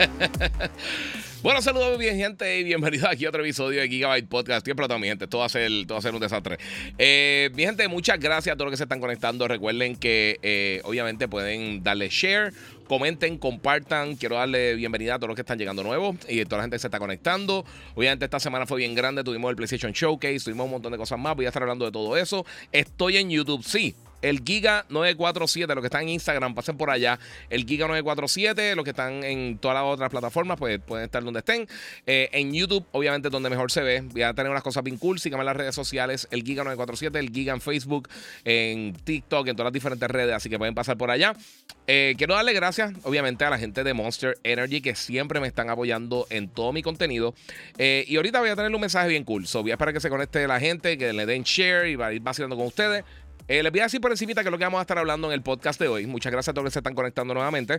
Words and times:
bueno, 1.42 1.60
saludos 1.60 1.98
bien 1.98 2.16
gente 2.16 2.58
y 2.58 2.64
bienvenidos 2.64 3.08
aquí 3.10 3.26
a 3.26 3.28
otro 3.28 3.42
episodio 3.42 3.80
de 3.80 3.88
Gigabyte 3.88 4.28
Podcast. 4.28 4.64
Siempre 4.64 4.86
todo 4.86 4.98
mi 4.98 5.08
gente, 5.08 5.26
todo 5.26 5.40
va 5.40 5.46
a 5.46 5.50
ser, 5.50 5.70
va 5.90 5.98
a 5.98 6.00
ser 6.00 6.14
un 6.14 6.20
desastre. 6.20 6.58
Eh, 6.96 7.50
mi 7.54 7.64
gente, 7.64 7.86
muchas 7.88 8.18
gracias 8.18 8.54
a 8.54 8.56
todos 8.56 8.66
los 8.66 8.72
que 8.72 8.76
se 8.78 8.84
están 8.84 9.00
conectando. 9.00 9.46
Recuerden 9.46 9.96
que 9.96 10.38
eh, 10.42 10.80
obviamente 10.84 11.28
pueden 11.28 11.82
darle 11.82 12.08
share, 12.08 12.52
comenten, 12.86 13.36
compartan. 13.36 14.16
Quiero 14.16 14.36
darle 14.36 14.74
bienvenida 14.74 15.14
a 15.14 15.18
todos 15.18 15.28
los 15.28 15.36
que 15.36 15.42
están 15.42 15.58
llegando 15.58 15.82
nuevos 15.82 16.16
y 16.28 16.40
a 16.40 16.44
toda 16.44 16.58
la 16.58 16.62
gente 16.64 16.76
que 16.76 16.80
se 16.80 16.86
está 16.86 16.98
conectando. 16.98 17.64
Obviamente 17.94 18.24
esta 18.24 18.40
semana 18.40 18.66
fue 18.66 18.78
bien 18.78 18.94
grande, 18.94 19.22
tuvimos 19.22 19.50
el 19.50 19.56
PlayStation 19.56 19.92
Showcase, 19.92 20.40
tuvimos 20.40 20.64
un 20.64 20.72
montón 20.72 20.92
de 20.92 20.98
cosas 20.98 21.18
más. 21.18 21.36
Voy 21.36 21.44
a 21.44 21.48
estar 21.48 21.62
hablando 21.62 21.84
de 21.84 21.92
todo 21.92 22.16
eso. 22.16 22.46
Estoy 22.72 23.18
en 23.18 23.30
YouTube, 23.30 23.62
sí 23.64 23.94
el 24.22 24.42
Giga 24.44 24.84
947, 24.88 25.74
los 25.74 25.82
que 25.82 25.86
están 25.86 26.02
en 26.02 26.10
Instagram, 26.10 26.54
pasen 26.54 26.76
por 26.76 26.90
allá. 26.90 27.18
El 27.48 27.64
Giga 27.64 27.86
947, 27.86 28.74
los 28.76 28.84
que 28.84 28.90
están 28.90 29.24
en 29.24 29.58
todas 29.58 29.74
las 29.76 29.84
otras 29.84 30.10
plataformas, 30.10 30.58
pues 30.58 30.80
pueden 30.80 31.04
estar 31.04 31.22
donde 31.22 31.40
estén. 31.40 31.66
Eh, 32.06 32.28
en 32.32 32.52
YouTube, 32.52 32.84
obviamente, 32.92 33.30
donde 33.30 33.50
mejor 33.50 33.70
se 33.70 33.82
ve. 33.82 34.02
Voy 34.02 34.22
a 34.22 34.34
tener 34.34 34.50
unas 34.50 34.62
cosas 34.62 34.82
bien 34.82 34.98
cool. 34.98 35.18
Síganme 35.18 35.42
en 35.42 35.46
las 35.46 35.56
redes 35.56 35.74
sociales, 35.74 36.28
el 36.30 36.42
Giga 36.42 36.64
947, 36.64 37.18
el 37.18 37.30
Giga 37.30 37.52
en 37.52 37.60
Facebook, 37.60 38.08
en 38.44 38.94
TikTok, 38.94 39.48
en 39.48 39.56
todas 39.56 39.66
las 39.66 39.72
diferentes 39.72 40.08
redes, 40.10 40.34
así 40.34 40.48
que 40.48 40.58
pueden 40.58 40.74
pasar 40.74 40.96
por 40.96 41.10
allá. 41.10 41.34
Eh, 41.86 42.14
quiero 42.16 42.34
darle 42.34 42.52
gracias, 42.52 42.92
obviamente, 43.02 43.44
a 43.44 43.50
la 43.50 43.58
gente 43.58 43.82
de 43.82 43.94
Monster 43.94 44.38
Energy 44.44 44.80
que 44.80 44.94
siempre 44.94 45.40
me 45.40 45.48
están 45.48 45.70
apoyando 45.70 46.26
en 46.30 46.48
todo 46.48 46.72
mi 46.72 46.82
contenido. 46.82 47.34
Eh, 47.78 48.04
y 48.06 48.14
ahorita 48.14 48.38
voy 48.38 48.50
a 48.50 48.54
tener 48.54 48.72
un 48.72 48.80
mensaje 48.80 49.08
bien 49.08 49.24
cool. 49.24 49.46
So, 49.46 49.62
voy 49.62 49.72
a 49.72 49.74
esperar 49.74 49.92
que 49.92 50.00
se 50.00 50.08
conecte 50.08 50.46
la 50.46 50.60
gente, 50.60 50.96
que 50.96 51.12
le 51.12 51.26
den 51.26 51.42
share 51.42 51.88
y 51.88 51.96
va 51.96 52.06
a 52.06 52.12
ir 52.12 52.20
vacilando 52.20 52.56
con 52.56 52.66
ustedes. 52.66 53.04
Eh, 53.48 53.62
les 53.62 53.72
voy 53.72 53.80
a 53.80 53.84
decir 53.84 54.00
por 54.00 54.10
encima 54.10 54.34
que 54.34 54.40
es 54.40 54.50
lo 54.50 54.58
que 54.58 54.64
vamos 54.64 54.78
a 54.78 54.82
estar 54.82 54.98
hablando 54.98 55.28
en 55.28 55.34
el 55.34 55.42
podcast 55.42 55.80
de 55.80 55.88
hoy. 55.88 56.06
Muchas 56.06 56.32
gracias 56.32 56.50
a 56.50 56.54
todos 56.54 56.64
los 56.64 56.70
que 56.70 56.74
se 56.74 56.80
están 56.80 56.94
conectando 56.94 57.34
nuevamente. 57.34 57.78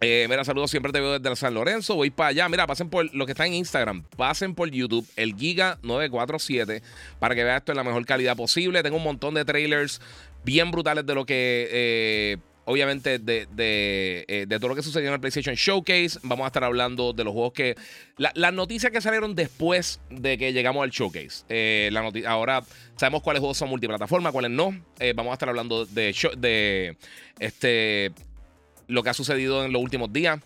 Eh, 0.00 0.26
mira, 0.28 0.44
saludos, 0.44 0.70
siempre 0.70 0.92
te 0.92 1.00
veo 1.00 1.18
desde 1.18 1.36
San 1.36 1.54
Lorenzo. 1.54 1.94
Voy 1.94 2.10
para 2.10 2.28
allá. 2.30 2.48
Mira, 2.48 2.66
pasen 2.66 2.88
por 2.88 3.12
lo 3.14 3.26
que 3.26 3.32
está 3.32 3.46
en 3.46 3.54
Instagram, 3.54 4.04
pasen 4.16 4.54
por 4.54 4.70
YouTube, 4.70 5.06
el 5.16 5.36
Giga947, 5.36 6.82
para 7.18 7.34
que 7.34 7.44
vean 7.44 7.56
esto 7.56 7.72
en 7.72 7.76
la 7.76 7.84
mejor 7.84 8.04
calidad 8.06 8.36
posible. 8.36 8.82
Tengo 8.82 8.96
un 8.96 9.02
montón 9.02 9.34
de 9.34 9.44
trailers 9.44 10.00
bien 10.44 10.70
brutales 10.70 11.04
de 11.04 11.14
lo 11.14 11.26
que 11.26 11.68
eh, 11.70 12.36
obviamente, 12.68 13.18
de, 13.18 13.48
eh, 13.56 14.44
de, 14.46 14.58
todo 14.58 14.68
lo 14.68 14.74
que 14.74 14.82
sucedió 14.82 15.08
en 15.08 15.14
el 15.14 15.20
PlayStation 15.20 15.54
Showcase. 15.54 16.18
Vamos 16.22 16.44
a 16.44 16.48
estar 16.48 16.64
hablando 16.64 17.14
de 17.14 17.24
los 17.24 17.32
juegos 17.32 17.54
que. 17.54 17.76
las 18.18 18.52
noticias 18.52 18.92
que 18.92 19.00
salieron 19.00 19.34
después 19.34 20.00
de 20.10 20.36
que 20.36 20.52
llegamos 20.52 20.82
al 20.82 20.90
Showcase. 20.90 21.44
Eh, 21.48 21.88
la 21.92 22.12
ahora 22.26 22.62
sabemos 22.96 23.22
cuáles 23.22 23.40
juegos 23.40 23.56
son 23.56 23.70
multiplataforma, 23.70 24.32
cuáles 24.32 24.50
no. 24.50 24.78
Eh, 25.00 25.14
vamos 25.16 25.30
a 25.30 25.34
estar 25.34 25.48
hablando 25.48 25.86
de, 25.86 26.14
de 26.36 26.96
este, 27.38 28.12
lo 28.86 29.02
que 29.02 29.10
ha 29.10 29.14
sucedido 29.14 29.64
en 29.64 29.72
los 29.72 29.82
últimos 29.82 30.12
días. 30.12 30.38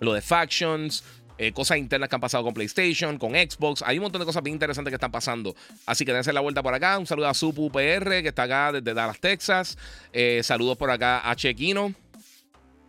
Lo 0.00 0.14
de 0.14 0.22
Factions, 0.22 1.04
eh, 1.38 1.52
cosas 1.52 1.78
internas 1.78 2.08
que 2.08 2.14
han 2.14 2.20
pasado 2.20 2.44
con 2.44 2.54
PlayStation, 2.54 3.18
con 3.18 3.32
Xbox. 3.32 3.82
Hay 3.82 3.98
un 3.98 4.04
montón 4.04 4.20
de 4.20 4.26
cosas 4.26 4.42
bien 4.42 4.54
interesantes 4.54 4.90
que 4.90 4.96
están 4.96 5.12
pasando. 5.12 5.54
Así 5.84 6.04
que 6.04 6.12
dense 6.12 6.32
la 6.32 6.40
vuelta 6.40 6.62
por 6.62 6.74
acá. 6.74 6.98
Un 6.98 7.06
saludo 7.06 7.28
a 7.28 7.34
Supu 7.34 7.70
PR, 7.70 8.22
que 8.22 8.28
está 8.28 8.44
acá 8.44 8.72
desde 8.72 8.94
Dallas, 8.94 9.20
Texas. 9.20 9.76
Eh, 10.12 10.40
saludos 10.42 10.76
por 10.78 10.90
acá 10.90 11.28
a 11.28 11.34
Chequino. 11.36 11.94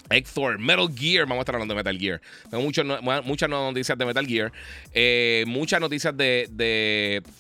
Hector, 0.10 0.58
Metal 0.58 0.88
Gear, 0.96 1.26
vamos 1.26 1.40
a 1.40 1.42
estar 1.42 1.56
hablando 1.56 1.74
de 1.74 1.80
Metal 1.80 2.00
Gear. 2.00 2.22
Tengo 2.50 2.64
muchas 2.64 3.50
noticias 3.50 3.98
de 3.98 4.06
Metal 4.06 4.26
Gear, 4.26 4.54
eh, 4.94 5.44
muchas 5.48 5.82
noticias 5.82 6.16
de, 6.16 6.48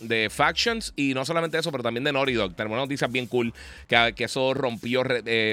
de, 0.02 0.30
Factions 0.30 0.92
y 0.98 1.14
no 1.14 1.24
solamente 1.24 1.58
eso, 1.58 1.72
pero 1.72 1.82
también 1.82 2.04
de 2.04 2.12
Naughty 2.12 2.34
Dog. 2.34 2.58
Tenemos 2.58 2.78
noticias 2.78 3.10
bien 3.10 3.28
cool 3.28 3.54
que, 3.88 4.14
que 4.18 4.26
eso 4.26 4.54
rompió 4.54 5.02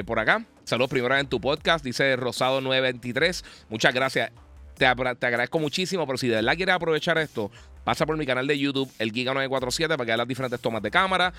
por 0.05 0.19
acá. 0.19 0.45
Saludos 0.65 0.91
primero 0.91 1.17
en 1.17 1.29
tu 1.29 1.41
podcast, 1.41 1.85
dice 1.85 2.19
Rosado923. 2.19 3.45
Muchas 3.69 3.95
gracias. 3.95 4.33
Te, 4.77 4.87
agradezco 4.87 5.59
muchísimo, 5.59 6.07
pero 6.07 6.19
si 6.19 6.29
de 6.29 6.37
verdad 6.37 6.57
quieres 6.57 6.75
aprovechar 6.75 7.19
esto, 7.19 7.51
pasa 7.85 8.07
por 8.07 8.17
mi 8.17 8.27
canal 8.27 8.47
de 8.47 8.59
YouTube, 8.59 8.91
el 8.99 9.13
Giga947, 9.13 9.89
para 9.89 9.99
que 9.99 10.05
veas 10.07 10.19
las 10.19 10.29
diferentes 10.29 10.61
tomas 10.61 10.83
de 10.83 10.91
cámara. 10.91 11.33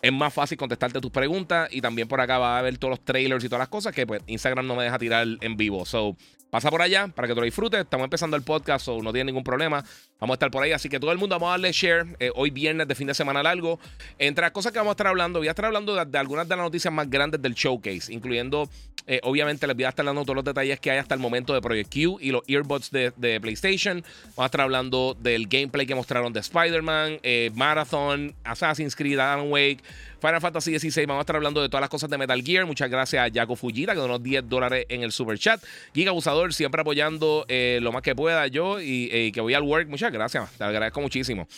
Es 0.00 0.12
más 0.12 0.34
fácil 0.34 0.58
contestarte 0.58 1.00
tus 1.00 1.12
preguntas 1.12 1.68
y 1.70 1.80
también 1.80 2.08
por 2.08 2.20
acá 2.20 2.38
va 2.38 2.58
a 2.58 2.62
ver 2.62 2.76
todos 2.76 2.90
los 2.90 3.04
trailers 3.04 3.44
y 3.44 3.48
todas 3.48 3.60
las 3.60 3.68
cosas 3.68 3.94
que 3.94 4.04
pues 4.04 4.20
Instagram 4.26 4.66
no 4.66 4.74
me 4.74 4.82
deja 4.82 4.98
tirar 4.98 5.26
en 5.40 5.56
vivo. 5.56 5.86
So, 5.86 6.16
pasa 6.52 6.70
por 6.70 6.82
allá 6.82 7.08
para 7.08 7.26
que 7.26 7.34
te 7.34 7.40
lo 7.40 7.44
disfrutes. 7.46 7.80
Estamos 7.80 8.04
empezando 8.04 8.36
el 8.36 8.42
podcast, 8.42 8.84
so 8.84 9.00
no 9.00 9.10
tiene 9.10 9.32
ningún 9.32 9.42
problema. 9.42 9.82
Vamos 10.20 10.34
a 10.34 10.36
estar 10.36 10.50
por 10.50 10.62
ahí, 10.62 10.72
así 10.72 10.90
que 10.90 11.00
todo 11.00 11.10
el 11.10 11.18
mundo 11.18 11.34
vamos 11.36 11.48
a 11.48 11.50
darle 11.52 11.72
share. 11.72 12.04
Eh, 12.18 12.30
hoy 12.34 12.50
viernes 12.50 12.86
de 12.88 12.94
fin 12.94 13.06
de 13.06 13.14
semana 13.14 13.42
largo. 13.42 13.80
Entre 14.18 14.42
las 14.42 14.50
cosas 14.50 14.70
que 14.70 14.78
vamos 14.78 14.90
a 14.90 14.94
estar 14.94 15.06
hablando, 15.06 15.38
voy 15.38 15.48
a 15.48 15.52
estar 15.52 15.64
hablando 15.64 15.94
de, 15.94 16.18
algunas 16.18 16.46
de 16.46 16.56
las 16.56 16.64
noticias 16.64 16.92
más 16.92 17.08
grandes 17.08 17.40
del 17.40 17.54
showcase, 17.54 18.12
incluyendo, 18.12 18.68
eh, 19.06 19.20
obviamente, 19.22 19.66
les 19.66 19.76
voy 19.76 19.84
a 19.84 19.88
estar 19.88 20.04
dando 20.04 20.22
todos 20.22 20.36
los 20.36 20.44
detalles 20.44 20.80
que 20.80 20.90
hay 20.90 20.98
hasta 20.98 21.14
el 21.14 21.20
momento 21.20 21.54
de 21.54 21.60
Project 21.60 21.92
Q 21.92 22.18
y 22.20 22.30
los 22.30 22.42
earbuds 22.46 22.90
de, 22.90 23.38
PlayStation. 23.40 24.02
Vamos 24.02 24.38
a 24.38 24.46
estar 24.46 24.60
hablando 24.60 25.16
del 25.20 25.48
gameplay 25.48 25.86
que 25.86 25.94
mostraron 25.94 26.32
de 26.32 26.40
Spider-Man, 26.40 27.18
eh, 27.22 27.50
Marathon, 27.54 28.34
Assassin's 28.44 28.94
Creed, 28.96 29.18
Alan 29.18 29.50
Wake. 29.50 29.82
Final 30.22 30.40
Fantasy 30.40 30.78
XVI. 30.78 31.06
Vamos 31.06 31.20
a 31.20 31.22
estar 31.22 31.34
hablando 31.34 31.60
de 31.60 31.68
todas 31.68 31.80
las 31.80 31.90
cosas 31.90 32.08
de 32.08 32.16
Metal 32.16 32.40
Gear. 32.40 32.64
Muchas 32.64 32.88
gracias 32.88 33.28
a 33.28 33.32
Jaco 33.32 33.56
Fujita, 33.56 33.92
que 33.92 33.98
donó 33.98 34.20
10 34.20 34.48
dólares 34.48 34.86
en 34.88 35.02
el 35.02 35.10
super 35.10 35.36
chat. 35.36 35.60
Giga 35.92 36.10
Abusador, 36.10 36.54
siempre 36.54 36.80
apoyando 36.80 37.44
eh, 37.48 37.80
lo 37.82 37.90
más 37.90 38.02
que 38.02 38.14
pueda 38.14 38.46
yo 38.46 38.80
y 38.80 39.08
eh, 39.10 39.32
que 39.32 39.40
voy 39.40 39.54
al 39.54 39.64
work. 39.64 39.88
Muchas 39.88 40.12
gracias, 40.12 40.48
te 40.56 40.62
agradezco 40.62 41.00
muchísimo. 41.00 41.48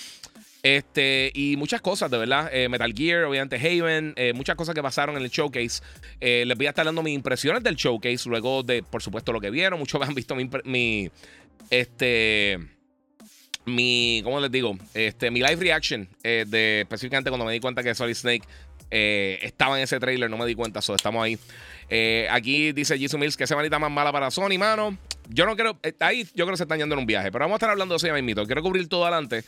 Este, 0.64 1.30
y 1.32 1.56
muchas 1.56 1.80
cosas, 1.80 2.10
de 2.10 2.18
verdad. 2.18 2.50
Eh, 2.52 2.68
Metal 2.68 2.92
Gear, 2.92 3.24
obviamente 3.24 3.56
Haven, 3.56 4.14
muchas 4.34 4.56
cosas 4.56 4.74
que 4.74 4.82
pasaron 4.82 5.16
en 5.16 5.22
el 5.22 5.30
showcase. 5.30 5.80
les 6.20 6.56
voy 6.56 6.66
a 6.66 6.70
estar 6.70 6.84
dando 6.84 7.04
mis 7.04 7.14
impresiones 7.14 7.62
del 7.62 7.76
showcase, 7.76 8.28
luego 8.28 8.64
de, 8.64 8.82
por 8.82 9.02
supuesto, 9.02 9.32
lo 9.32 9.40
que 9.40 9.50
vieron. 9.50 9.78
Muchos 9.78 10.02
han 10.08 10.14
visto 10.14 10.34
mi, 10.34 11.10
este 11.70 12.58
mi, 13.66 14.20
¿cómo 14.24 14.40
les 14.40 14.50
digo? 14.50 14.76
Este, 14.92 15.30
mi 15.30 15.40
live 15.40 15.56
reaction 15.56 16.08
eh, 16.22 16.44
de 16.46 16.82
específicamente 16.82 17.30
cuando 17.30 17.46
me 17.46 17.52
di 17.52 17.60
cuenta 17.60 17.82
que 17.82 17.94
Solid 17.94 18.14
Snake 18.14 18.42
eh, 18.90 19.38
estaba 19.42 19.78
en 19.78 19.84
ese 19.84 19.98
trailer, 19.98 20.30
no 20.30 20.36
me 20.36 20.46
di 20.46 20.54
cuenta, 20.54 20.82
so, 20.82 20.94
estamos 20.94 21.24
ahí. 21.24 21.38
Eh, 21.88 22.28
aquí 22.30 22.72
dice 22.72 22.98
Jisoo 22.98 23.18
Mills 23.18 23.36
que 23.36 23.46
semanita 23.46 23.78
más 23.78 23.90
mala 23.90 24.12
para 24.12 24.30
Sony, 24.30 24.58
mano. 24.58 24.96
Yo 25.28 25.46
no 25.46 25.54
quiero, 25.54 25.78
ahí 26.00 26.24
yo 26.34 26.44
creo 26.44 26.50
que 26.50 26.58
se 26.58 26.64
están 26.64 26.78
yendo 26.78 26.94
en 26.94 27.00
un 27.00 27.06
viaje, 27.06 27.32
pero 27.32 27.44
vamos 27.44 27.54
a 27.54 27.56
estar 27.56 27.70
hablando 27.70 27.94
de 27.94 27.96
eso 27.96 28.06
ya 28.06 28.12
mismito. 28.12 28.44
Quiero 28.44 28.62
cubrir 28.62 28.88
todo 28.88 29.06
adelante 29.06 29.44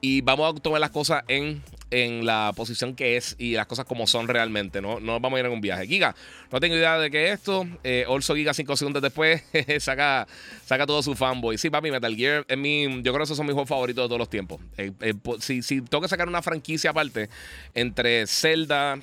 y 0.00 0.20
vamos 0.20 0.54
a 0.54 0.60
tomar 0.60 0.80
las 0.80 0.90
cosas 0.90 1.24
en, 1.26 1.62
en 1.90 2.26
la 2.26 2.52
posición 2.54 2.94
que 2.94 3.16
es 3.16 3.34
y 3.38 3.54
las 3.54 3.66
cosas 3.66 3.86
como 3.86 4.06
son 4.06 4.28
realmente. 4.28 4.80
No, 4.80 5.00
no 5.00 5.18
vamos 5.20 5.36
a 5.36 5.40
ir 5.40 5.46
en 5.46 5.52
un 5.52 5.60
viaje. 5.60 5.86
Giga, 5.86 6.14
no 6.52 6.60
tengo 6.60 6.74
idea 6.74 6.98
de 6.98 7.10
qué 7.10 7.28
es 7.28 7.38
esto. 7.38 7.66
Eh, 7.82 8.04
also 8.08 8.34
Giga 8.34 8.52
5 8.52 8.76
segundos 8.76 9.02
después 9.02 9.42
saca, 9.78 10.26
saca 10.64 10.86
todo 10.86 11.02
su 11.02 11.14
fanboy. 11.14 11.56
Sí, 11.58 11.70
papi, 11.70 11.90
Metal 11.90 12.14
Gear 12.14 12.44
es 12.46 12.58
mi, 12.58 12.84
yo 13.02 13.12
creo 13.12 13.18
que 13.18 13.22
esos 13.24 13.36
son 13.36 13.46
mis 13.46 13.54
juegos 13.54 13.68
favoritos 13.68 14.04
de 14.04 14.08
todos 14.08 14.18
los 14.18 14.30
tiempos. 14.30 14.60
Eh, 14.76 14.92
eh, 15.00 15.14
si, 15.40 15.62
si, 15.62 15.80
tengo 15.80 16.02
que 16.02 16.08
sacar 16.08 16.28
una 16.28 16.42
franquicia 16.42 16.90
aparte 16.90 17.30
entre 17.74 18.26
Zelda, 18.26 18.96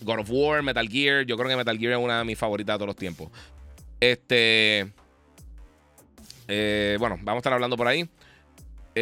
God 0.00 0.20
of 0.20 0.30
War, 0.30 0.62
Metal 0.62 0.88
Gear, 0.88 1.26
yo 1.26 1.36
creo 1.36 1.48
que 1.48 1.56
Metal 1.56 1.76
Gear 1.76 1.92
es 1.94 1.98
una 1.98 2.18
de 2.18 2.24
mis 2.24 2.38
favoritas 2.38 2.74
de 2.74 2.78
todos 2.78 2.88
los 2.88 2.96
tiempos. 2.96 3.30
Este... 4.00 4.92
bueno, 6.46 7.18
vamos 7.22 7.36
a 7.36 7.38
estar 7.38 7.52
hablando 7.52 7.76
por 7.76 7.88
ahí. 7.88 8.08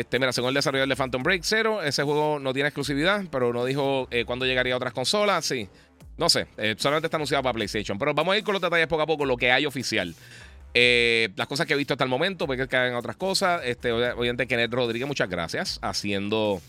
Este, 0.00 0.18
mira, 0.18 0.32
según 0.32 0.48
el 0.48 0.54
desarrollador 0.54 0.88
de 0.88 0.96
Phantom 0.96 1.22
Break 1.22 1.42
Zero, 1.42 1.82
ese 1.82 2.02
juego 2.02 2.38
no 2.38 2.52
tiene 2.52 2.68
exclusividad, 2.68 3.24
pero 3.30 3.52
no 3.52 3.64
dijo 3.64 4.08
eh, 4.10 4.24
cuándo 4.24 4.44
llegaría 4.44 4.74
a 4.74 4.76
otras 4.76 4.92
consolas. 4.92 5.44
Sí, 5.44 5.68
no 6.18 6.28
sé, 6.28 6.46
eh, 6.56 6.74
solamente 6.78 7.06
está 7.06 7.16
anunciado 7.16 7.42
para 7.42 7.54
PlayStation. 7.54 7.98
Pero 7.98 8.14
vamos 8.14 8.34
a 8.34 8.38
ir 8.38 8.44
con 8.44 8.52
los 8.52 8.62
detalles 8.62 8.86
poco 8.86 9.02
a 9.02 9.06
poco, 9.06 9.24
lo 9.24 9.36
que 9.36 9.50
hay 9.50 9.66
oficial. 9.66 10.14
Eh, 10.74 11.30
las 11.36 11.46
cosas 11.46 11.66
que 11.66 11.74
he 11.74 11.76
visto 11.76 11.94
hasta 11.94 12.04
el 12.04 12.10
momento, 12.10 12.46
porque 12.46 12.68
que 12.68 12.76
hagan 12.76 12.94
otras 12.94 13.16
cosas. 13.16 13.62
Este, 13.64 13.92
obviamente, 13.92 14.46
Kenneth 14.46 14.72
Rodríguez, 14.72 15.08
muchas 15.08 15.28
gracias. 15.28 15.78
Haciendo. 15.82 16.60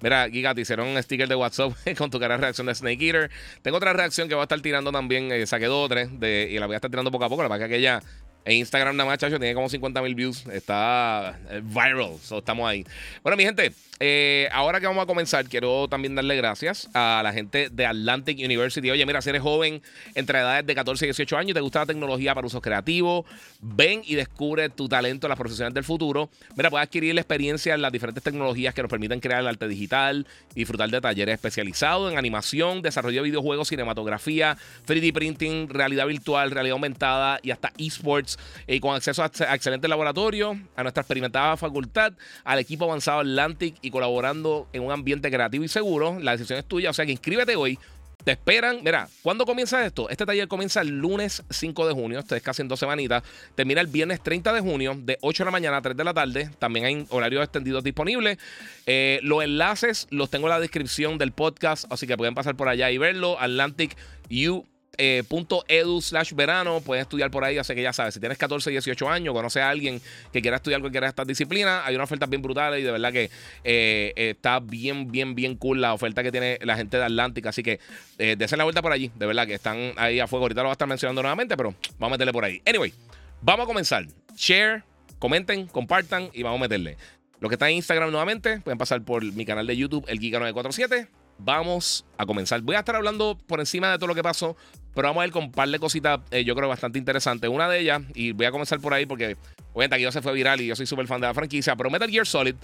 Mira, 0.00 0.28
Giga, 0.28 0.54
te 0.54 0.62
hicieron 0.62 0.88
un 0.88 1.00
sticker 1.00 1.28
de 1.28 1.36
WhatsApp 1.36 1.72
con 1.98 2.10
tu 2.10 2.18
cara 2.18 2.34
de 2.34 2.40
reacción 2.40 2.66
de 2.66 2.74
Snake 2.74 3.06
Eater. 3.06 3.30
Tengo 3.62 3.76
otra 3.76 3.92
reacción 3.92 4.28
que 4.28 4.34
voy 4.34 4.42
a 4.42 4.44
estar 4.44 4.60
tirando 4.60 4.90
también. 4.90 5.46
saqué 5.46 5.66
dos 5.66 5.88
tres 5.88 6.08
de, 6.18 6.48
y 6.50 6.58
la 6.58 6.66
voy 6.66 6.74
a 6.74 6.78
estar 6.78 6.90
tirando 6.90 7.10
poco 7.10 7.24
a 7.24 7.28
poco. 7.28 7.42
La 7.42 7.48
verdad 7.48 7.68
que 7.68 7.74
aquella 7.74 8.02
En 8.44 8.56
Instagram 8.56 8.96
nada 8.96 9.08
más, 9.08 9.18
chacho, 9.18 9.38
tiene 9.38 9.54
como 9.54 9.68
50 9.68 10.02
mil 10.02 10.14
views. 10.14 10.46
Está 10.46 11.38
eh, 11.50 11.60
viral. 11.62 12.16
So, 12.22 12.38
estamos 12.38 12.68
ahí. 12.68 12.84
Bueno, 13.22 13.36
mi 13.36 13.44
gente, 13.44 13.72
eh, 14.00 14.48
ahora 14.50 14.80
que 14.80 14.86
vamos 14.86 15.04
a 15.04 15.06
comenzar, 15.06 15.44
quiero 15.48 15.86
también 15.86 16.16
darle 16.16 16.34
gracias 16.34 16.88
a 16.92 17.20
la 17.22 17.32
gente 17.32 17.68
de 17.70 17.86
Atlantic 17.86 18.36
University. 18.36 18.90
Oye, 18.90 19.06
mira, 19.06 19.22
si 19.22 19.30
eres 19.30 19.42
joven 19.42 19.80
entre 20.16 20.40
edades 20.40 20.66
de 20.66 20.74
14 20.74 21.04
y 21.04 21.08
18 21.08 21.36
años 21.36 21.50
y 21.52 21.54
te 21.54 21.60
gusta 21.60 21.78
la 21.80 21.86
tecnología 21.86 22.34
para 22.34 22.44
usos 22.44 22.60
creativos, 22.60 23.24
ven 23.60 24.02
y 24.04 24.16
descubre 24.16 24.68
tu 24.70 24.88
talento 24.88 25.28
en 25.28 25.28
las 25.28 25.38
profesiones 25.38 25.72
del 25.72 25.84
futuro. 25.84 26.30
Mira, 26.56 26.68
puedes 26.68 26.84
adquirir 26.84 27.14
la 27.14 27.20
experiencia 27.20 27.74
en 27.74 27.82
las 27.82 27.92
diferentes 27.92 28.24
tecnologías 28.24 28.74
que 28.74 28.82
nos 28.82 28.90
permiten 28.90 29.20
crear 29.20 29.38
el 29.38 29.46
arte 29.46 29.68
digital, 29.68 30.26
disfrutar 30.52 30.90
de 30.90 31.00
talleres 31.00 31.34
especializados 31.34 32.10
en 32.10 32.18
animación, 32.18 32.82
desarrollo 32.82 33.22
de 33.22 33.28
videojuegos, 33.28 33.68
cinematografía, 33.68 34.56
3D 34.84 35.12
printing, 35.12 35.68
realidad 35.68 36.08
virtual, 36.08 36.50
realidad 36.50 36.72
aumentada 36.72 37.38
y 37.40 37.52
hasta 37.52 37.72
esports, 37.78 38.31
y 38.66 38.80
con 38.80 38.94
acceso 38.94 39.22
a, 39.22 39.30
a 39.48 39.54
excelentes 39.54 39.88
laboratorios, 39.88 40.56
a 40.76 40.82
nuestra 40.82 41.02
experimentada 41.02 41.56
facultad, 41.56 42.12
al 42.44 42.58
equipo 42.58 42.84
avanzado 42.84 43.20
Atlantic 43.20 43.76
y 43.82 43.90
colaborando 43.90 44.68
en 44.72 44.82
un 44.82 44.92
ambiente 44.92 45.30
creativo 45.30 45.64
y 45.64 45.68
seguro. 45.68 46.18
La 46.20 46.32
decisión 46.32 46.58
es 46.58 46.64
tuya, 46.64 46.90
o 46.90 46.92
sea 46.92 47.06
que 47.06 47.12
inscríbete 47.12 47.56
hoy. 47.56 47.78
Te 48.24 48.30
esperan. 48.32 48.78
Mira, 48.84 49.08
¿cuándo 49.22 49.44
comienza 49.44 49.84
esto? 49.84 50.08
Este 50.08 50.24
taller 50.24 50.46
comienza 50.46 50.80
el 50.80 50.90
lunes 50.90 51.42
5 51.50 51.88
de 51.88 51.92
junio. 51.92 52.20
Esto 52.20 52.36
es 52.36 52.42
casi 52.42 52.62
en 52.62 52.68
dos 52.68 52.78
semanitas. 52.78 53.24
Termina 53.56 53.80
el 53.80 53.88
viernes 53.88 54.22
30 54.22 54.52
de 54.52 54.60
junio, 54.60 54.94
de 54.96 55.18
8 55.22 55.42
de 55.42 55.44
la 55.46 55.50
mañana 55.50 55.78
a 55.78 55.82
3 55.82 55.96
de 55.96 56.04
la 56.04 56.14
tarde. 56.14 56.50
También 56.60 56.86
hay 56.86 57.06
horarios 57.10 57.42
extendidos 57.42 57.82
disponibles. 57.82 58.38
Eh, 58.86 59.18
los 59.22 59.42
enlaces 59.42 60.06
los 60.10 60.30
tengo 60.30 60.46
en 60.46 60.50
la 60.50 60.60
descripción 60.60 61.18
del 61.18 61.32
podcast, 61.32 61.90
así 61.90 62.06
que 62.06 62.16
pueden 62.16 62.34
pasar 62.34 62.54
por 62.54 62.68
allá 62.68 62.92
y 62.92 62.98
verlo. 62.98 63.40
Atlantic 63.40 63.96
U 64.30 64.64
eh, 64.98 65.22
.edu 65.68 66.00
slash 66.02 66.34
verano, 66.34 66.80
puedes 66.80 67.02
estudiar 67.02 67.30
por 67.30 67.44
ahí, 67.44 67.58
así 67.58 67.74
que 67.74 67.82
ya 67.82 67.92
sabes, 67.92 68.14
si 68.14 68.20
tienes 68.20 68.38
14, 68.38 68.70
18 68.70 69.08
años, 69.08 69.34
conoce 69.34 69.60
a 69.60 69.70
alguien 69.70 70.00
que 70.32 70.42
quiera 70.42 70.56
estudiar 70.56 70.80
cualquiera 70.80 71.06
de 71.06 71.10
estas 71.10 71.26
disciplinas, 71.26 71.82
hay 71.84 71.94
una 71.94 72.04
oferta 72.04 72.26
bien 72.26 72.42
brutal 72.42 72.78
y 72.78 72.82
de 72.82 72.90
verdad 72.92 73.12
que 73.12 73.30
eh, 73.64 74.12
está 74.16 74.60
bien, 74.60 75.10
bien, 75.10 75.34
bien 75.34 75.56
cool 75.56 75.80
la 75.80 75.94
oferta 75.94 76.22
que 76.22 76.30
tiene 76.30 76.58
la 76.62 76.76
gente 76.76 76.98
de 76.98 77.04
Atlántica, 77.04 77.48
así 77.50 77.62
que 77.62 77.80
eh, 78.18 78.36
desen 78.38 78.58
la 78.58 78.64
vuelta 78.64 78.82
por 78.82 78.92
allí, 78.92 79.10
de 79.14 79.26
verdad 79.26 79.46
que 79.46 79.54
están 79.54 79.92
ahí 79.96 80.20
a 80.20 80.26
fuego, 80.26 80.44
ahorita 80.44 80.60
lo 80.60 80.68
voy 80.68 80.72
a 80.72 80.72
estar 80.72 80.88
mencionando 80.88 81.22
nuevamente, 81.22 81.56
pero 81.56 81.74
vamos 81.98 82.12
a 82.12 82.16
meterle 82.16 82.32
por 82.32 82.44
ahí. 82.44 82.60
Anyway, 82.66 82.92
vamos 83.40 83.64
a 83.64 83.66
comenzar. 83.66 84.06
Share, 84.36 84.82
comenten, 85.18 85.66
compartan 85.66 86.30
y 86.32 86.42
vamos 86.42 86.58
a 86.58 86.62
meterle. 86.62 86.96
Los 87.40 87.48
que 87.48 87.54
están 87.54 87.70
en 87.70 87.76
Instagram 87.76 88.10
nuevamente, 88.10 88.60
pueden 88.60 88.78
pasar 88.78 89.02
por 89.02 89.24
mi 89.24 89.44
canal 89.44 89.66
de 89.66 89.76
YouTube, 89.76 90.04
el 90.06 90.20
Giga947 90.20 91.08
vamos 91.38 92.04
a 92.16 92.26
comenzar. 92.26 92.60
Voy 92.62 92.76
a 92.76 92.80
estar 92.80 92.96
hablando 92.96 93.36
por 93.46 93.60
encima 93.60 93.90
de 93.90 93.98
todo 93.98 94.06
lo 94.06 94.14
que 94.14 94.22
pasó, 94.22 94.56
pero 94.94 95.08
vamos 95.08 95.22
a 95.22 95.26
ir 95.26 95.32
con 95.32 95.44
un 95.44 95.52
par 95.52 95.68
de 95.68 95.78
cositas, 95.78 96.20
eh, 96.30 96.44
yo 96.44 96.54
creo, 96.54 96.68
bastante 96.68 96.98
interesantes. 96.98 97.48
Una 97.48 97.68
de 97.68 97.80
ellas, 97.80 98.02
y 98.14 98.32
voy 98.32 98.46
a 98.46 98.50
comenzar 98.50 98.80
por 98.80 98.92
ahí 98.92 99.06
porque, 99.06 99.36
obviamente, 99.72 99.96
aquí 99.96 100.04
ya 100.04 100.12
se 100.12 100.20
fue 100.20 100.32
viral 100.34 100.60
y 100.60 100.66
yo 100.66 100.76
soy 100.76 100.86
súper 100.86 101.06
fan 101.06 101.20
de 101.20 101.26
la 101.26 101.34
franquicia, 101.34 101.76
pero 101.76 101.90
Metal 101.90 102.10
Gear 102.10 102.26
Solid, 102.26 102.54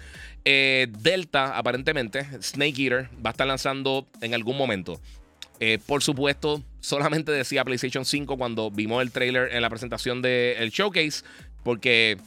eh, 0.44 0.88
Delta, 0.90 1.56
aparentemente, 1.56 2.26
Snake 2.42 2.82
Eater, 2.82 3.08
va 3.24 3.30
a 3.30 3.32
estar 3.32 3.46
lanzando 3.46 4.06
en 4.20 4.34
algún 4.34 4.56
momento. 4.56 5.00
Eh, 5.60 5.78
por 5.86 6.02
supuesto, 6.02 6.62
solamente 6.80 7.32
decía 7.32 7.64
PlayStation 7.64 8.04
5 8.04 8.36
cuando 8.36 8.70
vimos 8.70 9.02
el 9.02 9.10
trailer 9.10 9.54
en 9.54 9.62
la 9.62 9.70
presentación 9.70 10.22
del 10.22 10.70
showcase, 10.70 11.24
porque 11.64 12.18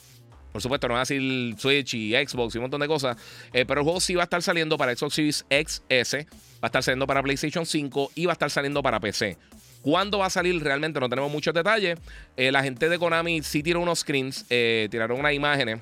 por 0.51 0.61
supuesto, 0.61 0.89
no 0.89 0.95
va 0.95 0.99
a 0.99 1.03
decir 1.03 1.55
Switch 1.57 1.93
y 1.93 2.11
Xbox 2.11 2.55
y 2.55 2.57
un 2.57 2.63
montón 2.63 2.81
de 2.81 2.87
cosas. 2.89 3.15
Pero 3.53 3.79
el 3.79 3.83
juego 3.83 4.01
sí 4.01 4.15
va 4.15 4.23
a 4.23 4.25
estar 4.25 4.41
saliendo 4.41 4.77
para 4.77 4.93
Xbox 4.93 5.13
Series 5.13 5.45
XS, 5.49 6.13
va 6.15 6.63
a 6.63 6.65
estar 6.65 6.83
saliendo 6.83 7.07
para 7.07 7.23
PlayStation 7.23 7.65
5 7.65 8.11
y 8.15 8.25
va 8.25 8.33
a 8.33 8.35
estar 8.35 8.51
saliendo 8.51 8.83
para 8.83 8.99
PC. 8.99 9.37
¿Cuándo 9.81 10.19
va 10.19 10.27
a 10.27 10.29
salir? 10.29 10.61
Realmente 10.63 10.99
no 10.99 11.09
tenemos 11.09 11.31
muchos 11.31 11.53
detalles. 11.53 11.99
Eh, 12.37 12.51
la 12.51 12.63
gente 12.63 12.89
de 12.89 12.99
Konami 12.99 13.41
sí 13.41 13.63
tiró 13.63 13.79
unos 13.81 13.99
screens, 13.99 14.45
eh, 14.49 14.87
tiraron 14.91 15.19
unas 15.19 15.33
imágenes 15.33 15.79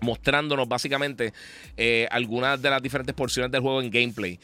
mostrándonos 0.00 0.68
básicamente 0.68 1.32
algunas 2.10 2.62
de 2.62 2.70
las 2.70 2.80
diferentes 2.80 3.12
porciones 3.16 3.50
del 3.50 3.62
juego 3.62 3.82
en 3.82 3.90
gameplay. 3.90 4.38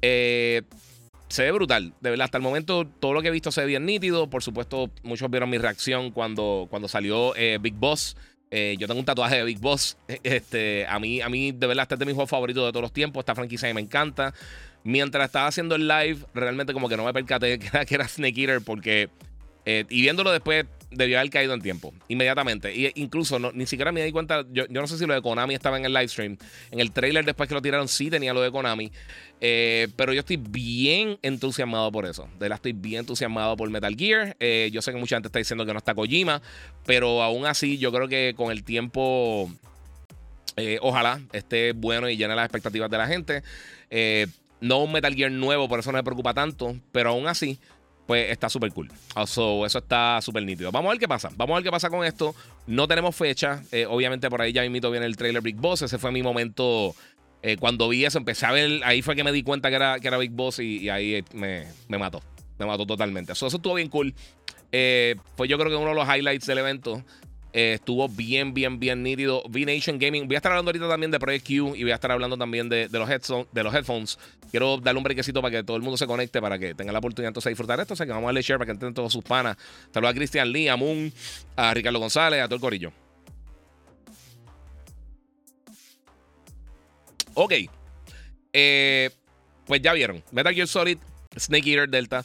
se 0.00 1.42
ve 1.42 1.52
brutal, 1.52 1.94
de 2.00 2.10
verdad. 2.10 2.24
Hasta 2.24 2.38
el 2.38 2.42
momento 2.42 2.84
todo 2.84 3.12
lo 3.12 3.22
que 3.22 3.28
he 3.28 3.30
visto 3.30 3.52
se 3.52 3.60
ve 3.60 3.68
bien 3.68 3.86
nítido. 3.86 4.28
Por 4.28 4.42
supuesto, 4.42 4.90
muchos 5.04 5.30
vieron 5.30 5.48
mi 5.48 5.58
reacción 5.58 6.10
cuando, 6.10 6.66
cuando 6.70 6.88
salió 6.88 7.34
Big 7.60 7.74
Boss. 7.74 8.16
Eh, 8.50 8.76
yo 8.78 8.86
tengo 8.86 9.00
un 9.00 9.06
tatuaje 9.06 9.36
de 9.36 9.44
Big 9.44 9.58
Boss. 9.58 9.96
Este, 10.22 10.86
a, 10.86 10.98
mí, 10.98 11.20
a 11.20 11.28
mí, 11.28 11.52
de 11.52 11.66
verdad, 11.66 11.82
este 11.82 11.94
es 11.94 11.98
de 11.98 12.06
mis 12.06 12.14
juegos 12.14 12.30
favoritos 12.30 12.64
de 12.64 12.72
todos 12.72 12.82
los 12.82 12.92
tiempos. 12.92 13.20
Esta 13.20 13.34
franquicia 13.34 13.72
me 13.74 13.80
encanta. 13.80 14.34
Mientras 14.86 15.26
estaba 15.26 15.48
haciendo 15.48 15.74
el 15.74 15.88
live, 15.88 16.18
realmente 16.32 16.72
como 16.72 16.88
que 16.88 16.96
no 16.96 17.04
me 17.04 17.12
percaté 17.12 17.58
que 17.58 17.66
era, 17.66 17.84
que 17.84 17.94
era 17.96 18.06
Snake 18.06 18.40
Eater 18.40 18.60
porque... 18.60 19.10
Eh, 19.68 19.84
y 19.90 20.02
viéndolo 20.02 20.30
después, 20.30 20.64
debió 20.92 21.18
haber 21.18 21.28
caído 21.28 21.54
en 21.54 21.60
tiempo, 21.60 21.92
inmediatamente. 22.06 22.72
Y 22.72 22.92
incluso 22.94 23.40
ni 23.52 23.66
siquiera 23.66 23.90
me 23.90 24.04
di 24.04 24.12
cuenta, 24.12 24.44
yo, 24.52 24.64
no 24.68 24.86
sé 24.86 24.96
si 24.96 25.06
lo 25.06 25.14
de 25.14 25.22
Konami 25.22 25.54
estaba 25.54 25.76
en 25.76 25.84
el 25.86 25.92
live 25.92 26.06
stream. 26.06 26.38
En 26.70 26.78
el 26.78 26.92
trailer 26.92 27.24
después 27.24 27.48
que 27.48 27.54
lo 27.56 27.62
tiraron 27.62 27.88
sí 27.88 28.08
tenía 28.08 28.32
lo 28.32 28.42
de 28.42 28.52
Konami. 28.52 28.92
Eh, 29.40 29.88
pero 29.96 30.12
yo 30.12 30.20
estoy 30.20 30.36
bien 30.36 31.18
entusiasmado 31.22 31.90
por 31.90 32.06
eso. 32.06 32.28
De 32.34 32.38
verdad 32.40 32.56
estoy 32.56 32.74
bien 32.74 33.00
entusiasmado 33.00 33.56
por 33.56 33.68
Metal 33.70 33.94
Gear. 33.96 34.36
Eh, 34.38 34.70
yo 34.72 34.80
sé 34.82 34.92
que 34.92 34.98
mucha 34.98 35.16
gente 35.16 35.26
está 35.26 35.40
diciendo 35.40 35.66
que 35.66 35.72
no 35.72 35.78
está 35.78 35.96
Kojima, 35.96 36.40
pero 36.86 37.24
aún 37.24 37.44
así 37.44 37.78
yo 37.78 37.90
creo 37.92 38.06
que 38.06 38.34
con 38.36 38.52
el 38.52 38.62
tiempo... 38.62 39.50
Eh, 40.58 40.78
ojalá 40.80 41.20
esté 41.32 41.72
bueno 41.72 42.08
y 42.08 42.16
llene 42.16 42.34
las 42.34 42.46
expectativas 42.46 42.88
de 42.88 42.96
la 42.96 43.06
gente. 43.08 43.42
No 44.60 44.82
un 44.82 44.92
Metal 44.92 45.14
Gear 45.14 45.30
nuevo, 45.30 45.68
por 45.68 45.80
eso 45.80 45.92
no 45.92 45.98
me 45.98 46.04
preocupa 46.04 46.34
tanto. 46.34 46.76
Pero 46.92 47.10
aún 47.10 47.26
así, 47.26 47.58
pues 48.06 48.30
está 48.30 48.48
súper 48.48 48.72
cool. 48.72 48.90
eso 49.16 49.64
está 49.64 50.20
súper 50.22 50.44
nítido. 50.44 50.70
Vamos 50.70 50.88
a 50.88 50.92
ver 50.92 51.00
qué 51.00 51.08
pasa. 51.08 51.30
Vamos 51.36 51.54
a 51.54 51.56
ver 51.56 51.64
qué 51.64 51.70
pasa 51.70 51.90
con 51.90 52.04
esto. 52.04 52.34
No 52.66 52.86
tenemos 52.86 53.14
fecha. 53.14 53.62
Eh, 53.72 53.86
obviamente 53.88 54.30
por 54.30 54.40
ahí 54.40 54.52
ya 54.52 54.64
invito 54.64 54.90
viene 54.90 55.06
el 55.06 55.16
trailer 55.16 55.42
Big 55.42 55.56
Boss. 55.56 55.82
Ese 55.82 55.98
fue 55.98 56.12
mi 56.12 56.22
momento. 56.22 56.94
Eh, 57.42 57.56
cuando 57.58 57.88
vi 57.88 58.04
eso, 58.04 58.18
empecé 58.18 58.46
a 58.46 58.52
ver. 58.52 58.80
Ahí 58.84 59.02
fue 59.02 59.16
que 59.16 59.24
me 59.24 59.32
di 59.32 59.42
cuenta 59.42 59.70
que 59.70 59.76
era, 59.76 59.98
que 59.98 60.08
era 60.08 60.18
Big 60.18 60.30
Boss 60.30 60.60
y, 60.60 60.88
ahí 60.88 61.24
me, 61.32 61.66
mató. 61.88 62.22
Me 62.58 62.66
mató 62.66 62.86
totalmente. 62.86 63.32
eso 63.32 63.48
estuvo 63.48 63.74
bien 63.74 63.88
cool. 63.88 64.14
Eh, 64.72 65.16
fue 65.36 65.48
yo 65.48 65.58
creo 65.58 65.70
que 65.70 65.76
uno 65.76 65.90
de 65.90 65.94
los 65.94 66.08
highlights 66.08 66.46
del 66.46 66.58
evento. 66.58 67.02
Eh, 67.52 67.74
estuvo 67.74 68.06
bien, 68.08 68.52
bien, 68.52 68.78
bien 68.78 69.02
nítido. 69.02 69.42
V-Nation 69.44 69.98
Gaming. 69.98 70.26
Voy 70.26 70.34
a 70.34 70.38
estar 70.38 70.52
hablando 70.52 70.68
ahorita 70.68 70.88
también 70.88 71.10
de 71.10 71.18
Project 71.18 71.46
Q 71.46 71.74
y 71.74 71.82
voy 71.82 71.90
a 71.90 71.94
estar 71.94 72.12
hablando 72.12 72.36
también 72.36 72.68
de, 72.68 72.88
los, 72.90 73.08
de 73.08 73.62
los 73.62 73.74
headphones. 73.74 74.18
Quiero 74.50 74.76
darle 74.76 74.98
un 74.98 75.04
brequecito 75.04 75.40
para 75.40 75.56
que 75.56 75.64
todo 75.64 75.76
el 75.76 75.82
mundo 75.82 75.96
se 75.96 76.06
conecte, 76.06 76.40
para 76.40 76.58
que 76.58 76.74
tenga 76.74 76.92
la 76.92 76.98
oportunidad 76.98 77.28
entonces 77.28 77.46
de 77.46 77.50
disfrutar 77.52 77.80
esto. 77.80 77.94
O 77.94 77.96
que 77.96 78.04
vamos 78.06 78.24
a 78.24 78.26
darle 78.26 78.42
share 78.42 78.58
para 78.58 78.66
que 78.66 78.72
entren 78.72 78.92
todos 78.92 79.12
sus 79.12 79.24
panas. 79.24 79.56
Saludos 79.92 80.12
a 80.12 80.14
Cristian 80.14 80.52
Lee, 80.52 80.68
a 80.68 80.76
Moon, 80.76 81.10
a 81.56 81.72
Ricardo 81.72 81.98
González, 81.98 82.42
a 82.42 82.44
todo 82.44 82.56
el 82.56 82.60
corillo. 82.60 82.92
Ok. 87.32 87.52
Eh, 88.52 89.10
pues 89.66 89.80
ya 89.80 89.92
vieron. 89.94 90.22
Metal 90.30 90.54
Gear 90.54 90.68
Solid, 90.68 90.98
Snake 91.38 91.70
Eater 91.70 91.88
Delta. 91.88 92.24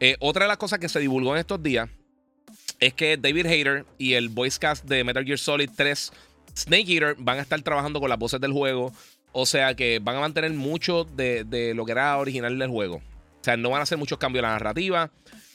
Eh, 0.00 0.16
otra 0.18 0.46
de 0.46 0.48
las 0.48 0.56
cosas 0.56 0.78
que 0.78 0.88
se 0.88 0.98
divulgó 0.98 1.34
en 1.34 1.40
estos 1.40 1.62
días 1.62 1.88
es 2.82 2.94
que 2.94 3.16
David 3.16 3.46
Hayter 3.46 3.86
y 3.96 4.14
el 4.14 4.28
voice 4.28 4.58
cast 4.58 4.84
de 4.86 5.04
Metal 5.04 5.24
Gear 5.24 5.38
Solid 5.38 5.70
3 5.76 6.12
Snake 6.56 6.92
Eater 6.92 7.14
van 7.16 7.38
a 7.38 7.42
estar 7.42 7.62
trabajando 7.62 8.00
con 8.00 8.10
las 8.10 8.18
voces 8.18 8.40
del 8.40 8.52
juego. 8.52 8.92
O 9.30 9.46
sea 9.46 9.74
que 9.74 10.00
van 10.02 10.16
a 10.16 10.20
mantener 10.20 10.50
mucho 10.52 11.04
de, 11.04 11.72
lo 11.76 11.84
que 11.86 11.92
era 11.92 12.18
original 12.18 12.58
del 12.58 12.68
juego. 12.68 12.96
O 12.96 13.44
sea, 13.44 13.56
no 13.56 13.70
van 13.70 13.80
a 13.80 13.82
hacer 13.84 13.98
muchos 13.98 14.18
cambios 14.18 14.42
en 14.42 14.48
la 14.48 14.54
narrativa. 14.54 15.12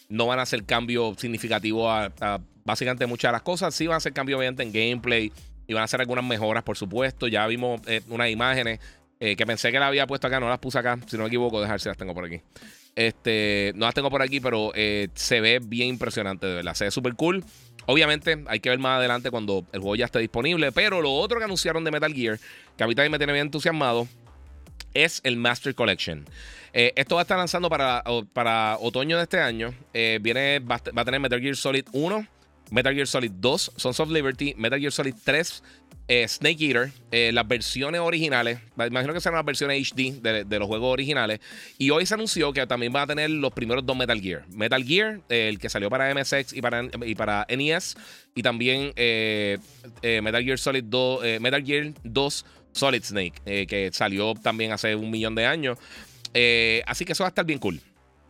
No 0.08 0.26
van 0.28 0.40
a 0.40 0.44
hacer 0.44 0.64
cambios 0.64 1.20
significativos 1.20 1.92
a, 2.22 2.40
básicamente 2.64 3.06
muchas 3.06 3.30
de 3.30 3.34
las 3.34 3.42
cosas. 3.42 3.76
Sí 3.76 3.88
van 3.88 3.96
a 3.96 3.98
hacer 3.98 4.14
cambios 4.14 4.38
obviamente 4.38 4.64
en 4.64 4.72
gameplay. 4.72 5.34
Y 5.68 5.74
van 5.74 5.82
a 5.82 5.84
hacer 5.84 6.00
algunas 6.00 6.24
mejoras, 6.24 6.64
por 6.64 6.78
supuesto. 6.78 7.28
Ya 7.28 7.46
vimos 7.46 7.82
eh, 7.88 8.02
unas 8.08 8.30
imágenes 8.30 8.80
eh, 9.20 9.36
que 9.36 9.46
pensé 9.46 9.70
que 9.74 9.80
la 9.80 9.88
había 9.88 10.08
puesto 10.08 10.28
acá. 10.28 10.40
No 10.40 10.48
las 10.48 10.60
puse 10.60 10.80
acá. 10.80 10.98
Si 11.08 11.18
no 11.18 11.24
me 11.24 11.28
equivoco, 11.28 11.60
dejar 11.60 11.82
si 11.82 11.90
las 11.90 11.98
tengo 11.98 12.14
por 12.14 12.24
aquí. 12.24 12.42
Este, 12.98 13.74
no 13.76 13.86
las 13.86 13.94
tengo 13.94 14.10
por 14.10 14.24
aquí, 14.24 14.40
pero 14.40 14.72
eh, 14.74 15.10
se 15.14 15.40
ve 15.40 15.60
bien 15.64 15.90
impresionante, 15.90 16.48
de 16.48 16.56
verdad. 16.56 16.74
Se 16.74 16.86
ve 16.86 16.90
súper 16.92 17.14
cool. 17.14 17.46
Obviamente, 17.86 18.44
hay 18.48 18.60
que 18.60 18.70
ver 18.70 18.80
más 18.80 18.98
adelante 18.98 19.30
cuando 19.30 19.68
el 19.72 19.82
juego 19.82 19.96
ya 19.96 20.06
esté 20.06 20.18
disponible. 20.18 20.72
Pero 20.72 21.00
lo 21.00 21.14
otro 21.14 21.38
que 21.38 21.46
anunciaron 21.46 21.84
de 21.84 21.92
Metal 21.92 22.12
Gear, 22.12 22.40
que 22.76 22.84
a 22.84 22.88
mí 22.88 22.96
también 22.96 23.12
me 23.12 23.20
tiene 23.20 23.34
bien 23.34 23.46
entusiasmado, 23.46 24.08
es 24.96 25.22
el 25.24 25.38
Master 25.38 25.76
Collection. 25.76 26.26
Eh, 26.74 26.94
esto 26.96 27.14
va 27.14 27.22
a 27.22 27.24
estar 27.24 27.38
lanzando 27.38 27.70
para, 27.70 28.04
para 28.34 28.78
otoño 28.80 29.18
de 29.18 29.24
este 29.24 29.40
año. 29.40 29.76
Eh, 29.94 30.18
viene, 30.20 30.58
va, 30.58 30.78
a 30.78 31.06
tener 31.06 31.20
Metal 31.20 31.40
Gear 31.40 31.56
Solid 31.56 31.86
1, 31.92 32.26
Metal 32.72 32.94
Gear 32.94 33.08
Solid 33.08 33.32
2, 33.32 33.74
Sons 33.76 34.00
of 34.00 34.10
Liberty, 34.10 34.54
Metal 34.58 34.80
Gear 34.80 34.92
Solid 34.92 35.16
3, 35.24 35.64
eh, 36.10 36.28
Snake 36.28 36.66
Eater, 36.66 36.92
eh, 37.12 37.32
las 37.34 37.48
versiones 37.48 38.00
originales, 38.00 38.60
imagino 38.78 39.14
que 39.14 39.20
serán 39.20 39.36
las 39.36 39.46
versiones 39.46 39.92
HD 39.92 40.22
de, 40.22 40.60
los 40.60 40.68
juegos 40.68 40.94
originales. 40.94 41.40
Y 41.78 41.90
hoy 41.90 42.06
se 42.06 42.14
anunció 42.14 42.54
que 42.54 42.66
también 42.66 42.94
va 42.96 43.02
a 43.02 43.08
tener 43.08 43.30
los 43.30 43.52
primeros 43.52 43.86
dos 43.86 43.98
Metal 43.98 44.20
Gear. 44.20 44.48
Metal 44.50 44.84
Gear, 44.84 45.20
eh, 45.30 45.50
el 45.50 45.60
que 45.60 45.70
salió 45.70 45.90
para 45.90 46.14
MSX 46.14 46.54
y 46.54 46.62
para, 46.62 46.90
y 47.06 47.16
para 47.16 47.46
NES. 47.50 47.98
Y 48.36 48.44
también 48.44 48.94
Metal 50.02 50.44
Gear 50.44 50.60
Solid 50.60 50.84
2, 50.84 51.42
Metal 51.42 51.66
Gear 51.66 51.94
2 52.04 52.46
Solid 52.72 53.04
Snake, 53.04 53.66
que 53.68 53.90
salió 53.92 54.36
también 54.36 54.72
hace 54.72 54.96
un 54.96 55.10
millón 55.10 55.34
de 55.34 55.46
años. 55.46 55.78
así 56.86 57.04
que 57.04 57.14
eso 57.14 57.24
va 57.24 57.30
a 57.30 57.30
estar 57.30 57.46
bien 57.46 57.60
cool. 57.60 57.82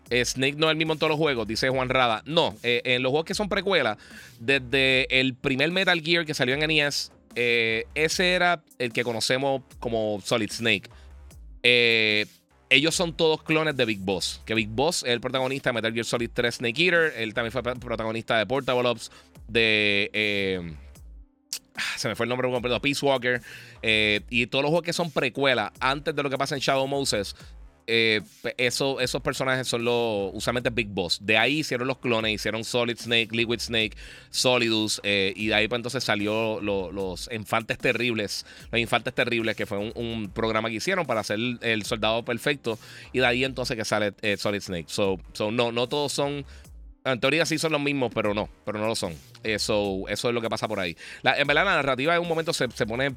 Snake 0.10 0.56
no 0.58 0.68
es 0.68 0.72
el 0.72 0.78
mismo 0.78 0.94
en 0.94 1.00
todos 1.00 1.12
los 1.12 1.20
juegos, 1.20 1.48
dice 1.48 1.70
Juan 1.70 1.90
Rada. 1.90 2.24
No, 2.26 2.56
en 2.64 3.04
los 3.04 3.10
juegos 3.10 3.26
que 3.26 3.34
son 3.34 3.50
precuelas, 3.50 3.98
desde 4.40 5.20
el 5.20 5.36
primer 5.36 5.72
Metal 5.72 6.02
Gear 6.02 6.26
que 6.26 6.34
salió 6.34 6.56
en 6.56 6.62
NES, 6.68 7.12
ese 7.36 8.34
era 8.34 8.64
el 8.80 8.94
que 8.94 9.04
conocemos 9.04 9.62
como 9.80 10.22
Solid 10.24 10.52
Snake. 10.52 10.90
ellos 11.64 12.96
son 12.96 13.16
todos 13.16 13.44
clones 13.44 13.76
de 13.76 13.86
Big 13.86 14.00
Boss. 14.00 14.42
Que 14.46 14.54
Big 14.54 14.70
Boss 14.70 15.04
es 15.04 15.10
el 15.10 15.22
protagonista 15.22 15.70
de 15.70 15.74
Metal 15.74 15.94
Gear 15.94 16.06
Solid 16.06 16.30
3 16.34 16.56
Snake 16.56 16.84
Eater. 16.84 17.14
Él 17.18 17.34
también 17.34 17.52
fue 17.52 17.62
protagonista 17.62 18.38
de 18.38 18.46
Portable 18.46 18.88
Ops, 18.88 19.12
de 19.48 20.78
se 21.98 22.08
me 22.08 22.16
fue 22.16 22.26
el 22.26 22.30
nombre 22.30 22.50
completo, 22.50 22.80
Peace 22.82 23.06
Walker, 23.06 23.42
eh, 23.82 24.22
y 24.30 24.48
todos 24.48 24.64
los 24.64 24.70
juegos 24.70 24.86
que 24.86 24.94
son 24.94 25.12
precuelas, 25.12 25.72
antes 25.80 26.16
de 26.16 26.24
lo 26.24 26.30
que 26.30 26.38
pasa 26.38 26.56
en 26.56 26.62
Shadow 26.62 26.88
Moses, 26.88 27.36
eh, 27.88 28.22
eso, 28.58 29.00
esos 29.00 29.22
personajes 29.22 29.68
son 29.68 29.86
los 29.86 30.32
usualmente 30.34 30.70
Big 30.70 30.90
Boss. 30.90 31.20
De 31.22 31.38
ahí 31.38 31.60
hicieron 31.60 31.88
los 31.88 32.00
clones, 32.00 32.34
hicieron 32.34 32.64
Solid 32.66 32.98
Snake, 32.98 33.30
Liquid 33.32 33.60
Snake, 33.60 33.98
Solidus, 34.30 35.00
eh, 35.04 35.34
y 35.36 35.48
de 35.48 35.56
ahí 35.56 35.68
pues 35.70 35.80
entonces 35.80 36.04
salió 36.04 36.60
los 36.62 37.30
Infantes 37.32 37.78
Terribles, 37.78 38.46
los 38.72 38.82
Infantes 38.82 39.14
Terribles, 39.14 39.56
que 39.56 39.66
fue 39.66 39.78
un, 39.78 40.32
programa 40.34 40.70
que 40.70 40.76
hicieron 40.76 41.06
para 41.06 41.22
hacer 41.22 41.40
el, 41.62 41.84
soldado 41.86 42.26
perfecto, 42.26 42.78
y 43.14 43.20
de 43.20 43.26
ahí 43.26 43.44
entonces 43.46 43.78
que 43.78 43.86
sale 43.86 44.14
Solid 44.38 44.62
Snake. 44.62 44.86
So, 44.88 45.18
so, 45.32 45.52
no, 45.52 45.72
no 45.72 45.88
todos 45.88 46.12
son 46.12 46.46
en 47.12 47.20
teoría 47.20 47.46
sí 47.46 47.58
son 47.58 47.72
los 47.72 47.82
mismos, 47.82 48.12
pero 48.14 48.34
no, 48.34 48.50
pero 48.66 48.80
no 48.80 48.88
lo 48.88 48.96
son. 48.96 49.14
Eso, 49.44 50.04
eso 50.10 50.28
es 50.28 50.34
lo 50.34 50.42
que 50.42 50.50
pasa 50.50 50.68
por 50.68 50.80
ahí. 50.80 50.98
en 51.24 51.48
verdad, 51.48 51.66
la 51.66 51.76
narrativa 51.76 52.16
en 52.16 52.22
un 52.22 52.28
momento 52.28 52.54
se, 52.54 52.68
pone 52.68 53.16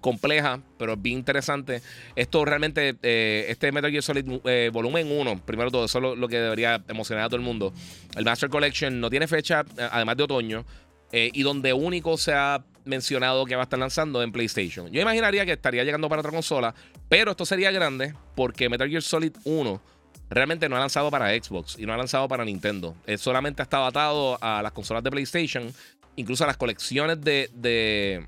compleja, 0.00 0.60
pero 0.78 0.94
es 0.94 1.02
bien 1.02 1.18
interesante. 1.18 1.82
Esto 2.16 2.44
realmente, 2.44 2.96
eh, 3.02 3.46
este 3.48 3.72
Metal 3.72 3.90
Gear 3.90 4.02
Solid 4.02 4.40
eh, 4.44 4.70
Volumen 4.72 5.10
1, 5.10 5.42
primero 5.44 5.70
todo, 5.70 5.84
eso 5.84 5.98
es 5.98 6.18
lo, 6.18 6.28
que 6.28 6.38
debería 6.38 6.82
emocionar 6.88 7.24
a 7.24 7.28
todo 7.28 7.36
el 7.36 7.42
mundo. 7.42 7.72
El 8.16 8.24
Master 8.24 8.48
Collection 8.48 9.00
no 9.00 9.10
tiene 9.10 9.26
fecha, 9.26 9.64
eh, 9.76 9.88
además 9.90 10.16
de 10.16 10.22
otoño, 10.22 10.64
y 11.10 11.42
donde 11.42 11.72
único 11.72 12.18
se 12.18 12.34
ha 12.34 12.62
mencionado 12.84 13.46
que 13.46 13.56
va 13.56 13.62
a 13.62 13.64
estar 13.64 13.78
lanzando 13.78 14.22
en 14.22 14.30
PlayStation. 14.30 14.90
Yo 14.90 15.00
imaginaría 15.00 15.46
que 15.46 15.52
estaría 15.52 15.82
llegando 15.82 16.06
para 16.06 16.20
otra 16.20 16.32
consola, 16.32 16.74
pero 17.08 17.30
esto 17.30 17.46
sería 17.46 17.70
grande 17.70 18.14
porque 18.34 18.68
Metal 18.68 18.90
Gear 18.90 19.00
Solid 19.00 19.32
1 19.44 19.80
realmente 20.28 20.68
no 20.68 20.76
ha 20.76 20.80
lanzado 20.80 21.10
para 21.10 21.30
Xbox 21.30 21.78
y 21.78 21.86
no 21.86 21.94
ha 21.94 21.96
lanzado 21.96 22.28
para 22.28 22.44
Nintendo. 22.44 22.94
Solamente 23.16 23.62
ha 23.62 23.64
estado 23.64 23.86
atado 23.86 24.38
a 24.42 24.60
las 24.62 24.72
consolas 24.72 25.02
de 25.02 25.10
PlayStation, 25.10 25.72
incluso 26.16 26.44
a 26.44 26.46
las 26.46 26.58
colecciones 26.58 27.18
de, 27.22 28.26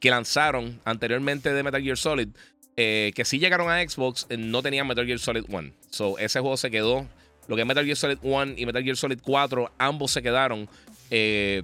que 0.00 0.10
lanzaron 0.10 0.80
anteriormente 0.84 1.52
de 1.52 1.62
Metal 1.62 1.82
Gear 1.82 1.96
Solid, 1.96 2.28
eh, 2.76 3.12
que 3.14 3.24
sí 3.24 3.38
llegaron 3.38 3.70
a 3.70 3.80
Xbox, 3.82 4.26
eh, 4.28 4.36
no 4.36 4.62
tenían 4.62 4.86
Metal 4.86 5.04
Gear 5.04 5.18
Solid 5.18 5.44
1. 5.48 5.72
So, 5.90 6.18
ese 6.18 6.40
juego 6.40 6.56
se 6.56 6.70
quedó. 6.70 7.06
Lo 7.48 7.56
que 7.56 7.62
es 7.62 7.68
Metal 7.68 7.84
Gear 7.84 7.96
Solid 7.96 8.18
1 8.22 8.54
y 8.56 8.66
Metal 8.66 8.84
Gear 8.84 8.96
Solid 8.96 9.18
4, 9.22 9.72
ambos 9.78 10.12
se 10.12 10.22
quedaron 10.22 10.68
eh, 11.10 11.62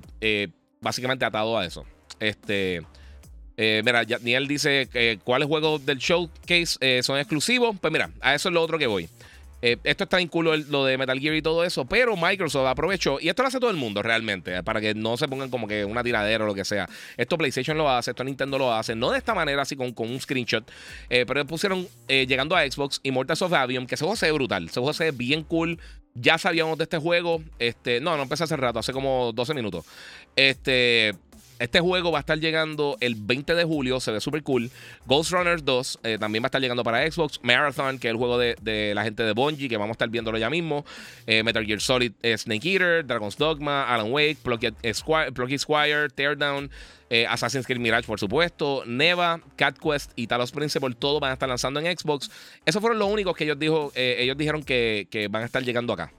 básicamente 0.80 1.24
atados 1.24 1.58
a 1.58 1.64
eso. 1.66 1.84
Este. 2.18 2.82
mira, 3.56 4.02
Niel 4.22 4.48
dice 4.48 4.88
que 4.90 5.18
cuáles 5.22 5.46
juegos 5.46 5.84
del 5.84 5.98
showcase 5.98 7.02
son 7.02 7.18
exclusivos. 7.18 7.76
Pues 7.78 7.92
mira, 7.92 8.10
a 8.20 8.34
eso 8.34 8.48
es 8.48 8.54
lo 8.54 8.62
otro 8.62 8.78
que 8.78 8.86
voy. 8.86 9.08
Eh, 9.66 9.78
esto 9.84 10.04
está 10.04 10.20
en 10.20 10.28
culo 10.28 10.54
lo 10.54 10.84
de 10.84 10.98
Metal 10.98 11.18
Gear 11.18 11.34
y 11.36 11.40
todo 11.40 11.64
eso, 11.64 11.86
pero 11.86 12.18
Microsoft 12.18 12.66
aprovechó, 12.66 13.16
y 13.18 13.30
esto 13.30 13.40
lo 13.40 13.48
hace 13.48 13.58
todo 13.58 13.70
el 13.70 13.78
mundo 13.78 14.02
realmente, 14.02 14.58
eh, 14.58 14.62
para 14.62 14.78
que 14.78 14.94
no 14.94 15.16
se 15.16 15.26
pongan 15.26 15.48
como 15.48 15.66
que 15.66 15.86
una 15.86 16.04
tiradera 16.04 16.44
o 16.44 16.46
lo 16.46 16.54
que 16.54 16.66
sea. 16.66 16.86
Esto 17.16 17.38
PlayStation 17.38 17.78
lo 17.78 17.88
hace, 17.88 18.10
esto 18.10 18.22
Nintendo 18.24 18.58
lo 18.58 18.74
hace, 18.74 18.94
no 18.94 19.10
de 19.10 19.16
esta 19.16 19.34
manera, 19.34 19.62
así 19.62 19.74
con, 19.74 19.94
con 19.94 20.10
un 20.10 20.20
screenshot, 20.20 20.70
eh, 21.08 21.24
pero 21.26 21.46
pusieron 21.46 21.88
llegando 22.06 22.54
a 22.54 22.70
Xbox 22.70 23.00
Immortals 23.04 23.40
of 23.40 23.54
Avium, 23.54 23.86
que 23.86 23.94
ese 23.94 24.04
juego 24.04 24.16
se 24.16 24.26
ve 24.26 24.32
brutal, 24.32 24.66
ese 24.66 24.80
juego 24.80 24.92
se 24.92 25.10
bien 25.12 25.44
cool. 25.44 25.80
Ya 26.16 26.36
sabíamos 26.36 26.76
de 26.78 26.84
este 26.84 26.98
juego. 26.98 27.42
Este, 27.58 28.00
no, 28.00 28.16
no 28.16 28.22
empecé 28.22 28.44
hace 28.44 28.56
rato, 28.56 28.78
hace 28.78 28.92
como 28.92 29.32
12 29.32 29.54
minutos. 29.54 29.84
Este, 30.36 31.14
este 31.58 31.80
juego 31.80 32.10
va 32.10 32.18
a 32.18 32.20
estar 32.20 32.38
llegando 32.38 32.96
el 33.00 33.14
20 33.14 33.54
de 33.54 33.64
julio, 33.64 34.00
se 34.00 34.10
ve 34.10 34.20
súper 34.20 34.42
cool. 34.42 34.70
Ghost 35.06 35.30
Runners 35.30 35.64
2 35.64 36.00
eh, 36.02 36.18
también 36.18 36.42
va 36.42 36.46
a 36.46 36.48
estar 36.48 36.60
llegando 36.60 36.82
para 36.82 37.10
Xbox. 37.10 37.40
Marathon, 37.42 37.98
que 37.98 38.08
es 38.08 38.12
el 38.12 38.16
juego 38.16 38.38
de, 38.38 38.92
la 38.94 39.04
gente 39.04 39.22
de 39.22 39.32
Bungie, 39.32 39.68
que 39.68 39.76
vamos 39.76 39.90
a 39.90 39.92
estar 39.92 40.08
viéndolo 40.08 40.38
ya 40.38 40.50
mismo. 40.50 40.84
Eh, 41.26 41.42
Metal 41.42 41.64
Gear 41.64 41.80
Solid 41.80 42.12
eh, 42.22 42.36
Snake 42.36 42.72
Eater, 42.72 43.06
Dragon's 43.06 43.36
Dogma, 43.36 43.84
Alan 43.84 44.10
Wake, 44.10 44.38
Plucky 44.42 45.58
Squire, 45.58 46.08
Teardown. 46.08 46.70
Assassin's 47.28 47.64
Creed 47.64 47.78
Mirage, 47.78 48.08
por 48.08 48.18
supuesto, 48.18 48.82
Neva, 48.86 49.40
Cat 49.54 49.78
Quest 49.78 50.10
y 50.16 50.26
Talos 50.26 50.50
Principle, 50.50 50.96
todos 50.96 51.20
van 51.20 51.30
a 51.30 51.34
estar 51.34 51.48
lanzando 51.48 51.78
en 51.78 51.96
Xbox. 51.96 52.28
Esos 52.66 52.80
fueron 52.80 52.98
los 52.98 53.08
únicos 53.08 53.36
que 53.36 53.44
ellos, 53.44 53.56
dijo, 53.56 53.92
ellos 53.94 54.36
dijeron 54.36 54.64
que, 54.64 55.28
van 55.30 55.42
a 55.42 55.44
estar 55.44 55.62
llegando 55.62 55.92
acá. 55.92 56.12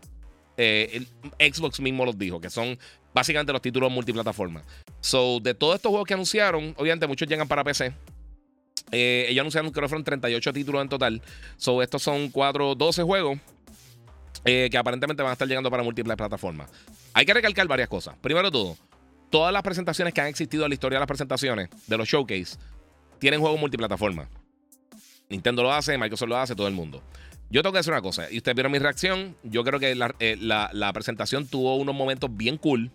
Xbox 0.58 1.82
mismo 1.82 2.06
los 2.06 2.18
dijo, 2.18 2.40
que 2.40 2.50
son 2.50 2.80
básicamente 3.16 3.54
los 3.54 3.62
títulos 3.62 3.90
multiplataforma. 3.90 4.62
So, 5.00 5.40
de 5.40 5.54
todos 5.54 5.76
estos 5.76 5.90
juegos 5.90 6.06
que 6.06 6.14
anunciaron, 6.14 6.76
obviamente 6.78 7.08
muchos 7.08 7.28
llegan 7.30 7.48
para 7.48 7.64
PC. 7.64 7.94
Eh, 8.92 9.28
ellos 9.30 9.42
anunciaron 9.42 9.72
que 9.72 9.80
fueron 9.80 10.04
38 10.04 10.52
títulos 10.52 10.82
en 10.82 10.90
total. 10.90 11.22
So, 11.56 11.82
estos 11.82 12.04
son 12.04 12.30
4, 12.30 12.76
12 12.76 13.04
juegos 13.04 13.40
eh, 14.44 14.68
que 14.70 14.78
aparentemente 14.78 15.24
van 15.24 15.30
a 15.30 15.34
estar 15.34 15.48
llegando 15.48 15.72
para 15.72 15.82
múltiples 15.82 16.18
plataformas. 16.18 16.70
Hay 17.14 17.26
que 17.26 17.34
recalcar 17.34 17.66
varias 17.68 17.88
cosas. 17.88 18.18
Primero 18.20 18.52
todo, 18.52 18.78
todas 19.30 19.54
las 19.54 19.64
presentaciones 19.64 20.14
que 20.14 20.20
han 20.20 20.28
existido 20.28 20.66
en 20.66 20.70
la 20.72 20.76
historia 20.76 20.98
de 20.98 21.02
las 21.02 21.08
presentaciones 21.08 21.70
de 21.88 21.98
los 21.98 22.10
showcase 22.10 22.58
tienen 23.18 23.40
juegos 23.40 23.58
multiplataforma. 23.58 24.28
Nintendo 25.30 25.64
lo 25.64 25.72
hace, 25.72 25.98
Microsoft 25.98 26.30
lo 26.30 26.38
hace, 26.38 26.54
todo 26.54 26.68
el 26.68 26.74
mundo. 26.74 27.02
Yo 27.50 27.62
tengo 27.62 27.74
que 27.74 27.80
decir 27.80 27.94
una 27.94 28.02
cosa, 28.02 28.30
y 28.32 28.38
ustedes 28.38 28.56
vieron 28.56 28.72
mi 28.72 28.80
reacción. 28.80 29.36
Yo 29.44 29.64
creo 29.64 29.80
que 29.80 29.94
la, 29.96 30.14
eh, 30.20 30.38
presentación 30.94 31.48
tuvo 31.48 31.76
unos 31.76 31.96
momentos 31.96 32.36
bien 32.36 32.58
cool, 32.58 32.92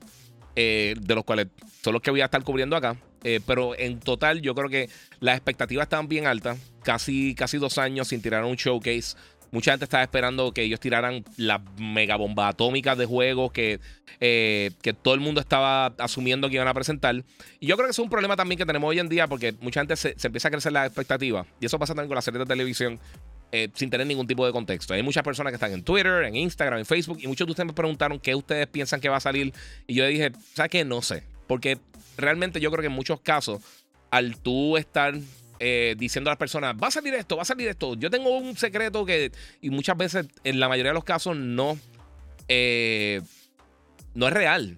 eh, 0.57 0.95
de 1.01 1.15
los 1.15 1.25
cuales 1.25 1.47
son 1.83 1.93
los 1.93 2.03
que 2.03 2.11
voy 2.11 2.21
a 2.21 2.27
estar 2.27 2.43
cubriendo 2.43 2.77
acá. 2.77 2.97
Eh, 3.23 3.41
pero 3.47 3.79
en 3.79 4.01
total, 4.01 4.41
yo 4.41 4.55
creo 4.55 4.69
que 4.69 4.89
las 5.21 5.37
expectativas 5.37 5.85
estaban 5.85 6.09
bien 6.09 6.27
altas. 6.27 6.59
Casi, 6.83 7.35
casi 7.35 7.59
dos 7.59 7.79
años 7.79 8.09
sin 8.09 8.23
tirar 8.23 8.45
un 8.45 8.57
showcase. 8.57 9.17
Mucha 9.53 9.73
gente 9.73 9.85
estaba 9.85 10.03
esperando 10.03 10.53
que 10.53 10.63
ellos 10.63 10.81
tiraran 10.81 11.25
la 11.37 11.61
mega 11.79 12.17
bomba 12.17 12.49
atómica 12.49 12.95
de 12.95 13.05
juegos 13.05 13.53
que, 13.53 13.81
que 14.21 14.97
todo 15.03 15.15
el 15.15 15.21
mundo 15.21 15.41
estaba 15.41 15.87
asumiendo 15.99 16.49
que 16.49 16.55
iban 16.55 16.69
a 16.69 16.75
presentar. 16.75 17.17
Y 17.59 17.67
yo 17.67 17.77
creo 17.77 17.89
que 17.89 17.91
es 17.91 17.99
un 17.99 18.09
problema 18.09 18.37
también 18.37 18.59
que 18.59 18.65
tenemos 18.65 18.89
hoy 18.89 19.01
en 19.01 19.09
día 19.09 19.27
porque 19.27 19.53
mucha 19.61 19.81
gente 19.81 19.97
se, 19.97 20.15
se 20.17 20.29
empieza 20.29 20.49
a 20.49 20.51
crecer 20.53 20.73
la 20.73 20.87
expectativa. 20.87 21.47
Y 21.61 21.67
eso 21.67 21.79
pasa 21.79 21.95
también 21.95 22.09
con 22.09 22.15
las 22.15 22.25
series 22.25 22.39
de 22.39 22.47
televisión. 22.47 23.01
Eh, 23.53 23.69
sin 23.75 23.91
tener 23.91 24.07
ningún 24.07 24.29
tipo 24.29 24.47
de 24.47 24.53
contexto. 24.53 24.95
Hay 24.95 25.03
muchas 25.03 25.25
personas 25.25 25.51
que 25.51 25.57
están 25.57 25.73
en 25.73 25.83
Twitter, 25.83 26.23
en 26.23 26.37
Instagram, 26.37 26.79
en 26.79 26.87
Facebook, 26.87 27.19
y 27.21 27.27
muchos 27.27 27.49
de 27.49 27.51
ustedes 27.51 27.67
me 27.67 27.73
preguntaron 27.73 28.21
qué 28.21 28.35
ustedes 28.37 28.69
piensan 28.69 29.01
que 29.01 29.09
va 29.09 29.17
a 29.17 29.21
salir. 29.21 29.53
Y 29.89 29.95
yo 29.95 30.07
dije, 30.07 30.31
¿sabes 30.55 30.71
qué? 30.71 30.85
No 30.85 31.03
sé. 31.03 31.25
Porque 31.49 31.79
realmente 32.17 32.61
yo 32.61 32.71
creo 32.71 32.83
que 32.83 32.87
en 32.87 32.93
muchos 32.93 33.21
casos, 33.21 33.61
al 34.13 34.37
tú 34.37 34.77
estar 34.77 35.15
eh, 35.59 35.97
diciendo 35.99 36.31
a 36.31 36.33
las 36.33 36.39
personas, 36.39 36.77
va 36.81 36.89
a 36.89 36.91
salir 36.93 37.13
esto, 37.15 37.37
va 37.37 37.43
a 37.43 37.45
salir 37.45 37.67
esto, 37.69 37.95
yo 37.95 38.09
tengo 38.09 38.31
un 38.31 38.57
secreto 38.57 39.05
que, 39.05 39.33
y 39.61 39.71
muchas 39.71 39.97
veces, 39.97 40.27
en 40.45 40.61
la 40.61 40.69
mayoría 40.69 40.91
de 40.91 40.95
los 40.95 41.05
casos, 41.05 41.37
no, 41.37 41.77
eh, 42.47 43.21
no 44.15 44.29
es 44.29 44.33
real. 44.33 44.77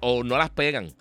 O 0.00 0.24
no 0.24 0.38
las 0.38 0.50
pegan. 0.50 0.92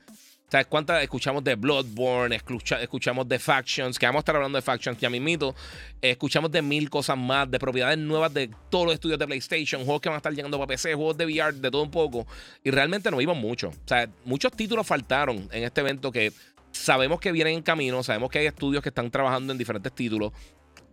¿Sabes 0.49 0.65
cuántas 0.65 1.03
escuchamos 1.03 1.43
de 1.43 1.53
Bloodborne? 1.53 2.35
escuchamos 2.35 3.29
de 3.29 3.37
Factions, 3.37 3.99
que 3.99 4.07
vamos 4.07 4.19
a 4.19 4.21
estar 4.21 4.35
hablando 4.35 4.57
de 4.57 4.63
Factions 4.63 4.97
ya 4.97 5.09
mismito. 5.09 5.53
escuchamos 6.01 6.51
de 6.51 6.63
mil 6.63 6.89
cosas 6.89 7.17
más, 7.17 7.49
de 7.51 7.59
propiedades 7.59 7.99
nuevas 7.99 8.33
de 8.33 8.49
todos 8.71 8.85
los 8.85 8.95
estudios 8.95 9.19
de 9.19 9.27
PlayStation, 9.27 9.85
juegos 9.85 10.01
que 10.01 10.09
van 10.09 10.15
a 10.15 10.17
estar 10.17 10.33
llegando 10.33 10.57
para 10.57 10.67
PC, 10.67 10.95
juegos 10.95 11.17
de 11.17 11.25
VR, 11.25 11.53
de 11.53 11.69
todo 11.69 11.83
un 11.83 11.91
poco. 11.91 12.25
Y 12.63 12.71
realmente 12.71 13.11
no 13.11 13.17
vimos 13.17 13.37
mucho. 13.37 13.69
O 13.69 13.87
sea, 13.87 14.09
muchos 14.25 14.51
títulos 14.53 14.87
faltaron 14.87 15.47
en 15.51 15.63
este 15.63 15.81
evento 15.81 16.11
que 16.11 16.33
sabemos 16.71 17.19
que 17.19 17.31
vienen 17.31 17.53
en 17.53 17.61
camino, 17.61 18.01
sabemos 18.01 18.31
que 18.31 18.39
hay 18.39 18.47
estudios 18.47 18.81
que 18.81 18.89
están 18.89 19.11
trabajando 19.11 19.51
en 19.51 19.59
diferentes 19.59 19.93
títulos 19.93 20.33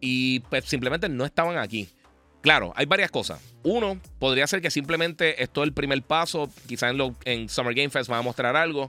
y 0.00 0.40
pues 0.40 0.66
simplemente 0.66 1.08
no 1.08 1.24
estaban 1.24 1.56
aquí. 1.56 1.88
Claro, 2.42 2.72
hay 2.76 2.86
varias 2.86 3.10
cosas. 3.10 3.40
Uno, 3.64 3.98
podría 4.20 4.46
ser 4.46 4.60
que 4.60 4.70
simplemente 4.70 5.42
esto 5.42 5.62
es 5.62 5.66
el 5.66 5.72
primer 5.72 6.00
paso. 6.02 6.48
Quizás 6.68 6.94
en, 6.94 7.16
en 7.24 7.48
Summer 7.48 7.74
Game 7.74 7.90
Fest 7.90 8.08
van 8.08 8.20
a 8.20 8.22
mostrar 8.22 8.54
algo. 8.54 8.88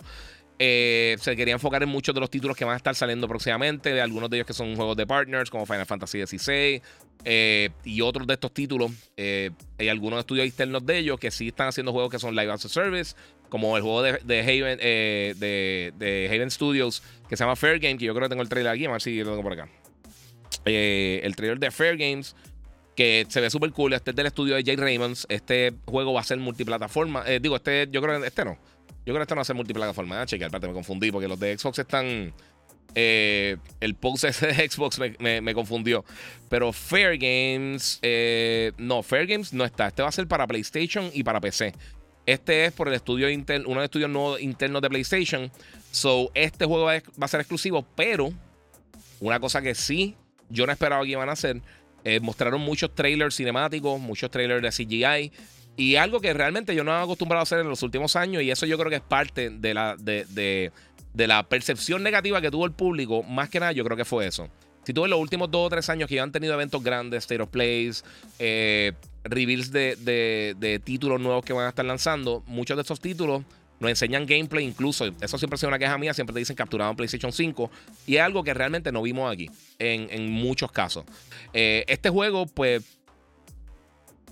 Eh, 0.59 1.17
se 1.19 1.35
quería 1.35 1.53
enfocar 1.53 1.83
en 1.83 1.89
muchos 1.89 2.15
de 2.15 2.21
los 2.21 2.31
títulos 2.31 2.57
que 2.57 2.65
van 2.65 2.73
a 2.73 2.77
estar 2.77 2.95
saliendo 2.95 3.27
próximamente, 3.27 3.93
de 3.93 4.01
algunos 4.01 4.29
de 4.29 4.37
ellos 4.37 4.47
que 4.47 4.53
son 4.53 4.75
juegos 4.75 4.97
de 4.97 5.05
partners, 5.05 5.51
como 5.51 5.65
Final 5.65 5.85
Fantasy 5.85 6.25
XVI, 6.25 6.81
eh, 7.25 7.69
y 7.83 8.01
otros 8.01 8.25
de 8.25 8.33
estos 8.33 8.51
títulos. 8.53 8.91
Eh, 9.17 9.51
hay 9.77 9.89
algunos 9.89 10.19
estudios 10.19 10.47
externos 10.47 10.85
de 10.85 10.97
ellos 10.97 11.19
que 11.19 11.29
sí 11.29 11.49
están 11.49 11.67
haciendo 11.67 11.91
juegos 11.91 12.11
que 12.11 12.17
son 12.17 12.35
Live 12.35 12.51
as 12.51 12.65
a 12.65 12.69
Service, 12.69 13.15
como 13.49 13.77
el 13.77 13.83
juego 13.83 14.01
de, 14.01 14.41
Haven, 14.41 14.79
de, 14.79 16.29
Haven 16.31 16.49
Studios, 16.49 17.03
que 17.29 17.37
se 17.37 17.43
llama 17.43 17.55
Fair 17.55 17.79
Game, 17.79 17.97
que 17.97 18.05
yo 18.05 18.13
creo 18.13 18.25
que 18.25 18.29
tengo 18.29 18.41
el 18.41 18.49
trailer 18.49 18.73
aquí, 18.73 18.85
a 18.85 18.91
ver 18.91 19.01
si 19.01 19.19
lo 19.19 19.29
tengo 19.31 19.43
por 19.43 19.53
acá. 19.53 19.69
el 20.65 21.35
trailer 21.35 21.59
de 21.59 21.71
Fair 21.71 21.97
Games 21.97 22.35
que 22.95 23.27
se 23.29 23.41
ve 23.41 23.51
súper 23.51 23.71
cool. 23.73 23.93
Este 23.93 24.09
es 24.09 24.15
del 24.15 24.25
estudio 24.25 24.55
de 24.55 24.63
Jay 24.63 24.75
Raymonds. 24.75 25.27
Este 25.29 25.71
juego 25.85 26.13
va 26.13 26.21
a 26.21 26.23
ser 26.23 26.39
multiplataforma. 26.39 27.23
digo, 27.25 27.55
este, 27.55 27.87
yo 27.91 28.01
creo 28.01 28.19
que 28.19 28.25
este 28.25 28.43
no. 28.43 28.57
Yo 29.07 29.13
creo 29.13 29.19
que 29.19 29.23
esto 29.23 29.35
no 29.35 29.39
va 29.39 29.43
a 29.43 29.45
ser 29.45 29.55
multiplataforma. 29.55 30.21
Ah, 30.21 30.25
chequear, 30.25 30.51
me 30.51 30.73
confundí 30.73 31.13
porque 31.13 31.29
los 31.29 31.39
de 31.39 31.57
Xbox 31.57 31.79
están. 31.79 32.33
Eh, 32.93 33.55
el 33.79 33.95
post 33.95 34.25
de 34.25 34.69
Xbox 34.69 34.99
me, 34.99 35.53
confundió. 35.53 36.03
Pero 36.49 36.73
Fair 36.73 37.17
Games, 37.17 37.99
eh, 38.01 38.73
no, 38.77 39.01
Fair 39.03 39.25
Games 39.25 39.53
no 39.53 39.63
está. 39.63 39.87
Este 39.87 40.01
va 40.01 40.09
a 40.09 40.11
ser 40.11 40.27
para 40.27 40.45
PlayStation 40.45 41.09
y 41.13 41.23
para 41.23 41.39
PC. 41.39 41.73
Este 42.25 42.65
es 42.65 42.73
por 42.73 42.89
el 42.89 42.95
estudio 42.95 43.29
interno, 43.29 43.69
uno 43.69 43.75
de 43.75 43.83
los 43.83 43.85
estudios 43.85 44.09
nuevos 44.09 44.41
internos 44.41 44.81
de 44.81 44.89
PlayStation. 44.89 45.49
So, 45.89 46.29
este 46.33 46.65
juego 46.65 46.83
va 46.83 47.01
a 47.21 47.27
ser 47.29 47.39
exclusivo, 47.39 47.87
pero 47.95 48.33
una 49.21 49.39
cosa 49.39 49.61
que 49.61 49.73
sí 49.73 50.17
yo 50.49 50.65
no 50.65 50.73
esperaba 50.73 51.03
que 51.03 51.11
iban 51.11 51.29
a 51.29 51.31
hacer. 51.31 51.61
Mostraron 52.21 52.59
muchos 52.59 52.93
trailers 52.93 53.35
cinemáticos, 53.37 54.01
muchos 54.01 54.29
trailers 54.29 54.61
de 54.61 54.85
CGI. 54.85 55.31
Y 55.77 55.95
algo 55.95 56.19
que 56.19 56.33
realmente 56.33 56.73
yo 56.75 56.83
no 56.83 56.91
he 56.91 57.01
acostumbrado 57.01 57.41
a 57.41 57.43
hacer 57.43 57.59
en 57.59 57.69
los 57.69 57.83
últimos 57.83 58.15
años. 58.15 58.41
Y 58.41 58.49
eso 58.49 58.65
yo 58.65 58.77
creo 58.79 58.89
que 58.89 58.97
es 58.97 59.01
parte 59.01 59.51
de 59.51 59.73
la, 59.75 59.95
de, 59.95 60.71
la 61.13 61.43
percepción 61.47 62.01
negativa 62.01 62.41
que 62.41 62.49
tuvo 62.49 62.65
el 62.65 62.71
público. 62.71 63.21
Más 63.21 63.49
que 63.49 63.59
nada, 63.59 63.71
yo 63.71 63.85
creo 63.85 63.95
que 63.95 64.03
fue 64.03 64.25
eso. 64.25 64.49
Si 64.83 64.93
tú 64.93 65.03
ves 65.03 65.09
los 65.11 65.19
últimos 65.19 65.51
dos 65.51 65.67
o 65.67 65.69
tres 65.69 65.87
años 65.89 66.09
que 66.09 66.15
ya 66.15 66.23
han 66.23 66.31
tenido 66.31 66.53
eventos 66.53 66.83
grandes, 66.83 67.19
State 67.25 67.41
of 67.41 67.49
Plays, 67.49 68.03
eh, 68.39 68.93
reveals 69.23 69.71
de, 69.71 69.95
de, 70.57 70.79
títulos 70.79 71.21
nuevos 71.21 71.45
que 71.45 71.53
van 71.53 71.65
a 71.65 71.69
estar 71.69 71.85
lanzando, 71.85 72.41
muchos 72.47 72.75
de 72.75 72.83
esos 72.83 72.99
títulos 72.99 73.43
nos 73.79 73.89
enseñan 73.91 74.25
gameplay 74.25 74.65
incluso. 74.65 75.05
Eso 75.21 75.37
siempre 75.37 75.55
ha 75.55 75.57
sido 75.57 75.67
una 75.67 75.77
queja 75.77 75.97
mía. 75.99 76.13
Siempre 76.13 76.33
te 76.33 76.39
dicen 76.39 76.55
capturado 76.55 76.89
en 76.89 76.97
PlayStation 76.97 77.31
5. 77.31 77.69
Y 78.07 78.15
es 78.15 78.21
algo 78.21 78.43
que 78.43 78.55
realmente 78.55 78.91
no 78.91 79.03
vimos 79.03 79.31
aquí. 79.31 79.51
En, 79.77 80.31
muchos 80.31 80.71
casos. 80.71 81.05
Eh, 81.53 81.85
este 81.87 82.09
juego, 82.09 82.47
pues. 82.47 82.83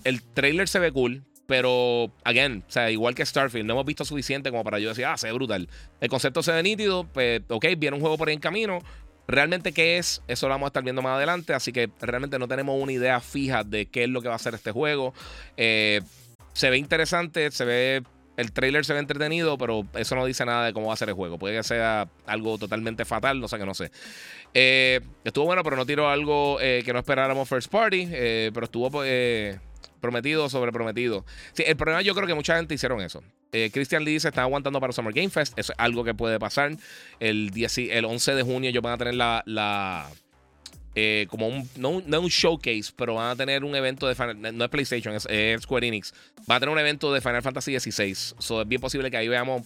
El 0.04 0.24
trailer 0.24 0.68
se 0.68 0.80
ve 0.80 0.92
cool. 0.92 1.24
Pero, 1.48 2.12
again, 2.24 2.64
o 2.68 2.72
sea, 2.72 2.90
igual 2.90 3.14
que 3.14 3.26
Starfield, 3.26 3.68
no 3.68 3.74
hemos 3.74 3.86
visto 3.86 4.04
suficiente 4.04 4.50
como 4.50 4.64
para 4.64 4.80
yo 4.80 4.90
decir, 4.90 5.06
ah, 5.06 5.18
se 5.18 5.28
ve 5.28 5.34
brutal. 5.34 5.70
El 6.02 6.10
concepto 6.10 6.42
se 6.42 6.52
ve 6.52 6.64
nítido, 6.64 7.06
pues, 7.06 7.42
ok, 7.50 7.66
viene 7.78 7.96
un 7.96 8.02
juego 8.02 8.18
por 8.18 8.30
ahí 8.30 8.34
en 8.34 8.40
camino. 8.40 8.80
Realmente, 9.28 9.72
¿qué 9.72 9.98
es? 9.98 10.22
Eso 10.28 10.48
lo 10.48 10.54
vamos 10.54 10.68
a 10.68 10.70
estar 10.70 10.84
viendo 10.84 11.02
más 11.02 11.18
adelante. 11.18 11.54
Así 11.54 11.72
que 11.72 11.90
realmente 12.00 12.40
no 12.40 12.48
tenemos 12.48 12.82
una 12.82 12.92
idea 12.92 13.20
fija 13.20 13.64
de 13.64 13.88
qué 13.88 14.04
es 14.04 14.10
lo 14.10 14.22
que 14.22 14.30
va 14.30 14.36
a 14.36 14.40
ser 14.40 14.54
este 14.54 14.72
juego. 14.72 15.14
Eh, 15.58 16.02
se 16.54 16.70
ve 16.70 16.78
interesante, 16.78 17.52
se 17.52 17.66
ve 17.66 18.04
el 18.38 18.52
trailer 18.52 18.84
se 18.84 18.94
ve 18.94 19.00
entretenido, 19.00 19.58
pero 19.58 19.86
eso 19.96 20.16
no 20.16 20.26
dice 20.26 20.46
nada 20.46 20.66
de 20.66 20.74
cómo 20.74 20.88
va 20.88 20.94
a 20.94 20.98
ser 20.98 21.10
el 21.10 21.16
juego. 21.16 21.40
Puede 21.40 21.56
que 21.56 21.64
sea 21.64 22.10
algo 22.26 22.58
totalmente 22.58 23.06
fatal, 23.06 23.40
no 23.40 23.48
sé 23.48 23.58
que 23.58 23.66
no 23.66 23.74
sé. 23.74 23.92
Eh, 24.54 25.00
estuvo 25.24 25.46
bueno, 25.46 25.64
pero 25.64 25.76
no 25.78 25.86
tiró 25.86 26.10
algo 26.10 26.60
eh, 26.60 26.82
que 26.84 26.92
no 26.92 27.00
esperáramos 27.00 27.48
first 27.48 27.72
party, 27.72 28.08
pero 28.54 28.66
estuvo 28.66 28.90
prometido 30.06 30.50
sobre 30.50 30.72
prometido. 30.72 31.26
Sí, 31.54 31.64
el 31.66 31.76
problema 31.76 32.02
yo 32.02 32.16
creo 32.16 32.28
que 32.28 32.34
mucha 32.34 32.56
gente 32.56 32.74
hicieron 32.76 33.02
eso. 33.02 33.24
Christian 33.72 34.04
Lee 34.04 34.20
se 34.20 34.28
está 34.28 34.42
aguantando 34.42 34.82
para 34.82 34.92
Summer 34.92 35.14
Game 35.14 35.30
Fest. 35.30 35.58
Es 35.58 35.72
algo 35.78 36.04
que 36.04 36.14
puede 36.14 36.40
pasar. 36.40 36.76
El, 37.22 37.52
10, 37.52 37.78
el 37.78 38.04
11 38.04 38.36
de 38.36 38.44
junio 38.44 38.70
ellos 38.70 38.84
van 38.84 38.94
a 38.94 38.98
tener 38.98 39.14
la 39.16 40.12
eh, 40.98 41.28
como 41.30 41.50
un, 41.50 41.70
no, 41.76 41.90
un 41.90 42.28
showcase, 42.30 42.94
pero 42.96 43.16
van 43.16 43.32
a 43.32 43.36
tener 43.36 43.66
un 43.66 43.76
evento 43.76 44.08
de 44.08 44.54
no 44.54 44.64
es 44.64 44.70
PlayStation, 44.70 45.14
es, 45.14 45.62
Square 45.62 45.88
Enix. 45.88 46.14
Va 46.50 46.56
a 46.56 46.60
tener 46.62 46.72
un 46.72 46.80
evento 46.80 47.12
de 47.12 47.20
Final 47.20 47.42
Fantasy 47.42 47.78
XVI. 47.78 48.16
So, 48.40 48.62
es 48.62 48.68
bien 48.68 48.80
posible 48.80 49.12
que 49.12 49.18
ahí 49.18 49.28
veamos 49.28 49.64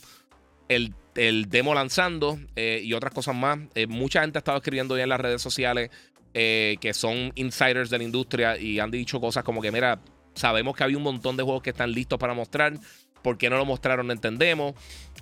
el, 0.68 0.96
demo 1.14 1.76
lanzando 1.76 2.40
eh, 2.56 2.82
y 2.84 2.94
otras 2.94 3.14
cosas 3.14 3.36
más. 3.36 3.60
Eh, 3.76 3.86
mucha 3.86 4.22
gente 4.22 4.40
ha 4.40 4.42
estado 4.42 4.58
escribiendo 4.58 4.98
ya 4.98 5.04
en 5.04 5.10
las 5.10 5.22
redes 5.22 5.42
sociales 5.42 5.92
que 6.32 6.92
son 6.94 7.34
insiders 7.36 7.90
de 7.90 7.98
la 7.98 8.04
industria 8.04 8.58
y 8.58 8.80
han 8.80 8.92
dicho 8.92 9.20
cosas 9.20 9.44
como 9.44 9.62
que, 9.62 9.72
mira, 9.72 10.00
sabemos 10.34 10.76
que 10.76 10.84
había 10.84 10.98
un 10.98 11.04
montón 11.04 11.38
de 11.38 11.44
juegos 11.44 11.64
que 11.64 11.72
están 11.72 11.92
listos 11.92 12.20
para 12.20 12.34
mostrar. 12.34 12.74
¿Por 13.22 13.38
qué 13.38 13.50
no 13.50 13.58
lo 13.58 13.66
mostraron? 13.66 14.08
No 14.08 14.14
entendemos. 14.14 14.76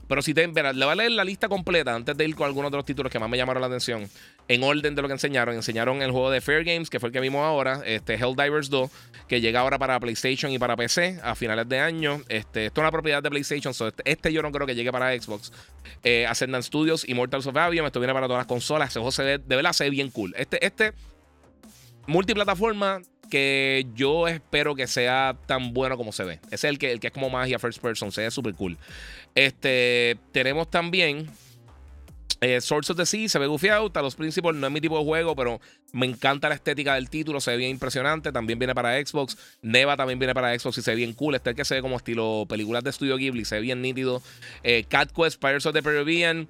Pero 0.08 0.22
si 0.22 0.34
te, 0.34 0.48
le 0.48 0.52
voy 0.54 0.92
a 0.92 0.96
leer 0.96 1.12
la 1.12 1.26
lista 1.26 1.50
completa 1.50 1.94
antes 1.94 2.16
de 2.16 2.26
ir 2.26 2.36
con 2.36 2.48
algunos 2.48 2.72
de 2.72 2.78
los 2.78 2.86
títulos 2.86 3.12
que 3.12 3.20
más 3.20 3.30
me 3.30 3.36
llamaron 3.36 3.60
la 3.60 3.68
atención. 3.68 4.08
En 4.48 4.64
orden 4.64 4.96
de 4.96 5.02
lo 5.02 5.08
que 5.08 5.14
enseñaron. 5.14 5.56
Enseñaron 5.56 6.02
el 6.02 6.12
juego 6.12 6.32
de 6.32 6.40
Fair 6.40 6.64
Games, 6.64 6.90
que 6.90 7.00
fue 7.00 7.10
el 7.10 7.14
que 7.14 7.20
vimos 7.20 7.44
ahora. 7.44 7.82
Este 7.86 8.16
Helldivers 8.16 8.70
2, 8.70 8.90
que 9.28 9.42
llega 9.42 9.60
ahora 9.60 9.78
para 9.78 10.00
PlayStation 10.00 10.52
y 10.52 10.60
para 10.60 10.78
PC 10.78 11.20
a 11.24 11.36
finales 11.36 11.68
de 11.68 11.80
año. 11.80 12.22
Este, 12.30 12.68
esto 12.68 12.82
es 12.82 12.84
una 12.84 12.92
propiedad 12.92 13.22
de 13.22 13.30
PlayStation. 13.30 13.74
Este, 13.74 14.10
este, 14.10 14.32
yo 14.32 14.42
no 14.42 14.52
creo 14.52 14.66
que 14.66 14.76
llegue 14.76 14.92
para 14.92 15.20
Xbox. 15.20 15.52
Eh, 16.04 16.26
Ascendant 16.26 16.64
Studios, 16.64 17.08
Immortals 17.10 17.48
of 17.48 17.58
Avium. 17.58 17.86
Esto 17.86 18.00
viene 18.00 18.14
para 18.14 18.28
todas 18.28 18.40
las 18.40 18.48
consolas. 18.48 18.90
Ese 18.90 19.00
juego 19.00 19.12
se 19.12 19.24
ve, 19.24 19.38
de 19.40 19.56
verdad 19.58 19.74
se 19.74 19.84
ve 19.84 19.90
bien 19.90 20.10
cool. 20.12 20.34
Este, 20.38 20.66
este 20.66 20.94
multiplataforma 22.06 23.02
que 23.30 23.86
yo 23.96 24.28
espero 24.28 24.76
que 24.76 24.88
sea 24.88 25.38
tan 25.46 25.74
bueno 25.74 25.98
como 25.98 26.12
se 26.12 26.24
ve. 26.24 26.40
Es 26.52 26.64
el 26.64 26.80
que, 26.80 26.92
el 26.92 27.00
que 27.00 27.08
es 27.08 27.14
como 27.14 27.30
magia 27.30 27.60
first 27.60 27.82
person, 27.82 28.12
se 28.12 28.22
ve 28.22 28.32
súper 28.32 28.54
cool. 28.56 28.78
Este, 29.36 30.18
tenemos 30.32 30.70
también 30.70 31.30
eh, 32.40 32.62
Source 32.62 32.92
of 32.92 32.98
the 32.98 33.06
Sea, 33.06 33.28
se 33.30 33.40
ve 33.40 33.48
gufiado. 33.48 33.90
Talos 33.92 34.16
Principles 34.16 34.56
no 34.56 34.68
es 34.68 34.74
mi 34.74 34.82
tipo 34.82 34.98
de 34.98 35.04
juego, 35.04 35.36
pero 35.36 35.60
me 35.92 36.06
encanta 36.06 36.50
la 36.50 36.56
estética 36.56 36.96
del 36.96 37.10
título, 37.10 37.42
se 37.42 37.52
ve 37.52 37.58
bien 37.58 37.72
impresionante. 37.72 38.32
También 38.32 38.60
viene 38.60 38.76
para 38.76 39.04
Xbox. 39.04 39.38
Neva 39.62 39.98
también 39.98 40.20
viene 40.20 40.34
para 40.34 40.58
Xbox 40.58 40.78
y 40.78 40.82
se 40.82 40.92
ve 40.92 40.98
bien 40.98 41.14
cool. 41.14 41.36
Este 41.36 41.50
es 41.50 41.54
el 41.54 41.58
que 41.58 41.66
se 41.66 41.76
ve 41.76 41.82
como 41.82 41.98
estilo 41.98 42.46
películas 42.48 42.84
de 42.84 42.92
estudio 42.92 43.18
Ghibli, 43.18 43.46
se 43.46 43.56
ve 43.56 43.62
bien 43.62 43.82
nítido. 43.82 44.22
Eh, 44.64 44.86
Cat 44.88 45.12
Quest, 45.12 45.42
Pirates 45.42 45.66
of 45.66 45.74
the 45.74 45.82
Caribbean, 45.82 46.48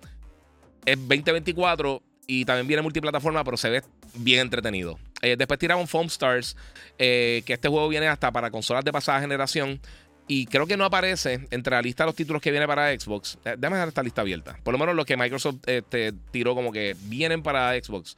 es 0.85 0.97
2024 0.97 2.01
y 2.27 2.43
también 2.43 2.67
viene 2.67 2.83
multiplataforma, 2.83 3.43
pero 3.45 3.55
se 3.55 3.69
ve 3.69 3.83
bien 4.13 4.41
entretenido. 4.41 4.99
Eh, 5.21 5.35
después 5.37 5.57
tiraron 5.57 5.87
Foam 5.87 6.07
Stars, 6.07 6.57
eh, 6.99 7.41
que 7.45 7.53
este 7.53 7.69
juego 7.69 7.87
viene 7.87 8.07
hasta 8.07 8.31
para 8.31 8.51
consolas 8.51 8.83
de 8.83 8.91
pasada 8.91 9.21
generación. 9.21 9.79
Y 10.29 10.45
creo 10.47 10.67
que 10.67 10.75
no 10.75 10.83
aparece 10.83 11.47
entre 11.51 11.73
la 11.73 11.81
lista 11.81 12.03
de 12.03 12.07
los 12.07 12.15
títulos 12.15 12.41
que 12.41 12.51
viene 12.51 12.67
para 12.67 12.91
Xbox. 12.91 13.37
Eh, 13.45 13.55
déjame 13.57 13.77
dejar 13.77 13.87
esta 13.87 14.03
lista 14.03 14.21
abierta. 14.21 14.59
Por 14.61 14.73
lo 14.73 14.77
menos 14.77 14.93
los 14.93 15.05
que 15.05 15.15
Microsoft 15.15 15.59
este, 15.67 16.11
tiró 16.31 16.53
como 16.53 16.73
que 16.73 16.97
vienen 17.03 17.41
para 17.41 17.71
Xbox. 17.81 18.17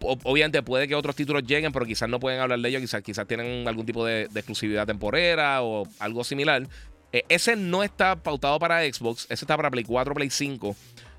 obviamente 0.00 0.62
puede 0.62 0.88
que 0.88 0.94
otros 0.94 1.14
títulos 1.14 1.42
lleguen, 1.44 1.72
pero 1.72 1.84
quizás 1.84 2.08
no 2.08 2.18
pueden 2.20 2.40
hablar 2.40 2.58
de 2.58 2.68
ellos. 2.70 2.80
Quizás, 2.80 3.02
quizás 3.02 3.26
tienen 3.26 3.68
algún 3.68 3.84
tipo 3.84 4.06
de, 4.06 4.30
exclusividad 4.34 4.86
temporera 4.86 5.62
o 5.62 5.86
algo 5.98 6.24
similar. 6.24 6.66
ese 7.12 7.54
no 7.54 7.82
está 7.82 8.16
pautado 8.16 8.58
para 8.58 8.90
Xbox. 8.90 9.24
Ese 9.24 9.44
está 9.44 9.58
para 9.58 9.70
Play 9.70 9.84
4, 9.84 10.14
Play 10.14 10.30
5. 10.30 10.74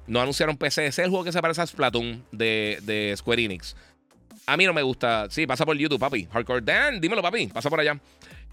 No 0.08 0.22
anunciaron 0.22 0.58
PC. 0.58 0.88
Es 0.88 1.00
el 1.00 1.10
juego 1.10 1.24
que 1.24 1.32
se 1.32 1.42
parece 1.42 1.62
a 1.62 1.68
Splatoon 1.68 2.26
de, 2.32 3.14
Square 3.18 3.44
Enix. 3.44 3.76
A 4.46 4.58
mí 4.58 4.66
no 4.66 4.74
me 4.74 4.82
gusta. 4.82 5.28
Sí, 5.30 5.48
pasa 5.48 5.66
por 5.66 5.78
YouTube, 5.78 6.00
papi. 6.00 6.28
Hardcore 6.32 6.62
Dan, 6.62 7.00
dímelo, 7.00 7.22
papi. 7.22 7.48
Pasa 7.48 7.70
por 7.70 7.80
allá. 7.80 8.00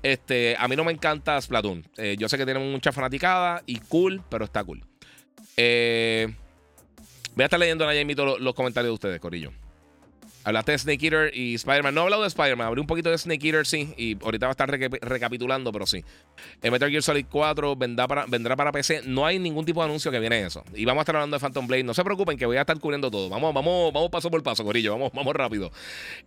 Este, 0.03 0.57
a 0.59 0.69
mí 0.69 0.77
no 0.77 0.85
me 0.85 0.93
encanta 0.93 1.41
Splatoon. 1.41 1.85
Eh, 1.97 2.17
yo 2.19 2.29
sé 2.29 2.37
que 2.37 2.45
tiene 2.45 2.61
mucha 2.61 2.93
fanaticada 2.93 3.63
y 3.67 3.79
cool, 3.81 4.23
pero 4.29 4.45
está 4.45 4.63
cool. 4.63 4.85
Eh, 5.57 6.29
voy 7.35 7.43
a 7.43 7.47
estar 7.47 7.59
leyendo 7.59 7.91
en 7.91 8.17
los, 8.17 8.41
los 8.41 8.55
comentarios 8.55 8.91
de 8.91 8.95
ustedes, 8.95 9.21
Corillo. 9.21 9.53
Hablaste 10.45 10.73
de 10.73 10.79
Snake 10.79 11.05
Eater 11.05 11.31
y 11.37 11.55
Spider-Man. 11.55 11.95
No 11.95 12.01
he 12.01 12.05
hablado 12.05 12.23
de 12.23 12.29
Spider-Man, 12.29 12.67
abrí 12.67 12.81
un 12.81 12.87
poquito 12.87 13.11
de 13.11 13.19
Snake 13.19 13.47
Eater, 13.47 13.67
sí. 13.67 13.93
Y 13.97 14.17
ahorita 14.23 14.47
va 14.47 14.51
a 14.51 14.53
estar 14.53 14.71
recapitulando, 14.71 15.73
pero 15.73 15.87
sí. 15.87 16.05
El 16.63 16.71
Metal 16.71 16.89
Gear 16.91 17.03
Solid 17.03 17.27
4 17.31 17.77
vendrá 17.77 18.09
para, 18.09 18.27
vendrá 18.27 18.57
para 18.57 18.73
PC. 18.73 19.03
No 19.05 19.27
hay 19.27 19.39
ningún 19.39 19.65
tipo 19.65 19.81
de 19.81 19.87
anuncio 19.87 20.11
que 20.11 20.21
viene 20.21 20.41
eso. 20.47 20.65
Y 20.75 20.85
vamos 20.85 21.01
a 21.01 21.03
estar 21.03 21.17
hablando 21.17 21.37
de 21.37 21.41
Phantom 21.41 21.67
Blade. 21.67 21.83
No 21.83 21.93
se 21.93 22.05
preocupen 22.05 22.39
que 22.39 22.47
voy 22.47 22.57
a 22.57 22.63
estar 22.63 22.79
cubriendo 22.79 23.11
todo. 23.11 23.29
Vamos, 23.29 23.53
vamos, 23.53 23.93
vamos 23.93 24.11
paso 24.11 24.31
por 24.31 24.43
paso, 24.43 24.65
Corillo. 24.65 24.93
Vamos, 24.93 25.13
vamos 25.13 25.35
rápido. 25.35 25.71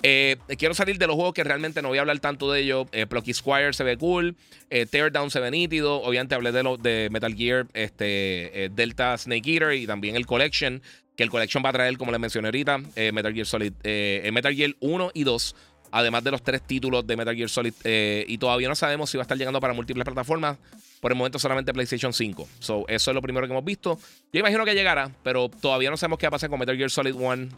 Eh, 0.04 0.38
quiero 0.58 0.74
salir 0.74 0.98
de 0.98 1.08
los 1.08 1.16
juegos 1.16 1.34
que 1.34 1.44
realmente 1.44 1.82
no 1.82 1.88
voy 1.88 1.98
a 1.98 2.02
hablar 2.02 2.20
tanto 2.20 2.52
de 2.52 2.62
ellos. 2.62 2.88
Eh, 2.92 3.08
Plucky 3.08 3.34
Squire 3.34 3.74
se 3.74 3.84
ve 3.84 3.98
cool. 3.98 4.36
Eh, 4.70 4.86
Teardown 4.86 5.32
se 5.32 5.40
ve 5.40 5.52
nítido. 5.52 6.02
Obviamente 6.02 6.36
hablé 6.36 6.52
de, 6.52 6.64
lo, 6.64 6.78
de 6.78 7.10
Metal 7.12 7.34
Gear, 7.34 7.68
este, 7.74 8.70
Delta 8.74 9.18
Snake 9.18 9.52
Eater 9.52 9.74
y 9.74 9.88
también 9.88 10.16
el 10.16 10.26
Collection 10.26 10.82
que 11.22 11.26
el 11.26 11.30
Collection 11.30 11.64
va 11.64 11.70
a 11.70 11.74
traer, 11.74 12.00
como 12.00 12.12
les 12.12 12.20
mencioné 12.20 12.48
ahorita, 12.48 12.82
eh, 12.96 13.12
Metal 13.12 13.32
Gear 13.32 13.46
Solid, 13.46 13.74
eh, 13.84 14.28
Metal 14.34 14.56
Gear 14.56 14.76
1 14.80 15.12
y 15.14 15.24
2, 15.24 15.56
además 15.92 16.24
de 16.24 16.32
los 16.32 16.42
tres 16.42 16.64
títulos 16.64 17.06
de 17.06 17.16
Metal 17.16 17.36
Gear 17.36 17.48
Solid, 17.48 17.76
eh, 17.84 18.26
y 18.28 18.40
todavía 18.40 18.68
no 18.68 18.74
sabemos 18.74 19.12
si 19.12 19.18
va 19.18 19.22
a 19.22 19.26
estar 19.26 19.38
llegando 19.38 19.60
para 19.60 19.74
múltiples 19.74 20.04
plataformas. 20.04 20.58
Por 21.00 21.12
el 21.12 21.18
momento 21.18 21.38
solamente 21.38 21.74
PlayStation 21.74 22.12
5. 22.12 22.48
So, 22.60 22.86
eso 22.88 23.12
es 23.12 23.16
lo 23.16 23.22
primero 23.22 23.46
que 23.48 23.54
hemos 23.54 23.66
visto. 23.66 24.00
Yo 24.34 24.40
imagino 24.40 24.66
que 24.66 24.74
llegará, 24.74 25.12
pero 25.24 25.50
todavía 25.50 25.92
no 25.92 25.98
sabemos 25.98 26.18
qué 26.18 26.26
va 26.26 26.30
a 26.30 26.32
pasar 26.32 26.50
con 26.50 26.60
Metal 26.60 26.76
Gear 26.76 26.90
Solid 26.90 27.14
1, 27.14 27.50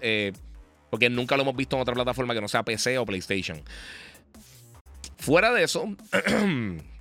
porque 0.90 1.10
nunca 1.10 1.38
lo 1.38 1.44
hemos 1.44 1.56
visto 1.56 1.78
en 1.78 1.82
otra 1.82 1.94
plataforma 1.94 2.34
que 2.34 2.42
no 2.42 2.50
sea 2.50 2.64
PC 2.64 2.98
o 2.98 3.06
PlayStation. 3.06 3.62
Fuera 5.18 5.54
de 5.54 5.64
eso, 5.64 5.88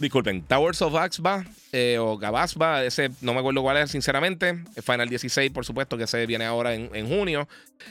Disculpen, 0.00 0.42
Towers 0.42 0.80
of 0.80 0.94
Axe 0.94 1.20
va, 1.20 1.44
eh, 1.72 1.98
o 2.00 2.16
Gabas 2.16 2.56
va, 2.56 2.82
ese 2.82 3.10
no 3.20 3.34
me 3.34 3.40
acuerdo 3.40 3.60
cuál 3.60 3.76
es, 3.76 3.90
sinceramente. 3.90 4.64
Final 4.82 5.10
16, 5.10 5.50
por 5.50 5.66
supuesto, 5.66 5.98
que 5.98 6.06
se 6.06 6.24
viene 6.24 6.46
ahora 6.46 6.74
en, 6.74 7.06
junio. 7.06 7.46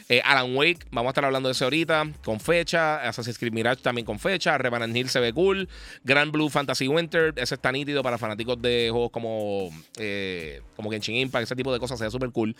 Eh, 0.10 0.20
Alan 0.26 0.56
Wake, 0.56 0.88
vamos 0.90 1.10
a 1.10 1.12
estar 1.12 1.26
hablando 1.26 1.50
de 1.50 1.54
ese 1.54 1.66
ahorita, 1.66 2.12
con 2.24 2.40
fecha. 2.40 3.08
Assassin's 3.08 3.38
Creed 3.38 3.54
Mirage 3.54 3.84
también 3.84 4.08
con 4.08 4.18
fecha. 4.18 4.58
Revenant 4.58 4.96
Hill 4.98 5.08
se 5.08 5.20
ve 5.20 5.32
cool. 5.34 5.70
Grand 6.04 6.32
Blue 6.32 6.50
Fantasy 6.50 6.88
Winter, 6.88 7.32
ese 7.36 7.54
está 7.54 7.72
nítido 7.72 8.02
para 8.02 8.18
fanáticos 8.18 8.60
de 8.60 8.90
juegos 8.92 9.12
como, 9.12 9.70
eh, 10.00 10.64
como 10.76 10.90
Genshin 10.90 11.16
Impact, 11.16 11.44
ese 11.44 11.56
tipo 11.56 11.72
de 11.72 11.80
cosas, 11.80 12.00
se 12.00 12.06
ve 12.06 12.12
súper 12.12 12.32
cool. 12.32 12.56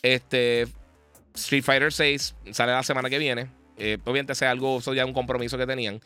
Este, 0.00 0.66
Street 1.34 1.62
Fighter 1.62 1.92
6 1.92 2.36
sale 2.52 2.72
la 2.72 2.82
semana 2.82 3.10
que 3.10 3.18
viene. 3.18 3.48
obviamente, 3.76 4.34
sea 4.34 4.50
algo, 4.50 4.78
eso 4.78 4.94
ya 4.94 5.04
un 5.04 5.12
compromiso 5.12 5.58
que 5.58 5.66
tenían. 5.66 6.00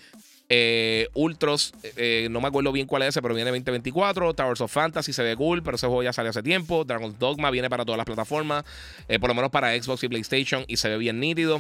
Eh, 0.51 1.09
Ultros, 1.13 1.75
eh, 1.97 2.29
no 2.31 2.41
me 2.41 2.49
acuerdo 2.49 2.73
bien 2.73 2.87
cuál 2.87 3.03
es 3.03 3.09
ese, 3.11 3.21
pero 3.21 3.35
viene 3.35 3.51
2024. 3.51 4.35
Towers 4.35 4.61
of 4.63 4.73
Fantasy 4.73 5.13
se 5.13 5.23
ve 5.23 5.37
cool, 5.37 5.63
pero 5.63 5.77
ese 5.77 5.87
juego 5.87 6.03
ya 6.03 6.13
salió 6.13 6.31
hace 6.31 6.43
tiempo. 6.43 6.85
Dragon's 6.85 7.19
Dogma 7.19 7.51
viene 7.51 7.69
para 7.69 7.85
todas 7.85 7.99
las 7.99 8.07
plataformas, 8.07 8.65
eh, 9.09 9.19
por 9.19 9.29
lo 9.29 9.35
menos 9.35 9.51
para 9.51 9.81
Xbox 9.81 10.03
y 10.05 10.09
PlayStation, 10.09 10.65
y 10.67 10.79
se 10.79 10.89
ve 10.89 10.97
bien 10.97 11.21
nítido. 11.21 11.57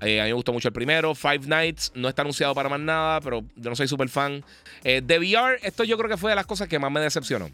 a 0.00 0.04
mí 0.06 0.14
me 0.14 0.32
gustó 0.32 0.52
mucho 0.52 0.68
el 0.68 0.74
primero. 0.74 1.14
Five 1.14 1.46
Nights 1.46 1.92
no 1.94 2.08
está 2.08 2.22
anunciado 2.22 2.54
para 2.54 2.68
más 2.68 2.80
nada, 2.80 3.20
pero 3.20 3.44
yo 3.54 3.70
no 3.70 3.76
soy 3.76 3.86
súper 3.86 4.08
fan. 4.08 4.42
de 4.82 5.18
VR, 5.18 5.58
esto 5.62 5.84
yo 5.84 5.98
creo 5.98 6.08
que 6.08 6.16
fue 6.16 6.30
de 6.30 6.36
las 6.36 6.46
cosas 6.46 6.68
que 6.68 6.78
más 6.78 6.90
me 6.90 7.00
decepcionó. 7.00 7.50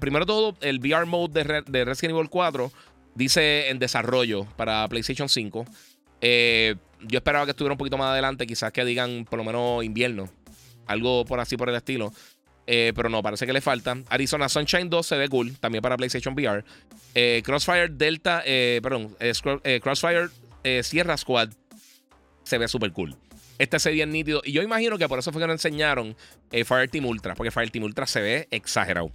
primero 0.00 0.24
todo, 0.24 0.56
el 0.62 0.78
VR 0.78 1.04
mode 1.06 1.44
de, 1.44 1.62
de, 1.66 1.84
Resident 1.84 2.16
Evil 2.16 2.30
4 2.30 2.72
dice 3.14 3.68
en 3.68 3.78
desarrollo 3.78 4.46
para 4.56 4.88
PlayStation 4.88 5.28
5. 5.28 5.66
Eh, 6.24 6.76
yo 7.06 7.18
esperaba 7.18 7.44
que 7.44 7.50
estuviera 7.50 7.72
un 7.72 7.78
poquito 7.78 7.98
más 7.98 8.08
adelante, 8.08 8.46
quizás 8.46 8.72
que 8.72 8.84
digan 8.84 9.26
por 9.28 9.38
lo 9.38 9.44
menos 9.44 9.84
invierno, 9.84 10.28
algo 10.86 11.24
por 11.24 11.40
así 11.40 11.56
por 11.56 11.68
el 11.68 11.74
estilo. 11.74 12.12
Eh, 12.66 12.92
pero 12.94 13.08
no, 13.08 13.22
parece 13.22 13.46
que 13.46 13.52
le 13.52 13.60
falta. 13.60 13.96
Arizona 14.08 14.48
Sunshine 14.48 14.88
2 14.88 15.06
se 15.06 15.16
ve 15.16 15.28
cool, 15.28 15.56
también 15.58 15.82
para 15.82 15.96
PlayStation 15.96 16.34
VR. 16.34 16.64
Eh, 17.14 17.42
Crossfire 17.44 17.88
Delta, 17.88 18.42
eh, 18.46 18.80
perdón, 18.82 19.16
Crossfire 19.82 20.28
Sierra 20.82 21.16
Squad 21.16 21.50
se 22.44 22.58
ve 22.58 22.68
súper 22.68 22.92
cool. 22.92 23.16
Este 23.58 23.78
se 23.78 23.90
ve 23.90 23.96
bien 23.96 24.10
nítido. 24.10 24.42
Y 24.44 24.52
yo 24.52 24.62
imagino 24.62 24.96
que 24.96 25.08
por 25.08 25.18
eso 25.18 25.32
fue 25.32 25.40
que 25.40 25.46
nos 25.46 25.54
enseñaron 25.54 26.16
Fire 26.50 26.88
Team 26.88 27.06
Ultra, 27.06 27.34
porque 27.34 27.50
Fire 27.50 27.70
Team 27.70 27.84
Ultra 27.84 28.06
se 28.06 28.20
ve 28.20 28.48
exagerado. 28.50 29.10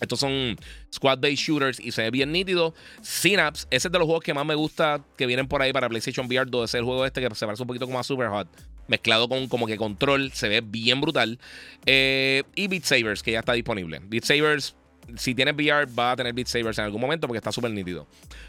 Estos 0.00 0.20
son 0.20 0.56
squad-based 0.92 1.36
shooters 1.36 1.80
y 1.80 1.92
se 1.92 2.02
ve 2.02 2.10
bien 2.10 2.32
nítido. 2.32 2.74
Synapse, 3.00 3.66
ese 3.70 3.88
es 3.88 3.92
de 3.92 3.98
los 3.98 4.06
juegos 4.06 4.24
que 4.24 4.34
más 4.34 4.44
me 4.44 4.54
gusta 4.54 5.00
que 5.16 5.26
vienen 5.26 5.46
por 5.46 5.62
ahí 5.62 5.72
para 5.72 5.88
PlayStation 5.88 6.26
VR 6.26 6.50
2. 6.50 6.70
es 6.70 6.74
el 6.74 6.84
juego 6.84 7.06
este 7.06 7.20
que 7.20 7.34
se 7.34 7.46
parece 7.46 7.62
un 7.62 7.66
poquito 7.66 7.86
como 7.86 7.98
a 7.98 8.04
Super 8.04 8.28
Hot. 8.28 8.48
Mezclado 8.86 9.28
con 9.28 9.48
como 9.48 9.66
que 9.66 9.76
control, 9.76 10.30
se 10.32 10.48
ve 10.48 10.60
bien 10.60 11.00
brutal. 11.00 11.38
Eh, 11.86 12.42
y 12.54 12.68
Beat 12.68 12.84
Sabers, 12.84 13.22
que 13.22 13.32
ya 13.32 13.38
está 13.38 13.54
disponible. 13.54 14.00
Beat 14.04 14.24
Sabers, 14.24 14.76
si 15.16 15.34
tienes 15.34 15.54
VR, 15.54 15.86
va 15.98 16.12
a 16.12 16.16
tener 16.16 16.34
Beat 16.34 16.48
Sabers 16.48 16.76
en 16.78 16.84
algún 16.84 17.00
momento 17.00 17.26
porque 17.26 17.38
está 17.38 17.50
súper 17.50 17.70
nítido. 17.70 18.06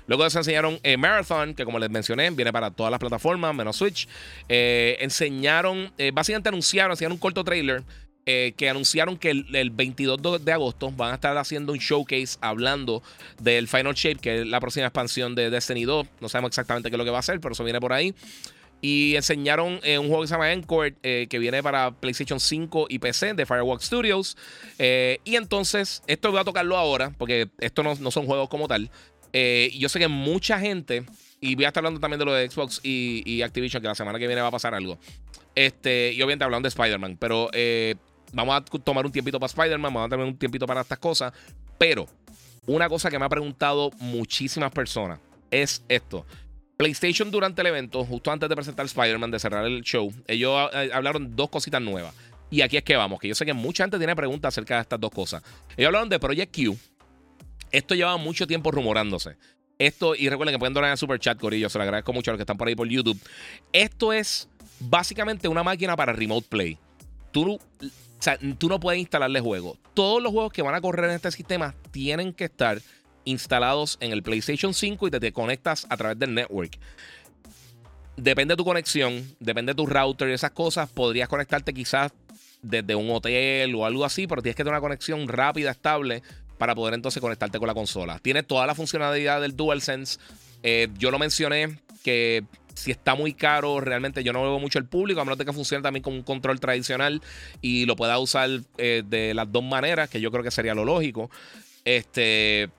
Luego 0.08 0.30
se 0.30 0.40
enseñaron 0.40 0.78
eh, 0.84 0.98
Marathon, 0.98 1.54
que 1.54 1.64
como 1.64 1.80
les 1.80 1.90
mencioné, 1.90 2.32
viene 2.32 2.52
para 2.52 2.72
todas 2.72 2.92
las 2.92 3.00
plataformas, 3.00 3.56
menos 3.56 3.78
Switch. 3.78 4.10
Eh, 4.50 4.98
enseñaron, 5.00 5.94
básicamente 6.12 6.50
anunciaron, 6.50 6.92
hacían 6.92 7.14
un 7.14 7.18
corto 7.18 7.44
trailer 7.46 7.84
eh, 8.28 8.56
que 8.58 8.68
anunciaron 8.72 9.18
que 9.18 9.30
el, 9.30 9.70
22 9.70 10.44
de 10.44 10.52
agosto 10.52 10.90
van 10.90 11.12
a 11.12 11.14
estar 11.14 11.38
haciendo 11.38 11.74
un 11.74 11.78
showcase 11.78 12.40
hablando 12.42 13.04
del 13.40 13.68
Final 13.68 13.94
Shape, 13.94 14.16
que 14.16 14.42
es 14.42 14.48
la 14.48 14.60
próxima 14.60 14.88
expansión 14.88 15.36
de 15.36 15.52
Destiny 15.52 15.84
2. 15.84 16.08
No 16.22 16.28
sabemos 16.28 16.50
exactamente 16.50 16.90
qué 16.90 16.96
es 16.96 16.98
lo 16.98 17.06
que 17.06 17.12
va 17.12 17.20
a 17.20 17.22
ser, 17.22 17.40
pero 17.40 17.54
eso 17.54 17.64
viene 17.64 17.80
por 17.80 17.94
ahí. 17.94 18.16
Y 18.82 19.16
enseñaron 19.16 19.80
eh, 19.84 20.00
un 20.00 20.08
juego 20.08 20.24
que 20.24 20.28
se 20.28 20.34
llama 20.34 20.52
Encore, 20.54 20.96
eh, 21.04 21.28
que 21.30 21.38
viene 21.38 21.62
para 21.62 21.92
PlayStation 21.92 22.40
5 22.40 22.88
y 22.90 22.98
PC 22.98 23.36
de 23.36 23.46
Firewalk 23.46 23.82
Studios. 23.84 24.36
y 24.80 25.36
entonces, 25.36 26.02
esto 26.08 26.32
voy 26.32 26.40
a 26.40 26.44
tocarlo 26.44 26.78
ahora, 26.78 27.12
porque 27.20 27.50
esto 27.60 27.84
no, 27.84 27.96
son 28.10 28.26
juegos 28.26 28.50
como 28.50 28.68
tal. 28.68 28.90
yo 29.32 29.88
sé 29.88 30.00
que 30.00 30.08
mucha 30.08 30.60
gente, 30.60 31.06
y 31.42 31.54
voy 31.54 31.66
a 31.66 31.68
estar 31.68 31.82
hablando 31.82 32.00
también 32.00 32.18
de 32.18 32.26
lo 32.26 32.34
de 32.34 32.50
Xbox 32.50 32.80
y, 32.82 33.22
y, 33.24 33.44
Activision, 33.44 33.84
que 33.84 33.88
la 33.88 33.94
semana 33.94 34.18
que 34.18 34.26
viene 34.26 34.42
va 34.42 34.48
a 34.48 34.52
pasar 34.52 34.74
algo. 34.74 34.98
Este, 35.54 36.12
y 36.12 36.18
obviamente 36.24 36.44
hablando 36.44 36.66
de 36.66 36.70
Spider-Man, 36.70 37.18
pero 37.18 37.50
vamos 38.34 38.56
a 38.56 38.62
tomar 38.62 39.06
un 39.06 39.12
tiempito 39.12 39.40
para 39.40 39.48
Spider-Man, 39.48 39.94
vamos 39.94 40.08
a 40.08 40.10
tener 40.10 40.26
un 40.26 40.38
tiempito 40.38 40.66
para 40.66 40.82
estas 40.82 41.00
cosas. 41.00 41.34
Pero 41.78 42.08
una 42.66 42.90
cosa 42.90 43.10
que 43.10 43.20
me 43.20 43.26
ha 43.26 43.30
preguntado 43.30 43.92
muchísimas 44.00 44.72
personas 44.72 45.20
es 45.52 45.84
esto. 45.88 46.26
PlayStation 46.78 47.32
durante 47.32 47.62
el 47.62 47.68
evento, 47.68 48.04
justo 48.04 48.32
antes 48.32 48.50
de 48.50 48.56
presentar 48.56 48.86
Spider-Man, 48.86 49.32
de 49.32 49.40
cerrar 49.40 49.66
el 49.66 49.82
show, 49.82 50.12
ellos 50.28 50.70
eh, 50.74 50.90
hablaron 50.94 51.36
dos 51.36 51.50
cositas 51.50 51.82
nuevas. 51.82 52.14
Y 52.50 52.62
aquí 52.62 52.78
es 52.78 52.84
que 52.84 52.96
vamos, 52.96 53.20
que 53.20 53.28
yo 53.28 53.36
sé 53.36 53.46
que 53.46 53.54
mucha 53.54 53.84
gente 53.84 53.98
tiene 53.98 54.16
preguntas 54.16 54.54
acerca 54.54 54.76
de 54.76 54.82
estas 54.82 55.00
dos 55.00 55.12
cosas. 55.12 55.44
Ellos 55.78 55.88
hablaron 55.88 56.10
de 56.10 56.20
Project 56.20 56.56
Q. 56.56 56.78
Esto 57.72 57.96
lleva 57.96 58.16
mucho 58.18 58.46
tiempo 58.46 58.72
rumorándose. 58.72 59.38
Esto, 59.78 60.16
y 60.16 60.30
recuerden 60.30 60.54
que 60.54 60.60
pueden 60.60 60.74
donar 60.74 60.90
en 60.90 60.94
el 60.94 60.98
super 60.98 61.20
chat, 61.20 61.40
Corillo. 61.40 61.70
Se 61.70 61.78
lo 61.78 61.84
agradezco 61.84 62.14
mucho 62.14 62.32
a 62.32 62.34
los 62.34 62.38
que 62.38 62.44
están 62.44 62.58
por 62.58 62.68
ahí 62.68 62.76
por 62.76 62.88
YouTube. 62.88 63.20
Esto 63.74 64.14
es 64.14 64.48
básicamente 64.80 65.48
una 65.48 65.64
máquina 65.64 65.96
para 65.96 66.14
remote 66.14 66.48
play. 66.50 66.78
Tú 67.32 67.60
sea, 68.26 68.40
tú 68.58 68.68
no 68.68 68.80
puedes 68.80 69.00
instalarle 69.00 69.40
juegos. 69.40 69.78
Todos 69.94 70.22
los 70.22 70.32
juegos 70.32 70.52
que 70.52 70.62
van 70.62 70.76
a 70.76 70.82
correr 70.82 71.10
en 71.10 71.16
este 71.16 71.32
sistema 71.32 71.76
tienen 71.92 72.34
que 72.34 72.46
estar 72.46 72.82
instalados 73.24 73.98
en 74.00 74.12
el 74.12 74.24
PlayStation 74.24 74.74
5 74.74 75.08
y 75.08 75.12
te, 75.12 75.32
conectas 75.32 75.86
a 75.90 75.98
través 75.98 76.18
del 76.18 76.34
network. 76.34 76.78
Depende 78.18 78.54
de 78.54 78.58
tu 78.58 78.66
conexión, 78.66 79.36
depende 79.40 79.74
de 79.74 79.76
tu 79.76 79.86
router 79.86 80.30
y 80.30 80.34
esas 80.34 80.52
cosas. 80.52 80.90
Podrías 80.90 81.28
conectarte 81.28 81.74
quizás 81.74 82.14
desde 82.62 82.96
un 82.96 83.10
hotel 83.10 83.76
o 83.76 83.86
algo 83.86 84.06
así, 84.06 84.28
pero 84.28 84.42
tienes 84.42 84.56
que 84.56 84.64
tener 84.64 84.74
una 84.74 84.82
conexión 84.82 85.28
rápida, 85.28 85.72
estable, 85.72 86.24
para 86.58 86.74
poder 86.74 86.94
entonces 86.94 87.22
conectarte 87.22 87.60
con 87.60 87.68
la 87.68 87.74
consola. 87.74 88.20
Tiene 88.20 88.44
toda 88.44 88.66
la 88.66 88.76
funcionalidad 88.76 89.42
del 89.42 89.56
DualSense. 89.56 90.20
Eh, 90.64 90.88
yo 90.98 91.12
lo 91.12 91.20
mencioné 91.20 91.80
que 92.04 92.46
si 92.76 92.92
está 92.92 93.16
muy 93.16 93.34
caro, 93.34 93.80
realmente 93.80 94.24
yo 94.24 94.34
no 94.34 94.42
veo 94.42 94.60
mucho 94.60 94.78
el 94.78 94.86
público, 94.86 95.22
a 95.22 95.26
menos 95.26 95.38
de 95.38 95.46
que 95.46 95.54
funcione 95.54 95.82
también 95.82 96.04
con 96.04 96.14
un 96.14 96.24
control 96.24 96.60
tradicional 96.60 97.22
y 97.62 97.86
lo 97.86 97.96
pueda 97.96 98.20
usar 98.20 98.50
eh, 98.78 99.04
de 99.06 99.34
las 99.34 99.52
dos 99.52 99.64
maneras, 99.64 100.10
que 100.10 100.22
yo 100.22 100.32
creo 100.32 100.44
que 100.44 100.52
sería 100.52 100.76
lo 100.76 100.86
lógico. 100.86 101.30
Este. 101.84 102.70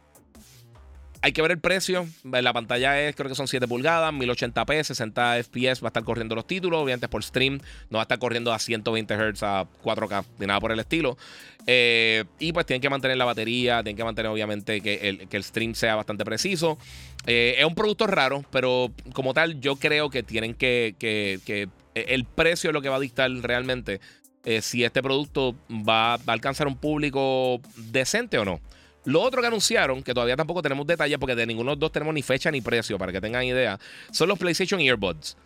Hay 1.26 1.32
que 1.32 1.42
ver 1.42 1.50
el 1.50 1.58
precio. 1.58 2.06
La 2.22 2.52
pantalla 2.52 3.02
es, 3.02 3.16
creo 3.16 3.28
que 3.28 3.34
son 3.34 3.48
7 3.48 3.66
pulgadas, 3.66 4.14
1080p, 4.14 4.84
60 4.84 5.42
FPS. 5.42 5.82
Va 5.82 5.88
a 5.88 5.90
estar 5.90 6.04
corriendo 6.04 6.36
los 6.36 6.46
títulos. 6.46 6.80
Obviamente 6.80 7.08
por 7.08 7.24
stream. 7.24 7.58
No 7.90 7.98
va 7.98 8.02
a 8.02 8.04
estar 8.04 8.20
corriendo 8.20 8.52
a 8.52 8.60
120 8.60 9.12
Hz 9.12 9.42
a 9.42 9.66
4K, 9.82 10.24
ni 10.38 10.46
nada 10.46 10.60
por 10.60 10.70
el 10.70 10.78
estilo. 10.78 11.18
Eh, 11.66 12.22
y 12.38 12.52
pues 12.52 12.64
tienen 12.64 12.80
que 12.80 12.88
mantener 12.88 13.16
la 13.16 13.24
batería. 13.24 13.82
Tienen 13.82 13.96
que 13.96 14.04
mantener, 14.04 14.30
obviamente, 14.30 14.80
que 14.80 15.08
el, 15.08 15.26
que 15.26 15.42
stream 15.42 15.74
sea 15.74 15.96
bastante 15.96 16.24
preciso. 16.24 16.78
Eh, 17.26 17.56
es 17.58 17.64
un 17.64 17.74
producto 17.74 18.06
raro, 18.06 18.44
pero 18.52 18.92
como 19.12 19.34
tal, 19.34 19.60
yo 19.60 19.74
creo 19.74 20.10
que 20.10 20.22
tienen 20.22 20.54
que. 20.54 20.94
que, 20.96 21.68
el 21.96 22.24
precio 22.24 22.70
es 22.70 22.74
lo 22.74 22.82
que 22.82 22.88
va 22.88 22.96
a 22.96 23.00
dictar 23.00 23.28
realmente 23.32 24.00
eh, 24.44 24.62
si 24.62 24.84
este 24.84 25.02
producto 25.02 25.56
va 25.68 26.14
a 26.14 26.20
alcanzar 26.28 26.68
un 26.68 26.76
público 26.76 27.60
decente 27.74 28.38
o 28.38 28.44
no. 28.44 28.60
Lo 29.06 29.22
otro 29.22 29.40
que 29.40 29.46
anunciaron, 29.46 30.02
que 30.02 30.12
todavía 30.12 30.36
tampoco 30.36 30.62
tenemos 30.62 30.84
detalles 30.84 31.16
porque 31.18 31.36
de 31.36 31.46
ninguno 31.46 31.70
de 31.70 31.76
los 31.76 31.80
dos 31.80 31.92
tenemos 31.92 32.12
ni 32.12 32.22
fecha 32.22 32.50
ni 32.50 32.60
precio, 32.60 32.98
para 32.98 33.12
que 33.12 33.20
tengan 33.20 33.44
idea, 33.44 33.78
son 34.10 34.28
los 34.28 34.38
PlayStation 34.38 34.80
Earbuds. 34.80 35.36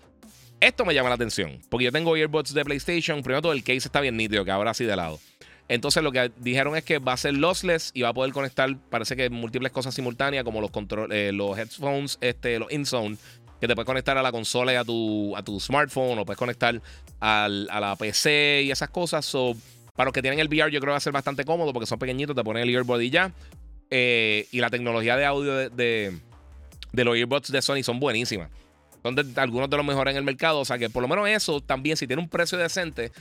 Esto 0.61 0.85
me 0.87 0.95
llama 0.95 1.11
la 1.11 1.17
atención, 1.17 1.61
porque 1.69 1.85
yo 1.85 1.93
tengo 1.93 2.17
earbuds 2.17 2.55
de 2.55 2.65
PlayStation. 2.65 3.23
Primero 3.23 3.43
todo 3.43 3.53
el 3.53 3.63
case 3.63 3.79
está 3.79 4.01
bien 4.01 4.17
nítido, 4.17 4.45
que 4.47 4.51
ahora 4.51 4.71
así 4.71 4.85
de 4.85 4.97
lado. 4.97 5.19
Entonces 5.69 6.03
lo 6.03 6.11
que 6.11 6.33
dijeron 6.39 6.75
es 6.75 6.85
que 6.85 6.99
va 6.99 7.13
a 7.13 7.17
ser 7.19 7.35
lossless 7.35 7.93
y 7.93 8.01
va 8.03 8.09
a 8.09 8.15
poder 8.15 8.33
conectar, 8.33 8.75
parece 8.89 9.15
que 9.15 9.29
múltiples 9.29 9.73
cosas 9.73 9.95
simultáneas, 9.95 10.43
como 10.43 10.63
los, 10.63 10.71
control, 10.71 11.13
eh, 11.13 11.31
los 11.31 11.57
headphones, 11.59 12.17
este, 12.23 12.59
los 12.59 12.73
InZone, 12.73 13.19
que 13.61 13.69
te 13.69 13.75
puedes 13.75 13.87
conectar 13.87 14.17
a 14.17 14.23
la 14.23 14.33
consola 14.33 14.73
y 14.73 14.77
a 14.77 14.85
tu, 14.85 15.37
a 15.37 15.43
tu 15.43 15.61
smartphone, 15.61 16.19
o 16.19 16.25
puedes 16.25 16.39
conectar 16.39 16.81
a 17.21 17.49
la 17.49 17.95
PC 17.97 18.63
y 18.65 18.71
esas 18.71 18.89
cosas. 18.89 19.27
So, 19.27 19.55
para 19.95 20.07
los 20.07 20.13
que 20.13 20.23
tienen 20.23 20.41
el 20.41 20.49
VR, 20.49 20.71
yo 20.71 20.81
creo 20.81 20.91
que 20.91 20.93
va 20.93 20.97
a 20.97 21.01
ser 21.01 21.13
bastante 21.13 21.45
cómodo 21.45 21.73
porque 21.73 21.87
son 21.87 21.99
pequeñitos, 21.99 22.35
te 22.37 22.45
ponen 22.45 22.63
el 22.63 22.75
earbud 22.75 23.01
y 23.01 23.11
ya. 23.11 23.33
Eh, 23.91 24.47
y 24.53 24.61
la 24.61 24.71
tecnología 24.71 25.17
de 25.17 25.25
audio 25.25 25.69
de, 25.69 26.17
los 26.93 27.17
earbuds 27.17 27.51
de 27.51 27.61
Sony 27.61 27.83
son 27.83 27.99
buenísimas. 28.01 28.51
Son 29.03 29.17
algunos 29.37 29.69
de 29.69 29.77
los 29.77 29.87
mejores 29.87 30.13
en 30.13 30.19
el 30.19 30.25
mercado. 30.25 30.61
O 30.61 30.65
sea 30.65 30.79
que 30.79 30.91
por 30.91 31.03
lo 31.03 31.09
menos 31.09 31.29
eso 31.29 31.61
también, 31.61 31.97
si 31.97 32.07
tiene 32.07 32.23
un 32.23 32.29
precio 32.29 32.57
decente 32.57 33.13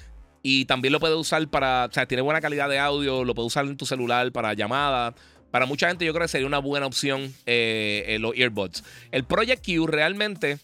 y 0.43 0.65
también 0.65 0.91
lo 0.91 0.99
puedes 0.99 1.17
usar 1.17 1.45
para. 1.47 1.86
O 1.86 1.91
sea, 1.91 2.05
tiene 2.05 2.21
buena 2.21 2.41
calidad 2.41 2.69
de 2.69 2.79
audio, 2.79 3.23
lo 3.23 3.34
puedes 3.34 3.47
usar 3.47 3.65
en 3.65 3.77
tu 3.77 3.86
celular 3.86 4.32
para 4.32 4.53
llamadas. 4.53 5.15
Para 5.51 5.65
mucha 5.65 5.88
gente, 5.88 6.05
yo 6.05 6.13
creo 6.13 6.25
que 6.25 6.29
sería 6.29 6.45
una 6.45 6.60
buena 6.60 6.86
opción 6.86 7.34
eh, 7.47 8.17
los 8.19 8.38
earbuds. 8.38 8.84
El 9.12 9.23
Project 9.23 9.65
Q 9.65 9.88
realmente. 9.88 10.60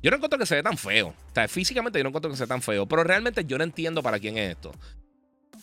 Yo 0.00 0.10
no 0.10 0.16
encuentro 0.16 0.38
que 0.38 0.46
se 0.46 0.56
ve 0.56 0.62
tan 0.64 0.76
feo. 0.76 1.08
O 1.08 1.34
sea, 1.34 1.46
físicamente 1.46 1.98
yo 1.98 2.02
no 2.02 2.08
encuentro 2.08 2.30
que 2.30 2.36
se 2.36 2.44
ve 2.44 2.48
tan 2.48 2.62
feo. 2.62 2.86
Pero 2.86 3.04
realmente 3.04 3.44
yo 3.44 3.56
no 3.56 3.64
entiendo 3.64 4.02
para 4.02 4.18
quién 4.18 4.36
es 4.36 4.50
esto. 4.50 4.72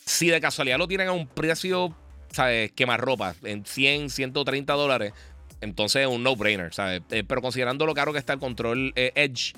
Si 0.05 0.27
de 0.27 0.41
casualidad 0.41 0.77
lo 0.77 0.87
tienen 0.87 1.07
a 1.07 1.11
un 1.11 1.27
precio, 1.27 1.95
¿sabes? 2.31 2.71
ropa 2.97 3.35
en 3.43 3.65
100, 3.65 4.09
130 4.09 4.73
dólares, 4.73 5.13
entonces 5.61 6.03
es 6.03 6.07
un 6.07 6.23
no-brainer, 6.23 6.73
¿sabes? 6.73 7.01
Eh, 7.11 7.23
pero 7.27 7.41
considerando 7.41 7.85
lo 7.85 7.93
caro 7.93 8.13
que 8.13 8.19
está 8.19 8.33
el 8.33 8.39
control 8.39 8.93
eh, 8.95 9.11
Edge, 9.15 9.53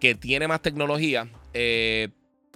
que 0.00 0.14
tiene 0.14 0.48
más 0.48 0.62
tecnología, 0.62 1.28
eh, 1.54 2.08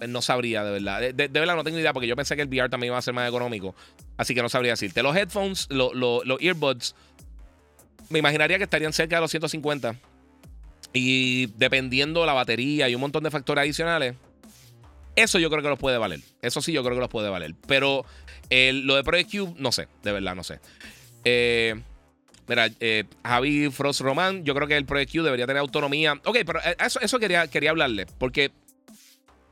no 0.07 0.21
sabría, 0.21 0.63
de 0.63 0.71
verdad. 0.71 1.13
De, 1.13 1.27
verdad 1.27 1.55
no 1.55 1.63
tengo 1.63 1.79
idea, 1.79 1.93
porque 1.93 2.07
yo 2.07 2.15
pensé 2.15 2.35
que 2.35 2.41
el 2.41 2.47
VR 2.47 2.69
también 2.69 2.91
iba 2.91 2.97
a 2.97 3.01
ser 3.01 3.13
más 3.13 3.27
económico. 3.27 3.75
Así 4.17 4.35
que 4.35 4.41
no 4.41 4.49
sabría 4.49 4.73
decirte. 4.73 5.01
Los 5.03 5.15
headphones, 5.15 5.67
los 5.69 6.41
earbuds, 6.41 6.95
me 8.09 8.19
imaginaría 8.19 8.57
que 8.57 8.65
estarían 8.65 8.91
cerca 8.91 9.17
de 9.17 9.21
los 9.21 9.31
150. 9.31 9.95
Y 10.93 11.47
dependiendo 11.57 12.25
la 12.25 12.33
batería 12.33 12.89
y 12.89 12.95
un 12.95 13.01
montón 13.01 13.23
de 13.23 13.31
factores 13.31 13.63
adicionales, 13.63 14.15
eso 15.15 15.39
yo 15.39 15.49
creo 15.49 15.61
que 15.61 15.69
los 15.69 15.79
puede 15.79 15.97
valer. 15.97 16.21
Eso 16.41 16.61
sí, 16.61 16.71
yo 16.71 16.83
creo 16.83 16.95
que 16.95 17.01
los 17.01 17.09
puede 17.09 17.29
valer. 17.29 17.53
Pero 17.67 18.05
lo 18.49 18.95
de 18.95 19.03
Project 19.03 19.31
Cube, 19.31 19.53
no 19.57 19.71
sé. 19.71 19.87
De 20.03 20.11
verdad, 20.11 20.35
no 20.35 20.43
sé. 20.43 20.59
Eh, 21.23 21.75
mira, 22.47 22.69
eh, 22.79 23.05
Javi 23.23 23.69
Frost 23.69 24.01
Roman, 24.01 24.43
yo 24.43 24.53
creo 24.55 24.67
que 24.67 24.77
el 24.77 24.85
Project 24.85 25.11
Cube 25.11 25.23
debería 25.23 25.45
tener 25.45 25.59
autonomía. 25.59 26.13
Ok, 26.25 26.37
pero 26.45 26.59
eh, 26.63 26.75
eso, 26.79 26.99
eso 26.99 27.19
quería, 27.19 27.47
quería 27.47 27.71
hablarle. 27.71 28.05
Porque 28.17 28.51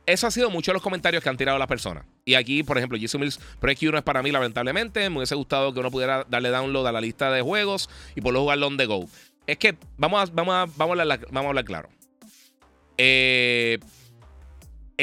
eso 0.06 0.26
ha 0.26 0.30
sido 0.30 0.50
muchos 0.50 0.72
de 0.72 0.74
los 0.74 0.82
comentarios 0.82 1.22
que 1.22 1.28
han 1.28 1.36
tirado 1.36 1.58
las 1.58 1.68
personas. 1.68 2.04
Y 2.24 2.34
aquí, 2.34 2.62
por 2.62 2.76
ejemplo, 2.76 2.98
Jesus 2.98 3.20
Mills 3.20 3.40
Project 3.60 3.80
Q 3.80 3.92
no 3.92 3.98
es 3.98 4.04
para 4.04 4.22
mí, 4.22 4.30
lamentablemente. 4.30 5.08
Me 5.10 5.18
hubiese 5.18 5.34
gustado 5.34 5.72
que 5.72 5.80
uno 5.80 5.90
pudiera 5.90 6.24
darle 6.28 6.50
download 6.50 6.86
a 6.86 6.92
la 6.92 7.00
lista 7.00 7.30
de 7.30 7.42
juegos 7.42 7.88
y 8.16 8.20
poderlo 8.20 8.40
jugarlo 8.42 8.66
on 8.66 8.76
the 8.76 8.86
go. 8.86 9.08
Es 9.46 9.58
que, 9.58 9.76
vamos 9.96 10.32
vamos 10.34 10.76
vamos 10.76 10.98
vamos 11.30 11.44
a 11.44 11.48
hablar 11.48 11.64
claro. 11.64 11.88
Eh, 12.98 13.78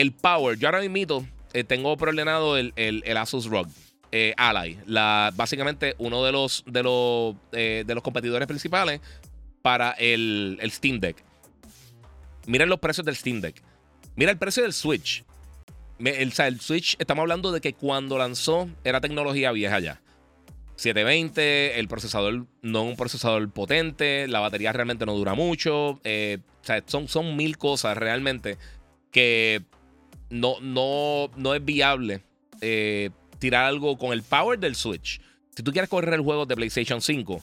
el 0.01 0.13
Power, 0.13 0.57
yo 0.57 0.67
ahora 0.67 0.81
mismo 0.81 1.25
eh, 1.53 1.63
tengo 1.63 1.95
preordenado 1.97 2.57
el, 2.57 2.73
el, 2.75 3.03
el, 3.05 3.17
Asus 3.17 3.45
ROG 3.45 3.67
eh, 4.11 4.33
Ally. 4.37 4.79
La, 4.85 5.31
básicamente 5.35 5.95
uno 5.97 6.23
de 6.23 6.31
los, 6.31 6.63
de, 6.65 6.83
los, 6.83 7.35
de 7.51 7.93
los 7.93 8.03
competidores 8.03 8.47
principales 8.47 9.01
para 9.61 9.91
el, 9.91 10.57
el 10.61 10.71
Steam 10.71 10.99
Deck. 10.99 11.23
Miren 12.47 12.69
los 12.69 12.79
precios 12.79 13.05
del 13.05 13.15
Steam 13.15 13.41
Deck. 13.41 13.61
Mira 14.15 14.31
el 14.31 14.37
precio 14.37 14.63
del 14.63 14.73
Switch. 14.73 15.23
El, 15.99 16.33
el 16.35 16.59
Switch, 16.61 16.95
estamos 16.97 17.23
hablando 17.23 17.51
de 17.51 17.61
que 17.61 17.73
cuando 17.73 18.17
lanzó 18.17 18.69
era 18.83 19.01
tecnología 19.01 19.51
vieja 19.51 19.79
ya. 19.79 20.01
720, 20.77 21.77
el 21.77 21.89
procesador 21.89 22.45
no 22.61 22.83
es 22.83 22.89
un 22.89 22.95
procesador 22.95 23.51
potente, 23.51 24.29
la 24.29 24.39
batería 24.39 24.71
realmente 24.71 25.05
no 25.05 25.13
dura 25.13 25.33
mucho. 25.33 25.99
Eh, 26.05 26.37
o 26.61 26.65
sea, 26.65 26.81
son, 26.85 27.09
son 27.09 27.35
mil 27.35 27.57
cosas 27.57 27.97
realmente 27.97 28.57
que 29.11 29.61
no, 30.29 30.55
no, 30.61 31.29
no 31.35 31.55
es 31.55 31.63
viable 31.63 32.21
eh, 32.61 33.09
tirar 33.39 33.65
algo 33.65 33.97
con 33.97 34.11
el 34.11 34.23
power 34.23 34.59
del 34.59 34.75
Switch. 34.75 35.21
Si 35.55 35.63
tú 35.63 35.71
quieres 35.71 35.89
correr 35.89 36.13
el 36.13 36.21
juego 36.21 36.45
de 36.45 36.55
PlayStation 36.55 37.01
5, 37.01 37.41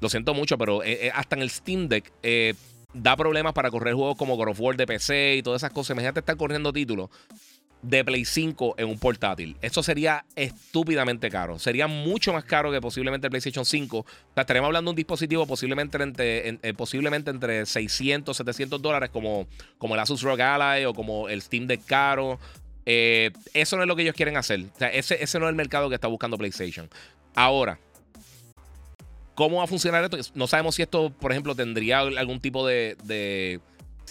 lo 0.00 0.08
siento 0.08 0.34
mucho, 0.34 0.58
pero 0.58 0.82
eh, 0.82 1.10
hasta 1.14 1.36
en 1.36 1.42
el 1.42 1.50
Steam 1.50 1.88
Deck 1.88 2.12
da 2.94 3.16
problemas 3.16 3.54
para 3.54 3.70
correr 3.70 3.94
juegos 3.94 4.16
como 4.16 4.36
God 4.36 4.48
of 4.48 4.60
War 4.60 4.76
de 4.76 4.86
PC 4.86 5.36
y 5.36 5.42
todas 5.42 5.62
esas 5.62 5.72
cosas. 5.72 5.94
Imagínate 5.94 6.20
estar 6.20 6.36
corriendo 6.36 6.72
títulos 6.72 7.10
de 7.82 8.04
Play 8.04 8.24
5 8.24 8.76
en 8.78 8.88
un 8.88 8.98
portátil. 8.98 9.56
Eso 9.60 9.82
sería 9.82 10.24
estúpidamente 10.36 11.28
caro. 11.30 11.58
Sería 11.58 11.88
mucho 11.88 12.32
más 12.32 12.44
caro 12.44 12.70
que 12.70 12.80
posiblemente 12.80 13.26
el 13.26 13.30
PlayStation 13.30 13.64
5. 13.64 13.98
O 13.98 14.06
sea, 14.34 14.42
estaremos 14.42 14.68
hablando 14.68 14.90
de 14.90 14.92
un 14.92 14.96
dispositivo 14.96 15.46
posiblemente 15.46 16.00
entre, 16.02 16.58
eh, 16.62 16.74
posiblemente 16.74 17.30
entre 17.30 17.66
600, 17.66 18.36
700 18.36 18.80
dólares 18.80 19.10
como, 19.10 19.46
como 19.78 19.94
el 19.94 20.00
Asus 20.00 20.22
ROG 20.22 20.40
Ally 20.40 20.84
o 20.84 20.94
como 20.94 21.28
el 21.28 21.42
Steam 21.42 21.66
Deck 21.66 21.84
caro. 21.84 22.38
Eh, 22.86 23.30
eso 23.52 23.76
no 23.76 23.82
es 23.82 23.88
lo 23.88 23.96
que 23.96 24.02
ellos 24.02 24.14
quieren 24.14 24.36
hacer. 24.36 24.60
O 24.60 24.78
sea, 24.78 24.88
ese, 24.88 25.22
ese 25.22 25.38
no 25.38 25.46
es 25.46 25.50
el 25.50 25.56
mercado 25.56 25.88
que 25.88 25.96
está 25.96 26.06
buscando 26.06 26.38
PlayStation. 26.38 26.88
Ahora, 27.34 27.78
¿cómo 29.34 29.58
va 29.58 29.64
a 29.64 29.66
funcionar 29.66 30.04
esto? 30.04 30.18
No 30.34 30.46
sabemos 30.46 30.76
si 30.76 30.82
esto, 30.82 31.10
por 31.10 31.32
ejemplo, 31.32 31.54
tendría 31.56 31.98
algún 32.00 32.40
tipo 32.40 32.66
de 32.66 33.60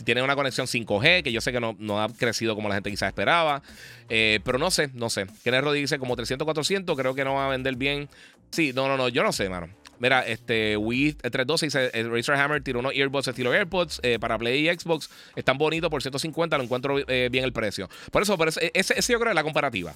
tiene 0.04 0.22
una 0.22 0.36
conexión 0.36 0.68
5G, 0.68 1.24
que 1.24 1.32
yo 1.32 1.42
sé 1.42 1.52
que 1.52 1.60
no, 1.60 1.76
no 1.80 2.02
ha 2.02 2.10
crecido 2.10 2.56
como 2.56 2.70
la 2.70 2.76
gente 2.76 2.90
quizás 2.90 3.08
esperaba. 3.08 3.62
Eh, 4.10 4.40
pero 4.44 4.58
no 4.58 4.72
sé, 4.72 4.90
no 4.94 5.10
sé. 5.10 5.28
Kenneth 5.44 5.64
Roddy 5.64 5.82
dice 5.82 6.00
como 6.00 6.16
300, 6.16 6.46
400, 6.46 6.98
creo 6.98 7.16
que 7.16 7.24
no 7.24 7.36
va 7.36 7.48
a 7.48 7.50
vender 7.50 7.76
bien. 7.76 8.10
Sí, 8.52 8.74
no, 8.74 8.88
no, 8.88 8.98
no, 8.98 9.10
yo 9.10 9.24
no 9.24 9.32
sé, 9.32 9.50
mano. 9.50 9.70
Mira, 10.00 10.26
este 10.28 10.78
Wii 10.78 11.14
312 11.14 11.66
dice 11.68 11.92
el 11.94 12.12
Razer 12.12 12.36
Hammer 12.36 12.64
tiró 12.64 12.80
unos 12.80 12.94
earbuds 12.96 13.28
estilo 13.28 13.54
AirPods 13.54 14.00
eh, 14.02 14.18
para 14.20 14.38
Play 14.38 14.68
y 14.68 14.74
Xbox. 14.74 15.10
Están 15.36 15.58
bonitos 15.58 15.90
por 15.90 16.02
150, 16.02 16.58
lo 16.58 16.64
encuentro 16.64 16.98
eh, 17.08 17.30
bien 17.32 17.46
el 17.46 17.54
precio. 17.54 17.88
Por 18.12 18.24
eso, 18.24 18.38
por 18.38 18.48
eso 18.48 18.60
ese, 18.74 18.98
ese, 18.98 19.14
yo 19.14 19.20
creo 19.20 19.32
es 19.32 19.36
la 19.36 19.44
comparativa. 19.44 19.94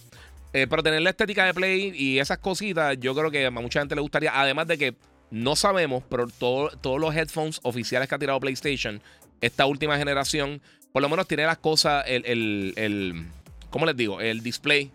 pero 0.52 0.84
tener 0.84 1.02
la 1.02 1.10
estética 1.10 1.46
de 1.46 1.54
Play 1.54 1.92
y 1.96 2.20
esas 2.20 2.38
cositas, 2.38 2.98
yo 3.00 3.16
creo 3.16 3.32
que 3.32 3.48
a 3.48 3.52
mucha 3.52 3.80
gente 3.80 3.96
le 3.96 4.02
gustaría. 4.02 4.40
Además 4.40 4.68
de 4.68 4.78
que 4.78 4.96
no 5.32 5.56
sabemos, 5.56 6.04
pero 6.10 6.28
todos 6.28 7.00
los 7.00 7.16
headphones 7.16 7.60
oficiales 7.64 8.08
que 8.08 8.16
ha 8.16 8.20
tirado 8.20 8.40
PlayStation 8.40 9.02
esta 9.42 9.66
última 9.66 9.98
generación, 9.98 10.62
por 10.92 11.02
lo 11.02 11.10
menos 11.10 11.28
tiene 11.28 11.46
las 11.46 11.58
cosas, 11.58 12.06
el, 12.08 12.26
el, 12.26 12.74
el 12.78 13.26
¿cómo 13.70 13.86
les 13.86 13.96
digo? 13.96 14.22
El 14.22 14.42
display 14.42 14.92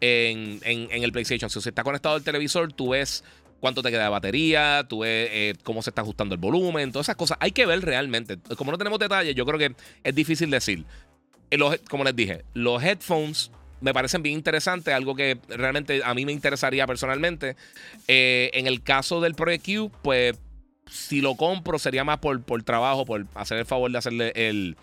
en, 0.00 0.60
el 0.90 1.12
PlayStation. 1.12 1.48
Si 1.48 1.68
está 1.68 1.82
conectado 1.82 2.16
al 2.16 2.22
televisor, 2.22 2.72
tú 2.72 2.90
ves 2.90 3.24
cuánto 3.60 3.82
te 3.82 3.90
queda 3.90 4.04
de 4.04 4.08
batería, 4.08 4.84
tú 4.88 5.00
ves 5.00 5.28
eh, 5.32 5.54
cómo 5.62 5.82
se 5.82 5.90
está 5.90 6.02
ajustando 6.02 6.34
el 6.34 6.40
volumen, 6.40 6.92
todas 6.92 7.06
esas 7.06 7.16
cosas. 7.16 7.38
Hay 7.40 7.52
que 7.52 7.66
ver 7.66 7.80
realmente. 7.80 8.38
Como 8.56 8.72
no 8.72 8.78
tenemos 8.78 8.98
detalles, 8.98 9.34
yo 9.34 9.46
creo 9.46 9.58
que 9.58 9.74
es 10.02 10.14
difícil 10.14 10.50
decir. 10.50 10.84
Eh, 11.50 11.58
como 11.88 12.04
les 12.04 12.16
dije, 12.16 12.44
los 12.54 12.82
headphones 12.82 13.50
me 13.80 13.92
parecen 13.92 14.22
bien 14.22 14.34
interesantes, 14.34 14.94
algo 14.94 15.14
que 15.14 15.38
realmente 15.48 16.02
a 16.04 16.14
mí 16.14 16.24
me 16.24 16.32
interesaría 16.32 16.86
personalmente. 16.86 17.56
Eh, 18.08 18.50
en 18.54 18.66
el 18.66 18.82
caso 18.82 19.20
del 19.20 19.34
Pro 19.34 19.50
EQ, 19.50 19.90
pues 20.02 20.36
si 20.90 21.20
lo 21.20 21.34
compro 21.34 21.78
sería 21.78 22.04
más 22.04 22.18
por, 22.18 22.42
por 22.42 22.62
trabajo, 22.62 23.04
por 23.04 23.26
hacer 23.34 23.58
el 23.58 23.66
favor 23.66 23.90
de 23.90 23.98
hacerle 23.98 24.32
el, 24.34 24.76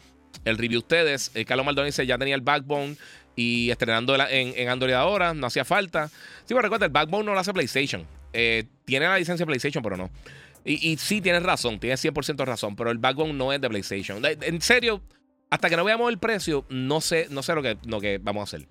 review 0.45 0.79
a 0.79 0.79
ustedes. 0.79 1.31
Eh, 1.35 1.45
Carlos 1.45 1.65
Maldonado 1.65 1.85
dice, 1.85 2.05
ya 2.05 2.17
tenía 2.17 2.35
el 2.35 2.41
backbone 2.41 2.97
y 3.35 3.69
estrenando 3.69 4.15
en, 4.15 4.53
en, 4.55 4.69
Android 4.69 4.93
ahora, 4.93 5.33
no 5.33 5.47
hacía 5.47 5.65
falta. 5.65 6.07
Sí, 6.07 6.49
pero 6.49 6.61
recuerda, 6.61 6.85
el 6.85 6.91
backbone 6.91 7.25
no 7.25 7.33
lo 7.33 7.39
hace 7.39 7.53
PlayStation. 7.53 8.05
Eh, 8.33 8.65
tiene 8.85 9.07
la 9.07 9.17
licencia 9.17 9.45
PlayStation, 9.45 9.83
pero 9.83 9.97
no. 9.97 10.09
Y, 10.63 10.91
y 10.91 10.97
sí, 10.97 11.21
tienes 11.21 11.43
razón, 11.43 11.79
tienes 11.79 12.03
100% 12.03 12.45
razón, 12.45 12.75
pero 12.75 12.91
el 12.91 12.97
backbone 12.97 13.33
no 13.33 13.51
es 13.51 13.59
de 13.59 13.69
PlayStation. 13.69 14.21
En 14.23 14.61
serio, 14.61 15.01
hasta 15.49 15.69
que 15.69 15.75
no 15.75 15.83
veamos 15.83 16.09
el 16.09 16.17
precio, 16.17 16.65
no 16.69 17.01
sé, 17.01 17.27
no 17.29 17.43
sé 17.43 17.55
lo 17.55 17.61
que, 17.61 17.77
lo 17.85 17.99
que 17.99 18.19
vamos 18.19 18.41
a 18.41 18.43
hacer. 18.43 18.67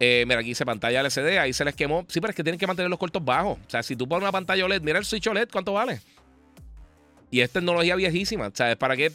Eh, 0.00 0.24
mira, 0.26 0.40
aquí 0.40 0.50
dice 0.50 0.66
pantalla 0.66 1.00
LCD, 1.00 1.38
ahí 1.38 1.52
se 1.52 1.64
les 1.64 1.74
quemó. 1.74 2.04
Sí, 2.08 2.20
pero 2.20 2.30
es 2.30 2.36
que 2.36 2.42
tienen 2.42 2.58
que 2.58 2.66
mantener 2.66 2.90
los 2.90 2.98
cortos 2.98 3.24
bajos. 3.24 3.58
O 3.66 3.70
sea, 3.70 3.82
si 3.82 3.96
tú 3.96 4.08
pones 4.08 4.22
una 4.22 4.32
pantalla 4.32 4.64
OLED, 4.64 4.82
mira 4.82 4.98
el 4.98 5.04
Switch 5.04 5.26
OLED, 5.26 5.48
¿cuánto 5.50 5.72
vale? 5.72 6.00
Y 7.34 7.40
es 7.40 7.50
tecnología 7.50 7.96
viejísima. 7.96 8.52
¿Sabes? 8.54 8.76
¿Para 8.76 8.96
qué? 8.96 9.10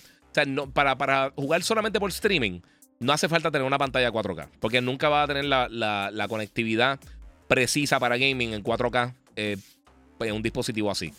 Para, 0.73 1.31
jugar 1.37 1.63
solamente 1.63 2.01
por 2.01 2.09
streaming, 2.09 2.59
no 2.99 3.13
hace 3.13 3.29
falta 3.29 3.49
tener 3.49 3.65
una 3.65 3.77
pantalla 3.77 4.11
4K. 4.11 4.49
Porque 4.59 4.81
nunca 4.81 5.07
va 5.07 5.23
a 5.23 5.27
tener 5.27 5.45
la, 5.45 6.25
conectividad 6.27 6.99
precisa 7.47 7.97
para 7.97 8.17
gaming 8.17 8.53
en 8.53 8.61
4K 8.61 9.13
eh, 9.37 9.55
en 10.19 10.33
un 10.33 10.41
dispositivo 10.41 10.91
así. 10.91 11.13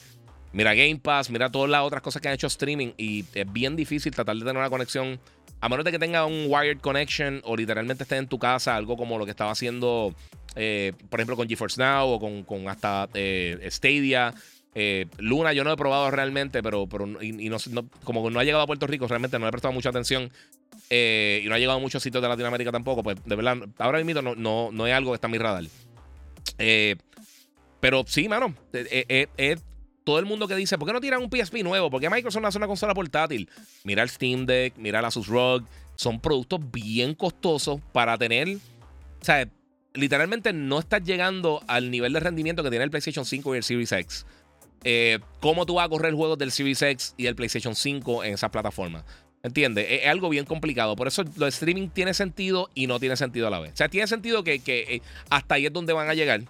Mira 0.53 0.75
Game 0.75 0.99
Pass, 0.99 1.31
mira 1.31 1.51
todas 1.51 1.71
las 1.71 1.81
otras 1.85 2.03
cosas 2.03 2.21
que 2.21 2.29
han 2.29 2.35
hecho 2.35 2.49
streaming. 2.49 2.93
Y 2.99 3.25
es 3.33 3.51
bien 3.51 3.77
difícil 3.77 4.13
tratar 4.13 4.37
de 4.37 4.43
tener 4.43 4.59
una 4.59 4.69
conexión. 4.69 5.19
A 5.63 5.71
menos 5.71 5.87
de 5.87 5.93
que 5.93 5.99
tenga 5.99 6.27
un 6.27 6.49
wired 6.49 6.81
connection 6.81 7.41
o 7.45 7.57
literalmente 7.57 8.03
esté 8.03 8.19
en 8.19 8.27
tu 8.27 8.39
casa, 8.39 8.77
algo 8.77 8.99
como 8.99 9.17
lo 9.17 9.25
que 9.25 9.31
estaba 9.31 9.53
haciendo, 9.53 10.15
eh, 10.55 10.93
por 11.09 11.19
ejemplo, 11.19 11.37
con 11.37 11.49
GeForce 11.49 11.81
Now 11.81 12.09
o 12.11 12.21
con, 12.21 12.45
con 12.45 12.69
hasta 12.69 13.09
eh, 13.15 13.67
Stadia 13.71 14.35
eh, 14.75 15.07
Luna 15.19 15.53
yo 15.53 15.65
no 15.65 15.73
he 15.73 15.77
probado 15.77 16.11
realmente, 16.11 16.63
pero, 16.63 16.87
pero 16.87 17.07
y, 17.23 17.49
no, 17.49 17.59
como 18.05 18.31
no 18.31 18.39
ha 18.39 18.45
llegado 18.45 18.63
a 18.63 18.67
Puerto 18.67 18.87
Rico, 18.87 19.09
realmente 19.09 19.39
no 19.39 19.45
le 19.45 19.49
he 19.49 19.53
prestado 19.53 19.73
mucha 19.73 19.89
atención. 19.89 20.31
Eh, 20.89 21.43
y 21.45 21.49
no 21.49 21.55
ha 21.55 21.59
llegado 21.59 21.79
a 21.79 21.81
muchos 21.81 22.03
sitios 22.03 22.23
de 22.23 22.29
Latinoamérica 22.29 22.73
tampoco. 22.73 23.03
Pues 23.03 23.17
de 23.25 23.37
verdad, 23.37 23.59
ahora 23.79 24.03
mismo 24.03 24.23
no, 24.23 24.35
no, 24.35 24.71
no 24.73 24.87
es 24.87 24.95
algo 24.95 25.13
que 25.13 25.17
está 25.17 25.27
en 25.27 25.33
mi 25.33 25.39
radar. 25.39 25.65
Eh, 26.59 26.97
pero 27.81 28.05
sí, 28.07 28.29
mano. 28.29 28.55
todo 30.05 30.19
el 30.19 30.27
mundo 30.27 30.47
que 30.47 30.55
dice, 30.55 30.79
¿por 30.79 30.87
qué 30.87 30.93
no 30.93 31.01
tiran 31.01 31.23
un 31.23 31.31
PSP 31.31 31.63
nuevo? 31.63 31.91
¿Por 31.91 32.01
qué 32.01 32.11
Microsoft 32.11 32.43
no 32.43 32.49
hace 32.49 32.59
una 32.59 32.67
consola 32.67 32.95
portátil? 32.95 33.49
Mira 33.85 34.03
el 34.03 34.09
Steam 34.09 34.47
Deck, 34.47 34.75
mira 34.77 35.03
la 35.03 35.09
Asus 35.09 35.27
ROG. 35.27 35.65
Son 35.97 36.21
productos 36.21 36.61
bien 36.71 37.15
costosos 37.15 37.81
para 37.93 38.17
tener. 38.17 38.49
O 38.49 39.25
sea, 39.25 39.49
literalmente 39.95 40.53
no 40.53 40.79
estás 40.79 41.03
llegando 41.03 41.63
al 41.67 41.91
nivel 41.91 42.13
de 42.13 42.21
rendimiento 42.21 42.63
que 42.63 42.71
tiene 42.71 42.85
el 42.85 42.91
PlayStation 42.91 43.25
5 43.25 43.55
y 43.55 43.59
el 43.59 43.65
Series 43.65 43.93
X. 43.93 44.27
Eh, 44.85 45.19
cómo 45.41 45.67
tú 45.67 45.75
vas 45.75 45.87
a 45.87 45.89
correr 45.89 46.15
juegos 46.15 46.39
del 46.39 46.51
Series 46.51 46.81
X 46.81 47.15
y 47.17 47.27
el 47.27 47.35
PlayStation 47.35 47.75
5 47.75 48.25
en 48.25 48.35
esas 48.35 48.51
plataformas. 48.51 49.05
¿Entiendes? 49.43 49.87
Es, 49.89 50.07
algo 50.07 50.29
bien 50.29 50.45
complicado. 50.45 50.97
Por 50.97 51.09
eso 51.09 51.25
lo 51.37 51.47
streaming 51.47 51.89
tiene 51.89 52.15
sentido 52.15 52.69
y 52.75 52.87
no 52.87 53.01
tiene 53.01 53.17
sentido 53.17 53.47
a 53.47 53.51
la 53.51 53.61
vez. 53.61 53.73
O 53.73 53.77
sea, 53.77 53.89
tiene 53.89 54.07
sentido 54.07 54.45
que, 54.45 54.61
eh, 54.67 55.03
hasta 55.31 55.55
ahí 55.55 55.67
es 55.67 55.73
donde 55.73 55.93
van 55.93 56.09
a 56.09 56.15
llegar. 56.15 56.43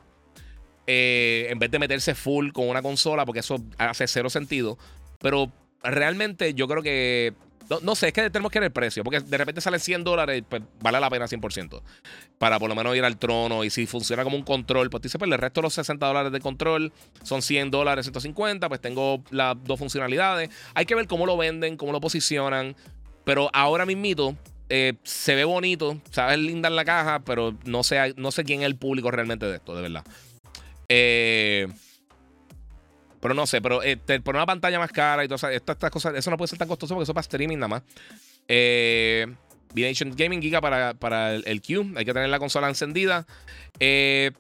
Eh, 0.86 1.46
en 1.50 1.58
vez 1.60 1.70
de 1.70 1.78
meterse 1.78 2.14
full 2.14 2.50
con 2.50 2.68
una 2.68 2.82
consola, 2.82 3.24
porque 3.24 3.40
eso 3.40 3.62
hace 3.78 4.08
cero 4.08 4.28
sentido. 4.28 4.76
Pero 5.20 5.52
realmente 5.82 6.54
yo 6.54 6.66
creo 6.66 6.82
que 6.82 7.32
no, 7.82 7.94
sé, 7.94 8.08
es 8.08 8.12
que 8.12 8.30
tenemos 8.30 8.50
que 8.50 8.58
ver 8.58 8.66
el 8.66 8.72
precio, 8.72 9.04
porque 9.04 9.20
de 9.20 9.38
repente 9.38 9.60
sale 9.60 9.78
100 9.78 10.02
dólares, 10.02 10.42
pues 10.48 10.62
vale 10.80 10.98
la 10.98 11.08
pena 11.08 11.26
100%. 11.26 11.82
Para 12.38 12.58
por 12.58 12.68
lo 12.68 12.74
menos 12.74 12.96
ir 12.96 13.04
al 13.04 13.16
trono 13.16 13.62
y 13.62 13.70
si 13.70 13.86
funciona 13.86 14.24
como 14.24 14.36
un 14.36 14.42
control, 14.42 14.90
pues 14.90 15.02
dice, 15.02 15.18
pues 15.18 15.30
el 15.30 15.38
resto 15.38 15.60
de 15.60 15.66
los 15.66 15.74
60 15.74 16.04
dólares 16.04 16.32
de 16.32 16.40
control 16.40 16.92
son 17.22 17.42
100 17.42 17.70
dólares, 17.70 18.06
150, 18.06 18.68
pues 18.68 18.80
tengo 18.80 19.22
las 19.30 19.56
dos 19.62 19.78
funcionalidades. 19.78 20.50
Hay 20.74 20.86
que 20.86 20.94
ver 20.94 21.06
cómo 21.06 21.26
lo 21.26 21.36
venden, 21.36 21.76
cómo 21.76 21.92
lo 21.92 22.00
posicionan, 22.00 22.74
pero 23.24 23.50
ahora 23.52 23.86
mismito 23.86 24.36
eh, 24.68 24.94
se 25.04 25.34
ve 25.34 25.44
bonito, 25.44 26.00
sabes 26.10 26.38
linda 26.38 26.68
en 26.68 26.76
la 26.76 26.84
caja, 26.84 27.20
pero 27.24 27.56
no 27.64 27.84
sé, 27.84 28.14
no 28.16 28.32
sé 28.32 28.44
quién 28.44 28.60
es 28.60 28.66
el 28.66 28.76
público 28.76 29.10
realmente 29.10 29.46
de 29.46 29.56
esto, 29.56 29.76
de 29.76 29.82
verdad. 29.82 30.04
Eh... 30.88 31.68
Pero 33.20 33.34
no 33.34 33.46
sé, 33.46 33.60
pero 33.60 33.82
eh, 33.82 33.96
por 33.96 34.34
una 34.34 34.46
pantalla 34.46 34.78
más 34.78 34.92
cara 34.92 35.24
y 35.24 35.28
todas 35.28 35.44
estas, 35.44 35.76
cosas, 35.90 36.14
eso 36.14 36.30
no 36.30 36.36
puede 36.36 36.48
ser 36.48 36.58
tan 36.58 36.68
costoso 36.68 36.94
porque 36.94 37.02
eso 37.04 37.12
es 37.12 37.14
para 37.14 37.22
streaming 37.22 37.58
nada 37.58 37.68
más. 37.68 37.82
Eh, 38.48 39.26
Gaming 39.74 40.42
Giga 40.42 40.60
para, 40.60 40.94
para 40.94 41.34
el, 41.34 41.62
Q. 41.62 41.94
Hay 41.96 42.04
que 42.04 42.12
tener 42.12 42.28
la 42.28 42.38
consola 42.38 42.68
encendida. 42.68 43.26
Eh, 43.78 44.32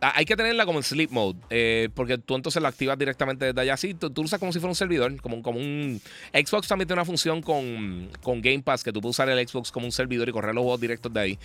hay 0.00 0.24
que 0.24 0.36
tenerla 0.36 0.64
como 0.64 0.78
en 0.78 0.84
sleep 0.84 1.10
mode, 1.10 1.38
eh, 1.50 1.88
porque 1.94 2.18
tú 2.18 2.36
entonces 2.36 2.62
la 2.62 2.68
activas 2.68 2.96
directamente 2.98 3.46
desde 3.46 3.60
allá. 3.60 3.76
Sí, 3.76 3.94
tú, 3.94 4.12
usas 4.22 4.38
como 4.38 4.52
si 4.52 4.60
fuera 4.60 4.70
un 4.70 4.76
servidor, 4.76 5.20
como, 5.20 5.42
como 5.42 5.58
un... 5.58 6.00
Xbox 6.32 6.68
también 6.68 6.86
tiene 6.86 7.00
una 7.00 7.04
función 7.04 7.42
con, 7.42 8.08
con 8.22 8.40
Game 8.40 8.62
Pass, 8.62 8.84
que 8.84 8.92
tú 8.92 9.00
puedes 9.00 9.16
usar 9.16 9.28
el 9.28 9.48
Xbox 9.48 9.72
como 9.72 9.86
un 9.86 9.92
servidor 9.92 10.28
y 10.28 10.32
correr 10.32 10.54
los 10.54 10.62
juegos 10.62 10.80
directos 10.80 11.12
de 11.12 11.20
ahí. 11.20 11.38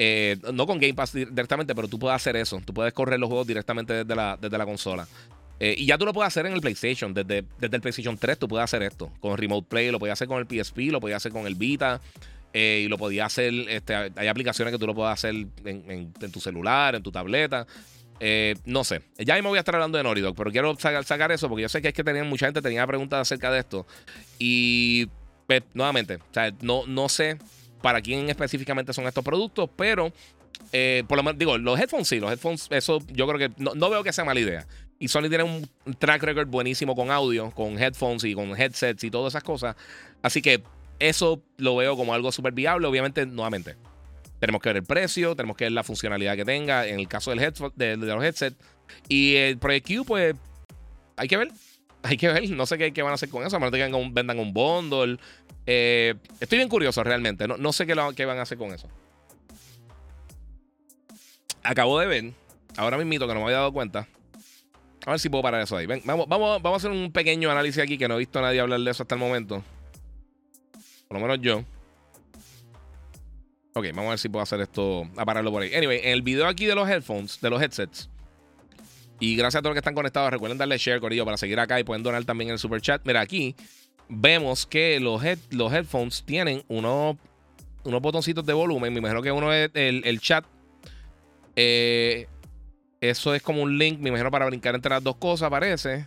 Eh, 0.00 0.36
no 0.52 0.64
con 0.66 0.78
Game 0.78 0.94
Pass 0.94 1.12
directamente, 1.12 1.74
pero 1.74 1.88
tú 1.88 1.98
puedes 1.98 2.14
hacer 2.14 2.36
eso. 2.36 2.60
Tú 2.64 2.72
puedes 2.72 2.92
correr 2.92 3.18
los 3.18 3.28
juegos 3.28 3.46
directamente 3.48 3.92
desde 3.92 4.14
la, 4.14 4.38
desde 4.40 4.56
la 4.56 4.64
consola. 4.64 5.08
Eh, 5.60 5.74
y 5.76 5.86
ya 5.86 5.98
tú 5.98 6.04
lo 6.04 6.12
puedes 6.12 6.28
hacer 6.28 6.46
en 6.46 6.52
el 6.52 6.60
PlayStation. 6.60 7.14
Desde, 7.14 7.44
desde 7.58 7.76
el 7.76 7.82
PlayStation 7.82 8.16
3 8.16 8.38
tú 8.38 8.48
puedes 8.48 8.64
hacer 8.64 8.82
esto. 8.82 9.10
Con 9.20 9.36
Remote 9.36 9.66
Play, 9.68 9.90
lo 9.90 9.98
podías 9.98 10.18
hacer 10.18 10.28
con 10.28 10.38
el 10.38 10.46
PSP, 10.46 10.78
lo 10.90 11.00
podías 11.00 11.16
hacer 11.16 11.32
con 11.32 11.46
el 11.46 11.54
Vita. 11.54 12.00
Eh, 12.52 12.82
y 12.84 12.88
lo 12.88 12.98
podías 12.98 13.26
hacer. 13.26 13.52
Este, 13.68 13.94
hay 13.94 14.28
aplicaciones 14.28 14.72
que 14.72 14.78
tú 14.78 14.86
lo 14.86 14.94
puedes 14.94 15.12
hacer 15.12 15.34
en, 15.64 16.12
tu 16.32 16.40
celular, 16.40 16.94
en 16.94 17.02
tu 17.02 17.12
tableta. 17.12 17.66
no 18.64 18.84
sé. 18.84 19.02
Ya 19.18 19.34
me 19.34 19.42
voy 19.42 19.58
a 19.58 19.60
estar 19.60 19.74
hablando 19.74 19.98
de 19.98 20.04
Naughty 20.04 20.22
pero 20.36 20.50
quiero 20.50 20.76
sacar, 20.78 21.32
eso 21.32 21.48
porque 21.48 21.62
yo 21.62 21.68
sé 21.68 21.82
que 21.82 21.88
es 21.88 21.94
que 21.94 22.04
tenían, 22.04 22.28
mucha 22.28 22.46
gente 22.46 22.62
tenía 22.62 22.86
preguntas 22.86 23.20
acerca 23.20 23.50
de 23.50 23.60
esto. 23.60 23.86
Y 24.38 25.08
pues, 25.46 25.62
nuevamente, 25.74 26.16
o 26.16 26.34
sea, 26.34 26.52
no, 26.60 26.86
no 26.86 27.08
sé 27.08 27.38
para 27.82 28.00
quién 28.00 28.28
específicamente 28.28 28.92
son 28.92 29.06
estos 29.06 29.24
productos, 29.24 29.70
pero 29.76 30.12
eh, 30.72 31.04
por 31.08 31.16
lo 31.16 31.22
menos, 31.22 31.38
digo, 31.38 31.56
los 31.58 31.78
headphones 31.78 32.08
sí, 32.08 32.20
los 32.20 32.30
headphones, 32.30 32.66
eso 32.70 32.98
yo 33.08 33.26
creo 33.26 33.38
que 33.38 33.62
no, 33.62 33.90
veo 33.90 34.02
que 34.02 34.12
sea 34.12 34.24
mala 34.24 34.40
idea. 34.40 34.66
Y 34.98 35.08
Sony 35.08 35.28
tiene 35.28 35.44
un 35.44 35.68
track 35.98 36.22
record 36.22 36.48
buenísimo 36.48 36.96
con 36.96 37.10
audio, 37.10 37.50
con 37.52 37.78
headphones 37.78 38.24
y 38.24 38.34
con 38.34 38.58
headsets 38.60 39.04
y 39.04 39.10
todas 39.10 39.32
esas 39.32 39.44
cosas. 39.44 39.76
Así 40.22 40.42
que 40.42 40.62
eso 40.98 41.42
lo 41.56 41.76
veo 41.76 41.96
como 41.96 42.14
algo 42.14 42.32
súper 42.32 42.52
viable. 42.52 42.86
Obviamente, 42.86 43.24
nuevamente, 43.24 43.76
tenemos 44.40 44.60
que 44.60 44.70
ver 44.70 44.76
el 44.78 44.84
precio, 44.84 45.36
tenemos 45.36 45.56
que 45.56 45.64
ver 45.64 45.72
la 45.72 45.84
funcionalidad 45.84 46.36
que 46.36 46.44
tenga 46.44 46.86
en 46.86 46.98
el 46.98 47.08
caso 47.08 47.30
del 47.30 47.40
headphone, 47.40 47.72
de, 47.76 47.96
los 47.96 48.24
headsets. 48.24 48.56
Y 49.08 49.36
el 49.36 49.58
Project 49.58 49.86
Q, 49.86 50.04
pues, 50.04 50.34
hay 51.16 51.28
que 51.28 51.36
ver. 51.36 51.52
Hay 52.02 52.16
que 52.16 52.28
ver. 52.28 52.48
No 52.50 52.66
sé 52.66 52.78
qué, 52.78 53.02
van 53.02 53.12
a 53.12 53.14
hacer 53.14 53.28
con 53.28 53.46
eso. 53.46 53.56
A 53.56 53.60
menos 53.60 53.72
que 53.72 54.10
vendan 54.12 54.38
un 54.38 54.52
bundle. 54.52 55.18
Eh, 55.66 56.14
estoy 56.40 56.58
bien 56.58 56.68
curioso 56.68 57.04
realmente. 57.04 57.46
No, 57.46 57.72
sé 57.72 57.86
qué, 57.86 57.94
qué, 58.16 58.24
van 58.24 58.38
a 58.38 58.42
hacer 58.42 58.58
con 58.58 58.72
eso. 58.72 58.88
Acabo 61.62 61.98
de 61.98 62.06
ver, 62.06 62.32
ahora 62.76 62.96
mismo 62.96 63.26
que 63.26 63.34
no 63.34 63.40
me 63.40 63.46
había 63.46 63.58
dado 63.58 63.72
cuenta. 63.72 64.08
A 65.06 65.12
ver 65.12 65.20
si 65.20 65.28
puedo 65.28 65.42
parar 65.42 65.62
eso 65.62 65.76
ahí. 65.76 65.86
vamos, 65.86 66.28
vamos, 66.28 66.62
vamos 66.62 66.72
a 66.72 66.76
hacer 66.76 66.90
un 66.90 67.10
pequeño 67.12 67.50
análisis 67.50 67.82
aquí 67.82 67.96
que 67.96 68.08
no 68.08 68.16
he 68.16 68.18
visto 68.18 68.38
a 68.38 68.42
nadie 68.42 68.60
hablar 68.60 68.80
de 68.80 68.90
eso 68.90 69.02
hasta 69.02 69.14
el 69.14 69.20
momento. 69.20 69.62
Por 71.08 71.18
lo 71.18 71.26
menos 71.26 71.40
yo. 71.40 71.64
Ok, 73.74 73.86
vamos 73.94 74.06
a 74.06 74.10
ver 74.10 74.18
si 74.18 74.28
puedo 74.28 74.42
hacer 74.42 74.60
esto, 74.60 75.08
a 75.16 75.24
pararlo 75.24 75.50
por 75.52 75.62
ahí. 75.62 75.74
Anyway, 75.74 76.00
en 76.02 76.12
el 76.12 76.22
video 76.22 76.46
aquí 76.46 76.66
de 76.66 76.74
los 76.74 76.88
headphones, 76.88 77.40
de 77.40 77.48
los 77.48 77.62
headsets. 77.62 78.10
Y 79.20 79.36
gracias 79.36 79.60
a 79.60 79.62
todos 79.62 79.70
los 79.70 79.74
que 79.76 79.80
están 79.80 79.94
conectados, 79.94 80.30
recuerden 80.30 80.58
darle 80.58 80.78
share, 80.78 81.00
Corillo, 81.00 81.24
para 81.24 81.36
seguir 81.36 81.58
acá 81.58 81.78
y 81.80 81.84
pueden 81.84 82.02
donar 82.02 82.24
también 82.24 82.48
en 82.50 82.52
el 82.54 82.58
super 82.58 82.80
chat. 82.80 83.02
Mira, 83.04 83.20
aquí 83.20 83.54
vemos 84.08 84.66
que 84.66 85.00
los, 85.00 85.22
los 85.50 85.72
headphones 85.72 86.22
tienen 86.24 86.62
unos, 86.68 87.16
unos 87.84 88.00
botoncitos 88.00 88.44
de 88.46 88.52
volumen. 88.52 88.92
Me 88.92 88.98
imagino 89.00 89.22
que 89.22 89.32
uno 89.32 89.52
es 89.52 89.70
el, 89.74 90.20
chat. 90.20 90.44
Eh, 91.56 92.28
eso 93.00 93.34
es 93.34 93.42
como 93.42 93.62
un 93.62 93.78
link, 93.78 93.98
me 94.00 94.08
imagino, 94.08 94.30
para 94.30 94.46
brincar 94.46 94.74
entre 94.74 94.90
las 94.90 95.02
dos 95.02 95.16
cosas, 95.16 95.50
parece. 95.50 96.06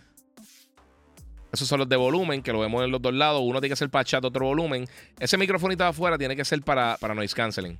Esos 1.52 1.68
son 1.68 1.80
los 1.80 1.88
de 1.88 1.96
volumen, 1.96 2.42
que 2.42 2.52
lo 2.52 2.60
vemos 2.60 2.82
en 2.84 2.90
los 2.90 3.00
dos 3.00 3.12
lados. 3.12 3.42
Uno 3.44 3.60
tiene 3.60 3.72
que 3.72 3.76
ser 3.76 3.90
para 3.90 4.04
chat, 4.04 4.24
otro 4.24 4.46
volumen. 4.46 4.86
Ese 5.18 5.36
microfonito 5.36 5.84
de 5.84 5.90
afuera 5.90 6.16
tiene 6.16 6.34
que 6.34 6.44
ser 6.44 6.62
para, 6.62 6.96
para 6.98 7.14
noise 7.14 7.34
canceling. 7.34 7.78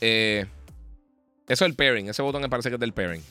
Eh, 0.00 0.46
eso 1.48 1.64
es 1.64 1.70
el 1.70 1.74
pairing. 1.74 2.08
Ese 2.08 2.22
botón 2.22 2.42
me 2.42 2.48
parece 2.48 2.68
que 2.68 2.74
es 2.74 2.80
del 2.80 2.92
pairing. 2.92 3.22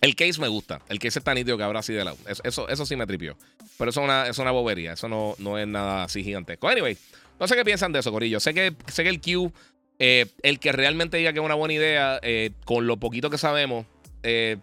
El 0.00 0.14
case 0.14 0.40
me 0.40 0.48
gusta. 0.48 0.80
El 0.88 0.98
case 0.98 1.18
está 1.18 1.34
nítido 1.34 1.58
que 1.58 1.64
habrá 1.64 1.80
así 1.80 1.92
de 1.92 2.04
lado. 2.04 2.16
Eso, 2.44 2.68
eso, 2.68 2.86
sí 2.86 2.96
me 2.96 3.06
tripió. 3.06 3.36
Pero 3.76 3.90
eso 3.90 4.00
es 4.00 4.04
una, 4.04 4.28
es 4.28 4.38
una 4.38 4.52
bobería. 4.52 4.92
Eso 4.92 5.08
no, 5.08 5.34
no 5.38 5.58
es 5.58 5.66
nada 5.66 6.04
así 6.04 6.22
gigantesco. 6.22 6.68
Anyway, 6.68 6.96
no 7.40 7.48
sé 7.48 7.56
qué 7.56 7.64
piensan 7.64 7.92
de 7.92 7.98
eso, 7.98 8.12
Corillo. 8.12 8.38
Sé 8.38 8.54
que, 8.54 8.74
sé 8.86 9.02
que 9.02 9.08
el 9.08 9.20
Q, 9.20 9.52
eh, 9.98 10.26
el 10.42 10.58
que 10.58 10.72
realmente 10.72 11.16
diga 11.16 11.32
que 11.32 11.40
es 11.40 11.44
una 11.44 11.54
buena 11.54 11.74
idea, 11.74 12.20
eh, 12.22 12.52
con 12.64 12.86
lo 12.86 12.98
poquito 12.98 13.30
que 13.30 13.36
sabemos, 13.36 13.84
eh, 14.22 14.56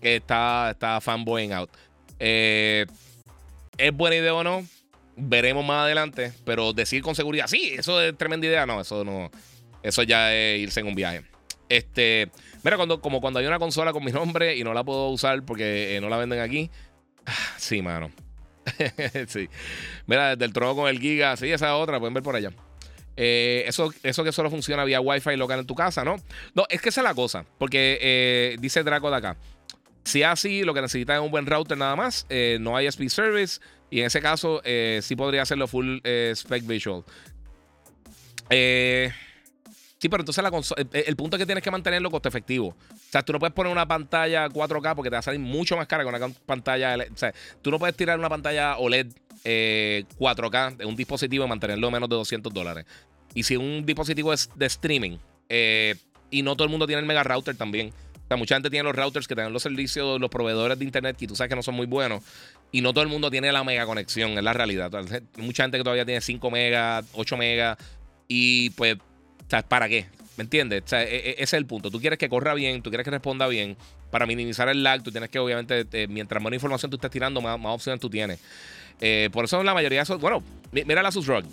está, 0.00 0.70
está 0.70 1.00
fanboying 1.00 1.52
out. 1.52 1.70
¿Es 2.18 2.86
buena 3.92 4.16
idea 4.16 4.34
o 4.34 4.44
no? 4.44 4.66
Veremos 5.16 5.64
más 5.64 5.84
adelante. 5.84 6.32
Pero 6.44 6.72
decir 6.72 7.02
con 7.02 7.14
seguridad, 7.14 7.46
sí, 7.46 7.74
eso 7.76 8.00
es 8.00 8.16
tremenda 8.16 8.46
idea. 8.46 8.66
No, 8.66 8.80
eso 8.80 9.04
no. 9.04 9.30
Eso 9.82 10.02
ya 10.02 10.34
es 10.34 10.60
irse 10.60 10.80
en 10.80 10.86
un 10.86 10.94
viaje. 10.94 11.22
Este. 11.68 12.30
Mira, 12.62 12.76
cuando, 12.76 13.00
como 13.00 13.20
cuando 13.20 13.40
hay 13.40 13.46
una 13.46 13.58
consola 13.58 13.92
con 13.92 14.04
mi 14.04 14.12
nombre 14.12 14.56
y 14.56 14.64
no 14.64 14.72
la 14.74 14.84
puedo 14.84 15.08
usar 15.08 15.42
porque 15.44 15.96
eh, 15.96 16.00
no 16.00 16.08
la 16.08 16.16
venden 16.16 16.40
aquí. 16.40 16.70
Sí, 17.56 17.82
mano. 17.82 18.10
sí. 19.28 19.48
Mira, 20.06 20.30
desde 20.30 20.44
el 20.44 20.52
trono 20.52 20.74
con 20.74 20.88
el 20.88 20.98
Giga, 21.00 21.36
sí, 21.36 21.50
esa 21.50 21.76
otra, 21.76 21.98
pueden 21.98 22.14
ver 22.14 22.22
por 22.22 22.36
allá. 22.36 22.50
Eh, 23.16 23.64
eso, 23.66 23.92
eso 24.02 24.24
que 24.24 24.32
solo 24.32 24.50
funciona 24.50 24.84
vía 24.84 25.00
Wi-Fi 25.00 25.36
local 25.36 25.60
en 25.60 25.66
tu 25.66 25.74
casa, 25.74 26.04
¿no? 26.04 26.16
No, 26.54 26.64
es 26.68 26.80
que 26.80 26.88
esa 26.88 27.00
es 27.00 27.04
la 27.04 27.14
cosa. 27.14 27.44
Porque 27.58 27.98
eh, 28.00 28.56
dice 28.58 28.82
Draco 28.82 29.10
de 29.10 29.16
acá. 29.16 29.36
Si 30.04 30.22
así, 30.22 30.62
lo 30.62 30.74
que 30.74 30.82
necesitas 30.82 31.16
es 31.16 31.22
un 31.22 31.30
buen 31.30 31.46
router 31.46 31.78
nada 31.78 31.96
más. 31.96 32.26
no 32.60 32.76
hay 32.76 32.86
SP 32.86 33.08
service. 33.08 33.60
Y 33.90 34.00
en 34.00 34.06
ese 34.06 34.20
caso, 34.20 34.60
sí 35.00 35.16
podría 35.16 35.42
hacerlo 35.42 35.66
full 35.66 35.98
spec 36.34 36.66
visual. 36.66 37.04
Eh. 38.50 39.12
Sí, 40.04 40.10
pero 40.10 40.20
entonces 40.20 40.44
el, 40.92 41.16
punto 41.16 41.36
es 41.36 41.40
que 41.40 41.46
tienes 41.46 41.64
que 41.64 41.70
mantenerlo 41.70 42.10
costo 42.10 42.28
efectivo. 42.28 42.66
O 42.68 43.10
sea, 43.10 43.22
tú 43.22 43.32
no 43.32 43.38
puedes 43.38 43.54
poner 43.54 43.72
una 43.72 43.88
pantalla 43.88 44.50
4K 44.50 44.94
porque 44.94 45.08
te 45.08 45.14
va 45.14 45.20
a 45.20 45.22
salir 45.22 45.40
mucho 45.40 45.78
más 45.78 45.86
cara 45.86 46.02
que 46.02 46.10
una 46.10 46.28
pantalla. 46.44 46.94
O 47.10 47.16
sea, 47.16 47.32
tú 47.62 47.70
no 47.70 47.78
puedes 47.78 47.96
tirar 47.96 48.18
una 48.18 48.28
pantalla 48.28 48.76
OLED 48.76 49.06
4K 49.44 50.72
eh, 50.72 50.76
de 50.76 50.84
un 50.84 50.94
dispositivo 50.94 51.46
y 51.46 51.48
mantenerlo 51.48 51.90
menos 51.90 52.10
de 52.10 52.16
200 52.16 52.52
dólares. 52.52 52.84
Y 53.32 53.44
si 53.44 53.56
un 53.56 53.86
dispositivo 53.86 54.34
es 54.34 54.50
de 54.54 54.66
streaming 54.66 55.16
eh, 55.48 55.94
y 56.30 56.42
no 56.42 56.54
todo 56.54 56.66
el 56.66 56.70
mundo 56.70 56.86
tiene 56.86 57.00
el 57.00 57.06
mega 57.06 57.22
router 57.22 57.56
también. 57.56 57.88
O 57.88 58.28
sea, 58.28 58.36
mucha 58.36 58.56
gente 58.56 58.68
tiene 58.68 58.84
los 58.84 58.94
routers 58.94 59.26
que 59.26 59.34
tienen 59.34 59.54
los 59.54 59.62
servicios, 59.62 60.20
los 60.20 60.28
proveedores 60.28 60.78
de 60.78 60.84
internet 60.84 61.16
que 61.16 61.26
tú 61.26 61.34
sabes 61.34 61.48
que 61.48 61.56
no 61.56 61.62
son 61.62 61.76
muy 61.76 61.86
buenos. 61.86 62.22
Y 62.72 62.82
no 62.82 62.92
todo 62.92 63.04
el 63.04 63.08
mundo 63.08 63.30
tiene 63.30 63.50
la 63.52 63.64
mega 63.64 63.86
conexión, 63.86 64.32
es 64.32 64.44
la 64.44 64.52
realidad. 64.52 64.90
mucha 65.38 65.64
gente 65.64 65.78
que 65.78 65.82
todavía 65.82 66.04
tiene 66.04 66.20
5 66.20 66.50
megas, 66.50 67.06
8 67.14 67.38
megas. 67.38 67.78
Y 68.28 68.68
pues 68.70 68.98
¿para 69.68 69.88
qué? 69.88 70.06
¿Me 70.36 70.42
entiendes? 70.42 70.82
O 70.84 70.88
sea, 70.88 71.02
e, 71.02 71.16
e, 71.16 71.30
ese 71.32 71.42
es 71.42 71.52
el 71.54 71.66
punto. 71.66 71.90
Tú 71.90 72.00
quieres 72.00 72.18
que 72.18 72.28
corra 72.28 72.54
bien, 72.54 72.82
tú 72.82 72.90
quieres 72.90 73.04
que 73.04 73.10
responda 73.10 73.46
bien. 73.46 73.76
Para 74.10 74.26
minimizar 74.26 74.68
el 74.68 74.82
lag, 74.82 75.02
tú 75.02 75.10
tienes 75.10 75.30
que, 75.30 75.38
obviamente, 75.38 76.08
mientras 76.08 76.42
más 76.42 76.52
información 76.52 76.90
tú 76.90 76.96
estés 76.96 77.10
tirando, 77.10 77.40
más, 77.40 77.58
opciones 77.62 78.00
tú 78.00 78.10
tienes. 78.10 78.40
Eh, 79.00 79.28
por 79.32 79.44
eso 79.44 79.62
la 79.62 79.74
mayoría 79.74 79.98
de 79.98 80.02
esos. 80.04 80.20
Bueno, 80.20 80.42
mira 80.72 81.02
la 81.02 81.10
ROG, 81.10 81.44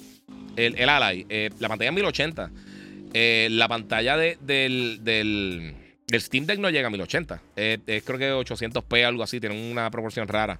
el, 0.55 0.77
el 0.77 0.89
Ally, 0.89 1.25
eh, 1.29 1.49
la 1.59 1.69
pantalla 1.69 1.89
es 1.89 1.95
1080. 1.95 2.51
Eh, 3.13 3.47
la 3.51 3.67
pantalla 3.67 4.15
de, 4.15 4.37
del, 4.41 4.99
del, 5.03 5.75
Steam 6.13 6.45
Deck 6.45 6.59
no 6.59 6.69
llega 6.69 6.87
a 6.87 6.91
1080. 6.91 7.41
es 7.55 8.03
creo 8.03 8.17
que 8.17 8.31
800p, 8.31 9.05
algo 9.05 9.23
así, 9.23 9.39
tiene 9.39 9.71
una 9.71 9.89
proporción 9.91 10.27
rara. 10.27 10.59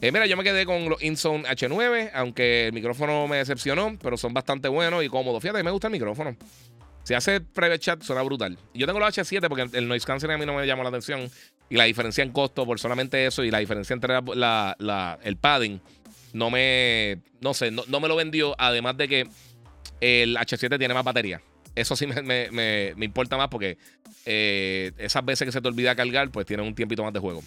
Mira, 0.00 0.26
yo 0.26 0.36
me 0.36 0.44
quedé 0.44 0.66
con 0.66 0.88
los 0.88 1.02
InZone 1.02 1.44
H9, 1.44 2.10
aunque 2.14 2.68
el 2.68 2.72
micrófono 2.72 3.26
me 3.28 3.38
decepcionó, 3.38 3.96
pero 4.02 4.16
son 4.16 4.34
bastante 4.34 4.68
buenos 4.68 5.04
y 5.04 5.08
cómodos. 5.08 5.42
Fíjate, 5.42 5.62
me 5.62 5.70
gusta 5.70 5.88
el 5.88 5.92
micrófono. 5.92 6.36
Si 7.06 7.14
hace 7.14 7.40
private 7.40 7.78
chat, 7.78 8.02
suena 8.02 8.22
brutal. 8.22 8.58
Yo 8.74 8.84
tengo 8.84 8.98
los 8.98 9.16
H7 9.16 9.48
porque 9.48 9.78
el 9.78 9.86
noise 9.86 10.04
canceling 10.04 10.34
a 10.34 10.38
mí 10.38 10.44
no 10.44 10.54
me 10.54 10.66
llama 10.66 10.82
la 10.82 10.88
atención. 10.88 11.30
Y 11.70 11.76
la 11.76 11.84
diferencia 11.84 12.24
en 12.24 12.32
costo 12.32 12.66
por 12.66 12.80
solamente 12.80 13.24
eso 13.26 13.44
y 13.44 13.50
la 13.52 13.58
diferencia 13.58 13.94
entre 13.94 14.12
el 14.16 15.36
padding 15.36 15.80
no 16.32 16.50
me. 16.50 17.20
No 17.40 17.54
sé, 17.54 17.70
no, 17.70 18.00
me 18.00 18.08
lo 18.08 18.16
vendió. 18.16 18.56
Además 18.58 18.96
de 18.96 19.06
que 19.06 19.28
el 20.00 20.36
H7 20.36 20.78
tiene 20.78 20.94
más 20.94 21.04
batería. 21.04 21.40
Eso 21.76 21.94
sí 21.94 22.08
me, 22.08 22.94
importa 22.98 23.36
más 23.36 23.50
porque 23.50 23.78
eh, 24.24 24.90
esas 24.98 25.24
veces 25.24 25.46
que 25.46 25.52
se 25.52 25.60
te 25.60 25.68
olvida 25.68 25.94
cargar, 25.94 26.30
pues 26.30 26.44
tiene 26.44 26.64
un 26.64 26.74
tiempito 26.74 27.04
más 27.04 27.12
de 27.12 27.20
juego. 27.20 27.42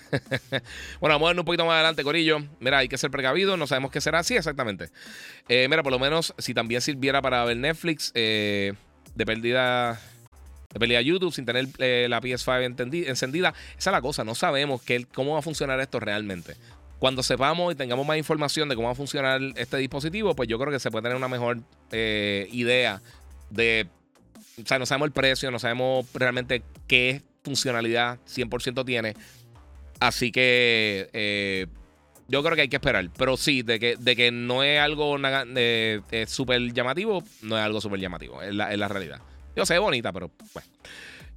bueno, 1.00 1.14
vamos 1.14 1.26
a 1.28 1.32
ver 1.32 1.38
un 1.38 1.44
poquito 1.44 1.64
más 1.64 1.74
adelante, 1.74 2.02
Corillo. 2.02 2.38
Mira, 2.60 2.78
hay 2.78 2.88
que 2.88 2.98
ser 2.98 3.10
precavido, 3.10 3.56
no 3.56 3.66
sabemos 3.66 3.90
qué 3.90 4.00
será 4.00 4.20
así 4.20 4.36
exactamente. 4.36 4.90
Eh, 5.48 5.66
mira, 5.68 5.82
por 5.82 5.92
lo 5.92 5.98
menos 5.98 6.34
si 6.38 6.54
también 6.54 6.80
sirviera 6.80 7.22
para 7.22 7.44
ver 7.44 7.56
Netflix 7.56 8.12
eh, 8.14 8.74
de 9.14 9.26
pérdida. 9.26 10.00
De 10.72 10.80
pérdida 10.80 11.02
YouTube 11.02 11.34
sin 11.34 11.44
tener 11.44 11.68
eh, 11.78 12.06
la 12.08 12.22
PS5 12.22 13.06
encendida. 13.06 13.52
Esa 13.76 13.90
es 13.90 13.92
la 13.92 14.00
cosa, 14.00 14.24
no 14.24 14.34
sabemos 14.34 14.80
qué, 14.80 15.04
cómo 15.12 15.34
va 15.34 15.40
a 15.40 15.42
funcionar 15.42 15.78
esto 15.80 16.00
realmente. 16.00 16.56
Cuando 16.98 17.22
sepamos 17.22 17.74
y 17.74 17.76
tengamos 17.76 18.06
más 18.06 18.16
información 18.16 18.70
de 18.70 18.74
cómo 18.74 18.88
va 18.88 18.92
a 18.92 18.96
funcionar 18.96 19.40
este 19.56 19.76
dispositivo, 19.76 20.34
pues 20.34 20.48
yo 20.48 20.58
creo 20.58 20.72
que 20.72 20.78
se 20.78 20.90
puede 20.90 21.02
tener 21.02 21.16
una 21.16 21.28
mejor 21.28 21.58
idea 21.92 23.02
de. 23.50 23.86
O 24.62 24.66
sea, 24.66 24.78
no 24.78 24.86
sabemos 24.86 25.08
el 25.08 25.12
precio, 25.12 25.50
no 25.50 25.58
sabemos 25.58 26.06
realmente 26.14 26.62
qué 26.86 27.22
funcionalidad 27.42 28.18
100% 28.26 28.84
tiene. 28.86 29.14
Así 30.00 30.32
que 30.32 31.08
eh, 31.12 31.66
yo 32.28 32.42
creo 32.42 32.54
que 32.56 32.62
hay 32.62 32.68
que 32.68 32.76
esperar. 32.76 33.08
Pero 33.16 33.36
sí, 33.36 33.62
de 33.62 33.78
que, 33.78 33.96
de 33.98 34.16
que 34.16 34.30
no 34.30 34.62
es 34.62 34.80
algo 34.80 35.16
súper 36.26 36.72
llamativo, 36.72 37.22
no 37.42 37.58
es 37.58 37.64
algo 37.64 37.80
súper 37.80 38.00
llamativo. 38.00 38.42
Es 38.42 38.54
la, 38.54 38.88
realidad. 38.88 39.20
Yo 39.54 39.66
sé, 39.66 39.78
bonita, 39.78 40.12
pero 40.12 40.30
bueno. 40.54 40.68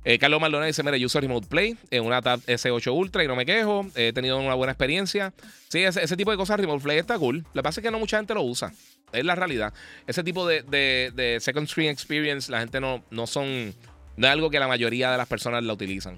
Eh, 0.05 0.19
Carlos 0.19 0.39
Maldonado 0.39 0.67
dice: 0.67 0.83
Mira, 0.83 0.97
yo 0.97 1.07
uso 1.07 1.19
Remote 1.19 1.47
Play 1.47 1.75
en 1.89 2.05
una 2.05 2.21
Tab 2.21 2.39
S8 2.41 2.93
Ultra 2.93 3.23
y 3.23 3.27
no 3.27 3.35
me 3.35 3.45
quejo. 3.45 3.87
He 3.95 4.13
tenido 4.13 4.39
una 4.39 4.53
buena 4.53 4.71
experiencia. 4.71 5.33
Sí, 5.67 5.83
ese, 5.83 6.15
tipo 6.15 6.31
de 6.31 6.37
cosas, 6.37 6.59
Remote 6.59 6.83
Play 6.83 6.99
está 6.99 7.17
cool. 7.17 7.39
Lo 7.53 7.61
que 7.61 7.63
pasa 7.63 7.81
es 7.81 7.83
que 7.83 7.91
no 7.91 7.99
mucha 7.99 8.17
gente 8.17 8.33
lo 8.33 8.43
usa. 8.43 8.71
Es 9.11 9.25
la 9.25 9.35
realidad. 9.35 9.73
Ese 10.07 10.23
tipo 10.23 10.47
de, 10.47 11.37
Second 11.41 11.67
Screen 11.67 11.89
Experience, 11.89 12.51
la 12.51 12.59
gente 12.59 12.79
no, 12.79 13.03
no 13.09 13.27
son. 13.27 13.73
No 14.17 14.27
es 14.27 14.31
algo 14.31 14.49
que 14.49 14.59
la 14.59 14.67
mayoría 14.67 15.11
de 15.11 15.17
las 15.17 15.27
personas 15.27 15.63
la 15.63 15.73
utilizan. 15.73 16.17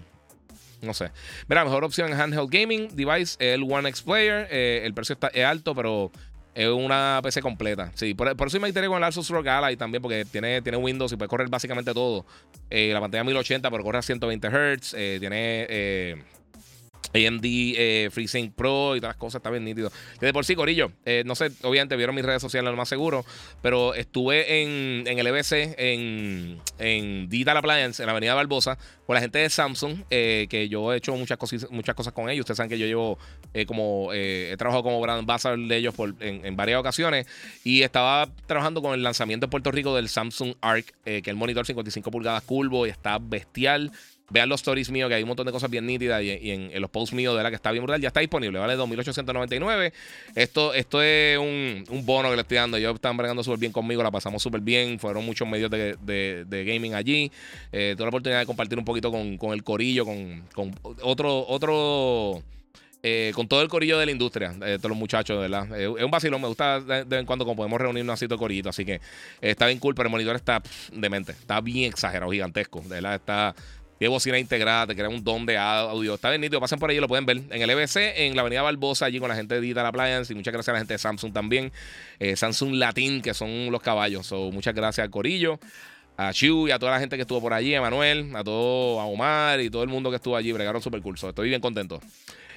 No 0.82 0.94
sé. 0.94 1.12
Mira, 1.48 1.64
mejor 1.64 1.84
opción 1.84 2.12
en 2.12 2.20
handheld 2.20 2.50
gaming 2.50 2.96
device, 2.96 3.36
el 3.40 3.64
One 3.64 3.90
X 3.90 4.02
Player. 4.02 4.48
Eh, 4.52 4.82
el 4.84 4.94
precio 4.94 5.14
está, 5.14 5.28
es 5.28 5.44
alto, 5.44 5.74
pero 5.74 6.12
es 6.54 6.68
una 6.68 7.20
PC 7.24 7.42
completa. 7.42 7.92
Sí, 7.96 8.14
por, 8.14 8.28
eso 8.30 8.60
me 8.60 8.68
interesa 8.68 8.90
con 8.90 8.98
el 8.98 9.04
Asus 9.04 9.30
ROG 9.30 9.48
Ally 9.48 9.76
también, 9.78 10.02
porque 10.02 10.26
tiene, 10.26 10.62
tiene 10.62 10.78
Windows 10.78 11.12
y 11.12 11.16
puede 11.16 11.30
correr 11.30 11.50
básicamente 11.50 11.94
todo. 11.94 12.26
Eh, 12.70 12.92
la 12.94 13.00
pantalla 13.00 13.24
1080, 13.24 13.70
pero 13.70 13.84
corre 13.84 14.00
a 14.00 14.02
120 14.02 14.48
Hz. 14.50 14.94
Eh, 14.98 15.18
tiene 15.20 16.24
AMD 17.26 17.44
eh, 17.44 18.10
FreeSync 18.12 18.54
Pro 18.54 18.96
y 18.96 19.00
todas 19.00 19.16
las 19.16 19.18
cosas, 19.18 19.40
está 19.40 19.50
bien 19.50 19.64
nítido. 19.64 19.92
Que 20.20 20.26
de 20.26 20.34
por 20.34 20.46
sí, 20.46 20.56
Corillo, 20.56 20.92
eh, 21.06 21.24
no 21.26 21.36
sé, 21.36 21.52
obviamente 21.64 21.96
vieron 21.96 22.16
mis 22.16 22.26
redes 22.26 22.42
sociales, 22.42 22.70
lo 22.70 22.78
más 22.78 22.90
seguro, 22.90 23.26
pero 23.62 23.94
estuve 23.94 24.62
en, 24.62 25.08
en 25.08 25.20
el 25.20 25.28
EBC, 25.28 25.76
en, 25.78 26.60
en 26.80 27.30
Digital 27.30 27.58
Appliance, 27.58 28.02
en 28.02 28.08
la 28.08 28.12
Avenida 28.12 28.34
Barbosa, 28.34 28.78
con 29.06 29.16
la 29.16 29.22
gente 29.22 29.40
de 29.40 29.50
Samsung, 29.50 30.04
eh, 30.10 30.48
que 30.50 30.70
yo 30.70 30.94
he 30.94 30.98
hecho 30.98 31.16
muchas, 31.16 31.38
cosas, 31.38 31.68
muchas 31.72 31.96
cosas 31.96 32.14
con 32.14 32.30
ellos. 32.30 32.42
Ustedes 32.42 32.58
saben 32.58 32.70
que 32.70 32.78
yo 32.78 32.86
llevo 32.86 33.18
como, 33.66 34.14
he 34.14 34.56
trabajado 34.58 34.84
como 34.84 35.02
brand 35.02 35.20
ambassador 35.20 35.60
de 35.60 35.78
ellos 35.78 35.96
en, 36.20 36.46
en, 36.46 36.56
varias 36.56 36.80
ocasiones 36.80 37.26
y 37.64 37.82
estaba 37.82 38.30
trabajando 38.46 38.82
con 38.82 38.94
el 38.94 39.02
lanzamiento 39.02 39.46
en 39.46 39.50
Puerto 39.50 39.72
Rico 39.72 39.96
del 39.96 40.10
Samsung 40.10 40.54
Arc, 40.62 40.94
que 41.04 41.18
es 41.18 41.28
el 41.28 41.36
monitor 41.36 41.66
55 41.66 42.12
pulgadas 42.12 42.44
curvo 42.44 42.86
y 42.86 42.90
está 42.90 43.18
bestial. 43.20 43.92
Vean 44.30 44.50
los 44.50 44.60
stories 44.62 44.92
míos, 44.92 45.10
que 45.10 45.16
hay 45.16 45.24
un 45.24 45.28
montón 45.28 45.46
de 45.46 45.52
cosas 45.52 45.70
bien 45.70 45.86
nítidas 45.86 46.22
y, 46.22 46.52
en, 46.52 46.82
los 46.82 46.90
posts 46.90 47.16
míos 47.16 47.36
de 47.38 47.44
la 47.44 47.50
que 47.50 47.56
está 47.56 47.72
bien 47.72 47.84
brutal. 47.84 48.02
Ya 48.02 48.08
está 48.08 48.20
disponible, 48.20 48.60
vale 48.60 48.78
2.899. 48.78 49.94
Esto, 50.36 50.74
esto 50.74 51.02
es 51.02 51.38
un, 51.38 51.86
bono 52.06 52.30
que 52.30 52.36
le 52.36 52.42
estoy 52.42 52.58
dando. 52.58 52.78
Ellos 52.78 52.96
están 52.96 53.16
bregando 53.16 53.44
súper 53.44 53.60
bien 53.60 53.72
conmigo, 53.72 54.04
la 54.04 54.12
pasamos 54.12 54.44
súper 54.44 54.62
bien. 54.62 55.00
Fueron 55.00 55.26
muchos 55.26 55.48
medios 55.48 55.72
de, 55.72 56.64
gaming 56.68 56.94
allí. 56.94 57.32
Eh, 57.72 57.94
tuve 57.96 58.06
la 58.06 58.10
oportunidad 58.10 58.40
de 58.40 58.46
compartir 58.46 58.78
un 58.78 58.86
poquito 58.86 59.12
con, 59.12 59.54
el 59.54 59.64
corillo, 59.64 60.06
con, 60.06 60.44
otro, 61.02 61.48
otro 61.48 62.44
eh, 63.04 63.32
con 63.36 63.48
todo 63.48 63.62
el 63.62 63.68
corillo 63.68 64.00
de 64.00 64.08
la 64.08 64.12
industria, 64.12 64.56
eh, 64.66 64.78
todos 64.78 64.90
los 64.90 64.98
muchachos, 64.98 65.40
¿verdad? 65.40 65.68
Eh, 65.80 65.94
es 65.98 66.04
un 66.04 66.10
vacilón, 66.10 66.42
me 66.42 66.48
gusta 66.48 66.82
de, 66.82 67.04
vez 67.04 67.20
en 67.20 67.26
cuando 67.26 67.46
como 67.46 67.56
podemos 67.56 67.80
reunirnos 67.80 68.16
así 68.16 68.28
todo 68.28 68.40
corillito, 68.40 68.70
así 68.70 68.84
que 68.84 69.00
está 69.40 69.68
bien 69.68 69.78
cool, 69.80 69.94
pero 69.94 70.08
el 70.08 70.12
monitor 70.12 70.36
está 70.36 70.62
demente, 70.92 71.32
está 71.34 71.62
bien 71.62 71.90
exagerado, 71.90 72.32
gigantesco, 72.32 72.82
¿verdad? 72.88 73.16
Está 73.16 73.56
tiene 73.98 74.10
bocina 74.10 74.38
integrada, 74.38 74.88
te 74.88 74.96
crea 74.96 75.10
un 75.10 75.24
don 75.24 75.46
de 75.46 75.58
audio. 75.58 76.16
Está 76.16 76.30
bien 76.30 76.42
nítido, 76.42 76.60
pasen 76.60 76.78
por 76.78 76.90
ahí, 76.90 77.00
lo 77.00 77.08
pueden 77.08 77.26
ver. 77.26 77.38
En 77.50 77.62
el 77.62 77.70
EBC, 77.70 77.96
en 78.18 78.36
la 78.36 78.42
avenida 78.42 78.62
Barbosa, 78.62 79.06
allí 79.06 79.20
con 79.20 79.30
la 79.30 79.36
gente 79.36 79.56
de 79.56 79.62
Digital 79.62 79.86
Appliance. 79.88 80.32
Y 80.32 80.36
muchas 80.36 80.54
gracias 80.54 80.70
a 80.70 80.74
la 80.74 80.80
gente 80.80 80.94
de 80.94 80.98
Samsung 81.00 81.34
también. 81.34 81.72
Eh, 82.20 82.36
Samsung 82.36 82.74
Latin, 82.76 83.22
que 83.22 83.34
son 83.34 83.72
los 83.72 83.82
caballos. 83.82 84.32
Muchas 84.52 84.76
gracias 84.76 85.04
al 85.04 85.10
Corillo, 85.10 85.60
a 86.16 86.32
Chu 86.32 86.68
y 86.68 86.72
a 86.72 86.78
toda 86.78 86.92
la 86.92 87.00
gente 87.00 87.16
que 87.16 87.24
estuvo 87.24 87.42
por 87.42 87.54
allí, 87.54 87.74
a 87.74 87.82
Manuel, 87.82 88.36
a 88.36 88.44
todo, 88.44 89.02
a 89.02 89.06
Omar 89.06 89.62
y 89.62 89.70
todo 89.72 89.82
el 89.82 89.90
mundo 89.90 90.12
que 90.12 90.18
estuvo 90.18 90.36
allí. 90.36 90.52
Bregaron 90.52 90.82
super 90.82 91.02
cool. 91.02 91.16
estoy 91.16 91.50
bien 91.50 91.62
contento. 91.62 92.00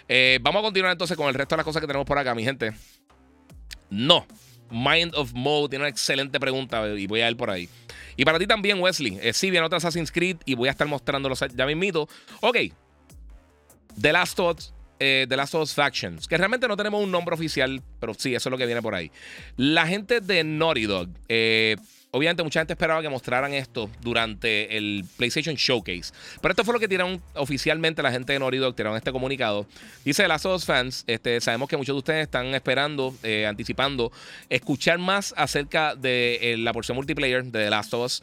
Eh, 0.09 0.39
vamos 0.43 0.61
a 0.61 0.65
continuar 0.65 0.93
entonces 0.93 1.17
con 1.17 1.29
el 1.29 1.35
resto 1.35 1.55
de 1.55 1.59
las 1.59 1.65
cosas 1.65 1.81
que 1.81 1.87
tenemos 1.87 2.07
por 2.07 2.19
acá, 2.19 2.35
mi 2.35 2.45
gente. 2.45 2.73
No. 3.89 4.27
Mind 4.71 5.15
of 5.15 5.33
Mode 5.35 5.71
tiene 5.71 5.85
una 5.85 5.89
excelente 5.89 6.39
pregunta 6.39 6.87
y 6.97 7.07
voy 7.07 7.23
a 7.23 7.31
ir 7.31 7.37
por 7.37 7.51
ahí. 7.51 7.69
Y 8.21 8.25
para 8.27 8.39
ti 8.39 8.47
también, 8.47 8.79
Wesley. 8.79 9.19
Eh, 9.23 9.33
sí, 9.33 9.51
viene 9.51 9.65
otra 9.65 9.79
Assassin's 9.79 10.13
Creed 10.13 10.37
y 10.45 10.55
voy 10.55 10.69
a 10.69 10.73
estar 10.73 10.87
mostrándolos 10.87 11.43
ya 11.55 11.65
mismito. 11.65 12.07
Ok. 12.43 12.59
The 13.99 14.13
Last 14.13 14.39
Us. 14.41 14.75
Eh, 14.99 15.25
The 15.27 15.39
Last 15.39 15.55
of 15.55 15.63
Us 15.63 15.73
Factions. 15.73 16.29
Que 16.29 16.37
realmente 16.37 16.69
no 16.69 16.77
tenemos 16.77 17.03
un 17.03 17.11
nombre 17.11 17.35
oficial, 17.35 17.83
pero 17.99 18.13
sí, 18.13 18.35
eso 18.35 18.51
es 18.51 18.51
lo 18.51 18.59
que 18.59 18.67
viene 18.67 18.83
por 18.83 18.95
ahí. 18.95 19.11
La 19.57 19.87
gente 19.87 20.21
de 20.21 20.45
Naughty 20.45 20.83
Dog. 20.83 21.09
Eh, 21.31 21.77
Obviamente 22.13 22.43
mucha 22.43 22.61
gente 22.61 22.73
esperaba 22.73 23.01
que 23.03 23.09
mostraran 23.09 23.55
esto 23.55 23.89
durante 24.01 24.77
el 24.77 25.05
PlayStation 25.17 25.55
Showcase. 25.55 26.13
Pero 26.41 26.51
esto 26.53 26.65
fue 26.65 26.75
lo 26.75 26.81
que 26.81 26.89
tiraron 26.89 27.23
oficialmente 27.35 28.03
la 28.03 28.11
gente 28.11 28.33
de 28.33 28.41
Naughty 28.41 28.57
Dog, 28.57 28.75
tiraron 28.75 28.97
este 28.97 29.13
comunicado. 29.13 29.65
Dice 30.05 30.27
Last 30.27 30.47
of 30.47 30.57
Us 30.57 30.65
fans, 30.65 31.05
este, 31.07 31.41
sabemos 31.41 31.69
que 31.69 31.77
muchos 31.77 31.95
de 31.95 31.99
ustedes 31.99 32.23
están 32.23 32.47
esperando, 32.55 33.15
eh, 33.23 33.47
anticipando, 33.47 34.11
escuchar 34.49 34.99
más 34.99 35.35
acerca 35.37 35.95
de 35.95 36.39
eh, 36.43 36.57
la 36.57 36.73
porción 36.73 36.97
multiplayer 36.97 37.45
de 37.45 37.65
The 37.65 37.71
Last 37.71 37.95
of 37.95 38.05
Us. 38.05 38.23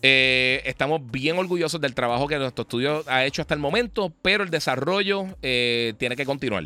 Eh, 0.00 0.62
estamos 0.64 1.02
bien 1.10 1.36
orgullosos 1.36 1.82
del 1.82 1.94
trabajo 1.94 2.26
que 2.28 2.38
nuestro 2.38 2.62
estudio 2.62 3.04
ha 3.08 3.26
hecho 3.26 3.42
hasta 3.42 3.52
el 3.52 3.60
momento, 3.60 4.10
pero 4.22 4.42
el 4.42 4.48
desarrollo 4.50 5.26
tiene 5.42 6.16
que 6.16 6.24
continuar. 6.24 6.64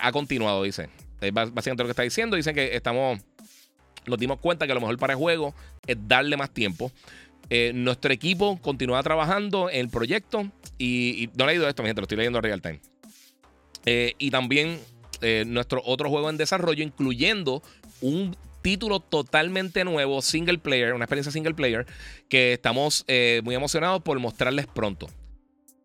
ha 0.00 0.12
continuado, 0.12 0.64
dice. 0.64 0.88
básicamente 1.32 1.84
lo 1.84 1.86
que 1.86 1.92
está 1.92 2.02
diciendo. 2.02 2.34
Dicen 2.34 2.54
que 2.54 2.74
estamos 2.74 3.20
nos 4.06 4.18
dimos 4.18 4.38
cuenta 4.38 4.66
que 4.66 4.74
lo 4.74 4.80
mejor 4.80 4.98
para 4.98 5.14
el 5.14 5.18
juego 5.18 5.54
es 5.86 5.96
darle 6.06 6.36
más 6.36 6.50
tiempo. 6.50 6.90
Eh, 7.50 7.72
nuestro 7.74 8.12
equipo 8.12 8.58
continúa 8.60 9.02
trabajando 9.02 9.68
en 9.68 9.80
el 9.80 9.88
proyecto 9.88 10.50
y, 10.78 11.28
no 11.36 11.44
he 11.44 11.48
leído 11.48 11.68
esto, 11.68 11.82
mi 11.82 11.88
gente, 11.88 12.00
lo 12.00 12.04
estoy 12.04 12.18
leyendo 12.18 12.38
a 12.38 12.42
real 12.42 12.62
time. 12.62 12.80
Eh, 13.84 14.14
y 14.18 14.30
también 14.30 14.78
eh, 15.20 15.44
nuestro 15.46 15.82
otro 15.84 16.08
juego 16.08 16.30
en 16.30 16.36
desarrollo, 16.36 16.82
incluyendo 16.82 17.62
un 18.00 18.36
título 18.62 19.00
totalmente 19.00 19.84
nuevo, 19.84 20.22
single 20.22 20.58
player, 20.58 20.94
una 20.94 21.04
experiencia 21.04 21.32
single 21.32 21.54
player, 21.54 21.84
que 22.28 22.52
estamos 22.52 23.04
muy 23.42 23.54
emocionados 23.54 24.02
por 24.02 24.18
mostrarles 24.20 24.66
pronto. 24.66 25.08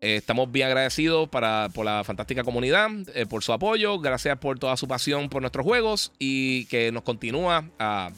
Estamos 0.00 0.50
bien 0.50 0.68
agradecidos 0.68 1.28
para, 1.28 1.68
por 1.74 1.84
la 1.84 2.04
fantástica 2.04 2.44
comunidad, 2.44 2.88
por 3.28 3.42
su 3.42 3.52
apoyo, 3.52 3.98
gracias 3.98 4.38
por 4.38 4.58
toda 4.58 4.76
su 4.76 4.86
pasión 4.86 5.28
por 5.28 5.42
nuestros 5.42 5.64
juegos 5.64 6.12
y 6.18 6.66
que 6.66 6.92
nos 6.92 7.02
continúa 7.02 7.68
a 7.78 8.10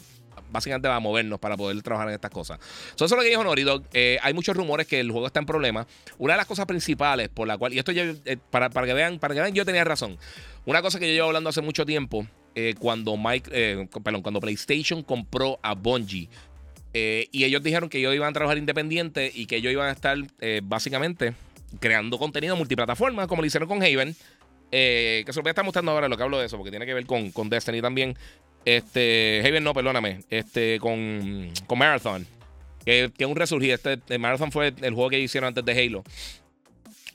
básicamente 0.51 0.87
va 0.87 0.97
a 0.97 0.99
movernos 0.99 1.39
para 1.39 1.57
poder 1.57 1.81
trabajar 1.81 2.09
en 2.09 2.15
estas 2.15 2.31
cosas. 2.31 2.59
eso 2.95 3.05
es 3.05 3.11
lo 3.11 3.21
que 3.21 3.29
dijo 3.29 3.43
Norido. 3.43 3.83
Eh, 3.93 4.19
hay 4.21 4.33
muchos 4.33 4.55
rumores 4.55 4.87
que 4.87 4.99
el 4.99 5.11
juego 5.11 5.27
está 5.27 5.39
en 5.39 5.45
problema. 5.45 5.87
Una 6.17 6.33
de 6.33 6.37
las 6.37 6.45
cosas 6.45 6.65
principales 6.65 7.29
por 7.29 7.47
la 7.47 7.57
cual, 7.57 7.73
y 7.73 7.79
esto 7.79 7.91
ya, 7.91 8.03
eh, 8.25 8.37
para, 8.49 8.69
para, 8.69 8.87
que 8.87 8.93
vean, 8.93 9.19
para 9.19 9.33
que 9.33 9.41
vean, 9.41 9.53
yo 9.53 9.65
tenía 9.65 9.83
razón. 9.83 10.17
Una 10.65 10.81
cosa 10.81 10.99
que 10.99 11.07
yo 11.07 11.13
llevo 11.13 11.27
hablando 11.27 11.49
hace 11.49 11.61
mucho 11.61 11.85
tiempo, 11.85 12.27
eh, 12.53 12.75
cuando 12.77 13.17
Mike, 13.17 13.87
perdón, 14.03 14.21
cuando 14.21 14.39
PlayStation 14.39 15.03
compró 15.03 15.59
a 15.63 15.73
Bungie. 15.73 16.29
y 16.93 17.43
ellos 17.45 17.63
dijeron 17.63 17.89
que 17.89 17.99
ellos 17.99 18.13
iban 18.13 18.29
a 18.29 18.33
trabajar 18.33 18.57
independiente 18.57 19.31
y 19.33 19.45
que 19.45 19.57
ellos 19.57 19.71
iban 19.71 19.87
a 19.87 19.91
estar 19.91 20.17
básicamente 20.63 21.33
creando 21.79 22.17
contenido 22.17 22.55
multiplataforma, 22.55 23.27
como 23.27 23.41
lo 23.41 23.45
hicieron 23.45 23.67
con 23.67 23.81
Haven. 23.81 24.15
que 24.69 25.25
se 25.27 25.35
lo 25.35 25.43
voy 25.43 25.49
a 25.49 25.51
estar 25.51 25.65
mostrando 25.65 25.91
ahora 25.91 26.07
lo 26.07 26.17
que 26.17 26.23
hablo 26.23 26.39
de 26.39 26.45
eso, 26.45 26.57
porque 26.57 26.71
tiene 26.71 26.85
que 26.85 26.93
ver 26.93 27.05
con, 27.05 27.31
con 27.31 27.49
Destiny 27.49 27.81
también. 27.81 28.15
Este, 28.65 29.41
Haven 29.45 29.63
no, 29.63 29.73
perdóname. 29.73 30.19
Este, 30.29 30.79
con, 30.79 31.51
con 31.67 31.79
Marathon. 31.79 32.27
Que, 32.85 33.11
es 33.17 33.25
un 33.25 33.35
resurgir. 33.35 33.71
Este, 33.71 34.17
Marathon 34.17 34.51
fue 34.51 34.73
el 34.81 34.93
juego 34.93 35.09
que 35.09 35.19
hicieron 35.19 35.49
antes 35.49 35.65
de 35.65 35.71
Halo. 35.71 36.03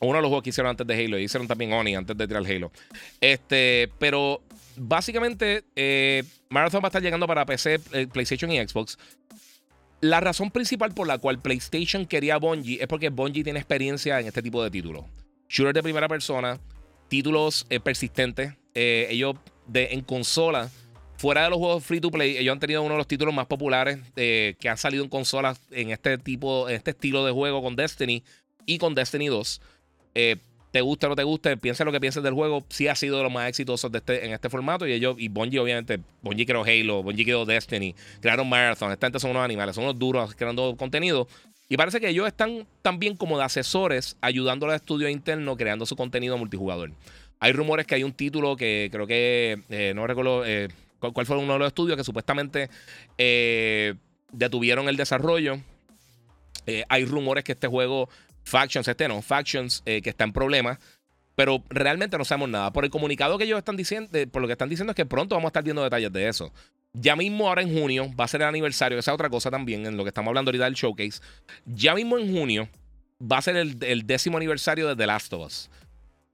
Uno 0.01 0.17
de 0.17 0.23
los 0.23 0.29
juegos 0.29 0.43
que 0.43 0.51
hicieron 0.51 0.71
antes 0.71 0.87
de 0.87 1.05
Halo. 1.05 1.19
Hicieron 1.19 1.49
también 1.49 1.73
Oni 1.73 1.95
antes 1.95 2.17
de 2.17 2.27
tirar 2.27 2.45
Halo. 2.45 2.73
Este, 3.21 3.91
pero 3.99 4.43
básicamente, 4.77 5.65
eh, 5.75 6.23
Marathon 6.49 6.83
va 6.83 6.87
a 6.87 6.91
estar 6.91 7.03
llegando 7.03 7.27
para 7.27 7.47
PC, 7.47 7.81
eh, 7.93 8.07
PlayStation 8.13 8.51
y 8.51 8.59
Xbox. 8.67 8.99
La 10.07 10.21
razón 10.21 10.53
principal 10.53 10.95
por 10.95 11.09
la 11.09 11.19
cual 11.19 11.41
PlayStation 11.41 12.07
quería 12.07 12.37
a 12.37 12.39
Bungie 12.39 12.81
es 12.81 12.87
porque 12.87 13.09
Bungie 13.09 13.43
tiene 13.43 13.59
experiencia 13.59 14.21
en 14.21 14.29
este 14.29 14.41
tipo 14.41 14.63
de 14.63 14.71
títulos. 14.71 15.05
Shooters 15.49 15.75
de 15.75 15.83
primera 15.83 16.09
persona, 16.09 16.61
títulos 17.09 17.67
eh, 17.71 17.81
persistentes. 17.81 18.55
ellos 18.75 19.37
de, 19.67 19.89
en 19.93 20.03
consola 20.03 20.71
Fuera 21.19 21.45
de 21.45 21.51
los 21.51 21.59
juegos 21.59 21.85
free 21.85 22.01
to 22.01 22.11
play, 22.11 22.37
ellos 22.37 22.53
han 22.53 22.61
tenido 22.61 22.83
uno 22.83 22.95
de 22.95 22.99
los 22.99 23.09
títulos 23.09 23.35
más 23.35 23.47
populares 23.47 23.99
eh, 24.17 24.55
que 24.61 24.69
han 24.69 24.77
salido 24.77 25.03
en 25.03 25.09
consolas 25.09 25.59
en 25.71 25.91
este 25.91 26.19
tipo, 26.19 26.69
en 26.69 26.77
este 26.77 26.91
estilo 26.91 27.25
de 27.25 27.33
juego 27.33 27.63
con 27.63 27.75
Destiny 27.75 28.23
y 28.67 28.77
con 28.77 28.95
Destiny 28.95 29.29
2. 29.29 29.61
Eh, 30.77 30.81
te 30.81 30.81
guste 30.83 31.07
o 31.07 31.09
no 31.09 31.17
te 31.17 31.23
guste, 31.23 31.57
piensa 31.57 31.85
lo 31.85 31.93
que 31.93 32.01
pienses 32.01 32.23
del 32.23 32.35
juego, 32.35 32.65
sí 32.69 32.87
ha 32.87 32.95
sido 32.95 33.17
de 33.17 33.23
los 33.23 33.33
más 33.33 33.49
exitosos 33.49 33.91
de 33.91 33.99
este, 33.99 34.27
en 34.27 34.33
este 34.33 34.51
formato. 34.51 34.87
Y 34.87 34.93
ellos, 34.93 35.17
y 35.19 35.29
Bungie, 35.29 35.59
obviamente, 35.59 36.01
Bungie 36.23 36.45
creó 36.45 36.65
Halo, 36.65 37.03
Bungie 37.03 37.25
creó 37.25 37.45
Destiny, 37.47 37.95
crearon 38.21 38.49
Marathon. 38.49 38.93
Esta 38.93 39.07
gente 39.07 39.19
son 39.19 39.31
unos 39.31 39.43
animales, 39.45 39.75
son 39.75 39.85
unos 39.85 39.99
duros 39.99 40.35
creando 40.35 40.77
contenido. 40.77 41.29
Y 41.69 41.77
parece 41.77 42.01
que 42.01 42.09
ellos 42.09 42.27
están 42.27 42.67
también 42.83 43.17
como 43.17 43.39
de 43.39 43.45
asesores 43.45 44.17
ayudando 44.21 44.67
al 44.67 44.77
estudio 44.77 45.09
interno 45.09 45.57
creando 45.57 45.87
su 45.87 45.97
contenido 45.97 46.37
multijugador. 46.39 46.93
Hay 47.41 47.53
rumores 47.53 47.87
que 47.87 47.95
hay 47.95 48.05
un 48.05 48.13
título 48.13 48.57
que 48.57 48.89
creo 48.93 49.07
que, 49.07 49.63
eh, 49.69 49.93
no 49.95 50.07
recuerdo, 50.07 50.45
cuál 51.01 51.27
fue 51.27 51.37
uno 51.37 51.55
de 51.55 51.59
los 51.59 51.69
estudios 51.69 51.97
que 51.97 52.05
supuestamente 52.05 52.71
eh, 53.19 53.95
detuvieron 54.33 54.89
el 54.89 54.97
desarrollo. 54.97 55.59
Eh, 56.67 56.85
hay 56.89 57.05
rumores 57.05 57.45
que 57.45 57.53
este 57.53 57.69
juego, 57.69 58.09
Factions, 58.47 58.87
este 58.87 59.09
no, 59.09 59.21
Factions, 59.23 59.83
eh, 59.85 60.01
que 60.01 60.11
está 60.11 60.25
en 60.25 60.33
problemas. 60.33 60.79
Pero 61.35 61.63
realmente 61.69 62.17
no 62.17 62.25
sabemos 62.25 62.49
nada. 62.49 62.73
Por 62.73 62.85
el 62.85 62.91
comunicado 62.91 63.37
que 63.37 63.45
ellos 63.45 63.59
están 63.59 63.77
diciendo, 63.77 64.11
por 64.31 64.41
lo 64.41 64.49
que 64.49 64.53
están 64.53 64.71
diciendo 64.71 64.93
es 64.93 64.97
que 64.97 65.05
pronto 65.05 65.35
vamos 65.35 65.49
a 65.49 65.51
estar 65.51 65.63
viendo 65.63 65.83
detalles 65.83 66.11
de 66.11 66.29
eso. 66.29 66.51
Ya 66.95 67.15
mismo 67.15 67.47
ahora 67.47 67.61
en 67.61 67.79
junio 67.79 68.11
va 68.19 68.25
a 68.25 68.29
ser 68.29 68.41
el 68.41 68.49
aniversario, 68.49 68.99
esa 68.99 69.11
es 69.11 69.15
otra 69.15 69.29
cosa 69.29 69.51
también, 69.51 69.85
en 69.85 69.99
lo 69.99 70.05
que 70.05 70.09
estamos 70.09 70.31
hablando 70.31 70.49
ahorita 70.49 70.65
del 70.65 70.75
showcase. 70.75 71.21
Ya 71.67 71.95
mismo 71.95 72.17
en 72.17 72.35
junio 72.35 72.69
va 73.21 73.39
a 73.39 73.43
ser 73.43 73.57
el, 73.57 74.07
décimo 74.07 74.39
aniversario 74.39 74.89
de 74.89 74.97
The 74.97 75.07
Last 75.07 75.33
of 75.35 75.47
Us. 75.47 75.71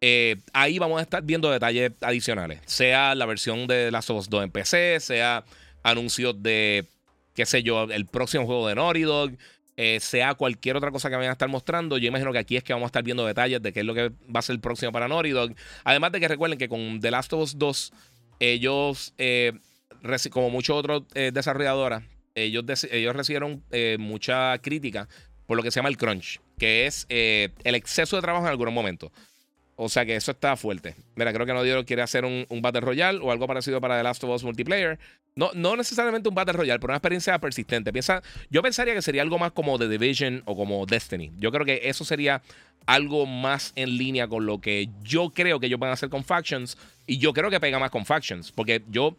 Eh, 0.00 0.36
ahí 0.52 0.78
vamos 0.78 1.00
a 1.00 1.02
estar 1.02 1.22
viendo 1.22 1.50
detalles 1.50 1.92
adicionales, 2.00 2.60
sea 2.66 3.14
la 3.16 3.26
versión 3.26 3.66
de 3.66 3.86
The 3.86 3.90
Last 3.90 4.10
of 4.10 4.18
Us 4.18 4.30
2 4.30 4.44
en 4.44 4.50
PC, 4.52 5.00
sea 5.00 5.44
anuncios 5.82 6.40
de, 6.40 6.86
qué 7.34 7.44
sé 7.44 7.64
yo, 7.64 7.84
el 7.84 8.06
próximo 8.06 8.46
juego 8.46 8.68
de 8.68 8.76
Naughty 8.76 9.04
eh, 9.84 9.98
sea 9.98 10.34
cualquier 10.34 10.76
otra 10.76 10.92
cosa 10.92 11.10
que 11.10 11.16
vayan 11.16 11.30
a 11.30 11.32
estar 11.32 11.48
mostrando. 11.48 11.98
Yo 11.98 12.06
imagino 12.06 12.30
que 12.30 12.38
aquí 12.38 12.56
es 12.56 12.62
que 12.62 12.72
vamos 12.72 12.86
a 12.86 12.90
estar 12.90 13.02
viendo 13.02 13.26
detalles 13.26 13.60
de 13.60 13.72
qué 13.72 13.80
es 13.80 13.86
lo 13.86 13.94
que 13.94 14.10
va 14.34 14.38
a 14.38 14.42
ser 14.42 14.54
el 14.54 14.60
próximo 14.60 14.92
para. 14.92 15.08
Además 15.82 16.12
de 16.12 16.20
que 16.20 16.28
recuerden 16.28 16.56
que 16.56 16.68
con 16.68 17.00
The 17.00 17.10
Last 17.10 17.32
of 17.32 17.42
Us 17.42 17.58
2, 17.58 17.92
ellos 18.38 19.12
eh, 19.18 19.52
como 20.30 20.50
muchos 20.50 20.76
otros 20.76 21.02
eh, 21.14 21.32
desarrolladoras, 21.34 22.04
ellos, 22.36 22.64
ellos 22.92 23.16
recibieron 23.16 23.64
eh, 23.72 23.96
mucha 23.98 24.56
crítica 24.58 25.08
por 25.46 25.56
lo 25.56 25.64
que 25.64 25.72
se 25.72 25.80
llama 25.80 25.88
el 25.88 25.96
crunch, 25.96 26.40
que 26.58 26.86
es 26.86 27.04
el 27.08 27.74
exceso 27.74 28.14
de 28.14 28.22
trabajo 28.22 28.44
en 28.44 28.50
algunos 28.50 28.72
momentos. 28.72 29.10
O 29.84 29.88
sea 29.88 30.06
que 30.06 30.14
eso 30.14 30.30
está 30.30 30.56
fuerte. 30.56 30.94
Mira, 31.16 31.32
creo 31.32 31.44
que 31.44 31.52
no 31.52 31.84
quiere 31.84 32.02
hacer 32.02 32.24
un, 32.24 32.46
Battle 32.62 32.82
Royale 32.82 33.18
o 33.20 33.32
algo 33.32 33.48
parecido 33.48 33.80
para 33.80 33.96
The 33.96 34.04
Last 34.04 34.22
of 34.22 34.30
Us 34.30 34.44
Multiplayer. 34.44 34.96
No, 35.34 35.50
no 35.54 35.74
necesariamente 35.76 36.28
un 36.28 36.36
Battle 36.36 36.52
Royale, 36.52 36.78
pero 36.78 36.92
una 36.92 36.98
experiencia 36.98 37.36
persistente. 37.40 37.92
Piensa, 37.92 38.22
yo 38.48 38.62
pensaría 38.62 38.94
que 38.94 39.02
sería 39.02 39.22
algo 39.22 39.40
más 39.40 39.50
como 39.50 39.80
The 39.80 39.88
Division 39.88 40.42
o 40.44 40.56
como 40.56 40.86
Destiny. 40.86 41.32
Yo 41.38 41.50
creo 41.50 41.66
que 41.66 41.80
eso 41.82 42.04
sería 42.04 42.42
algo 42.86 43.26
más 43.26 43.72
en 43.74 43.98
línea 43.98 44.28
con 44.28 44.46
lo 44.46 44.60
que 44.60 44.88
yo 45.02 45.30
creo 45.30 45.58
que 45.58 45.66
ellos 45.66 45.80
van 45.80 45.90
a 45.90 45.94
hacer 45.94 46.10
con 46.10 46.22
Factions. 46.22 46.78
Y 47.08 47.18
yo 47.18 47.32
creo 47.32 47.50
que 47.50 47.58
pega 47.58 47.80
más 47.80 47.90
con 47.90 48.06
Factions. 48.06 48.52
Porque 48.52 48.82
yo 48.88 49.16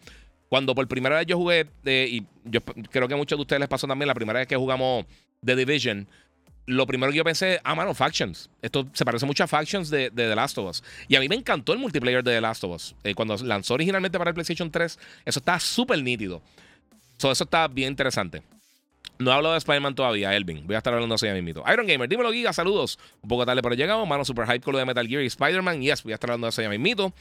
cuando 0.47 0.75
por 0.75 0.87
primera 0.87 1.17
vez 1.17 1.25
yo 1.25 1.35
jugué, 1.35 1.67
y 1.85 2.23
yo 2.45 2.61
creo 2.89 3.09
que 3.09 3.15
a 3.15 3.17
muchos 3.17 3.37
de 3.37 3.41
ustedes 3.41 3.59
les 3.59 3.67
pasó 3.67 3.85
también 3.85 4.07
la 4.07 4.13
primera 4.13 4.39
vez 4.39 4.47
que 4.47 4.55
jugamos 4.55 5.05
The 5.43 5.57
Division, 5.57 6.07
lo 6.65 6.87
primero 6.87 7.11
que 7.11 7.17
yo 7.17 7.23
pensé, 7.23 7.59
ah, 7.63 7.75
mano, 7.75 7.93
Factions. 7.93 8.49
Esto 8.61 8.87
se 8.93 9.03
parece 9.05 9.25
mucho 9.25 9.43
a 9.43 9.47
Factions 9.47 9.89
de, 9.89 10.11
The 10.11 10.35
Last 10.35 10.57
of 10.57 10.69
Us. 10.69 10.83
Y 11.07 11.15
a 11.15 11.19
mí 11.19 11.27
me 11.27 11.35
encantó 11.35 11.73
el 11.73 11.79
multiplayer 11.79 12.23
de 12.23 12.31
The 12.31 12.41
Last 12.41 12.63
of 12.63 12.75
Us. 12.75 12.95
Eh, 13.03 13.13
cuando 13.13 13.35
lanzó 13.37 13.73
originalmente 13.73 14.17
para 14.17 14.29
el 14.29 14.33
PlayStation 14.33 14.71
3, 14.71 14.99
eso 15.25 15.39
está 15.39 15.59
súper 15.59 16.01
nítido. 16.01 16.41
eso 17.17 17.31
está 17.31 17.67
bien 17.67 17.89
interesante. 17.89 18.43
No 19.19 19.31
he 19.31 19.33
hablado 19.33 19.53
de 19.53 19.59
Spider-Man 19.59 19.93
todavía, 19.93 20.35
Elvin. 20.35 20.65
Voy 20.65 20.75
a 20.75 20.79
estar 20.79 20.93
hablando 20.93 21.15
así 21.15 21.25
ya 21.25 21.33
mismito. 21.33 21.63
Iron 21.71 21.85
Gamer, 21.85 22.09
dímelo, 22.09 22.31
Giga, 22.31 22.51
saludos. 22.51 22.97
Un 23.21 23.29
poco 23.29 23.45
tarde, 23.45 23.61
pero 23.61 23.75
llegamos. 23.75 24.07
Mano, 24.07 24.25
super 24.25 24.45
hype 24.47 24.61
con 24.61 24.75
de 24.75 24.85
Metal 24.85 25.07
Gear 25.07 25.21
y 25.21 25.27
Spider-Man. 25.27 25.81
Yes, 25.81 26.03
voy 26.03 26.13
a 26.13 26.15
estar 26.15 26.31
hablando 26.31 26.47
de 26.47 26.49
eso 26.49 26.61
ya 26.61 26.69
mismito. 26.69 27.13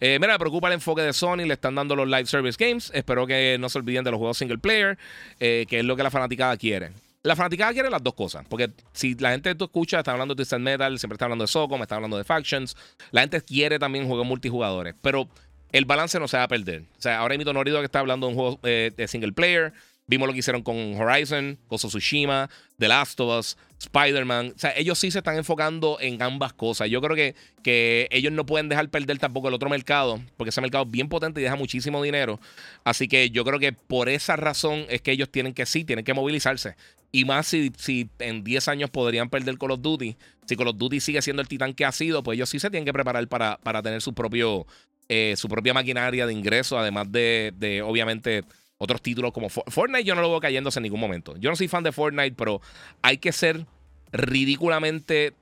Eh, 0.00 0.18
mira, 0.20 0.34
me 0.34 0.38
preocupa 0.38 0.68
el 0.68 0.74
enfoque 0.74 1.02
de 1.02 1.12
Sony. 1.12 1.38
Le 1.38 1.54
están 1.54 1.74
dando 1.74 1.96
los 1.96 2.06
live 2.06 2.26
service 2.26 2.64
games. 2.64 2.92
Espero 2.94 3.26
que 3.26 3.56
no 3.58 3.68
se 3.68 3.78
olviden 3.78 4.04
de 4.04 4.12
los 4.12 4.18
juegos 4.18 4.38
single 4.38 4.58
player, 4.58 4.98
eh, 5.40 5.66
que 5.68 5.80
es 5.80 5.84
lo 5.84 5.96
que 5.96 6.04
la 6.04 6.10
fanaticada 6.10 6.56
quiere. 6.56 6.92
La 7.22 7.36
fanaticada 7.36 7.72
quiere 7.72 7.88
las 7.88 8.02
dos 8.02 8.14
cosas. 8.14 8.44
Porque 8.48 8.70
si 8.92 9.14
la 9.14 9.30
gente 9.30 9.54
tú 9.54 9.64
escucha, 9.64 9.98
está 9.98 10.12
hablando 10.12 10.34
de 10.34 10.36
Twisted 10.36 10.58
Metal, 10.58 10.98
siempre 10.98 11.14
está 11.14 11.26
hablando 11.26 11.44
de 11.44 11.48
Socom, 11.48 11.80
está 11.82 11.96
hablando 11.96 12.16
de 12.16 12.24
Factions. 12.24 12.76
La 13.10 13.20
gente 13.20 13.40
quiere 13.42 13.78
también 13.78 14.06
juegos 14.06 14.26
multijugadores. 14.26 14.94
Pero 15.00 15.28
el 15.70 15.84
balance 15.84 16.18
no 16.18 16.28
se 16.28 16.36
va 16.36 16.44
a 16.44 16.48
perder. 16.48 16.82
O 16.98 17.02
sea, 17.02 17.20
ahora 17.20 17.36
mismo 17.36 17.52
Norido 17.52 17.78
que 17.78 17.86
está 17.86 18.00
hablando 18.00 18.26
de 18.26 18.32
un 18.32 18.38
juego 18.38 18.60
eh, 18.64 18.92
de 18.96 19.08
single 19.08 19.32
player. 19.32 19.72
Vimos 20.12 20.26
lo 20.26 20.34
que 20.34 20.40
hicieron 20.40 20.60
con 20.60 20.76
Horizon, 21.00 21.58
con 21.68 21.78
Tsushima, 21.78 22.50
The 22.78 22.86
Last 22.86 23.18
of 23.18 23.38
Us, 23.38 23.56
Spider-Man. 23.78 24.52
O 24.54 24.58
sea, 24.58 24.76
ellos 24.76 24.98
sí 24.98 25.10
se 25.10 25.20
están 25.20 25.38
enfocando 25.38 25.96
en 26.02 26.20
ambas 26.20 26.52
cosas. 26.52 26.90
Yo 26.90 27.00
creo 27.00 27.16
que, 27.16 27.34
que 27.62 28.08
ellos 28.10 28.30
no 28.30 28.44
pueden 28.44 28.68
dejar 28.68 28.90
perder 28.90 29.18
tampoco 29.18 29.48
el 29.48 29.54
otro 29.54 29.70
mercado, 29.70 30.20
porque 30.36 30.50
ese 30.50 30.60
mercado 30.60 30.84
es 30.84 30.90
bien 30.90 31.08
potente 31.08 31.40
y 31.40 31.44
deja 31.44 31.56
muchísimo 31.56 32.02
dinero. 32.02 32.38
Así 32.84 33.08
que 33.08 33.30
yo 33.30 33.42
creo 33.42 33.58
que 33.58 33.72
por 33.72 34.10
esa 34.10 34.36
razón 34.36 34.84
es 34.90 35.00
que 35.00 35.12
ellos 35.12 35.30
tienen 35.30 35.54
que 35.54 35.64
sí, 35.64 35.82
tienen 35.82 36.04
que 36.04 36.12
movilizarse. 36.12 36.76
Y 37.10 37.24
más 37.24 37.46
si, 37.46 37.72
si 37.78 38.10
en 38.18 38.44
10 38.44 38.68
años 38.68 38.90
podrían 38.90 39.30
perder 39.30 39.56
Call 39.56 39.70
of 39.70 39.80
Duty. 39.80 40.18
Si 40.44 40.56
Call 40.56 40.68
of 40.68 40.76
Duty 40.76 41.00
sigue 41.00 41.22
siendo 41.22 41.40
el 41.40 41.48
titán 41.48 41.72
que 41.72 41.86
ha 41.86 41.92
sido, 41.92 42.22
pues 42.22 42.36
ellos 42.36 42.50
sí 42.50 42.60
se 42.60 42.68
tienen 42.68 42.84
que 42.84 42.92
preparar 42.92 43.26
para, 43.28 43.56
para 43.62 43.80
tener 43.80 44.02
su 44.02 44.12
propio 44.12 44.66
eh, 45.08 45.34
su 45.38 45.48
propia 45.48 45.72
maquinaria 45.72 46.26
de 46.26 46.32
ingreso, 46.34 46.78
además 46.78 47.10
de, 47.10 47.52
de 47.56 47.80
obviamente 47.80 48.44
otros 48.82 49.00
títulos 49.00 49.32
como 49.32 49.48
Fortnite, 49.48 50.02
yo 50.02 50.16
no 50.16 50.22
lo 50.22 50.30
veo 50.30 50.40
cayéndose 50.40 50.80
en 50.80 50.82
ningún 50.82 50.98
momento. 50.98 51.36
Yo 51.36 51.50
no 51.50 51.54
soy 51.54 51.68
fan 51.68 51.84
de 51.84 51.92
Fortnite, 51.92 52.34
pero 52.36 52.60
hay 53.00 53.18
que 53.18 53.30
ser 53.30 53.64
ridículamente 54.10 55.34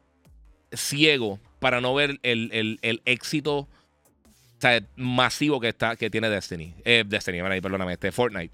ciego 0.72 1.40
para 1.58 1.80
no 1.80 1.94
ver 1.94 2.20
el, 2.22 2.78
éxito 3.06 3.66
masivo 4.94 5.58
que, 5.58 5.68
está, 5.68 5.96
que 5.96 6.10
tiene 6.10 6.28
Destiny. 6.28 6.74
Eh, 6.84 7.02
Destiny, 7.06 7.40
perdóname, 7.62 7.94
este 7.94 8.12
Fortnite. 8.12 8.52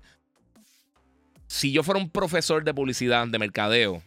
Si 1.49 1.73
yo 1.73 1.83
fuera 1.83 2.01
un 2.01 2.09
profesor 2.09 2.63
de 2.63 2.73
publicidad, 2.73 3.27
de 3.27 3.41
mercadeo, 3.41 4.05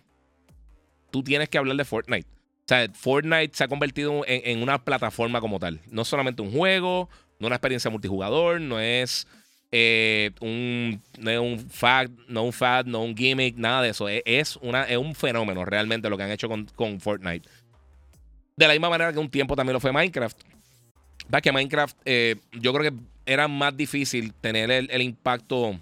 tú 1.12 1.24
tienes 1.24 1.50
que 1.50 1.58
hablar 1.58 1.76
de 1.76 1.84
Fortnite. 1.84 2.28
O 2.30 2.68
sea, 2.70 2.88
Fortnite 2.94 3.52
se 3.54 3.66
ha 3.66 3.68
convertido 3.68 4.24
en, 4.26 4.44
en 4.46 4.64
una 4.64 4.82
plataforma 4.86 5.42
como 5.42 5.60
tal. 5.60 5.82
No 5.92 6.06
solamente 6.06 6.42
un 6.42 6.54
juego, 6.54 7.10
no 7.38 7.48
una 7.48 7.58
experiencia 7.58 7.92
multijugador, 7.92 8.62
no 8.62 8.80
es 8.80 9.28
eh, 9.72 10.32
un, 10.40 11.00
no 11.20 11.44
un 11.44 11.60
fact, 11.60 12.12
no 12.28 12.44
un 12.44 12.54
fad, 12.54 12.86
no 12.86 13.04
un 13.04 13.16
gimmick, 13.16 13.56
nada 13.56 13.84
de 13.84 13.90
eso. 13.90 14.08
Es, 14.10 14.56
una, 14.58 14.84
es 14.84 14.98
un 14.98 15.14
fenómeno 15.14 15.64
realmente 15.64 16.10
lo 16.10 16.18
que 16.18 16.24
han 16.24 16.32
hecho 16.32 16.50
con, 16.50 16.66
con, 16.76 17.00
Fortnite. 17.00 17.48
De 18.58 18.68
la 18.68 18.74
misma 18.74 18.90
manera 18.90 19.14
que 19.14 19.20
un 19.20 19.30
tiempo 19.30 19.56
también 19.56 19.74
lo 19.74 19.80
fue 19.80 19.92
Minecraft. 19.92 20.38
Va 21.34 21.42
que 21.42 21.52
Minecraft, 21.52 21.96
eh, 22.06 22.38
yo 22.54 22.74
creo 22.74 22.92
que 22.92 22.98
era 23.32 23.48
más 23.48 23.78
difícil 23.78 24.34
tener 24.34 24.72
el, 24.72 25.02
impacto 25.02 25.80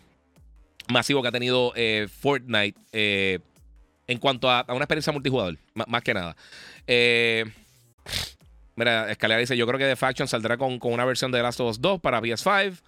masivo 0.90 1.22
que 1.22 1.30
ha 1.30 1.32
tenido 1.32 1.72
eh, 1.76 2.08
Fortnite 2.10 2.78
en 4.10 4.20
cuanto 4.20 4.50
a, 4.52 4.66
una 4.68 4.80
experiencia 4.80 5.14
multijugador, 5.14 5.58
más, 5.74 6.04
que 6.04 6.14
nada. 6.14 6.36
mira, 8.76 9.10
Escalera 9.10 9.40
dice: 9.40 9.56
Yo 9.56 9.66
creo 9.66 9.80
que 9.80 9.86
The 9.86 9.96
Faction 9.96 10.28
saldrá 10.28 10.58
con, 10.58 10.78
con 10.78 10.92
una 10.92 11.06
versión 11.06 11.32
de 11.32 11.38
The 11.38 11.44
Last 11.44 11.62
of 11.62 11.70
Us 11.72 11.80
2 11.80 12.02
para 12.02 12.22
PS5. 12.22 12.82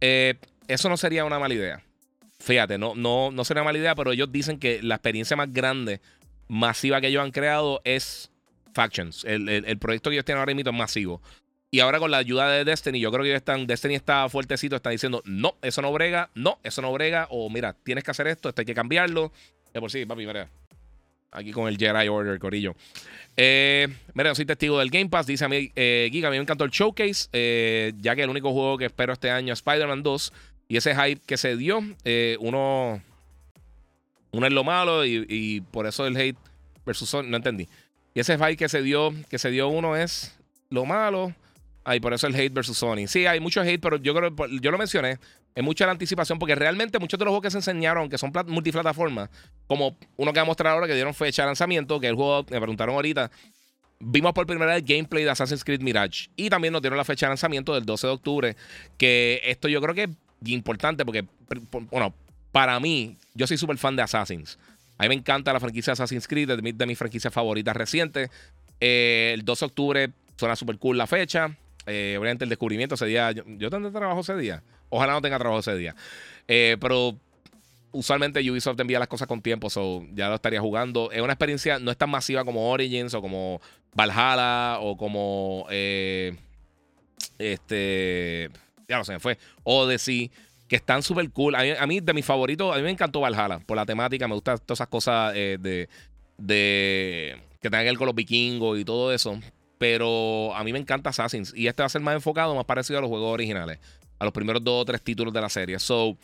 Eh, 0.00 0.34
eso 0.68 0.88
no 0.88 0.96
sería 0.96 1.24
una 1.24 1.38
mala 1.38 1.54
idea. 1.54 1.82
Fíjate, 2.40 2.78
no, 2.78 2.94
no, 2.94 3.30
no 3.30 3.44
sería 3.44 3.64
mala 3.64 3.78
idea, 3.78 3.94
pero 3.94 4.12
ellos 4.12 4.30
dicen 4.30 4.58
que 4.58 4.82
la 4.82 4.96
experiencia 4.96 5.36
más 5.36 5.52
grande, 5.52 6.00
masiva 6.46 7.00
que 7.00 7.08
ellos 7.08 7.22
han 7.22 7.30
creado 7.30 7.80
es 7.84 8.30
Factions. 8.72 9.24
El, 9.24 9.78
proyecto 9.78 10.10
que 10.10 10.16
ellos 10.16 10.24
tienen 10.24 10.40
ahora 10.40 10.54
mismo 10.54 10.70
es 10.70 10.76
masivo. 10.76 11.20
Y 11.70 11.80
ahora 11.80 11.98
con 11.98 12.10
la 12.10 12.18
ayuda 12.18 12.48
de 12.50 12.64
Destiny, 12.64 13.00
yo 13.00 13.10
creo 13.10 13.22
que 13.22 13.30
ellos 13.30 13.38
están, 13.38 13.66
Destiny 13.66 13.94
está 13.94 14.28
fuertecito, 14.28 14.76
está 14.76 14.90
diciendo, 14.90 15.22
no, 15.26 15.56
eso 15.62 15.82
no 15.82 15.92
brega, 15.92 16.30
no, 16.34 16.58
eso 16.62 16.80
no 16.80 16.92
brega, 16.92 17.26
o 17.30 17.50
mira, 17.50 17.74
tienes 17.74 18.04
que 18.04 18.10
hacer 18.10 18.26
esto, 18.28 18.48
esto 18.48 18.62
hay 18.62 18.66
que 18.66 18.74
cambiarlo. 18.74 19.32
De 19.74 19.80
por 19.80 19.90
sí, 19.90 20.06
papi, 20.06 20.26
mira. 20.26 20.48
Aquí 21.30 21.52
con 21.52 21.68
el 21.68 21.76
Jedi 21.76 22.08
Order, 22.08 22.38
Corillo. 22.38 22.74
Eh, 23.36 23.88
mira, 24.14 24.34
soy 24.34 24.46
testigo 24.46 24.78
del 24.78 24.90
Game 24.90 25.08
Pass. 25.08 25.26
Dice 25.26 25.44
a 25.44 25.48
mí, 25.48 25.70
eh, 25.76 26.08
Giga, 26.10 26.28
a 26.28 26.30
mí 26.30 26.38
me 26.38 26.42
encantó 26.42 26.64
el 26.64 26.70
showcase, 26.70 27.28
eh, 27.32 27.92
ya 27.98 28.16
que 28.16 28.22
el 28.22 28.30
único 28.30 28.52
juego 28.52 28.78
que 28.78 28.86
espero 28.86 29.12
este 29.12 29.30
año 29.30 29.52
es 29.52 29.58
Spider-Man 29.58 30.02
2. 30.02 30.32
Y 30.68 30.76
ese 30.76 30.94
hype 30.94 31.20
que 31.26 31.36
se 31.36 31.56
dio, 31.56 31.80
eh, 32.04 32.36
uno, 32.40 33.02
uno 34.32 34.46
es 34.46 34.52
lo 34.52 34.64
malo 34.64 35.04
y, 35.06 35.62
por 35.70 35.86
eso 35.86 36.06
el 36.06 36.16
hate 36.16 36.36
versus 36.84 37.14
no 37.24 37.36
entendí. 37.36 37.68
Y 38.14 38.20
ese 38.20 38.36
hype 38.36 38.56
que 38.56 38.68
se 38.68 38.82
dio, 38.82 39.14
que 39.30 39.38
se 39.38 39.50
dio 39.50 39.68
uno 39.68 39.96
es 39.96 40.36
lo 40.70 40.84
malo. 40.84 41.34
Ay, 41.88 42.00
por 42.00 42.12
eso 42.12 42.26
el 42.26 42.34
hate 42.34 42.52
versus 42.52 42.76
Sony. 42.76 43.06
Sí, 43.06 43.24
hay 43.24 43.40
mucho 43.40 43.62
hate, 43.62 43.80
pero 43.80 43.96
yo 43.96 44.14
creo, 44.14 44.30
yo 44.60 44.70
lo 44.70 44.76
mencioné. 44.76 45.18
Es 45.54 45.64
mucha 45.64 45.86
la 45.86 45.92
anticipación 45.92 46.38
porque 46.38 46.54
realmente 46.54 46.98
muchos 46.98 47.18
de 47.18 47.24
los 47.24 47.32
juegos 47.32 47.44
que 47.44 47.50
se 47.50 47.56
enseñaron, 47.56 48.10
que 48.10 48.18
son 48.18 48.30
multiplataformas, 48.46 49.30
como 49.66 49.96
uno 50.18 50.30
que 50.34 50.38
va 50.38 50.42
a 50.42 50.44
mostrar 50.44 50.74
ahora 50.74 50.86
que 50.86 50.92
dieron 50.92 51.14
fecha 51.14 51.44
de 51.44 51.46
lanzamiento, 51.46 51.98
que 51.98 52.08
el 52.08 52.14
juego, 52.14 52.44
me 52.50 52.58
preguntaron 52.58 52.94
ahorita, 52.94 53.30
vimos 54.00 54.34
por 54.34 54.46
primera 54.46 54.74
vez 54.74 54.82
el 54.82 54.86
gameplay 54.86 55.24
de 55.24 55.30
Assassin's 55.30 55.64
Creed 55.64 55.80
Mirage 55.80 56.28
y 56.36 56.50
también 56.50 56.72
nos 56.72 56.82
dieron 56.82 56.98
la 56.98 57.06
fecha 57.06 57.24
de 57.24 57.30
lanzamiento 57.30 57.72
del 57.72 57.86
12 57.86 58.06
de 58.06 58.12
octubre, 58.12 58.56
que 58.98 59.40
esto 59.44 59.66
yo 59.68 59.80
creo 59.80 59.94
que 59.94 60.02
es 60.02 60.48
importante 60.50 61.06
porque, 61.06 61.24
bueno, 61.90 62.12
para 62.52 62.78
mí, 62.80 63.16
yo 63.32 63.46
soy 63.46 63.56
súper 63.56 63.78
fan 63.78 63.96
de 63.96 64.02
Assassins. 64.02 64.58
A 64.98 65.04
mí 65.04 65.08
me 65.08 65.14
encanta 65.14 65.54
la 65.54 65.60
franquicia 65.60 65.94
Assassin's 65.94 66.28
Creed, 66.28 66.48
de, 66.48 66.72
de 66.74 66.86
mis 66.86 66.98
franquicias 66.98 67.32
favoritas 67.32 67.74
recientes. 67.74 68.28
Eh, 68.78 69.30
el 69.32 69.42
12 69.42 69.60
de 69.60 69.66
octubre 69.66 70.10
suena 70.36 70.54
súper 70.54 70.76
cool 70.76 70.98
la 70.98 71.06
fecha. 71.06 71.56
Eh, 71.88 72.16
obviamente 72.18 72.44
el 72.44 72.50
descubrimiento 72.50 72.94
ese 72.94 73.06
día, 73.06 73.32
yo, 73.32 73.42
yo 73.46 73.70
trabajo 73.70 74.20
ese 74.20 74.36
día. 74.36 74.62
Ojalá 74.90 75.14
no 75.14 75.22
tenga 75.22 75.38
trabajo 75.38 75.60
ese 75.60 75.74
día. 75.76 75.94
Eh, 76.46 76.76
pero 76.80 77.16
usualmente 77.92 78.38
Ubisoft 78.50 78.78
envía 78.80 78.98
las 78.98 79.08
cosas 79.08 79.26
con 79.26 79.40
tiempo, 79.40 79.70
so 79.70 80.04
ya 80.12 80.28
lo 80.28 80.34
estaría 80.34 80.60
jugando. 80.60 81.10
Es 81.10 81.20
una 81.20 81.32
experiencia, 81.32 81.78
no 81.78 81.90
es 81.90 81.96
tan 81.96 82.10
masiva 82.10 82.44
como 82.44 82.70
Origins 82.70 83.14
o 83.14 83.22
como 83.22 83.60
Valhalla 83.94 84.78
o 84.80 84.96
como 84.96 85.66
eh, 85.70 86.36
este, 87.38 88.50
ya 88.86 88.98
no 88.98 89.04
sé, 89.04 89.18
fue 89.18 89.38
Odyssey, 89.64 90.30
que 90.68 90.76
están 90.76 91.02
súper 91.02 91.30
cool. 91.30 91.54
A 91.54 91.86
mí, 91.86 92.00
de 92.00 92.12
mis 92.12 92.24
favoritos, 92.24 92.74
a 92.74 92.76
mí 92.76 92.82
me 92.82 92.90
encantó 92.90 93.20
Valhalla 93.20 93.58
por 93.60 93.76
la 93.76 93.86
temática, 93.86 94.28
me 94.28 94.34
gustan 94.34 94.58
todas 94.58 94.78
esas 94.78 94.88
cosas 94.88 95.32
de, 95.32 95.88
de 96.36 97.36
que 97.60 97.70
tengan 97.70 97.84
que 97.84 97.90
ver 97.90 97.98
con 97.98 98.06
los 98.06 98.14
vikingos 98.14 98.78
y 98.78 98.84
todo 98.84 99.12
eso. 99.12 99.38
Pero 99.78 100.54
a 100.54 100.64
mí 100.64 100.72
me 100.72 100.78
encanta 100.78 101.10
Assassins. 101.10 101.52
Y 101.54 101.68
este 101.68 101.82
va 101.82 101.86
a 101.86 101.90
ser 101.90 102.02
más 102.02 102.14
enfocado, 102.14 102.54
más 102.54 102.64
parecido 102.64 102.98
a 102.98 103.02
los 103.02 103.08
juegos 103.08 103.32
originales. 103.32 103.78
A 104.18 104.24
los 104.24 104.34
primeros 104.34 104.62
dos 104.62 104.82
o 104.82 104.84
tres 104.84 105.02
títulos 105.02 105.32
de 105.32 105.40
la 105.40 105.48
serie. 105.48 105.78
So, 105.78 106.16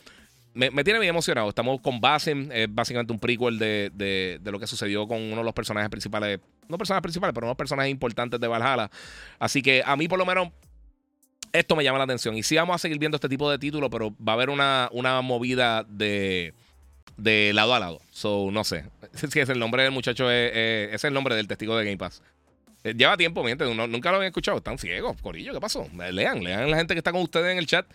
me, 0.54 0.70
tiene 0.84 0.98
bien 0.98 1.10
emocionado. 1.10 1.48
Estamos 1.48 1.80
con 1.80 2.00
Basim, 2.00 2.50
es 2.52 2.72
básicamente 2.72 3.12
un 3.12 3.18
prequel 3.18 3.58
de, 3.58 3.90
de, 3.94 4.50
lo 4.50 4.58
que 4.58 4.66
sucedió 4.66 5.06
con 5.06 5.20
uno 5.20 5.36
de 5.36 5.44
los 5.44 5.54
personajes 5.54 5.90
principales, 5.90 6.40
no 6.68 6.78
personajes 6.78 7.02
principales, 7.02 7.34
pero 7.34 7.46
unos 7.46 7.56
personajes 7.56 7.90
importantes 7.90 8.40
de 8.40 8.48
Valhalla. 8.48 8.90
Así 9.38 9.62
que 9.62 9.82
a 9.84 9.96
mí 9.96 10.08
por 10.08 10.18
lo 10.18 10.26
menos 10.26 10.48
esto 11.52 11.76
me 11.76 11.84
llama 11.84 11.98
la 11.98 12.04
atención. 12.04 12.36
Y 12.36 12.42
sí 12.42 12.56
vamos 12.56 12.74
a 12.74 12.78
seguir 12.78 12.98
viendo 12.98 13.16
este 13.16 13.28
tipo 13.28 13.50
de 13.50 13.58
títulos, 13.58 13.88
pero 13.90 14.14
va 14.16 14.32
a 14.32 14.34
haber 14.34 14.50
una, 14.50 14.88
una 14.92 15.20
movida 15.22 15.84
de, 15.84 16.52
de 17.16 17.52
lado 17.54 17.74
a 17.74 17.78
lado. 17.78 18.00
So, 18.10 18.50
no 18.52 18.64
sé. 18.64 18.84
Si 19.14 19.38
es 19.38 19.48
el 19.48 19.58
nombre 19.58 19.84
del 19.84 19.92
muchacho, 19.92 20.30
es, 20.30 21.04
el 21.04 21.14
nombre 21.14 21.36
del 21.36 21.46
testigo 21.46 21.76
de 21.76 21.84
Game 21.84 21.96
Pass. 21.96 22.22
Eh, 22.84 22.92
lleva 22.94 23.16
tiempo, 23.16 23.42
mi 23.42 23.48
gente. 23.48 23.64
nunca 23.64 24.10
lo 24.10 24.16
habían 24.16 24.28
escuchado. 24.28 24.58
Están 24.58 24.76
ciegos, 24.76 25.16
Corillo. 25.22 25.54
¿Qué 25.54 25.60
pasó? 25.60 25.88
Lean, 26.12 26.44
lean 26.44 26.70
la 26.70 26.76
gente 26.76 26.94
que 26.94 26.98
está 26.98 27.12
con 27.12 27.22
ustedes 27.22 27.50
en 27.50 27.56
el 27.56 27.66
chat. 27.66 27.86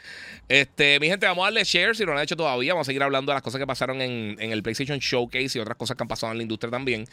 Este, 0.48 1.00
mi 1.00 1.08
gente, 1.08 1.28
vamos 1.28 1.44
a 1.44 1.46
darle 1.46 1.64
share 1.64 1.96
si 1.96 2.04
no 2.04 2.14
lo 2.14 2.18
han 2.18 2.24
hecho 2.24 2.36
todavía. 2.36 2.74
Vamos 2.74 2.86
a 2.86 2.90
seguir 2.90 3.04
hablando 3.04 3.32
de 3.32 3.36
las 3.36 3.44
cosas 3.44 3.60
que 3.60 3.68
pasaron 3.68 4.02
en, 4.02 4.36
el 4.40 4.64
PlayStation 4.64 4.98
Showcase 4.98 5.60
y 5.60 5.62
otras 5.62 5.78
cosas 5.78 5.96
que 5.96 6.04
han 6.04 6.08
pasado 6.08 6.32
en 6.32 6.40
la 6.40 6.42
industria 6.42 6.72
también. 6.72 7.06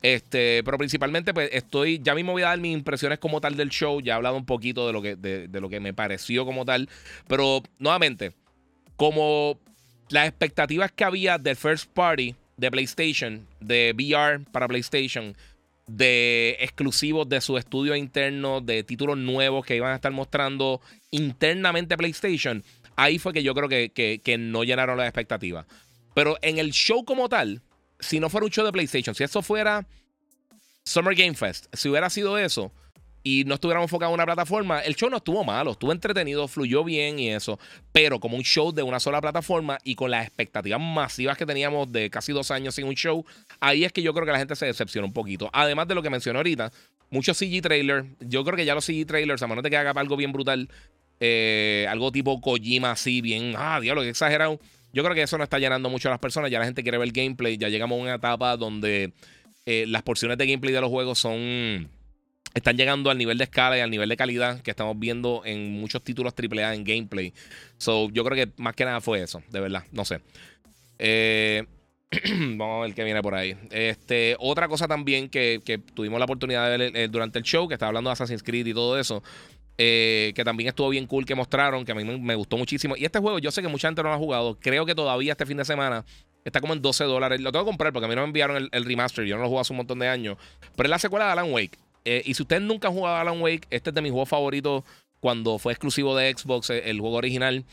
Este, 0.00 0.62
pero 0.64 0.78
principalmente, 0.78 1.34
pues 1.34 1.50
estoy. 1.52 2.00
Ya 2.00 2.14
mismo 2.14 2.30
voy 2.30 2.42
a 2.42 2.50
dar 2.50 2.60
mis 2.60 2.72
impresiones 2.72 3.18
como 3.18 3.40
tal 3.40 3.56
del 3.56 3.68
show. 3.68 4.00
Ya 4.00 4.12
he 4.12 4.16
hablado 4.16 4.36
un 4.36 4.46
poquito 4.46 4.86
de 4.86 4.92
lo 4.92 5.02
que, 5.02 5.16
de, 5.16 5.48
de 5.48 5.60
lo 5.60 5.68
que 5.68 5.80
me 5.80 5.92
pareció 5.92 6.46
como 6.46 6.64
tal. 6.64 6.88
Pero 7.26 7.64
nuevamente, 7.80 8.32
como 8.94 9.58
las 10.08 10.28
expectativas 10.28 10.92
que 10.92 11.02
había 11.02 11.38
del 11.38 11.56
first 11.56 11.90
party 11.92 12.36
de 12.56 12.70
PlayStation, 12.70 13.48
de 13.58 13.92
VR 13.96 14.44
para 14.52 14.68
PlayStation 14.68 15.34
de 15.86 16.56
exclusivos 16.60 17.28
de 17.28 17.40
su 17.40 17.58
estudio 17.58 17.94
interno, 17.94 18.60
de 18.60 18.82
títulos 18.84 19.18
nuevos 19.18 19.66
que 19.66 19.76
iban 19.76 19.92
a 19.92 19.96
estar 19.96 20.12
mostrando 20.12 20.80
internamente 21.10 21.96
PlayStation, 21.96 22.64
ahí 22.96 23.18
fue 23.18 23.32
que 23.32 23.42
yo 23.42 23.54
creo 23.54 23.68
que, 23.68 24.20
que, 24.22 24.38
no 24.38 24.64
llenaron 24.64 24.96
las 24.96 25.06
expectativas. 25.06 25.66
Pero 26.14 26.38
en 26.42 26.58
el 26.58 26.72
show 26.72 27.04
como 27.04 27.28
tal, 27.28 27.62
si 28.00 28.20
no 28.20 28.30
fuera 28.30 28.46
un 28.46 28.52
show 28.52 28.64
de 28.64 28.72
PlayStation, 28.72 29.14
si 29.14 29.24
eso 29.24 29.42
fuera 29.42 29.86
Summer 30.84 31.14
Game 31.14 31.34
Fest, 31.34 31.66
si 31.72 31.88
hubiera 31.88 32.08
sido 32.08 32.38
eso, 32.38 32.72
y 33.26 33.44
no 33.44 33.54
estuviéramos 33.54 33.86
enfocados 33.86 34.12
en 34.12 34.14
una 34.14 34.26
plataforma, 34.26 34.80
el 34.80 34.94
show 34.94 35.08
no 35.08 35.16
estuvo 35.16 35.42
malo, 35.42 35.72
estuvo 35.72 35.90
entretenido, 35.92 36.46
fluyó 36.46 36.84
bien 36.84 37.18
y 37.18 37.30
eso, 37.30 37.58
pero 37.90 38.20
como 38.20 38.36
un 38.36 38.44
show 38.44 38.70
de 38.70 38.82
una 38.82 39.00
sola 39.00 39.20
plataforma 39.22 39.78
y 39.82 39.94
con 39.94 40.10
las 40.10 40.26
expectativas 40.26 40.78
masivas 40.78 41.38
que 41.38 41.46
teníamos 41.46 41.90
de 41.90 42.10
casi 42.10 42.32
dos 42.32 42.50
años 42.50 42.74
sin 42.74 42.86
un 42.86 42.94
show, 42.94 43.24
ahí 43.60 43.82
es 43.84 43.92
que 43.92 44.02
yo 44.02 44.12
creo 44.12 44.26
que 44.26 44.32
la 44.32 44.38
gente 44.38 44.54
se 44.54 44.66
decepciona 44.66 45.06
un 45.06 45.14
poquito. 45.14 45.48
Además 45.54 45.88
de 45.88 45.94
lo 45.94 46.02
que 46.02 46.10
mencioné 46.10 46.38
ahorita, 46.38 46.70
muchos 47.08 47.38
CG 47.38 47.62
trailers, 47.62 48.06
yo 48.20 48.44
creo 48.44 48.56
que 48.56 48.66
ya 48.66 48.74
los 48.74 48.84
CG 48.84 49.06
trailers, 49.06 49.42
a 49.42 49.46
menos 49.46 49.64
de 49.64 49.70
que 49.70 49.78
haga 49.78 49.92
algo 49.92 50.18
bien 50.18 50.30
brutal, 50.30 50.68
eh, 51.18 51.86
algo 51.88 52.12
tipo 52.12 52.38
Kojima 52.42 52.90
así, 52.90 53.22
bien, 53.22 53.54
ah, 53.56 53.80
diablo, 53.80 54.02
que 54.02 54.10
exagerado. 54.10 54.60
Yo 54.92 55.02
creo 55.02 55.14
que 55.14 55.22
eso 55.22 55.38
no 55.38 55.44
está 55.44 55.58
llenando 55.58 55.88
mucho 55.88 56.08
a 56.08 56.10
las 56.10 56.20
personas, 56.20 56.50
ya 56.50 56.58
la 56.58 56.66
gente 56.66 56.82
quiere 56.82 56.98
ver 56.98 57.10
gameplay, 57.10 57.56
ya 57.56 57.70
llegamos 57.70 57.98
a 57.98 58.02
una 58.02 58.14
etapa 58.16 58.58
donde 58.58 59.14
eh, 59.64 59.86
las 59.88 60.02
porciones 60.02 60.36
de 60.36 60.46
gameplay 60.46 60.74
de 60.74 60.80
los 60.82 60.90
juegos 60.90 61.18
son 61.18 61.88
están 62.54 62.76
llegando 62.76 63.10
al 63.10 63.18
nivel 63.18 63.36
de 63.36 63.44
escala 63.44 63.76
y 63.76 63.80
al 63.80 63.90
nivel 63.90 64.08
de 64.08 64.16
calidad 64.16 64.60
que 64.62 64.70
estamos 64.70 64.98
viendo 64.98 65.42
en 65.44 65.72
muchos 65.72 66.02
títulos 66.02 66.32
AAA 66.32 66.74
en 66.74 66.84
gameplay. 66.84 67.34
So, 67.78 68.08
yo 68.10 68.24
creo 68.24 68.46
que 68.46 68.52
más 68.62 68.74
que 68.74 68.84
nada 68.84 69.00
fue 69.00 69.22
eso, 69.22 69.42
de 69.50 69.60
verdad. 69.60 69.84
No 69.90 70.04
sé. 70.04 70.20
Eh, 70.98 71.64
vamos 72.56 72.78
a 72.78 72.86
ver 72.86 72.94
qué 72.94 73.02
viene 73.02 73.22
por 73.22 73.34
ahí. 73.34 73.56
Este, 73.70 74.36
otra 74.38 74.68
cosa 74.68 74.86
también 74.86 75.28
que, 75.28 75.60
tuvimos 75.94 76.18
la 76.18 76.24
oportunidad 76.24 76.70
de 76.70 76.78
ver 76.78 76.96
eh, 76.96 77.08
durante 77.08 77.38
el 77.38 77.44
show, 77.44 77.66
que 77.66 77.74
estaba 77.74 77.88
hablando 77.88 78.10
de 78.10 78.12
Assassin's 78.12 78.42
Creed 78.42 78.66
y 78.66 78.74
todo 78.74 78.98
eso. 78.98 79.22
Eh, 79.76 80.32
que 80.36 80.44
también 80.44 80.68
estuvo 80.68 80.88
bien 80.88 81.08
cool 81.08 81.26
que 81.26 81.34
mostraron, 81.34 81.84
que 81.84 81.90
a 81.90 81.96
mí 81.96 82.04
me, 82.04 82.34
gustó 82.36 82.56
muchísimo. 82.56 82.96
Y 82.96 83.04
este 83.04 83.18
juego, 83.18 83.40
yo 83.40 83.50
sé 83.50 83.62
que 83.62 83.68
mucha 83.68 83.88
gente 83.88 84.02
no 84.04 84.10
lo 84.10 84.14
ha 84.14 84.18
jugado. 84.18 84.56
Creo 84.60 84.86
que 84.86 84.94
todavía 84.94 85.32
este 85.32 85.46
fin 85.46 85.56
de 85.56 85.64
semana 85.64 86.04
está 86.44 86.60
como 86.60 86.74
en 86.74 86.82
12 86.82 87.02
dólares. 87.04 87.40
Lo 87.40 87.50
tengo 87.50 87.64
que 87.64 87.70
comprar 87.70 87.92
porque 87.92 88.06
a 88.06 88.08
mí 88.08 88.14
no 88.14 88.20
me 88.20 88.28
enviaron 88.28 88.56
el, 88.56 88.68
el 88.70 88.84
remaster. 88.84 89.24
Yo 89.24 89.36
no 89.36 89.42
lo 89.42 89.48
jugué 89.48 89.62
hace 89.62 89.72
un 89.72 89.78
montón 89.78 89.98
de 89.98 90.06
años. 90.06 90.38
Pero 90.76 90.86
es 90.86 90.90
la 90.90 91.00
secuela 91.00 91.26
de 91.26 91.32
Alan 91.32 91.52
Wake. 91.52 91.76
Eh, 92.04 92.22
y 92.24 92.34
si 92.34 92.42
ustedes 92.42 92.62
nunca 92.62 92.88
han 92.88 92.94
jugado 92.94 93.16
Alan 93.16 93.40
Wake, 93.40 93.66
este 93.70 93.90
es 93.90 93.94
de 93.94 94.02
mis 94.02 94.12
juegos 94.12 94.28
favoritos 94.28 94.84
cuando 95.20 95.58
fue 95.58 95.72
exclusivo 95.72 96.14
de 96.16 96.32
Xbox, 96.36 96.70
eh, 96.70 96.82
el 96.86 97.00
juego 97.00 97.16
original. 97.16 97.64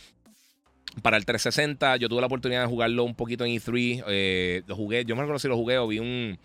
Para 1.02 1.18
el 1.18 1.26
360, 1.26 1.98
yo 1.98 2.10
tuve 2.10 2.22
la 2.22 2.28
oportunidad 2.28 2.62
de 2.62 2.68
jugarlo 2.68 3.04
un 3.04 3.16
poquito 3.16 3.46
en 3.46 3.52
E3. 3.52 4.04
Eh, 4.08 4.64
lo 4.68 4.76
jugué, 4.76 5.06
yo 5.06 5.16
me 5.16 5.22
acuerdo 5.22 5.40
si 5.40 5.48
lo 5.48 5.56
jugué 5.56 5.78
o 5.78 5.88
vi 5.88 6.00
un. 6.00 6.38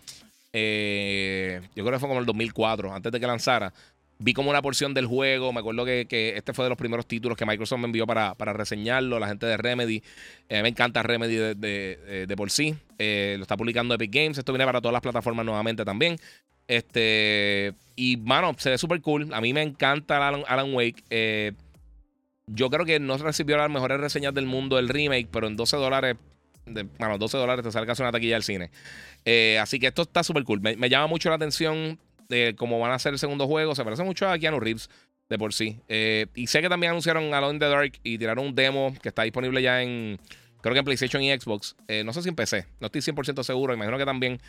yo 0.53 1.83
creo 1.83 1.91
que 1.91 1.99
fue 1.99 2.07
como 2.07 2.19
el 2.19 2.25
2004, 2.25 2.93
antes 2.93 3.11
de 3.11 3.19
que 3.19 3.27
lanzara. 3.27 3.73
Vi 4.19 4.33
como 4.33 4.49
una 4.49 4.61
porción 4.61 4.93
del 4.93 5.05
juego. 5.05 5.53
Me 5.53 5.59
acuerdo 5.59 5.85
que, 5.85 6.33
este 6.35 6.53
fue 6.53 6.65
de 6.65 6.69
los 6.69 6.77
primeros 6.77 7.05
títulos 7.05 7.37
que 7.37 7.45
Microsoft 7.45 7.79
me 7.79 7.85
envió 7.85 8.07
para, 8.07 8.35
para 8.35 8.51
reseñarlo. 8.53 9.19
La 9.19 9.27
gente 9.27 9.45
de 9.45 9.57
Remedy. 9.57 10.01
me 10.49 10.69
encanta 10.69 11.03
Remedy 11.03 11.35
de, 11.35 12.25
de 12.27 12.35
por 12.35 12.49
sí. 12.49 12.75
lo 12.97 13.41
está 13.41 13.57
publicando 13.57 13.93
Epic 13.93 14.11
Games. 14.11 14.37
Esto 14.37 14.53
viene 14.53 14.65
para 14.65 14.81
todas 14.81 14.93
las 14.93 15.01
plataformas 15.01 15.45
nuevamente 15.45 15.85
también. 15.85 16.17
Este, 16.67 17.73
y 17.95 18.17
mano, 18.17 18.55
se 18.57 18.69
ve 18.69 18.77
súper 18.77 19.01
cool. 19.01 19.33
A 19.33 19.41
mí 19.41 19.53
me 19.53 19.61
encanta 19.61 20.27
Alan, 20.27 20.73
Wake. 20.73 21.03
Eh, 21.09 21.53
yo 22.47 22.69
creo 22.69 22.85
que 22.85 22.99
no 22.99 23.17
recibió 23.17 23.57
las 23.57 23.69
mejores 23.69 23.99
reseñas 23.99 24.33
del 24.33 24.45
mundo 24.45 24.77
el 24.79 24.89
remake, 24.89 25.27
pero 25.31 25.47
en 25.47 25.55
12 25.55 25.77
dólares, 25.77 26.15
bueno, 26.65 27.17
12 27.17 27.37
dólares 27.37 27.63
te 27.63 27.71
sale 27.71 27.87
casi 27.87 28.01
una 28.01 28.11
taquilla 28.11 28.35
del 28.35 28.43
cine. 28.43 28.69
Eh, 29.25 29.57
así 29.59 29.79
que 29.79 29.87
esto 29.87 30.03
está 30.03 30.23
súper 30.23 30.43
cool. 30.43 30.61
Me, 30.61 30.89
llama 30.89 31.07
mucho 31.07 31.29
la 31.29 31.35
atención 31.35 31.99
de 32.29 32.55
cómo 32.57 32.79
van 32.79 32.91
a 32.91 32.99
ser 32.99 33.13
el 33.13 33.19
segundo 33.19 33.47
juego. 33.47 33.73
Se 33.73 33.83
parece 33.83 34.03
mucho 34.03 34.29
a 34.29 34.37
Keanu 34.37 34.59
Reeves 34.59 34.89
de 35.29 35.37
por 35.37 35.53
sí. 35.53 35.79
Eh, 35.87 36.27
y 36.35 36.47
sé 36.47 36.61
que 36.61 36.69
también 36.69 36.91
anunciaron 36.91 37.33
Alone 37.33 37.55
in 37.55 37.59
the 37.59 37.67
Dark 37.67 37.93
y 38.03 38.17
tiraron 38.17 38.45
un 38.45 38.55
demo 38.55 38.93
que 39.01 39.09
está 39.09 39.23
disponible 39.23 39.61
ya 39.61 39.81
en, 39.81 40.19
creo 40.61 40.73
que 40.73 40.79
en 40.79 40.85
PlayStation 40.85 41.21
y 41.23 41.37
Xbox. 41.37 41.75
no 42.05 42.13
sé 42.13 42.21
si 42.21 42.29
en 42.29 42.35
PC, 42.35 42.65
no 42.79 42.87
estoy 42.87 43.01
100% 43.01 43.43
seguro. 43.43 43.73
Imagino 43.73 43.97
que 43.97 44.05
también. 44.05 44.39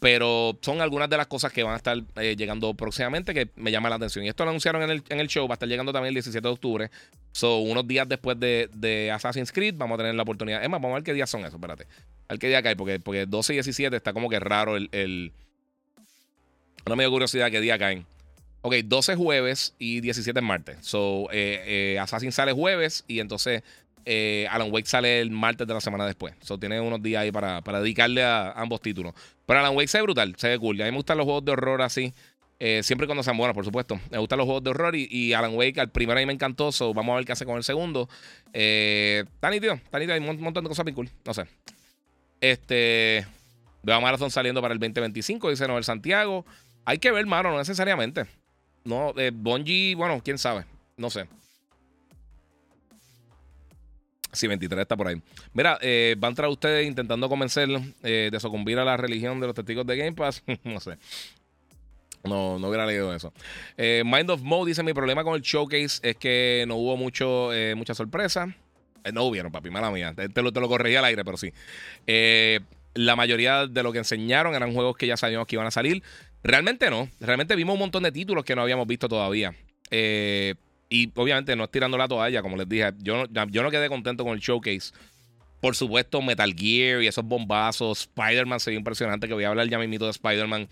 Pero 0.00 0.58
son 0.60 0.80
algunas 0.80 1.08
de 1.08 1.16
las 1.16 1.26
cosas 1.26 1.52
que 1.52 1.62
van 1.62 1.74
a 1.74 1.76
estar 1.76 1.96
eh, 2.16 2.36
llegando 2.36 2.74
próximamente 2.74 3.32
que 3.32 3.50
me 3.56 3.70
llama 3.70 3.88
la 3.88 3.96
atención. 3.96 4.24
Y 4.24 4.28
esto 4.28 4.44
lo 4.44 4.50
anunciaron 4.50 4.82
en 4.82 4.90
el, 4.90 5.02
en 5.08 5.20
el, 5.20 5.28
show, 5.28 5.46
va 5.48 5.54
a 5.54 5.56
estar 5.56 5.68
llegando 5.68 5.92
también 5.92 6.08
el 6.08 6.14
17 6.14 6.46
de 6.46 6.52
octubre. 6.52 6.90
son 7.32 7.70
unos 7.70 7.86
días 7.86 8.08
después 8.08 8.38
de, 8.38 9.10
Assassin's 9.12 9.52
Creed, 9.52 9.74
vamos 9.76 9.96
a 9.96 9.98
tener 9.98 10.14
la 10.14 10.22
oportunidad. 10.22 10.62
Es 10.62 10.68
más, 10.68 10.80
vamos 10.80 10.94
a 10.94 10.98
ver 10.98 11.04
qué 11.04 11.14
días 11.14 11.30
son 11.30 11.40
esos, 11.40 11.54
espérate. 11.54 11.84
A 12.28 12.34
ver 12.34 12.38
qué 12.38 12.48
día 12.48 12.62
cae, 12.62 12.76
porque, 12.76 13.00
porque 13.00 13.26
12 13.26 13.54
y 13.54 13.56
17 13.56 13.96
está 13.96 14.12
como 14.12 14.28
que 14.28 14.40
raro 14.40 14.76
el. 14.76 14.88
el... 14.92 15.32
Una 16.84 16.96
medio 16.96 17.10
curiosidad 17.10 17.50
qué 17.50 17.60
día 17.60 17.78
caen. 17.78 18.06
Ok, 18.62 18.74
12 18.84 19.16
jueves 19.16 19.74
y 19.78 20.00
17 20.00 20.40
martes. 20.40 20.78
So, 20.80 21.28
eh, 21.30 21.94
eh, 21.94 21.98
Assassin 22.00 22.32
sale 22.32 22.52
jueves 22.52 23.04
y 23.06 23.20
entonces 23.20 23.62
eh, 24.08 24.46
Alan 24.50 24.72
Wake 24.72 24.86
sale 24.86 25.20
el 25.20 25.32
martes 25.32 25.66
de 25.66 25.74
la 25.74 25.80
semana 25.80 26.06
después. 26.06 26.32
So, 26.40 26.58
tiene 26.58 26.80
unos 26.80 27.02
días 27.02 27.22
ahí 27.22 27.32
para, 27.32 27.60
dedicarle 27.80 28.22
a 28.22 28.52
ambos 28.52 28.80
títulos. 28.80 29.12
Pero 29.44 29.58
Alan 29.58 29.76
Wake 29.76 29.88
se 29.88 29.98
ve 29.98 30.02
brutal, 30.02 30.34
se 30.36 30.48
ve 30.48 30.58
cool. 30.58 30.80
A 30.80 30.84
mí 30.84 30.92
me 30.92 30.96
gustan 30.96 31.18
los 31.18 31.24
juegos 31.24 31.44
de 31.44 31.52
horror 31.52 31.82
así. 31.82 32.14
Eh, 32.58 32.82
siempre 32.82 33.06
cuando 33.06 33.24
sean 33.24 33.36
buenos, 33.36 33.54
por 33.54 33.64
supuesto. 33.64 34.00
Me 34.10 34.18
gustan 34.18 34.38
los 34.38 34.46
juegos 34.46 34.62
de 34.62 34.70
horror 34.70 34.94
y, 34.94 35.34
Alan 35.34 35.54
Wake 35.54 35.80
al 35.80 35.90
primero 35.90 36.18
a 36.18 36.22
mí 36.22 36.26
me 36.26 36.32
encantó. 36.32 36.70
So 36.70 36.94
vamos 36.94 37.12
a 37.12 37.16
ver 37.16 37.24
qué 37.24 37.32
hace 37.32 37.44
con 37.44 37.56
el 37.56 37.64
segundo. 37.64 38.08
Eh, 38.52 39.24
está 39.26 39.50
nítido, 39.50 39.74
está 39.74 39.98
nítido. 39.98 40.14
Hay 40.14 40.20
un 40.20 40.40
montón 40.40 40.62
de 40.62 40.68
cosas 40.68 40.84
bien 40.84 40.94
cool. 40.94 41.10
No 41.24 41.34
sé. 41.34 41.44
Este. 42.40 43.26
Veo 43.82 43.96
a 43.96 44.00
Marathon 44.00 44.30
saliendo 44.30 44.60
para 44.60 44.74
el 44.74 44.80
2025, 44.80 45.50
dice 45.50 45.68
Noel 45.68 45.84
Santiago. 45.84 46.44
Hay 46.84 46.98
que 46.98 47.10
ver, 47.12 47.26
mano, 47.26 47.50
no 47.50 47.58
necesariamente. 47.58 48.24
No, 48.84 49.12
eh, 49.16 49.30
bueno, 49.32 50.20
quién 50.24 50.38
sabe. 50.38 50.64
No 50.96 51.10
sé. 51.10 51.26
Sí, 54.36 54.46
23 54.46 54.82
está 54.82 54.96
por 54.98 55.08
ahí. 55.08 55.16
Mira, 55.54 55.78
eh, 55.80 56.14
van 56.18 56.34
tras 56.34 56.50
ustedes 56.50 56.86
intentando 56.86 57.26
convencer 57.26 57.70
eh, 58.02 58.28
de 58.30 58.38
sucumbir 58.38 58.78
a 58.78 58.84
la 58.84 58.98
religión 58.98 59.40
de 59.40 59.46
los 59.46 59.56
testigos 59.56 59.86
de 59.86 59.96
Game 59.96 60.12
Pass. 60.12 60.44
no 60.64 60.78
sé. 60.78 60.98
No, 62.22 62.58
no 62.58 62.68
hubiera 62.68 62.84
leído 62.84 63.14
eso. 63.14 63.32
Eh, 63.78 64.02
Mind 64.04 64.28
of 64.28 64.42
Mo 64.42 64.66
dice: 64.66 64.82
Mi 64.82 64.92
problema 64.92 65.24
con 65.24 65.36
el 65.36 65.40
showcase 65.40 66.00
es 66.02 66.16
que 66.16 66.66
no 66.68 66.76
hubo 66.76 66.98
mucho, 66.98 67.48
mucha 67.76 67.94
sorpresa. 67.94 68.54
no 69.10 69.24
hubieron, 69.24 69.50
papi, 69.50 69.70
mala 69.70 69.90
mía. 69.90 70.12
Te, 70.14 70.42
lo, 70.42 70.52
te 70.52 70.60
lo 70.60 70.68
corregí 70.68 70.96
al 70.96 71.06
aire, 71.06 71.24
pero 71.24 71.38
sí. 71.38 71.50
la 72.92 73.16
mayoría 73.16 73.66
de 73.66 73.82
lo 73.82 73.90
que 73.90 73.98
enseñaron 73.98 74.54
eran 74.54 74.74
juegos 74.74 74.98
que 74.98 75.06
ya 75.06 75.16
sabíamos 75.16 75.46
que 75.46 75.56
iban 75.56 75.66
a 75.66 75.70
salir. 75.70 76.02
Realmente 76.42 76.90
no. 76.90 77.08
Realmente 77.20 77.56
vimos 77.56 77.72
un 77.72 77.80
montón 77.80 78.02
de 78.02 78.12
títulos 78.12 78.44
que 78.44 78.54
no 78.54 78.60
habíamos 78.60 78.86
visto 78.86 79.08
todavía. 79.08 79.54
Eh, 79.90 80.56
y 80.88 81.10
obviamente 81.14 81.56
no 81.56 81.64
es 81.64 81.70
tirando 81.70 81.98
la 81.98 82.08
toalla, 82.08 82.42
como 82.42 82.56
les 82.56 82.68
dije. 82.68 82.92
Yo, 82.98 83.24
yo 83.26 83.62
no 83.62 83.70
quedé 83.70 83.88
contento 83.88 84.24
con 84.24 84.34
el 84.34 84.40
showcase. 84.40 84.92
Por 85.60 85.74
supuesto, 85.74 86.22
Metal 86.22 86.54
Gear 86.54 87.02
y 87.02 87.06
esos 87.06 87.24
bombazos. 87.24 88.02
Spider-Man 88.02 88.60
se 88.60 88.72
impresionante, 88.72 89.26
que 89.26 89.34
voy 89.34 89.44
a 89.44 89.48
hablar 89.48 89.68
ya 89.68 89.78
mismito 89.78 90.04
de 90.04 90.12
Spider-Man. 90.12 90.68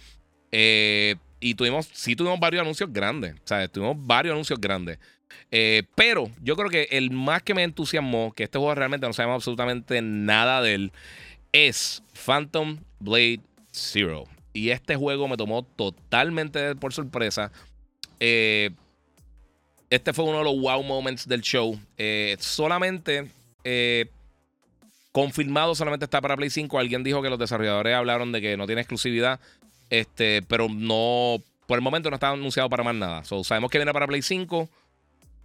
Eh, 0.53 1.17
y 1.41 1.55
tuvimos, 1.55 1.89
sí 1.93 2.15
tuvimos 2.15 2.39
varios 2.39 2.63
anuncios 2.63 2.93
grandes. 2.93 3.35
O 3.35 3.47
sea, 3.47 3.67
tuvimos 3.69 3.97
varios 3.99 4.33
anuncios 4.33 4.61
grandes. 4.61 4.99
Eh, 5.51 5.83
pero 5.95 6.31
yo 6.43 6.55
creo 6.57 6.71
que 6.71 6.89
el 6.93 7.11
más 7.11 7.43
que 7.43 7.55
me 7.55 7.65
entusiasmó, 7.65 8.33
que 8.33 8.45
este 8.45 8.59
juego 8.59 8.75
realmente 8.75 9.07
no 9.07 9.13
sabemos 9.13 9.37
absolutamente 9.37 10.01
nada 10.01 10.63
de 10.63 10.75
él, 10.75 10.93
es 11.53 12.03
Phantom 12.13 12.79
Blade 13.01 13.41
Zero. 13.73 14.25
Y 14.53 14.71
este 14.71 14.95
juego 14.95 15.27
me 15.27 15.37
tomó 15.37 15.65
totalmente 15.65 16.77
por 16.77 16.93
sorpresa. 16.93 17.51
Eh, 18.21 18.71
este 19.95 20.13
fue 20.13 20.25
uno 20.25 20.39
de 20.39 20.45
los 20.45 20.61
wow 20.61 20.83
moments 20.83 21.27
del 21.29 21.41
show. 21.41 21.79
Eh, 21.97 22.37
solamente 22.41 23.31
eh, 23.65 24.07
Confirmado 25.15 25.77
solamente 25.77 26.07
está 26.07 26.21
para 26.21 26.37
Play 26.37 26.51
5. 26.51 26.77
Alguien 26.77 27.05
dijo 27.05 27.23
que 27.23 27.31
los 27.31 27.39
desarrolladores 27.39 27.95
hablaron 27.95 28.33
de 28.33 28.41
que 28.41 28.57
no 28.57 28.67
tiene 28.67 28.81
exclusividad. 28.81 29.39
Este, 29.89 30.43
pero 30.43 30.69
no. 30.69 31.37
Por 31.69 31.79
el 31.79 31.83
momento 31.83 32.11
no 32.11 32.17
está 32.17 32.31
anunciado 32.31 32.69
para 32.69 32.83
más 32.83 32.97
nada. 32.97 33.23
sabemos 33.23 33.71
que 33.71 33.79
viene 33.79 33.93
para 33.93 34.09
Play 34.09 34.23
5. 34.23 34.69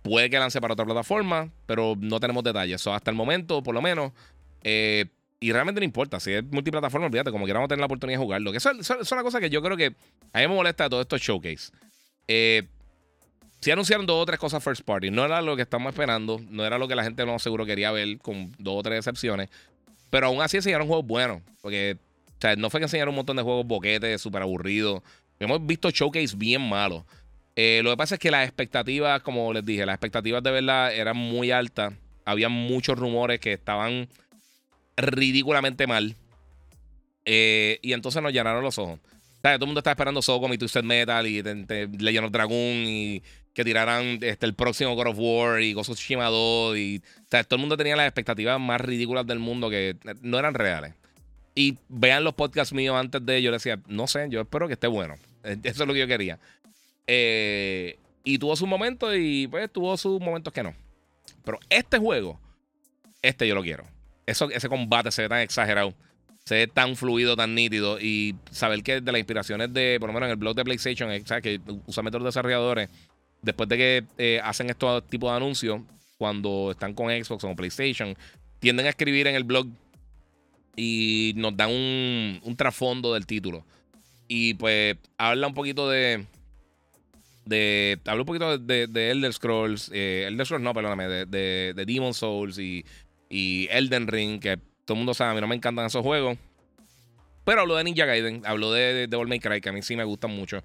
Puede 0.02 0.32
que 0.32 0.39
lance 0.39 0.60
para 0.60 0.74
otra 0.74 0.86
plataforma, 0.86 1.50
pero 1.68 1.95
no 2.00 2.20
tenemos 2.20 2.43
detalles. 2.43 2.88
hasta 2.88 3.12
el 3.12 3.16
momento, 3.16 3.62
por 3.62 3.76
lo 3.76 3.82
menos. 3.84 4.12
Eh, 4.64 5.06
y 5.39 5.52
realmente 5.52 5.82
no 5.82 5.86
importa. 5.86 6.20
Si 6.20 6.32
es 6.32 6.43
multiplataforma, 6.45 7.06
olvídate, 7.06 7.30
como 7.30 7.45
queramos 7.45 7.70
tener 7.70 7.82
la 7.82 7.86
oportunidad 7.86 8.18
de 8.18 8.24
jugarlo. 8.24 8.52
Que 8.52 8.58
eso, 8.58 8.72
es 8.72 9.12
una 9.12 9.22
cosa 9.22 9.39
que 9.39 9.52
yo 9.52 9.62
creo 9.62 9.78
que 9.78 9.93
a 10.34 10.39
mí 10.39 10.47
me 10.47 10.56
molesta 10.56 10.86
de 10.86 10.89
todo 10.89 11.02
esto 11.02 11.20
showcase. 11.20 11.72
Eh, 12.28 12.64
si 13.60 13.72
anunciaron 13.72 14.05
dos 14.05 14.22
o 14.22 14.26
tres 14.26 14.39
cosas 14.39 14.64
first 14.64 14.84
party. 14.84 15.12
No 15.12 15.26
era 15.26 15.41
lo 15.41 15.55
que 15.55 15.64
estamos 15.64 15.91
esperando. 15.91 16.39
No 16.49 16.66
era 16.66 16.78
lo 16.78 16.88
que 16.88 16.95
la 16.95 17.03
gente 17.03 17.26
no 17.26 17.39
seguro 17.39 17.66
quería 17.66 17.91
ver, 17.91 18.18
con 18.20 18.53
dos 18.57 18.80
o 18.80 18.84
tres 18.84 18.99
excepciones. 18.99 19.49
Pero 20.10 20.28
aún 20.28 20.41
así 20.41 20.57
enseñaron 20.57 20.88
juegos 20.88 21.05
buenos. 21.05 21.41
Porque 21.62 21.97
o 22.39 22.41
sea, 22.41 22.55
no 22.55 22.70
fue 22.70 22.80
que 22.80 22.86
enseñaron 22.86 23.10
un 23.10 23.18
montón 23.18 23.36
de 23.36 23.43
juegos 23.43 23.66
boquetes, 23.68 24.22
súper 24.22 24.41
aburridos. 24.41 25.01
Hemos 25.39 25.66
visto 25.66 25.89
showcase 25.89 26.36
bien 26.38 26.62
malos. 26.62 27.03
Eh, 27.55 27.82
lo 27.84 27.91
que 27.91 27.97
pasa 27.97 28.16
es 28.16 28.20
que 28.20 28.32
las 28.32 28.45
expectativas, 28.45 29.22
como 29.22 29.51
les 29.51 29.66
dije, 29.66 29.86
las 29.86 29.95
expectativas 29.95 30.41
de 30.41 30.51
verdad 30.51 30.93
eran 30.93 31.18
muy 31.18 31.51
altas. 31.51 31.93
Había 32.24 32.47
muchos 32.47 32.97
rumores 32.97 33.41
que 33.41 33.51
estaban 33.51 34.07
ridículamente 34.95 35.86
mal. 35.86 36.16
Eh, 37.26 37.80
y 37.82 37.91
entonces 37.91 38.24
nos 38.24 38.32
llenaron 38.32 38.64
los 38.64 38.78
ojos. 38.78 38.99
O 38.99 39.41
sea, 39.41 39.55
todo 39.55 39.66
el 39.66 39.68
mundo 39.68 39.80
estaba 39.80 39.93
esperando 39.93 40.22
Socom 40.22 40.53
y 40.53 40.57
Twisted 40.57 40.84
Metal 40.84 41.28
y 41.28 41.41
Legend 41.41 42.32
Dragon 42.32 42.55
y 42.55 43.22
que 43.60 43.66
tiraran 43.66 44.20
este, 44.22 44.45
el 44.45 44.53
próximo 44.53 44.95
God 44.95 45.07
of 45.07 45.18
War 45.20 45.62
y 45.62 45.74
Ghost 45.74 45.89
of 45.89 45.97
Tsushima 45.97 46.28
2. 46.28 46.78
Y, 46.78 47.01
o 47.03 47.28
sea, 47.30 47.43
todo 47.43 47.57
el 47.57 47.60
mundo 47.60 47.76
tenía 47.76 47.97
las 47.97 48.05
expectativas 48.05 48.57
más 48.57 48.80
ridículas 48.80 49.28
del 49.28 49.39
mundo 49.39 49.70
que 49.70 49.97
no 50.22 50.39
eran 50.39 50.53
reales. 50.53 50.93
Y 51.55 51.78
vean 51.89 52.24
los 52.24 52.36
podcasts 52.36 52.74
míos 52.74 52.95
antes 52.95 53.26
de 53.26 53.36
ello. 53.36 53.51
Decía, 53.51 53.78
no 53.88 54.07
sé, 54.07 54.28
yo 54.30 54.39
espero 54.39 54.68
que 54.68 54.76
esté 54.76 54.88
bueno. 54.88 55.16
Eso 55.43 55.60
es 55.84 55.88
lo 55.88 55.93
que 55.93 55.99
yo 55.99 56.07
quería. 56.07 56.39
Eh, 57.05 57.97
y 58.24 58.39
tuvo 58.39 58.55
sus 58.55 58.66
momentos 58.66 59.14
y 59.18 59.47
pues 59.47 59.70
tuvo 59.70 59.97
sus 59.97 60.22
momentos 60.22 60.53
que 60.53 60.64
no. 60.64 60.74
Pero 61.43 61.60
este 61.70 61.97
juego, 61.97 62.39
este 63.22 63.45
yo 63.45 63.55
lo 63.55 63.62
quiero. 63.62 63.84
Eso, 64.26 64.49
ese 64.51 64.70
combate 64.70 65.12
se 65.12 65.24
ve 65.24 65.28
tan 65.28 65.39
exagerado. 65.39 65.93
Se 66.45 66.55
ve 66.55 66.68
tan 66.68 66.95
fluido, 66.95 67.36
tan 67.36 67.55
nítido. 67.55 67.99
Y 67.99 68.38
saber 68.51 68.84
que 68.84 69.01
de 69.01 69.12
las 69.12 69.20
inspiraciones 69.20 69.74
de, 69.74 69.97
por 69.99 70.07
lo 70.07 70.14
menos 70.14 70.28
en 70.28 70.32
el 70.32 70.38
blog 70.38 70.55
de 70.55 70.64
PlayStation, 70.64 71.10
¿sabes? 71.26 71.43
que 71.43 71.60
usualmente 71.88 72.20
los 72.20 72.26
desarrolladores, 72.26 72.89
después 73.42 73.70
de 73.70 73.78
que 73.78 74.04
eh, 74.18 74.42
hacen 74.44 74.70
estos 74.70 75.06
tipos 75.08 75.32
de 75.32 75.38
anuncios, 75.38 75.82
cuando 76.18 76.72
están 76.72 76.94
con 76.94 77.08
Xbox 77.08 77.44
o 77.44 77.56
PlayStation, 77.56 78.16
tienden 78.60 78.86
a 78.86 78.90
escribir 78.90 79.28
en 79.28 79.36
el 79.36 79.44
blog 79.44 79.68
y 80.76 81.34
nos 81.36 81.56
dan 81.56 81.72
un, 81.72 82.56
trasfondo 82.56 83.14
del 83.14 83.26
título. 83.26 83.66
Y 84.28 84.54
pues 84.56 84.96
habla 85.18 85.48
un 85.48 85.54
poquito 85.54 85.90
de. 85.90 86.26
de 87.46 88.00
habla 88.06 88.22
un 88.22 88.26
poquito 88.26 88.58
de, 88.58 88.88
de 88.88 89.12
Elder 89.12 89.34
Scrolls. 89.34 89.90
Eh, 89.94 90.26
Elder 90.28 90.46
Scrolls, 90.46 90.64
no, 90.64 90.74
perdóname. 90.74 91.08
De, 91.08 91.26
de, 91.26 91.74
de 91.76 91.86
Demon 91.86 92.14
Souls 92.14 92.60
y, 92.60 92.86
y, 93.30 93.68
Elden 93.72 94.08
Ring. 94.08 94.40
Que 94.40 94.58
todo 94.86 94.96
el 94.96 94.98
mundo 95.00 95.14
sabe, 95.14 95.32
a 95.32 95.34
mí 95.34 95.42
no 95.42 95.48
me 95.48 95.56
encantan 95.56 95.86
esos 95.86 96.04
juegos. 96.04 96.38
Pero 97.44 97.62
habló 97.62 97.76
de 97.76 97.84
Ninja 97.84 98.06
Gaiden. 98.06 98.44
Habló 98.46 98.72
de 98.72 99.08
Devil 99.08 99.28
May 99.28 99.40
Cry, 99.40 99.62
que 99.62 99.70
a 99.70 99.74
mí 99.74 99.82
sí 99.82 99.96
me 99.96 100.04
gustan 100.04 100.32
mucho. 100.32 100.64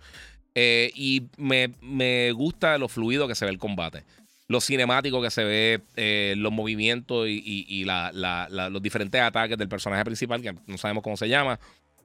Eh, 0.55 0.93
y 0.95 1.25
me, 1.37 1.73
me 1.81 2.33
gusta 2.33 2.79
lo 2.79 2.89
fluido 2.89 3.27
que 3.27 3.35
se 3.35 3.45
ve 3.45 3.51
el 3.51 3.59
combate 3.59 4.05
lo 4.47 4.61
cinemático 4.61 5.23
que 5.23 5.31
se 5.31 5.45
ve, 5.45 5.81
eh, 5.97 6.35
los 6.37 6.53
movimientos 6.53 7.27
y, 7.29 7.85
los 7.85 8.83
diferentes 8.83 9.21
ataques 9.21 9.57
del 9.57 9.69
personaje 9.69 10.05
principal, 10.05 10.43
que 10.43 10.55
no 10.67 10.79
sabemos 10.79 11.03
cómo 11.03 11.17
se 11.17 11.29
llama. 11.29 11.59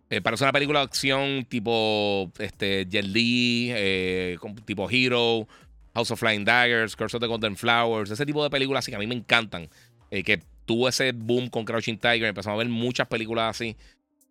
Eh, 0.10 0.22
parece 0.22 0.44
una 0.44 0.54
película 0.54 0.80
de 0.80 0.86
acción 0.86 1.46
tipo 1.48 2.32
este, 2.40 2.88
Jet 2.90 3.06
Li, 3.06 3.70
eh, 3.72 4.38
tipo 4.66 4.90
Hero, 4.90 5.48
House 5.94 6.12
of 6.12 6.20
Flying 6.20 6.46
Daggers, 6.46 6.96
Curse 6.96 7.18
of 7.18 7.22
the 7.22 7.28
Golden 7.28 7.56
Flowers, 7.56 8.10
ese 8.10 8.26
tipo 8.26 8.44
de 8.44 8.50
películas 8.50 8.84
así 8.84 8.92
que 8.92 8.96
a 8.96 9.00
mí 9.00 9.08
me 9.08 9.16
encantan. 9.16 9.70
que 10.10 10.42
tuvo 10.66 10.88
ese 10.88 11.12
boom 11.12 11.50
con 11.50 11.66
Crouching 11.66 11.98
Tiger, 11.98 12.26
empezamos 12.26 12.56
a 12.56 12.64
ver 12.64 12.70
muchas 12.70 13.08
películas 13.08 13.56
así. 13.56 13.76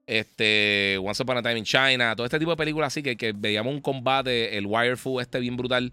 Este, 0.09 0.99
Once 1.01 1.23
Upon 1.23 1.37
a 1.37 1.43
Time 1.43 1.59
in 1.59 1.65
China, 1.65 2.17
todo 2.17 2.25
este 2.25 2.39
tipo 2.39 2.51
de 2.51 2.57
películas 2.57 2.89
así 2.89 3.03
que, 3.03 3.17
que 3.17 3.33
veíamos 3.33 3.75
un 3.75 3.81
combate, 3.81 4.57
el 4.57 4.67
Wirefu 4.67 5.21
este 5.21 5.39
bien 5.39 5.57
brutal 5.57 5.93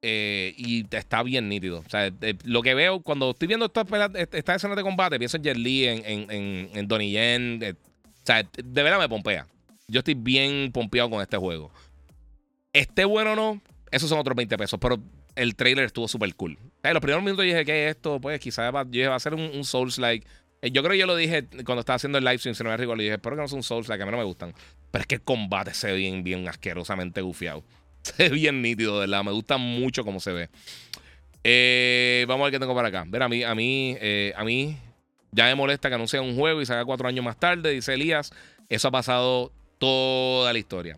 eh, 0.00 0.54
y 0.56 0.86
está 0.94 1.22
bien 1.22 1.48
nítido. 1.48 1.80
O 1.80 1.88
sea, 1.88 2.12
lo 2.44 2.62
que 2.62 2.74
veo 2.74 3.00
cuando 3.00 3.30
estoy 3.30 3.48
viendo 3.48 3.66
estas 3.66 3.86
esta 4.32 4.54
escenas 4.54 4.76
de 4.76 4.82
combate, 4.82 5.18
pienso 5.18 5.36
en 5.38 5.42
Jet 5.42 5.56
Li, 5.56 5.86
en, 5.86 6.30
en, 6.30 6.70
en, 6.72 6.88
Donnie 6.88 7.10
Yen. 7.10 7.60
Eh, 7.62 7.74
o 7.74 8.26
sea, 8.26 8.42
de 8.42 8.82
verdad 8.82 9.00
me 9.00 9.08
pompea. 9.08 9.46
Yo 9.88 9.98
estoy 9.98 10.14
bien 10.14 10.70
pompeado 10.72 11.10
con 11.10 11.20
este 11.20 11.36
juego. 11.36 11.72
Esté 12.72 13.04
bueno 13.04 13.32
o 13.32 13.36
no, 13.36 13.62
esos 13.90 14.08
son 14.08 14.18
otros 14.18 14.36
20 14.36 14.56
pesos. 14.56 14.78
Pero 14.80 14.98
el 15.34 15.56
trailer 15.56 15.84
estuvo 15.84 16.06
súper 16.06 16.32
cool. 16.34 16.58
En 16.82 16.94
los 16.94 17.00
primeros 17.00 17.24
minutos 17.24 17.44
dije, 17.44 17.64
¿qué 17.64 17.86
es 17.86 17.96
esto? 17.96 18.20
Pues 18.20 18.38
quizás 18.38 18.72
va, 18.72 18.82
a 19.14 19.20
ser 19.20 19.34
un, 19.34 19.64
Souls-like. 19.64 20.26
Eh, 20.62 20.70
yo 20.70 20.82
creo 20.82 20.92
que 20.92 20.98
yo 20.98 21.06
lo 21.06 21.16
dije 21.16 21.46
cuando 21.64 21.80
estaba 21.80 21.96
haciendo 21.96 22.18
el 22.18 22.24
live 22.24 22.38
stream, 22.38 22.54
si 22.54 22.64
no 22.64 22.70
me 22.70 22.76
recuerdo, 22.76 23.02
dije, 23.02 23.14
espero 23.14 23.36
que 23.36 23.42
no 23.42 23.48
sea 23.48 23.56
un 23.56 23.62
Souls-like, 23.62 24.02
a 24.02 24.06
mí 24.06 24.12
no 24.12 24.18
me 24.18 24.24
gustan. 24.24 24.54
Pero 24.90 25.02
es 25.02 25.06
que 25.06 25.16
el 25.16 25.22
combate 25.22 25.74
se 25.74 25.92
ve 25.92 25.98
bien, 25.98 26.24
bien 26.24 26.48
asquerosamente 26.48 27.20
gufiado. 27.20 27.62
Se 28.02 28.28
ve 28.28 28.30
bien 28.30 28.62
nítido, 28.62 28.94
de 28.94 29.06
verdad. 29.06 29.24
Me 29.24 29.32
gusta 29.32 29.58
mucho 29.58 30.04
cómo 30.04 30.20
se 30.20 30.32
ve. 30.32 30.48
Eh, 31.44 32.24
vamos 32.28 32.42
a 32.42 32.44
ver 32.46 32.52
qué 32.52 32.58
tengo 32.60 32.74
para 32.74 32.88
acá. 32.88 33.04
Ver, 33.06 33.22
a 33.22 33.28
mí, 33.28 33.42
a 33.42 33.54
mí, 33.54 33.96
eh, 34.00 34.32
a 34.36 34.44
mí 34.44 34.78
ya 35.32 35.44
me 35.44 35.54
molesta 35.56 35.88
que 35.88 35.96
anuncien 35.96 36.22
un 36.22 36.36
juego 36.36 36.62
y 36.62 36.66
salga 36.66 36.84
cuatro 36.84 37.08
años 37.08 37.24
más 37.24 37.38
tarde, 37.38 37.70
dice 37.70 37.94
Elías. 37.94 38.32
Eso 38.68 38.88
ha 38.88 38.90
pasado 38.90 39.52
toda 39.78 40.52
la 40.52 40.58
historia. 40.58 40.96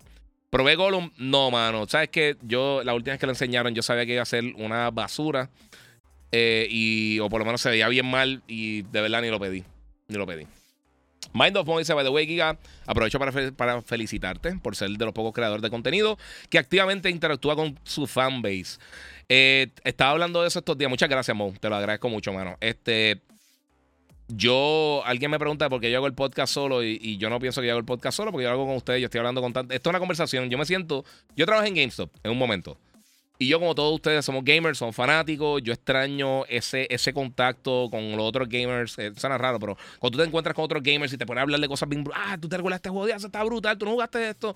Probé 0.51 0.75
Gollum, 0.75 1.11
no, 1.17 1.51
mano. 1.51 1.87
Sabes 1.87 2.11
que 2.11 2.37
yo, 2.43 2.83
la 2.85 2.95
última 2.95 3.13
vez 3.13 3.21
que 3.21 3.27
lo 3.27 3.33
enseñaron, 3.33 3.75
yo 3.75 3.83
sabía 3.83 4.05
que 4.05 4.15
iba 4.15 4.23
a 4.23 4.27
ser 4.27 4.45
una 4.57 4.91
basura. 4.91 5.49
Eh, 6.33 6.67
y, 6.71 7.19
o 7.19 7.29
por 7.29 7.41
lo 7.41 7.45
menos 7.45 7.61
se 7.61 7.71
veía 7.71 7.89
bien 7.89 8.07
mal. 8.07 8.43
Y 8.47 8.83
de 8.83 9.01
verdad 9.01 9.23
ni 9.23 9.29
lo 9.29 9.41
pedí. 9.41 9.65
Ni 10.09 10.17
lo 10.17 10.27
pedí. 10.27 10.47
Mind 11.33 11.57
of 11.57 11.67
Mo 11.67 11.79
dice, 11.79 11.95
by 11.95 12.05
the 12.05 12.11
way, 12.11 12.27
Giga, 12.27 12.59
aprovecho 12.87 13.19
para, 13.19 13.83
felicitarte 13.83 14.57
por 14.57 14.75
ser 14.75 14.91
de 14.91 15.05
los 15.05 15.15
pocos 15.15 15.33
creadores 15.33 15.63
de 15.63 15.71
contenido 15.71 16.19
que 16.49 16.59
activamente 16.59 17.09
interactúa 17.11 17.55
con 17.55 17.79
su 17.85 18.07
fanbase. 18.07 18.79
Eh, 19.29 19.69
estaba 19.85 20.11
hablando 20.11 20.43
de 20.43 20.49
eso 20.49 20.59
estos 20.59 20.77
días. 20.77 20.91
Muchas 20.91 21.09
gracias, 21.09 21.37
Mo. 21.37 21.55
Te 21.61 21.69
lo 21.69 21.77
agradezco 21.77 22.09
mucho, 22.09 22.33
mano. 22.33 22.57
Este. 22.61 23.21
Yo, 24.33 25.03
alguien 25.07 25.29
me 25.29 25.41
pregunta 25.41 25.69
por 25.69 25.81
qué 25.81 25.91
yo 25.91 25.97
hago 25.97 26.07
el 26.07 26.15
podcast 26.15 26.55
solo 26.55 26.85
y, 26.85 27.17
yo 27.19 27.29
no 27.31 27.41
pienso 27.41 27.61
que 27.61 27.67
yo 27.67 27.73
hago 27.73 27.81
el 27.81 27.85
podcast 27.85 28.17
solo 28.17 28.31
porque 28.31 28.45
yo 28.45 28.51
lo 28.51 28.55
hago 28.55 28.67
con 28.67 28.77
ustedes, 28.77 29.01
yo 29.01 29.07
estoy 29.07 29.19
hablando 29.19 29.41
con 29.41 29.53
tanto. 29.53 29.75
Esto 29.75 29.89
es 29.89 29.93
una 29.93 29.99
conversación. 29.99 30.49
Yo 30.51 30.59
me 30.59 30.65
siento. 30.65 31.05
Yo 31.37 31.47
trabajo 31.47 31.67
en 31.67 31.75
GameStop 31.75 32.11
en 32.23 32.31
un 32.31 32.39
momento. 32.39 32.79
Y 33.43 33.49
yo, 33.49 33.59
como 33.59 33.75
todos 33.75 33.95
ustedes, 33.95 34.23
somos 34.23 34.45
gamers, 34.45 34.77
somos 34.77 34.95
fanáticos. 34.95 35.63
Yo 35.63 35.73
extraño 35.73 36.45
ese, 36.45 36.87
ese 36.91 37.15
contacto 37.15 37.89
con 37.91 38.15
los 38.15 38.21
otros 38.21 38.47
gamers. 38.47 38.99
Eh, 38.99 39.13
suena 39.17 39.39
raro, 39.39 39.59
pero 39.59 39.79
cuando 39.99 40.19
tú 40.19 40.23
te 40.23 40.29
encuentras 40.29 40.55
con 40.55 40.67
otros 40.67 40.83
gamers 40.83 41.11
y 41.15 41.17
te 41.17 41.25
pones 41.25 41.41
a 41.41 41.43
hablar 41.45 41.59
de 41.59 41.67
cosas 41.67 41.89
bien. 41.89 42.05
Ah, 42.15 42.37
tú 42.39 42.51
te 42.51 42.59
recuerdas 42.59 42.81
este 42.81 42.91
juego, 42.91 43.09
eso 43.09 43.29
está 43.29 43.43
brutal, 43.43 43.79
tú 43.79 43.87
no 43.87 43.93
jugaste 43.93 44.29
esto. 44.29 44.55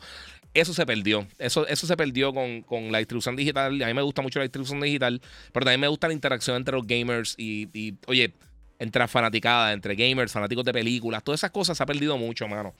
Eso 0.52 0.74
se 0.74 0.84
perdió. 0.84 1.26
Eso, 1.38 1.66
eso 1.66 1.86
se 1.86 1.96
perdió 1.96 2.34
con, 2.34 2.60
con, 2.60 2.92
la 2.92 2.98
distribución 2.98 3.36
digital. 3.36 3.80
A 3.82 3.86
mí 3.86 3.94
me 3.94 4.02
gusta 4.02 4.20
mucho 4.20 4.38
la 4.38 4.42
distribución 4.42 4.82
digital, 4.82 5.18
pero 5.50 5.64
también 5.64 5.80
me 5.80 5.88
gusta 5.88 6.08
la 6.08 6.12
interacción 6.12 6.58
entre 6.58 6.76
los 6.76 6.86
gamers 6.86 7.36
y, 7.38 7.70
y 7.72 7.94
oye, 8.06 8.34
entre 8.78 9.00
la 9.00 9.08
fanaticada, 9.08 9.72
entre 9.72 9.94
gamers, 9.94 10.30
fanáticos 10.30 10.62
de 10.62 10.74
películas. 10.74 11.24
Todas 11.24 11.40
esas 11.40 11.52
cosas 11.52 11.78
se 11.78 11.82
ha 11.82 11.86
perdido 11.86 12.18
mucho, 12.18 12.46
mano. 12.48 12.74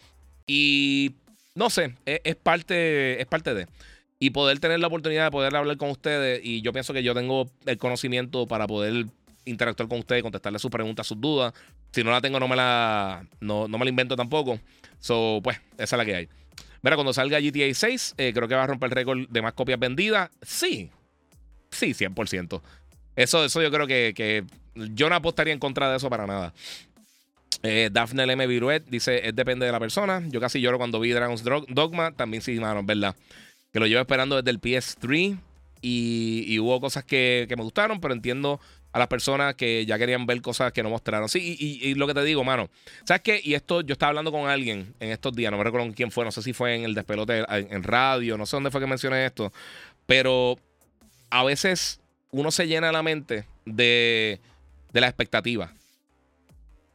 Y 0.47 1.15
no 1.55 1.71
sé, 1.71 1.95
es 2.05 2.37
parte, 2.37 3.19
es 3.23 3.27
parte 3.27 3.55
de 3.55 3.69
y 4.25 4.31
poder 4.31 4.59
tener 4.59 4.81
la 4.81 4.87
oportunidad 4.87 5.27
de 5.27 5.31
poder 5.31 5.55
hablar 5.55 5.77
con 5.77 5.91
ustedes. 5.91 6.41
Y 6.43 6.63
yo 6.63 6.73
pienso 6.73 6.95
que 6.95 7.03
yo 7.03 7.13
tengo 7.13 7.51
el 7.67 7.77
conocimiento 7.77 8.47
para 8.47 8.67
poder 8.67 9.05
interactuar 9.45 9.87
con 9.87 9.99
ustedes, 9.99 10.23
contestarle 10.23 10.59
sus 10.59 10.71
preguntas, 10.71 11.07
sus 11.07 11.21
dudas. 11.21 11.53
Si 11.93 12.03
no 12.03 12.11
la 12.11 12.23
tengo, 12.23 12.41
no 12.41 12.49
me 12.49 12.57
la, 12.57 13.27
no, 13.41 13.69
me 13.69 13.85
la 13.85 13.89
invento 13.91 14.17
tampoco. 14.17 14.59
So, 14.99 15.41
pues, 15.45 15.61
esa 15.77 15.97
es 15.97 15.99
la 15.99 16.07
que 16.07 16.15
hay. 16.15 16.29
Mira, 16.81 16.97
cuando 16.97 17.13
salga 17.13 17.39
GTA 17.39 17.75
6, 17.75 18.15
eh, 18.17 18.33
creo 18.33 18.49
que 18.49 18.55
va 18.55 18.65
a 18.65 18.67
romper 18.67 18.89
el 18.89 18.95
récord 18.95 19.29
de 19.29 19.43
más 19.43 19.53
copias 19.53 19.79
vendidas. 19.79 20.31
Sí. 20.41 20.89
Sí, 21.71 21.93
100%. 21.93 22.63
Eso, 23.17 23.45
eso 23.45 23.61
yo 23.61 23.71
creo 23.71 23.87
que, 23.87 24.45
yo 24.75 25.11
no 25.11 25.17
apostaría 25.17 25.53
en 25.53 25.59
contra 25.59 25.91
de 25.91 25.99
eso 25.99 26.09
para 26.09 26.27
nada. 26.27 26.55
Eh, 27.63 27.91
Daphne 27.93 28.23
M. 28.23 28.47
Viruet 28.47 28.87
dice: 28.87 29.29
es 29.29 29.37
depende 29.37 29.67
de 29.67 29.73
la 29.73 29.81
persona. 29.81 30.23
Yo 30.29 30.41
casi 30.41 30.63
lloro 30.63 30.79
cuando 30.79 30.99
vi 30.99 31.11
Dragon's 31.11 31.45
Dogma. 31.69 32.13
También 32.13 32.43
sí, 32.43 32.59
mano, 32.59 32.83
verdad 32.83 33.15
que 33.75 33.81
lo 33.81 33.89
llevo 33.89 34.01
esperando 34.01 34.41
desde 34.41 34.53
el 34.53 34.61
PS3 34.61 35.37
y, 35.83 36.59
hubo 36.61 36.81
cosas 36.81 37.03
que, 37.03 37.53
me 37.57 37.63
gustaron, 37.65 38.01
pero 38.01 38.15
entiendo 38.15 38.61
a 38.93 39.01
las 39.01 39.09
personas 39.09 39.57
que 39.57 39.85
ya 39.85 39.99
querían 39.99 40.27
ver 40.27 40.41
cosas 40.43 40.73
que 40.73 40.85
no 40.85 40.91
mostraron. 40.91 41.29
Sí, 41.29 41.57
y, 41.59 41.93
lo 41.97 42.07
que 42.07 42.15
te 42.15 42.23
digo, 42.23 42.45
mano, 42.45 42.71
¿sabes 43.05 43.23
qué? 43.23 43.41
Y 43.43 43.55
esto, 43.55 43.81
yo 43.81 43.95
estaba 43.95 44.11
hablando 44.11 44.31
con 44.31 44.49
alguien 44.49 44.95
en 45.01 45.11
estos 45.11 45.35
días, 45.35 45.51
no 45.51 45.59
me 45.59 45.65
recuerdo 45.65 45.93
quién 45.93 46.13
fue, 46.13 46.25
no 46.25 46.31
sé 46.31 46.41
si 46.41 46.53
fue 46.53 46.77
en 46.77 46.85
el 46.85 46.95
despelote 46.95 47.45
en, 47.49 47.83
radio, 47.83 48.39
no 48.39 48.47
sé 48.47 48.55
dónde 48.55 48.71
fue 48.71 48.81
que 48.81 48.87
mencioné 48.87 49.27
esto, 49.27 49.53
pero 50.07 50.57
a 51.31 51.43
veces 51.43 52.01
uno 52.31 52.53
se 52.53 52.69
llena 52.69 52.93
la 52.93 53.03
mente 53.03 53.45
de, 53.67 54.39
de 54.93 55.01
la 55.01 55.09
expectativa. 55.09 55.73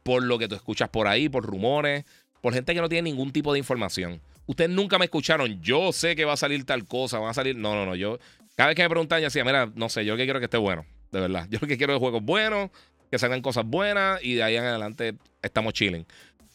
por 0.02 0.22
lo 0.22 0.38
que 0.38 0.48
tú 0.48 0.54
escuchas 0.54 0.88
por 0.88 1.08
ahí, 1.08 1.28
por 1.28 1.44
rumores, 1.44 2.06
por 2.40 2.54
gente 2.54 2.74
que 2.74 2.80
no 2.80 2.88
tiene 2.88 3.10
ningún 3.10 3.32
tipo 3.32 3.52
de 3.52 3.58
información. 3.58 4.18
Ustedes 4.50 4.68
nunca 4.68 4.98
me 4.98 5.04
escucharon, 5.04 5.62
yo 5.62 5.92
sé 5.92 6.16
que 6.16 6.24
va 6.24 6.32
a 6.32 6.36
salir 6.36 6.64
tal 6.64 6.84
cosa, 6.84 7.20
va 7.20 7.30
a 7.30 7.34
salir. 7.34 7.54
No, 7.54 7.76
no, 7.76 7.86
no. 7.86 7.94
Yo, 7.94 8.18
cada 8.56 8.66
vez 8.66 8.74
que 8.74 8.82
me 8.82 8.88
preguntan, 8.88 9.20
yo 9.20 9.26
decía, 9.26 9.44
mira, 9.44 9.70
no 9.76 9.88
sé, 9.88 10.04
yo 10.04 10.14
lo 10.14 10.16
que 10.16 10.24
quiero 10.24 10.40
es 10.40 10.40
que 10.40 10.46
esté 10.46 10.56
bueno, 10.56 10.84
de 11.12 11.20
verdad. 11.20 11.46
Yo 11.48 11.60
lo 11.62 11.68
que 11.68 11.78
quiero 11.78 11.94
es 11.94 12.00
juegos 12.00 12.20
buenos, 12.20 12.70
que 13.12 13.16
salgan 13.16 13.42
cosas 13.42 13.64
buenas 13.64 14.18
y 14.24 14.34
de 14.34 14.42
ahí 14.42 14.56
en 14.56 14.64
adelante 14.64 15.14
estamos 15.40 15.72
chilling. 15.72 16.04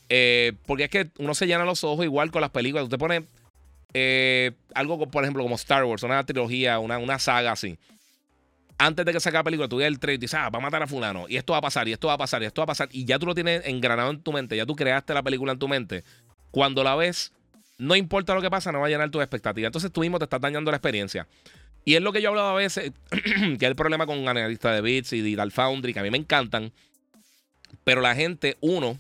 Eh, 0.10 0.52
porque 0.66 0.84
es 0.84 0.90
que 0.90 1.08
uno 1.20 1.34
se 1.34 1.48
llena 1.48 1.64
los 1.64 1.86
ojos 1.86 2.04
igual 2.04 2.32
con 2.32 2.42
las 2.42 2.50
películas. 2.50 2.84
Usted 2.84 2.98
pone 2.98 3.24
eh, 3.94 4.52
algo, 4.74 5.10
por 5.10 5.24
ejemplo, 5.24 5.42
como 5.42 5.56
Star 5.56 5.86
Wars, 5.86 6.04
una 6.04 6.22
trilogía, 6.26 6.80
una, 6.80 6.98
una 6.98 7.18
saga 7.18 7.54
así. 7.54 7.78
Antes 8.78 9.06
de 9.06 9.14
que 9.14 9.22
saque 9.22 9.38
la 9.38 9.44
película, 9.46 9.70
tú 9.70 9.78
ves 9.78 9.88
el 9.88 10.00
trailer 10.00 10.20
y 10.20 10.22
dices, 10.22 10.38
ah, 10.38 10.50
va 10.50 10.60
a 10.60 10.62
matar 10.62 10.84
a 10.84 10.88
fulano, 10.88 11.30
y 11.30 11.38
esto 11.38 11.54
va 11.54 11.60
a 11.60 11.62
pasar, 11.62 11.88
y 11.88 11.94
esto 11.94 12.10
va 12.10 12.16
a 12.16 12.18
pasar, 12.18 12.44
y 12.44 12.46
esto 12.46 12.60
va 12.60 12.64
a 12.66 12.68
pasar, 12.68 12.90
y 12.92 13.06
ya 13.06 13.18
tú 13.18 13.26
lo 13.26 13.34
tienes 13.34 13.66
engranado 13.66 14.12
en 14.12 14.22
tu 14.22 14.34
mente, 14.34 14.58
ya 14.58 14.66
tú 14.66 14.76
creaste 14.76 15.14
la 15.14 15.24
película 15.24 15.54
en 15.54 15.60
tu 15.60 15.70
mente. 15.70 16.04
Cuando 16.52 16.84
la 16.84 16.94
ves, 16.96 17.32
no 17.78 17.96
importa 17.96 18.34
lo 18.34 18.42
que 18.42 18.50
pasa, 18.50 18.72
no 18.72 18.80
va 18.80 18.88
a 18.88 18.90
llenar 18.90 19.10
tus 19.10 19.22
expectativas. 19.22 19.68
Entonces 19.70 19.92
tú 19.92 20.02
mismo 20.02 20.18
te 20.20 20.26
estás 20.26 20.42
dañando 20.42 20.72
la 20.72 20.78
experiencia. 20.78 21.28
Y 21.84 21.96
es 21.96 22.02
lo 22.02 22.12
que 22.12 22.22
yo 22.22 22.30
he 22.30 22.32
hablado 22.32 22.50
a 22.50 22.56
veces, 22.56 22.92
que 23.10 23.54
es 23.54 23.62
el 23.62 23.76
problema 23.76 24.06
con 24.06 24.28
analistas 24.28 24.76
de 24.76 24.82
bits 24.82 25.14
y 25.14 25.22
Digital 25.22 25.52
Foundry, 25.52 25.94
que 25.94 26.00
a 26.00 26.04
mí 26.04 26.10
me 26.10 26.18
encantan. 26.18 26.72
Pero 27.84 28.02
la 28.02 28.16
gente, 28.16 28.58
uno, 28.62 29.00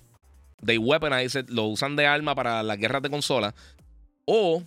de 0.61 0.77
weaponize 0.77 1.45
lo 1.49 1.63
usan 1.65 1.95
de 1.95 2.05
arma 2.05 2.35
para 2.35 2.63
las 2.63 2.77
guerras 2.77 3.01
de 3.01 3.09
consola. 3.09 3.53
O 4.25 4.63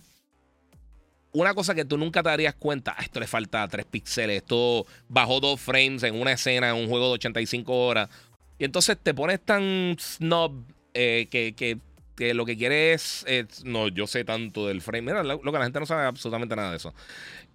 una 1.31 1.53
cosa 1.53 1.75
que 1.75 1.85
tú 1.85 1.97
nunca 1.97 2.23
te 2.23 2.29
darías 2.29 2.55
cuenta, 2.55 2.95
ah, 2.97 3.03
esto 3.03 3.19
le 3.19 3.27
falta 3.27 3.67
3 3.67 3.85
píxeles, 3.85 4.37
esto 4.37 4.85
bajó 5.07 5.39
2 5.39 5.59
frames 5.59 6.03
en 6.03 6.19
una 6.19 6.31
escena, 6.31 6.69
en 6.69 6.75
un 6.75 6.87
juego 6.87 7.07
de 7.07 7.13
85 7.13 7.87
horas. 7.87 8.09
Y 8.57 8.65
entonces 8.65 8.97
te 9.01 9.13
pones 9.13 9.39
tan 9.39 9.95
snob 9.99 10.53
eh, 10.93 11.27
que, 11.29 11.53
que, 11.53 11.77
que, 12.19 12.33
lo 12.33 12.45
que 12.45 12.57
quieres 12.57 13.23
es, 13.27 13.63
no, 13.63 13.87
yo 13.87 14.05
sé 14.05 14.25
tanto 14.25 14.67
del 14.67 14.81
frame. 14.81 15.03
Mira, 15.03 15.23
lo, 15.23 15.39
que 15.39 15.51
la 15.51 15.63
gente 15.63 15.79
no 15.79 15.85
sabe 15.85 16.05
absolutamente 16.05 16.53
nada 16.53 16.71
de 16.71 16.77
eso. 16.77 16.93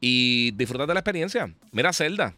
Y 0.00 0.52
disfruta 0.52 0.86
de 0.86 0.94
la 0.94 1.00
experiencia. 1.00 1.54
Mira 1.70 1.92
Zelda. 1.92 2.34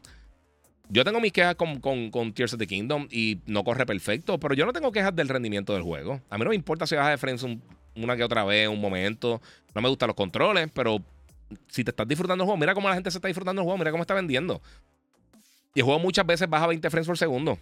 Yo 0.88 1.04
tengo 1.04 1.20
mis 1.20 1.32
quejas 1.32 1.54
con, 1.54 1.80
con, 1.80 2.32
Tears 2.32 2.54
of 2.54 2.58
the 2.58 2.66
Kingdom 2.66 3.08
y 3.10 3.38
no 3.46 3.62
corre 3.62 3.86
perfecto, 3.86 4.38
pero 4.38 4.54
yo 4.54 4.66
no 4.66 4.72
tengo 4.72 4.90
quejas 4.90 5.14
del 5.14 5.28
rendimiento 5.28 5.72
del 5.72 5.82
juego. 5.82 6.20
A 6.28 6.36
mí 6.36 6.44
no 6.44 6.50
me 6.50 6.56
importa 6.56 6.86
si 6.86 6.96
baja 6.96 7.10
de 7.10 7.18
frames 7.18 7.44
una 7.94 8.16
que 8.16 8.24
otra 8.24 8.44
vez, 8.44 8.68
un 8.68 8.80
momento. 8.80 9.40
No 9.74 9.80
me 9.80 9.88
gustan 9.88 10.08
los 10.08 10.16
controles, 10.16 10.68
pero 10.74 10.98
si 11.68 11.84
te 11.84 11.90
estás 11.90 12.08
disfrutando 12.08 12.42
el 12.42 12.46
juego, 12.46 12.58
mira 12.58 12.74
cómo 12.74 12.88
la 12.88 12.94
gente 12.94 13.10
se 13.10 13.18
está 13.18 13.28
disfrutando 13.28 13.62
el 13.62 13.64
juego, 13.64 13.78
mira 13.78 13.92
cómo 13.92 14.02
está 14.02 14.14
vendiendo. 14.14 14.60
Y 15.74 15.80
el 15.80 15.84
juego 15.84 16.00
muchas 16.00 16.26
veces 16.26 16.48
baja 16.48 16.66
20 16.66 16.90
frames 16.90 17.06
por 17.06 17.18
segundo. 17.18 17.58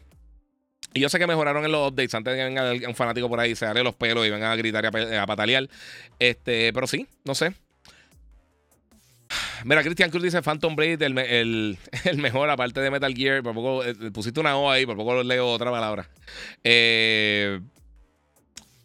Y 0.95 1.01
yo 1.01 1.09
sé 1.09 1.19
que 1.19 1.27
mejoraron 1.27 1.65
en 1.65 1.73
los 1.73 1.91
updates 1.91 2.15
antes 2.15 2.33
de 2.33 2.39
que 2.39 2.45
venga 2.45 2.89
un 2.89 2.95
fanático 2.95 3.29
por 3.29 3.41
ahí, 3.41 3.57
se 3.57 3.67
dale 3.67 3.83
los 3.83 3.95
pelos 3.97 4.25
y 4.27 4.31
venga 4.31 4.53
a 4.53 4.57
gritar 4.57 4.85
y 4.85 5.17
a, 5.17 5.27
patalear. 5.27 5.69
Este, 6.21 6.73
pero 6.73 6.87
sí, 6.87 7.09
no 7.25 7.35
sé. 7.35 7.53
Mira, 9.65 9.83
Christian 9.83 10.11
Cruz 10.11 10.23
dice 10.23 10.41
Phantom 10.41 10.77
Blade, 10.77 11.05
el, 11.05 11.79
el, 12.05 12.19
mejor 12.19 12.49
aparte 12.49 12.81
de 12.81 12.93
Metal 12.93 13.13
Gear. 13.13 13.43
Por 13.43 13.55
poco 13.55 13.85
eh, 13.85 13.95
pusiste 14.13 14.39
una 14.39 14.57
O 14.57 14.71
ahí, 14.71 14.87
por 14.87 14.97
poco 14.97 15.21
leo 15.25 15.49
otra 15.49 15.73
palabra. 15.73 16.09
Eh, 16.63 17.61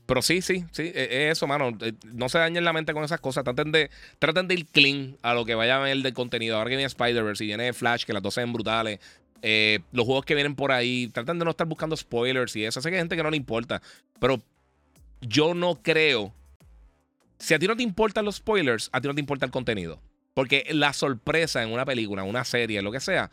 pero 0.10 0.24
sí, 0.24 0.42
sí, 0.42 0.66
sí, 0.72 0.92
e, 0.96 1.28
es 1.30 1.38
eso, 1.38 1.46
mano. 1.46 1.78
Eh, 1.82 1.94
no 2.14 2.30
se 2.30 2.40
dañen 2.40 2.64
la 2.66 2.74
mente 2.74 2.94
con 2.94 3.04
esas 3.04 3.20
cosas. 3.20 3.44
Traten 3.44 3.72
de, 3.72 3.92
traten 4.18 4.48
de 4.48 4.56
ir 4.56 4.66
clean 4.66 5.16
a 5.22 5.36
lo 5.36 5.46
que 5.46 5.54
vaya 5.54 5.76
a 5.78 5.80
ver 5.80 5.98
del 5.98 6.14
contenido. 6.16 6.58
Ahora 6.58 6.72
que 6.72 6.78
viene 6.78 6.88
Spider-Verse 6.88 7.44
y 7.44 7.48
viene 7.48 7.72
Flash, 7.74 8.06
que 8.06 8.14
las 8.14 8.24
dos 8.24 8.34
sean 8.34 8.52
brutales. 8.52 9.00
Eh, 9.42 9.80
los 9.92 10.06
juegos 10.06 10.26
que 10.26 10.36
vienen 10.36 10.56
por 10.56 10.72
ahí, 10.72 11.08
traten 11.08 11.40
de 11.40 11.46
no 11.46 11.52
estar 11.52 11.68
buscando 11.68 11.96
spoilers 11.96 12.56
y 12.56 12.66
eso. 12.66 12.82
Sé 12.82 12.90
que 12.90 12.96
hay 12.96 13.02
gente 13.02 13.16
que 13.16 13.24
no 13.24 13.32
le 13.32 13.38
importa. 13.38 13.82
Pero 14.20 14.42
yo 15.22 15.54
no 15.54 15.76
creo. 15.82 16.34
Si 17.38 17.54
a 17.54 17.60
ti 17.60 17.68
no 17.68 17.76
te 17.76 17.84
importan 17.84 18.26
los 18.26 18.36
spoilers, 18.36 18.90
a 18.92 19.00
ti 19.00 19.08
no 19.08 19.16
te 19.16 19.22
importa 19.22 19.46
el 19.46 19.52
contenido. 19.52 20.02
Porque 20.34 20.66
la 20.72 20.94
sorpresa 20.94 21.64
en 21.64 21.72
una 21.72 21.86
película, 21.86 22.24
una 22.24 22.44
serie, 22.44 22.82
lo 22.82 22.92
que 22.92 23.00
sea, 23.00 23.32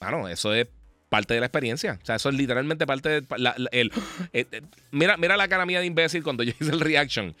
mano, 0.00 0.28
eso 0.28 0.54
es 0.54 0.68
parte 1.08 1.34
de 1.34 1.40
la 1.40 1.46
experiencia. 1.46 1.98
O 2.02 2.06
sea, 2.06 2.16
eso 2.16 2.30
es 2.30 2.34
literalmente 2.34 2.86
parte 2.86 3.20
de 3.20 3.26
el, 3.72 3.92
eh, 4.32 4.46
eh, 4.50 4.62
mira, 4.90 5.16
mira 5.18 5.36
la 5.36 5.46
cara 5.46 5.66
mía 5.66 5.80
de 5.80 5.86
imbécil 5.86 6.22
cuando 6.22 6.42
yo 6.44 6.52
hice 6.58 6.72
el 6.72 6.80
reaction. 6.80 7.34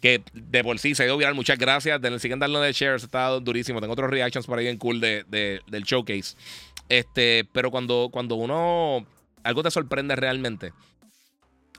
Que 0.00 0.22
de 0.32 0.62
por 0.62 0.78
sí 0.78 0.94
se 0.94 1.04
dio 1.04 1.16
viral. 1.16 1.34
Muchas 1.34 1.58
gracias. 1.58 2.00
Den, 2.00 2.20
siguen 2.20 2.38
dando 2.38 2.60
de 2.60 2.72
shares. 2.72 3.02
Está 3.02 3.30
durísimo. 3.40 3.80
Tengo 3.80 3.94
otros 3.94 4.08
reactions 4.08 4.46
por 4.46 4.60
ahí 4.60 4.68
en 4.68 4.78
cool 4.78 5.00
de, 5.00 5.24
del 5.28 5.82
showcase. 5.82 6.36
Este, 6.88 7.46
pero 7.52 7.70
cuando, 7.70 8.08
cuando 8.10 8.34
uno. 8.36 9.06
Algo 9.42 9.62
te 9.62 9.70
sorprende 9.70 10.16
realmente. 10.16 10.72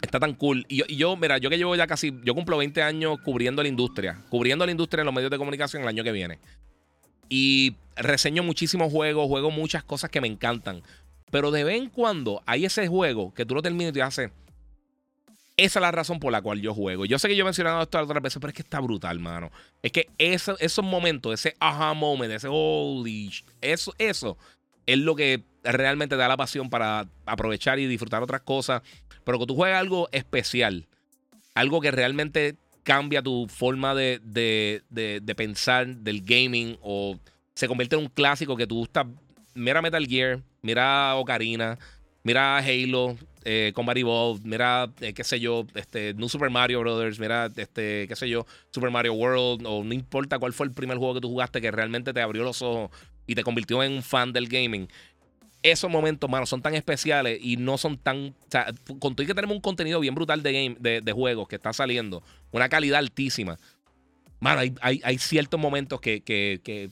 Está 0.02 0.20
tan 0.20 0.34
cool. 0.34 0.66
Y 0.70 0.78
yo, 0.78 0.86
yo, 0.86 1.18
mira, 1.18 1.38
yo 1.38 1.50
que 1.50 1.58
llevo 1.58 1.76
ya 1.76 1.88
casi. 1.88 2.14
Yo 2.24 2.34
cumplo 2.34 2.58
20 2.58 2.82
años 2.82 3.18
cubriendo 3.24 3.62
la 3.62 3.70
industria. 3.70 4.24
Cubriendo 4.30 4.66
la 4.66 4.72
industria 4.72 5.02
en 5.02 5.06
los 5.06 5.16
medios 5.16 5.32
de 5.32 5.38
comunicación 5.38 5.82
el 5.82 5.88
año 5.88 6.04
que 6.04 6.12
viene. 6.12 6.40
Y 7.28 7.76
reseño 7.96 8.44
muchísimos 8.44 8.92
juegos. 8.92 9.28
Juego 9.28 9.52
muchas 9.52 9.84
cosas 9.84 10.10
que 10.10 10.22
me 10.22 10.28
encantan. 10.28 10.84
Pero 11.32 11.52
de 11.52 11.64
vez 11.64 11.82
en 11.82 11.90
cuando 11.90 12.42
hay 12.46 12.66
ese 12.66 12.88
juego 12.88 13.34
que 13.34 13.46
tú 13.46 13.56
lo 13.56 13.62
terminas 13.62 13.92
y 13.92 13.94
te 13.94 14.02
haces. 14.02 14.32
Esa 15.58 15.80
es 15.80 15.82
la 15.82 15.92
razón 15.92 16.22
por 16.22 16.32
la 16.32 16.42
cual 16.42 16.62
yo 16.62 16.74
juego. 16.74 17.06
Yo 17.06 17.20
sé 17.20 17.28
que 17.28 17.36
yo 17.36 17.42
he 17.42 17.46
mencionado 17.46 17.82
esto 17.82 18.00
otras 18.00 18.24
veces, 18.24 18.40
pero 18.40 18.50
es 18.50 18.56
que 18.56 18.62
está 18.62 18.80
brutal, 18.80 19.20
mano. 19.20 19.52
Es 19.84 19.92
que 19.92 20.08
eso, 20.18 20.58
esos 20.60 20.86
momentos, 20.86 21.34
ese 21.34 21.58
aha 21.60 21.94
moment, 21.94 22.32
ese 22.32 22.48
holy, 22.50 23.30
eso, 23.60 23.94
eso 23.98 24.38
es 24.94 25.00
lo 25.00 25.16
que 25.16 25.44
realmente 25.64 26.16
da 26.16 26.28
la 26.28 26.38
pasión 26.38 26.70
para 26.70 27.08
aprovechar 27.26 27.80
y 27.80 27.88
disfrutar 27.88 28.24
otras 28.24 28.42
cosas. 28.42 28.82
Pero 29.24 29.40
que 29.40 29.46
tú 29.46 29.56
juegas 29.56 29.80
algo 29.80 30.10
especial, 30.12 30.88
algo 31.54 31.82
que 31.82 31.92
realmente 31.92 32.56
cambia 32.84 33.22
tu 33.22 33.48
forma 33.48 33.94
de, 33.94 34.20
de, 34.24 34.82
de 34.90 35.36
pensar 35.36 35.88
del 35.88 36.22
gaming 36.22 36.78
o 36.82 37.20
se 37.54 37.68
convierte 37.68 37.96
en 37.96 38.04
un 38.04 38.08
clásico 38.08 38.56
que 38.56 38.66
tú 38.66 38.84
estás. 38.84 39.06
Mira 39.54 39.82
Metal 39.82 40.06
Gear, 40.08 40.42
mira 40.62 41.16
Ocarina, 41.16 41.78
mira 42.24 42.58
Halo, 42.58 43.18
eh, 43.44 43.72
Combat 43.76 43.98
Evolved, 43.98 44.46
mira, 44.46 44.92
eh, 45.02 45.14
qué 45.14 45.24
sé 45.24 45.40
yo, 45.40 45.66
este, 45.76 46.14
New 46.14 46.30
Super 46.30 46.50
Mario 46.50 46.80
Brothers, 46.82 47.20
mira, 47.20 47.52
este, 47.56 48.08
qué 48.08 48.16
sé 48.16 48.30
yo, 48.30 48.46
Super 48.72 48.92
Mario 48.92 49.14
World, 49.14 49.66
o 49.66 49.84
no 49.84 49.94
importa 49.94 50.40
cuál 50.40 50.54
fue 50.54 50.68
el 50.68 50.72
primer 50.72 50.98
juego 50.98 51.16
que 51.16 51.22
tú 51.22 51.30
jugaste 51.30 51.62
que 51.62 51.72
realmente 51.72 52.14
te 52.14 52.22
abrió 52.22 52.44
los 52.44 52.62
ojos 52.62 52.92
y 53.30 53.36
te 53.36 53.44
convirtió 53.44 53.84
en 53.84 53.92
un 53.92 54.02
fan 54.02 54.34
del 54.34 54.48
gaming. 54.48 54.90
Esos 55.62 55.92
momentos, 55.92 56.28
mano, 56.28 56.48
son 56.48 56.64
tan 56.64 56.74
especiales 56.74 57.38
y 57.40 57.58
no 57.58 57.78
son 57.78 57.96
tan. 57.98 58.30
O 58.30 58.50
sea, 58.50 58.74
con 59.00 59.16
todo 59.16 59.28
que 59.28 59.36
tenemos 59.36 59.56
un 59.56 59.62
contenido 59.62 60.00
bien 60.00 60.16
brutal 60.16 60.42
de, 60.42 60.52
game, 60.52 60.76
de, 60.80 61.12
juegos 61.12 61.48
que 61.48 61.58
está 61.58 61.72
saliendo, 61.72 62.24
una 62.52 62.70
calidad 62.70 62.98
altísima. 62.98 63.60
Mano, 64.40 64.62
hay, 64.62 65.02
hay, 65.04 65.18
ciertos 65.20 65.60
momentos 65.60 66.02
que, 66.02 66.22
que 66.24 66.90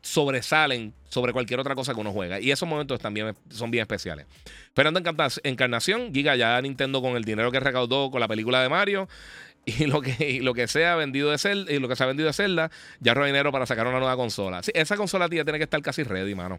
sobresalen 0.00 0.94
sobre 1.08 1.32
cualquier 1.32 1.60
otra 1.60 1.74
cosa 1.74 1.94
que 1.94 2.00
uno 2.00 2.12
juega. 2.12 2.40
Y 2.40 2.50
esos 2.50 2.68
momentos 2.68 3.00
también 3.00 3.34
son 3.50 3.70
bien 3.70 3.82
especiales. 3.82 4.26
Fernando 4.74 5.00
Encarnación, 5.44 6.12
Giga 6.12 6.36
ya 6.36 6.60
Nintendo 6.60 7.00
con 7.00 7.16
el 7.16 7.24
dinero 7.24 7.50
que 7.50 7.60
recaudó 7.60 8.10
con 8.10 8.20
la 8.20 8.28
película 8.28 8.62
de 8.62 8.68
Mario. 8.68 9.08
Y 9.66 9.86
lo 9.86 10.00
que, 10.00 10.40
lo 10.42 10.54
que 10.54 10.66
sea 10.66 10.96
vendido 10.96 11.30
de 11.30 11.36
Zelda, 11.36 11.70
y 11.70 11.78
lo 11.78 11.88
que 11.88 11.96
se 11.96 12.02
ha 12.02 12.06
vendido 12.06 12.26
de 12.26 12.32
Zelda, 12.32 12.70
ya 13.00 13.12
roba 13.12 13.26
dinero 13.26 13.52
para 13.52 13.66
sacar 13.66 13.86
una 13.86 13.98
nueva 13.98 14.16
consola. 14.16 14.62
esa 14.72 14.96
consola 14.96 15.28
tía 15.28 15.44
tiene 15.44 15.58
que 15.58 15.64
estar 15.64 15.82
casi 15.82 16.04
ready, 16.04 16.34
mano. 16.34 16.58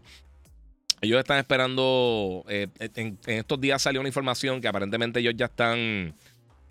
Ellos 1.00 1.18
están 1.18 1.38
esperando. 1.38 2.44
Eh, 2.48 2.68
en, 2.94 3.18
estos 3.26 3.60
días 3.60 3.80
salió 3.82 4.00
una 4.00 4.08
información 4.08 4.60
que 4.60 4.68
aparentemente 4.68 5.20
ellos 5.20 5.34
ya 5.36 5.46
están. 5.46 6.14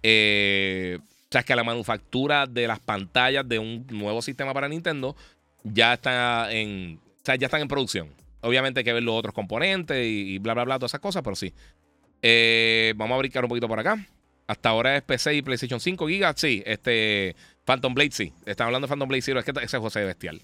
Eh, 0.04 1.00
o 1.02 1.32
sea, 1.32 1.44
que 1.44 1.56
la 1.56 1.64
manufactura 1.64 2.46
de 2.46 2.68
las 2.68 2.80
pantallas 2.80 3.48
de 3.48 3.60
un 3.60 3.86
nuevo 3.90 4.22
sistema 4.22 4.54
para 4.54 4.70
Nintendo 4.70 5.16
ya 5.64 5.94
está 5.94 6.52
en. 6.52 7.00
O 7.28 7.34
ya 7.36 7.46
están 7.46 7.62
en 7.62 7.68
producción. 7.68 8.10
Obviamente 8.42 8.80
hay 8.80 8.84
que 8.84 8.94
ver 8.94 9.04
los 9.04 9.16
otros 9.16 9.34
componentes 9.34 10.04
y, 10.04 10.40
bla, 10.40 10.54
bla, 10.54 10.64
bla, 10.64 10.80
todas 10.80 10.92
esas 10.92 11.02
cosas, 11.02 11.22
pero 11.22 11.36
sí. 11.36 11.54
Eh, 12.22 12.94
vamos 12.96 13.16
a 13.16 13.20
brincar 13.20 13.44
un 13.44 13.50
poquito 13.50 13.68
por 13.68 13.80
acá. 13.80 13.98
Hasta 14.50 14.70
ahora 14.70 14.98
es 14.98 15.04
PC 15.04 15.36
y 15.36 15.42
PlayStation 15.44 15.80
5 15.80 16.08
GB. 16.08 16.34
Sí, 16.36 16.64
este. 16.66 17.36
Phantom 17.66 17.94
Blade, 17.94 18.10
sí. 18.12 18.34
Están 18.48 18.66
hablando 18.66 18.88
de 18.88 18.90
Phantom 18.90 19.08
Blade 19.08 19.22
Zero. 19.22 19.40
Es 19.40 19.46
que 19.46 19.52
ese 19.52 19.78
juego 19.78 19.88
es 19.88 19.94
bestial. 19.94 20.42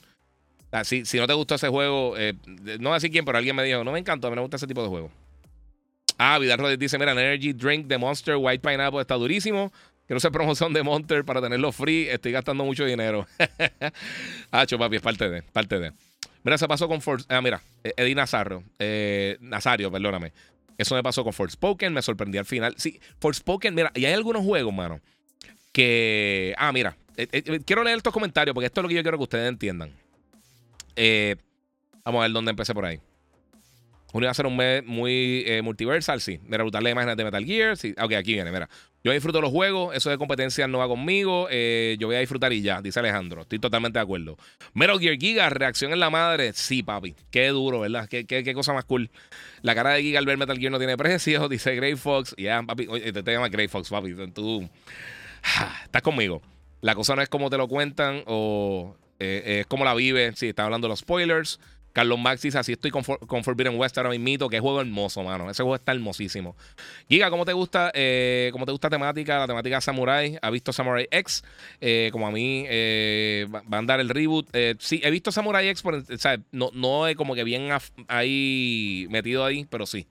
O 0.71 0.83
si, 0.83 1.03
no 1.17 1.25
te 1.25 1.33
gustó 1.33 1.55
ese 1.55 1.69
juego, 1.69 2.15
eh, 2.15 2.35
no 2.79 2.99
sé 2.99 3.09
quién, 3.09 3.25
pero 3.25 3.39
alguien 3.39 3.55
me 3.55 3.63
dijo, 3.63 3.83
no 3.83 3.91
me 3.91 3.97
encanta, 3.97 4.29
me 4.29 4.39
gusta 4.41 4.57
ese 4.57 4.67
tipo 4.67 4.83
de 4.83 4.89
juego. 4.89 5.09
Ah, 6.19 6.37
Vidal 6.37 6.59
Rodríguez 6.59 6.79
dice: 6.79 6.99
Mira, 6.99 7.13
Energy 7.13 7.53
Drink 7.53 7.87
de 7.87 7.97
Monster 7.97 8.35
White 8.35 8.59
Pineapple 8.59 9.01
está 9.01 9.15
durísimo. 9.15 9.73
Quiero 10.05 10.17
hacer 10.17 10.31
promoción 10.31 10.71
de 10.71 10.83
Monster 10.83 11.25
para 11.25 11.41
tenerlo 11.41 11.71
free. 11.71 12.07
Estoy 12.07 12.31
gastando 12.31 12.63
mucho 12.63 12.85
dinero. 12.85 13.25
Hacho, 14.51 14.77
papi, 14.77 14.97
es 14.97 15.01
parte 15.01 15.27
de, 15.31 15.41
parte 15.41 15.79
de. 15.79 15.93
Mira, 16.43 16.59
se 16.59 16.67
pasó 16.67 16.87
con 16.87 17.01
Force. 17.01 17.25
Ah, 17.27 17.41
mira, 17.41 17.59
e-, 17.83 17.93
Eddie 17.97 18.13
Nazarro. 18.13 18.61
Eh, 18.77 19.37
Nazario, 19.39 19.91
perdóname. 19.91 20.31
Eso 20.77 20.95
me 20.95 21.03
pasó 21.03 21.23
con 21.23 21.33
Forspoken. 21.33 21.93
Me 21.93 22.01
sorprendí 22.01 22.37
al 22.37 22.45
final. 22.45 22.75
Sí, 22.77 22.99
Forspoken, 23.19 23.73
mira, 23.73 23.91
y 23.95 24.05
hay 24.05 24.13
algunos 24.13 24.43
juegos, 24.43 24.73
mano, 24.73 25.01
que. 25.71 26.53
Ah, 26.57 26.71
mira. 26.71 26.97
Eh, 27.17 27.27
eh, 27.31 27.61
quiero 27.65 27.83
leer 27.83 27.97
estos 27.97 28.11
comentarios 28.11 28.53
porque 28.53 28.65
esto 28.65 28.81
es 28.81 28.83
lo 28.83 28.89
que 28.89 28.95
yo 28.95 29.01
quiero 29.01 29.17
que 29.17 29.23
ustedes 29.23 29.47
entiendan. 29.47 29.91
vamos 32.03 32.19
a 32.19 32.23
ver 32.23 32.31
dónde 32.31 32.51
empecé 32.51 32.73
por 32.73 32.85
ahí. 32.85 32.99
Junio 34.15 34.27
va 34.27 34.31
a 34.31 34.33
ser 34.33 34.45
un 34.45 34.55
mes 34.55 34.81
muy 34.85 35.43
eh, 35.45 35.61
multiversal, 35.61 36.21
sí. 36.21 36.39
Mira, 36.45 36.63
brutal 36.63 36.81
la 36.85 36.89
imágenes 36.89 37.17
de 37.17 37.25
Metal 37.25 37.43
Gear. 37.43 37.75
Sí. 37.75 37.93
Ok, 38.01 38.13
aquí 38.13 38.31
viene, 38.31 38.49
mira. 38.49 38.69
Yo 39.05 39.11
disfruto 39.11 39.39
los 39.39 39.51
juegos, 39.51 39.95
eso 39.95 40.09
de 40.09 40.17
competencia 40.17 40.67
no 40.67 40.79
va 40.79 40.87
conmigo. 40.87 41.47
Eh, 41.51 41.95
yo 41.99 42.07
voy 42.07 42.15
a 42.15 42.21
disfrutar 42.21 42.51
y 42.53 42.63
ya, 42.63 42.81
dice 42.81 42.99
Alejandro. 42.99 43.43
Estoy 43.43 43.59
totalmente 43.59 43.99
de 43.99 44.03
acuerdo. 44.03 44.35
Metal 44.73 44.99
Gear 44.99 45.15
Giga, 45.19 45.47
reacción 45.47 45.93
en 45.93 45.99
la 45.99 46.09
madre. 46.09 46.53
Sí, 46.53 46.81
papi. 46.81 47.13
Qué 47.29 47.49
duro, 47.49 47.81
¿verdad? 47.81 48.09
Qué, 48.09 48.25
qué, 48.25 48.53
cosa 48.55 48.73
más 48.73 48.83
cool. 48.85 49.11
La 49.61 49.75
cara 49.75 49.91
de 49.91 50.01
Giga 50.01 50.17
al 50.17 50.25
ver 50.25 50.39
Metal 50.39 50.57
Gear 50.57 50.71
no 50.71 50.79
tiene 50.79 50.97
precio, 50.97 51.47
dice 51.49 51.75
Grey 51.75 51.95
Fox. 51.95 52.33
Ya, 52.35 52.63
papi. 52.63 52.87
Oye, 52.87 53.13
te, 53.13 53.21
te 53.21 53.31
llama 53.31 53.49
Grey 53.49 53.67
Fox, 53.67 53.89
papi. 53.89 54.15
Tú 54.33 54.67
estás 55.83 56.01
conmigo. 56.01 56.41
La 56.81 56.95
cosa 56.95 57.15
no 57.15 57.21
es 57.21 57.29
como 57.29 57.51
te 57.51 57.57
lo 57.57 57.67
cuentan 57.67 58.23
o 58.25 58.95
eh, 59.19 59.59
es 59.59 59.67
como 59.67 59.85
la 59.85 59.93
vive. 59.93 60.31
Sí, 60.35 60.49
está 60.49 60.65
hablando 60.65 60.87
de 60.87 60.93
los 60.93 61.01
spoilers. 61.01 61.59
Carlos 61.95 62.19
Max 62.19 62.41
dice, 62.41 62.57
así 62.57 62.73
estoy 62.73 62.91
con, 62.91 63.05
Forbidden 63.05 63.79
West 63.79 63.97
ahora 63.97 64.09
mismo, 64.09 64.49
que 64.49 64.59
juego 64.59 64.81
hermoso, 64.81 65.23
mano. 65.23 65.49
Ese 65.49 65.63
juego 65.63 65.75
está 65.75 65.93
hermosísimo. 65.93 66.53
Giga, 67.07 67.29
¿cómo 67.29 67.45
te 67.45 67.53
gusta 67.53 67.89
eh, 67.93 68.49
cómo 68.51 68.65
te 68.65 68.73
gusta 68.73 68.89
temática? 68.89 69.39
La 69.39 69.47
temática 69.47 69.79
Samurai. 69.79 70.37
¿Ha 70.41 70.49
visto 70.49 70.73
Samurai 70.73 71.07
X? 71.09 71.45
Eh, 71.79 72.09
como 72.11 72.27
a 72.27 72.31
mí, 72.31 72.65
eh, 72.67 73.47
va 73.49 73.63
a 73.71 73.77
andar 73.77 74.01
el 74.01 74.09
reboot. 74.09 74.49
sí, 74.79 74.99
he 75.05 75.09
visto 75.09 75.31
Samurai 75.31 75.69
X, 75.69 75.83
pero, 75.83 75.99
o 75.99 76.17
sea, 76.17 76.37
no, 76.51 76.69
no 76.73 77.07
es 77.07 77.15
como 77.15 77.33
que 77.33 77.45
bien 77.45 77.69
ahí 78.09 79.07
metido 79.09 79.45
ahí, 79.45 79.65
pero 79.69 79.85
sí. 79.85 80.05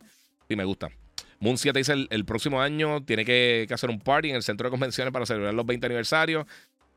Sí, 0.48 0.56
me 0.56 0.64
gusta. 0.64 0.88
Moon 1.38 1.58
7 1.58 1.78
dice 1.78 1.92
el, 2.08 2.24
próximo 2.24 2.62
año 2.62 3.02
tiene 3.02 3.26
que, 3.26 3.66
que, 3.68 3.74
hacer 3.74 3.90
un 3.90 4.00
party 4.00 4.30
en 4.30 4.36
el 4.36 4.42
centro 4.42 4.68
de 4.68 4.70
convenciones 4.70 5.12
para 5.12 5.26
celebrar 5.26 5.52
los 5.52 5.66
20 5.66 5.84
aniversarios. 5.84 6.46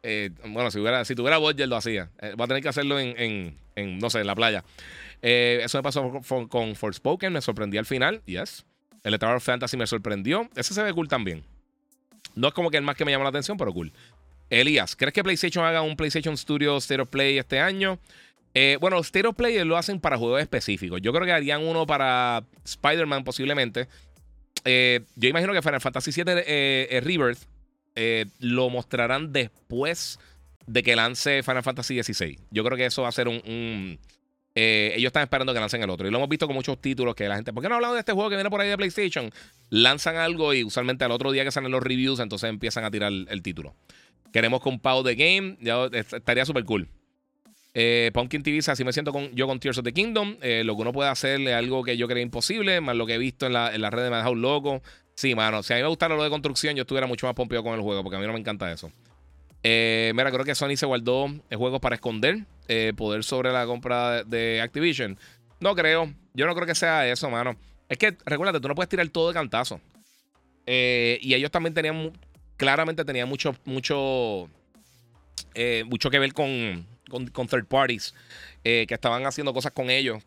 Eh, 0.09 0.29
bueno, 0.45 0.71
si, 0.71 0.79
hubiera, 0.79 1.03
si 1.03 1.15
tuviera 1.15 1.37
budget 1.37 1.67
lo 1.67 1.75
hacía. 1.75 2.09
Eh, 2.21 2.33
va 2.39 2.45
a 2.45 2.47
tener 2.47 2.63
que 2.63 2.69
hacerlo 2.69 2.97
en, 2.97 3.57
no 3.75 4.09
sé, 4.09 4.21
en 4.21 4.27
la 4.27 4.35
playa. 4.35 4.63
Eh, 5.21 5.59
eso 5.61 5.77
me 5.77 5.83
pasó 5.83 6.21
con, 6.47 6.75
Forspoken, 6.77 7.33
me 7.33 7.41
sorprendí 7.41 7.77
al 7.77 7.85
final. 7.85 8.21
Yes. 8.25 8.65
El 9.03 9.19
Tower 9.19 9.41
Fantasy 9.41 9.75
me 9.75 9.85
sorprendió. 9.85 10.49
Ese 10.55 10.73
se 10.73 10.81
ve 10.81 10.93
cool 10.93 11.09
también. 11.09 11.43
No 12.35 12.47
es 12.47 12.53
como 12.53 12.71
que 12.71 12.77
el 12.77 12.83
más 12.83 12.95
que 12.95 13.03
me 13.03 13.11
llama 13.11 13.25
la 13.25 13.31
atención, 13.31 13.57
pero 13.57 13.73
cool. 13.73 13.91
Elías, 14.49 14.95
¿crees 14.95 15.13
que 15.13 15.23
PlayStation 15.23 15.65
haga 15.65 15.81
un 15.81 15.97
PlayStation 15.97 16.37
Studio 16.37 16.79
Stereo 16.79 17.05
Play 17.05 17.37
este 17.37 17.59
año? 17.59 17.99
bueno, 18.79 19.03
Stereo 19.03 19.33
Play 19.33 19.63
lo 19.65 19.77
hacen 19.77 19.99
para 19.99 20.17
juegos 20.17 20.41
específicos. 20.41 20.99
Yo 21.01 21.13
creo 21.13 21.25
que 21.25 21.31
harían 21.31 21.63
uno 21.63 21.85
para 21.85 22.43
Spider-Man 22.63 23.23
posiblemente. 23.23 23.87
yo 24.65 25.29
imagino 25.29 25.53
que 25.53 25.61
Final 25.61 25.81
Fantasy 25.81 26.11
VII 26.11 27.01
Rebirth 27.01 27.41
eh, 27.99 28.27
lo 28.39 28.69
mostrarán 28.69 29.33
después 29.33 30.19
de 30.67 30.83
que 30.83 30.95
lance 30.95 31.41
Final 31.41 31.63
Fantasy 31.63 32.03
XVI. 32.03 32.37
Yo 32.51 32.63
creo 32.63 32.77
que 32.77 32.85
eso 32.85 33.01
va 33.01 33.09
a 33.09 33.11
ser 33.11 33.27
un. 33.27 33.99
Eh, 34.53 34.93
ellos 34.95 35.07
están 35.07 35.23
esperando 35.23 35.51
que 35.51 35.59
lancen 35.59 35.81
el 35.81 35.89
otro. 35.89 36.07
Y 36.07 36.11
lo 36.11 36.17
hemos 36.17 36.29
visto 36.29 36.45
con 36.45 36.55
muchos 36.55 36.79
títulos 36.79 37.15
que 37.15 37.27
la 37.27 37.35
gente. 37.35 37.53
¿Por 37.53 37.63
qué 37.63 37.69
no 37.69 37.75
hablamos 37.75 37.95
de 37.95 38.01
este 38.01 38.11
juego 38.11 38.29
que 38.29 38.35
viene 38.35 38.51
por 38.51 38.61
ahí 38.61 38.69
de 38.69 38.77
PlayStation? 38.77 39.31
Lanzan 39.71 40.15
algo 40.15 40.53
y 40.53 40.63
usualmente 40.63 41.05
al 41.05 41.11
otro 41.11 41.31
día 41.31 41.43
que 41.43 41.49
salen 41.49 41.71
los 41.71 41.81
reviews, 41.81 42.19
entonces 42.19 42.51
empiezan 42.51 42.83
a 42.83 42.91
tirar 42.91 43.11
el, 43.11 43.41
título. 43.41 43.73
Queremos 44.31 44.61
con 44.61 44.79
de 45.03 45.15
Game. 45.15 45.57
Ya, 45.59 45.85
estaría 45.91 46.45
súper 46.45 46.65
cool. 46.65 46.87
Eh, 47.73 48.11
Pumpkin 48.13 48.43
TV 48.43 48.59
así 48.67 48.83
me 48.83 48.93
siento 48.93 49.11
con, 49.11 49.33
yo 49.35 49.47
con 49.47 49.59
Tears 49.59 49.79
of 49.79 49.83
the 49.83 49.93
Kingdom. 49.93 50.37
lo 50.39 50.75
que 50.75 50.81
uno 50.81 50.93
puede 50.93 51.09
hacer 51.09 51.41
es 51.41 51.55
algo 51.55 51.83
que 51.83 51.97
yo 51.97 52.07
creía 52.07 52.23
imposible, 52.23 52.79
más 52.79 52.95
lo 52.95 53.07
que 53.07 53.15
he 53.15 53.17
visto 53.17 53.47
en 53.47 53.53
la, 53.53 53.73
en 53.73 53.81
red 53.81 54.09
me 54.09 54.15
ha 54.15 54.17
dejado 54.17 54.35
loco. 54.35 54.83
Sí, 55.17 55.33
mano. 55.33 55.63
Si 55.63 55.73
a 55.73 55.77
mí 55.77 55.81
me 55.81 55.87
gustara 55.87 56.15
lo 56.15 56.23
de 56.23 56.29
construcción, 56.29 56.75
yo 56.75 56.83
estuviera 56.83 57.07
mucho 57.07 57.25
más 57.25 57.33
pompeado 57.33 57.63
con 57.63 57.73
el 57.73 57.81
juego, 57.81 58.03
porque 58.03 58.17
a 58.17 58.19
mí 58.19 58.27
no 58.27 58.33
me 58.33 58.39
encanta 58.39 58.71
eso. 58.71 58.91
Eh, 59.63 60.11
mira, 60.15 60.31
creo 60.31 60.45
que 60.45 60.53
Sony 60.53 60.77
se 60.77 60.85
guardó 60.85 61.27
juegos 61.49 61.79
para 61.79 61.95
esconder 61.95 62.45
eh, 62.67 62.93
poder 62.95 63.23
sobre 63.23 63.51
la 63.51 63.65
compra 63.65 64.23
de, 64.23 64.61
Activision. 64.61 65.17
No 65.59 65.73
creo. 65.73 66.13
Yo 66.35 66.45
no 66.45 66.53
creo 66.53 66.67
que 66.67 66.75
sea 66.75 67.07
eso, 67.07 67.31
mano. 67.31 67.57
Es 67.89 67.97
que, 67.97 68.15
recuérdate, 68.25 68.59
tú 68.59 68.67
no 68.67 68.75
puedes 68.75 68.89
tirar 68.89 69.09
todo 69.09 69.29
de 69.29 69.33
cantazo. 69.33 69.81
Eh, 70.67 71.17
y 71.19 71.33
ellos 71.33 71.49
también 71.49 71.73
tenían, 71.73 72.13
claramente 72.55 73.03
tenían 73.03 73.27
mucho, 73.27 73.55
mucho, 73.65 74.47
mucho 75.85 76.09
que 76.11 76.19
ver 76.19 76.33
con, 76.33 76.85
con, 77.09 77.47
third 77.47 77.65
parties 77.65 78.13
que 78.61 78.85
estaban 78.87 79.25
haciendo 79.25 79.51
cosas 79.51 79.71
con 79.71 79.89
ellos. 79.89 80.23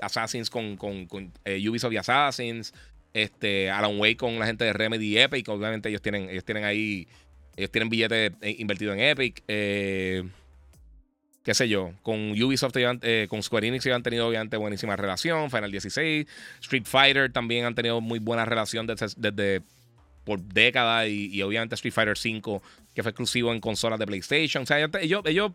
Assassins 0.00 0.48
con, 0.48 0.76
con, 0.76 1.06
con 1.06 1.32
Ubisoft 1.44 1.92
y 1.92 1.96
Assassins 1.96 2.72
este, 3.12 3.70
Alan 3.70 3.98
Wake 3.98 4.16
con 4.16 4.38
la 4.38 4.46
gente 4.46 4.64
de 4.64 4.72
Remedy 4.72 5.18
Epic. 5.18 5.48
Obviamente 5.48 5.88
ellos 5.88 6.02
tienen, 6.02 6.30
ellos 6.30 6.44
tienen 6.44 6.64
ahí, 6.64 7.08
ellos 7.56 7.70
tienen 7.70 7.88
billetes 7.88 8.32
eh, 8.40 8.56
invertidos 8.58 8.94
en 8.96 9.00
Epic. 9.00 9.42
Eh, 9.48 10.24
qué 11.42 11.54
sé 11.54 11.68
yo, 11.68 11.92
con 12.02 12.30
Ubisoft, 12.32 12.76
eh, 12.76 13.26
con 13.28 13.42
Square 13.42 13.68
Enix 13.68 13.86
han 13.86 14.02
tenido 14.02 14.28
obviamente 14.28 14.56
buenísima 14.56 14.96
relación. 14.96 15.50
Final 15.50 15.70
16, 15.70 16.26
Street 16.60 16.84
Fighter 16.84 17.32
también 17.32 17.64
han 17.64 17.74
tenido 17.74 18.00
muy 18.00 18.18
buena 18.18 18.44
relación 18.44 18.86
desde, 18.86 19.62
por 20.24 20.40
décadas. 20.40 21.08
Y, 21.08 21.42
obviamente 21.42 21.74
Street 21.74 21.94
Fighter 21.94 22.18
5, 22.18 22.62
que 22.94 23.02
fue 23.02 23.10
exclusivo 23.10 23.52
en 23.52 23.60
consolas 23.60 23.98
de 23.98 24.06
PlayStation. 24.06 24.64
O 24.64 24.66
sea, 24.66 24.78
ellos, 25.00 25.22
ellos 25.24 25.52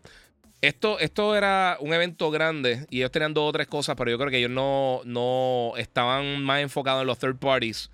esto, 0.60 0.98
esto 0.98 1.36
era 1.36 1.76
un 1.80 1.92
evento 1.92 2.30
grande 2.30 2.86
y 2.90 2.98
ellos 2.98 3.10
tenían 3.10 3.34
dos 3.34 3.48
o 3.48 3.52
tres 3.52 3.66
cosas, 3.66 3.94
pero 3.96 4.10
yo 4.10 4.18
creo 4.18 4.30
que 4.30 4.38
ellos 4.38 4.50
no, 4.50 5.00
no 5.04 5.72
estaban 5.76 6.42
más 6.42 6.62
enfocados 6.62 7.02
en 7.02 7.06
los 7.06 7.18
third 7.18 7.36
parties 7.36 7.90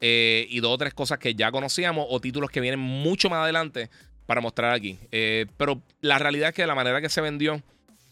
eh, 0.00 0.46
y 0.48 0.60
dos 0.60 0.72
o 0.72 0.78
tres 0.78 0.94
cosas 0.94 1.18
que 1.18 1.34
ya 1.34 1.50
conocíamos 1.50 2.06
o 2.08 2.20
títulos 2.20 2.50
que 2.50 2.60
vienen 2.60 2.80
mucho 2.80 3.28
más 3.28 3.40
adelante 3.42 3.90
para 4.26 4.40
mostrar 4.40 4.72
aquí. 4.72 4.98
Eh, 5.10 5.46
pero 5.56 5.82
la 6.00 6.18
realidad 6.18 6.50
es 6.50 6.54
que 6.54 6.62
de 6.62 6.68
la 6.68 6.74
manera 6.74 7.00
que 7.00 7.08
se 7.08 7.20
vendió, 7.20 7.62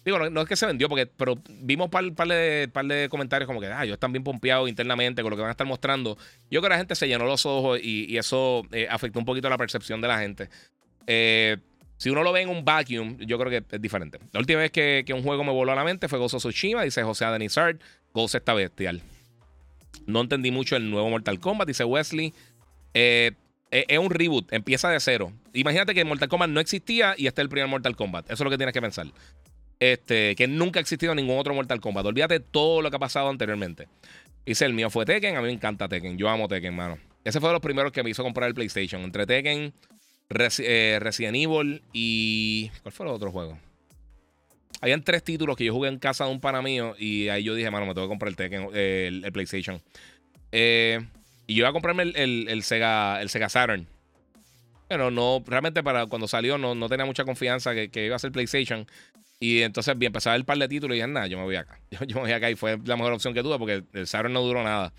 digo, 0.05 0.31
no, 0.31 0.41
es 0.41 0.49
que 0.49 0.57
se 0.57 0.67
vendió, 0.67 0.89
porque, 0.89 1.07
pero 1.07 1.37
vimos 1.61 1.87
un 1.87 1.91
par, 1.91 2.29
de, 2.29 2.69
par 2.73 2.87
de 2.87 3.09
comentarios 3.09 3.47
como 3.47 3.61
que, 3.61 3.67
ah, 3.67 3.85
ellos 3.85 3.95
están 3.95 4.13
bien 4.13 4.25
pompeados 4.25 4.69
internamente 4.69 5.23
con 5.23 5.31
lo 5.31 5.37
que 5.37 5.43
van 5.43 5.49
a 5.49 5.53
estar 5.53 5.67
mostrando. 5.67 6.17
Yo 6.51 6.61
creo 6.61 6.63
que 6.63 6.69
la 6.71 6.79
gente 6.79 6.95
se 6.95 7.09
llenó 7.09 7.25
los 7.25 7.45
ojos 7.47 7.81
y, 7.83 8.17
eso 8.17 8.63
eh, 8.73 8.89
afectó 8.91 9.19
un 9.19 9.25
poquito 9.25 9.49
la 9.49 9.59
percepción 9.59 10.01
de 10.01 10.09
la 10.09 10.19
gente. 10.19 10.49
Eh, 11.07 11.59
si 11.97 12.11
uno 12.11 12.23
lo 12.23 12.33
ve 12.33 12.43
en 12.43 12.49
un 12.49 12.65
vacuum, 12.65 13.17
yo 13.19 13.39
creo 13.39 13.51
que 13.51 13.77
es 13.77 13.81
diferente. 13.81 14.19
La 14.33 14.41
última 14.41 14.61
vez 14.61 14.71
que, 14.71 15.05
un 15.15 15.23
juego 15.23 15.45
me 15.45 15.53
voló 15.53 15.73
a 15.73 15.75
la 15.75 15.85
mente 15.85 16.09
fue 16.09 16.19
Gozo 16.19 16.39
Tsushima, 16.39 16.83
dice 16.83 17.03
José 17.03 17.25
Adenizard. 17.25 17.79
Gozo 18.13 18.37
está 18.37 18.55
bestial. 18.55 19.03
No 20.07 20.21
entendí 20.21 20.51
mucho 20.51 20.77
el 20.77 20.91
nuevo 20.91 21.09
Mortal 21.09 21.41
Kombat, 21.41 21.69
dice 21.69 21.85
Wesley. 21.85 22.35
Eh, 22.93 23.33
es 23.71 23.99
un 23.99 24.11
reboot, 24.11 24.53
empieza 24.53 24.89
de 24.91 25.01
cero. 25.01 25.33
Imagínate 25.53 25.95
que 25.95 26.05
Mortal 26.05 26.29
Kombat 26.29 26.51
no 26.51 26.61
existía 26.61 27.15
y 27.17 27.27
este 27.27 27.41
es 27.41 27.45
el 27.45 27.49
primer 27.49 27.69
Mortal 27.69 27.97
Kombat. 27.97 28.27
Eso 28.27 28.35
es 28.35 28.41
lo 28.45 28.51
que 28.51 28.57
tienes 28.57 28.73
que 28.73 28.81
pensar. 28.81 29.07
Este, 29.79 30.35
que 30.37 30.47
nunca 30.47 30.81
ha 30.81 30.83
existido 30.83 31.15
ningún 31.15 31.39
otro 31.39 31.55
Mortal 31.55 31.81
Kombat. 31.81 32.07
Olvídate 32.07 32.41
todo 32.41 32.83
lo 32.83 32.91
que 32.91 32.97
ha 32.97 33.01
pasado 33.01 33.29
anteriormente. 33.29 33.89
Dice, 34.45 34.65
el 34.65 34.73
mío 34.73 34.91
fue 34.91 35.05
Tekken. 35.05 35.37
A 35.37 35.41
mí 35.41 35.49
me 35.49 35.53
encanta 35.53 35.89
Tekken. 35.89 36.17
Yo 36.17 36.29
amo 36.29 36.47
Tekken, 36.47 36.75
mano. 36.75 36.99
Ese 37.25 37.41
fue 37.41 37.49
de 37.49 37.55
los 37.55 37.63
primeros 37.63 37.91
que 37.91 38.03
me 38.03 38.11
hizo 38.11 38.23
comprar 38.23 38.49
el 38.49 38.55
PlayStation. 38.55 39.03
Entre 39.03 39.27
Tekken, 39.27 39.75
eh, 40.29 40.99
Resident 41.01 41.37
Evil 41.37 41.83
y. 41.93 42.71
¿Cuál 42.83 42.93
fue 42.93 43.07
el 43.07 43.13
otro 43.13 43.31
juego? 43.31 43.59
Habían 44.81 45.03
tres 45.03 45.23
títulos 45.23 45.57
que 45.57 45.65
yo 45.65 45.73
jugué 45.73 45.89
en 45.89 45.99
casa 45.99 46.27
de 46.27 46.31
un 46.31 46.41
pana 46.41 46.61
mío 46.61 46.95
y 46.99 47.29
ahí 47.29 47.43
yo 47.43 47.55
dije, 47.55 47.71
mano, 47.71 47.87
me 47.87 47.95
tengo 47.95 48.07
que 48.07 48.11
comprar 48.11 48.29
el, 48.29 48.37
Tekken, 48.37 48.69
el, 48.75 49.33
PlayStation. 49.33 49.81
Eh, 50.53 51.01
y 51.47 51.55
yo 51.55 51.61
iba 51.61 51.71
a 51.71 51.73
comprarme 51.73 52.03
el, 52.03 52.63
Sega, 52.63 53.23
el 53.23 53.31
Sega 53.31 53.49
Saturn. 53.49 53.87
Pero 54.89 55.11
no, 55.11 55.43
realmente 55.47 55.83
para 55.83 56.07
cuando 56.07 56.29
salió 56.29 56.59
no, 56.59 56.75
no 56.75 56.89
tenía 56.89 57.07
mucha 57.07 57.25
confianza 57.25 57.75
que, 57.75 57.89
que, 57.89 58.07
iba 58.07 58.17
a 58.17 58.19
ser 58.19 58.33
PlayStation. 58.33 58.87
Y 59.41 59.63
entonces 59.63 59.97
empezaba 59.99 60.37
el 60.37 60.45
par 60.45 60.59
de 60.59 60.69
títulos 60.69 60.95
y 60.95 60.99
dije, 60.99 61.09
nada, 61.09 61.27
yo 61.27 61.39
me 61.39 61.45
voy 61.45 61.57
acá. 61.57 61.81
Yo, 62.07 62.17
me 62.17 62.23
voy 62.23 62.33
acá 62.33 62.51
y 62.51 62.57
fue 62.57 62.79
la 62.85 62.97
mejor 62.97 63.13
opción 63.13 63.35
que 63.35 63.43
tuve 63.43 63.59
porque 63.59 63.83
el 63.93 64.07
Saturn 64.07 64.33
no 64.33 64.43
duró 64.43 64.63
nada. 64.63 64.93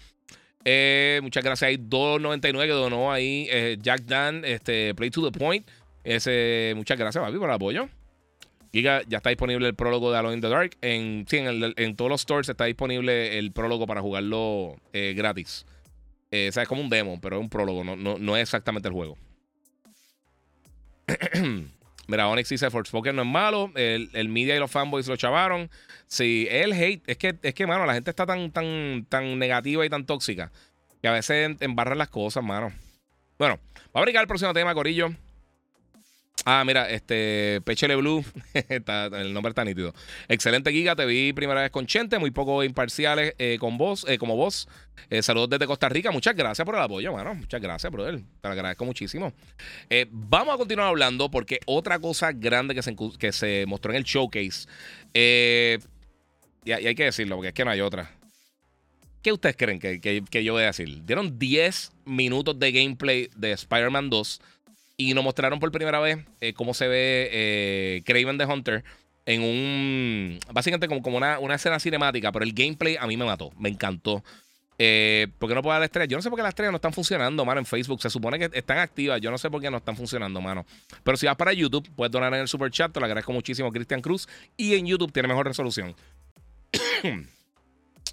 Eh, 0.70 1.22
muchas 1.24 1.46
gracias. 1.46 1.66
Hay 1.66 1.78
2.99 1.78 2.66
que 2.66 2.68
donó 2.68 3.10
ahí 3.10 3.48
eh, 3.50 3.78
Jack 3.82 4.02
Dan, 4.02 4.44
este, 4.44 4.94
Play 4.96 5.10
to 5.10 5.32
the 5.32 5.40
Point. 5.40 5.66
Ese, 6.04 6.74
muchas 6.76 6.98
gracias, 7.00 7.24
papi, 7.24 7.38
por 7.38 7.48
el 7.48 7.56
apoyo. 7.56 7.88
Giga, 8.74 9.02
ya 9.08 9.20
está 9.20 9.30
disponible 9.30 9.66
el 9.66 9.76
prólogo 9.76 10.12
de 10.12 10.18
Alone 10.18 10.36
in 10.36 10.42
the 10.42 10.50
Dark. 10.50 10.72
En, 10.82 11.26
sí, 11.26 11.38
en, 11.38 11.96
todos 11.96 12.12
los 12.12 12.20
stores 12.20 12.50
está 12.50 12.66
disponible 12.66 13.40
el 13.40 13.54
prólogo 13.54 13.88
para 13.88 14.02
jugarlo 14.02 14.76
eh, 14.92 15.14
gratis. 15.16 15.66
o 16.26 16.52
sea, 16.52 16.64
es 16.64 16.68
como 16.68 16.82
un 16.82 16.90
demo, 16.90 17.18
pero 17.22 17.38
es 17.38 17.42
un 17.42 17.50
prólogo, 17.50 17.86
no, 17.86 17.96
no, 17.96 18.36
es 18.36 18.42
exactamente 18.42 18.90
el 18.90 18.94
juego. 18.94 19.18
Mira, 22.08 22.28
Onyx 22.30 22.50
dice 22.50 22.70
Forspoken 22.70 23.16
no 23.16 23.24
es 23.24 23.28
malo. 23.28 23.72
El, 23.76 24.10
el, 24.14 24.30
media 24.30 24.56
y 24.56 24.60
los 24.60 24.72
fanboys 24.72 25.08
lo 25.08 25.18
chavaron. 25.18 25.70
Sí, 26.08 26.48
el 26.50 26.74
hate, 26.74 27.04
es 27.08 27.18
que, 27.18 27.36
es 27.42 27.54
que, 27.54 27.68
mano, 27.68 27.86
la 27.86 27.94
gente 27.94 28.10
está 28.10 28.26
tan, 28.26 28.52
tan, 28.52 29.06
tan 29.10 29.38
negativa 29.38 29.86
y 29.86 29.90
tan 29.90 30.06
tóxica 30.06 30.52
que 31.02 31.08
a 31.08 31.12
veces 31.12 31.58
embarran 31.60 31.98
las 31.98 32.10
cosas, 32.10 32.44
mano. 32.44 32.72
Bueno, 33.38 33.60
vamos 33.94 33.94
a 33.94 34.02
brincar 34.02 34.22
el 34.22 34.28
próximo 34.28 34.54
tema, 34.54 34.74
Corillo. 34.74 35.10
Ah, 36.50 36.64
mira, 36.66 36.90
este 36.90 37.60
Pechele 37.66 37.98
Blue, 37.98 38.24
el 38.54 39.34
nombre 39.34 39.50
está 39.50 39.66
nítido. 39.66 39.94
Excelente 40.30 40.72
Giga, 40.72 40.96
te 40.96 41.06
vi 41.06 41.34
primera 41.34 41.60
vez 41.62 41.72
con 41.72 41.86
Chente, 41.86 42.20
muy 42.20 42.32
poco 42.32 42.64
imparciales 42.64 43.36
eh, 43.38 43.58
con 43.60 43.78
vos, 43.78 44.06
eh, 44.08 44.18
como 44.18 44.38
vos. 44.38 44.70
Eh, 45.10 45.22
saludos 45.22 45.50
desde 45.50 45.66
Costa 45.66 45.90
Rica, 45.90 46.10
muchas 46.10 46.38
gracias 46.38 46.66
por 46.66 46.76
el 46.76 46.82
apoyo, 46.82 47.12
mano. 47.12 47.36
Muchas 47.36 47.60
gracias, 47.60 47.92
brother. 47.92 48.22
Te 48.40 48.48
lo 48.48 48.52
agradezco 48.54 48.86
muchísimo. 48.86 49.34
vamos 50.10 50.56
a 50.56 50.58
continuar 50.58 50.88
hablando 50.88 51.30
porque 51.30 51.60
otra 51.66 52.00
cosa 52.00 52.32
grande 52.32 52.74
que 52.74 52.82
se, 52.82 52.96
que 53.20 53.34
se 53.34 53.66
mostró 53.68 53.92
en 53.92 53.98
el 53.98 54.04
showcase, 54.06 54.70
y, 55.14 56.72
hay 56.72 56.96
que 56.96 57.04
decirlo 57.04 57.36
porque 57.36 57.50
es 57.50 57.54
que 57.54 57.66
no 57.66 57.72
hay 57.72 57.82
otra. 57.82 58.10
¿qué 59.22 59.34
ustedes 59.34 59.58
creen 59.58 59.80
que, 59.80 60.00
que, 60.00 60.44
yo 60.46 60.54
voy 60.54 60.64
a 60.64 60.68
decir? 60.68 61.04
Dieron 61.04 61.38
10 61.38 61.92
minutos 62.06 62.58
de 62.58 62.72
gameplay 62.72 63.30
de 63.36 63.52
Spider-Man 63.52 64.10
2 64.10 64.40
y 64.98 65.14
nos 65.14 65.24
mostraron 65.24 65.60
por 65.60 65.72
primera 65.72 66.00
vez 66.00 66.20
eh, 66.42 66.54
cómo 66.54 66.74
se 66.74 66.88
ve 66.88 67.30
eh, 67.32 68.04
Craven 68.06 68.38
the 68.38 68.46
Hunter 68.46 68.84
en 69.28 69.44
un. 69.44 70.40
Básicamente 70.52 70.88
como, 70.88 71.02
como 71.04 71.18
una, 71.18 71.38
una, 71.40 71.56
escena 71.56 71.80
cinemática, 71.80 72.32
pero 72.32 72.44
el 72.44 72.54
gameplay 72.54 72.98
a 73.00 73.06
mí 73.06 73.16
me 73.16 73.26
mató, 73.26 73.52
me 73.60 73.70
encantó. 73.70 74.24
Eh, 74.80 75.28
¿Por 75.40 75.50
qué 75.50 75.56
no 75.56 75.62
puedo 75.62 75.74
dar 75.74 75.84
estrellas? 75.84 76.10
Yo 76.10 76.18
no 76.18 76.22
sé 76.22 76.30
por 76.30 76.38
qué 76.38 76.44
las 76.44 76.50
estrellas 76.50 76.72
no 76.72 76.78
están 76.78 76.94
funcionando, 76.94 77.44
mano, 77.46 77.60
en 77.60 77.66
Facebook. 77.66 78.02
Se 78.02 78.10
supone 78.10 78.38
que 78.40 78.50
están 78.58 78.78
activas. 78.78 79.20
Yo 79.22 79.32
no 79.32 79.38
sé 79.38 79.50
por 79.50 79.62
qué 79.62 79.72
no 79.72 79.78
están 79.78 79.96
funcionando, 79.96 80.40
mano. 80.40 80.66
Pero 81.04 81.18
si 81.18 81.26
vas 81.26 81.36
para 81.36 81.54
YouTube, 81.54 81.90
puedes 81.96 82.12
donar 82.12 82.34
en 82.34 82.42
el 82.42 82.48
super 82.48 82.72
chat. 82.72 82.92
Te 82.92 83.00
lo 83.00 83.06
agradezco 83.06 83.34
muchísimo, 83.34 83.72
Cristian 83.72 84.02
Cruz. 84.02 84.28
Y 84.56 84.76
en 84.76 84.86
YouTube 84.86 85.12
tiene 85.12 85.28
mejor 85.28 85.48
resolución. 85.48 85.96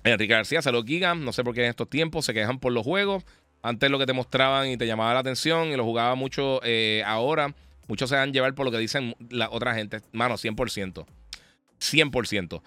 Enrique 0.05 0.35
García, 0.35 0.63
salud 0.63 0.85
Giga. 0.87 1.15
No 1.15 1.33
sé 1.33 1.45
por 1.45 1.55
qué 1.55 1.65
en 1.65 1.71
estos 1.71 1.89
tiempos 1.89 2.25
se 2.25 2.35
quejan 2.35 2.59
por 2.59 2.73
los 2.73 2.83
juegos. 2.83 3.25
Antes 3.65 3.91
lo 3.91 3.99
que 3.99 4.05
te 4.05 4.13
mostraban 4.13 4.69
y 4.69 4.77
te 4.77 4.87
llamaba 4.87 5.15
la 5.15 5.21
atención 5.21 5.69
y 5.69 5.77
lo 5.77 5.85
jugaba 5.85 6.15
mucho 6.17 6.61
eh, 6.65 7.03
ahora. 7.07 7.55
Muchos 7.89 8.11
se 8.11 8.15
van 8.15 8.29
a 8.29 8.33
llevar 8.33 8.55
por 8.55 8.67
lo 8.67 8.71
que 8.71 8.77
dicen 8.77 9.17
la 9.31 9.49
otra 9.49 9.75
gente. 9.75 10.03
Mano, 10.13 10.35
100%. 10.35 11.07
100%. 11.81 12.63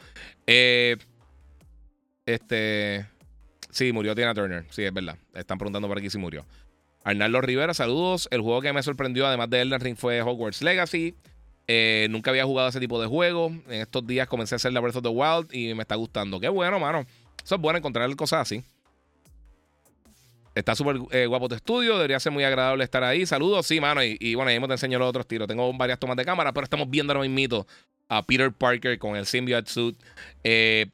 Eh, 0.47 0.97
este. 2.25 3.05
Sí, 3.69 3.93
murió 3.93 4.15
Tina 4.15 4.33
Turner. 4.33 4.65
Sí, 4.71 4.85
es 4.85 4.91
verdad. 4.91 5.17
Están 5.35 5.59
preguntando 5.59 5.87
por 5.87 5.99
aquí 5.99 6.09
si 6.09 6.17
murió. 6.17 6.47
Arnaldo 7.03 7.41
Rivera, 7.41 7.75
saludos. 7.75 8.27
El 8.31 8.41
juego 8.41 8.61
que 8.61 8.73
me 8.73 8.81
sorprendió, 8.81 9.27
además 9.27 9.51
de 9.51 9.61
Elden 9.61 9.79
Ring, 9.79 9.97
fue 9.97 10.23
Hogwarts 10.23 10.63
Legacy. 10.63 11.13
Eh, 11.67 12.07
nunca 12.09 12.31
había 12.31 12.45
jugado 12.45 12.69
ese 12.69 12.79
tipo 12.79 12.99
de 12.99 13.05
juego. 13.05 13.49
En 13.67 13.81
estos 13.81 14.07
días 14.07 14.27
comencé 14.27 14.55
a 14.55 14.57
hacer 14.57 14.73
la 14.73 14.79
Breath 14.79 14.95
of 14.95 15.03
the 15.03 15.09
Wild 15.09 15.53
y 15.53 15.75
me 15.75 15.83
está 15.83 15.93
gustando. 15.93 16.39
Qué 16.39 16.49
bueno, 16.49 16.79
mano. 16.79 17.05
Eso 17.43 17.53
es 17.53 17.61
bueno 17.61 17.77
encontrar 17.77 18.13
cosas 18.15 18.41
así. 18.41 18.63
Está 20.57 20.75
súper 20.75 20.97
eh, 21.11 21.27
guapo 21.27 21.47
tu 21.47 21.55
estudio. 21.55 21.95
Debería 21.95 22.19
ser 22.19 22.31
muy 22.31 22.43
agradable 22.43 22.83
estar 22.83 23.03
ahí. 23.03 23.25
Saludos, 23.25 23.67
sí, 23.67 23.79
mano. 23.79 24.01
Y, 24.03 24.33
bueno, 24.35 24.49
ahí 24.49 24.59
te 24.59 24.73
enseño 24.73 24.97
los 24.97 25.09
otros 25.09 25.27
tiros. 25.27 25.47
Tengo 25.47 25.71
varias 25.73 25.99
tomas 25.99 26.17
de 26.17 26.25
cámara, 26.25 26.51
pero 26.51 26.63
estamos 26.63 26.89
viendo 26.89 27.13
ahora 27.13 27.27
mismo 27.27 27.67
a 28.09 28.25
Peter 28.25 28.51
Parker 28.51 28.97
con 28.97 29.15
el 29.15 29.25
symbiote 29.25 29.69
suit. 29.69 29.97
Eh, 30.43 30.87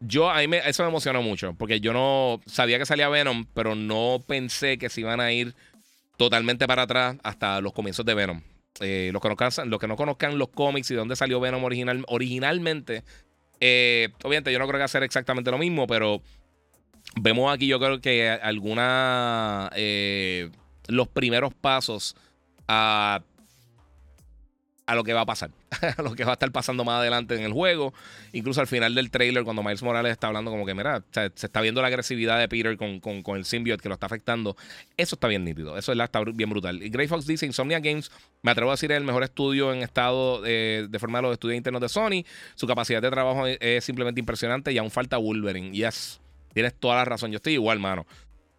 yo, 0.00 0.30
a 0.30 0.46
mí 0.46 0.56
eso 0.64 0.82
me 0.82 0.88
emocionó 0.88 1.22
mucho, 1.22 1.54
porque 1.54 1.80
yo 1.80 1.92
no 1.92 2.40
sabía 2.46 2.78
que 2.78 2.86
salía 2.86 3.08
Venom, 3.08 3.46
pero 3.54 3.74
no 3.74 4.22
pensé 4.26 4.78
que 4.78 4.88
se 4.88 5.00
iban 5.00 5.20
a 5.20 5.32
ir 5.32 5.54
totalmente 6.16 6.66
para 6.66 6.82
atrás 6.82 7.16
hasta 7.22 7.60
los 7.60 7.72
comienzos 7.72 8.06
de 8.06 8.14
Venom. 8.14 8.42
Eh, 8.80 9.10
los, 9.12 9.22
que 9.22 9.28
no, 9.28 9.78
que 9.78 9.86
no 9.86 9.96
conozcan 9.96 10.38
los 10.38 10.48
cómics 10.48 10.90
y 10.90 10.94
de 10.94 10.98
dónde 10.98 11.16
salió 11.16 11.40
Venom 11.40 11.64
original, 11.64 12.04
originalmente, 12.08 13.04
obviamente 14.22 14.52
yo 14.52 14.58
no 14.58 14.66
creo 14.66 14.78
que 14.78 14.84
hacer 14.84 15.02
exactamente 15.02 15.50
lo 15.50 15.58
mismo, 15.58 15.86
pero 15.86 16.22
vemos 17.14 17.52
aquí 17.52 17.66
yo 17.66 17.78
creo 17.78 18.00
que 18.00 18.28
alguna... 18.28 19.70
Eh, 19.76 20.50
los 20.88 21.08
primeros 21.08 21.52
pasos 21.52 22.14
a 22.68 23.20
a 24.86 24.94
lo 24.94 25.02
que 25.02 25.12
va 25.12 25.22
a 25.22 25.26
pasar, 25.26 25.50
a 25.98 26.02
lo 26.02 26.14
que 26.14 26.24
va 26.24 26.30
a 26.30 26.32
estar 26.34 26.50
pasando 26.52 26.84
más 26.84 27.00
adelante 27.00 27.34
en 27.34 27.42
el 27.42 27.52
juego. 27.52 27.92
Incluso 28.32 28.60
al 28.60 28.68
final 28.68 28.94
del 28.94 29.10
trailer, 29.10 29.42
cuando 29.42 29.62
Miles 29.62 29.82
Morales 29.82 30.12
está 30.12 30.28
hablando 30.28 30.50
como 30.50 30.64
que, 30.64 30.74
mira, 30.74 31.02
se 31.10 31.26
está 31.34 31.60
viendo 31.60 31.82
la 31.82 31.88
agresividad 31.88 32.38
de 32.38 32.48
Peter 32.48 32.76
con, 32.76 33.00
con, 33.00 33.36
el 33.36 33.44
symbiote 33.44 33.82
que 33.82 33.88
lo 33.88 33.94
está 33.94 34.06
afectando. 34.06 34.56
Eso 34.96 35.16
está 35.16 35.26
bien 35.26 35.44
nítido, 35.44 35.76
eso 35.76 35.92
está 35.92 36.20
bien 36.22 36.48
brutal. 36.48 36.82
Y 36.82 36.88
Grey 36.88 37.08
Fox 37.08 37.26
dice, 37.26 37.46
Insomnia 37.46 37.80
Games, 37.80 38.12
me 38.42 38.52
atrevo 38.52 38.70
a 38.70 38.74
decir, 38.74 38.92
es 38.92 38.98
el 38.98 39.04
mejor 39.04 39.24
estudio 39.24 39.72
en 39.72 39.82
estado 39.82 40.40
de, 40.40 40.86
de 40.88 40.98
forma 41.00 41.18
de 41.18 41.22
los 41.22 41.32
estudios 41.32 41.56
internos 41.56 41.82
de 41.82 41.88
Sony. 41.88 42.24
Su 42.54 42.68
capacidad 42.68 43.02
de 43.02 43.10
trabajo 43.10 43.46
es, 43.46 43.84
simplemente 43.84 44.20
impresionante 44.20 44.72
y 44.72 44.78
aún 44.78 44.92
falta 44.92 45.16
Wolverine. 45.16 45.72
Yes, 45.72 46.20
tienes 46.56 46.72
toda 46.72 46.94
la 46.94 47.04
razón, 47.04 47.30
yo 47.30 47.36
estoy 47.36 47.52
igual, 47.52 47.78
mano. 47.78 48.06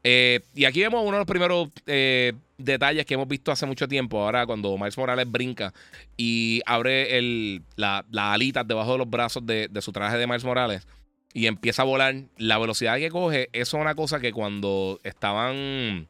Eh, 0.03 0.41
y 0.53 0.65
aquí 0.65 0.81
vemos 0.81 1.01
uno 1.01 1.13
de 1.13 1.17
los 1.17 1.25
primeros 1.25 1.69
eh, 1.87 2.33
detalles 2.59 3.07
que 3.07 3.15
hemos 3.15 3.27
visto 3.27 3.51
hace 3.51 3.65
mucho 3.65 3.87
tiempo. 3.87 4.21
Ahora, 4.21 4.45
cuando 4.45 4.77
Miles 4.77 4.95
Morales 4.99 5.25
brinca 5.27 5.73
y 6.15 6.61
abre 6.67 7.17
el, 7.17 7.63
la, 7.75 8.05
las 8.11 8.35
alitas 8.35 8.67
debajo 8.67 8.91
de 8.91 8.97
los 8.99 9.09
brazos 9.09 9.43
de, 9.47 9.67
su 9.81 9.91
traje 9.91 10.15
de 10.15 10.27
Miles 10.27 10.43
Morales 10.43 10.85
y 11.33 11.47
empieza 11.47 11.81
a 11.81 11.85
volar, 11.85 12.13
la 12.37 12.59
velocidad 12.59 12.97
que 12.97 13.09
coge, 13.09 13.49
eso 13.51 13.77
es 13.77 13.81
una 13.81 13.95
cosa 13.95 14.19
que 14.19 14.31
cuando 14.31 14.99
estaban 15.03 16.07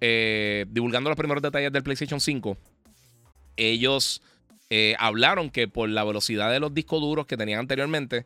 eh, 0.00 0.64
divulgando 0.68 1.10
los 1.10 1.16
primeros 1.16 1.42
detalles 1.42 1.72
del 1.72 1.82
PlayStation 1.82 2.20
5, 2.20 2.56
ellos 3.56 4.22
hablaron 5.00 5.50
que 5.50 5.66
por 5.66 5.88
la 5.88 6.04
velocidad 6.04 6.52
de 6.52 6.60
los 6.60 6.72
discos 6.72 7.00
duros 7.00 7.26
que 7.26 7.36
tenían 7.36 7.58
anteriormente 7.58 8.24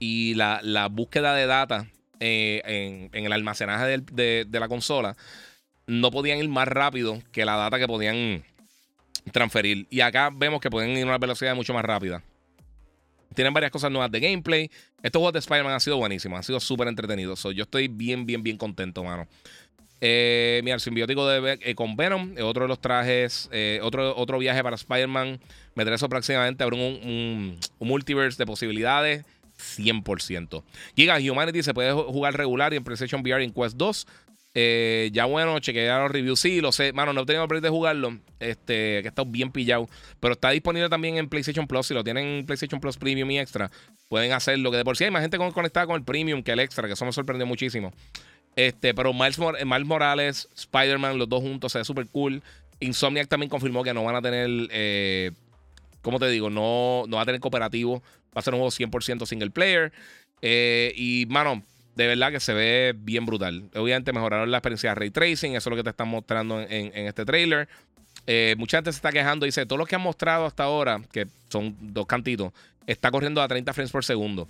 y 0.00 0.34
la, 0.34 0.88
búsqueda 0.90 1.34
de 1.34 1.46
data 1.46 1.86
eh, 2.20 3.08
en, 3.12 3.24
el 3.24 3.32
almacenaje 3.32 3.98
de 3.98 4.60
la 4.60 4.68
consola, 4.68 5.16
no 5.86 6.10
podían 6.10 6.38
ir 6.38 6.48
más 6.48 6.68
rápido 6.68 7.20
que 7.32 7.44
la 7.44 7.56
data 7.56 7.78
que 7.78 7.88
podían 7.88 8.44
transferir. 9.32 9.86
Y 9.90 10.00
acá 10.00 10.30
vemos 10.32 10.60
que 10.60 10.70
pueden 10.70 10.90
ir 10.90 11.02
a 11.02 11.06
una 11.06 11.18
velocidad 11.18 11.54
mucho 11.54 11.74
más 11.74 11.84
rápida. 11.84 12.22
Tienen 13.34 13.52
varias 13.52 13.70
cosas 13.70 13.90
nuevas 13.90 14.10
de 14.10 14.20
gameplay. 14.20 14.70
Estos 15.02 15.20
juegos 15.20 15.32
de 15.32 15.38
Spider-Man 15.40 15.72
han 15.72 15.80
sido 15.80 15.96
buenísimos, 15.96 16.36
han 16.36 16.42
sido 16.42 16.60
súper 16.60 16.88
entretenidos. 16.88 17.42
yo 17.42 17.62
estoy 17.62 17.88
bien, 17.88 18.26
bien, 18.26 18.42
bien 18.42 18.56
contento, 18.56 19.04
mano. 19.04 19.28
Eh, 20.00 20.60
mira, 20.64 20.74
el 20.74 20.80
simbiótico 20.80 21.28
de, 21.28 21.58
eh, 21.60 21.74
con 21.74 21.94
Venom, 21.94 22.34
otro 22.42 22.62
de 22.62 22.68
los 22.68 22.80
trajes, 22.80 23.48
eh, 23.52 23.80
otro, 23.82 24.16
otro 24.16 24.38
viaje 24.38 24.62
para 24.62 24.76
Spider-Man. 24.76 25.40
Me 25.74 25.82
eso 25.94 26.08
próximamente. 26.08 26.64
Habrá 26.64 26.76
un, 26.76 27.60
un, 27.78 27.88
multiverse 27.88 28.38
de 28.38 28.46
posibilidades. 28.46 29.24
100%. 29.60 30.64
Giga 30.96 31.18
Humanity 31.18 31.62
se 31.62 31.74
puede 31.74 31.92
jugar 31.92 32.36
regular 32.36 32.72
y 32.72 32.76
en 32.76 32.84
PlayStation 32.84 33.20
VR 33.22 33.44
en 33.44 33.52
Quest 33.52 33.76
2. 33.76 34.06
Eh, 34.52 35.10
ya 35.12 35.26
bueno, 35.26 35.60
chequeé 35.60 35.88
los 35.88 36.10
reviews. 36.10 36.40
Sí, 36.40 36.60
lo 36.60 36.72
sé. 36.72 36.92
Mano, 36.92 37.12
no 37.12 37.22
he 37.22 37.26
tenido 37.26 37.46
el 37.48 37.60
de 37.60 37.68
jugarlo. 37.68 38.18
Este, 38.40 39.02
que 39.02 39.08
está 39.08 39.22
bien 39.24 39.52
pillado. 39.52 39.88
Pero 40.18 40.32
está 40.32 40.50
disponible 40.50 40.88
también 40.88 41.16
en 41.16 41.28
PlayStation 41.28 41.66
Plus. 41.66 41.86
Si 41.86 41.94
lo 41.94 42.02
tienen 42.02 42.26
en 42.26 42.46
PlayStation 42.46 42.80
Plus 42.80 42.96
Premium 42.96 43.30
y 43.30 43.38
Extra, 43.38 43.70
pueden 44.08 44.32
hacerlo. 44.32 44.70
Que 44.70 44.78
de 44.78 44.84
por 44.84 44.96
sí 44.96 45.04
hay 45.04 45.10
más 45.10 45.22
gente 45.22 45.38
conectada 45.38 45.86
con 45.86 45.96
el 45.96 46.02
Premium 46.02 46.42
que 46.42 46.52
el 46.52 46.60
Extra, 46.60 46.86
que 46.86 46.94
eso 46.94 47.04
me 47.04 47.12
sorprendió 47.12 47.46
muchísimo. 47.46 47.92
Este, 48.56 48.94
pero 48.94 49.12
Miles, 49.12 49.38
Morales, 49.86 50.48
Spider-Man, 50.56 51.18
los 51.18 51.28
dos 51.28 51.40
juntos, 51.40 51.72
se 51.72 51.78
ve 51.78 51.84
súper 51.84 52.06
cool. 52.08 52.42
Insomniac 52.80 53.28
también 53.28 53.48
confirmó 53.50 53.84
que 53.84 53.94
no 53.94 54.04
van 54.04 54.16
a 54.16 54.22
tener. 54.22 54.48
Eh, 54.72 55.30
¿Cómo 56.02 56.18
te 56.18 56.28
digo? 56.28 56.50
No, 56.50 57.04
no 57.06 57.16
va 57.16 57.22
a 57.22 57.26
tener 57.26 57.40
cooperativo. 57.40 58.02
Va 58.36 58.40
a 58.40 58.42
ser 58.42 58.54
un 58.54 58.60
juego 58.60 58.70
100% 58.70 59.26
single 59.26 59.50
player. 59.50 59.92
Eh, 60.42 60.92
y, 60.96 61.26
mano, 61.28 61.62
de 61.96 62.06
verdad 62.06 62.30
que 62.30 62.40
se 62.40 62.54
ve 62.54 62.94
bien 62.96 63.26
brutal. 63.26 63.68
Obviamente 63.74 64.12
mejoraron 64.12 64.50
la 64.50 64.58
experiencia 64.58 64.90
de 64.90 64.94
ray 64.94 65.10
tracing, 65.10 65.54
eso 65.54 65.68
es 65.68 65.70
lo 65.70 65.76
que 65.76 65.82
te 65.82 65.90
están 65.90 66.08
mostrando 66.08 66.60
en, 66.60 67.06
este 67.06 67.24
trailer. 67.24 67.68
Eh, 68.26 68.54
mucha 68.58 68.78
gente 68.78 68.92
se 68.92 68.96
está 68.96 69.12
quejando, 69.12 69.46
dice, 69.46 69.66
todo 69.66 69.78
lo 69.78 69.86
que 69.86 69.96
han 69.96 70.00
mostrado 70.00 70.46
hasta 70.46 70.64
ahora, 70.64 71.00
que 71.12 71.26
son 71.48 71.76
dos 71.80 72.06
cantitos, 72.06 72.52
está 72.86 73.10
corriendo 73.10 73.42
a 73.42 73.48
30 73.48 73.72
frames 73.72 73.90
por 73.90 74.04
segundo. 74.04 74.48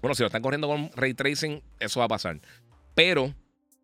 Bueno, 0.00 0.14
si 0.14 0.22
lo 0.22 0.26
están 0.26 0.42
corriendo 0.42 0.68
con 0.68 0.90
ray 0.94 1.14
tracing, 1.14 1.62
eso 1.78 2.00
va 2.00 2.06
a 2.06 2.08
pasar. 2.08 2.38
Pero 2.94 3.34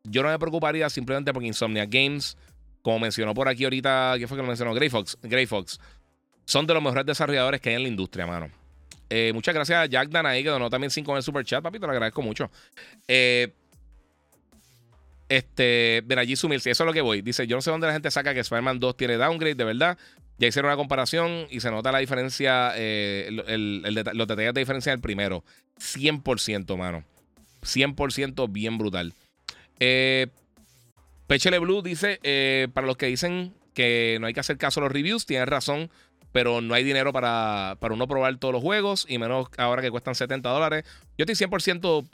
yo 0.05 0.23
no 0.23 0.29
me 0.29 0.39
preocuparía 0.39 0.89
simplemente 0.89 1.33
porque 1.33 1.47
Insomnia 1.47 1.87
Games, 1.87 2.37
como 2.83 3.01
mencionó 3.01 3.35
por 3.35 3.49
aquí 3.49 3.65
ahorita, 3.65 4.15
¿quién 4.17 4.29
fue 4.29 4.37
que 4.37 4.43
lo 4.43 4.49
mencionó? 4.49 4.75
Grey 4.75 4.89
Fox, 4.89 5.19
Grey 5.23 5.47
Fox, 5.47 5.81
son 6.45 6.67
de 6.67 6.75
los 6.75 6.83
mejores 6.83 7.05
desarrolladores 7.05 7.61
que 7.61 7.71
hay 7.71 7.77
en 7.77 7.83
la 7.83 7.89
industria, 7.89 8.27
mano. 8.27 8.51
Eh, 9.09 9.33
muchas 9.33 9.55
gracias 9.55 9.79
a 9.79 9.87
Jack 9.87 10.09
Danay, 10.09 10.43
que 10.43 10.49
donó 10.49 10.69
también 10.69 10.91
5 10.91 11.11
en 11.13 11.17
el 11.19 11.23
super 11.23 11.45
chat, 11.45 11.63
papi, 11.63 11.79
te 11.79 11.87
lo 11.87 11.93
agradezco 11.93 12.23
mucho. 12.23 12.51
Eh, 13.07 13.53
este, 15.29 16.05
allí 16.17 16.37
Sumil, 16.37 16.61
si 16.61 16.71
eso 16.71 16.85
es 16.85 16.87
lo 16.87 16.93
que 16.93 17.01
voy. 17.01 17.23
Dice: 17.23 17.47
Yo 17.47 17.57
no 17.57 17.63
sé 17.63 17.71
dónde 17.71 17.87
la 17.87 17.93
gente 17.93 18.11
saca 18.11 18.35
que 18.35 18.41
Spider-Man 18.41 18.81
2 18.81 18.97
tiene 18.97 19.17
downgrade, 19.17 19.55
de 19.55 19.65
verdad. 19.65 19.99
Ya 20.39 20.49
hicieron 20.49 20.69
una 20.69 20.77
comparación 20.77 21.47
y 21.51 21.61
se 21.61 21.71
nota 21.71 21.91
la 21.91 21.99
diferencia, 21.99 22.73
eh, 22.77 23.29
los 23.31 24.29
detalles 24.29 24.55
de 24.55 24.61
diferencia 24.61 24.93
del 24.93 25.01
primero. 25.01 25.43
100%, 25.79 26.77
mano. 26.77 27.05
100% 27.63 28.53
bien 28.53 28.77
brutal. 28.77 29.15
Eh, 29.81 30.29
Pechele 31.27 31.59
Blue 31.59 31.83
dice: 31.83 32.21
Para 32.73 32.87
los 32.87 32.97
que 32.97 33.07
dicen 33.07 33.55
que 33.75 34.19
no 34.21 34.27
hay 34.27 34.35
que 34.35 34.41
hacer 34.41 34.59
caso 34.59 34.81
a 34.81 34.85
los 34.85 34.93
reviews, 34.93 35.27
tienen 35.27 35.47
razón 35.47 35.91
pero 36.37 36.61
no 36.61 36.75
hay 36.75 36.85
dinero 36.85 37.15
para, 37.15 37.79
para 37.81 37.95
uno 37.95 38.07
probar 38.07 38.37
todos 38.37 38.53
los 38.53 38.63
juegos 38.63 39.07
y 39.09 39.17
menos 39.17 39.49
ahora 39.57 39.81
que 39.81 39.91
cuestan 39.91 40.15
70 40.15 40.47
dólares. 40.51 40.85
Yo 41.17 41.25
estoy 41.25 41.35
100%, 41.35 42.07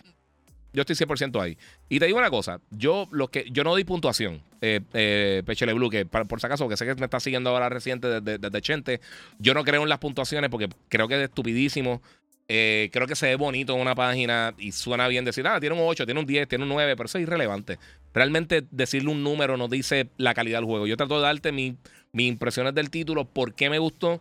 yo 0.73 0.81
estoy 0.81 0.95
100% 0.95 1.43
ahí. 1.43 1.59
Y 1.89 1.99
te 1.99 2.07
digo 2.07 2.19
una 2.19 2.31
cosa, 2.31 2.61
yo, 2.71 3.09
lo 3.11 3.27
que, 3.27 3.47
yo 3.51 3.65
no 3.65 3.71
doy 3.71 3.83
puntuación, 3.83 4.41
eh, 4.61 4.79
eh, 4.93 5.43
Pechele 5.45 5.73
Blue, 5.73 5.91
que 5.91 6.07
por 6.07 6.39
si 6.39 6.47
acaso, 6.47 6.69
que 6.69 6.77
sé 6.77 6.87
que 6.87 6.95
me 6.95 7.07
está 7.07 7.19
siguiendo 7.19 7.51
ahora 7.51 7.69
reciente 7.69 8.21
desde, 8.21 8.39
desde 8.39 8.63
Chente, 8.63 9.01
yo 9.41 9.55
no 9.55 9.65
creo 9.65 9.83
en 9.83 9.89
las 9.89 9.99
puntuaciones 9.99 10.51
porque 10.51 10.69
creo 10.89 11.09
que 11.09 11.17
es 11.17 11.29
estupidísimo. 11.29 12.01
Eh, 12.47 12.91
creo 12.93 13.09
que 13.09 13.17
se 13.17 13.27
ve 13.27 13.35
bonito 13.35 13.75
en 13.75 13.81
una 13.81 13.97
página 13.97 14.55
y 14.57 14.71
suena 14.71 15.09
bien 15.09 15.25
decir, 15.25 15.45
ah, 15.49 15.59
tiene 15.59 15.75
un 15.75 15.83
8, 15.85 16.05
tiene 16.05 16.21
un 16.21 16.27
10, 16.27 16.47
tiene 16.47 16.63
un 16.63 16.71
9, 16.71 16.95
pero 16.97 17.07
eso 17.07 17.19
es 17.19 17.23
irrelevante. 17.23 17.81
Realmente 18.15 18.63
decirle 18.71 19.11
un 19.11 19.25
número 19.25 19.57
no 19.57 19.67
dice 19.67 20.11
la 20.17 20.33
calidad 20.33 20.59
del 20.59 20.67
juego. 20.67 20.87
Yo 20.87 20.97
trato 20.97 21.17
de 21.17 21.23
darte 21.23 21.51
mi 21.51 21.77
mis 22.13 22.29
impresiones 22.29 22.75
del 22.75 22.91
título, 22.91 23.25
por 23.25 23.55
qué 23.55 23.71
me 23.71 23.79
gustó 23.79 24.21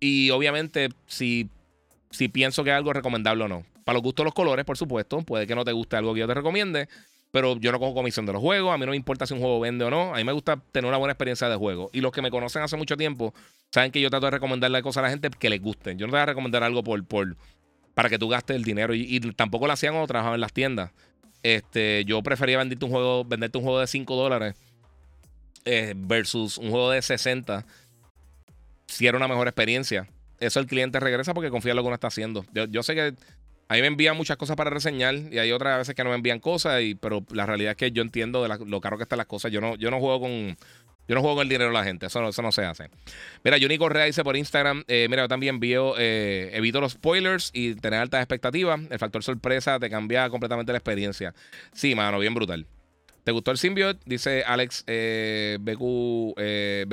y 0.00 0.30
obviamente 0.30 0.90
si, 1.06 1.48
si 2.10 2.28
pienso 2.28 2.64
que 2.64 2.70
es 2.70 2.76
algo 2.76 2.92
recomendable 2.92 3.44
o 3.44 3.48
no. 3.48 3.64
para 3.84 3.94
los 3.94 4.02
gustos 4.02 4.24
los 4.24 4.34
colores, 4.34 4.64
por 4.64 4.76
supuesto. 4.76 5.22
Puede 5.22 5.46
que 5.46 5.54
no 5.54 5.64
te 5.64 5.72
guste 5.72 5.96
algo 5.96 6.14
que 6.14 6.20
yo 6.20 6.26
te 6.26 6.34
recomiende, 6.34 6.88
pero 7.30 7.56
yo 7.58 7.72
no 7.72 7.78
cojo 7.78 7.94
comisión 7.94 8.26
de 8.26 8.32
los 8.32 8.42
juegos. 8.42 8.72
A 8.74 8.78
mí 8.78 8.84
no 8.84 8.90
me 8.90 8.96
importa 8.96 9.26
si 9.26 9.34
un 9.34 9.40
juego 9.40 9.60
vende 9.60 9.84
o 9.84 9.90
no. 9.90 10.14
A 10.14 10.18
mí 10.18 10.24
me 10.24 10.32
gusta 10.32 10.56
tener 10.72 10.88
una 10.88 10.98
buena 10.98 11.12
experiencia 11.12 11.48
de 11.48 11.56
juego. 11.56 11.90
Y 11.92 12.00
los 12.00 12.12
que 12.12 12.22
me 12.22 12.30
conocen 12.30 12.62
hace 12.62 12.76
mucho 12.76 12.96
tiempo 12.96 13.34
saben 13.70 13.90
que 13.90 14.00
yo 14.00 14.10
trato 14.10 14.26
de 14.26 14.32
recomendarle 14.32 14.82
cosas 14.82 14.98
a 14.98 15.02
la 15.02 15.10
gente 15.10 15.30
que 15.30 15.50
les 15.50 15.60
gusten. 15.60 15.98
Yo 15.98 16.06
no 16.06 16.12
te 16.12 16.16
voy 16.16 16.22
a 16.22 16.26
recomendar 16.26 16.62
algo 16.62 16.82
por, 16.82 17.04
por, 17.04 17.36
para 17.94 18.08
que 18.08 18.18
tú 18.18 18.28
gastes 18.28 18.56
el 18.56 18.64
dinero. 18.64 18.94
Y, 18.94 19.20
tampoco 19.34 19.66
lo 19.66 19.72
hacían 19.72 19.94
cuando 19.94 20.06
trabajaba 20.06 20.34
en 20.34 20.40
las 20.40 20.52
tiendas. 20.52 20.92
Este, 21.42 22.04
yo 22.04 22.22
prefería 22.22 22.58
venderte 22.58 22.84
un 22.84 22.90
juego, 22.90 23.24
venderte 23.24 23.58
un 23.58 23.64
juego 23.64 23.80
de 23.80 23.86
5 23.86 24.16
dólares 24.16 24.56
eh, 25.66 25.94
versus 25.96 26.58
un 26.58 26.70
juego 26.70 26.90
de 26.90 27.02
60 27.02 27.66
si 28.86 29.06
era 29.06 29.16
una 29.16 29.28
mejor 29.28 29.48
experiencia. 29.48 30.08
Eso 30.38 30.60
el 30.60 30.66
cliente 30.66 31.00
regresa 31.00 31.34
porque 31.34 31.50
confía 31.50 31.72
en 31.72 31.76
lo 31.76 31.82
que 31.82 31.88
uno 31.88 31.94
está 31.94 32.06
haciendo. 32.06 32.44
Yo, 32.52 32.82
sé 32.82 32.94
que 32.94 33.14
a 33.68 33.74
mí 33.74 33.80
me 33.80 33.86
envían 33.86 34.16
muchas 34.16 34.36
cosas 34.36 34.56
para 34.56 34.70
reseñar 34.70 35.14
y 35.14 35.38
hay 35.38 35.50
otras 35.50 35.78
veces 35.78 35.94
que 35.94 36.04
no 36.04 36.10
me 36.10 36.16
envían 36.16 36.40
cosas, 36.40 36.80
pero 37.00 37.24
la 37.32 37.46
realidad 37.46 37.72
es 37.72 37.76
que 37.76 37.90
yo 37.90 38.02
entiendo 38.02 38.42
de 38.42 38.64
lo 38.64 38.80
caro 38.80 38.96
que 38.96 39.02
están 39.02 39.18
las 39.18 39.26
cosas. 39.26 39.50
Yo 39.50 39.60
no, 39.60 39.74
yo 39.76 39.90
no 39.90 39.98
juego 39.98 40.20
con. 40.20 40.56
Yo 41.08 41.14
no 41.14 41.20
juego 41.20 41.36
con 41.36 41.42
el 41.44 41.48
dinero 41.48 41.70
de 41.70 41.74
la 41.74 41.84
gente, 41.84 42.06
eso 42.06 42.20
no, 42.20 42.30
eso 42.30 42.42
no 42.42 42.50
se 42.50 42.64
hace. 42.64 42.90
Mira, 43.44 43.58
Johnny 43.60 43.78
Correa 43.78 44.06
dice 44.06 44.24
por 44.24 44.36
Instagram, 44.36 44.82
eh, 44.88 45.06
mira, 45.08 45.22
yo 45.22 45.28
también 45.28 45.54
envío, 45.54 45.94
eh, 45.96 46.50
evito 46.52 46.80
los 46.80 46.94
spoilers 46.94 47.52
y 47.54 47.76
tener 47.76 48.00
altas 48.00 48.22
expectativas. 48.22 48.80
El 48.90 48.98
factor 48.98 49.22
sorpresa 49.22 49.78
te 49.78 49.88
cambia 49.88 50.28
completamente 50.30 50.72
la 50.72 50.78
experiencia. 50.78 51.32
Sí, 51.72 51.94
mano, 51.94 52.18
bien 52.18 52.34
brutal. 52.34 52.66
¿Te 53.26 53.32
gustó 53.32 53.50
el 53.50 53.58
symbiote? 53.58 54.00
Dice 54.06 54.44
Alex 54.46 54.84
eh, 54.86 55.58
BQ, 55.60 56.38
eh. 56.38 56.86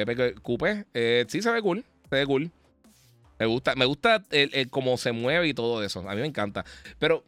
Eh, 0.96 1.26
sí, 1.28 1.44
se 1.44 1.52
ve 1.52 1.62
cool. 1.62 1.86
Se 2.10 2.16
ve 2.16 2.26
cool. 2.26 2.50
Me 3.38 3.46
gusta, 3.46 3.76
me 3.76 3.86
gusta 3.86 4.24
el, 4.32 4.68
cómo 4.72 4.98
se 4.98 5.12
mueve 5.12 5.50
y 5.50 5.54
todo 5.54 5.84
eso. 5.84 6.00
A 6.10 6.16
mí 6.16 6.22
me 6.22 6.26
encanta. 6.26 6.66
Pero, 6.98 7.24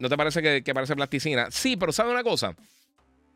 ¿no 0.00 0.08
te 0.08 0.16
parece 0.16 0.42
que, 0.42 0.74
parece 0.74 0.96
plasticina? 0.96 1.48
Sí, 1.52 1.76
pero 1.76 1.92
¿sabe 1.92 2.10
una 2.10 2.24
cosa? 2.24 2.56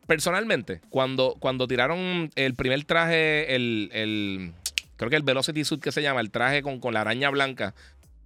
Personalmente, 0.05 0.81
cuando, 0.89 1.37
cuando 1.39 1.65
tiraron 1.65 2.29
el 2.35 2.53
primer 2.53 2.83
traje, 2.83 3.55
el, 3.55 4.51
creo 4.97 5.09
que 5.09 5.15
el 5.15 5.23
Velocity 5.23 5.63
Suit 5.63 5.81
que 5.81 5.93
se 5.93 6.01
llama, 6.01 6.19
el 6.19 6.29
traje 6.29 6.61
con, 6.61 6.81
con 6.81 6.93
la 6.93 6.99
araña 6.99 7.29
blanca 7.29 7.73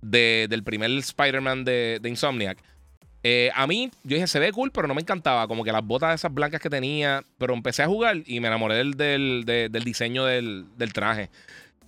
del 0.01 0.63
primer 0.63 0.89
Spider-Man 0.89 1.65
de, 1.65 2.01
Insomniac. 2.03 2.57
Eh, 3.23 3.52
a 3.53 3.68
mí, 3.68 3.91
yo 4.03 4.15
dije, 4.15 4.27
se 4.27 4.39
ve 4.39 4.52
cool, 4.52 4.72
pero 4.72 4.88
no 4.88 4.95
me 4.95 5.02
encantaba. 5.02 5.48
Como 5.48 5.64
que 5.64 5.72
las 5.72 5.85
botas 5.85 6.15
esas 6.15 6.34
blancas 6.34 6.61
que 6.61 6.69
tenía. 6.69 7.23
Pero 7.38 7.53
empecé 7.53 7.84
a 7.84 7.88
jugar 7.88 8.18
y 8.26 8.39
me 8.39 8.48
enamoré 8.48 8.76
del, 8.76 9.45
del 9.45 9.84
diseño 9.84 10.26
del, 10.26 10.65
traje. 10.93 11.30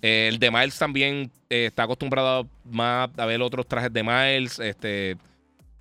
Eh, 0.02 0.28
el 0.28 0.38
de 0.38 0.50
Miles 0.50 0.78
también 0.78 1.30
eh, 1.50 1.66
está 1.66 1.84
acostumbrado 1.84 2.48
más 2.64 3.10
a 3.16 3.26
ver 3.26 3.40
otros 3.42 3.66
trajes 3.66 3.92
de 3.92 4.02
Miles. 4.02 4.58
Este, 4.60 5.16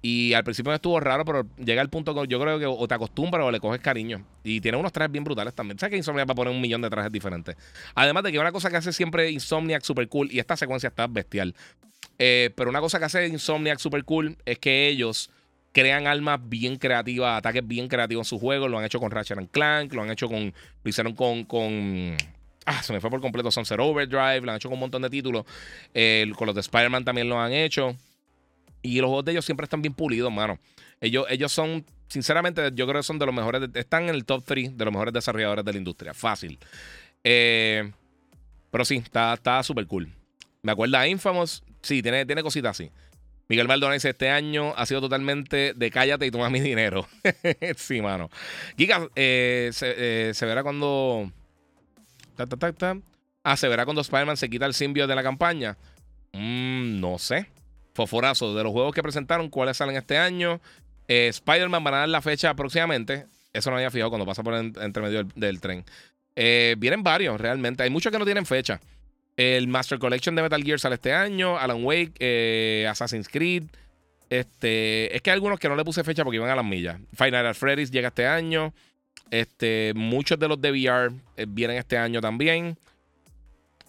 y 0.01 0.33
al 0.33 0.43
principio 0.43 0.73
estuvo 0.73 0.99
raro, 0.99 1.23
pero 1.23 1.47
llega 1.63 1.81
el 1.81 1.89
punto 1.89 2.13
que 2.13 2.27
yo 2.27 2.39
creo 2.39 2.59
que 2.59 2.65
o 2.65 2.87
te 2.87 2.95
acostumbras 2.95 3.45
o 3.45 3.51
le 3.51 3.59
coges 3.59 3.79
cariño. 3.79 4.25
Y 4.43 4.59
tiene 4.59 4.77
unos 4.77 4.91
trajes 4.91 5.11
bien 5.11 5.23
brutales 5.23 5.53
también. 5.53 5.77
¿Sabes 5.77 5.91
que 5.91 5.97
Insomniac 5.97 6.27
va 6.27 6.33
a 6.33 6.35
poner 6.35 6.53
un 6.53 6.61
millón 6.61 6.81
de 6.81 6.89
trajes 6.89 7.11
diferentes? 7.11 7.55
Además 7.93 8.23
de 8.23 8.31
que 8.31 8.39
una 8.39 8.51
cosa 8.51 8.71
que 8.71 8.77
hace 8.77 8.91
siempre 8.91 9.29
Insomniac 9.29 9.83
super 9.83 10.07
cool, 10.09 10.29
y 10.31 10.39
esta 10.39 10.57
secuencia 10.57 10.89
está 10.89 11.05
bestial. 11.07 11.53
Pero 12.17 12.69
una 12.69 12.79
cosa 12.79 12.99
que 12.99 13.05
hace 13.05 13.27
Insomniac 13.27 13.79
super 13.79 14.03
cool 14.03 14.37
es 14.45 14.57
que 14.59 14.87
ellos 14.87 15.29
crean 15.73 16.07
armas 16.07 16.39
bien 16.41 16.77
creativas, 16.77 17.37
ataques 17.37 17.67
bien 17.67 17.89
creativos 17.89 18.27
en 18.27 18.29
su 18.29 18.39
juego. 18.39 18.69
Lo 18.69 18.79
han 18.79 18.85
hecho 18.85 19.01
con 19.01 19.11
Ratchet 19.11 19.51
Clank, 19.51 19.93
lo 19.93 20.03
han 20.03 20.11
hecho 20.11 20.29
con. 20.29 20.53
Lo 20.83 20.89
hicieron 20.89 21.13
con, 21.13 21.43
con 21.43 22.15
Ah, 22.65 22.81
se 22.81 22.93
me 22.93 23.01
fue 23.01 23.09
por 23.09 23.21
completo 23.21 23.51
Sunset 23.51 23.79
Overdrive. 23.79 24.41
Lo 24.41 24.51
han 24.51 24.57
hecho 24.57 24.69
con 24.69 24.75
un 24.75 24.81
montón 24.81 25.01
de 25.01 25.09
títulos. 25.09 25.45
con 26.35 26.45
los 26.45 26.55
de 26.55 26.61
Spider-Man 26.61 27.03
también 27.03 27.29
lo 27.29 27.39
han 27.39 27.51
hecho. 27.51 27.95
Y 28.81 28.99
los 28.99 29.07
juegos 29.07 29.25
de 29.25 29.31
ellos 29.31 29.45
siempre 29.45 29.65
están 29.65 29.81
bien 29.81 29.93
pulidos, 29.93 30.31
mano. 30.31 30.59
Ellos, 30.99 31.25
ellos 31.29 31.51
son, 31.51 31.85
sinceramente, 32.07 32.69
yo 32.73 32.85
creo 32.87 32.99
que 32.99 33.03
son 33.03 33.19
de 33.19 33.25
los 33.25 33.35
mejores. 33.35 33.69
están 33.73 34.03
en 34.03 34.15
el 34.15 34.25
top 34.25 34.43
3 34.45 34.77
de 34.77 34.85
los 34.85 34.93
mejores 34.93 35.13
desarrolladores 35.13 35.65
de 35.65 35.71
la 35.71 35.77
industria. 35.77 36.13
Fácil. 36.13 36.59
Eh, 37.23 37.91
pero 38.71 38.85
sí, 38.85 38.97
está 38.97 39.63
súper 39.63 39.87
cool. 39.87 40.09
Me 40.61 40.71
acuerda 40.71 41.01
a 41.01 41.07
Infamous. 41.07 41.63
Sí, 41.81 42.01
tiene, 42.01 42.25
tiene 42.25 42.43
cositas 42.43 42.71
así. 42.71 42.89
Miguel 43.49 43.67
Maldonado 43.67 43.93
dice: 43.93 44.09
Este 44.09 44.29
año 44.29 44.73
ha 44.75 44.85
sido 44.85 45.01
totalmente 45.01 45.73
de 45.73 45.91
cállate 45.91 46.25
y 46.25 46.31
toma 46.31 46.49
mi 46.49 46.59
dinero. 46.59 47.07
sí, 47.77 48.01
mano. 48.01 48.29
Giga, 48.77 49.07
eh, 49.15 49.69
se, 49.73 50.29
eh, 50.29 50.33
se 50.33 50.45
verá 50.45 50.63
cuando 50.63 51.31
Ah, 53.43 53.57
se 53.57 53.67
verá 53.67 53.85
cuando 53.85 54.01
Spider-Man 54.01 54.37
se 54.37 54.49
quita 54.49 54.65
el 54.65 54.73
simbio 54.73 55.07
de 55.07 55.15
la 55.15 55.23
campaña. 55.23 55.77
Mm, 56.31 56.99
no 56.99 57.17
sé. 57.19 57.49
Foforazo. 57.93 58.55
De 58.55 58.63
los 58.63 58.71
juegos 58.71 58.93
que 58.93 59.03
presentaron, 59.03 59.49
¿cuáles 59.49 59.77
salen 59.77 59.95
este 59.95 60.17
año? 60.17 60.61
Eh, 61.07 61.27
Spider-Man 61.27 61.83
van 61.83 61.93
a 61.93 61.97
dar 61.97 62.09
la 62.09 62.21
fecha 62.21 62.53
próximamente. 62.55 63.27
Eso 63.51 63.69
no 63.69 63.75
había 63.75 63.91
fijado 63.91 64.09
cuando 64.09 64.25
pasa 64.25 64.43
por 64.43 64.55
entre 64.55 65.03
medio 65.03 65.23
del, 65.35 65.61
tren. 65.61 65.85
Eh, 66.35 66.75
vienen 66.79 67.03
varios, 67.03 67.39
realmente. 67.39 67.83
Hay 67.83 67.89
muchos 67.89 68.11
que 68.11 68.17
no 68.17 68.25
tienen 68.25 68.45
fecha. 68.45 68.81
El 69.35 69.67
Master 69.67 69.99
Collection 69.99 70.35
de 70.35 70.41
Metal 70.43 70.63
Gear 70.63 70.79
sale 70.79 70.95
este 70.95 71.13
año. 71.13 71.57
Alan 71.57 71.83
Wake, 71.83 72.13
eh, 72.19 72.87
Assassin's 72.89 73.27
Creed. 73.27 73.63
Este, 74.29 75.15
es 75.15 75.21
que 75.21 75.31
hay 75.31 75.35
algunos 75.35 75.59
que 75.59 75.69
no 75.69 75.75
le 75.75 75.83
puse 75.83 76.03
fecha 76.03 76.23
porque 76.23 76.37
iban 76.37 76.49
a 76.49 76.55
las 76.55 76.65
millas. 76.65 76.99
Final 77.15 77.53
Freddy's 77.55 77.91
llega 77.91 78.09
este 78.09 78.27
año. 78.27 78.73
Este, 79.31 79.93
muchos 79.95 80.37
de 80.37 80.47
los 80.47 80.61
de 80.61 80.71
VR 80.71 81.11
eh, 81.37 81.45
vienen 81.47 81.77
este 81.77 81.97
año 81.97 82.21
también. 82.21 82.77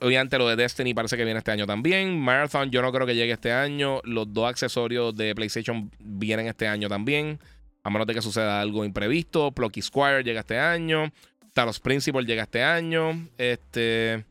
Obviamente 0.01 0.37
lo 0.39 0.49
de 0.49 0.57
Destiny 0.57 0.93
parece 0.93 1.17
que 1.17 1.25
viene 1.25 1.39
este 1.39 1.51
año 1.51 1.67
también. 1.67 2.19
Marathon 2.19 2.71
yo 2.71 2.83
no 2.83 2.93
creo 2.93 3.07
que 3.07 3.15
llegue 3.15 3.33
este 3.33 3.53
año. 3.53 4.01
Los 4.05 4.33
dos 4.33 4.49
accesorios 4.49 5.15
de 5.17 5.35
PlayStation 5.35 5.91
vienen 5.99 6.47
este 6.47 6.67
año 6.67 6.89
también. 6.89 7.39
A 7.83 7.91
menos 7.91 8.07
de 8.07 8.15
que 8.15 8.23
suceda 8.23 8.61
algo 8.61 8.85
imprevisto. 8.85 9.53
Plucky 9.53 9.83
Squire 9.83 10.23
llega 10.23 10.41
este 10.41 10.59
año. 10.59 11.13
Talos 11.53 11.81
Principal 11.81 12.27
llega 12.27 12.43
este 12.43 12.63
año. 12.63 13.29
Este. 13.39 14.25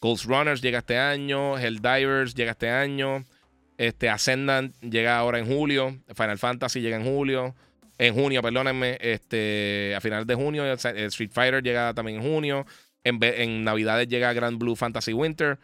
Ghost 0.00 0.24
Runners 0.24 0.62
llega 0.62 0.78
este 0.78 0.98
año. 0.98 1.58
Helldivers 1.58 2.34
llega 2.34 2.52
este 2.52 2.70
año. 2.70 3.24
Este 3.78 4.08
Ascendant 4.08 4.74
llega 4.80 5.18
ahora 5.18 5.38
en 5.38 5.46
julio. 5.46 5.98
Final 6.14 6.38
Fantasy 6.38 6.80
llega 6.80 6.96
en 6.96 7.04
julio 7.04 7.54
en 8.00 8.14
junio, 8.14 8.40
perdónenme, 8.40 8.96
este, 8.98 9.94
a 9.94 10.00
finales 10.00 10.26
de 10.26 10.34
junio. 10.34 10.64
Street 10.72 11.30
Fighter 11.32 11.62
llega 11.62 11.92
también 11.92 12.18
en 12.18 12.32
junio. 12.32 12.66
En, 13.04 13.18
en 13.22 13.62
Navidades 13.62 14.08
llega 14.08 14.32
Grand 14.32 14.58
Blue 14.58 14.74
Fantasy 14.74 15.12
Winter. 15.12 15.58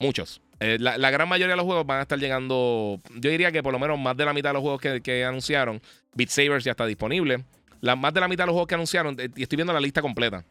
Muchos. 0.00 0.40
Eh, 0.58 0.78
la, 0.80 1.10
gran 1.10 1.28
mayoría 1.28 1.52
de 1.52 1.56
los 1.56 1.64
juegos 1.64 1.86
van 1.86 2.00
a 2.00 2.02
estar 2.02 2.18
llegando. 2.18 3.00
Yo 3.14 3.30
diría 3.30 3.52
que 3.52 3.62
por 3.62 3.72
lo 3.72 3.78
menos 3.78 4.00
más 4.00 4.16
de 4.16 4.24
la 4.24 4.32
mitad 4.32 4.50
de 4.50 4.54
los 4.54 4.62
juegos 4.62 4.80
que, 4.80 5.24
anunciaron. 5.24 5.80
Beat 6.12 6.30
Sabers 6.30 6.64
ya 6.64 6.72
está 6.72 6.86
disponible. 6.86 7.44
La, 7.80 7.94
más 7.94 8.12
de 8.12 8.18
la 8.20 8.26
mitad 8.26 8.42
de 8.42 8.46
los 8.46 8.54
juegos 8.54 8.66
que 8.66 8.74
anunciaron, 8.74 9.14
eh, 9.20 9.28
y 9.36 9.44
estoy 9.44 9.54
viendo 9.54 9.72
la 9.72 9.80
lista 9.80 10.02
completa, 10.02 10.44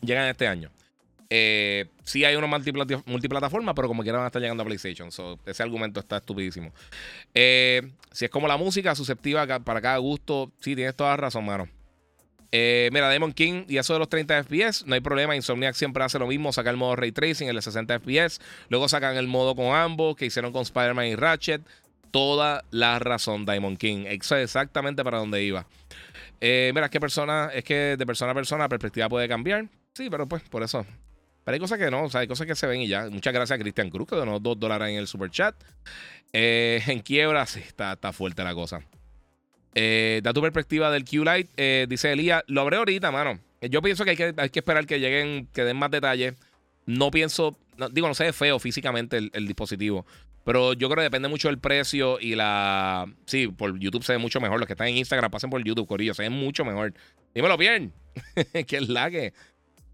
llegan 0.00 0.28
este 0.28 0.46
año. 0.46 0.70
Eh, 1.30 1.86
sí 2.04 2.24
hay 2.24 2.36
unos 2.36 2.50
multiplataformas, 3.06 3.74
pero 3.74 3.88
como 3.88 4.02
quiera 4.02 4.18
van 4.18 4.24
a 4.24 4.28
estar 4.28 4.42
llegando 4.42 4.62
a 4.62 4.66
PlayStation. 4.66 5.08
ese 5.46 5.62
argumento 5.62 6.00
está 6.00 6.18
estupidísimo. 6.18 6.72
Eh, 7.34 7.92
si 8.12 8.26
es 8.26 8.30
como 8.30 8.48
la 8.48 8.56
música, 8.56 8.94
susceptiva 8.94 9.46
para 9.60 9.80
cada 9.80 9.98
gusto, 9.98 10.52
sí, 10.60 10.74
tienes 10.74 10.94
toda 10.94 11.10
la 11.10 11.16
razón, 11.16 11.44
mano. 11.44 11.68
Eh, 12.52 12.88
mira, 12.92 13.08
Demon 13.08 13.32
King 13.32 13.64
y 13.68 13.78
eso 13.78 13.94
de 13.94 13.98
los 13.98 14.08
30 14.08 14.44
FPS, 14.44 14.86
no 14.86 14.94
hay 14.94 15.00
problema. 15.00 15.34
Insomniac 15.34 15.74
siempre 15.74 16.04
hace 16.04 16.18
lo 16.18 16.26
mismo, 16.26 16.52
saca 16.52 16.70
el 16.70 16.76
modo 16.76 16.94
Ray 16.94 17.10
Tracing, 17.10 17.48
el 17.48 17.56
de 17.56 17.62
60 17.62 17.98
FPS. 17.98 18.40
Luego 18.68 18.88
sacan 18.88 19.16
el 19.16 19.26
modo 19.26 19.56
con 19.56 19.74
ambos, 19.74 20.14
que 20.14 20.26
hicieron 20.26 20.52
con 20.52 20.62
Spider-Man 20.62 21.06
y 21.06 21.16
Ratchet. 21.16 21.62
Toda 22.12 22.62
la 22.70 23.00
razón, 23.00 23.44
Diamond 23.44 23.76
King. 23.76 24.04
Eso 24.06 24.36
es 24.36 24.44
exactamente 24.44 25.02
para 25.02 25.18
donde 25.18 25.42
iba. 25.42 25.66
mira, 26.40 26.84
es 26.84 26.90
que 26.90 27.00
persona, 27.00 27.50
es 27.52 27.64
que 27.64 27.96
de 27.96 28.06
persona 28.06 28.30
a 28.30 28.34
persona 28.34 28.64
la 28.64 28.68
perspectiva 28.68 29.08
puede 29.08 29.26
cambiar. 29.26 29.66
Sí, 29.94 30.08
pero 30.08 30.28
pues 30.28 30.42
por 30.44 30.62
eso 30.62 30.86
pero 31.44 31.54
hay 31.54 31.60
cosas 31.60 31.78
que 31.78 31.90
no, 31.90 32.04
o 32.04 32.10
sea, 32.10 32.20
hay 32.20 32.26
cosas 32.26 32.46
que 32.46 32.54
se 32.54 32.66
ven 32.66 32.80
y 32.80 32.88
ya. 32.88 33.08
Muchas 33.10 33.32
gracias 33.32 33.56
a 33.56 33.60
Cristian 33.60 33.90
Cruz, 33.90 34.08
que 34.08 34.16
donó 34.16 34.40
dos 34.40 34.58
dólares 34.58 34.88
en 34.88 34.96
el 34.96 35.06
super 35.06 35.30
chat. 35.30 35.54
Eh, 36.32 36.82
en 36.86 37.00
quiebra, 37.00 37.44
sí, 37.46 37.60
está, 37.60 37.92
está 37.92 38.12
fuerte 38.12 38.42
la 38.42 38.54
cosa. 38.54 38.80
Eh, 39.74 40.20
da 40.22 40.32
tu 40.32 40.40
perspectiva 40.40 40.90
del 40.90 41.04
Q-Lite. 41.04 41.50
Eh, 41.56 41.86
dice 41.88 42.12
Elías, 42.12 42.42
lo 42.46 42.62
abre 42.62 42.78
ahorita, 42.78 43.10
mano. 43.10 43.38
Yo 43.60 43.82
pienso 43.82 44.04
que 44.04 44.10
hay, 44.10 44.16
que 44.16 44.34
hay 44.36 44.50
que 44.50 44.58
esperar 44.58 44.86
que 44.86 45.00
lleguen, 45.00 45.48
que 45.52 45.64
den 45.64 45.76
más 45.76 45.90
detalles. 45.90 46.34
No 46.86 47.10
pienso, 47.10 47.56
digo, 47.92 48.08
no 48.08 48.14
sé, 48.14 48.32
feo 48.32 48.58
físicamente 48.58 49.18
el, 49.18 49.30
el, 49.34 49.46
dispositivo. 49.46 50.06
Pero 50.44 50.74
yo 50.74 50.88
creo 50.88 50.96
que 50.98 51.04
depende 51.04 51.28
mucho 51.28 51.48
del 51.48 51.58
precio 51.58 52.18
y 52.20 52.34
la. 52.34 53.06
Sí, 53.26 53.48
por 53.48 53.78
YouTube 53.78 54.04
se 54.04 54.12
ve 54.12 54.18
mucho 54.18 54.40
mejor. 54.40 54.58
Los 54.58 54.66
que 54.66 54.74
están 54.74 54.88
en 54.88 54.98
Instagram 54.98 55.30
pasen 55.30 55.50
por 55.50 55.62
YouTube, 55.64 55.86
Corillo, 55.86 56.14
se 56.14 56.22
ven 56.22 56.32
mucho 56.32 56.64
mejor. 56.64 56.92
Dímelo 57.34 57.56
bien. 57.56 57.92
que 58.66 58.76
es 58.76 58.88
la 58.88 59.10
que. 59.10 59.32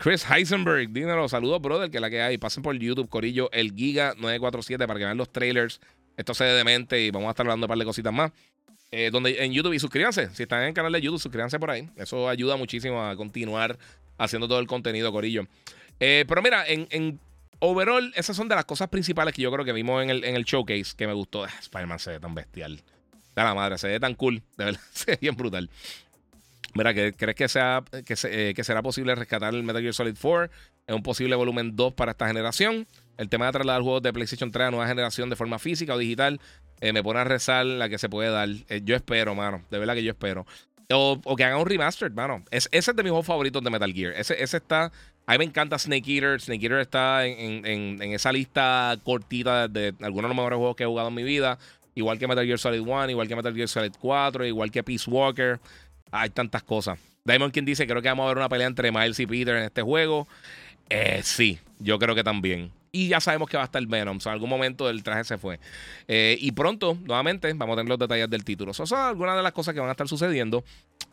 Chris 0.01 0.25
Heisenberg, 0.25 0.89
dímelo, 0.89 1.29
saludos, 1.29 1.61
brother, 1.61 1.91
que 1.91 2.01
la 2.01 2.09
que 2.09 2.23
hay. 2.23 2.39
Pasen 2.39 2.63
por 2.63 2.75
YouTube, 2.75 3.11
Corillo, 3.11 3.51
el 3.53 3.75
Giga 3.75 4.15
947 4.17 4.87
para 4.87 4.99
que 4.99 5.05
vean 5.05 5.19
los 5.19 5.31
trailers. 5.31 5.79
Esto 6.17 6.33
se 6.33 6.45
demente 6.45 6.99
y 7.03 7.11
vamos 7.11 7.27
a 7.29 7.31
estar 7.33 7.45
hablando 7.45 7.67
de 7.67 7.67
un 7.67 7.69
par 7.69 7.79
de 7.79 7.85
cositas 7.85 8.11
más. 8.11 8.33
Eh, 8.91 9.11
donde, 9.13 9.45
en 9.45 9.53
YouTube 9.53 9.75
y 9.75 9.79
suscríbanse. 9.79 10.31
Si 10.31 10.45
están 10.45 10.63
en 10.63 10.69
el 10.69 10.75
canal 10.75 10.91
de 10.91 11.03
YouTube, 11.03 11.21
suscríbanse 11.21 11.59
por 11.59 11.71
ahí. 11.71 11.91
Eso 11.97 12.31
ayuda 12.31 12.57
muchísimo 12.57 13.05
a 13.05 13.15
continuar 13.15 13.79
haciendo 14.17 14.49
todo 14.49 14.59
el 14.59 14.67
contenido, 14.67 15.13
Corillo. 15.13 15.47
Eh, 16.01 16.25
pero 16.27 16.41
mira, 16.41 16.65
en, 16.67 17.21
overall, 17.59 18.11
esas 18.17 18.35
son 18.35 18.49
de 18.49 18.55
las 18.55 18.65
cosas 18.65 18.89
principales 18.89 19.35
que 19.35 19.43
yo 19.43 19.53
creo 19.53 19.67
que 19.67 19.75
vimos 19.75 20.03
en 20.03 20.09
el, 20.09 20.25
en 20.25 20.35
el 20.35 20.45
showcase 20.45 20.95
que 20.97 21.07
me 21.07 21.13
gustó. 21.13 21.45
Ah, 21.45 21.53
Spider-Man 21.61 21.99
se 21.99 22.13
ve 22.13 22.21
tan 22.21 22.35
bestial. 22.35 22.83
Está 23.29 23.45
la 23.45 23.55
madre, 23.55 23.77
se 23.77 23.89
ve 23.89 24.01
tan 24.01 24.15
cool. 24.15 24.43
De 24.57 24.65
verdad, 24.65 24.81
se 24.93 25.11
ve 25.11 25.19
bien 25.21 25.37
brutal. 25.37 25.69
Mira, 26.75 26.95
¿crees 26.95 27.35
que, 27.35 27.49
sea, 27.49 27.83
que, 28.05 28.15
eh, 28.25 28.55
que, 28.55 28.65
será 28.65 28.83
posible 28.83 29.15
rescatar 29.15 29.55
el 29.55 29.63
Metal 29.63 29.83
Gear 29.83 29.95
Solid 29.95 30.17
4 30.21 30.51
en 30.87 30.95
un 30.95 31.03
posible 31.03 31.35
volumen 31.35 31.75
2 31.75 31.95
para 31.95 32.13
esta 32.13 32.27
generación? 32.29 32.87
El 33.17 33.29
tema 33.29 33.47
de 33.47 33.53
trasladar 33.53 33.83
juegos 33.83 34.03
de 34.03 34.13
PlayStation 34.13 34.51
3 34.51 34.69
a 34.69 34.71
nueva 34.71 34.87
generación 34.87 35.29
de 35.31 35.37
forma 35.37 35.59
física 35.59 35.95
o 35.95 35.99
digital 35.99 36.41
eh, 36.81 36.93
me 36.93 37.03
pone 37.03 37.21
a 37.21 37.25
rezar 37.25 37.67
la 37.67 37.89
que 37.89 37.99
se 37.99 38.09
puede 38.09 38.31
dar. 38.31 38.49
Eh, 38.69 38.81
yo 38.85 38.97
espero, 38.97 39.35
mano. 39.35 39.63
De 39.71 39.79
verdad 39.79 39.95
que 39.95 40.03
yo 40.03 40.13
espero. 40.13 40.47
O, 40.93 41.21
que 41.37 41.45
hagan 41.45 41.61
un 41.61 41.67
remaster, 41.67 42.11
mano. 42.11 42.43
ese 42.51 42.69
es 42.73 42.87
de 42.87 43.03
mis 43.03 43.11
juegos 43.11 43.27
favoritos 43.27 43.63
de 43.63 43.71
Metal 43.71 43.93
Gear. 43.93 44.13
Ese, 44.15 44.43
ese 44.43 44.57
está. 44.57 44.91
A 45.27 45.33
mí 45.33 45.39
me 45.39 45.45
encanta 45.45 45.79
Snake 45.79 46.11
Eater. 46.13 46.41
Snake 46.41 46.65
Eater 46.65 46.81
está 46.81 47.27
en, 47.27 47.65
en, 47.65 48.03
en 48.03 48.13
esa 48.13 48.33
lista 48.33 48.97
cortita 49.05 49.69
de 49.69 49.95
algunos 50.01 50.29
de 50.29 50.35
los 50.35 50.37
mejores 50.37 50.57
juegos 50.57 50.77
que 50.77 50.85
he 50.85 50.87
jugado 50.87 51.09
en 51.09 51.15
mi 51.15 51.23
vida. 51.23 51.59
Igual 51.95 52.19
que 52.19 52.27
Metal 52.27 52.45
Gear 52.45 52.59
Solid 52.59 52.81
1, 52.81 53.11
igual 53.11 53.29
que 53.29 53.37
Metal 53.37 53.55
Gear 53.55 53.69
Solid 53.69 53.93
4, 54.01 54.47
igual 54.47 54.71
que 54.71 54.83
Peace 54.83 55.09
Walker. 55.11 55.61
Hay 56.11 56.31
tantas 56.31 56.63
cosas. 56.63 56.99
Diamond 57.25 57.53
quien 57.53 57.65
dice, 57.65 57.87
creo 57.87 58.03
que 58.03 58.09
vamos 58.09 58.25
a 58.25 58.29
ver 58.29 58.39
una 58.39 58.49
pelea 58.49 58.67
entre 58.67 58.91
Miles 58.91 59.21
y 59.21 59.27
Peter 59.27 59.57
en 59.57 59.65
este 59.65 59.83
juego. 59.83 60.27
Eh, 60.89 61.21
sí, 61.23 61.59
yo 61.79 61.99
creo 61.99 62.15
que 62.15 62.25
también. 62.25 62.73
Y 62.93 63.09
ya 63.09 63.21
sabemos 63.21 63.49
que 63.49 63.57
va 63.57 63.63
a 63.63 63.67
estar 63.67 63.85
Venom. 63.87 64.17
O 64.17 64.21
sea, 64.21 64.33
en 64.33 64.35
algún 64.35 64.51
momento 64.51 64.91
el 64.91 65.05
traje 65.05 65.23
se 65.25 65.39
fue. 65.39 65.61
Eh, 66.09 66.37
y 66.41 66.51
pronto, 66.53 66.99
nuevamente, 67.05 67.53
vamos 67.53 67.75
a 67.75 67.77
tener 67.77 67.89
los 67.89 67.99
detalles 67.99 68.29
del 68.29 68.45
título. 68.45 68.73
Esas 68.73 68.89
son 68.89 68.99
algunas 68.99 69.37
de 69.37 69.43
las 69.43 69.53
cosas 69.53 69.75
que 69.75 69.81
van 69.81 69.89
a 69.89 69.93
estar 69.93 70.09
sucediendo. 70.09 70.65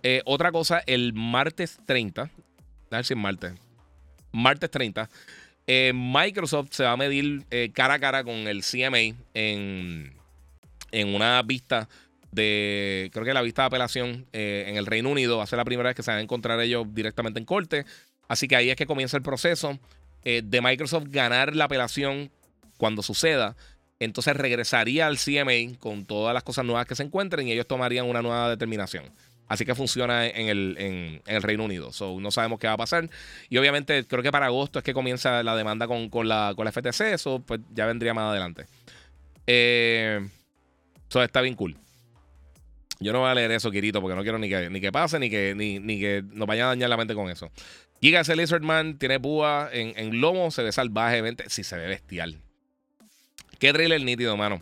Eh, 0.02 0.22
otra 0.26 0.52
cosa, 0.52 0.82
el 0.88 1.14
martes 1.14 1.78
30. 1.86 2.24
A 2.24 2.30
ver 2.90 3.06
si 3.06 3.14
es 3.14 3.20
martes. 3.20 3.54
Martes 4.32 4.72
30. 4.72 5.08
Microsoft 5.94 6.70
se 6.72 6.86
va 6.86 6.94
a 6.94 6.98
medir 6.98 7.46
cara 7.74 7.96
a 7.96 8.00
cara 8.00 8.24
con 8.24 8.34
el 8.34 8.64
CMA 8.64 9.18
en, 9.34 10.14
en 10.92 11.14
una 11.14 11.42
vista 11.42 11.90
de, 12.38 13.10
creo 13.12 13.26
que 13.26 13.34
la 13.34 13.42
vista 13.42 13.64
de 13.64 13.66
apelación 13.66 14.26
eh, 14.32 14.66
en 14.68 14.78
el 14.78 14.86
Reino 14.86 15.10
Unido 15.10 15.38
va 15.38 15.44
a 15.44 15.48
ser 15.48 15.58
la 15.58 15.66
primera 15.66 15.90
vez 15.90 15.96
que 15.96 16.04
se 16.04 16.12
van 16.12 16.20
a 16.20 16.24
encontrar 16.24 16.62
ellos 16.62 16.88
directamente 16.94 17.40
en 17.40 17.46
corte. 17.46 17.86
Así 18.30 18.48
que 18.48 18.56
ahí 18.56 18.70
es 18.70 18.78
que 18.78 18.86
comienza 18.86 19.18
el 19.18 19.24
proceso 19.24 19.78
eh, 20.24 20.42
de 20.44 20.62
Microsoft 20.62 21.06
ganar 21.10 21.56
la 21.56 21.66
apelación 21.66 22.32
cuando 22.78 23.02
suceda. 23.02 23.58
Entonces 24.00 24.38
regresaría 24.38 25.08
al 25.08 25.18
CMA 25.18 25.78
con 25.80 26.06
todas 26.06 26.34
las 26.34 26.44
cosas 26.44 26.64
nuevas 26.64 26.86
que 26.86 26.96
se 26.96 27.04
encuentren 27.04 27.48
y 27.48 27.52
ellos 27.52 27.68
tomarían 27.68 28.06
una 28.06 28.22
nueva 28.22 28.50
determinación. 28.50 29.04
Así 29.48 29.66
que 29.66 29.76
funciona 29.76 30.28
en 30.28 30.50
el, 30.50 31.42
Reino 31.42 31.64
Unido. 31.64 31.92
So, 31.94 32.20
no 32.20 32.32
sabemos 32.32 32.60
qué 32.60 32.68
va 32.68 32.74
a 32.74 32.78
pasar. 32.78 33.10
Y 33.50 33.58
obviamente 33.58 34.06
creo 34.06 34.22
que 34.22 34.32
para 34.32 34.48
agosto 34.48 34.80
es 34.80 34.86
que 34.86 34.94
comienza 34.94 35.42
la 35.42 35.56
demanda 35.56 35.88
con, 35.88 36.10
la, 36.28 36.54
con 36.56 36.66
la 36.66 36.72
FTC. 36.72 37.14
Eso 37.14 37.42
pues 37.46 37.62
ya 37.74 37.86
vendría 37.86 38.14
más 38.14 38.30
adelante. 38.30 38.66
Eh, 39.48 40.28
eso 41.10 41.24
está 41.24 41.42
bien 41.42 41.56
cool. 41.56 41.78
Yo 43.00 43.14
no 43.14 43.20
voy 43.20 43.30
a 43.30 43.36
leer 43.36 43.52
eso, 43.52 43.70
Kirito, 43.70 44.02
porque 44.02 44.16
no 44.16 44.24
quiero 44.24 44.40
ni 44.40 44.50
que, 44.50 44.70
ni 44.70 44.82
que 44.82 44.92
pase, 44.92 45.20
ni 45.20 45.30
que, 45.30 45.54
ni, 45.56 45.80
ni 45.80 46.00
que 46.00 46.24
nos 46.32 46.48
vaya 46.48 46.66
a 46.66 46.68
dañar 46.70 46.90
la 46.90 46.98
mente 46.98 47.14
con 47.14 47.30
eso. 47.30 47.52
Giga 48.02 48.22
ese 48.22 48.36
Lizardman 48.36 48.98
tiene 48.98 49.20
púa 49.20 49.70
en, 49.72 49.94
en, 49.98 50.20
lomo, 50.22 50.52
se 50.52 50.64
ve 50.64 50.72
salvajemente. 50.72 51.46
Sí, 51.50 51.64
se 51.64 51.78
ve 51.78 51.88
bestial. 51.88 52.40
Qué 53.60 53.74
trailer 53.74 54.02
nítido, 54.02 54.36
mano. 54.38 54.62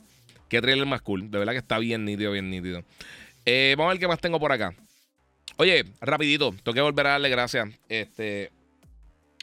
Qué 0.50 0.62
trailer 0.62 0.86
más 0.86 1.02
cool. 1.02 1.30
De 1.32 1.38
verdad 1.38 1.54
que 1.54 1.60
está 1.60 1.78
bien 1.80 2.06
nítido, 2.06 2.32
bien 2.32 2.50
nítido. 2.50 2.84
Eh, 3.46 3.76
vamos 3.78 3.92
a 3.92 3.94
ver 3.94 4.00
qué 4.00 4.08
más 4.08 4.20
tengo 4.20 4.40
por 4.40 4.52
acá. 4.52 4.74
Oye, 5.58 5.86
rapidito, 6.02 6.54
tengo 6.64 6.74
que 6.74 6.82
volver 6.82 7.08
a 7.08 7.12
darle 7.12 7.30
gracias. 7.30 7.70
Este, 7.90 8.52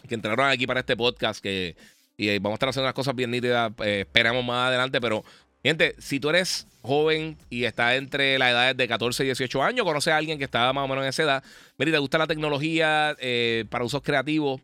que 0.08 0.14
entraron 0.14 0.48
aquí 0.48 0.66
para 0.66 0.80
este 0.80 0.96
podcast. 0.96 1.42
Que, 1.42 1.76
y 2.16 2.38
vamos 2.38 2.52
a 2.52 2.54
estar 2.54 2.68
haciendo 2.70 2.86
unas 2.86 2.94
cosas 2.94 3.14
bien 3.14 3.30
nítidas. 3.30 3.72
Eh, 3.84 4.00
esperamos 4.00 4.44
más 4.44 4.68
adelante, 4.68 5.00
pero 5.00 5.24
Gente, 5.62 5.94
si 5.98 6.18
tú 6.18 6.30
eres 6.30 6.66
joven 6.82 7.36
y 7.48 7.64
estás 7.64 7.94
entre 7.94 8.36
las 8.38 8.50
edades 8.50 8.76
de 8.76 8.88
14 8.88 9.22
y 9.22 9.26
18 9.26 9.62
años, 9.62 9.86
conoces 9.86 10.12
a 10.12 10.16
alguien 10.16 10.38
que 10.38 10.44
está 10.44 10.72
más 10.72 10.84
o 10.84 10.88
menos 10.88 11.04
en 11.04 11.08
esa 11.10 11.22
edad, 11.22 11.44
mira, 11.78 11.92
te 11.92 11.98
gusta 11.98 12.18
la 12.18 12.26
tecnología 12.26 13.14
eh, 13.20 13.64
para 13.70 13.84
usos 13.84 14.02
creativos, 14.02 14.60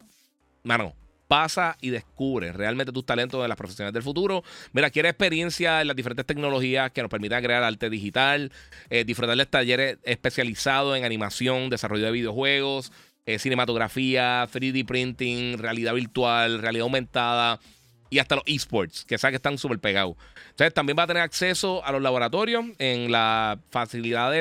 mano, 0.64 0.96
pasa 1.28 1.76
y 1.80 1.90
descubre 1.90 2.52
realmente 2.52 2.90
tus 2.90 3.06
talentos 3.06 3.40
en 3.40 3.48
las 3.48 3.56
profesiones 3.56 3.94
del 3.94 4.02
futuro. 4.02 4.42
Mira, 4.72 4.90
quiere 4.90 5.10
experiencia 5.10 5.80
en 5.80 5.86
las 5.86 5.94
diferentes 5.94 6.26
tecnologías 6.26 6.90
que 6.90 7.02
nos 7.02 7.10
permitan 7.10 7.44
crear 7.44 7.62
arte 7.62 7.90
digital, 7.90 8.50
eh, 8.90 9.04
disfrutar 9.04 9.36
de 9.36 9.46
talleres 9.46 9.98
especializados 10.02 10.96
en 10.96 11.04
animación, 11.04 11.70
desarrollo 11.70 12.06
de 12.06 12.12
videojuegos, 12.12 12.90
eh, 13.24 13.38
cinematografía, 13.38 14.48
3D 14.50 14.84
printing, 14.84 15.58
realidad 15.58 15.94
virtual, 15.94 16.60
realidad 16.60 16.84
aumentada 16.84 17.60
y 18.10 18.18
hasta 18.18 18.36
los 18.36 18.44
esports, 18.46 19.04
que 19.04 19.18
sabes 19.18 19.32
que 19.32 19.36
están 19.36 19.58
súper 19.58 19.78
pegados. 19.78 20.16
Entonces, 20.50 20.74
también 20.74 20.98
va 20.98 21.04
a 21.04 21.06
tener 21.06 21.22
acceso 21.22 21.84
a 21.84 21.92
los 21.92 22.02
laboratorios 22.02 22.64
en 22.78 23.12
la 23.12 23.58
facilidad 23.70 24.32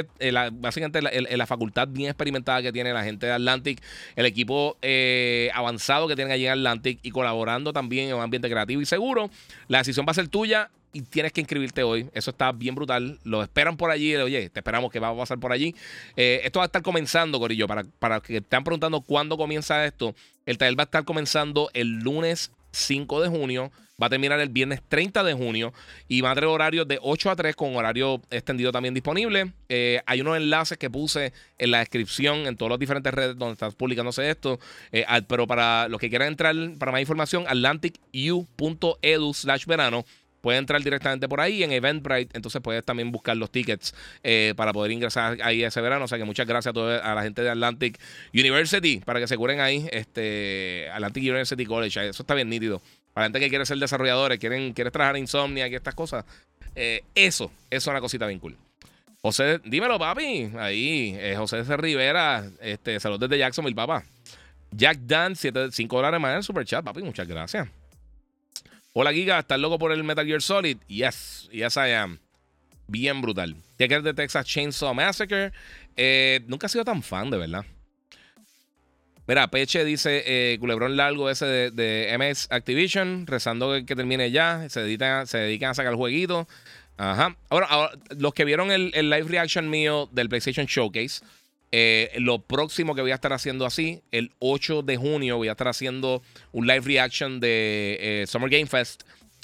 básicamente 0.53 0.99
en 0.99 1.38
la, 1.38 1.48
facultad 1.48 1.88
bien 1.88 2.10
experimentada 2.10 2.61
que 2.61 2.73
tiene 2.73 2.91
la 2.91 3.03
gente 3.03 3.26
de 3.26 3.31
Atlantic, 3.31 3.81
el 4.15 4.26
equipo 4.26 4.77
eh, 4.81 5.49
avanzado 5.53 6.07
que 6.07 6.15
tienen 6.15 6.34
allí 6.34 6.45
en 6.45 6.53
Atlantic 6.53 6.99
y 7.03 7.11
colaborando 7.11 7.72
también 7.72 8.10
en 8.10 8.15
un 8.15 8.22
ambiente 8.22 8.49
creativo 8.49 8.81
y 8.81 8.85
seguro. 8.85 9.30
La 9.68 9.80
decisión 9.80 10.06
va 10.06 10.11
a 10.11 10.15
ser 10.15 10.27
tuya 10.27 10.69
y 10.94 11.02
tienes 11.02 11.31
que 11.31 11.41
inscribirte 11.41 11.84
hoy. 11.84 12.10
Eso 12.14 12.31
está 12.31 12.52
bien 12.52 12.76
brutal. 12.76 13.19
Lo 13.23 13.44
esperan 13.44 13.77
por 13.77 13.91
allí. 13.91 14.15
Oye, 14.15 14.49
te 14.49 14.60
esperamos 14.60 14.91
que 14.91 14.99
va 14.99 15.10
a 15.10 15.15
pasar 15.15 15.39
por 15.39 15.52
allí. 15.52 15.76
Eh, 16.15 16.41
esto 16.44 16.60
va 16.60 16.65
a 16.65 16.68
estar 16.68 16.81
comenzando, 16.81 17.39
Corillo. 17.39 17.68
Para, 17.68 17.84
para 17.99 18.19
que 18.19 18.38
estén 18.38 18.64
preguntando 18.64 19.02
cuándo 19.02 19.38
comienza 19.38 19.85
esto, 19.85 20.15
el 20.45 20.57
taller 20.57 20.77
va 20.77 20.84
a 20.84 20.85
estar 20.85 21.06
comenzando 21.06 21.69
el 21.73 21.99
lunes 21.99 22.52
5 22.78 23.22
de 23.22 23.30
junio. 23.30 23.72
Va 24.02 24.08
a 24.08 24.10
terminar 24.12 24.40
el 24.40 24.49
viernes 24.49 24.82
30 24.88 25.24
de 25.24 25.34
junio 25.34 25.74
y 26.08 26.22
va 26.22 26.30
a 26.30 26.36
tener 26.36 26.49
horarios 26.49 26.88
de 26.88 26.99
8 27.02 27.32
a 27.32 27.36
3 27.36 27.56
con 27.56 27.76
horario 27.76 28.22
extendido 28.30 28.72
también 28.72 28.94
disponible. 28.94 29.54
Eh, 29.70 30.02
hay 30.06 30.22
unos 30.22 30.38
enlaces 30.38 30.78
que 30.78 30.90
puse 30.90 31.34
en 31.58 31.72
la 31.72 31.80
descripción 31.80 32.45
en 32.45 32.58
todas 32.58 32.70
las 32.70 32.80
diferentes 32.80 33.12
redes 33.12 33.36
donde 33.38 33.54
está 33.54 33.72
publicándose 33.72 34.30
esto. 34.30 34.60
Eh, 34.91 35.04
pero 35.28 35.48
para 35.48 35.88
los 35.88 35.99
que 35.99 36.10
quieran 36.10 36.28
entrar 36.28 36.56
para 36.78 36.91
más 36.91 37.02
información, 37.02 37.45
atlanticu.edu 37.48 39.34
slash 39.34 39.66
verano. 39.66 40.06
Puedes 40.48 40.60
entrar 40.60 40.82
directamente 40.82 41.28
por 41.28 41.41
ahí 41.41 41.61
en 41.61 41.74
Eventbrite. 41.74 42.38
Entonces 42.38 42.61
puedes 42.61 42.82
también 42.86 43.11
buscar 43.11 43.36
los 43.36 43.52
tickets 43.52 43.94
eh, 44.24 44.53
para 44.56 44.72
poder 44.72 44.94
ingresar 44.94 45.38
ahí 45.44 45.61
ese 45.61 45.82
verano. 45.82 46.06
O 46.06 46.07
sea 46.07 46.18
que 46.18 46.24
muchas 46.24 46.48
gracias 46.48 46.72
a, 46.72 46.74
toda, 46.74 46.99
a 46.99 47.14
la 47.14 47.22
gente 47.22 47.41
de 47.41 47.49
Atlantic 47.49 47.99
University 48.34 49.02
para 49.03 49.19
que 49.19 49.28
se 49.28 49.36
curen 49.36 49.60
ahí. 49.60 49.90
Este, 49.91 50.88
Atlantic 50.94 51.22
University 51.22 51.65
College. 51.65 52.07
Eso 52.07 52.24
está 52.24 52.34
bien 52.34 52.48
nítido. 52.48 52.82
Para 53.14 53.26
la 53.26 53.28
gente 53.28 53.41
que 53.41 53.49
quiere 53.49 53.65
ser 53.65 53.78
desarrolladores, 53.78 54.40
quieren, 54.40 54.72
quiere 54.72 54.90
trabajar 54.90 55.18
en 55.18 55.24
Insomnia 55.24 55.68
y 55.68 55.76
estas 55.76 55.95
cosas. 55.95 56.24
Eh, 56.76 57.03
eso, 57.14 57.52
eso 57.69 57.78
es 57.82 57.88
una 57.88 57.99
cosita 57.99 58.26
bien 58.26 58.40
cool. 58.40 58.56
José, 59.22 59.60
dímelo, 59.65 59.99
papi. 59.99 60.49
Ahí, 60.57 61.14
eh, 61.19 61.36
José 61.36 61.65
C. 61.65 61.76
Rivera. 61.76 62.49
Este, 62.61 63.02
saludos 63.02 63.30
desde 63.30 63.40
Jacksonville, 63.40 63.76
papá. 63.76 64.06
Jack 64.72 64.99
Dan, 64.99 65.36
5 65.36 65.94
dólares 65.94 66.22
más 66.22 66.38
en 66.38 66.44
super 66.44 66.64
chat, 66.64 66.86
papi. 66.86 67.02
Muchas 67.02 67.28
gracias. 67.28 67.68
Hola, 68.99 69.14
Giga, 69.14 69.38
¿estás 69.38 69.60
loco 69.60 69.78
por 69.78 69.91
el 69.91 70.03
Metal 70.03 70.26
Gear 70.26 70.41
Solid? 70.41 70.78
Yes, 70.88 71.48
yes 71.52 71.76
I 71.76 71.91
am. 71.91 72.18
Bien 72.88 73.22
brutal. 73.22 73.56
Tiene 73.76 74.02
de 74.02 74.15
Texas 74.15 74.44
Chainsaw 74.44 74.91
Massacre. 74.95 75.52
Eh, 75.95 76.41
nunca 76.48 76.65
he 76.65 76.69
sido 76.72 76.84
tan 76.84 77.03
fan, 77.03 77.30
de 77.30 77.38
verdad. 77.38 77.64
Mira, 79.28 79.52
Peche 79.52 79.86
dice 79.86 80.24
eh, 80.26 80.57
culebrón 80.60 80.98
largo 80.98 81.30
ese 81.30 81.45
de, 81.45 82.15
MS 82.18 82.48
Activision, 82.49 83.28
rezando 83.28 83.72
que, 83.86 83.95
termine 83.95 84.32
ya. 84.32 84.68
Se 84.68 84.82
dedican, 84.82 85.28
se 85.28 85.38
dedican 85.38 85.69
a 85.69 85.74
sacar 85.76 85.91
el 85.91 85.98
jueguito. 85.98 86.48
Ajá. 86.98 87.38
Ahora, 87.49 87.91
los 88.18 88.34
que 88.34 88.45
vieron 88.45 88.72
el, 88.72 88.90
live 88.90 89.26
reaction 89.28 89.69
mío 89.69 90.10
del 90.11 90.28
PlayStation 90.28 90.65
Showcase, 90.65 91.24
eh, 91.72 92.11
lo 92.19 92.39
próximo 92.39 92.95
que 92.95 93.02
voy 93.02 93.11
a 93.11 93.15
estar 93.15 93.34
haciendo 93.34 93.65
así, 93.65 94.02
el 94.11 94.31
8 94.39 94.84
de 94.84 94.98
junio 94.98 95.38
voy 95.38 95.49
a 95.49 95.52
estar 95.52 95.68
haciendo 95.68 96.22
un 96.53 96.65
live 96.65 96.81
reaction 96.81 97.39
de 97.39 97.98
eh, 97.99 98.27
Summer 98.27 98.49
Game 98.49 98.68
Fest. 98.68 99.03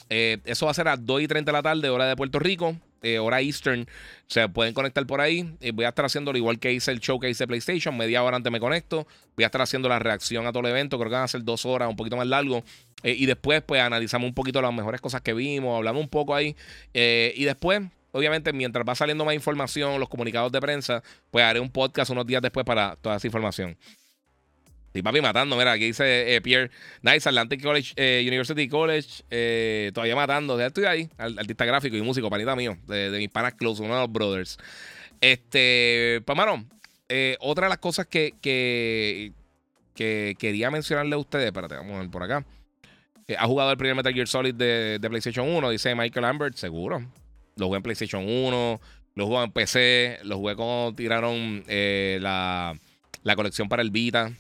Eh, 0.10 0.38
eso 0.46 0.66
va 0.66 0.72
a 0.72 0.76
ser 0.76 0.88
a 0.88 0.96
2 0.96 1.22
y 1.22 1.28
30 1.28 1.52
de 1.52 1.54
la 1.54 1.64
tarde, 1.64 1.90
hora 1.90 2.06
de 2.06 2.16
Puerto 2.16 2.40
Rico, 2.40 2.78
hora 3.20 3.42
Eastern. 3.42 3.86
Se 4.28 4.48
pueden 4.48 4.74
conectar 4.74 5.06
por 5.06 5.20
ahí. 5.20 5.58
voy 5.74 5.84
a 5.84 5.90
estar 5.90 6.06
haciéndolo 6.06 6.38
igual 6.38 6.60
que 6.60 6.72
hice 6.72 6.92
el 6.92 7.02
show 7.02 7.20
que 7.20 7.30
hice 7.30 7.46
PlayStation. 7.46 7.98
Media 7.98 8.24
hora 8.24 8.38
antes 8.38 8.52
me 8.52 8.62
conecto. 8.62 9.06
Voy 9.36 9.44
a 9.44 9.48
estar 9.48 9.62
haciendo 9.62 9.90
la 9.90 10.00
reacción 10.00 10.48
a 10.48 10.54
todo 10.54 10.62
el 10.62 10.70
evento. 10.70 10.98
Creo 10.98 11.10
que 11.10 11.16
van 11.16 11.24
a 11.24 11.28
ser 11.28 11.44
dos 11.44 11.66
horas, 11.66 11.90
un 11.90 11.98
poquito 11.98 12.16
más 12.16 12.28
largo. 12.28 12.64
y 13.04 13.26
después, 13.26 13.62
pues, 13.64 13.82
analizamos 13.82 14.30
un 14.30 14.34
poquito 14.34 14.62
las 14.62 14.74
mejores 14.74 15.02
cosas 15.02 15.22
que 15.22 15.34
vimos. 15.34 15.76
Hablamos 15.76 16.02
un 16.02 16.10
poco 16.10 16.34
ahí. 16.34 16.56
y 16.94 17.44
después 17.44 17.82
obviamente, 18.14 18.54
mientras 18.54 18.88
va 18.88 18.96
saliendo 18.96 19.26
más 19.26 19.36
información, 19.36 20.00
los 20.00 20.08
comunicados 20.08 20.52
de 20.52 20.62
prensa, 20.62 21.04
pues 21.30 21.44
haré 21.44 21.60
un 21.60 21.70
podcast 21.70 22.10
unos 22.12 22.26
días 22.26 22.42
después 22.42 22.66
para 22.66 22.96
toda 22.96 23.18
esa 23.18 23.28
información. 23.28 23.78
Y 24.94 25.02
papi 25.02 25.22
matando, 25.22 25.58
mira, 25.58 25.72
aquí 25.72 25.86
dice 25.86 26.36
eh, 26.36 26.42
Pierre, 26.42 26.70
Nice, 27.02 27.28
Atlantic 27.28 27.64
College, 27.64 27.94
eh, 27.96 28.24
University 28.28 28.68
College, 28.68 29.24
eh, 29.32 29.92
todavía 29.94 30.16
matando. 30.16 30.58
Ya 30.60 30.68
estoy 30.68 30.86
ahí, 30.86 31.10
artista 31.18 31.66
gráfico 31.66 31.98
y 31.98 32.02
músico, 32.04 32.30
panita 32.30 32.56
mío, 32.56 32.78
de, 32.86 33.10
mis 33.18 33.30
panas 33.30 33.56
close, 33.56 33.82
uno 33.82 33.96
de 33.96 34.02
los 34.02 34.12
brothers. 34.12 34.58
Este, 35.20 36.22
pues, 36.26 36.38
mano, 36.38 36.64
otra 37.40 37.66
de 37.66 37.70
las 37.70 37.80
cosas 37.80 38.06
que, 38.06 38.36
que, 38.40 39.32
que, 39.96 40.36
quería 40.38 40.70
mencionarle 40.70 41.16
a 41.16 41.18
ustedes, 41.18 41.48
espérate, 41.48 41.76
vamos 41.76 41.96
a 41.96 42.00
ver 42.02 42.12
por 42.12 42.24
acá. 42.24 42.46
ha 43.36 43.48
jugado 43.48 43.72
el 43.72 43.78
primer 43.78 43.96
Metal 43.96 44.14
Gear 44.14 44.28
Solid 44.28 44.54
de, 44.54 45.00
de 45.00 45.10
PlayStation 45.10 45.50
1, 45.50 45.70
dice 45.72 45.96
Michael 45.96 46.22
Lambert, 46.22 46.56
seguro. 46.56 47.04
Lo 47.56 47.68
jugué 47.68 47.78
en 47.78 47.84
PlayStation 47.84 48.28
1. 48.28 48.82
Lo 49.16 49.28
jugué 49.28 49.44
en 49.44 49.52
PC, 49.52 50.20
lo 50.24 50.38
jugué 50.38 50.56
cuando 50.56 50.94
tiraron 50.96 51.64
eh, 51.68 52.18
la, 52.20 52.76
la, 53.24 53.36
colección 53.36 53.70
para 53.70 53.84
el 53.84 53.92
Vita. 53.92 54.32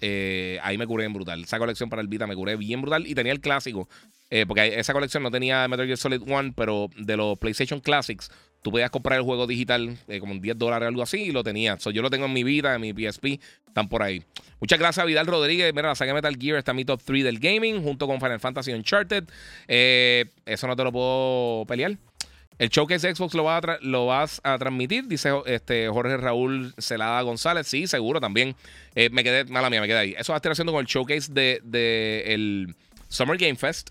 Eh, 0.00 0.58
ahí 0.62 0.76
me 0.76 0.86
curé 0.86 1.04
bien 1.04 1.14
brutal. 1.14 1.42
Esa 1.42 1.58
colección 1.58 1.88
para 1.88 2.02
el 2.02 2.08
Vita 2.08 2.26
me 2.26 2.34
curé 2.34 2.56
bien 2.56 2.82
brutal. 2.82 3.06
Y 3.06 3.14
tenía 3.14 3.32
el 3.32 3.40
clásico. 3.40 3.88
Eh, 4.28 4.44
porque 4.46 4.78
esa 4.78 4.92
colección 4.92 5.22
no 5.22 5.30
tenía 5.30 5.66
Metal 5.68 5.86
Gear 5.86 5.96
Solid 5.96 6.22
1, 6.26 6.54
pero 6.56 6.88
de 6.96 7.16
los 7.16 7.38
PlayStation 7.38 7.80
Classics, 7.80 8.30
tú 8.62 8.70
podías 8.70 8.90
comprar 8.90 9.18
el 9.18 9.24
juego 9.24 9.46
digital 9.46 9.98
como 10.20 10.34
10 10.34 10.56
dólares 10.56 10.86
o 10.86 10.88
algo 10.88 11.02
así 11.02 11.24
y 11.24 11.32
lo 11.32 11.44
tenía. 11.44 11.76
yo 11.76 12.02
lo 12.02 12.08
tengo 12.08 12.24
en 12.26 12.32
mi 12.32 12.42
vida, 12.42 12.74
en 12.74 12.80
mi 12.80 12.92
PSP. 12.92 13.40
Están 13.66 13.88
por 13.88 14.02
ahí. 14.02 14.22
Muchas 14.60 14.78
gracias 14.78 15.04
Vidal 15.06 15.26
Rodríguez. 15.26 15.72
Mira, 15.74 15.88
la 15.88 15.94
saga 15.94 16.14
Metal 16.14 16.36
Gear 16.38 16.58
está 16.58 16.72
en 16.72 16.76
mi 16.76 16.84
top 16.84 17.02
3 17.02 17.24
del 17.24 17.38
gaming, 17.38 17.82
junto 17.82 18.06
con 18.06 18.20
Final 18.20 18.40
Fantasy 18.40 18.72
Uncharted. 18.72 19.24
eso 19.66 20.66
no 20.66 20.76
te 20.76 20.84
lo 20.84 20.92
puedo 20.92 21.64
pelear. 21.66 21.98
El 22.62 22.68
showcase 22.68 23.12
Xbox 23.12 23.34
lo, 23.34 23.42
va 23.42 23.60
lo 23.80 24.06
vas 24.06 24.40
a 24.44 24.56
transmitir, 24.56 25.08
dice 25.08 25.32
este, 25.46 25.88
Jorge 25.88 26.16
Raúl 26.16 26.72
Celada 26.78 27.20
González. 27.22 27.66
Sí, 27.66 27.88
seguro 27.88 28.20
también. 28.20 28.54
Eh, 28.94 29.10
me 29.10 29.24
quedé, 29.24 29.44
mala 29.46 29.68
mía, 29.68 29.80
me 29.80 29.88
quedé 29.88 29.98
ahí. 29.98 30.14
Eso 30.16 30.32
va 30.32 30.36
a 30.36 30.38
estar 30.38 30.52
haciendo 30.52 30.70
con 30.70 30.80
el 30.80 30.86
showcase 30.86 31.32
de, 31.32 32.72
Summer 33.08 33.36
Game 33.36 33.56
Fest. 33.56 33.90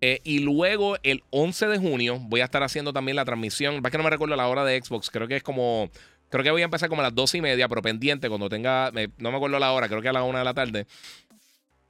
Eh, 0.00 0.22
y 0.24 0.38
luego 0.38 0.96
el 1.02 1.24
11 1.28 1.66
de 1.66 1.76
junio 1.76 2.18
voy 2.18 2.40
a 2.40 2.44
estar 2.44 2.62
haciendo 2.62 2.94
también 2.94 3.16
la 3.16 3.26
transmisión. 3.26 3.82
Va 3.84 3.90
que 3.90 3.98
no 3.98 4.04
me 4.04 4.08
recuerdo 4.08 4.34
la 4.34 4.48
hora 4.48 4.64
de 4.64 4.82
Xbox. 4.82 5.10
Creo 5.10 5.28
que 5.28 5.36
es 5.36 5.42
como. 5.42 5.90
Creo 6.30 6.42
que 6.42 6.50
voy 6.50 6.62
a 6.62 6.64
empezar 6.64 6.88
como 6.88 7.02
a 7.02 7.04
las 7.04 7.14
12 7.14 7.36
y 7.36 7.42
media, 7.42 7.68
pero 7.68 7.82
pendiente 7.82 8.30
cuando 8.30 8.48
tenga. 8.48 8.90
no 9.18 9.30
me 9.30 9.36
acuerdo 9.36 9.58
la 9.58 9.72
hora, 9.72 9.88
creo 9.88 10.00
que 10.00 10.08
a 10.08 10.14
las 10.14 10.22
1 10.22 10.38
de 10.38 10.44
la 10.44 10.54
tarde. 10.54 10.86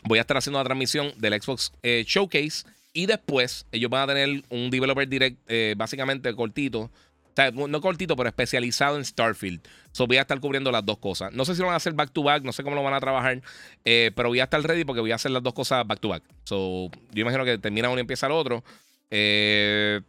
Voy 0.03 0.19
a 0.19 0.23
estar 0.23 0.37
haciendo 0.37 0.59
la 0.59 0.65
transmisión 0.65 1.13
del 1.19 1.41
Xbox 1.41 1.73
eh, 1.85 2.03
Showcase 2.05 2.65
y 2.97 3.05
después 3.05 3.67
ellos 3.73 3.91
van 3.91 4.09
a 4.09 4.15
tener 4.15 4.43
un 4.49 4.71
developer 4.71 5.07
direct 5.07 5.39
eh, 5.49 5.75
básicamente 5.77 6.35
cortito. 6.35 6.81
O 6.81 6.91
sea, 7.37 7.51
no 7.51 7.81
cortito, 7.83 8.17
pero 8.17 8.31
especializado 8.31 8.97
en 8.97 9.05
Starfield. 9.05 9.61
So 9.93 10.07
voy 10.07 10.17
a 10.17 10.23
estar 10.23 10.41
cubriendo 10.41 10.73
las 10.73 10.87
dos 10.87 10.97
cosas. 10.97 11.31
No 11.35 11.45
sé 11.45 11.55
si 11.55 11.61
lo 11.61 11.67
van 11.67 11.75
a 11.75 11.77
hacer 11.77 11.93
back 11.93 12.11
to 12.11 12.23
back, 12.23 12.43
no 12.43 12.55
sé 12.55 12.63
cómo 12.63 12.75
lo 12.75 12.83
van 12.83 12.95
a 12.95 13.01
trabajar, 13.01 13.43
eh, 13.85 14.13
pero 14.17 14.31
voy 14.31 14.41
a 14.41 14.45
estar 14.45 14.63
ready 14.63 14.85
porque 14.87 15.03
voy 15.03 15.13
a 15.13 15.17
hacer 15.17 15.31
las 15.31 15.43
dos 15.43 15.53
cosas 15.53 15.87
back 15.87 16.01
to 16.01 16.09
back. 16.09 16.23
So 16.45 16.91
yo 17.13 17.21
imagino 17.21 17.45
que 17.45 17.59
termina 17.59 17.91
uno 17.91 17.99
y 17.99 18.01
empieza 18.01 18.29
el 18.29 18.33
otro. 18.33 18.65
Eh, 19.11 20.01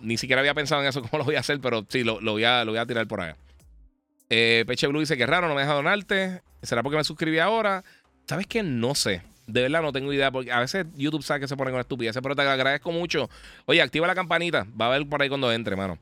ni 0.00 0.16
siquiera 0.16 0.40
había 0.40 0.54
pensado 0.54 0.82
en 0.82 0.88
eso, 0.88 1.02
cómo 1.08 1.18
lo 1.18 1.24
voy 1.24 1.36
a 1.36 1.40
hacer, 1.40 1.60
pero 1.60 1.86
sí, 1.88 2.02
lo, 2.02 2.20
voy, 2.20 2.42
a, 2.42 2.64
lo 2.64 2.72
voy 2.72 2.80
a 2.80 2.86
tirar 2.86 3.06
por 3.06 3.20
allá. 3.20 3.36
Peche 4.28 4.88
Blue 4.88 4.98
dice 4.98 5.16
que 5.16 5.26
raro, 5.26 5.46
no 5.46 5.54
me 5.54 5.60
deja 5.60 5.74
donarte. 5.74 6.42
¿Será 6.60 6.82
porque 6.82 6.96
me 6.96 7.04
suscribí 7.04 7.38
ahora? 7.38 7.84
¿Sabes 8.26 8.48
qué? 8.48 8.64
No 8.64 8.96
sé. 8.96 9.22
De 9.46 9.62
verdad 9.62 9.82
no 9.82 9.92
tengo 9.92 10.12
idea, 10.12 10.30
porque 10.30 10.50
a 10.50 10.60
veces 10.60 10.86
YouTube 10.96 11.22
sabe 11.22 11.40
que 11.40 11.48
se 11.48 11.56
pone 11.56 11.70
con 11.70 11.80
estupideces, 11.80 12.20
pero 12.22 12.34
te 12.34 12.42
agradezco 12.42 12.90
mucho. 12.90 13.30
Oye, 13.66 13.80
activa 13.80 14.06
la 14.06 14.14
campanita, 14.14 14.66
va 14.80 14.86
a 14.86 14.90
ver 14.98 15.08
por 15.08 15.22
ahí 15.22 15.28
cuando 15.28 15.52
entre, 15.52 15.76
mano. 15.76 15.98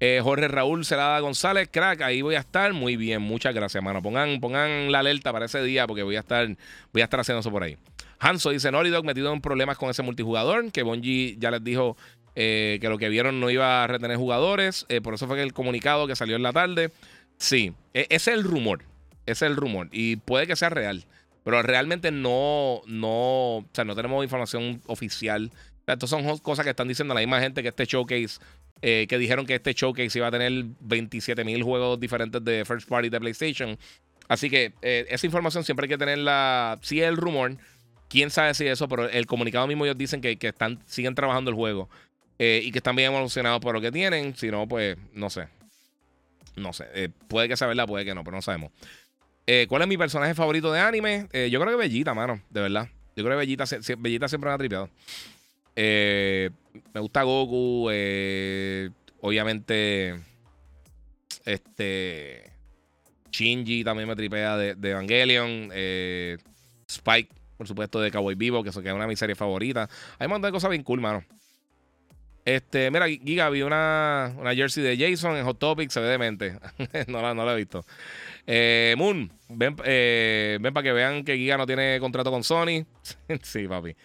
Eh, 0.00 0.20
Jorge 0.22 0.48
Raúl 0.48 0.84
Celada 0.84 1.18
González, 1.20 1.68
crack, 1.70 2.02
ahí 2.02 2.20
voy 2.20 2.34
a 2.34 2.40
estar. 2.40 2.72
Muy 2.72 2.96
bien, 2.96 3.22
muchas 3.22 3.54
gracias, 3.54 3.82
mano. 3.82 4.02
Pongan, 4.02 4.40
pongan 4.40 4.92
la 4.92 4.98
alerta 4.98 5.32
para 5.32 5.46
ese 5.46 5.62
día, 5.62 5.86
porque 5.86 6.02
voy 6.02 6.16
a 6.16 6.20
estar, 6.20 6.46
voy 6.92 7.00
a 7.00 7.04
estar 7.04 7.20
haciendo 7.20 7.40
eso 7.40 7.50
por 7.50 7.62
ahí. 7.62 7.76
Hanso 8.18 8.50
dice: 8.50 8.70
Naughty 8.70 8.90
Dog 8.90 9.04
metido 9.04 9.32
en 9.32 9.40
problemas 9.40 9.78
con 9.78 9.90
ese 9.90 10.02
multijugador, 10.02 10.70
que 10.72 10.82
Bungie 10.82 11.36
ya 11.38 11.50
les 11.50 11.62
dijo 11.62 11.96
eh, 12.34 12.78
que 12.80 12.88
lo 12.88 12.98
que 12.98 13.08
vieron 13.08 13.40
no 13.40 13.50
iba 13.50 13.84
a 13.84 13.86
retener 13.86 14.16
jugadores. 14.16 14.84
Eh, 14.88 15.00
por 15.00 15.14
eso 15.14 15.26
fue 15.26 15.36
que 15.36 15.42
el 15.42 15.52
comunicado 15.52 16.06
que 16.06 16.16
salió 16.16 16.36
en 16.36 16.42
la 16.42 16.52
tarde. 16.52 16.90
Sí, 17.38 17.72
e, 17.94 18.06
ese 18.10 18.32
es 18.32 18.38
el 18.38 18.44
rumor. 18.44 18.82
Ese 19.26 19.46
es 19.46 19.50
el 19.50 19.56
rumor. 19.56 19.88
Y 19.92 20.16
puede 20.16 20.46
que 20.46 20.56
sea 20.56 20.70
real. 20.70 21.04
Pero 21.44 21.62
realmente 21.62 22.10
no, 22.10 22.80
no, 22.86 23.58
o 23.58 23.64
sea, 23.72 23.84
no 23.84 23.94
tenemos 23.94 24.24
información 24.24 24.80
oficial. 24.86 25.52
Estas 25.86 26.08
son 26.08 26.38
cosas 26.38 26.64
que 26.64 26.70
están 26.70 26.88
diciendo 26.88 27.12
la 27.12 27.20
misma 27.20 27.38
gente 27.40 27.62
que 27.62 27.68
este 27.68 27.84
showcase, 27.84 28.40
eh, 28.80 29.06
que 29.08 29.18
dijeron 29.18 29.44
que 29.44 29.54
este 29.54 29.74
showcase 29.74 30.18
iba 30.18 30.28
a 30.28 30.30
tener 30.30 30.64
27 30.80 31.44
mil 31.44 31.62
juegos 31.62 32.00
diferentes 32.00 32.42
de 32.42 32.64
first 32.64 32.88
party 32.88 33.10
de 33.10 33.20
PlayStation. 33.20 33.78
Así 34.26 34.48
que 34.48 34.72
eh, 34.80 35.04
esa 35.10 35.26
información 35.26 35.64
siempre 35.64 35.84
hay 35.84 35.90
que 35.90 35.98
tenerla. 35.98 36.78
Si 36.80 37.02
es 37.02 37.08
el 37.08 37.18
rumor, 37.18 37.58
quién 38.08 38.30
sabe 38.30 38.54
si 38.54 38.66
eso, 38.66 38.88
pero 38.88 39.06
el 39.10 39.26
comunicado 39.26 39.66
mismo 39.66 39.84
ellos 39.84 39.98
dicen 39.98 40.22
que, 40.22 40.38
están, 40.40 40.82
siguen 40.86 41.14
trabajando 41.14 41.50
el 41.50 41.56
juego 41.56 41.90
eh, 42.38 42.62
y 42.64 42.72
que 42.72 42.78
están 42.78 42.96
bien 42.96 43.12
evolucionados 43.12 43.60
por 43.60 43.74
lo 43.74 43.82
que 43.82 43.92
tienen. 43.92 44.34
Si 44.34 44.50
no, 44.50 44.66
pues 44.66 44.96
no 45.12 45.28
sé. 45.28 45.48
No 46.56 46.72
sé. 46.72 47.10
puede 47.28 47.48
que 47.48 47.56
sea 47.58 47.66
verdad, 47.66 47.86
puede 47.86 48.06
que 48.06 48.14
no, 48.14 48.24
pero 48.24 48.36
no 48.36 48.42
sabemos. 48.42 48.70
Eh, 49.46 49.66
¿Cuál 49.68 49.82
es 49.82 49.88
mi 49.88 49.96
personaje 49.96 50.34
favorito 50.34 50.72
de 50.72 50.80
anime? 50.80 51.28
Eh, 51.32 51.48
yo 51.50 51.60
creo 51.60 51.72
que 51.72 51.82
Bellita, 51.82 52.14
mano, 52.14 52.40
de 52.50 52.60
verdad. 52.62 52.88
Yo 53.16 53.24
creo 53.24 53.36
que 53.36 53.46
Bellita, 53.46 53.64
Bellita 53.98 54.28
siempre 54.28 54.48
me 54.48 54.54
ha 54.54 54.58
tripeado. 54.58 54.88
Eh, 55.76 56.50
me 56.92 57.00
gusta 57.00 57.22
Goku. 57.22 57.88
obviamente. 59.20 60.20
Este. 61.44 62.50
Shinji 63.30 63.84
también 63.84 64.08
me 64.08 64.16
tripea 64.16 64.56
de, 64.56 64.90
Evangelion. 64.90 65.70
Spike, 66.88 67.34
por 67.56 67.66
supuesto, 67.66 68.00
de 68.00 68.10
Cowboy 68.10 68.36
Vivo, 68.36 68.62
que 68.62 68.70
es 68.70 68.76
una 68.76 69.00
de 69.00 69.06
mis 69.06 69.18
series 69.18 69.36
favoritas. 69.36 69.90
Hay 70.18 70.26
un 70.26 70.32
montón 70.32 70.48
de 70.48 70.52
cosas 70.52 70.70
bien 70.70 70.82
cool, 70.82 71.00
mano. 71.00 71.24
Este, 72.44 72.90
mira, 72.90 73.08
Giga, 73.08 73.48
vi 73.48 73.62
una, 73.62 74.34
una 74.38 74.54
jersey 74.54 74.82
de 74.82 74.98
Jason 74.98 75.36
en 75.36 75.44
Hot 75.44 75.58
Topic, 75.58 75.90
se 75.90 76.00
ve 76.00 76.08
demente. 76.08 76.58
no, 77.08 77.22
la, 77.22 77.34
no 77.34 77.44
la 77.44 77.54
he 77.54 77.56
visto. 77.56 77.84
Eh, 78.46 78.94
Moon, 78.98 79.32
ven, 79.48 79.76
eh, 79.84 80.58
ven 80.60 80.74
para 80.74 80.84
que 80.84 80.92
vean 80.92 81.24
que 81.24 81.36
Giga 81.36 81.56
no 81.56 81.66
tiene 81.66 81.98
contrato 82.00 82.30
con 82.30 82.44
Sony. 82.44 82.84
sí, 83.42 83.66
papi. 83.66 83.96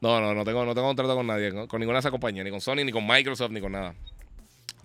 No, 0.00 0.20
no, 0.20 0.34
no 0.34 0.44
tengo, 0.44 0.64
no 0.64 0.74
tengo 0.74 0.86
contrato 0.88 1.14
con 1.14 1.26
nadie, 1.26 1.52
con 1.66 1.80
ninguna 1.80 1.96
de 1.96 2.00
esas 2.00 2.10
compañías, 2.10 2.44
ni 2.44 2.50
con 2.50 2.60
Sony, 2.60 2.84
ni 2.84 2.92
con 2.92 3.06
Microsoft, 3.06 3.50
ni 3.50 3.60
con 3.60 3.72
nada. 3.72 3.94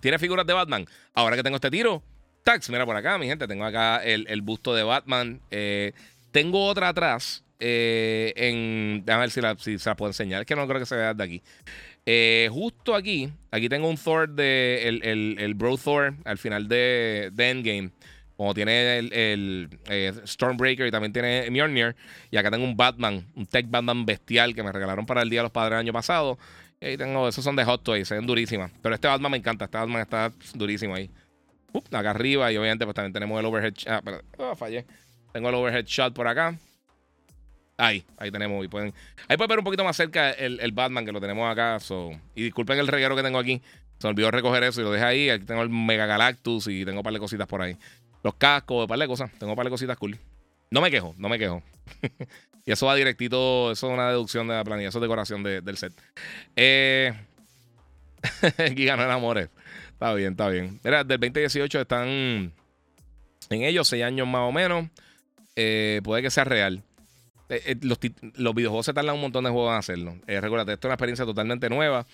¿Tiene 0.00 0.18
figuras 0.18 0.46
de 0.46 0.52
Batman? 0.52 0.86
Ahora 1.14 1.36
que 1.36 1.42
tengo 1.42 1.56
este 1.56 1.70
tiro, 1.70 2.02
tax, 2.42 2.68
mira 2.68 2.84
por 2.84 2.96
acá, 2.96 3.16
mi 3.18 3.26
gente, 3.26 3.46
tengo 3.46 3.64
acá 3.64 3.98
el, 3.98 4.42
busto 4.42 4.74
de 4.74 4.82
Batman. 4.82 5.40
Eh, 5.50 5.92
tengo 6.32 6.66
otra 6.66 6.88
atrás. 6.88 7.44
en, 7.60 9.02
déjame 9.04 9.22
ver 9.22 9.30
si, 9.30 9.40
la, 9.40 9.56
si 9.56 9.78
se 9.78 9.88
la 9.88 9.96
puedo 9.96 10.10
enseñar. 10.10 10.40
Es 10.40 10.46
que 10.46 10.56
no 10.56 10.66
creo 10.66 10.80
que 10.80 10.86
se 10.86 10.96
vea 10.96 11.14
de 11.14 11.24
aquí. 11.24 11.42
justo 12.50 12.94
aquí, 12.94 13.30
aquí 13.52 13.68
tengo 13.68 13.88
un 13.88 13.96
Thor 13.96 14.28
de 14.28 14.88
el, 14.88 15.38
el, 15.38 15.54
Bro 15.54 15.78
Thor 15.78 16.14
al 16.24 16.38
final 16.38 16.66
de, 16.66 17.30
de 17.32 17.50
Endgame. 17.50 17.90
Como 18.36 18.52
tiene 18.52 18.98
el, 18.98 19.68
eh, 19.88 20.12
Stormbreaker 20.26 20.86
y 20.86 20.90
también 20.90 21.12
tiene 21.12 21.48
Mjolnir. 21.50 21.94
Y 22.30 22.36
acá 22.36 22.50
tengo 22.50 22.64
un 22.64 22.76
Batman, 22.76 23.24
un 23.36 23.46
Tech 23.46 23.66
Batman 23.68 24.04
bestial 24.04 24.54
que 24.54 24.62
me 24.62 24.72
regalaron 24.72 25.06
para 25.06 25.22
el 25.22 25.30
Día 25.30 25.40
de 25.40 25.44
los 25.44 25.52
Padres 25.52 25.74
el 25.74 25.80
año 25.80 25.92
pasado. 25.92 26.38
Y 26.80 26.86
ahí 26.86 26.96
tengo, 26.96 27.28
esos 27.28 27.44
son 27.44 27.54
de 27.54 27.64
Hot 27.64 27.84
Toys, 27.84 28.08
se 28.08 28.16
ven 28.16 28.26
durísimas. 28.26 28.72
Pero 28.82 28.94
este 28.94 29.06
Batman 29.06 29.30
me 29.30 29.38
encanta, 29.38 29.66
este 29.66 29.78
Batman 29.78 30.02
está 30.02 30.32
durísimo 30.54 30.96
ahí. 30.96 31.10
acá 31.92 32.10
arriba 32.10 32.50
y 32.50 32.56
obviamente 32.56 32.84
pues 32.84 32.94
también 32.94 33.12
tenemos 33.12 33.38
el 33.38 33.46
overhead. 33.46 33.74
Ah, 33.86 34.02
oh, 34.38 34.56
fallé. 34.56 34.84
Tengo 35.32 35.48
el 35.48 35.54
overhead 35.54 35.84
shot 35.84 36.12
por 36.12 36.26
acá. 36.26 36.58
Ahí, 37.76 38.04
ahí 38.16 38.32
tenemos. 38.32 38.64
Y 38.64 38.68
pueden, 38.68 38.92
ahí 39.28 39.36
pueden 39.36 39.48
ver 39.48 39.58
un 39.60 39.64
poquito 39.64 39.84
más 39.84 39.96
cerca 39.96 40.32
el, 40.32 40.58
el 40.58 40.72
Batman 40.72 41.06
que 41.06 41.12
lo 41.12 41.20
tenemos 41.20 41.50
acá. 41.50 41.78
y 42.34 42.42
disculpen 42.42 42.80
el 42.80 42.88
reguero 42.88 43.14
que 43.14 43.22
tengo 43.22 43.38
aquí. 43.38 43.62
Se 43.98 44.08
olvidó 44.08 44.32
recoger 44.32 44.64
eso 44.64 44.80
y 44.80 44.84
lo 44.84 44.90
dejé 44.90 45.04
ahí. 45.04 45.30
Aquí 45.30 45.44
tengo 45.44 45.62
el 45.62 45.68
Mega 45.70 46.06
Galactus 46.06 46.66
y 46.66 46.84
tengo 46.84 46.98
un 46.98 47.04
par 47.04 47.12
de 47.12 47.20
cositas 47.20 47.46
por 47.46 47.62
ahí 47.62 47.78
los 48.24 48.34
cascos, 48.34 48.82
un 48.82 48.88
par 48.88 48.98
de 48.98 49.06
cosas. 49.06 49.30
Tengo 49.38 49.52
un 49.52 49.56
par 49.56 49.66
de 49.66 49.70
cositas 49.70 49.96
cool. 49.96 50.18
No 50.70 50.80
me 50.80 50.90
quejo, 50.90 51.14
no 51.18 51.28
me 51.28 51.38
quejo. 51.38 51.62
y 52.66 52.72
eso 52.72 52.86
va 52.86 52.96
directito, 52.96 53.70
eso 53.70 53.86
es 53.86 53.92
una 53.92 54.08
deducción 54.08 54.48
de 54.48 54.54
la 54.54 54.64
planilla, 54.64 54.88
eso 54.88 54.98
es 54.98 55.02
decoración 55.02 55.44
del 55.44 55.76
set. 55.76 55.92
Eh, 56.56 57.12
enamores. 58.58 59.50
Está 59.92 60.12
bien, 60.14 60.32
está 60.32 60.48
bien. 60.48 60.80
Mira, 60.82 61.04
del 61.04 61.20
2018 61.20 61.80
están 61.80 62.08
en 62.08 62.52
ellos, 63.50 63.86
seis 63.86 64.02
años 64.02 64.26
más 64.26 64.42
o 64.42 64.52
menos. 64.52 64.88
Eh, 65.54 66.00
puede 66.02 66.22
que 66.22 66.30
sea 66.30 66.44
real. 66.44 66.82
Eh, 67.48 67.62
eh, 67.66 67.76
los, 67.82 67.98
los, 68.34 68.54
videojuegos 68.54 68.86
se 68.86 68.94
tardan 68.94 69.14
un 69.14 69.20
montón 69.20 69.44
de 69.44 69.50
juegos 69.50 69.70
en 69.70 69.78
hacerlo. 69.78 70.16
recuerda, 70.26 70.72
esto 70.72 70.86
es 70.86 70.88
una 70.88 70.94
experiencia 70.94 71.24
totalmente 71.24 71.68
nueva. 71.68 72.06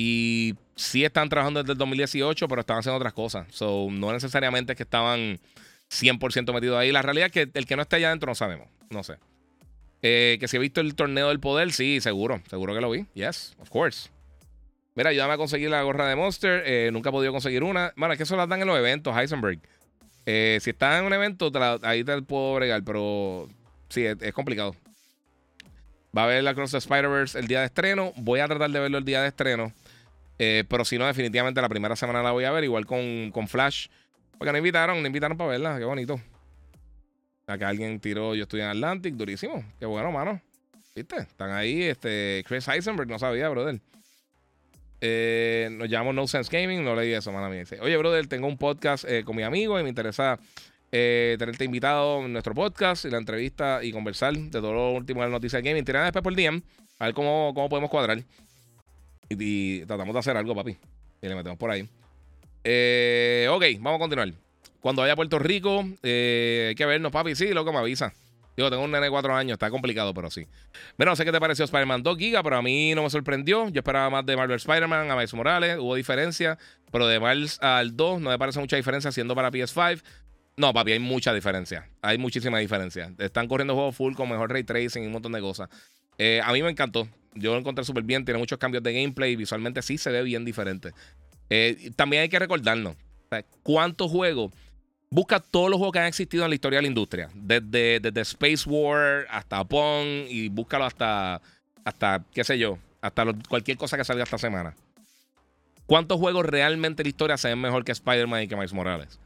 Y 0.00 0.54
sí 0.76 1.04
están 1.04 1.28
trabajando 1.28 1.60
desde 1.60 1.72
el 1.72 1.78
2018, 1.78 2.46
pero 2.46 2.60
estaban 2.60 2.78
haciendo 2.78 2.98
otras 2.98 3.12
cosas. 3.14 3.48
So, 3.50 3.88
no 3.90 4.12
necesariamente 4.12 4.74
es 4.74 4.76
que 4.76 4.84
estaban 4.84 5.40
100% 5.90 6.54
metidos 6.54 6.78
ahí. 6.78 6.92
La 6.92 7.02
realidad 7.02 7.26
es 7.26 7.32
que 7.32 7.50
el 7.52 7.66
que 7.66 7.74
no 7.74 7.82
está 7.82 7.96
allá 7.96 8.06
adentro 8.06 8.30
no 8.30 8.36
sabemos. 8.36 8.68
No 8.90 9.02
sé. 9.02 9.16
Eh, 10.02 10.36
que 10.38 10.46
si 10.46 10.56
he 10.56 10.60
visto 10.60 10.80
el 10.80 10.94
torneo 10.94 11.30
del 11.30 11.40
poder, 11.40 11.72
sí, 11.72 12.00
seguro. 12.00 12.40
Seguro 12.48 12.76
que 12.76 12.80
lo 12.80 12.92
vi. 12.92 13.06
Yes, 13.14 13.56
of 13.58 13.70
course. 13.70 14.08
Mira, 14.94 15.10
ayúdame 15.10 15.32
a 15.32 15.36
conseguir 15.36 15.68
la 15.68 15.82
gorra 15.82 16.08
de 16.08 16.14
Monster. 16.14 16.62
Eh, 16.64 16.90
nunca 16.92 17.08
he 17.08 17.12
podido 17.12 17.32
conseguir 17.32 17.64
una. 17.64 17.92
Bueno, 17.96 18.12
es 18.12 18.18
que 18.18 18.22
eso 18.22 18.36
las 18.36 18.48
dan 18.48 18.60
en 18.60 18.68
los 18.68 18.78
eventos, 18.78 19.16
Heisenberg. 19.16 19.58
Eh, 20.26 20.60
si 20.60 20.70
estás 20.70 21.00
en 21.00 21.06
un 21.06 21.12
evento, 21.12 21.50
ahí 21.82 22.04
te 22.04 22.22
puedo 22.22 22.54
bregar, 22.54 22.84
pero 22.84 23.48
sí, 23.88 24.04
es, 24.04 24.32
complicado. 24.32 24.76
Va 26.16 26.22
a 26.22 26.24
haber 26.26 26.44
la 26.44 26.54
Cross 26.54 26.74
Spider-Verse 26.74 27.36
el 27.36 27.48
día 27.48 27.60
de 27.60 27.66
estreno. 27.66 28.12
Voy 28.14 28.38
a 28.38 28.46
tratar 28.46 28.70
de 28.70 28.78
verlo 28.78 28.98
el 28.98 29.04
día 29.04 29.22
de 29.22 29.28
estreno. 29.28 29.72
Eh, 30.38 30.64
pero 30.68 30.84
si 30.84 30.98
no, 30.98 31.06
definitivamente 31.06 31.60
la 31.60 31.68
primera 31.68 31.96
semana 31.96 32.22
la 32.22 32.30
voy 32.30 32.44
a 32.44 32.52
ver, 32.52 32.64
igual 32.64 32.86
con, 32.86 33.30
con 33.32 33.48
Flash. 33.48 33.88
Porque 34.38 34.52
nos 34.52 34.58
invitaron, 34.58 34.98
nos 34.98 35.06
invitaron 35.06 35.36
para 35.36 35.50
verla, 35.50 35.78
qué 35.78 35.84
bonito. 35.84 36.20
Acá 37.46 37.68
alguien 37.68 37.98
tiró, 37.98 38.34
yo 38.34 38.44
estoy 38.44 38.60
en 38.60 38.68
Atlantic, 38.68 39.14
durísimo. 39.14 39.64
Qué 39.80 39.86
bueno, 39.86 40.12
mano. 40.12 40.40
¿Viste? 40.94 41.16
Están 41.16 41.50
ahí, 41.50 41.82
este, 41.82 42.44
Chris 42.46 42.68
Heisenberg, 42.68 43.08
no 43.08 43.18
sabía, 43.18 43.48
brother. 43.48 43.80
Eh, 45.00 45.68
nos 45.72 45.88
llamamos 45.88 46.14
No 46.14 46.26
Sense 46.26 46.50
Gaming, 46.50 46.84
no 46.84 46.94
leí 46.94 47.12
eso, 47.12 47.32
mala 47.32 47.48
mía. 47.48 47.60
Dice, 47.60 47.80
Oye, 47.80 47.96
brother, 47.96 48.26
tengo 48.26 48.46
un 48.46 48.58
podcast 48.58 49.04
eh, 49.08 49.24
con 49.24 49.34
mi 49.34 49.42
amigo 49.42 49.78
y 49.78 49.82
me 49.82 49.88
interesa 49.88 50.38
tenerte 50.90 51.66
invitado 51.66 52.24
en 52.24 52.32
nuestro 52.32 52.54
podcast 52.54 53.04
y 53.04 53.10
la 53.10 53.18
entrevista 53.18 53.84
y 53.84 53.92
conversar 53.92 54.34
de 54.34 54.50
todo 54.50 54.72
lo 54.72 54.92
último 54.92 55.20
de 55.20 55.26
las 55.26 55.32
noticias 55.32 55.62
de 55.62 55.68
gaming. 55.68 55.84
Tirar 55.84 56.04
después 56.04 56.22
por 56.22 56.34
DM, 56.34 56.62
a 56.98 57.04
ver 57.06 57.14
cómo, 57.14 57.52
cómo 57.54 57.68
podemos 57.68 57.90
cuadrar. 57.90 58.22
Y, 59.28 59.80
tratamos 59.86 60.14
de 60.14 60.18
hacer 60.20 60.36
algo, 60.36 60.54
papi. 60.54 60.76
Y 61.22 61.28
le 61.28 61.34
metemos 61.34 61.58
por 61.58 61.70
ahí. 61.70 61.82
ok, 61.82 63.64
vamos 63.80 63.96
a 63.96 63.98
continuar. 63.98 64.32
Cuando 64.80 65.02
vaya 65.02 65.14
a 65.14 65.16
Puerto 65.16 65.38
Rico, 65.38 65.80
hay 65.80 66.74
que 66.74 66.86
vernos, 66.86 67.12
papi. 67.12 67.34
Sí, 67.34 67.52
loco, 67.52 67.72
me 67.72 67.78
avisa. 67.78 68.12
Digo, 68.58 68.70
tengo 68.70 68.82
un 68.82 68.90
nene 68.90 69.04
de 69.04 69.10
4 69.10 69.36
años, 69.36 69.52
está 69.52 69.70
complicado, 69.70 70.12
pero 70.12 70.32
sí. 70.32 70.44
Bueno, 70.96 71.12
no 71.12 71.16
sé 71.16 71.24
qué 71.24 71.30
te 71.30 71.38
pareció 71.38 71.64
Spider-Man 71.64 72.02
2 72.02 72.18
Giga, 72.18 72.42
pero 72.42 72.56
a 72.56 72.62
mí 72.62 72.92
no 72.92 73.04
me 73.04 73.10
sorprendió. 73.10 73.68
Yo 73.68 73.78
esperaba 73.78 74.10
más 74.10 74.26
de 74.26 74.36
Marvel 74.36 74.56
Spider-Man 74.56 75.08
a 75.08 75.14
Miles 75.14 75.32
Morales, 75.32 75.78
hubo 75.78 75.94
diferencia, 75.94 76.58
pero 76.90 77.06
de 77.06 77.20
Miles 77.20 77.60
al 77.62 77.96
2 77.96 78.20
no 78.20 78.30
me 78.30 78.38
parece 78.38 78.58
mucha 78.58 78.74
diferencia 78.74 79.12
siendo 79.12 79.36
para 79.36 79.52
PS5. 79.52 80.02
No, 80.56 80.74
papi, 80.74 80.90
hay 80.90 80.98
mucha 80.98 81.32
diferencia. 81.32 81.88
Hay 82.02 82.18
muchísima 82.18 82.58
diferencia. 82.58 83.12
Están 83.18 83.46
corriendo 83.46 83.74
juegos 83.74 83.94
full 83.94 84.14
con 84.14 84.28
mejor 84.28 84.50
ray 84.50 84.64
tracing 84.64 85.04
y 85.04 85.06
un 85.06 85.12
montón 85.12 85.30
de 85.30 85.40
cosas. 85.40 85.68
Eh, 86.18 86.40
a 86.44 86.52
mí 86.52 86.60
me 86.60 86.70
encantó. 86.70 87.06
Yo 87.40 87.52
lo 87.52 87.58
encontré 87.58 87.84
súper 87.84 88.02
bien. 88.02 88.24
Tiene 88.24 88.38
muchos 88.38 88.58
cambios 88.58 88.82
de 88.82 88.92
gameplay. 88.92 89.36
Visualmente 89.36 89.82
sí 89.82 89.98
se 89.98 90.10
ve 90.10 90.22
bien 90.22 90.44
diferente. 90.44 90.92
Eh, 91.50 91.90
también 91.96 92.22
hay 92.22 92.28
que 92.28 92.38
recordarnos. 92.38 92.96
¿Cuántos 93.62 94.10
juegos? 94.10 94.52
Busca 95.10 95.40
todos 95.40 95.70
los 95.70 95.78
juegos 95.78 95.92
que 95.92 95.98
han 96.00 96.06
existido 96.06 96.44
en 96.44 96.50
la 96.50 96.54
historia 96.54 96.78
de 96.78 96.82
la 96.82 96.88
industria. 96.88 97.30
Desde, 97.34 98.00
desde 98.00 98.20
Space 98.20 98.68
War 98.68 99.26
hasta 99.30 99.64
Pong 99.64 100.26
y 100.28 100.48
búscalo 100.48 100.84
hasta, 100.84 101.40
hasta 101.84 102.24
qué 102.32 102.44
sé 102.44 102.58
yo, 102.58 102.78
hasta 103.00 103.24
cualquier 103.48 103.78
cosa 103.78 103.96
que 103.96 104.04
salga 104.04 104.24
esta 104.24 104.38
semana. 104.38 104.74
¿Cuántos 105.86 106.18
juegos 106.18 106.44
realmente 106.44 107.02
en 107.02 107.06
la 107.06 107.08
historia 107.08 107.36
se 107.38 107.48
ven 107.48 107.58
mejor 107.58 107.84
que 107.84 107.92
Spider-Man 107.92 108.42
y 108.42 108.48
que 108.48 108.56
Miles 108.56 108.74
Morales? 108.74 109.18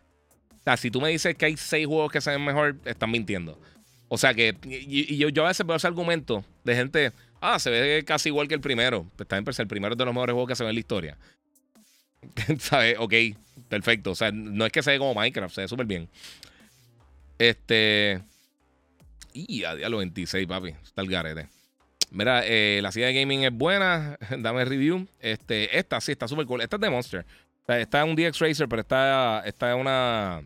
O 0.61 0.63
sea, 0.63 0.77
si 0.77 0.93
tú 0.93 1.01
me 1.01 1.09
dices 1.09 1.35
que 1.35 1.47
hay 1.47 1.57
seis 1.57 1.89
juegos 1.89 2.13
que 2.13 2.21
se 2.21 2.31
ven 2.31 2.45
mejor, 2.45 2.77
están 2.85 3.11
mintiendo. 3.11 3.59
O 4.07 4.17
sea 4.17 4.33
que, 4.33 4.57
y, 4.65 5.17
yo, 5.17 5.29
yo, 5.31 5.45
a 5.45 5.49
veces 5.49 5.67
veo 5.67 5.75
ese 5.75 5.89
argumento 5.89 6.45
de 6.63 6.77
gente, 6.77 7.13
ah, 7.43 7.59
se 7.59 7.71
ve 7.71 8.05
casi 8.05 8.31
igual 8.31 8.49
que 8.49 8.55
el 8.55 8.61
primero. 8.61 9.07
También, 9.29 9.45
pues 9.45 9.59
el 9.59 9.67
primero 9.67 9.93
es 9.93 9.99
de 9.99 10.05
los 10.05 10.15
mejores 10.15 10.33
juegos 10.33 10.49
que 10.49 10.57
se 10.57 10.63
ven 10.65 10.71
en 10.71 10.77
la 10.77 10.81
historia. 10.81 11.19
¿Sabes? 12.59 12.97
Ok, 12.99 13.15
perfecto. 13.69 14.13
O 14.13 14.15
sea, 14.15 14.31
no 14.33 14.65
es 14.65 14.73
que 14.73 14.83
se 14.83 14.93
ve 14.93 14.99
como 14.99 15.15
Minecraft, 15.15 15.55
se 15.55 15.61
ve 15.63 15.69
súper 15.69 15.87
bien. 15.87 16.09
Este. 17.39 18.23
Y 19.35 19.65
a 19.65 19.75
los 19.89 19.99
26, 19.99 20.47
papi. 20.47 20.69
Está 20.85 21.03
el 21.03 21.09
garete. 21.09 21.49
Mira, 22.11 22.43
eh, 22.45 22.81
la 22.83 22.93
silla 22.93 23.07
de 23.07 23.15
gaming 23.15 23.45
es 23.45 23.53
buena. 23.53 24.19
Dame 24.39 24.65
review. 24.65 25.09
Este, 25.21 25.77
esta 25.79 26.01
sí 26.01 26.13
está 26.13 26.29
súper 26.29 26.47
cool. 26.47 26.61
Esta 26.61 26.77
es 26.77 26.81
de 26.81 26.91
Monster. 26.91 27.27
está 27.67 28.03
en 28.03 28.11
un 28.11 28.17
DX 28.17 28.39
Racer, 28.39 28.69
pero 28.69 28.83
está, 28.83 29.43
está 29.47 29.75
una. 29.75 30.43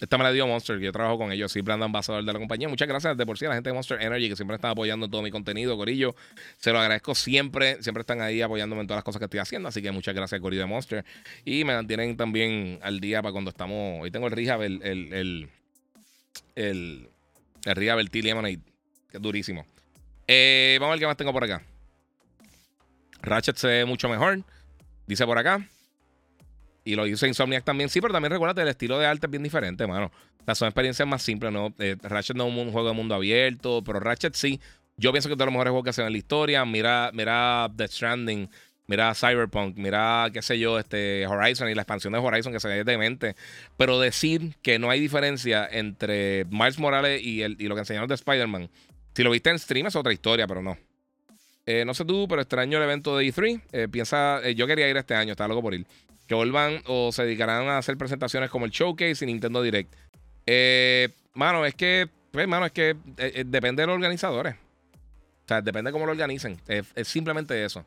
Esta 0.00 0.16
me 0.16 0.22
la 0.22 0.30
dio 0.30 0.46
Monster, 0.46 0.78
yo 0.78 0.92
trabajo 0.92 1.18
con 1.18 1.32
ellos, 1.32 1.50
soy 1.50 1.62
brand 1.62 1.82
ambassador 1.82 2.24
de 2.24 2.32
la 2.32 2.38
compañía. 2.38 2.68
Muchas 2.68 2.86
gracias 2.86 3.16
de 3.16 3.26
por 3.26 3.36
sí 3.36 3.46
a 3.46 3.48
la 3.48 3.54
gente 3.54 3.70
de 3.70 3.74
Monster 3.74 4.00
Energy 4.00 4.28
que 4.28 4.36
siempre 4.36 4.54
está 4.54 4.70
apoyando 4.70 5.08
todo 5.08 5.22
mi 5.22 5.30
contenido, 5.32 5.76
Corillo. 5.76 6.14
Se 6.56 6.72
lo 6.72 6.78
agradezco 6.78 7.16
siempre, 7.16 7.82
siempre 7.82 8.02
están 8.02 8.20
ahí 8.20 8.40
apoyándome 8.40 8.82
en 8.82 8.86
todas 8.86 8.98
las 8.98 9.04
cosas 9.04 9.18
que 9.18 9.24
estoy 9.24 9.40
haciendo. 9.40 9.68
Así 9.68 9.82
que 9.82 9.90
muchas 9.90 10.14
gracias, 10.14 10.40
Corillo 10.40 10.62
de 10.62 10.68
Monster. 10.68 11.04
Y 11.44 11.64
me 11.64 11.74
mantienen 11.74 12.16
también 12.16 12.78
al 12.82 13.00
día 13.00 13.22
para 13.22 13.32
cuando 13.32 13.50
estamos. 13.50 14.02
Hoy 14.02 14.10
tengo 14.12 14.28
el 14.28 14.32
Rehab, 14.32 14.62
el, 14.62 14.80
el, 14.84 15.12
el, 15.12 15.48
el, 16.54 17.08
el 17.64 18.08
Lemonade, 18.12 18.60
que 19.10 19.16
es 19.16 19.22
durísimo. 19.22 19.66
Eh, 20.28 20.76
vamos 20.78 20.92
a 20.92 20.94
ver 20.94 21.00
qué 21.00 21.06
más 21.06 21.16
tengo 21.16 21.32
por 21.32 21.42
acá. 21.42 21.62
Ratchet 23.22 23.56
se 23.56 23.66
ve 23.66 23.84
mucho 23.84 24.08
mejor. 24.08 24.44
Dice 25.08 25.26
por 25.26 25.38
acá. 25.38 25.66
Y 26.88 26.96
lo 26.96 27.06
hizo 27.06 27.26
Insomniac 27.26 27.64
también. 27.64 27.90
Sí, 27.90 28.00
pero 28.00 28.14
también 28.14 28.32
recuerda 28.32 28.62
el 28.62 28.68
estilo 28.68 28.98
de 28.98 29.04
arte 29.04 29.26
es 29.26 29.30
bien 29.30 29.42
diferente, 29.42 29.86
mano. 29.86 30.10
O 30.46 30.54
son 30.54 30.68
experiencias 30.68 31.06
más 31.06 31.22
simples, 31.22 31.52
¿no? 31.52 31.74
Eh, 31.78 31.96
Ratchet 32.02 32.34
no 32.34 32.48
es 32.48 32.56
un 32.56 32.72
juego 32.72 32.88
de 32.88 32.94
mundo 32.94 33.14
abierto, 33.14 33.82
pero 33.84 34.00
Ratchet 34.00 34.34
sí. 34.34 34.58
Yo 34.96 35.12
pienso 35.12 35.28
que 35.28 35.34
es 35.34 35.38
de 35.38 35.44
los 35.44 35.52
mejores 35.52 35.70
juegos 35.72 35.94
que 35.94 36.00
ven 36.00 36.06
en 36.06 36.12
la 36.12 36.18
historia. 36.18 36.64
Mira, 36.64 37.10
mira 37.12 37.70
The 37.76 37.88
Stranding, 37.88 38.48
mira 38.86 39.14
Cyberpunk, 39.14 39.76
mira, 39.76 40.30
qué 40.32 40.40
sé 40.40 40.58
yo, 40.58 40.78
este 40.78 41.26
Horizon 41.26 41.68
y 41.68 41.74
la 41.74 41.82
expansión 41.82 42.14
de 42.14 42.20
Horizon 42.20 42.54
que 42.54 42.60
se 42.60 42.68
ve 42.68 42.84
demente. 42.84 43.36
Pero 43.76 44.00
decir 44.00 44.54
que 44.62 44.78
no 44.78 44.88
hay 44.88 44.98
diferencia 44.98 45.68
entre 45.70 46.46
Miles 46.46 46.78
Morales 46.78 47.22
y, 47.22 47.42
el, 47.42 47.56
y 47.60 47.68
lo 47.68 47.74
que 47.74 47.80
enseñaron 47.80 48.08
de 48.08 48.14
Spider-Man, 48.14 48.70
si 49.14 49.22
lo 49.22 49.30
viste 49.30 49.50
en 49.50 49.58
stream 49.58 49.88
es 49.88 49.94
otra 49.94 50.14
historia, 50.14 50.46
pero 50.46 50.62
no. 50.62 50.78
Eh, 51.66 51.84
no 51.84 51.92
sé 51.92 52.06
tú, 52.06 52.26
pero 52.26 52.40
extraño 52.40 52.78
el 52.78 52.84
evento 52.84 53.14
de 53.18 53.26
E3. 53.26 53.60
Eh, 53.72 53.88
piensa, 53.90 54.40
yo 54.52 54.66
quería 54.66 54.88
ir 54.88 54.96
este 54.96 55.14
año, 55.14 55.32
estaba 55.32 55.48
loco 55.48 55.60
por 55.60 55.74
ir 55.74 55.86
que 56.28 56.34
vuelvan 56.34 56.82
o 56.86 57.10
se 57.10 57.24
dedicarán 57.24 57.68
a 57.68 57.78
hacer 57.78 57.96
presentaciones 57.96 58.50
como 58.50 58.66
el 58.66 58.70
Showcase 58.70 59.24
y 59.24 59.26
Nintendo 59.26 59.62
Direct. 59.62 59.92
Eh, 60.46 61.08
mano, 61.32 61.64
es 61.64 61.74
que, 61.74 62.08
pues, 62.30 62.46
mano, 62.46 62.66
es 62.66 62.72
que 62.72 62.90
eh, 62.90 62.96
eh, 63.16 63.44
depende 63.46 63.82
de 63.82 63.86
los 63.86 63.94
organizadores. 63.94 64.54
O 64.54 65.48
sea, 65.48 65.62
depende 65.62 65.88
de 65.88 65.92
cómo 65.92 66.04
lo 66.04 66.12
organicen. 66.12 66.60
Es, 66.68 66.86
simplemente 67.08 67.64
eso. 67.64 67.84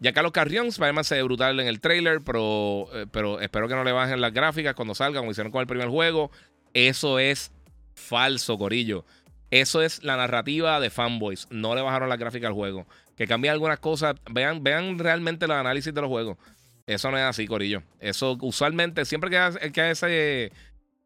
Ya 0.00 0.14
Carlos 0.14 0.32
Carrión, 0.32 0.68
Spider-Man 0.68 1.04
se 1.04 1.16
ve 1.16 1.22
brutal 1.22 1.60
en 1.60 1.66
el 1.66 1.80
trailer, 1.80 2.22
pero, 2.22 2.88
pero 3.12 3.40
espero 3.40 3.68
que 3.68 3.74
no 3.74 3.84
le 3.84 3.92
bajen 3.92 4.20
las 4.20 4.32
gráficas 4.32 4.74
cuando 4.74 4.94
salga, 4.94 5.20
como 5.20 5.30
hicieron 5.30 5.52
con 5.52 5.60
el 5.60 5.66
primer 5.66 5.88
juego. 5.88 6.30
Eso 6.72 7.18
es 7.18 7.52
falso, 7.94 8.56
Corillo. 8.56 9.04
Eso 9.50 9.82
es 9.82 10.02
la 10.02 10.16
narrativa 10.16 10.80
de 10.80 10.90
fanboys. 10.90 11.46
No 11.50 11.74
le 11.74 11.82
bajaron 11.82 12.08
las 12.08 12.18
gráficas 12.18 12.48
al 12.48 12.54
juego. 12.54 12.86
Que 13.16 13.26
cambien 13.26 13.52
algunas 13.52 13.78
cosas. 13.78 14.16
Vean, 14.30 14.62
vean 14.62 14.98
realmente 14.98 15.46
los 15.46 15.56
análisis 15.56 15.92
de 15.92 16.00
los 16.00 16.08
juegos. 16.08 16.38
Eso 16.86 17.10
no 17.10 17.18
es 17.18 17.24
así, 17.24 17.46
Corillo. 17.46 17.82
Eso 17.98 18.38
usualmente, 18.40 19.04
siempre 19.04 19.28
que 19.28 19.38
hace, 19.38 20.52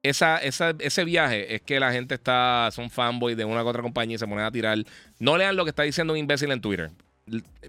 ese, 0.03 0.47
esa, 0.47 0.75
ese 0.79 1.05
viaje, 1.05 1.55
es 1.55 1.63
que 1.63 1.81
la 1.81 1.91
gente 1.93 2.15
está, 2.15 2.69
son 2.71 2.91
fanboys 2.91 3.37
de 3.37 3.47
una 3.47 3.65
u 3.65 3.67
otra 3.67 3.83
compañía 3.83 4.17
y 4.17 4.19
se 4.19 4.27
ponen 4.27 4.45
a 4.45 4.53
tirar. 4.53 4.79
No 5.19 5.39
lean 5.39 5.57
lo 5.57 5.65
que 5.65 5.71
está 5.71 5.83
diciendo 5.83 6.13
un 6.13 6.19
imbécil 6.19 6.51
en 6.53 6.61
Twitter. 6.61 6.91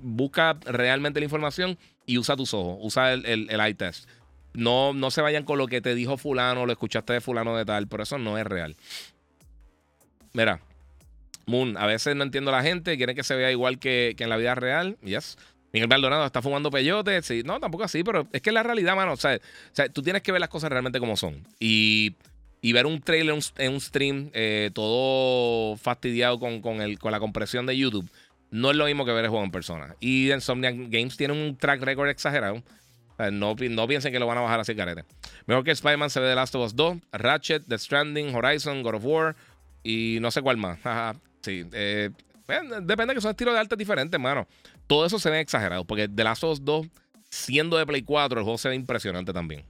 Busca 0.01 0.57
realmente 0.65 1.19
la 1.21 1.25
información 1.25 1.77
y 2.05 2.17
usa 2.17 2.35
tus 2.35 2.53
ojos, 2.53 2.77
usa 2.81 3.13
el, 3.13 3.25
el, 3.25 3.59
eye 3.61 3.75
test. 3.75 4.09
No, 4.53 4.93
no 4.93 5.09
se 5.11 5.21
vayan 5.21 5.45
con 5.45 5.57
lo 5.57 5.67
que 5.67 5.79
te 5.79 5.95
dijo 5.95 6.17
fulano, 6.17 6.65
lo 6.65 6.71
escuchaste 6.73 7.13
de 7.13 7.21
fulano 7.21 7.55
de 7.55 7.63
tal, 7.63 7.87
pero 7.87 8.03
eso 8.03 8.17
no 8.17 8.37
es 8.37 8.45
real. 8.45 8.75
Mira, 10.33 10.59
Moon, 11.45 11.77
a 11.77 11.85
veces 11.85 12.15
no 12.15 12.23
entiendo 12.23 12.51
a 12.51 12.57
la 12.57 12.63
gente, 12.63 12.97
quieren 12.97 13.15
que 13.15 13.23
se 13.23 13.35
vea 13.35 13.51
igual 13.51 13.79
que, 13.79 14.15
que 14.17 14.23
en 14.23 14.29
la 14.29 14.37
vida 14.37 14.55
real. 14.55 14.97
Yes. 15.01 15.37
Miguel 15.73 15.87
Maldonado 15.87 16.25
está 16.25 16.41
fumando 16.41 16.69
peyote. 16.69 17.21
Sí, 17.21 17.43
no, 17.45 17.59
tampoco 17.59 17.83
así, 17.83 18.03
pero 18.03 18.27
es 18.31 18.41
que 18.41 18.51
la 18.51 18.63
realidad, 18.63 18.95
mano. 18.95 19.13
O 19.13 19.17
sea, 19.17 19.39
tú 19.93 20.01
tienes 20.01 20.21
que 20.21 20.31
ver 20.31 20.41
las 20.41 20.49
cosas 20.49 20.69
realmente 20.69 20.99
como 20.99 21.15
son. 21.15 21.45
Y, 21.59 22.15
ver 22.61 22.85
un 22.85 23.01
trailer 23.01 23.37
en 23.57 23.73
un 23.73 23.81
stream 23.81 24.29
eh, 24.33 24.69
todo 24.73 25.77
fastidiado 25.77 26.39
con, 26.39 26.61
con, 26.61 26.81
el, 26.81 26.99
con 26.99 27.11
la 27.11 27.19
compresión 27.19 27.65
de 27.65 27.77
YouTube 27.77 28.09
no 28.51 28.69
es 28.69 28.77
lo 28.77 28.85
mismo 28.85 29.05
que 29.05 29.13
ver 29.13 29.23
el 29.23 29.29
juego 29.29 29.43
en 29.43 29.51
persona. 29.51 29.95
Y 29.99 30.31
Insomniac 30.31 30.75
Games 30.89 31.17
tiene 31.17 31.33
un 31.33 31.57
track 31.57 31.81
record 31.81 32.09
exagerado. 32.09 32.61
no, 33.31 33.55
no, 33.55 33.87
piensen 33.87 34.11
que 34.11 34.19
lo 34.19 34.27
van 34.27 34.37
a 34.37 34.41
bajar 34.41 34.59
así 34.59 34.75
carete. 34.75 35.05
Mejor 35.47 35.63
que 35.63 35.71
Spider-Man 35.71 36.09
se 36.09 36.19
ve 36.19 36.27
The 36.29 36.35
Last 36.35 36.53
of 36.55 36.65
Us 36.65 36.75
2, 36.75 36.97
Ratchet, 37.13 37.63
The 37.67 37.79
Stranding, 37.79 38.35
Horizon, 38.35 38.83
God 38.83 38.95
of 38.95 39.05
War 39.05 39.35
y 39.83 40.17
no 40.21 40.29
sé 40.31 40.41
cuál 40.41 40.57
más. 40.57 40.79
sí, 41.41 41.65
eh, 41.71 42.11
depende 42.81 43.13
que 43.13 43.21
son 43.21 43.31
estilos 43.31 43.53
de 43.53 43.59
arte 43.59 43.75
diferentes, 43.75 44.19
mano. 44.19 44.47
Todo 44.87 45.05
eso 45.05 45.19
se 45.19 45.29
ve 45.29 45.39
exagerado, 45.39 45.85
porque 45.85 46.05
of 46.05 46.43
Us 46.43 46.63
2, 46.63 46.87
siendo 47.29 47.77
de 47.77 47.85
Play 47.85 48.01
4, 48.03 48.39
el 48.39 48.43
juego 48.43 48.57
se 48.57 48.69
ve 48.69 48.75
impresionante 48.75 49.33
también. 49.33 49.65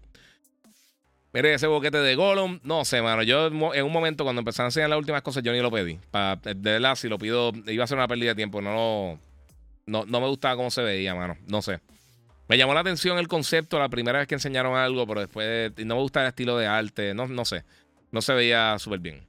Mire, 1.33 1.53
ese 1.53 1.67
boquete 1.67 1.97
de 1.97 2.15
Gollum, 2.15 2.59
no 2.63 2.83
sé, 2.83 3.01
mano. 3.01 3.23
Yo 3.23 3.47
en 3.47 3.85
un 3.85 3.91
momento, 3.91 4.25
cuando 4.25 4.41
empezaron 4.41 4.65
a 4.65 4.67
enseñar 4.67 4.89
las 4.89 4.99
últimas 4.99 5.21
cosas, 5.21 5.43
yo 5.43 5.53
ni 5.53 5.61
lo 5.61 5.71
pedí. 5.71 5.97
Para, 6.11 6.35
de 6.35 6.53
verdad, 6.53 6.95
si 6.95 7.07
lo 7.07 7.17
pido, 7.17 7.53
iba 7.67 7.85
a 7.85 7.87
ser 7.87 7.97
una 7.97 8.07
pérdida 8.07 8.31
de 8.31 8.35
tiempo. 8.35 8.61
No, 8.61 9.17
no, 9.85 10.05
no 10.05 10.21
me 10.21 10.27
gustaba 10.27 10.57
cómo 10.57 10.69
se 10.71 10.81
veía, 10.81 11.15
mano. 11.15 11.37
No 11.47 11.61
sé. 11.61 11.79
Me 12.49 12.57
llamó 12.57 12.73
la 12.73 12.81
atención 12.81 13.17
el 13.17 13.29
concepto 13.29 13.79
la 13.79 13.87
primera 13.87 14.19
vez 14.19 14.27
que 14.27 14.35
enseñaron 14.35 14.75
algo, 14.75 15.07
pero 15.07 15.21
después 15.21 15.71
no 15.85 15.95
me 15.95 16.01
gusta 16.01 16.21
el 16.21 16.27
estilo 16.27 16.57
de 16.57 16.67
arte. 16.67 17.13
No, 17.13 17.27
no 17.27 17.45
sé. 17.45 17.63
No 18.11 18.21
se 18.21 18.33
veía 18.33 18.77
súper 18.77 18.99
bien. 18.99 19.25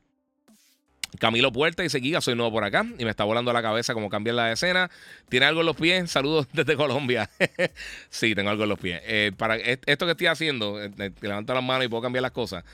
Camilo 1.18 1.52
Puerta 1.52 1.82
dice: 1.82 2.00
Giga, 2.00 2.20
soy 2.20 2.34
nuevo 2.34 2.52
por 2.52 2.64
acá 2.64 2.86
y 2.98 3.04
me 3.04 3.10
está 3.10 3.24
volando 3.24 3.52
la 3.52 3.62
cabeza 3.62 3.94
como 3.94 4.08
cambiar 4.08 4.36
la 4.36 4.52
escena. 4.52 4.90
¿Tiene 5.28 5.46
algo 5.46 5.60
en 5.60 5.66
los 5.66 5.76
pies? 5.76 6.10
Saludos 6.10 6.46
desde 6.52 6.76
Colombia. 6.76 7.28
sí, 8.10 8.34
tengo 8.34 8.50
algo 8.50 8.62
en 8.62 8.68
los 8.70 8.78
pies. 8.78 9.02
Eh, 9.04 9.32
para 9.36 9.56
esto 9.56 10.06
que 10.06 10.12
estoy 10.12 10.26
haciendo, 10.26 10.82
eh, 10.82 10.90
eh, 10.98 11.10
levanto 11.20 11.52
las 11.52 11.62
manos 11.62 11.84
y 11.84 11.88
puedo 11.88 12.02
cambiar 12.02 12.22
las 12.22 12.32
cosas. 12.32 12.64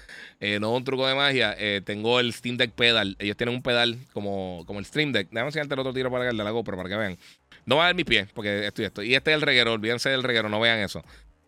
no 0.40 0.47
es 0.47 0.62
un 0.78 0.85
truco 0.85 1.06
de 1.06 1.15
magia. 1.15 1.56
tengo 1.85 2.20
el 2.20 2.32
Steam 2.32 2.56
Deck 2.56 2.73
Pedal. 2.73 3.16
Ellos 3.19 3.36
tienen 3.36 3.55
un 3.56 3.62
pedal 3.62 3.98
como, 4.12 4.62
como 4.66 4.78
el 4.78 4.86
Stream 4.86 5.12
Deck. 5.12 5.28
Déjame 5.31 5.48
enseñarte 5.48 5.74
el 5.74 5.81
otro 5.81 5.93
tiro 5.93 6.10
para 6.10 6.31
el 6.31 6.36
de 6.36 6.44
la 6.44 6.51
GoPro 6.51 6.77
para 6.77 6.89
que 6.89 6.97
vean. 6.97 7.19
No 7.66 7.77
va 7.77 7.85
a 7.85 7.86
ver 7.89 7.97
mis 7.97 8.06
pies 8.06 8.28
porque 8.32 8.66
estoy 8.66 8.85
esto. 8.85 9.02
Y 9.02 9.15
este 9.15 9.32
es 9.32 9.35
el 9.35 9.43
reguero. 9.43 9.73
Olvídense 9.73 10.10
del 10.10 10.23
reguero, 10.23 10.48
no 10.48 10.60
vean 10.60 10.78
eso. 10.78 11.02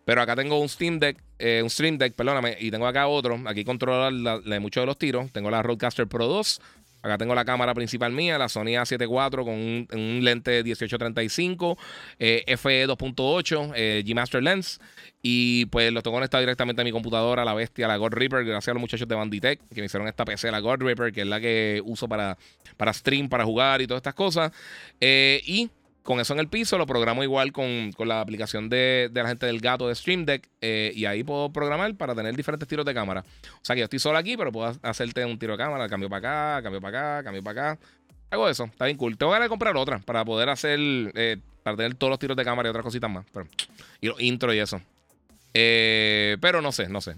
Pero 0.04 0.22
acá 0.22 0.34
tengo 0.34 0.58
un 0.58 0.68
Steam 0.68 0.98
Deck, 0.98 1.18
un 1.62 1.70
Stream 1.70 1.96
Deck, 1.96 2.14
perdóname, 2.14 2.56
y 2.58 2.70
tengo 2.70 2.86
acá 2.86 3.06
otro. 3.06 3.38
Aquí 3.46 3.64
controlar 3.64 4.12
la, 4.12 4.40
muchos 4.58 4.82
de 4.82 4.86
los 4.86 4.98
tiros. 4.98 5.30
Tengo 5.30 5.50
la 5.50 5.62
Roadcaster 5.62 6.08
Pro 6.08 6.26
2 6.26 6.60
Acá 7.02 7.18
tengo 7.18 7.34
la 7.34 7.44
cámara 7.44 7.74
principal 7.74 8.12
mía, 8.12 8.38
la 8.38 8.48
Sony 8.48 8.76
A74 8.76 9.44
con 9.44 9.54
un, 9.54 10.24
lente 10.24 10.62
1835, 10.62 11.78
eh, 12.18 12.56
FE 12.56 12.86
2.8, 12.86 13.72
eh, 13.74 14.02
G 14.04 14.14
Master 14.14 14.42
Lens. 14.42 14.80
Y 15.22 15.66
pues 15.66 15.92
lo 15.92 16.02
tengo 16.02 16.16
conectado 16.16 16.40
directamente 16.40 16.80
a 16.80 16.84
mi 16.84 16.92
computadora, 16.92 17.44
la 17.44 17.54
bestia, 17.54 17.86
la 17.86 17.96
God 17.96 18.14
Reaper, 18.14 18.44
gracias 18.44 18.68
a 18.68 18.74
los 18.74 18.80
muchachos 18.80 19.06
de 19.06 19.14
Banditech 19.14 19.60
que 19.68 19.80
me 19.80 19.86
hicieron 19.86 20.08
esta 20.08 20.24
PC, 20.24 20.50
la 20.50 20.60
God 20.60 20.80
Reaper, 20.80 21.12
que 21.12 21.22
es 21.22 21.26
la 21.26 21.40
que 21.40 21.82
uso 21.84 22.08
para, 22.08 22.38
para 22.76 22.92
stream, 22.92 23.28
para 23.28 23.44
jugar 23.44 23.82
y 23.82 23.86
todas 23.86 24.00
estas 24.00 24.14
cosas. 24.14 24.52
Eh, 25.00 25.42
y 25.44 25.70
con 26.10 26.18
eso 26.18 26.32
en 26.32 26.40
el 26.40 26.48
piso 26.48 26.76
lo 26.76 26.86
programo 26.86 27.22
igual 27.22 27.52
con, 27.52 27.92
la 28.04 28.20
aplicación 28.20 28.68
de, 28.68 29.08
la 29.14 29.28
gente 29.28 29.46
del 29.46 29.60
gato 29.60 29.86
de 29.86 29.94
Stream 29.94 30.24
Deck. 30.24 30.48
Eh, 30.60 30.90
y 30.92 31.04
ahí 31.04 31.22
puedo 31.22 31.52
programar 31.52 31.94
para 31.94 32.16
tener 32.16 32.34
diferentes 32.34 32.66
tiros 32.66 32.84
de 32.84 32.92
cámara. 32.92 33.24
O 33.52 33.60
sea 33.62 33.76
que 33.76 33.78
yo 33.78 33.84
estoy 33.84 34.00
solo 34.00 34.18
aquí, 34.18 34.36
pero 34.36 34.50
puedo 34.50 34.76
hacerte 34.82 35.24
un 35.24 35.38
tiro 35.38 35.52
de 35.52 35.58
cámara. 35.58 35.88
Cambio 35.88 36.10
para 36.10 36.56
acá, 36.56 36.62
cambio 36.64 36.80
para 36.80 37.18
acá, 37.18 37.24
cambio 37.26 37.44
para 37.44 37.74
acá. 37.74 37.82
Hago 38.28 38.48
eso, 38.48 38.64
está 38.64 38.86
bien 38.86 38.96
cool. 38.96 39.16
Tengo 39.16 39.30
ganas 39.30 39.44
de 39.44 39.50
comprar 39.50 39.76
otra 39.76 40.00
para 40.00 40.24
poder 40.24 40.48
hacer, 40.48 40.80
eh, 40.80 41.36
para 41.62 41.76
tener 41.76 41.94
todos 41.94 42.10
los 42.10 42.18
tiros 42.18 42.36
de 42.36 42.44
cámara 42.44 42.68
y 42.68 42.70
otras 42.70 42.82
cositas 42.82 43.08
más. 43.08 43.24
Pero, 43.32 43.46
y 44.00 44.08
los 44.08 44.20
intro 44.20 44.52
y 44.52 44.58
eso. 44.58 44.82
Eh, 45.54 46.38
pero 46.40 46.60
no 46.60 46.72
sé, 46.72 46.88
no 46.88 47.00
sé. 47.00 47.14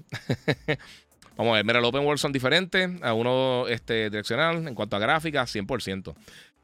Vamos 1.38 1.52
a 1.52 1.56
ver, 1.56 1.64
mira, 1.64 1.80
los 1.80 1.88
open 1.88 2.04
world 2.04 2.20
son 2.20 2.30
diferentes. 2.30 2.90
A 3.00 3.14
uno 3.14 3.66
este, 3.68 4.10
direccional 4.10 4.68
en 4.68 4.74
cuanto 4.74 4.96
a 4.96 4.98
gráfica, 4.98 5.44
100%. 5.44 6.14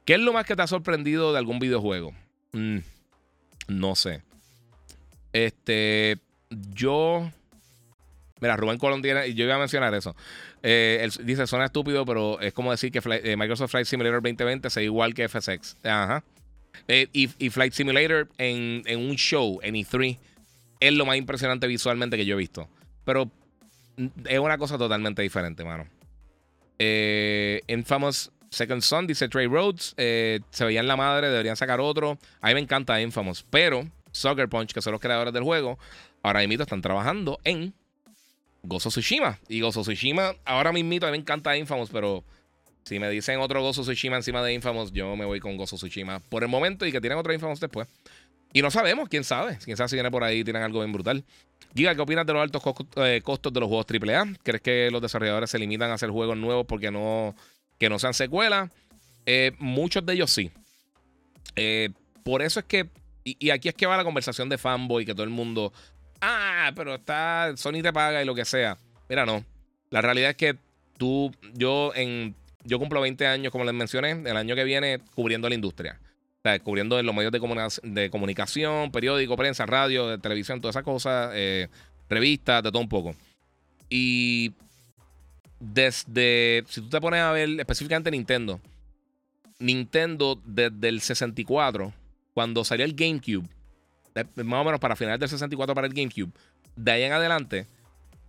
¿Qué 0.09 0.15
es 0.15 0.21
lo 0.21 0.33
más 0.33 0.47
que 0.47 0.57
te 0.57 0.63
ha 0.63 0.67
sorprendido 0.67 1.35
de 1.35 1.39
algún 1.39 1.59
videojuego? 1.59 2.15
Mm, 2.53 2.79
no 3.69 3.95
sé. 3.95 4.23
Este, 5.35 6.17
yo... 6.49 7.31
Mira, 8.41 8.57
Rubén 8.57 8.79
Colón 8.79 9.03
tiene, 9.03 9.35
yo 9.35 9.45
iba 9.45 9.57
a 9.57 9.59
mencionar 9.59 9.93
eso. 9.93 10.17
Eh, 10.63 11.07
dice, 11.25 11.47
suena 11.47 11.67
estúpido, 11.67 12.07
pero 12.07 12.41
es 12.41 12.55
como 12.55 12.71
decir 12.71 12.91
que 12.91 13.03
eh, 13.23 13.37
Microsoft 13.37 13.71
Flight 13.71 13.87
Simulator 13.87 14.23
2020 14.23 14.71
sea 14.71 14.83
igual 14.83 15.13
que 15.13 15.29
FSX. 15.29 15.77
Ajá. 15.85 16.25
Eh, 16.87 17.09
y, 17.13 17.51
Flight 17.51 17.75
Simulator 17.75 18.31
en, 18.39 18.85
en, 18.87 19.01
un 19.01 19.17
show, 19.17 19.61
en 19.63 19.75
E3, 19.75 20.19
es 20.81 20.93
lo 20.95 21.05
más 21.05 21.19
impresionante 21.19 21.67
visualmente 21.67 22.17
que 22.17 22.25
yo 22.25 22.37
he 22.37 22.39
visto. 22.39 22.67
Pero 23.05 23.31
mm, 23.99 24.07
es 24.25 24.39
una 24.39 24.57
cosa 24.57 24.79
totalmente 24.79 25.21
diferente, 25.21 25.65
mano. 25.65 25.87
Infamous 27.67 28.33
Second 28.51 28.83
Son, 28.83 29.07
dice 29.07 29.29
Trey 29.29 29.47
Rhodes. 29.47 29.95
Eh, 29.97 30.41
se 30.51 30.65
veían 30.65 30.87
la 30.87 30.97
madre, 30.97 31.29
deberían 31.29 31.57
sacar 31.57 31.81
otro. 31.81 32.19
A 32.41 32.49
mí 32.49 32.55
me 32.55 32.61
encanta 32.61 33.01
Infamous. 33.01 33.45
Pero 33.51 33.87
Sucker 34.13 34.49
Punch, 34.49 34.73
que 34.73 34.83
son 34.83 34.93
los 34.93 35.01
creadores 35.01 35.33
del 35.33 35.43
juego, 35.43 35.79
ahora 36.23 36.47
mismo 36.47 36.63
están 36.63 36.83
trabajando 36.83 37.39
en 37.45 37.75
Gozo 38.63 38.91
Tsushima. 38.91 39.39
Y 39.49 39.61
Gozo 39.61 39.83
Tsushima, 39.83 40.35
ahora 40.45 40.73
mismo 40.73 40.95
a 41.07 41.11
mí 41.11 41.13
me 41.13 41.17
encanta 41.19 41.57
Infamous, 41.57 41.91
pero 41.91 42.25
si 42.85 42.99
me 42.99 43.09
dicen 43.11 43.41
otro 43.41 43.63
Gozo 43.63 43.83
Tsushima 43.83 44.17
encima 44.17 44.43
de 44.43 44.53
Infamous, 44.55 44.93
yo 44.93 45.15
me 45.17 45.25
voy 45.25 45.41
con 45.41 45.57
Gozo 45.57 45.77
Tsushima 45.77 46.21
por 46.21 46.43
el 46.43 46.49
momento 46.49 46.87
y 46.87 46.93
que 46.93 47.01
tienen 47.01 47.19
otro 47.19 47.33
Infamous 47.33 47.61
después. 47.61 47.87
Y 48.53 48.63
no 48.63 48.71
sabemos, 48.71 49.09
quién 49.09 49.25
sabe. 49.25 49.59
Quién 49.63 49.77
sabe 49.77 49.89
si 49.91 49.97
viene 49.97 50.11
por 50.11 50.25
ahí 50.25 50.39
y 50.39 50.45
tienen 50.45 50.63
algo 50.63 50.81
bien 50.81 50.93
brutal. 50.93 51.23
Giga, 51.75 51.95
¿qué 51.95 52.01
opinas 52.01 52.25
de 52.27 52.33
los 52.33 52.43
altos 52.43 52.63
eh, 52.97 53.21
costos 53.23 53.53
de 53.53 53.61
los 53.61 53.69
juegos 53.69 53.87
AAA? 53.91 54.35
¿Crees 54.43 54.63
que 54.63 54.91
los 54.91 55.03
desarrolladores 55.03 55.51
se 55.51 55.59
limitan 55.59 55.91
a 55.91 55.95
hacer 55.95 56.11
juegos 56.11 56.37
nuevos 56.37 56.65
porque 56.67 56.91
no 56.91 57.35
que 57.79 57.89
no 57.89 57.99
sean 57.99 58.15
secuelas. 58.15 58.71
Eh, 59.27 59.53
muchos 59.59 60.05
de 60.05 60.15
ellos 60.15 60.31
sí. 60.31 60.51
Eh, 61.57 61.91
por 62.25 62.43
eso 62.43 62.61
es 62.61 62.67
que. 62.67 62.89
Y, 63.25 63.51
aquí 63.51 63.69
es 63.69 63.75
que 63.75 63.87
va 63.87 63.97
la 63.97 64.05
conversación 64.05 64.49
de 64.49 64.57
fanboy, 64.57 65.05
que 65.05 65.13
todo 65.13 65.25
el 65.25 65.31
mundo. 65.31 65.73
Ah, 66.21 66.73
pero 66.75 66.95
está. 66.95 67.53
Sony 67.57 67.83
te 67.83 67.93
paga 67.93 68.23
y 68.23 68.25
lo 68.25 68.35
que 68.35 68.45
sea. 68.45 68.79
Mira, 69.09 69.27
no. 69.27 69.45
La 69.91 70.01
realidad 70.01 70.31
es 70.31 70.37
que 70.37 70.57
tú. 70.97 71.33
Yo 71.55 71.93
en. 71.95 72.35
Yo 72.65 72.79
cumplo 72.79 73.01
20 73.01 73.27
años, 73.27 73.53
como 73.53 73.65
les 73.65 73.73
mencioné, 73.73 74.11
el 74.11 74.37
año 74.37 74.55
que 74.55 74.65
viene 74.65 75.01
cubriendo 75.15 75.49
la 75.49 75.55
industria. 75.55 76.01
O 76.39 76.41
sea, 76.43 76.59
cubriendo 76.59 76.99
en 76.99 77.07
los 77.07 77.15
medios 77.15 77.33
de, 77.33 77.41
de 77.83 78.11
comunicación, 78.11 78.91
periódico, 78.91 79.37
prensa, 79.37 79.65
radio, 79.65 80.19
televisión, 80.19 80.61
todas 80.61 80.75
esas 80.75 80.85
cosas, 80.85 81.31
eh, 81.35 81.69
revistas, 82.09 82.63
de 82.63 82.71
todo 82.71 82.83
un 82.83 82.89
poco. 82.89 83.15
Y 83.89 84.53
desde, 85.61 86.65
si 86.69 86.81
tú 86.81 86.89
te 86.89 87.01
pones 87.01 87.21
a 87.21 87.33
ver 87.33 87.49
específicamente 87.59 88.11
Nintendo, 88.11 88.61
Nintendo 89.59 90.41
desde 90.45 90.89
el 90.89 91.01
64, 91.01 91.93
cuando 92.33 92.65
salió 92.65 92.85
el 92.85 92.95
GameCube, 92.95 93.49
más 94.37 94.61
o 94.61 94.65
menos 94.65 94.81
para 94.81 94.97
finales 94.97 95.21
del 95.21 95.29
64 95.29 95.75
para 95.75 95.87
el 95.87 95.95
GameCube, 95.95 96.33
de 96.77 96.93
ahí 96.93 97.03
en 97.03 97.13
adelante, 97.13 97.67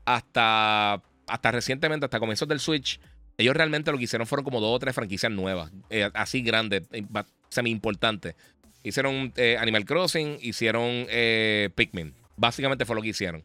hasta, 0.05 1.01
hasta 1.27 1.51
recientemente, 1.51 2.05
hasta 2.05 2.19
comienzos 2.19 2.47
del 2.47 2.59
Switch, 2.59 2.99
ellos 3.37 3.55
realmente 3.55 3.91
lo 3.91 3.97
que 3.97 4.05
hicieron 4.05 4.27
fueron 4.27 4.43
como 4.43 4.59
dos 4.59 4.75
o 4.75 4.79
tres 4.79 4.95
franquicias 4.95 5.31
nuevas, 5.31 5.71
eh, 5.89 6.09
así 6.13 6.41
grandes, 6.41 6.83
eh, 6.91 7.05
semi 7.49 7.69
importantes. 7.69 8.35
Hicieron 8.81 9.31
eh, 9.35 9.57
Animal 9.59 9.85
Crossing, 9.85 10.39
hicieron 10.41 11.05
Pikmin. 11.75 12.13
Básicamente 12.37 12.85
fue 12.85 12.95
lo 12.95 13.01
que 13.01 13.09
hicieron 13.09 13.43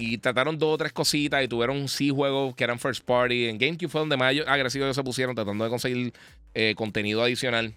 y 0.00 0.18
trataron 0.18 0.56
dos 0.56 0.74
o 0.74 0.78
tres 0.78 0.92
cositas 0.92 1.42
y 1.42 1.48
tuvieron 1.48 1.88
sí 1.88 2.10
juegos 2.10 2.54
que 2.54 2.62
eran 2.62 2.78
first 2.78 3.04
party. 3.04 3.48
En 3.48 3.58
GameCube 3.58 3.88
fue 3.88 4.00
donde 4.00 4.16
más 4.16 4.32
agresivos 4.46 4.94
se 4.94 5.02
pusieron 5.02 5.34
tratando 5.34 5.64
de 5.64 5.70
conseguir 5.70 6.12
eh, 6.54 6.74
contenido 6.76 7.20
adicional 7.20 7.74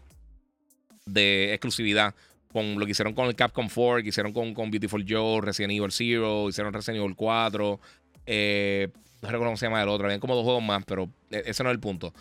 de 1.08 1.52
exclusividad. 1.52 2.14
Con 2.54 2.78
lo 2.78 2.86
que 2.86 2.92
hicieron 2.92 3.16
con 3.16 3.26
el 3.26 3.36
Capcom 3.36 3.68
4, 3.74 4.04
que 4.04 4.10
hicieron 4.10 4.34
con, 4.34 4.54
con 4.54 4.70
Beautiful 4.70 5.04
Joe, 5.08 5.42
Resident 5.42 5.74
Evil 5.74 5.92
0, 5.92 6.50
hicieron 6.50 6.72
Resident 6.72 7.02
Evil 7.02 7.16
4. 7.16 7.80
Eh, 8.28 8.90
no 9.24 9.30
recuerdo 9.30 9.46
cómo 9.46 9.58
se 9.58 9.66
llama 9.66 9.82
el 9.82 9.90
otro. 9.90 10.06
Habían 10.06 10.20
como 10.20 10.36
dos 10.36 10.44
juegos 10.44 10.62
más, 10.62 10.84
pero 10.86 11.10
e, 11.32 11.42
ese 11.48 11.64
no 11.64 11.72
es 11.72 11.74
el 11.74 11.80
punto. 11.80 12.14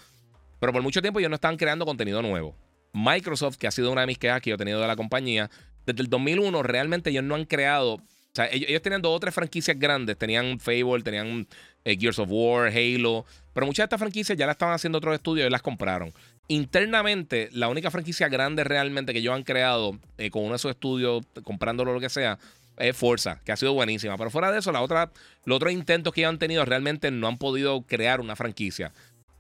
Pero 0.61 0.73
por 0.73 0.81
mucho 0.83 1.03
tiempo 1.03 1.19
ellos 1.19 1.29
no 1.29 1.35
estaban 1.35 1.59
creando 1.59 1.85
contenido 1.85 2.23
nuevo. 2.23 2.57
Microsoft, 2.95 3.59
que 3.59 3.67
ha 3.67 3.71
sido 3.71 3.93
una 3.93 4.01
de 4.01 4.07
mis 4.07 4.19
quejas 4.19 4.41
que 4.41 4.49
yo 4.49 4.55
he 4.55 4.59
tenido 4.59 4.81
de 4.81 4.87
la 4.87 4.97
compañía, 4.97 5.51
desde 5.85 6.01
el 6.01 6.09
2001 6.09 6.63
realmente 6.63 7.11
ellos 7.11 7.25
no 7.25 7.35
han 7.35 7.45
creado 7.45 8.01
o 8.33 8.37
sea, 8.37 8.49
ellos, 8.53 8.81
tenían 8.81 9.03
dos 9.03 9.21
o 9.21 9.33
franquicias 9.33 9.77
grandes. 9.79 10.17
Tenían 10.17 10.61
Fable, 10.61 11.03
tenían 11.03 11.49
eh, 11.85 11.97
Gears 11.99 12.21
of 12.21 12.29
War, 12.31 12.69
Halo. 12.69 13.27
Pero 13.53 13.67
muchas 13.67 13.83
de 13.83 13.87
estas 13.87 13.99
franquicias 13.99 14.39
ya 14.39 14.47
las 14.47 14.55
estaban 14.55 14.75
haciendo 14.75 14.99
otros 14.99 15.15
estudios 15.15 15.49
y 15.49 15.51
las 15.51 15.63
compraron. 15.63 16.13
Internamente, 16.47 17.49
la 17.53 17.69
única 17.69 17.91
franquicia 17.91 18.29
grande 18.29 18.63
realmente 18.63 19.13
que 19.13 19.19
ellos 19.19 19.35
han 19.35 19.43
creado 19.43 19.99
eh, 20.19 20.31
con 20.31 20.43
uno 20.43 20.53
de 20.53 20.57
esos 20.57 20.71
estudios, 20.71 21.23
comprándolo 21.43 21.93
lo 21.93 22.01
que 22.01 22.09
sea, 22.09 22.39
es 22.77 22.97
Forza, 22.97 23.41
que 23.45 23.51
ha 23.51 23.57
sido 23.57 23.73
buenísima. 23.73 24.17
Pero 24.17 24.31
fuera 24.31 24.53
de 24.53 24.61
eso, 24.61 24.71
la 24.71 24.81
otra, 24.81 25.11
los 25.45 25.57
otros 25.57 25.73
intentos 25.73 26.13
que 26.13 26.21
ellos 26.21 26.31
han 26.31 26.39
tenido 26.39 26.65
realmente 26.65 27.11
no 27.11 27.27
han 27.27 27.37
podido 27.37 27.83
crear 27.83 28.21
una 28.21 28.37
franquicia. 28.37 28.93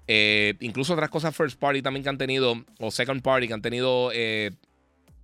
Eh, 0.08 0.54
incluso 0.58 0.94
otras 0.94 1.10
cosas 1.10 1.36
first 1.36 1.58
party 1.58 1.82
también 1.82 2.02
que 2.02 2.08
han 2.08 2.18
tenido, 2.18 2.64
o 2.80 2.90
second 2.90 3.22
party 3.22 3.46
que 3.46 3.54
han 3.54 3.62
tenido 3.62 4.10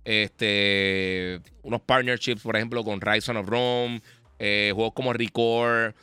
este, 0.07 1.41
unos 1.63 1.81
partnerships, 1.81 2.41
por 2.41 2.55
ejemplo, 2.55 2.81
con 2.85 3.01
Rise 3.01 3.29
of 3.29 3.45
Rome, 3.45 4.01
eh, 4.39 4.71
juegos 4.73 4.93
como 4.93 5.11
Record, 5.11 5.95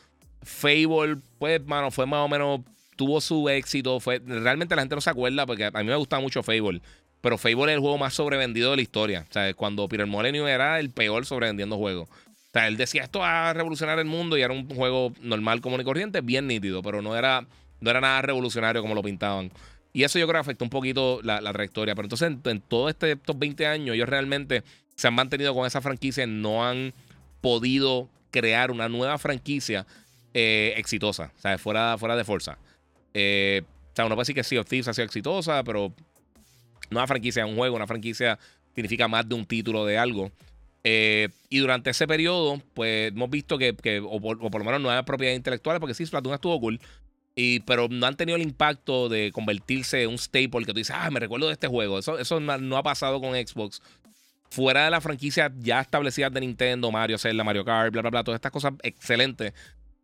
Fable, 0.43 1.17
pues, 1.39 1.65
mano, 1.65 1.91
fue 1.91 2.05
más 2.05 2.21
o 2.21 2.29
menos, 2.29 2.61
tuvo 2.97 3.23
su 3.23 3.49
éxito. 3.49 4.01
Fue, 4.01 4.21
realmente 4.27 4.77
la 4.77 4.83
gente 4.83 4.95
no 4.95 5.01
se 5.01 5.09
acuerda 5.09 5.47
porque 5.47 5.65
a 5.65 5.71
mí 5.71 5.85
me 5.85 5.97
gustaba 5.97 6.21
mucho 6.21 6.43
Fable. 6.43 6.83
Pero 7.23 7.39
Fable 7.39 7.73
es 7.73 7.77
el 7.77 7.81
juego 7.81 7.97
más 7.97 8.13
sobrevendido 8.13 8.73
de 8.73 8.77
la 8.77 8.83
historia. 8.83 9.25
O 9.27 9.33
sea, 9.33 9.55
cuando 9.55 9.89
Peter 9.89 10.07
Molyneux 10.07 10.51
era 10.51 10.79
el 10.81 10.91
peor 10.91 11.25
sobrevendiendo 11.25 11.79
juegos. 11.79 12.11
O 12.11 12.51
sea, 12.53 12.69
él 12.69 12.77
decía 12.77 13.05
esto 13.05 13.21
va 13.21 13.49
a 13.49 13.55
revolucionar 13.55 13.99
el 13.99 14.05
mundo 14.05 14.37
y 14.37 14.43
era 14.43 14.53
un 14.53 14.69
juego 14.69 15.15
normal, 15.23 15.63
común 15.63 15.81
y 15.81 15.85
corriente, 15.85 16.21
bien 16.21 16.47
nítido, 16.47 16.83
pero 16.83 17.01
no 17.01 17.17
era, 17.17 17.47
no 17.81 17.91
era 17.91 18.03
nada 18.03 18.21
revolucionario 18.21 18.83
como 18.83 18.95
lo 18.95 19.03
pintaban. 19.03 19.51
Y 19.95 20.03
eso 20.03 20.19
yo 20.19 20.27
creo 20.27 20.35
que 20.35 20.41
afectó 20.41 20.65
un 20.65 20.71
poquito 20.71 21.21
la, 21.23 21.41
trayectoria. 21.53 21.95
Pero 21.95 22.07
entonces, 22.07 22.37
en, 22.45 22.61
todos 22.61 22.91
este, 22.91 23.13
estos 23.13 23.39
20 23.39 23.67
años, 23.67 23.95
ellos 23.95 24.09
realmente 24.09 24.65
se 24.97 25.07
han 25.09 25.15
mantenido 25.15 25.55
con 25.55 25.67
esa 25.67 25.81
franquicia, 25.81 26.27
no 26.27 26.67
han 26.67 26.93
podido 27.41 28.09
crear 28.31 28.73
una 28.73 28.89
nueva 28.89 29.17
franquicia 29.19 29.87
eh, 30.35 30.75
exitosa, 30.77 31.33
o 31.39 31.41
sea, 31.41 31.57
fuera, 31.59 31.97
fuera 31.97 32.17
de 32.17 32.25
fuerza. 32.25 32.59
Eh, 33.15 33.63
o 33.65 33.95
sea, 33.95 34.05
uno 34.07 34.17
puede 34.17 34.23
decir 34.23 34.35
que 34.35 34.43
Sea 34.43 34.61
of 34.61 34.69
Thieves 34.69 34.89
ha 34.89 34.95
sido 34.95 35.05
exitosa, 35.05 35.63
pero 35.63 35.95
una 36.91 37.07
franquicia 37.07 37.45
es 37.45 37.49
un 37.49 37.57
juego, 37.57 37.77
una 37.77 37.87
franquicia 37.87 38.39
significa 38.75 39.07
más 39.07 39.29
de 39.29 39.37
un 39.37 39.47
título 39.47 39.87
de 39.87 39.97
algo. 39.97 40.33
Eh, 40.83 41.29
y 41.49 41.59
durante 41.59 41.91
ese 41.91 42.07
periodo, 42.09 42.61
pues 42.75 43.13
hemos 43.13 43.31
visto 43.31 43.57
que, 43.57 43.75
o, 44.05 44.21
por, 44.21 44.39
lo 44.41 44.65
menos 44.65 44.81
nuevas 44.81 45.05
propiedades 45.05 45.39
intelectuales, 45.39 45.81
porque 45.81 45.95
sí, 45.95 46.05
Splatoon 46.05 46.35
estuvo 46.35 46.61
cool, 46.61 46.81
y, 47.37 47.61
pero 47.61 47.89
no 47.89 48.07
han 48.07 48.17
tenido 48.17 48.37
el 48.37 48.43
impacto 48.43 49.09
de 49.09 49.33
convertirse 49.33 50.03
en 50.03 50.11
un 50.11 50.19
staple 50.19 50.65
que 50.65 50.73
tú 50.73 50.75
dices, 50.75 50.95
ah, 50.99 51.11
me 51.11 51.21
recuerdo 51.21 51.49
de 51.49 51.55
este 51.55 51.67
juego. 51.67 51.99
Eso, 51.99 52.19
eso 52.19 52.39
no, 52.39 52.77
ha 52.77 52.83
pasado 52.83 53.21
con 53.21 53.33
Xbox. 53.35 53.83
Fuera 54.51 54.85
de 54.85 54.91
la 54.91 55.01
franquicia 55.01 55.53
ya 55.59 55.81
establecidas 55.81 56.33
de 56.33 56.41
Nintendo, 56.41 56.93
Mario, 56.93 57.19
Zelda, 57.19 57.43
Mario 57.43 57.65
Kart, 57.65 57.93
bla, 57.93 58.03
bla, 58.03 58.11
bla, 58.11 58.25
todas 58.25 58.39
estas 58.39 58.53
cosas 58.53 58.75
excelentes. 58.83 59.53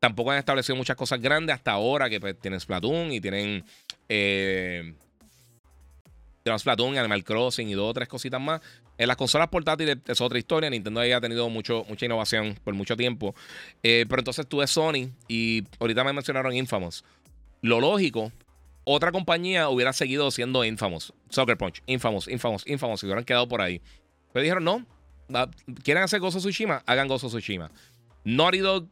Tampoco 0.00 0.32
han 0.32 0.38
establecido 0.38 0.74
muchas 0.74 0.96
cosas 0.96 1.20
grandes 1.20 1.54
hasta 1.54 1.72
ahora, 1.72 2.10
que 2.10 2.18
pues, 2.18 2.38
tienen 2.40 2.58
Splatoon 2.58 3.12
y 3.12 3.20
tienen. 3.20 3.64
Eh, 4.08 4.94
Splatoon, 6.58 6.98
Animal 6.98 7.22
Crossing 7.22 7.68
y 7.68 7.74
dos 7.74 7.90
o 7.90 7.94
tres 7.94 8.08
cositas 8.08 8.40
más. 8.40 8.60
En 8.98 9.06
las 9.06 9.16
consolas 9.16 9.48
portátiles 9.48 9.98
es 10.06 10.20
otra 10.20 10.38
historia. 10.38 10.68
Nintendo 10.68 11.00
ahí 11.00 11.12
ha 11.12 11.20
tenido 11.20 11.48
mucho, 11.48 11.84
mucha 11.88 12.06
innovación 12.06 12.58
por 12.64 12.74
mucho 12.74 12.96
tiempo. 12.96 13.34
Eh, 13.82 14.04
pero 14.08 14.20
entonces 14.20 14.46
tuve 14.46 14.66
Sony 14.66 15.10
y 15.28 15.64
ahorita 15.78 16.02
me 16.02 16.12
mencionaron 16.12 16.54
Infamous. 16.54 17.04
Lo 17.62 17.80
lógico, 17.80 18.32
otra 18.84 19.12
compañía 19.12 19.68
hubiera 19.68 19.92
seguido 19.92 20.30
siendo 20.30 20.64
Infamous. 20.64 21.12
Soccer 21.28 21.56
Punch, 21.56 21.82
Infamous, 21.86 22.28
Infamous, 22.28 22.66
Infamous. 22.66 23.02
Y 23.02 23.06
hubieran 23.06 23.24
quedado 23.24 23.48
por 23.48 23.60
ahí. 23.60 23.80
Pero 24.32 24.42
dijeron, 24.42 24.64
no, 24.64 24.86
quieren 25.82 26.02
hacer 26.02 26.20
Gozo 26.20 26.38
Tsushima, 26.38 26.82
hagan 26.86 27.08
Gozo 27.08 27.28
Tsushima. 27.28 27.70
Naughty 28.24 28.58
Dog, 28.58 28.88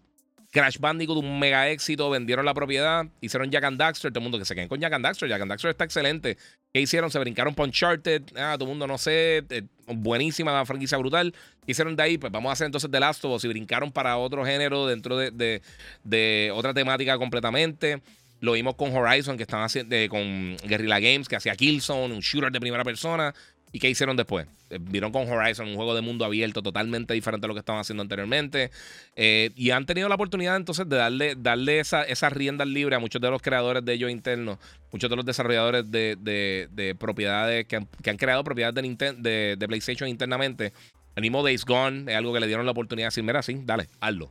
Crash 0.51 0.78
Bandicoot, 0.78 1.19
un 1.19 1.39
mega 1.39 1.69
éxito, 1.69 2.09
vendieron 2.09 2.45
la 2.47 2.55
propiedad, 2.55 3.07
hicieron 3.20 3.51
Jack 3.51 3.65
and 3.65 3.78
Daxter, 3.78 4.11
todo 4.11 4.20
el 4.20 4.23
mundo 4.23 4.39
que 4.39 4.47
se 4.47 4.55
queden 4.55 4.69
con 4.69 4.81
Jack 4.81 4.93
and 4.95 5.05
Daxter. 5.05 5.28
Jack 5.28 5.43
and 5.43 5.51
Daxter 5.51 5.70
está 5.70 5.85
excelente. 5.85 6.39
¿Qué 6.73 6.81
hicieron? 6.81 7.11
Se 7.11 7.19
brincaron 7.19 7.55
por 7.55 7.66
Uncharted, 7.66 8.23
ah, 8.36 8.55
todo 8.55 8.65
el 8.65 8.70
mundo 8.70 8.86
no 8.86 8.97
sé, 8.99 9.45
eh, 9.51 9.62
buenísima 9.86 10.53
la 10.53 10.65
franquicia 10.65 10.97
brutal. 10.97 11.35
¿Qué 11.66 11.73
hicieron 11.73 11.97
de 11.97 12.03
ahí? 12.03 12.19
Pues 12.19 12.32
vamos 12.32 12.49
a 12.51 12.53
hacer 12.55 12.66
entonces 12.66 12.90
The 12.90 13.01
Last 13.01 13.24
of 13.24 13.32
Us 13.32 13.45
y 13.45 13.49
brincaron 13.49 13.93
para 13.93 14.16
otro 14.16 14.45
género 14.45 14.86
dentro 14.86 15.19
de, 15.19 15.62
de, 16.03 16.51
otra 16.55 16.73
temática 16.73 17.19
completamente. 17.19 18.01
Lo 18.40 18.52
vimos 18.52 18.77
con 18.77 18.94
Horizon, 18.94 19.36
que 19.36 19.43
estaban 19.43 19.65
haciendo, 19.65 19.97
con 20.09 20.56
Guerrilla 20.65 21.01
Games, 21.01 21.28
que 21.28 21.36
hacía 21.36 21.56
Killzone, 21.56 22.15
un 22.15 22.20
shooter 22.20 22.52
de 22.52 22.60
primera 22.60 22.85
persona. 22.85 23.35
¿Y 23.70 23.81
qué 23.81 23.90
hicieron 23.90 24.16
después? 24.16 24.47
Eh, 24.70 24.78
vieron 24.81 25.12
con 25.12 25.28
Horizon 25.31 25.69
un 25.69 25.77
juego 25.77 25.94
de 25.94 26.01
mundo 26.01 26.24
abierto 26.24 26.62
totalmente 26.62 27.12
diferente 27.15 27.47
a 27.47 27.48
lo 27.48 27.55
que 27.55 27.60
estaban 27.60 27.81
haciendo 27.81 28.02
anteriormente. 28.02 28.70
Eh, 29.15 29.51
y 29.56 29.70
han 29.70 29.85
tenido 29.85 30.09
la 30.09 30.15
oportunidad 30.15 30.56
entonces 30.56 30.89
de 30.89 30.97
darle, 30.97 31.35
darle 31.36 31.81
esa, 31.81 32.02
esa 32.02 32.31
rienda 32.31 32.65
libre 32.65 32.97
a 32.97 32.98
muchos 32.98 33.20
de 33.20 33.31
los 33.31 33.43
creadores 33.43 33.85
de 33.85 33.93
ellos 33.93 34.10
internos, 34.10 34.59
muchos 34.90 35.10
de 35.10 35.16
los 35.16 35.24
desarrolladores 35.24 35.90
de, 35.90 36.97
propiedades 36.98 37.66
que 37.66 37.77
han, 37.77 38.16
creado 38.16 38.43
propiedades 38.43 38.74
de, 38.74 39.56
de, 39.59 39.69
PlayStation 39.69 40.09
internamente. 40.09 40.73
El 41.15 41.23
mismo 41.23 41.43
Days 41.43 41.65
Gone 41.65 42.10
es 42.10 42.16
algo 42.16 42.32
que 42.32 42.40
le 42.40 42.47
dieron 42.47 42.65
la 42.65 42.73
oportunidad 42.73 43.06
de 43.06 43.09
decir, 43.09 43.24
mira, 43.24 43.43
sí, 43.43 43.60
dale, 43.65 43.89
hazlo. 44.01 44.31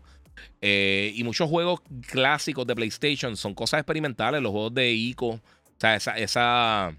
Eh, 0.62 1.12
y 1.16 1.24
muchos 1.24 1.50
juegos 1.50 1.82
clásicos 2.10 2.66
de 2.68 2.76
PlayStation 2.76 3.38
son 3.38 3.54
cosas 3.54 3.80
experimentales, 3.80 4.42
los 4.42 4.52
juegos 4.52 4.74
de 4.74 4.92
ICO, 4.92 5.28
o 5.28 5.42
sea, 5.80 5.96
esa, 5.96 6.18
esa 6.18 6.96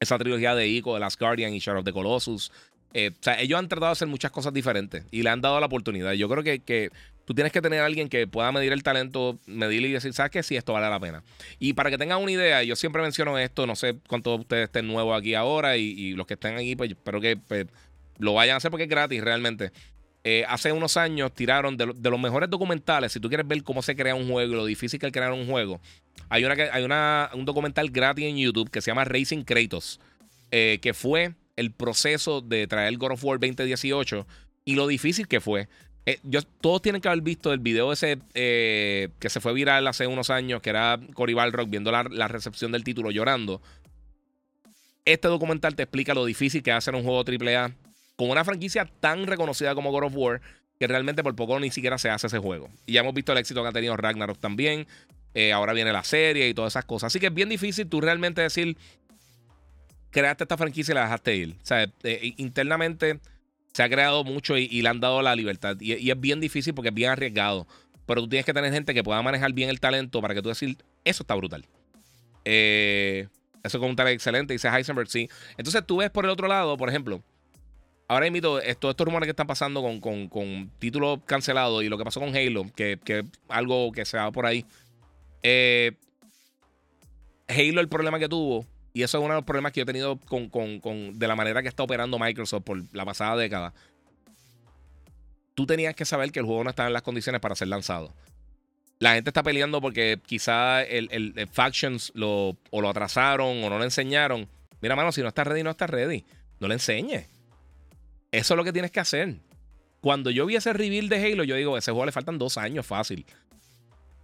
esa 0.00 0.18
trilogía 0.18 0.54
de 0.54 0.68
Ico, 0.68 0.94
The 0.94 1.00
Last 1.00 1.20
Guardian 1.20 1.54
y 1.54 1.58
Shadow 1.58 1.80
of 1.80 1.84
the 1.84 1.92
Colossus. 1.92 2.52
Eh, 2.94 3.10
o 3.12 3.22
sea, 3.22 3.40
ellos 3.40 3.58
han 3.58 3.68
tratado 3.68 3.90
de 3.90 3.92
hacer 3.92 4.08
muchas 4.08 4.30
cosas 4.30 4.52
diferentes 4.52 5.04
y 5.10 5.22
le 5.22 5.30
han 5.30 5.40
dado 5.40 5.60
la 5.60 5.66
oportunidad. 5.66 6.12
Yo 6.12 6.28
creo 6.28 6.42
que, 6.42 6.60
que 6.60 6.90
tú 7.24 7.34
tienes 7.34 7.52
que 7.52 7.60
tener 7.60 7.80
alguien 7.80 8.08
que 8.08 8.26
pueda 8.26 8.50
medir 8.52 8.72
el 8.72 8.82
talento, 8.82 9.38
medirle 9.46 9.88
y 9.88 9.92
decir, 9.92 10.12
¿sabes 10.14 10.30
qué? 10.30 10.42
Si 10.42 10.56
esto 10.56 10.72
vale 10.72 10.88
la 10.88 10.98
pena. 10.98 11.22
Y 11.58 11.74
para 11.74 11.90
que 11.90 11.98
tengan 11.98 12.22
una 12.22 12.32
idea, 12.32 12.62
yo 12.62 12.76
siempre 12.76 13.02
menciono 13.02 13.38
esto, 13.38 13.66
no 13.66 13.76
sé 13.76 13.96
cuántos 14.08 14.38
de 14.38 14.40
ustedes 14.40 14.64
estén 14.64 14.86
nuevos 14.86 15.18
aquí 15.18 15.34
ahora 15.34 15.76
y, 15.76 16.12
los 16.14 16.26
que 16.26 16.34
estén 16.34 16.56
aquí, 16.56 16.76
pues 16.76 16.90
espero 16.90 17.20
que 17.20 17.36
pues, 17.36 17.66
lo 18.18 18.34
vayan 18.34 18.54
a 18.54 18.56
hacer 18.58 18.70
porque 18.70 18.84
es 18.84 18.90
gratis 18.90 19.22
realmente. 19.22 19.72
Eh, 20.30 20.44
hace 20.46 20.72
unos 20.72 20.98
años 20.98 21.32
tiraron 21.32 21.78
de, 21.78 21.86
los 21.86 22.20
mejores 22.20 22.50
documentales, 22.50 23.12
si 23.12 23.18
tú 23.18 23.28
quieres 23.28 23.48
ver 23.48 23.62
cómo 23.62 23.80
se 23.80 23.96
crea 23.96 24.14
un 24.14 24.28
juego 24.28 24.52
y 24.52 24.56
lo 24.56 24.66
difícil 24.66 25.00
que 25.00 25.06
es 25.06 25.12
crear 25.12 25.32
un 25.32 25.46
juego, 25.46 25.80
hay, 26.28 26.44
una, 26.44 26.54
hay 26.70 26.84
una, 26.84 27.30
un 27.32 27.46
documental 27.46 27.88
gratis 27.88 28.26
en 28.26 28.36
YouTube 28.36 28.68
que 28.68 28.82
se 28.82 28.90
llama 28.90 29.04
Racing 29.04 29.42
Kratos, 29.44 30.00
eh, 30.50 30.80
que 30.82 30.92
fue 30.92 31.32
el 31.56 31.70
proceso 31.70 32.42
de 32.42 32.66
traer 32.66 32.94
God 32.98 33.12
of 33.12 33.24
War 33.24 33.40
2018 33.40 34.26
y 34.66 34.74
lo 34.74 34.86
difícil 34.86 35.26
que 35.26 35.40
fue. 35.40 35.66
Eh, 36.04 36.18
yo, 36.24 36.42
todos 36.42 36.82
tienen 36.82 37.00
que 37.00 37.08
haber 37.08 37.22
visto 37.22 37.50
el 37.54 37.60
video 37.60 37.90
ese 37.90 38.18
que 38.34 39.28
se 39.30 39.40
fue 39.40 39.54
viral 39.54 39.86
hace 39.86 40.06
unos 40.06 40.28
años, 40.28 40.60
que 40.60 40.68
era 40.68 41.00
Cory 41.14 41.32
Balrock 41.32 41.70
viendo 41.70 41.90
la, 41.90 42.02
recepción 42.28 42.70
del 42.70 42.84
título 42.84 43.10
llorando. 43.10 43.62
Este 45.06 45.26
documental 45.26 45.74
te 45.74 45.84
explica 45.84 46.12
lo 46.12 46.26
difícil 46.26 46.62
que 46.62 46.68
es 46.68 46.76
hacer 46.76 46.94
un 46.94 47.02
juego 47.02 47.24
AAA 47.26 47.72
con 48.18 48.30
una 48.30 48.44
franquicia 48.44 48.84
tan 48.98 49.28
reconocida 49.28 49.76
como 49.76 49.92
God 49.92 50.06
of 50.06 50.12
War 50.16 50.40
que 50.80 50.88
realmente 50.88 51.22
por 51.22 51.36
poco 51.36 51.58
ni 51.60 51.70
siquiera 51.70 51.98
se 51.98 52.10
hace 52.10 52.26
ese 52.26 52.38
juego. 52.38 52.68
Y 52.84 52.94
ya 52.94 53.00
hemos 53.00 53.14
visto 53.14 53.30
el 53.30 53.38
éxito 53.38 53.62
que 53.62 53.68
ha 53.68 53.72
tenido 53.72 53.96
Ragnarok 53.96 54.38
también. 54.38 54.88
Eh, 55.34 55.52
ahora 55.52 55.72
viene 55.72 55.92
la 55.92 56.02
serie 56.02 56.48
y 56.48 56.54
todas 56.54 56.72
esas 56.72 56.84
cosas. 56.84 57.08
Así 57.08 57.20
que 57.20 57.28
es 57.28 57.34
bien 57.34 57.48
difícil 57.48 57.88
tú 57.88 58.00
realmente 58.00 58.40
decir, 58.40 58.76
creaste 60.10 60.44
esta 60.44 60.56
franquicia 60.56 60.92
y 60.92 60.94
la 60.96 61.02
dejaste 61.02 61.36
ir. 61.36 61.56
O 61.62 61.66
sea, 61.66 61.84
eh, 62.02 62.34
internamente 62.38 63.20
se 63.72 63.84
ha 63.84 63.88
creado 63.88 64.24
mucho 64.24 64.58
y, 64.58 64.82
le 64.82 64.88
han 64.88 64.98
dado 64.98 65.22
la 65.22 65.36
libertad. 65.36 65.76
Y, 65.80 66.10
es 66.10 66.20
bien 66.20 66.40
difícil 66.40 66.74
porque 66.74 66.88
es 66.88 66.94
bien 66.94 67.10
arriesgado. 67.10 67.68
Pero 68.04 68.22
tú 68.22 68.28
tienes 68.28 68.44
que 68.44 68.52
tener 68.52 68.72
gente 68.72 68.94
que 68.94 69.04
pueda 69.04 69.22
manejar 69.22 69.52
bien 69.52 69.68
el 69.68 69.78
talento 69.78 70.20
para 70.20 70.34
que 70.34 70.42
tú 70.42 70.48
decir, 70.48 70.76
eso 71.04 71.22
está 71.22 71.36
brutal. 71.36 71.64
Eh, 72.44 73.28
eso 73.62 73.78
es 73.78 73.84
un 73.84 73.94
talento 73.94 74.14
excelente, 74.14 74.54
dice 74.54 74.68
Heisenberg, 74.68 75.08
sí. 75.08 75.28
Entonces 75.56 75.84
tú 75.86 75.98
ves 75.98 76.10
por 76.10 76.24
el 76.24 76.30
otro 76.32 76.48
lado, 76.48 76.76
por 76.76 76.88
ejemplo, 76.88 77.22
ahora 78.08 78.26
invito 78.26 78.58
todos 78.80 78.92
estos 78.92 79.04
rumores 79.04 79.26
que 79.26 79.30
están 79.30 79.46
pasando 79.46 79.82
con, 79.82 80.28
con, 80.28 80.70
títulos 80.78 81.20
cancelados 81.26 81.84
y 81.84 81.88
lo 81.88 81.98
que 81.98 82.04
pasó 82.04 82.20
con 82.20 82.34
Halo, 82.34 82.64
que, 82.74 82.98
que 83.04 83.24
algo 83.48 83.92
que 83.92 84.04
se 84.04 84.16
va 84.16 84.32
por 84.32 84.46
ahí. 84.46 84.64
Eh, 85.42 85.92
Halo, 87.48 87.80
el 87.80 87.88
problema 87.88 88.18
que 88.18 88.28
tuvo, 88.28 88.66
y 88.92 89.02
eso 89.02 89.18
es 89.18 89.24
uno 89.24 89.34
de 89.34 89.40
los 89.40 89.44
problemas 89.44 89.72
que 89.72 89.80
yo 89.80 89.82
he 89.82 89.86
tenido 89.86 90.18
con, 90.18 91.18
de 91.18 91.28
la 91.28 91.36
manera 91.36 91.62
que 91.62 91.68
está 91.68 91.82
operando 91.82 92.18
Microsoft 92.18 92.64
por 92.64 92.82
la 92.92 93.04
pasada 93.04 93.36
década. 93.36 93.74
Tú 95.54 95.66
tenías 95.66 95.94
que 95.94 96.04
saber 96.04 96.32
que 96.32 96.40
el 96.40 96.46
juego 96.46 96.64
no 96.64 96.70
estaba 96.70 96.88
en 96.88 96.92
las 96.92 97.02
condiciones 97.02 97.40
para 97.40 97.54
ser 97.54 97.68
lanzado. 97.68 98.14
La 99.00 99.14
gente 99.14 99.30
está 99.30 99.42
peleando 99.42 99.80
porque 99.80 100.18
quizá 100.24 100.82
el, 100.82 101.48
Factions 101.52 102.10
lo, 102.14 102.56
o 102.70 102.80
lo 102.80 102.88
atrasaron 102.88 103.62
o 103.62 103.70
no 103.70 103.78
lo 103.78 103.84
enseñaron. 103.84 104.48
Mira, 104.80 104.96
mano, 104.96 105.12
si 105.12 105.22
no 105.22 105.28
está 105.28 105.44
ready, 105.44 105.62
no 105.62 105.70
está 105.70 105.86
ready. 105.86 106.24
No 106.58 106.68
le 106.68 106.74
enseñes. 106.74 107.37
Eso 108.30 108.54
es 108.54 108.56
lo 108.56 108.64
que 108.64 108.72
tienes 108.72 108.90
que 108.90 109.00
hacer. 109.00 109.36
Cuando 110.00 110.30
yo 110.30 110.46
vi 110.46 110.56
ese 110.56 110.72
reveal 110.72 111.08
de 111.08 111.16
Halo, 111.24 111.44
yo 111.44 111.56
digo, 111.56 111.76
ese 111.76 111.90
juego 111.90 112.06
le 112.06 112.12
faltan 112.12 112.38
dos 112.38 112.56
años 112.58 112.86
fácil. 112.86 113.26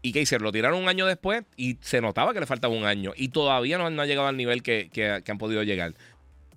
¿Y 0.03 0.13
qué 0.13 0.21
hicieron? 0.21 0.45
Lo 0.45 0.53
tiraron 0.53 0.81
un 0.81 0.89
año 0.89 1.07
después 1.07 1.45
y 1.57 1.79
se 1.81 2.01
notaba 2.01 2.35
que 2.35 2.41
le 2.41 2.47
faltaba 2.47 2.75
un 2.75 2.85
año. 2.85 3.13
Y 3.17 3.29
todavía 3.29 3.79
no, 3.79 3.87
ha 3.87 4.07
llegado 4.07 4.29
al 4.29 4.37
nivel 4.37 4.63
que, 4.63 5.23
han 5.27 5.39
podido 5.39 5.63
llegar. 5.63 5.95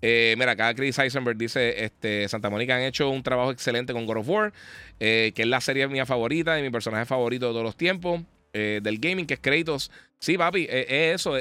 Eh, 0.01 0.35
mira, 0.37 0.51
acá 0.51 0.75
Chris 0.75 0.99
Eisenberg 0.99 1.37
dice: 1.37 1.85
este, 1.85 2.27
Santa 2.27 2.49
Mónica 2.49 2.75
han 2.75 2.83
hecho 2.83 3.09
un 3.09 3.23
trabajo 3.23 3.51
excelente 3.51 3.93
con 3.93 4.05
God 4.05 4.17
of 4.17 4.29
War, 4.29 4.53
eh, 4.99 5.31
que 5.33 5.43
es 5.43 5.47
la 5.47 5.61
serie 5.61 5.87
mía 5.87 6.05
favorita 6.05 6.59
y 6.59 6.61
mi 6.61 6.69
personaje 6.69 7.05
favorito 7.05 7.47
de 7.47 7.53
todos 7.53 7.63
los 7.63 7.77
tiempos. 7.77 8.21
Eh, 8.53 8.81
del 8.83 8.99
gaming, 8.99 9.25
que 9.25 9.35
es 9.35 9.39
Kratos. 9.39 9.91
Sí, 10.19 10.37
papi, 10.37 10.67
es 10.69 11.21
eso. 11.21 11.35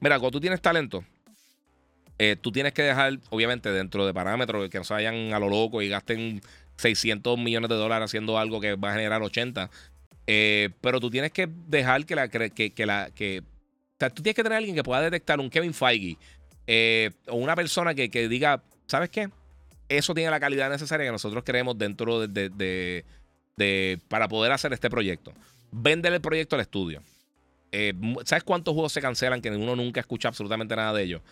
mira, 0.00 0.18
cuando 0.18 0.32
tú 0.32 0.40
tienes 0.40 0.60
talento, 0.60 1.04
tú 2.40 2.52
tienes 2.52 2.72
que 2.72 2.82
dejar, 2.82 3.18
obviamente, 3.30 3.70
dentro 3.72 4.06
de 4.06 4.14
parámetros 4.14 4.68
que 4.70 4.78
no 4.78 4.84
se 4.84 4.94
vayan 4.94 5.32
a 5.32 5.38
lo 5.38 5.48
loco 5.48 5.82
y 5.82 5.88
gasten 5.88 6.40
600 6.76 7.38
millones 7.38 7.68
de 7.68 7.76
dólares 7.76 8.06
haciendo 8.06 8.38
algo 8.38 8.60
que 8.60 8.74
va 8.74 8.90
a 8.90 8.94
generar 8.94 9.22
80. 9.22 9.70
Eh, 10.26 10.70
pero 10.80 11.00
tú 11.00 11.10
tienes 11.10 11.32
que 11.32 11.48
dejar 11.66 12.04
que 12.06 12.14
la. 12.14 12.28
Que, 12.28 12.70
que 12.70 12.86
la 12.86 13.10
que, 13.14 13.40
o 13.40 13.96
sea, 13.98 14.10
tú 14.10 14.22
tienes 14.22 14.36
que 14.36 14.42
tener 14.42 14.54
a 14.54 14.58
alguien 14.58 14.74
que 14.74 14.82
pueda 14.82 15.02
detectar 15.02 15.38
un 15.38 15.50
Kevin 15.50 15.74
Feige 15.74 16.16
eh, 16.66 17.10
o 17.28 17.36
una 17.36 17.54
persona 17.54 17.94
que, 17.94 18.08
diga, 18.28 18.62
¿sabes 18.86 19.10
qué? 19.10 19.28
Eso 19.88 20.14
tiene 20.14 20.30
la 20.30 20.40
calidad 20.40 20.70
necesaria 20.70 21.06
que 21.06 21.12
nosotros 21.12 21.44
queremos 21.44 21.76
dentro 21.78 22.26
de, 22.26 23.04
de, 23.56 24.00
para 24.08 24.28
poder 24.28 24.52
hacer 24.52 24.72
este 24.72 24.90
proyecto. 24.90 25.32
Vender 25.70 26.12
el 26.12 26.20
proyecto 26.20 26.56
al 26.56 26.62
estudio. 26.62 27.02
Eh, 27.70 27.92
¿Sabes 28.24 28.44
cuántos 28.44 28.72
juegos 28.72 28.92
se 28.92 29.00
cancelan 29.00 29.42
que 29.42 29.50
uno 29.50 29.76
nunca 29.76 30.00
escucha 30.00 30.28
absolutamente 30.28 30.74
nada 30.74 30.92
de 30.92 31.02
ellos? 31.02 31.22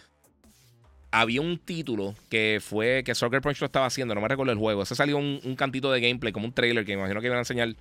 Había 1.13 1.43
un 1.43 1.59
título 1.59 2.15
que 2.31 2.59
fue 2.61 3.05
que 3.05 3.15
Soccer 3.15 3.41
Punch 3.41 3.61
lo 3.61 3.67
estaba 3.67 3.87
haciendo, 3.87 4.15
no 4.15 4.21
me 4.21 4.29
recuerdo 4.29 4.53
el 4.53 4.59
juego. 4.59 4.83
Ese 4.83 4.95
salió 4.95 5.19
un, 5.19 5.41
un 5.45 5.55
cantito 5.57 5.93
de 5.93 6.01
gameplay, 6.01 6.33
como 6.33 6.47
un 6.47 6.53
trailer 6.53 6.85
que 6.85 6.97
me 6.97 7.01
imagino 7.01 7.21
que 7.21 7.27
iban 7.27 7.37
a 7.37 7.43
enseñar 7.43 7.77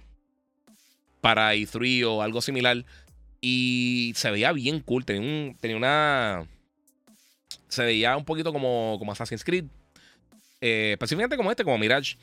para 1.21 1.55
E3 1.55 2.05
o 2.05 2.21
algo 2.21 2.41
similar. 2.41 2.83
Y 3.39 4.13
se 4.15 4.29
veía 4.29 4.51
bien 4.51 4.81
cool. 4.81 5.05
Tenía, 5.05 5.21
un, 5.21 5.57
tenía 5.59 5.77
una. 5.77 6.45
Se 7.69 7.83
veía 7.83 8.17
un 8.17 8.25
poquito 8.25 8.51
como, 8.51 8.97
como 8.99 9.11
Assassin's 9.11 9.43
Creed. 9.43 9.65
Eh, 10.59 10.91
específicamente 10.93 11.37
como 11.37 11.49
este, 11.49 11.63
como 11.63 11.77
Mirage. 11.77 12.17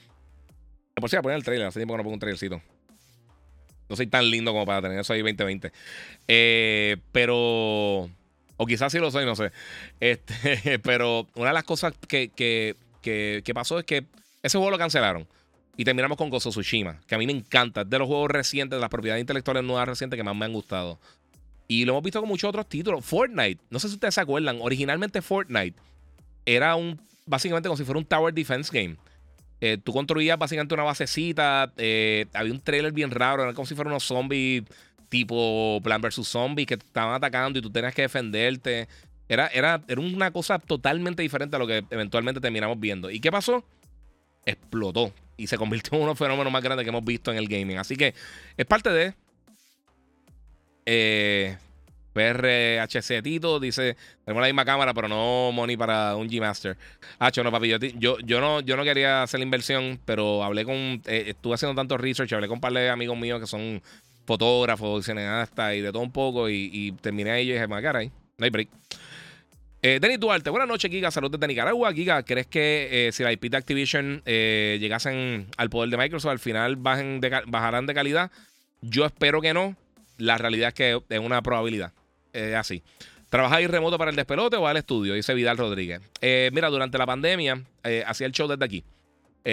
Por 0.95 1.09
si 1.09 1.17
voy 1.17 1.21
a 1.21 1.23
poner 1.23 1.39
el 1.39 1.45
trailer. 1.45 1.67
Hace 1.67 1.81
tiempo 1.81 1.95
que 1.95 1.99
no 1.99 2.05
pongo 2.05 2.15
un 2.15 2.21
trailercito. 2.21 2.63
No 3.89 3.97
soy 3.97 4.07
tan 4.07 4.31
lindo 4.31 4.53
como 4.53 4.67
para 4.67 4.83
tener 4.83 4.99
eso 4.99 5.13
ahí 5.13 5.21
2020. 5.21 5.73
Eh, 6.29 6.97
pero. 7.11 8.11
O 8.59 8.67
quizás 8.67 8.93
sí 8.93 8.99
lo 8.99 9.11
soy, 9.11 9.25
no 9.25 9.35
sé. 9.35 9.53
Este, 10.01 10.79
pero 10.83 11.27
una 11.35 11.49
de 11.49 11.55
las 11.55 11.65
cosas 11.65 11.95
que, 12.07 12.29
que, 12.29 12.77
que, 13.01 13.55
pasó 13.55 13.79
es 13.79 13.87
que 13.87 14.05
ese 14.43 14.59
juego 14.59 14.71
lo 14.71 14.79
cancelaron. 14.79 15.27
Y 15.77 15.85
terminamos 15.85 16.19
con 16.19 16.29
Gozo 16.29 16.51
Tsushima, 16.51 17.01
que 17.07 17.15
a 17.15 17.19
mí 17.19 17.27
me 17.27 17.33
encanta. 17.33 17.83
Es 17.83 17.91
de 17.91 17.99
los 17.99 18.09
juegos 18.09 18.31
recientes, 18.31 18.77
de 18.77 18.81
las 18.81 18.91
propiedades 18.91 19.21
intelectuales 19.21 19.63
nuevas 19.63 19.89
recientes 19.89 20.17
que 20.17 20.25
más 20.25 20.35
me 20.37 20.45
han 20.45 20.53
gustado. 20.53 20.99
Y 21.69 21.85
lo 21.85 21.93
hemos 21.93 22.03
visto 22.03 22.21
con 22.21 22.29
muchos 22.29 22.49
otros 22.49 22.69
títulos. 22.69 23.05
Fortnite, 23.05 23.63
no 23.71 23.79
sé 23.79 23.89
si 23.89 23.95
ustedes 23.95 24.15
se 24.15 24.21
acuerdan, 24.21 24.59
originalmente 24.61 25.23
Fortnite 25.23 25.79
era 26.45 26.75
un, 26.75 26.99
básicamente 27.27 27.69
como 27.69 27.77
si 27.77 27.85
fuera 27.85 27.99
un 27.99 28.07
Tower 28.07 28.35
Defense 28.35 28.71
Game. 28.73 28.97
Eh, 29.61 29.77
tú 29.83 29.93
construías 29.93 30.39
básicamente 30.39 30.75
una 30.75 30.85
basecita, 30.85 31.73
eh, 31.77 32.27
había 32.33 32.53
un 32.53 32.61
trailer 32.61 32.93
bien 32.93 33.11
raro, 33.11 33.43
era 33.43 33.53
como 33.55 33.67
si 33.67 33.75
fuera 33.75 33.91
unos 33.91 34.05
zombies 34.05 34.65
tipo 35.09 35.81
Plan 35.83 36.01
vs. 36.01 36.27
Zombies 36.27 36.67
que 36.67 36.77
te 36.77 36.87
estaban 36.87 37.15
atacando 37.15 37.59
y 37.59 37.63
tú 37.63 37.71
tenías 37.71 37.95
que 37.95 38.03
defenderte. 38.03 38.89
Era, 39.29 39.49
era, 39.49 39.83
era 39.89 40.01
una 40.01 40.31
cosa 40.31 40.59
totalmente 40.59 41.23
diferente 41.23 41.57
a 41.57 41.59
lo 41.59 41.67
que 41.67 41.85
eventualmente 41.91 42.41
terminamos 42.41 42.79
viendo. 42.81 43.11
¿Y 43.11 43.21
qué 43.21 43.31
pasó? 43.31 43.65
Explotó 44.47 45.13
y 45.39 45.47
se 45.47 45.57
convirtió 45.57 45.91
en 45.93 46.03
uno 46.03 46.09
de 46.09 46.13
los 46.13 46.19
fenómenos 46.19 46.53
más 46.53 46.63
grandes 46.63 46.85
que 46.85 46.91
hemos 46.91 47.05
visto 47.05 47.31
en 47.31 47.39
el 47.39 47.49
gaming. 47.49 47.79
Así 47.79 47.97
que 47.97 48.15
es 48.57 48.67
parte 48.67 48.91
de. 48.91 49.15
Eh, 50.85 51.57
PRHC 52.13 53.23
Tito 53.23 53.61
dice: 53.61 53.97
Tenemos 54.25 54.41
la 54.41 54.49
misma 54.49 54.65
cámara, 54.65 54.93
pero 54.93 55.09
no 55.09 55.53
money 55.53 55.77
para 55.77 56.17
un 56.17 56.29
G-Master. 56.29 56.77
Hacho, 57.19 57.45
no, 57.45 57.53
papi. 57.53 57.69
Yo, 57.99 58.19
yo, 58.19 58.41
no, 58.41 58.61
yo 58.61 58.77
no 58.77 58.85
quería 58.85 59.23
hacer 59.23 59.39
la 59.41 59.45
inversión, 59.45 60.01
pero 60.05 60.43
hablé 60.43 60.65
con. 60.65 60.75
Eh, 60.75 61.25
estuve 61.29 61.55
haciendo 61.55 61.77
tanto 61.81 61.97
research, 61.97 62.33
hablé 62.33 62.49
con 62.49 62.57
un 62.57 62.61
par 62.61 62.73
de 62.73 62.91
amigos 62.91 63.17
míos 63.17 63.41
que 63.41 63.47
son 63.47 63.81
fotógrafos, 64.29 65.07
cineastas 65.07 65.75
y 65.75 65.81
de 65.81 65.91
todo 65.91 66.03
un 66.03 66.13
poco. 66.13 66.49
Y, 66.51 66.95
terminé 67.01 67.31
ahí 67.31 67.51
y 67.51 67.53
dije: 67.55 67.67
caray, 67.83 68.13
no 68.37 68.45
hay 68.45 68.51
break. 68.51 68.69
Eh, 69.81 70.01
Duarte, 70.19 70.51
buenas 70.51 70.69
noches, 70.69 70.91
Giga. 70.91 71.11
Saludos 71.11 71.41
desde 71.41 71.49
Nicaragua. 71.49 71.93
Giga, 71.93 72.23
¿crees 72.25 72.47
que 72.47 73.07
eh, 73.09 73.13
si 73.13 73.23
la 73.23 73.33
IP 73.33 73.45
de 73.45 73.57
Activision 73.57 74.23
eh, 74.27 74.77
llegasen 74.81 75.47
al 75.57 75.71
poder 75.71 75.89
de 75.89 75.97
Microsoft, 75.97 76.33
al 76.33 76.39
final 76.41 76.77
bajen 76.77 77.21
bajarán 77.47 77.87
de 77.87 77.95
calidad? 77.95 78.31
Yo 78.83 79.07
espero 79.07 79.41
que 79.41 79.55
no. 79.55 79.77
La 80.19 80.37
realidad 80.37 80.69
es 80.69 80.75
que 80.75 81.01
es 81.09 81.19
una 81.21 81.43
probabilidad. 81.43 81.93
Así. 82.57 82.83
¿Trabajáis 83.31 83.69
remoto 83.69 83.99
para 83.99 84.11
el 84.11 84.17
despelote 84.17 84.57
o 84.57 84.67
al 84.67 84.77
estudio? 84.77 85.15
Dice 85.15 85.35
Vidal 85.35 85.57
Rodríguez. 85.57 86.01
mira, 86.53 86.69
durante 86.69 86.99
la 86.99 87.07
pandemia, 87.07 87.63
hacía 88.07 88.27
el 88.27 88.33
show 88.33 88.49
desde 88.49 88.65
aquí. 88.65 88.85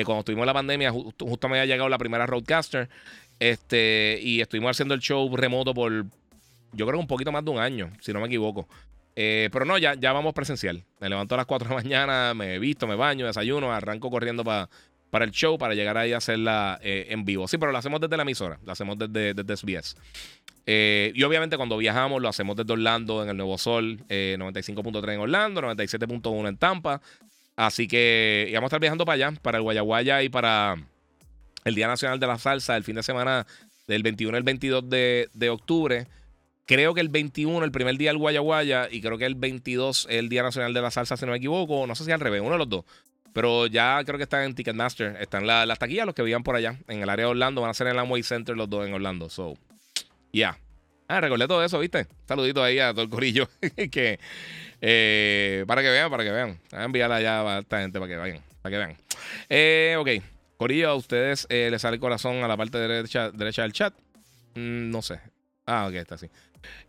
cuando 0.06 0.19
estuvimos 0.19 0.43
en 0.43 0.47
la 0.47 0.53
pandemia, 0.53 0.91
justo 0.91 1.47
me 1.49 1.60
había 1.60 1.73
llegado 1.73 1.88
la 1.89 1.99
primera 1.99 2.26
Roadcaster. 2.26 2.89
Este, 3.39 4.19
y 4.21 4.41
estuvimos 4.41 4.71
haciendo 4.71 4.93
el 4.93 5.01
show 5.01 5.35
remoto 5.35 5.73
por, 5.73 6.05
yo 6.71 6.87
creo 6.87 6.99
un 6.99 7.07
poquito 7.07 7.31
más 7.31 7.43
de 7.43 7.51
un 7.51 7.59
año, 7.59 7.91
si 8.01 8.13
no 8.13 8.19
me 8.19 8.27
equivoco. 8.27 8.67
Eh, 9.15 9.49
pero 9.51 9.65
no, 9.65 9.77
ya, 9.77 9.93
ya 9.95 10.11
vamos 10.11 10.33
presencial. 10.33 10.83
Me 10.99 11.09
levanto 11.09 11.35
a 11.35 11.37
las 11.37 11.45
4 11.45 11.67
de 11.67 11.75
la 11.75 11.81
mañana, 11.83 12.33
me 12.33 12.59
visto, 12.59 12.87
me 12.87 12.95
baño, 12.95 13.25
desayuno, 13.25 13.71
arranco 13.71 14.09
corriendo 14.09 14.43
para 14.43 14.69
para 15.15 15.23
el 15.23 15.31
show, 15.31 15.57
para 15.57 15.73
llegar 15.73 15.97
ahí 15.97 16.11
a 16.11 16.17
hacerla 16.17 16.77
eh, 16.83 17.07
en 17.09 17.23
vivo. 17.23 17.47
Sí, 17.47 17.57
pero 17.57 17.71
lo 17.71 17.77
hacemos 17.77 18.01
desde 18.01 18.17
la 18.17 18.23
emisora, 18.23 18.59
lo 18.65 18.73
hacemos 18.73 18.97
desde, 18.97 19.33
desde 19.33 19.55
SBS. 19.55 19.95
Eh, 20.65 21.13
y 21.15 21.23
obviamente 21.23 21.55
cuando 21.55 21.77
viajamos 21.77 22.21
lo 22.21 22.27
hacemos 22.27 22.57
desde 22.57 22.73
Orlando 22.73 23.23
en 23.23 23.29
el 23.29 23.37
Nuevo 23.37 23.57
Sol, 23.57 23.99
95.3 24.09 25.13
en 25.13 25.19
Orlando, 25.21 25.61
97.1 25.61 26.49
en 26.49 26.57
Tampa. 26.57 27.01
Así 27.55 27.87
que 27.87 28.51
vamos 28.55 28.65
a 28.65 28.67
estar 28.67 28.81
viajando 28.81 29.05
para 29.05 29.27
allá, 29.27 29.39
para 29.41 29.59
el 29.59 29.63
Guayaguaya 29.63 30.21
y 30.21 30.27
para 30.27 30.75
el 31.65 31.75
Día 31.75 31.87
Nacional 31.87 32.19
de 32.19 32.27
la 32.27 32.37
Salsa, 32.37 32.77
el 32.77 32.83
fin 32.83 32.95
de 32.95 33.03
semana 33.03 33.45
del 33.87 34.03
21 34.03 34.37
al 34.37 34.43
22 34.43 34.87
de, 34.89 35.29
de 35.33 35.49
octubre. 35.49 36.07
Creo 36.67 36.93
que 36.93 37.01
el 37.01 37.09
21, 37.09 37.63
el 37.65 37.71
primer 37.71 37.97
día 37.97 38.11
del 38.11 38.17
Guayaguaya, 38.19 38.87
y 38.89 39.01
creo 39.01 39.17
que 39.17 39.25
el 39.25 39.35
22 39.35 40.07
el 40.09 40.29
Día 40.29 40.43
Nacional 40.43 40.73
de 40.73 40.81
la 40.81 40.91
Salsa, 40.91 41.17
si 41.17 41.25
no 41.25 41.31
me 41.31 41.37
equivoco. 41.37 41.85
No 41.85 41.95
sé 41.95 42.05
si 42.05 42.11
al 42.11 42.19
revés, 42.19 42.41
uno 42.41 42.51
de 42.51 42.57
los 42.59 42.69
dos. 42.69 42.85
Pero 43.33 43.67
ya 43.67 44.01
creo 44.05 44.17
que 44.17 44.23
están 44.23 44.43
en 44.43 44.55
Ticketmaster. 44.55 45.17
Están 45.19 45.45
las 45.45 45.77
taquillas, 45.77 46.05
los 46.05 46.15
que 46.15 46.21
vivían 46.21 46.43
por 46.43 46.55
allá, 46.55 46.77
en 46.87 47.01
el 47.01 47.09
área 47.09 47.25
de 47.25 47.31
Orlando. 47.31 47.61
Van 47.61 47.71
a 47.71 47.73
ser 47.73 47.87
en 47.87 47.93
el 47.93 47.99
Amway 47.99 48.23
Center 48.23 48.55
los 48.55 48.69
dos 48.69 48.87
en 48.87 48.93
Orlando. 48.93 49.29
So, 49.29 49.57
ya. 50.31 50.57
Ah, 51.07 51.19
recordé 51.19 51.47
todo 51.47 51.63
eso, 51.63 51.77
¿viste? 51.79 52.07
Saludito 52.27 52.63
ahí 52.63 52.79
a 52.79 52.91
todo 52.91 53.01
el 53.01 53.09
corillo. 53.09 53.49
que, 53.91 54.19
eh, 54.81 55.63
para 55.67 55.81
que 55.81 55.89
vean, 55.89 56.09
para 56.09 56.23
que 56.23 56.31
vean. 56.31 56.59
Voy 56.71 56.79
a 56.79 56.83
enviarla 56.83 57.15
allá 57.17 57.57
a 57.57 57.59
esta 57.59 57.81
gente 57.81 57.99
para 57.99 58.11
que 58.11 58.17
vayan, 58.17 58.41
para 58.61 58.71
que 58.71 58.77
vean. 58.77 58.97
Eh, 59.49 59.95
ok. 59.99 60.34
Corillo, 60.57 60.90
a 60.90 60.95
ustedes 60.95 61.48
eh, 61.49 61.69
les 61.69 61.82
sale 61.82 61.95
el 61.95 62.02
corazón 62.02 62.44
a 62.44 62.48
la 62.48 62.56
parte 62.56 62.77
derecha, 62.77 63.32
derecha 63.32 63.64
del 63.64 63.73
chat. 63.73 63.94
Mm, 64.56 64.90
no 64.90 65.02
sé. 65.02 65.19
Ah, 65.65 65.88
ok, 65.88 65.95
está 65.95 66.15
así. 66.15 66.30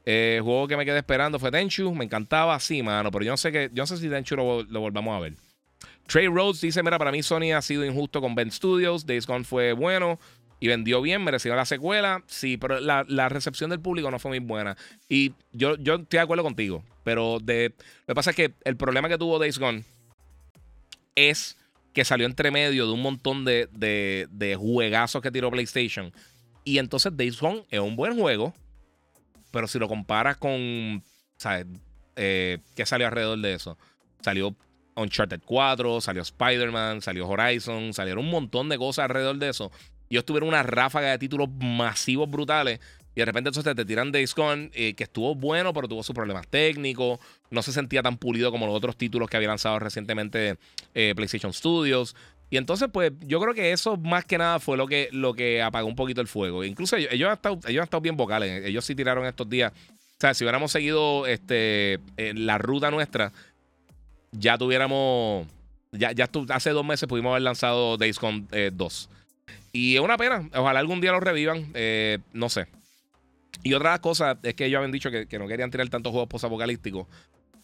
Eh, 0.05 0.41
juego 0.43 0.69
que 0.69 0.77
me 0.77 0.85
quedé 0.85 0.99
esperando 0.99 1.39
fue 1.39 1.51
Tenchu. 1.51 1.95
Me 1.95 2.05
encantaba, 2.05 2.59
sí, 2.61 2.83
mano. 2.83 3.11
Pero 3.11 3.25
yo 3.25 3.31
no 3.33 3.37
sé 3.37 3.51
que, 3.51 3.71
yo 3.73 3.83
no 3.83 3.87
sé 3.87 3.97
si 3.99 4.09
Tenchu 4.09 4.37
lo, 4.37 4.81
volvamos 4.81 5.17
a 5.17 5.21
ver. 5.21 5.35
Trey 6.07 6.29
Rhodes 6.29 6.61
dice: 6.61 6.83
Mira, 6.83 6.99
para 6.99 7.11
mí 7.11 7.23
Sony 7.23 7.53
ha 7.55 7.63
sido 7.63 7.85
injusto 7.85 8.21
con 8.21 8.35
Ben 8.35 8.51
Studios. 8.51 9.07
Days 9.07 9.27
Gone 9.27 9.45
fue 9.45 9.73
bueno 9.73 10.19
y 10.61 10.69
vendió 10.69 11.03
bien, 11.03 11.25
mereció 11.25 11.55
la 11.55 11.65
secuela. 11.65 12.23
Sí, 12.27 12.57
pero 12.57 12.81
la, 12.81 13.29
recepción 13.29 13.71
del 13.71 13.81
público 13.81 14.11
no 14.11 14.19
fue 14.19 14.31
muy 14.31 14.39
buena. 14.39 14.77
Y 15.09 15.35
yo, 15.53 15.77
yo 15.77 15.95
estoy 15.95 16.19
de 16.19 16.21
acuerdo 16.21 16.45
contigo. 16.45 16.85
Pero 17.05 17.39
de, 17.41 17.75
lo 18.07 18.13
que 18.13 18.15
pasa 18.15 18.31
es 18.31 18.37
que 18.37 18.55
el 18.65 18.77
problema 18.77 19.09
que 19.09 19.19
tuvo 19.19 19.39
Days 19.39 19.59
Gone 19.59 19.85
es 21.15 21.57
que 21.97 22.05
salió 22.05 22.27
entre 22.27 22.52
medio 22.52 22.86
de 22.86 22.93
un 22.93 23.02
montón 23.02 23.44
de, 23.44 23.68
de, 23.73 24.56
juegazos 24.56 25.20
que 25.20 25.32
tiró 25.32 25.51
PlayStation. 25.51 26.12
Y 26.62 26.78
entonces 26.78 27.16
Days 27.16 27.40
Gone 27.40 27.64
es 27.70 27.81
un 27.81 27.97
buen 27.97 28.16
juego 28.16 28.55
pero 29.56 29.66
si 29.66 29.78
lo 29.78 29.89
comparas 29.89 30.36
con, 30.36 31.02
¿sabes? 31.39 31.66
Eh, 32.14 32.59
¿Qué 32.74 32.85
salió 32.85 33.06
alrededor 33.06 33.39
de 33.39 33.55
eso? 33.55 33.78
Salió 34.20 34.55
Uncharted 34.97 35.40
4, 35.47 36.02
salió 36.02 36.20
Spider-Man, 36.20 37.01
salió 37.01 37.27
Horizon, 37.27 37.94
salieron 37.94 38.27
un 38.27 38.31
montón 38.31 38.68
de 38.68 38.77
cosas 38.77 39.05
alrededor 39.05 39.39
de 39.39 39.48
eso. 39.48 39.73
Y 40.10 40.16
ellos 40.16 40.27
tuvieron 40.27 40.51
una 40.51 40.62
ráfaga 40.62 41.09
de 41.09 41.18
títulos 41.18 41.48
masivos 41.59 42.28
brutales. 42.28 42.81
Y 43.17 43.21
de 43.21 43.25
repente 43.25 43.49
entonces 43.49 43.75
te 43.75 43.85
tiran 43.87 44.13
Days 44.13 44.35
Gone, 44.35 44.71
eh, 44.75 44.93
que 44.93 45.05
estuvo 45.05 45.35
bueno, 45.35 45.73
pero 45.73 45.89
tuvo 45.89 46.03
sus 46.03 46.15
problemas 46.15 46.47
técnicos. 46.49 47.19
No 47.51 47.63
se 47.63 47.73
sentía 47.73 48.03
tan 48.03 48.19
pulido 48.19 48.51
como 48.51 48.67
los 48.67 48.75
otros 48.75 48.95
títulos 48.95 49.31
que 49.31 49.39
había 49.39 49.49
lanzado 49.49 49.79
recientemente 49.79 50.59
eh, 50.95 51.15
PlayStation 51.17 51.55
Studios. 51.55 52.15
Y 52.51 52.59
entonces, 52.59 52.91
pues, 52.93 53.13
yo 53.21 53.41
creo 53.41 53.55
que 53.55 53.73
eso 53.73 53.97
más 53.97 54.27
que 54.27 54.37
nada 54.37 54.61
fue 54.61 54.77
lo 54.77 54.87
que, 54.87 55.09
lo 55.13 55.33
que 55.33 55.63
apagó 55.63 55.89
un 55.89 55.97
poquito 55.97 56.21
el 56.21 56.27
fuego. 56.27 56.63
Incluso 56.63 56.97
ellos, 56.97 57.27
han 57.27 57.37
estado, 57.37 57.59
ellos 57.67 57.81
han 57.81 57.85
estado 57.85 58.03
bien 58.03 58.19
vocales. 58.19 58.67
Ellos 58.67 58.85
sí 58.85 58.95
tiraron 58.95 59.25
estos 59.25 59.49
días. 59.49 59.73
O 59.73 60.21
sea, 60.21 60.35
si 60.35 60.45
hubiéramos 60.45 60.71
seguido 60.71 61.27
este, 61.27 61.99
la 62.19 62.59
ruta 62.59 62.91
nuestra, 62.91 63.33
ya 64.33 64.59
tuviéramos. 64.59 65.47
Ya, 65.93 66.13
ya 66.13 66.29
hace 66.51 66.71
dos 66.71 66.85
meses 66.85 67.09
pudimos 67.09 67.31
haber 67.31 67.43
lanzado 67.43 67.97
Days 67.97 68.19
Gone 68.19 68.47
2. 68.73 69.09
Eh, 69.11 69.53
y 69.73 69.95
es 69.95 70.01
una 70.03 70.19
pena. 70.19 70.51
Ojalá 70.55 70.81
algún 70.81 71.01
día 71.01 71.13
lo 71.13 71.21
revivan. 71.21 71.71
Eh, 71.73 72.19
no 72.35 72.51
sé. 72.51 72.67
Y 73.62 73.74
otra 73.74 73.99
cosa 74.01 74.39
es 74.43 74.55
que 74.55 74.66
ellos 74.66 74.78
habían 74.78 74.93
dicho 74.93 75.11
que, 75.11 75.39
no 75.39 75.49
querían 75.49 75.70
tirar 75.70 75.89
tantos 75.89 76.11
juegos 76.12 76.28
post-apocalípticos. 76.28 77.07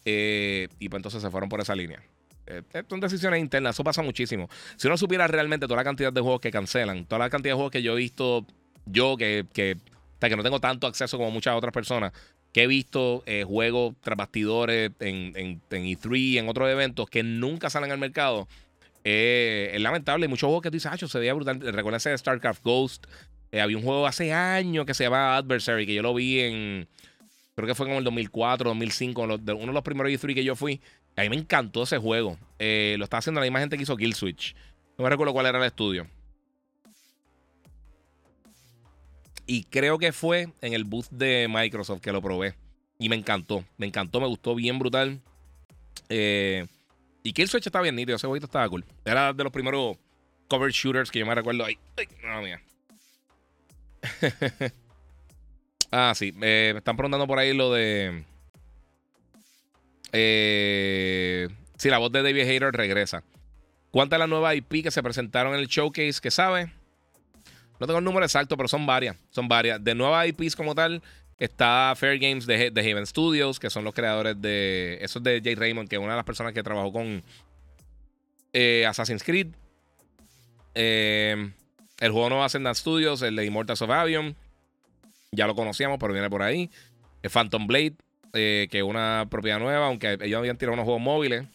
Eh, 0.05 0.67
y 0.79 0.89
pues 0.89 0.99
entonces 0.99 1.21
se 1.21 1.29
fueron 1.29 1.49
por 1.49 1.61
esa 1.61 1.75
línea. 1.75 2.01
Eh, 2.45 2.61
son 2.89 2.99
decisiones 2.99 3.39
internas, 3.39 3.75
eso 3.75 3.83
pasa 3.83 4.01
muchísimo. 4.01 4.49
Si 4.75 4.87
uno 4.87 4.97
supiera 4.97 5.27
realmente 5.27 5.65
toda 5.65 5.77
la 5.77 5.83
cantidad 5.83 6.11
de 6.11 6.21
juegos 6.21 6.41
que 6.41 6.51
cancelan, 6.51 7.05
toda 7.05 7.19
la 7.19 7.29
cantidad 7.29 7.53
de 7.53 7.55
juegos 7.55 7.71
que 7.71 7.81
yo 7.81 7.93
he 7.93 7.97
visto, 7.97 8.45
yo 8.85 9.15
que, 9.15 9.45
que, 9.53 9.77
que 10.19 10.35
no 10.35 10.43
tengo 10.43 10.59
tanto 10.59 10.87
acceso 10.87 11.17
como 11.17 11.31
muchas 11.31 11.55
otras 11.55 11.71
personas, 11.71 12.11
que 12.51 12.63
he 12.63 12.67
visto 12.67 13.23
eh, 13.25 13.43
juegos 13.45 13.95
tras 14.01 14.17
bastidores 14.17 14.91
en, 14.99 15.33
en, 15.35 15.61
en, 15.69 15.83
E3, 15.85 16.37
en 16.39 16.49
otros 16.49 16.69
eventos 16.69 17.09
que 17.09 17.23
nunca 17.23 17.69
salen 17.69 17.91
al 17.91 17.97
mercado, 17.97 18.47
eh, 19.03 19.71
es 19.73 19.81
lamentable. 19.81 20.25
Hay 20.25 20.29
muchos 20.29 20.47
juegos 20.47 20.61
que 20.61 20.69
tú 20.69 20.75
dices, 20.75 20.91
ah, 20.91 20.97
se 20.97 21.19
veía 21.19 21.33
brutal. 21.33 21.59
Recuerda 21.59 21.97
ese 21.97 22.17
StarCraft 22.17 22.63
Ghost. 22.63 23.05
Había 23.61 23.77
un 23.77 23.83
juego 23.83 24.07
hace 24.07 24.33
años 24.33 24.85
que 24.85 24.93
se 24.93 25.03
llamaba 25.03 25.37
Adversary, 25.37 25.85
que 25.85 25.93
yo 25.93 26.01
lo 26.01 26.13
vi 26.13 26.39
en. 26.39 26.87
Creo 27.55 27.67
que 27.67 27.75
fue 27.75 27.85
como 27.85 27.99
el 27.99 28.03
2004, 28.03 28.69
2005, 28.69 29.21
uno 29.21 29.37
de 29.37 29.65
los 29.65 29.83
primeros 29.83 30.11
E3 30.11 30.33
que 30.33 30.43
yo 30.43 30.55
fui. 30.55 30.81
A 31.15 31.21
mí 31.21 31.29
me 31.29 31.35
encantó 31.35 31.83
ese 31.83 31.99
juego. 31.99 32.37
Eh, 32.57 32.95
lo 32.97 33.03
está 33.03 33.17
haciendo 33.17 33.39
la 33.39 33.45
misma 33.45 33.59
gente 33.59 33.77
que 33.77 33.83
hizo 33.83 33.95
Kill 33.95 34.15
Switch. 34.15 34.55
No 34.97 35.03
me 35.03 35.09
recuerdo 35.09 35.33
cuál 35.33 35.45
era 35.45 35.59
el 35.59 35.65
estudio. 35.65 36.07
Y 39.45 39.65
creo 39.65 39.99
que 39.99 40.11
fue 40.11 40.49
en 40.61 40.73
el 40.73 40.85
booth 40.85 41.09
de 41.11 41.47
Microsoft 41.49 42.01
que 42.01 42.11
lo 42.11 42.21
probé. 42.21 42.55
Y 42.97 43.09
me 43.09 43.15
encantó. 43.15 43.63
Me 43.77 43.85
encantó, 43.85 44.19
me 44.19 44.27
gustó 44.27 44.55
bien 44.55 44.79
brutal. 44.79 45.21
Eh, 46.09 46.65
y 47.21 47.33
Kill 47.33 47.47
Switch 47.47 47.67
estaba 47.67 47.83
bien 47.83 47.95
nítido. 47.95 48.15
Ese 48.15 48.25
jueguito 48.25 48.47
estaba 48.47 48.67
cool. 48.69 48.83
Era 49.05 49.33
de 49.33 49.43
los 49.43 49.53
primeros 49.53 49.97
cover 50.47 50.71
shooters 50.71 51.11
que 51.11 51.19
yo 51.19 51.25
me 51.25 51.35
recuerdo. 51.35 51.65
Ay, 51.65 51.77
ay 51.97 52.07
mía. 52.43 52.61
ah, 55.91 56.13
sí. 56.15 56.31
me 56.33 56.69
están 56.71 56.97
preguntando 56.97 57.27
por 57.27 57.39
ahí 57.39 57.53
lo 57.53 57.71
de. 57.71 58.23
Eh, 60.11 61.47
si 61.77 61.89
la 61.89 61.97
voz 61.97 62.11
de 62.11 62.21
David 62.21 62.47
Hayter 62.47 62.71
regresa. 62.71 63.23
¿Cuántas 63.91 64.17
de 64.17 64.19
las 64.21 64.29
nuevas 64.29 64.55
IP 64.55 64.83
que 64.83 64.91
se 64.91 65.03
presentaron 65.03 65.53
en 65.53 65.59
el 65.59 65.67
showcase 65.67 66.19
que 66.21 66.31
sabe? 66.31 66.71
No 67.79 67.87
tengo 67.87 67.99
el 67.99 68.05
número 68.05 68.25
exacto, 68.25 68.57
pero 68.57 68.67
son 68.67 68.85
varias. 68.85 69.17
Son 69.29 69.47
varias. 69.47 69.83
De 69.83 69.93
nuevas 69.93 70.27
IPs 70.27 70.55
como 70.55 70.73
tal, 70.73 71.01
está 71.37 71.93
Fair 71.95 72.17
Games 72.19 72.45
de, 72.45 72.71
de 72.71 72.91
Haven 72.91 73.05
Studios, 73.05 73.59
que 73.59 73.69
son 73.69 73.83
los 73.83 73.93
creadores 73.93 74.41
de. 74.41 74.97
Eso 75.01 75.19
es 75.19 75.23
de 75.23 75.41
Jay 75.43 75.55
Raymond, 75.55 75.89
que 75.89 75.97
es 75.97 76.01
una 76.01 76.13
de 76.13 76.17
las 76.17 76.25
personas 76.25 76.53
que 76.53 76.63
trabajó 76.63 76.91
con 76.91 77.23
eh, 78.53 78.85
Assassin's 78.87 79.23
Creed. 79.23 79.47
Eh, 80.75 81.51
el 81.99 82.11
juego 82.11 82.29
nuevo 82.29 82.43
Ascendant 82.43 82.75
Studios, 82.75 83.21
el 83.21 83.35
de 83.35 83.45
Immortals 83.45 83.81
of 83.81 83.89
Avion. 83.89 84.35
Ya 85.31 85.47
lo 85.47 85.55
conocíamos, 85.55 85.97
pero 85.99 86.13
viene 86.13 86.29
por 86.29 86.41
ahí. 86.41 86.69
Phantom 87.29 87.67
Blade, 87.67 87.95
eh, 88.33 88.67
que 88.69 88.79
es 88.79 88.83
una 88.83 89.27
propiedad 89.29 89.59
nueva, 89.59 89.87
aunque 89.87 90.17
ellos 90.21 90.37
habían 90.37 90.57
tirado 90.57 90.73
unos 90.73 90.85
juegos 90.85 91.01
móviles. 91.01 91.45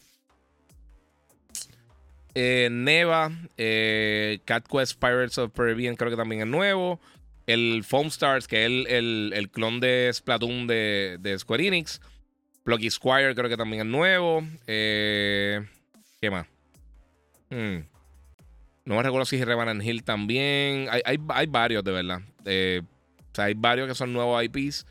Eh, 2.35 2.69
Neva, 2.71 3.31
eh, 3.57 4.39
Cat 4.45 4.67
Quest 4.67 4.99
Pirates 4.99 5.37
of 5.37 5.51
Caribbean, 5.53 5.95
creo 5.95 6.11
que 6.11 6.17
también 6.17 6.41
es 6.41 6.47
nuevo. 6.47 6.99
El 7.47 7.83
Foam 7.83 8.07
Stars, 8.07 8.47
que 8.47 8.65
es 8.65 8.85
el, 8.87 9.49
clon 9.51 9.79
de 9.79 10.09
Splatoon 10.13 10.67
de, 10.67 11.17
de 11.19 11.37
Square 11.39 11.67
Enix. 11.67 11.99
Plucky 12.63 12.89
Squire, 12.89 13.33
creo 13.33 13.49
que 13.49 13.57
también 13.57 13.81
es 13.81 13.87
nuevo. 13.87 14.43
¿Qué 14.65 15.65
más? 16.29 16.45
Hmm. 17.49 17.79
No 18.89 18.95
me 18.95 19.03
recuerdo 19.03 19.25
si 19.25 19.43
Revenant 19.43 19.83
Hill 19.83 20.03
también. 20.03 20.87
Hay, 20.89 21.01
hay, 21.05 21.45
varios, 21.45 21.83
de 21.83 21.91
verdad. 21.91 22.21
o 22.39 23.35
sea, 23.35 23.45
hay 23.45 23.53
varios 23.53 23.87
que 23.87 23.93
son 23.93 24.11
nuevos 24.11 24.43
IPs. 24.43 24.87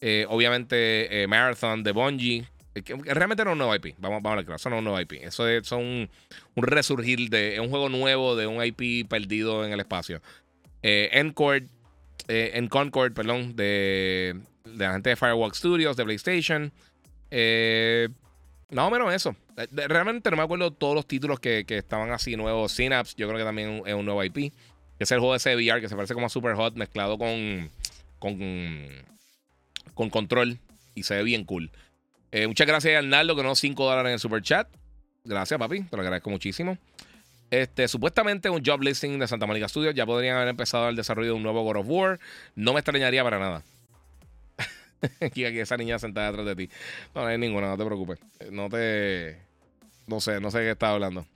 Eh, 0.00 0.24
obviamente, 0.28 1.26
Marathon 1.28 1.82
de 1.82 1.90
Bungie. 1.90 2.46
Que 2.72 2.94
realmente 2.94 3.44
no 3.44 3.50
es 3.50 3.52
un 3.54 3.58
nuevo 3.58 3.74
IP. 3.74 3.96
Vamos, 3.98 4.22
vamos 4.22 4.38
a 4.38 4.42
ver, 4.42 4.54
eso 4.54 4.70
no 4.70 4.76
es 4.76 4.78
un 4.78 4.84
nuevo 4.84 5.00
IP. 5.00 5.14
Eso 5.24 5.48
es 5.48 5.72
un, 5.72 6.08
un 6.54 6.62
resurgir 6.62 7.28
de 7.28 7.58
un 7.58 7.70
juego 7.70 7.88
nuevo 7.88 8.36
de 8.36 8.46
un 8.46 8.64
IP 8.64 9.08
perdido 9.08 9.66
en 9.66 9.72
el 9.72 9.80
espacio. 9.80 10.22
Encore, 10.82 11.66
en 12.28 12.68
Concord, 12.68 13.12
perdón, 13.14 13.56
de, 13.56 14.40
de 14.64 14.84
la 14.84 14.92
gente 14.92 15.10
de 15.10 15.16
Firewalk 15.16 15.54
Studios, 15.54 15.96
de 15.96 16.04
PlayStation. 16.04 16.72
Eh, 17.32 18.08
más 18.72 18.86
o 18.86 18.90
menos 18.90 19.12
eso. 19.12 19.34
Eh, 19.56 19.66
realmente 19.88 20.30
no 20.30 20.36
me 20.36 20.42
acuerdo 20.42 20.70
todos 20.72 20.94
los 20.94 21.06
títulos 21.06 21.40
que, 21.40 21.64
estaban 21.68 22.10
así 22.12 22.36
nuevos. 22.36 22.72
Synapse, 22.72 23.14
yo 23.16 23.26
creo 23.26 23.38
que 23.38 23.44
también 23.44 23.82
es 23.86 23.94
un 23.94 24.04
nuevo 24.04 24.22
IP. 24.24 24.34
Que 24.34 25.04
es 25.04 25.10
el 25.12 25.18
juego 25.18 25.36
de 25.36 25.56
VR 25.56 25.80
que 25.80 25.88
se 25.88 25.96
parece 25.96 26.12
como 26.14 26.26
a 26.26 26.28
Super 26.28 26.54
Hot 26.56 26.76
mezclado 26.76 27.16
con, 27.16 27.70
con, 28.18 28.38
con 29.94 30.10
control. 30.10 30.58
Y 30.94 31.04
se 31.04 31.16
ve 31.16 31.22
bien 31.22 31.44
cool. 31.44 31.70
Eh, 32.32 32.46
muchas 32.46 32.66
gracias 32.66 32.96
Arnaldo 32.96 33.34
que 33.34 33.42
nos 33.42 33.58
5 33.58 33.82
dólares 33.82 34.10
en 34.10 34.14
el 34.14 34.20
super 34.20 34.42
chat. 34.42 34.68
Gracias, 35.24 35.58
papi. 35.58 35.82
Te 35.82 35.96
lo 35.96 36.02
agradezco 36.02 36.30
muchísimo. 36.30 36.78
Este, 37.50 37.88
supuestamente 37.88 38.48
un 38.48 38.62
job 38.64 38.82
listing 38.82 39.18
de 39.18 39.26
Santa 39.26 39.46
Mónica 39.46 39.68
Studios. 39.68 39.94
Ya 39.94 40.06
podrían 40.06 40.36
haber 40.36 40.48
empezado 40.48 40.88
el 40.88 40.96
desarrollo 40.96 41.30
de 41.30 41.34
un 41.34 41.42
nuevo 41.42 41.62
God 41.62 41.78
of 41.78 41.86
War. 41.88 42.20
No 42.54 42.72
me 42.72 42.80
extrañaría 42.80 43.24
para 43.24 43.38
nada. 43.38 43.62
aquí, 45.20 45.44
aquí 45.44 45.58
esa 45.60 45.76
niña 45.76 45.98
sentada 45.98 46.28
detrás 46.28 46.46
de 46.46 46.56
ti. 46.56 46.72
No, 47.14 47.22
no 47.22 47.28
hay 47.28 47.38
ninguna, 47.38 47.68
no 47.68 47.76
te 47.76 47.84
preocupes. 47.84 48.18
No 48.50 48.68
te. 48.68 49.38
No 50.06 50.20
sé, 50.20 50.40
no 50.40 50.50
sé 50.50 50.58
de 50.58 50.64
qué 50.64 50.70
está 50.72 50.90
hablando. 50.90 51.26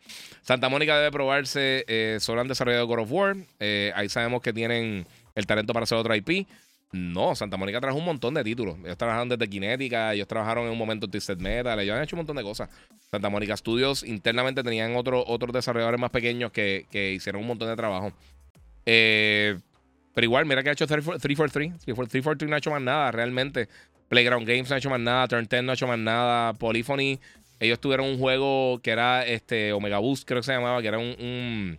Santa 0.42 0.68
Mónica 0.68 0.96
debe 0.96 1.12
probarse. 1.12 1.84
Eh, 1.86 2.18
solo 2.20 2.40
han 2.40 2.48
desarrollado 2.48 2.86
God 2.86 3.00
of 3.00 3.12
War. 3.12 3.36
Eh, 3.60 3.92
ahí 3.94 4.08
sabemos 4.08 4.42
que 4.42 4.52
tienen 4.52 5.06
el 5.34 5.46
talento 5.46 5.72
para 5.72 5.84
hacer 5.84 5.96
otra 5.96 6.16
IP. 6.16 6.46
No, 6.92 7.34
Santa 7.34 7.56
Mónica 7.56 7.80
trajo 7.80 7.98
un 7.98 8.04
montón 8.04 8.34
de 8.34 8.44
títulos. 8.44 8.76
Ellos 8.84 8.96
trabajaron 8.96 9.28
desde 9.28 9.48
Kinética, 9.48 10.14
ellos 10.14 10.28
trabajaron 10.28 10.66
en 10.66 10.70
un 10.70 10.78
momento 10.78 11.06
en 11.06 11.10
Twisted 11.10 11.38
Metal, 11.38 11.78
ellos 11.80 11.96
han 11.96 12.04
hecho 12.04 12.14
un 12.14 12.18
montón 12.18 12.36
de 12.36 12.44
cosas. 12.44 12.68
Santa 13.10 13.28
Mónica 13.30 13.56
Studios 13.56 14.04
internamente 14.04 14.62
tenían 14.62 14.94
otro, 14.94 15.24
otros 15.26 15.52
desarrolladores 15.52 16.00
más 16.00 16.10
pequeños 16.10 16.52
que, 16.52 16.86
que 16.92 17.12
hicieron 17.12 17.42
un 17.42 17.48
montón 17.48 17.68
de 17.68 17.74
trabajo. 17.74 18.12
Eh, 18.86 19.58
pero 20.14 20.24
igual, 20.24 20.46
mira 20.46 20.62
que 20.62 20.70
ha 20.70 20.72
hecho 20.72 20.86
343. 20.86 21.84
343 21.84 22.48
no 22.48 22.54
ha 22.54 22.58
hecho 22.58 22.70
más 22.70 22.82
nada 22.82 23.10
realmente. 23.10 23.68
Playground 24.08 24.46
Games 24.46 24.68
no 24.68 24.76
ha 24.76 24.78
hecho 24.78 24.90
más 24.90 25.00
nada. 25.00 25.26
Turn 25.26 25.46
10 25.46 25.64
no 25.64 25.72
ha 25.72 25.74
hecho 25.74 25.88
más 25.88 25.98
nada. 25.98 26.52
Polyphony, 26.54 27.18
ellos 27.58 27.80
tuvieron 27.80 28.06
un 28.06 28.18
juego 28.18 28.80
que 28.82 28.90
era 28.90 29.26
este 29.26 29.72
Omega 29.72 29.98
Boost, 29.98 30.26
creo 30.26 30.40
que 30.40 30.46
se 30.46 30.52
llamaba, 30.52 30.80
que 30.82 30.88
era 30.88 30.98
un, 30.98 31.78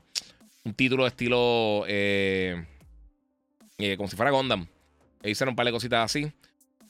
un, 0.63 0.73
título 0.73 1.03
de 1.03 1.09
estilo 1.09 1.85
eh, 1.87 2.65
eh, 3.77 3.95
como 3.95 4.09
si 4.09 4.15
fuera 4.15 4.31
Gundam. 4.31 4.67
Ellos 5.21 5.37
hicieron 5.37 5.53
un 5.53 5.55
par 5.55 5.65
de 5.65 5.71
cositas 5.71 6.05
así. 6.05 6.31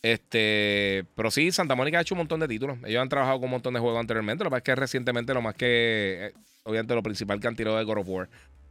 Este, 0.01 1.03
pero 1.15 1.31
sí, 1.31 1.51
Santa 1.51 1.73
Mónica 1.73 1.97
ha 1.97 2.01
hecho 2.01 2.13
un 2.13 2.19
montón 2.19 2.39
de 2.39 2.47
títulos. 2.47 2.77
Ellos 2.85 3.01
han 3.01 3.09
trabajado 3.09 3.39
con 3.39 3.45
un 3.45 3.51
montón 3.51 3.73
de 3.73 3.79
juegos 3.79 3.99
anteriormente. 3.99 4.43
Lo 4.43 4.49
que 4.49 4.51
pasa 4.51 4.59
es 4.59 4.63
que 4.63 4.75
recientemente, 4.75 5.33
lo 5.33 5.41
más 5.41 5.55
que, 5.55 6.27
eh, 6.27 6.33
obviamente, 6.63 6.93
lo 6.93 7.01
principal 7.01 7.39
que 7.39 7.47
han 7.47 7.55
tirado 7.55 7.77
de 7.77 7.83
God 7.83 7.99
of 7.99 8.09
War. 8.09 8.29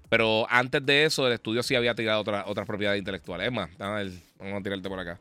Pero 0.09 0.47
antes 0.49 0.85
de 0.85 1.05
eso, 1.05 1.27
el 1.27 1.33
estudio 1.33 1.63
sí 1.63 1.75
había 1.75 1.95
tirado 1.95 2.21
otras 2.21 2.67
propiedades 2.67 2.99
intelectuales. 2.99 3.47
Es 3.47 3.53
más, 3.53 3.71
vamos 3.79 4.61
a 4.61 4.63
tirarte 4.63 4.89
por 4.89 4.99
acá. 4.99 5.19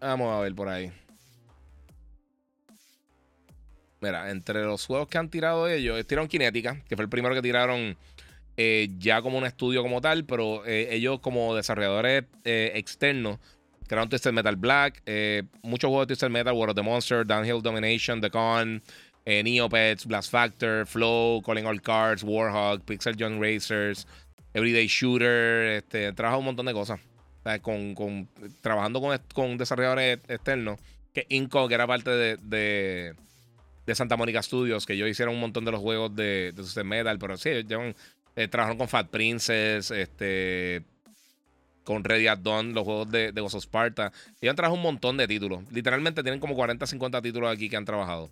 Vamos 0.00 0.34
a 0.34 0.40
ver 0.40 0.54
por 0.54 0.68
ahí. 0.68 0.92
Mira, 4.00 4.30
entre 4.30 4.62
los 4.64 4.84
juegos 4.84 5.08
que 5.08 5.16
han 5.16 5.30
tirado 5.30 5.66
ellos, 5.66 6.06
tiraron 6.06 6.28
Kinetica, 6.28 6.82
que 6.86 6.94
fue 6.94 7.04
el 7.04 7.08
primero 7.08 7.34
que 7.34 7.40
tiraron 7.40 7.96
eh, 8.56 8.90
ya 8.98 9.22
como 9.22 9.38
un 9.38 9.46
estudio 9.46 9.82
como 9.82 10.02
tal, 10.02 10.26
pero 10.26 10.64
eh, 10.66 10.88
ellos 10.90 11.20
como 11.20 11.54
desarrolladores 11.56 12.24
eh, 12.44 12.72
externos 12.74 13.38
crearon 13.86 14.08
Twisted 14.08 14.32
Metal 14.32 14.56
Black, 14.56 15.02
muchos 15.62 15.88
juegos 15.88 16.06
de 16.06 16.14
Twisted 16.14 16.30
Metal, 16.30 16.54
World 16.54 16.70
of 16.70 16.76
the 16.76 16.82
Monster, 16.82 17.26
Downhill 17.26 17.62
Domination, 17.62 18.20
The 18.20 18.30
Con, 18.30 18.82
Neopets, 19.26 20.06
Blast 20.06 20.30
Factor, 20.30 20.86
Flow, 20.86 21.40
Calling 21.42 21.66
All 21.66 21.80
Cards, 21.80 22.22
Warhawk, 22.22 22.84
Pixel 22.84 23.16
Young 23.16 23.40
Racers, 23.40 24.06
Everyday 24.54 24.86
Shooter, 24.86 25.78
este, 25.78 26.12
trabaja 26.12 26.38
un 26.38 26.44
montón 26.44 26.66
de 26.66 26.72
cosas. 26.72 27.00
con, 27.62 28.28
trabajando 28.62 29.02
con, 29.34 29.58
desarrolladores 29.58 30.20
externos, 30.28 30.78
que 31.12 31.26
Inco, 31.28 31.68
que 31.68 31.74
era 31.74 31.86
parte 31.86 32.10
de, 32.10 33.14
de, 33.86 33.94
Santa 33.94 34.16
Mónica 34.16 34.42
Studios, 34.42 34.86
que 34.86 34.94
ellos 34.94 35.08
hicieron 35.08 35.34
un 35.34 35.40
montón 35.40 35.64
de 35.64 35.72
los 35.72 35.80
juegos 35.80 36.14
de, 36.14 36.52
de 36.52 36.54
Twisted 36.54 36.84
Metal, 36.84 37.18
pero 37.18 37.36
sí, 37.36 37.50
eh, 38.36 38.48
trabajaron 38.48 38.78
con 38.78 38.88
Fat 38.88 39.08
Princess, 39.08 39.90
este, 39.90 40.82
con 41.84 42.02
Ready 42.02 42.26
at 42.26 42.38
Dawn, 42.38 42.74
los 42.74 42.84
juegos 42.84 43.10
de, 43.10 43.32
de 43.32 43.40
Gozo 43.40 43.58
Sparta. 43.60 44.12
Ellos 44.40 44.50
han 44.50 44.56
trabajado 44.56 44.76
un 44.76 44.82
montón 44.82 45.16
de 45.16 45.28
títulos. 45.28 45.62
Literalmente 45.70 46.22
tienen 46.22 46.40
como 46.40 46.54
40, 46.54 46.86
50 46.86 47.22
títulos 47.22 47.52
aquí 47.54 47.68
que 47.68 47.76
han 47.76 47.84
trabajado. 47.84 48.30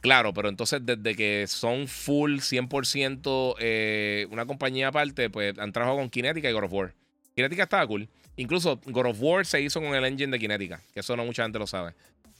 Claro, 0.00 0.32
pero 0.32 0.48
entonces 0.48 0.80
desde 0.84 1.16
que 1.16 1.46
son 1.48 1.88
full 1.88 2.36
100% 2.38 3.56
eh, 3.58 4.26
una 4.30 4.46
compañía 4.46 4.88
aparte, 4.88 5.28
pues 5.28 5.58
han 5.58 5.72
trabajado 5.72 5.98
con 5.98 6.08
Kinetica 6.08 6.48
y 6.48 6.52
God 6.52 6.64
of 6.64 6.72
War. 6.72 6.94
Kinetica 7.34 7.64
estaba 7.64 7.86
cool. 7.86 8.08
Incluso 8.36 8.80
God 8.86 9.06
of 9.06 9.16
War 9.20 9.44
se 9.44 9.60
hizo 9.60 9.80
con 9.80 9.94
el 9.94 10.04
engine 10.04 10.30
de 10.30 10.38
Kinetica, 10.38 10.80
que 10.92 11.00
eso 11.00 11.16
no 11.16 11.24
mucha 11.24 11.42
gente 11.42 11.58
lo 11.58 11.66
sabe. 11.66 11.94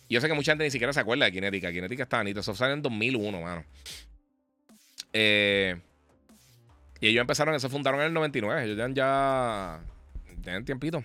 Yo 0.09 0.21
sé 0.21 0.29
que 0.29 0.35
mucha 0.35 0.53
gente 0.53 0.65
ni 0.65 0.71
siquiera 0.71 0.93
se 0.93 1.01
acuerda 1.01 1.27
de 1.27 1.33
Kinetica. 1.33 1.73
Kinetica 1.73 2.05
estaba 2.05 2.23
bonito. 2.23 2.41
Eso 2.41 2.55
salió 2.55 2.75
en 2.75 2.83
2001, 2.83 3.41
mano. 3.41 3.65
Eh, 5.13 5.77
y 7.01 7.09
ellos 7.09 7.21
empezaron, 7.21 7.59
se 7.61 7.69
fundaron 7.69 8.01
en 8.01 8.07
el 8.07 8.13
99. 8.13 8.65
Ellos 8.65 8.77
ya, 8.77 8.89
ya 8.95 9.81
tienen 10.43 10.65
tiempito. 10.65 11.05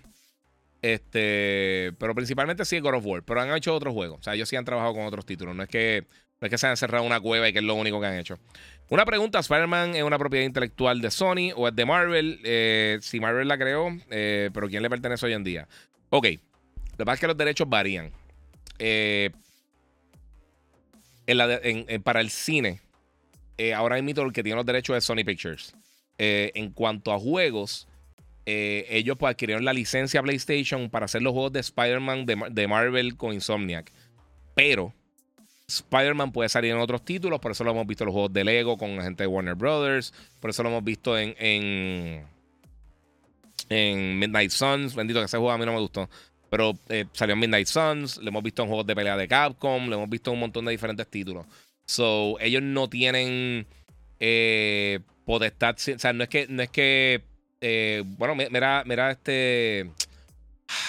Este, 0.82 1.94
pero 1.98 2.14
principalmente 2.14 2.66
sí 2.66 2.80
God 2.80 2.96
of 2.96 3.06
War. 3.06 3.24
Pero 3.24 3.42
han 3.42 3.56
hecho 3.56 3.74
otros 3.74 3.94
juegos. 3.94 4.20
O 4.20 4.24
sea, 4.24 4.34
ellos 4.34 4.50
sí 4.50 4.56
han 4.56 4.66
trabajado 4.66 4.94
con 4.94 5.06
otros 5.06 5.26
títulos. 5.26 5.56
No 5.56 5.64
es 5.64 5.70
que, 5.70 6.06
no 6.42 6.46
es 6.46 6.50
que 6.50 6.58
se 6.58 6.68
hayan 6.68 6.78
cerrado 6.78 7.06
una 7.06 7.20
cueva 7.20 7.48
y 7.48 7.54
que 7.54 7.60
es 7.60 7.66
lo 7.66 7.76
único 7.76 8.02
que 8.02 8.08
han 8.08 8.18
hecho. 8.18 8.38
Una 8.90 9.06
pregunta: 9.06 9.40
¿Spider-Man 9.40 9.96
es 9.96 10.04
una 10.04 10.20
propiedad 10.20 10.46
intelectual 10.46 11.00
de 11.00 11.12
Sony 11.12 11.52
o 11.56 11.68
es 11.68 11.76
de 11.76 11.86
Marvel? 11.86 12.40
Eh, 12.44 12.98
si 13.02 13.20
Marvel 13.20 13.48
la 13.48 13.58
creó, 13.58 13.88
eh, 14.10 14.50
pero 14.54 14.68
¿quién 14.68 14.84
le 14.84 14.90
pertenece 14.90 15.26
hoy 15.26 15.34
en 15.34 15.44
día? 15.44 15.68
Ok. 16.10 16.28
Lo 16.92 16.98
que 16.98 17.06
pasa 17.06 17.14
es 17.14 17.20
que 17.22 17.28
los 17.28 17.38
derechos 17.38 17.70
varían. 17.70 18.12
Eh, 18.78 19.32
para 22.04 22.20
el 22.20 22.30
cine, 22.30 22.82
ahora 23.76 23.96
hay 23.96 24.02
mito 24.02 24.22
el 24.22 24.34
que 24.34 24.44
tiene 24.44 24.56
los 24.56 24.66
derechos 24.66 24.96
de 24.96 25.02
Sony 25.02 25.26
Pictures. 25.26 25.74
Eh, 26.18 26.52
en 26.56 26.72
cuanto 26.72 27.12
a 27.12 27.20
juegos, 27.20 27.88
eh, 28.46 28.86
ellos 28.90 29.18
pues 29.18 29.32
adquirieron 29.32 29.66
la 29.66 29.74
licencia 29.74 30.22
PlayStation 30.22 30.90
para 30.90 31.06
hacer 31.06 31.22
los 31.22 31.34
juegos 31.34 31.54
de 31.54 31.62
Spider-Man 31.62 32.26
de, 32.26 32.68
Marvel 32.68 33.18
con 33.18 33.34
Insomniac. 33.34 33.92
Pero 34.54 34.94
Spider-Man 35.68 36.32
puede 36.32 36.50
salir 36.50 36.72
en 36.72 36.78
otros 36.78 37.04
títulos, 37.04 37.40
por 37.40 37.52
eso 37.52 37.64
lo 37.64 37.72
hemos 37.72 37.88
visto 37.88 38.04
en 38.04 38.08
los 38.08 38.14
juegos 38.14 38.34
de 38.34 38.44
Lego 38.44 38.78
con 38.78 38.96
la 38.96 39.04
gente 39.04 39.24
de 39.24 39.28
Warner 39.28 39.56
Brothers, 39.56 40.14
por 40.40 40.52
eso 40.52 40.62
lo 40.62 40.70
hemos 40.70 40.84
visto 40.84 41.18
en, 41.18 41.36
en, 41.40 42.28
Midnight 44.20 44.52
Suns. 44.52 44.94
Bendito 44.94 45.20
que 45.20 45.26
ese 45.26 45.38
juego 45.38 45.52
a 45.52 45.58
mí 45.58 45.66
no 45.66 45.74
me 45.74 45.80
gustó. 45.80 46.08
Pero 46.52 46.78
eh, 46.90 47.06
salió 47.14 47.34
en 47.34 47.40
Midnight 47.40 47.66
Suns, 47.66 48.18
lo 48.18 48.28
hemos 48.28 48.44
visto 48.44 48.62
en 48.62 48.68
juegos 48.68 48.86
de 48.86 48.96
pelea 48.96 49.18
de 49.18 49.28
Capcom, 49.28 49.88
lo 49.88 49.96
hemos 49.96 50.10
visto 50.10 50.30
en 50.30 50.36
un 50.36 50.42
montón 50.42 50.66
de 50.66 50.72
diferentes 50.72 51.08
títulos. 51.08 51.48
So, 51.86 52.38
ellos 52.40 52.64
no 52.64 52.90
tienen 52.90 53.68
eh, 54.20 55.00
potestad. 55.26 55.76
O 55.76 56.00
sea, 56.00 56.14
no 56.14 56.24
es 56.24 56.30
que, 56.30 56.48
no 56.48 56.64
es 56.64 56.70
que. 56.70 57.24
Eh, 57.62 58.04
bueno, 58.06 58.36
mira, 58.36 58.84
mira 58.86 59.12
este. 59.12 59.90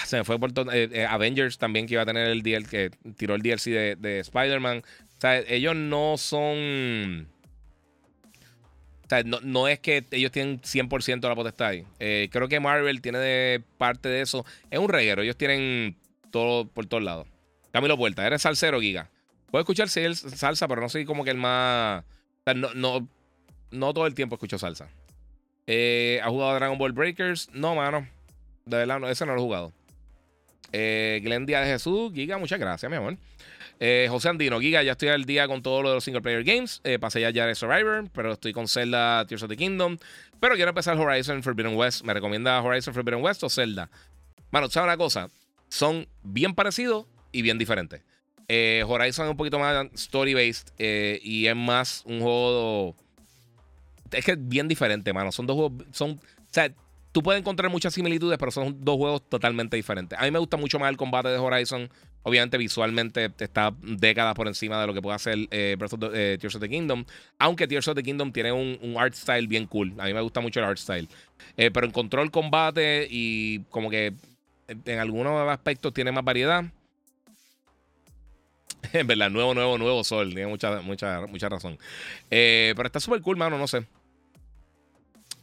Se 0.07 0.17
me 0.19 0.25
fue 0.25 0.39
por. 0.39 0.51
Eh, 0.73 0.89
eh, 0.93 1.07
Avengers 1.07 1.59
también 1.59 1.87
que 1.87 1.95
iba 1.95 2.03
a 2.03 2.07
tener 2.07 2.29
el 2.29 2.43
DLC, 2.43 2.69
que 2.69 2.91
tiró 3.17 3.35
el 3.35 3.43
DLC 3.43 3.71
de, 3.71 3.97
de 3.97 4.21
Spider-Man. 4.21 4.79
O 4.79 5.21
sea, 5.21 5.39
ellos 5.39 5.75
no 5.77 6.17
son. 6.17 7.29
O 9.05 9.09
sea, 9.09 9.23
no, 9.23 9.41
no, 9.43 9.69
es 9.69 9.81
que 9.81 10.05
ellos 10.13 10.33
tienen 10.33 10.61
100% 10.63 11.29
la 11.29 11.35
potestad 11.35 11.69
ahí. 11.69 11.85
creo 12.31 12.49
que 12.49 12.59
Marvel 12.59 13.03
tiene 13.03 13.19
de 13.19 13.63
parte 13.77 14.09
de 14.09 14.23
eso. 14.23 14.47
Es 14.71 14.79
un 14.79 14.89
reguero. 14.89 15.23
Ellos 15.23 15.37
tienen 15.37 15.97
todo 16.31 16.67
por 16.67 16.87
todos 16.87 17.03
lados. 17.03 17.29
Camilo 17.71 17.99
Puerta, 17.99 18.27
eres 18.27 18.43
salsero, 18.43 18.81
Giga. 18.81 19.11
Puedo 19.55 19.63
escuchar 19.63 19.89
salsa, 19.89 20.67
pero 20.67 20.81
no 20.81 20.89
soy 20.89 21.05
como 21.05 21.23
que 21.23 21.31
el 21.31 21.37
más. 21.37 22.03
No, 22.57 22.75
no, 22.75 23.09
no 23.71 23.95
todo 23.95 24.09
el 24.09 24.13
tiempo 24.13 24.35
escucho 24.35 24.59
salsa. 24.59 24.89
Eh, 25.69 26.21
¿Ha 26.25 26.29
jugado 26.29 26.57
Dragon 26.57 26.77
Ball 26.77 26.91
Breakers? 26.91 27.51
No, 27.53 27.77
mano. 27.77 28.05
De 28.65 28.79
verdad, 28.79 28.99
no, 28.99 29.09
ese 29.09 29.25
no 29.25 29.35
lo 29.37 29.41
he 29.41 29.45
jugado. 29.45 29.73
Eh, 30.73 31.21
Glenn 31.23 31.47
Díaz 31.47 31.65
de 31.67 31.71
Jesús, 31.71 32.13
Giga, 32.13 32.37
muchas 32.37 32.59
gracias, 32.59 32.91
mi 32.91 32.97
amor. 32.97 33.17
Eh, 33.79 34.09
José 34.11 34.29
Andino, 34.29 34.59
Giga, 34.59 34.83
ya 34.83 34.91
estoy 34.91 35.11
al 35.11 35.25
día 35.25 35.47
con 35.47 35.63
todo 35.63 35.83
lo 35.83 35.91
de 35.91 35.95
los 35.95 36.03
single 36.03 36.21
player 36.21 36.43
games. 36.43 36.81
Eh, 36.83 36.99
pasé 36.99 37.21
ya 37.21 37.47
de 37.47 37.55
Survivor, 37.55 38.11
pero 38.13 38.33
estoy 38.33 38.53
con 38.53 38.67
Zelda 38.67 39.25
Tears 39.25 39.45
of 39.45 39.51
the 39.51 39.57
Kingdom. 39.57 39.99
Pero 40.41 40.57
quiero 40.57 40.71
empezar 40.71 40.99
Horizon 40.99 41.45
Forbidden 41.45 41.77
West. 41.77 42.03
¿Me 42.03 42.13
recomienda 42.13 42.61
Horizon 42.61 42.93
Forbidden 42.93 43.23
West 43.23 43.45
o 43.45 43.49
Zelda? 43.49 43.89
Mano, 44.51 44.69
¿sabes 44.69 44.89
una 44.89 44.97
cosa? 44.97 45.29
Son 45.69 46.09
bien 46.25 46.57
parecidos 46.57 47.07
y 47.31 47.43
bien 47.43 47.57
diferentes. 47.57 48.03
Horizon 48.49 49.27
es 49.27 49.31
un 49.31 49.37
poquito 49.37 49.59
más 49.59 49.87
story-based 49.95 50.69
y 51.23 51.47
es 51.47 51.57
más 51.57 52.03
un 52.07 52.21
juego 52.21 52.95
es 54.15 54.25
que 54.25 54.33
es 54.33 54.49
bien 54.49 54.69
diferente, 54.69 55.13
mano. 55.13 55.33
Son 55.33 55.47
dos 55.47 55.57
juegos. 55.57 55.85
Son, 55.93 56.13
o 56.13 56.21
sea, 56.51 56.71
tú 57.13 57.23
puedes 57.23 57.41
encontrar 57.41 57.71
muchas 57.71 57.95
similitudes, 57.95 58.39
pero 58.39 58.51
son 58.51 58.85
dos 58.85 58.97
juegos 58.97 59.29
totalmente 59.29 59.77
diferentes. 59.77 60.19
A 60.19 60.23
mí 60.23 60.31
me 60.31 60.39
gusta 60.39 60.57
mucho 60.57 60.79
más 60.79 60.91
el 60.91 60.97
combate 60.97 61.29
de 61.29 61.39
Horizon. 61.39 61.91
Obviamente, 62.23 62.57
visualmente 62.57 63.31
está 63.39 63.75
décadas 63.83 64.35
por 64.35 64.47
encima 64.47 64.81
de 64.81 64.87
lo 64.87 64.95
que 64.95 65.03
puede 65.03 65.17
hacer 65.17 65.39
eh, 65.51 65.77
eh, 65.77 66.39
Tears 66.41 66.55
of 66.55 66.61
the 66.61 66.69
Kingdom. 66.69 67.05
Aunque 67.39 67.67
Tears 67.69 67.87
of 67.89 67.97
the 67.97 68.03
Kingdom 68.03 68.33
tiene 68.33 68.53
un, 68.53 68.95
art 68.97 69.15
style 69.15 69.47
bien 69.47 69.67
cool. 69.67 69.93
A 69.99 70.05
mí 70.05 70.15
me 70.15 70.21
gusta 70.21 70.41
mucho 70.41 70.61
el 70.61 70.67
art 70.67 70.79
style. 70.79 71.09
Eh, 71.57 71.71
pero 71.71 71.87
en 71.87 71.93
control, 71.93 72.31
combate 72.31 73.07
y 73.11 73.61
como 73.71 73.91
que 73.91 74.15
en 74.67 74.99
algunos 74.99 75.49
aspectos 75.51 75.93
tiene 75.93 76.13
más 76.13 76.25
variedad. 76.25 76.65
En 78.93 79.07
verdad, 79.07 79.31
nuevo, 79.31 79.55
nuevo, 79.55 79.79
nuevo 79.79 80.05
sol. 80.05 80.35
Tiene 80.35 80.47
mucha, 80.47 81.49
razón. 81.49 81.79
pero 82.29 82.87
está 82.87 83.01
súper 83.01 83.21
cool, 83.23 83.37
mano. 83.37 83.59
No 83.59 83.67
sé. 83.67 83.87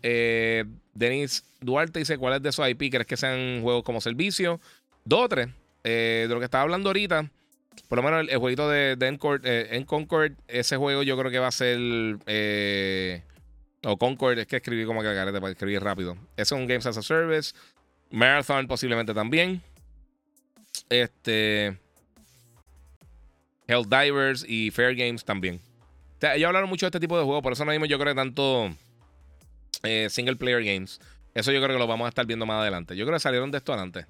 Eh, 0.03 0.65
Denis 0.93 1.43
Duarte 1.59 1.99
dice: 1.99 2.17
¿Cuál 2.17 2.35
es 2.35 2.41
de 2.41 2.49
esos 2.49 2.67
IP? 2.67 2.91
¿Crees 2.91 3.07
que 3.07 3.17
sean 3.17 3.61
juegos 3.61 3.83
como 3.83 4.01
servicio? 4.01 4.59
Dos 5.05 5.29
tres. 5.29 5.49
Eh, 5.83 6.25
de 6.27 6.33
lo 6.33 6.39
que 6.39 6.45
estaba 6.45 6.61
hablando 6.61 6.89
ahorita, 6.89 7.31
por 7.87 7.97
lo 7.97 8.03
menos 8.03 8.27
el, 8.29 8.37
jueguito 8.37 8.69
de, 8.69 8.95
de 8.95 9.17
Concord, 9.17 9.41
en 9.45 9.83
Concord, 9.83 10.33
ese 10.47 10.77
juego 10.77 11.01
yo 11.01 11.17
creo 11.17 11.31
que 11.31 11.39
va 11.39 11.47
a 11.47 11.51
ser. 11.51 11.79
Eh, 12.27 13.23
o 13.83 13.97
Concord, 13.97 14.37
es 14.37 14.47
que 14.47 14.57
escribí 14.57 14.85
como 14.85 15.01
que 15.01 15.07
carete 15.07 15.39
para 15.39 15.51
escribir 15.51 15.81
rápido. 15.81 16.15
Ese 16.37 16.53
es 16.53 16.59
un 16.59 16.67
Games 16.67 16.85
as 16.85 16.97
a 16.97 17.01
Service. 17.01 17.53
Marathon 18.11 18.67
posiblemente 18.67 19.13
también. 19.13 19.61
Este. 20.89 21.77
Divers 23.79 24.45
y 24.47 24.71
Fair 24.71 24.95
Games 24.95 25.23
también. 25.23 25.59
O 26.17 26.19
sea, 26.21 26.35
ellos 26.35 26.47
hablaron 26.47 26.69
mucho 26.69 26.85
de 26.85 26.89
este 26.89 26.99
tipo 26.99 27.17
de 27.17 27.23
juegos, 27.23 27.41
por 27.41 27.53
eso 27.53 27.65
no 27.65 27.71
mismo 27.71 27.85
yo 27.85 27.97
creo 27.97 28.13
que 28.13 28.19
tanto 28.19 28.69
eh, 29.83 30.07
single 30.09 30.35
player 30.35 30.63
games. 30.63 30.99
Eso 31.33 31.51
yo 31.51 31.59
creo 31.61 31.75
que 31.75 31.79
lo 31.79 31.87
vamos 31.87 32.05
a 32.05 32.09
estar 32.09 32.25
viendo 32.25 32.45
más 32.45 32.61
adelante. 32.61 32.95
Yo 32.95 33.05
creo 33.05 33.15
que 33.15 33.21
salieron 33.21 33.51
de 33.51 33.57
esto 33.57 33.73
adelante. 33.73 34.05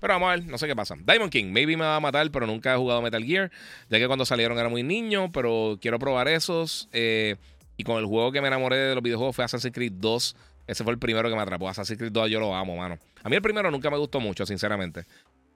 Pero 0.00 0.14
vamos 0.14 0.28
a 0.28 0.36
ver, 0.36 0.46
no 0.46 0.58
sé 0.58 0.66
qué 0.66 0.76
pasa. 0.76 0.96
Diamond 0.96 1.30
King, 1.30 1.46
maybe 1.46 1.76
me 1.76 1.84
va 1.84 1.96
a 1.96 2.00
matar, 2.00 2.30
pero 2.30 2.46
nunca 2.46 2.74
he 2.74 2.76
jugado 2.76 3.00
Metal 3.00 3.24
Gear. 3.24 3.50
Ya 3.88 3.98
que 3.98 4.06
cuando 4.06 4.26
salieron 4.26 4.58
era 4.58 4.68
muy 4.68 4.82
niño, 4.82 5.32
pero 5.32 5.78
quiero 5.80 5.98
probar 5.98 6.28
esos. 6.28 6.88
Eh, 6.92 7.36
y 7.76 7.84
con 7.84 7.98
el 7.98 8.06
juego 8.06 8.32
que 8.32 8.40
me 8.40 8.48
enamoré 8.48 8.76
de 8.76 8.94
los 8.94 9.02
videojuegos 9.02 9.36
fue 9.36 9.44
Assassin's 9.44 9.74
Creed 9.74 9.92
2. 9.96 10.36
Ese 10.66 10.84
fue 10.84 10.92
el 10.92 10.98
primero 10.98 11.28
que 11.28 11.36
me 11.36 11.42
atrapó. 11.42 11.68
Assassin's 11.68 11.98
Creed 11.98 12.12
2 12.12 12.30
yo 12.30 12.40
lo 12.40 12.54
amo, 12.54 12.76
mano. 12.76 12.98
A 13.22 13.28
mí 13.28 13.36
el 13.36 13.42
primero 13.42 13.70
nunca 13.70 13.90
me 13.90 13.96
gustó 13.96 14.20
mucho, 14.20 14.44
sinceramente. 14.44 15.04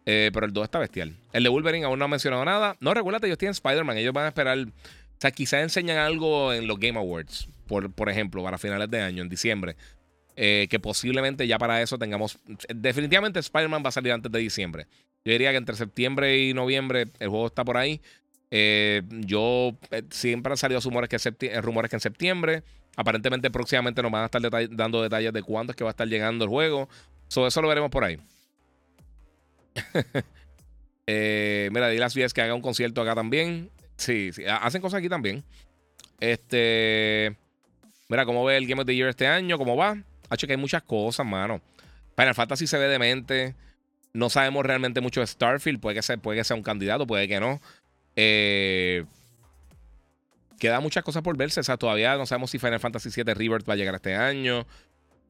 Eh, 0.06 0.30
pero 0.32 0.46
el 0.46 0.52
2 0.52 0.64
está 0.64 0.78
bestial. 0.78 1.14
El 1.32 1.42
de 1.42 1.48
Wolverine 1.48 1.84
aún 1.84 1.98
no 1.98 2.06
ha 2.06 2.08
mencionado 2.08 2.44
nada. 2.44 2.76
No, 2.80 2.94
recuérdate, 2.94 3.26
ellos 3.26 3.38
tienen 3.38 3.52
Spider-Man. 3.52 3.98
Ellos 3.98 4.12
van 4.12 4.24
a 4.24 4.28
esperar. 4.28 4.58
O 4.58 5.20
sea, 5.20 5.30
quizás 5.30 5.62
enseñan 5.62 5.98
algo 5.98 6.52
en 6.52 6.66
los 6.66 6.78
Game 6.78 6.98
Awards 6.98 7.48
por, 7.88 8.08
ejemplo, 8.08 8.42
para 8.42 8.58
finales 8.58 8.90
de 8.90 9.00
año, 9.00 9.22
en 9.22 9.28
diciembre. 9.28 9.76
Eh, 10.36 10.68
que 10.70 10.80
posiblemente 10.80 11.46
ya 11.46 11.58
para 11.58 11.82
eso 11.82 11.98
tengamos. 11.98 12.38
Definitivamente 12.74 13.40
Spider-Man 13.40 13.82
va 13.84 13.90
a 13.90 13.92
salir 13.92 14.12
antes 14.12 14.30
de 14.32 14.38
diciembre. 14.38 14.86
Yo 15.24 15.32
diría 15.32 15.50
que 15.50 15.58
entre 15.58 15.76
septiembre 15.76 16.38
y 16.38 16.54
noviembre 16.54 17.06
el 17.18 17.28
juego 17.28 17.46
está 17.46 17.64
por 17.64 17.76
ahí. 17.76 18.00
Eh, 18.50 19.02
yo 19.10 19.76
siempre 20.10 20.52
han 20.52 20.56
salido 20.56 20.80
rumores 20.80 21.08
que, 21.08 21.60
rumores 21.60 21.90
que 21.90 21.96
en 21.96 22.00
septiembre. 22.00 22.62
Aparentemente 22.96 23.50
próximamente 23.50 24.02
nos 24.02 24.10
van 24.10 24.22
a 24.22 24.24
estar 24.26 24.42
dando 24.70 25.02
detalles 25.02 25.32
de 25.32 25.42
cuándo 25.42 25.72
es 25.72 25.76
que 25.76 25.84
va 25.84 25.90
a 25.90 25.92
estar 25.92 26.08
llegando 26.08 26.44
el 26.44 26.50
juego. 26.50 26.88
So, 27.28 27.46
eso 27.46 27.62
lo 27.62 27.68
veremos 27.68 27.90
por 27.90 28.04
ahí. 28.04 28.18
mira, 31.72 31.88
di 31.88 31.98
las 31.98 32.14
vías 32.14 32.32
que 32.32 32.42
haga 32.42 32.54
un 32.54 32.62
concierto 32.62 33.02
acá 33.02 33.14
también. 33.14 33.70
Sí, 33.96 34.32
sí, 34.32 34.44
hacen 34.46 34.80
cosas 34.80 34.98
aquí 34.98 35.08
también. 35.08 35.44
Este. 36.20 37.36
Mira, 38.08 38.24
¿cómo 38.26 38.44
ve 38.44 38.56
el 38.56 38.66
Game 38.66 38.80
of 38.80 38.86
the 38.86 38.94
Year 38.94 39.08
este 39.08 39.26
año? 39.26 39.58
¿Cómo 39.58 39.76
va? 39.76 40.02
Hacho 40.28 40.46
que 40.46 40.54
hay 40.54 40.58
muchas 40.58 40.82
cosas, 40.82 41.26
mano. 41.26 41.60
Final 42.16 42.34
Fantasy 42.34 42.66
se 42.66 42.78
ve 42.78 42.88
demente. 42.88 43.54
No 44.12 44.28
sabemos 44.30 44.66
realmente 44.66 45.00
mucho 45.00 45.20
de 45.20 45.26
Starfield. 45.26 45.80
Puede 45.80 45.96
que 45.96 46.02
sea, 46.02 46.16
puede 46.16 46.38
que 46.38 46.44
sea 46.44 46.56
un 46.56 46.62
candidato, 46.62 47.06
puede 47.06 47.28
que 47.28 47.40
no. 47.40 47.60
Eh, 48.16 49.04
queda 50.58 50.80
muchas 50.80 51.04
cosas 51.04 51.22
por 51.22 51.36
verse. 51.36 51.60
O 51.60 51.62
sea, 51.62 51.76
todavía 51.76 52.16
no 52.16 52.26
sabemos 52.26 52.50
si 52.50 52.58
Final 52.58 52.80
Fantasy 52.80 53.10
VII 53.14 53.34
Rebirth 53.34 53.68
va 53.68 53.74
a 53.74 53.76
llegar 53.76 53.94
este 53.94 54.14
año. 54.14 54.66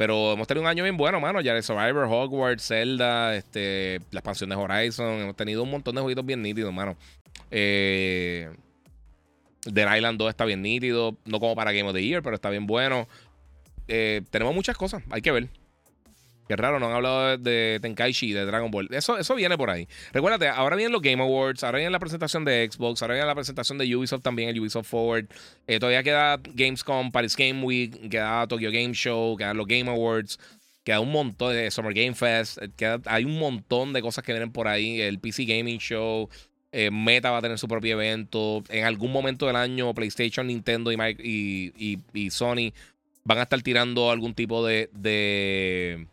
Pero 0.01 0.33
hemos 0.33 0.47
tenido 0.47 0.63
un 0.63 0.67
año 0.67 0.83
bien 0.83 0.97
bueno, 0.97 1.21
mano. 1.21 1.43
Ya 1.43 1.53
de 1.53 1.61
Survivor, 1.61 2.07
Hogwarts, 2.07 2.69
Zelda, 2.69 3.37
este, 3.37 4.01
la 4.13 4.21
expansión 4.21 4.49
de 4.49 4.57
Horizon. 4.57 5.21
Hemos 5.21 5.37
tenido 5.37 5.63
un 5.63 5.71
montón 5.71 5.95
de 5.95 6.01
jueguitos 6.01 6.25
bien 6.25 6.41
nítidos, 6.41 6.73
mano. 6.73 6.97
Eh, 7.51 8.49
The 9.71 9.83
Island 9.95 10.17
2 10.17 10.31
está 10.31 10.47
bien 10.47 10.63
nítido. 10.63 11.19
No 11.27 11.39
como 11.39 11.55
para 11.55 11.73
Game 11.73 11.87
of 11.87 11.95
the 11.95 12.03
Year, 12.03 12.23
pero 12.23 12.35
está 12.35 12.49
bien 12.49 12.67
bueno. 12.67 13.09
Eh, 13.89 14.23
tenemos 14.31 14.55
muchas 14.55 14.75
cosas, 14.75 15.03
hay 15.11 15.21
que 15.21 15.33
ver. 15.33 15.51
Qué 16.51 16.57
raro, 16.57 16.81
no 16.81 16.87
han 16.87 16.95
hablado 16.95 17.39
de, 17.39 17.79
Tenkaichi, 17.81 18.33
de 18.33 18.45
Dragon 18.45 18.73
Ball. 18.73 18.89
Eso, 18.91 19.17
eso 19.17 19.37
viene 19.37 19.57
por 19.57 19.71
ahí. 19.71 19.87
Recuérdate, 20.13 20.49
ahora 20.49 20.75
vienen 20.75 20.93
los 20.93 21.01
Game 21.01 21.23
Awards, 21.23 21.63
ahora 21.63 21.79
viene 21.79 21.93
la 21.93 22.01
presentación 22.01 22.45
de 22.45 22.69
Xbox, 22.69 23.03
ahora 23.03 23.15
viene 23.15 23.29
la 23.29 23.37
presentación 23.37 23.79
de 23.79 23.95
Ubisoft 23.95 24.23
también, 24.23 24.49
el 24.49 24.59
Ubisoft 24.59 24.89
Forward. 24.89 25.27
Eh, 25.69 25.79
todavía 25.79 26.03
queda 26.03 26.41
Gamescom, 26.43 27.13
Paris 27.13 27.37
Game 27.37 27.63
Week, 27.63 28.11
queda 28.11 28.49
Tokyo 28.49 28.73
Game 28.73 28.93
Show, 28.95 29.37
quedan 29.37 29.59
los 29.59 29.69
Game 29.69 29.89
Awards, 29.89 30.41
queda 30.83 30.99
un 30.99 31.13
montón 31.13 31.53
de 31.53 31.71
Summer 31.71 31.95
Game 31.95 32.15
Fest, 32.15 32.59
eh, 32.61 32.99
hay 33.05 33.25
un 33.25 33.39
montón 33.39 33.93
de 33.93 34.03
cosas 34.03 34.25
que 34.25 34.33
vienen 34.33 34.51
por 34.51 34.67
ahí, 34.67 35.01
el 35.01 35.21
PC 35.21 35.45
Gaming 35.45 35.79
Show. 35.79 36.29
Eh, 36.73 36.91
Meta 36.91 37.31
va 37.31 37.39
a 37.39 37.43
tener 37.43 37.61
su 37.61 37.69
propio 37.69 37.93
evento. 37.93 38.65
En 38.71 38.87
algún 38.87 39.13
momento 39.13 39.47
del 39.47 39.55
año, 39.55 39.95
PlayStation, 39.95 40.49
Nintendo 40.49 40.91
y, 40.91 42.29
Sony 42.33 42.73
van 43.23 43.39
a 43.39 43.43
estar 43.43 43.63
tirando 43.63 44.11
algún 44.11 44.35
tipo 44.35 44.67
de, 44.67 44.91
de 44.93 46.09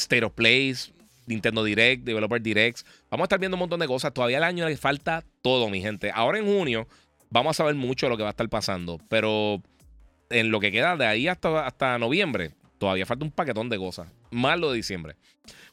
State 0.00 0.24
of 0.24 0.32
Plays, 0.32 0.92
Nintendo 1.26 1.64
Direct, 1.64 2.04
Developer 2.04 2.40
Direct. 2.40 2.80
Vamos 3.10 3.24
a 3.24 3.26
estar 3.26 3.38
viendo 3.38 3.56
un 3.56 3.60
montón 3.60 3.80
de 3.80 3.86
cosas. 3.86 4.12
Todavía 4.12 4.38
el 4.38 4.44
año 4.44 4.68
le 4.68 4.76
falta 4.76 5.24
todo, 5.42 5.68
mi 5.68 5.80
gente. 5.80 6.10
Ahora 6.12 6.38
en 6.38 6.46
junio 6.46 6.86
vamos 7.30 7.56
a 7.56 7.58
saber 7.58 7.74
mucho 7.74 8.06
de 8.06 8.10
lo 8.10 8.16
que 8.16 8.22
va 8.22 8.30
a 8.30 8.32
estar 8.32 8.48
pasando. 8.48 8.98
Pero 9.08 9.62
en 10.30 10.50
lo 10.50 10.60
que 10.60 10.72
queda 10.72 10.96
de 10.96 11.06
ahí 11.06 11.28
hasta, 11.28 11.66
hasta 11.66 11.98
noviembre, 11.98 12.52
todavía 12.78 13.06
falta 13.06 13.24
un 13.24 13.30
paquetón 13.30 13.68
de 13.68 13.78
cosas. 13.78 14.12
Más 14.30 14.58
lo 14.58 14.70
de 14.70 14.76
diciembre. 14.76 15.16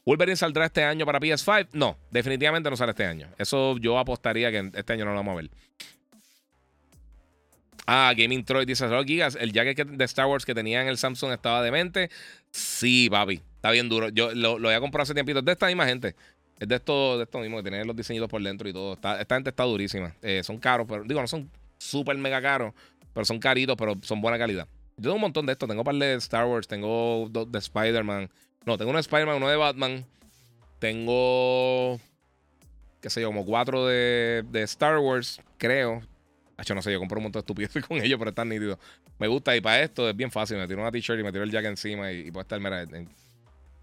¿Wolverine 0.04 0.36
saldrá 0.36 0.66
este 0.66 0.84
año 0.84 1.04
para 1.04 1.20
PS5? 1.20 1.68
No, 1.72 1.98
definitivamente 2.10 2.70
no 2.70 2.76
sale 2.76 2.90
este 2.90 3.04
año. 3.04 3.28
Eso 3.38 3.76
yo 3.78 3.98
apostaría 3.98 4.50
que 4.50 4.70
este 4.74 4.92
año 4.92 5.04
no 5.04 5.10
lo 5.10 5.16
vamos 5.18 5.32
a 5.32 5.36
ver. 5.36 5.50
Ah, 7.90 8.12
Gaming 8.14 8.44
Troy 8.44 8.66
dice, 8.66 8.86
Gigas, 9.06 9.34
el 9.40 9.50
jacket 9.50 9.88
de 9.88 10.04
Star 10.04 10.26
Wars 10.26 10.44
que 10.44 10.54
tenía 10.54 10.82
en 10.82 10.88
el 10.88 10.98
Samsung 10.98 11.32
estaba 11.32 11.62
demente. 11.62 12.10
Sí, 12.50 13.08
papi, 13.10 13.40
está 13.54 13.70
bien 13.70 13.88
duro. 13.88 14.10
Yo 14.10 14.34
lo, 14.34 14.58
lo 14.58 14.68
había 14.68 14.78
comprado 14.78 15.04
hace 15.04 15.14
tiempito. 15.14 15.38
Es 15.38 15.44
de 15.46 15.52
esta 15.52 15.68
misma 15.68 15.86
gente. 15.86 16.14
Es 16.60 16.68
de 16.68 16.74
esto, 16.74 17.16
de 17.16 17.24
esto 17.24 17.38
mismo, 17.38 17.56
que 17.56 17.62
tiene 17.62 17.82
los 17.86 17.96
diseñitos 17.96 18.28
por 18.28 18.42
dentro 18.42 18.68
y 18.68 18.74
todo. 18.74 18.92
esta 18.92 19.34
gente 19.34 19.48
está 19.48 19.62
durísima. 19.62 20.14
Eh, 20.20 20.42
son 20.44 20.58
caros, 20.58 20.86
pero 20.86 21.02
digo, 21.02 21.18
no 21.22 21.26
son 21.26 21.50
súper 21.78 22.18
mega 22.18 22.42
caros, 22.42 22.74
pero 23.14 23.24
son 23.24 23.38
caritos, 23.38 23.74
pero 23.78 23.94
son 24.02 24.20
buena 24.20 24.36
calidad. 24.36 24.68
Yo 24.98 25.04
tengo 25.04 25.14
un 25.14 25.22
montón 25.22 25.46
de 25.46 25.52
esto. 25.52 25.66
Tengo 25.66 25.80
un 25.80 25.86
par 25.86 25.94
de 25.94 26.12
Star 26.16 26.44
Wars, 26.44 26.68
tengo 26.68 27.26
dos 27.30 27.50
de 27.50 27.58
Spider-Man. 27.58 28.28
No, 28.66 28.76
tengo 28.76 28.90
uno 28.90 28.98
de 28.98 29.00
Spider-Man, 29.00 29.36
uno 29.36 29.48
de 29.48 29.56
Batman. 29.56 30.04
Tengo. 30.78 31.98
qué 33.00 33.08
sé 33.08 33.22
yo, 33.22 33.28
como 33.28 33.46
cuatro 33.46 33.86
de, 33.86 34.44
de 34.50 34.62
Star 34.64 34.98
Wars, 34.98 35.40
creo. 35.56 36.02
Yo 36.64 36.74
no 36.74 36.82
sé, 36.82 36.92
yo 36.92 36.98
compro 36.98 37.18
un 37.18 37.24
montón 37.24 37.40
de 37.40 37.44
estupideces 37.44 37.84
con 37.86 37.98
ellos, 37.98 38.18
pero 38.18 38.30
están 38.30 38.48
nítidos. 38.48 38.78
Me 39.18 39.28
gusta 39.28 39.56
y 39.56 39.60
para 39.60 39.82
esto 39.82 40.08
es 40.08 40.16
bien 40.16 40.30
fácil. 40.30 40.56
Me 40.56 40.66
tiro 40.66 40.80
una 40.80 40.90
t-shirt 40.90 41.20
y 41.20 41.22
me 41.22 41.32
tiro 41.32 41.44
el 41.44 41.50
jack 41.50 41.64
encima 41.66 42.12
y, 42.12 42.30
puedo 42.30 42.42
estar, 42.42 42.60
mira, 42.60 42.82
en 42.82 43.08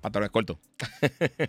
pantalones 0.02 0.32
cortos. 0.32 0.58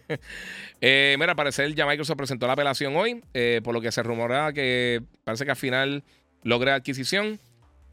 eh, 0.80 1.16
mira, 1.18 1.34
parecer 1.34 1.74
ya 1.74 1.86
Microsoft 1.86 2.16
presentó 2.16 2.46
la 2.46 2.54
apelación 2.54 2.96
hoy, 2.96 3.22
eh, 3.34 3.60
por 3.62 3.74
lo 3.74 3.80
que 3.80 3.92
se 3.92 4.02
rumora 4.02 4.52
que 4.52 5.02
parece 5.24 5.44
que 5.44 5.50
al 5.50 5.56
final 5.56 6.04
logre 6.42 6.70
adquisición. 6.70 7.38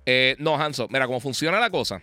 Eh, 0.05 0.35
no, 0.39 0.55
Hanso, 0.61 0.87
mira, 0.89 1.07
cómo 1.07 1.19
funciona 1.19 1.59
la 1.59 1.69
cosa 1.69 2.01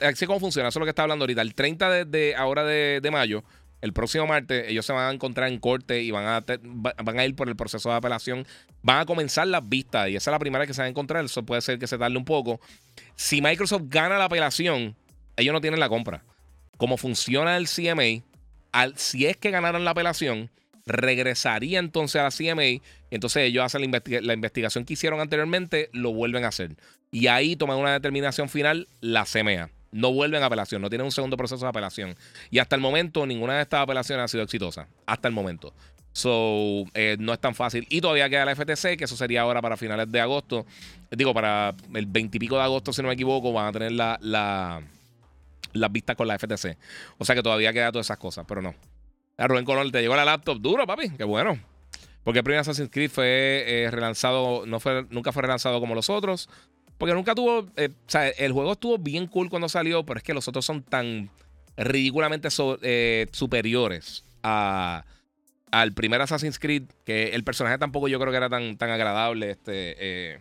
Así 0.00 0.26
cómo 0.26 0.40
funciona, 0.40 0.68
eso 0.68 0.78
es 0.78 0.80
lo 0.80 0.86
que 0.86 0.90
está 0.90 1.02
hablando 1.02 1.22
ahorita. 1.22 1.40
El 1.40 1.54
30 1.54 2.04
de, 2.04 2.34
ahora 2.36 2.64
de, 2.64 3.08
mayo, 3.10 3.42
el 3.80 3.92
próximo 3.92 4.26
martes, 4.26 4.68
ellos 4.68 4.84
se 4.84 4.92
van 4.92 5.08
a 5.08 5.12
encontrar 5.12 5.48
en 5.48 5.58
corte 5.58 6.02
y 6.02 6.10
van 6.10 6.26
a, 6.26 6.44
van 7.02 7.18
a 7.18 7.24
ir 7.24 7.36
por 7.36 7.48
el 7.48 7.56
proceso 7.56 7.88
de 7.90 7.96
apelación. 7.96 8.46
Van 8.82 9.00
a 9.00 9.06
comenzar 9.06 9.46
las 9.46 9.68
vistas 9.68 10.08
y 10.08 10.16
esa 10.16 10.30
es 10.30 10.32
la 10.32 10.38
primera 10.38 10.66
que 10.66 10.74
se 10.74 10.80
van 10.80 10.86
a 10.86 10.90
encontrar. 10.90 11.24
Eso 11.24 11.44
puede 11.44 11.60
ser 11.60 11.78
que 11.78 11.86
se 11.86 11.98
tarde 11.98 12.16
un 12.16 12.24
poco. 12.24 12.60
Si 13.14 13.40
Microsoft 13.40 13.82
gana 13.86 14.18
la 14.18 14.24
apelación, 14.24 14.96
ellos 15.36 15.52
no 15.52 15.60
tienen 15.60 15.80
la 15.80 15.88
compra. 15.88 16.24
Como 16.76 16.96
funciona 16.96 17.56
el 17.56 17.68
CMA, 17.68 18.24
al, 18.72 18.96
si 18.96 19.26
es 19.26 19.36
que 19.36 19.50
ganaran 19.50 19.84
la 19.84 19.92
apelación, 19.92 20.50
regresaría 20.86 21.78
entonces 21.78 22.20
a 22.20 22.24
la 22.24 22.30
CMA. 22.30 22.82
Entonces 23.10 23.44
ellos 23.44 23.64
hacen 23.64 23.90
la, 23.90 24.34
investigación 24.34 24.84
que 24.84 24.94
hicieron 24.94 25.20
anteriormente, 25.20 25.88
lo 25.92 26.12
vuelven 26.12 26.44
a 26.44 26.48
hacer. 26.48 26.76
Y 27.10 27.28
ahí 27.28 27.56
toman 27.56 27.78
una 27.78 27.92
determinación 27.92 28.48
final 28.48 28.88
la 29.00 29.24
CMA. 29.24 29.70
No 29.90 30.12
vuelven 30.12 30.42
a 30.42 30.46
apelación, 30.46 30.82
no 30.82 30.90
tienen 30.90 31.06
un 31.06 31.12
segundo 31.12 31.36
proceso 31.36 31.64
de 31.64 31.68
apelación. 31.68 32.14
Y 32.50 32.58
hasta 32.58 32.76
el 32.76 32.82
momento 32.82 33.26
ninguna 33.26 33.56
de 33.56 33.62
estas 33.62 33.80
apelaciones 33.80 34.24
ha 34.24 34.28
sido 34.28 34.44
exitosa. 34.44 34.88
Hasta 35.06 35.28
el 35.28 35.34
momento. 35.34 35.72
So, 36.12 36.84
eh, 36.94 37.16
no 37.20 37.32
es 37.32 37.40
tan 37.40 37.54
fácil. 37.54 37.86
Y 37.88 38.00
todavía 38.00 38.28
queda 38.28 38.44
la 38.44 38.54
FTC, 38.54 38.96
que 38.96 39.04
eso 39.04 39.16
sería 39.16 39.42
ahora 39.42 39.62
para 39.62 39.76
finales 39.76 40.10
de 40.10 40.20
agosto. 40.20 40.66
Digo, 41.10 41.32
para 41.32 41.74
el 41.94 42.06
20 42.06 42.36
y 42.36 42.40
pico 42.40 42.56
de 42.56 42.62
agosto, 42.62 42.92
si 42.92 43.02
no 43.02 43.08
me 43.08 43.14
equivoco, 43.14 43.52
van 43.52 43.66
a 43.66 43.72
tener 43.72 43.92
la, 43.92 44.18
la, 44.20 44.82
las 45.72 45.92
vistas 45.92 46.16
con 46.16 46.26
la 46.26 46.38
FTC. 46.38 46.76
O 47.18 47.24
sea 47.24 47.34
que 47.34 47.42
todavía 47.42 47.72
queda 47.72 47.92
todas 47.92 48.06
esas 48.06 48.18
cosas, 48.18 48.44
pero 48.48 48.60
no. 48.60 48.74
A 49.36 49.46
Rubén 49.46 49.64
Colón 49.64 49.92
te 49.92 50.00
llegó 50.00 50.16
la 50.16 50.24
laptop 50.24 50.58
duro, 50.60 50.86
papi. 50.86 51.10
Qué 51.10 51.24
bueno. 51.24 51.58
Porque 52.24 52.40
el 52.40 52.44
primer 52.44 52.60
Assassin's 52.60 52.90
Creed 52.90 53.10
fue 53.10 53.64
eh, 53.66 53.90
relanzado, 53.90 54.66
no 54.66 54.80
fue, 54.80 55.06
nunca 55.10 55.32
fue 55.32 55.42
relanzado 55.42 55.80
como 55.80 55.94
los 55.94 56.10
otros. 56.10 56.50
Porque 56.98 57.14
nunca 57.14 57.34
tuvo. 57.34 57.68
Eh, 57.76 57.90
o 57.90 58.10
sea, 58.10 58.28
el 58.28 58.52
juego 58.52 58.72
estuvo 58.72 58.98
bien 58.98 59.26
cool 59.28 59.48
cuando 59.48 59.68
salió, 59.68 60.04
pero 60.04 60.18
es 60.18 60.24
que 60.24 60.34
los 60.34 60.48
otros 60.48 60.64
son 60.64 60.82
tan 60.82 61.30
ridículamente 61.76 62.48
eh, 62.82 63.26
superiores 63.30 64.24
a, 64.42 65.04
al 65.70 65.92
primer 65.92 66.20
Assassin's 66.20 66.58
Creed 66.58 66.82
que 67.04 67.28
el 67.28 67.44
personaje 67.44 67.78
tampoco 67.78 68.08
yo 68.08 68.18
creo 68.18 68.32
que 68.32 68.36
era 68.36 68.50
tan, 68.50 68.76
tan 68.76 68.90
agradable. 68.90 69.52
Este. 69.52 70.40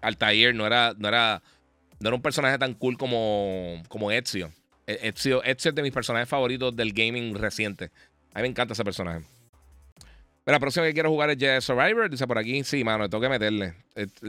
Altair 0.00 0.54
no 0.54 0.66
era, 0.66 0.94
no 0.96 1.08
era. 1.08 1.42
No 2.00 2.08
era 2.10 2.14
un 2.14 2.22
personaje 2.22 2.56
tan 2.58 2.74
cool 2.74 2.96
como, 2.96 3.82
como 3.88 4.12
Ezio. 4.12 4.52
Ezio. 4.86 5.42
Ezio 5.42 5.70
es 5.70 5.74
de 5.74 5.82
mis 5.82 5.92
personajes 5.92 6.28
favoritos 6.28 6.74
del 6.76 6.92
gaming 6.92 7.34
reciente. 7.34 7.90
A 8.32 8.38
mí 8.38 8.42
me 8.42 8.48
encanta 8.48 8.74
ese 8.74 8.84
personaje. 8.84 9.24
La 10.52 10.58
próxima 10.58 10.86
que 10.86 10.94
quiero 10.94 11.10
jugar 11.10 11.28
es 11.28 11.36
Jedi 11.38 11.60
Survivor. 11.60 12.08
Dice 12.08 12.26
por 12.26 12.38
aquí, 12.38 12.64
sí, 12.64 12.82
mano, 12.82 13.06
tengo 13.10 13.20
que 13.20 13.28
meterle. 13.28 13.74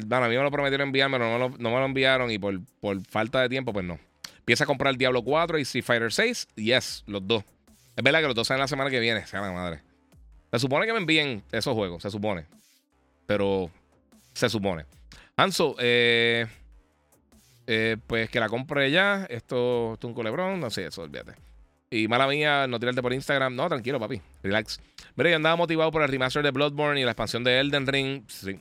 Bueno, 0.06 0.26
a 0.26 0.28
mí 0.28 0.36
me 0.36 0.44
lo 0.44 0.52
prometieron 0.52 0.88
enviarme, 0.88 1.18
pero 1.18 1.38
no 1.38 1.70
me 1.70 1.80
lo, 1.80 1.86
enviaron 1.86 2.30
y 2.30 2.38
por, 2.38 2.60
por, 2.82 3.02
falta 3.08 3.42
de 3.42 3.48
tiempo, 3.48 3.72
pues 3.72 3.86
no. 3.86 3.98
Empieza 4.40 4.66
a 4.66 4.68
comprar 4.68 4.98
Diablo 4.98 5.24
4 5.24 5.58
y 5.60 5.62
Street 5.62 5.86
Fighter 5.86 6.12
6. 6.12 6.48
Yes, 6.56 7.04
los 7.08 7.26
dos. 7.26 7.46
Es 7.96 8.04
verdad 8.04 8.20
que 8.20 8.26
los 8.26 8.36
dos 8.36 8.48
salen 8.48 8.60
la 8.60 8.68
semana 8.68 8.90
que 8.90 9.00
viene, 9.00 9.26
sea 9.28 9.40
la 9.40 9.52
madre. 9.54 9.82
Se 10.52 10.60
supone 10.60 10.86
que 10.86 10.92
me 10.92 11.00
envíen 11.00 11.42
esos 11.54 11.74
juegos, 11.74 12.04
se 12.04 12.12
supone. 12.12 12.48
Pero 13.26 13.72
se 14.34 14.50
supone. 14.50 14.86
Hanso, 15.38 15.78
eh, 15.80 16.48
eh, 17.66 17.96
pues 18.08 18.30
que 18.30 18.42
la 18.42 18.50
compre 18.50 18.92
ya. 18.92 19.26
Esto, 19.30 19.94
es 19.94 20.04
un 20.04 20.14
culebrón. 20.14 20.60
No 20.60 20.70
sé, 20.70 20.88
eso, 20.88 21.04
olvídate. 21.04 21.49
Y 21.92 22.08
mala 22.08 22.28
mía, 22.28 22.68
no 22.68 22.80
tirarte 22.80 23.02
por 23.02 23.14
Instagram. 23.14 23.56
No, 23.56 23.68
tranquilo, 23.68 24.00
papi. 24.00 24.22
Relax. 24.44 24.80
Mira, 25.16 25.32
yo 25.32 25.36
andaba 25.38 25.56
motivado 25.56 25.92
por 25.92 26.04
el 26.04 26.08
remaster 26.08 26.44
de 26.44 26.52
Bloodborne 26.52 27.02
y 27.02 27.04
la 27.04 27.12
expansión 27.12 27.44
de 27.44 27.60
Elden 27.60 27.88
Ring. 27.88 28.24
Sí. 28.28 28.60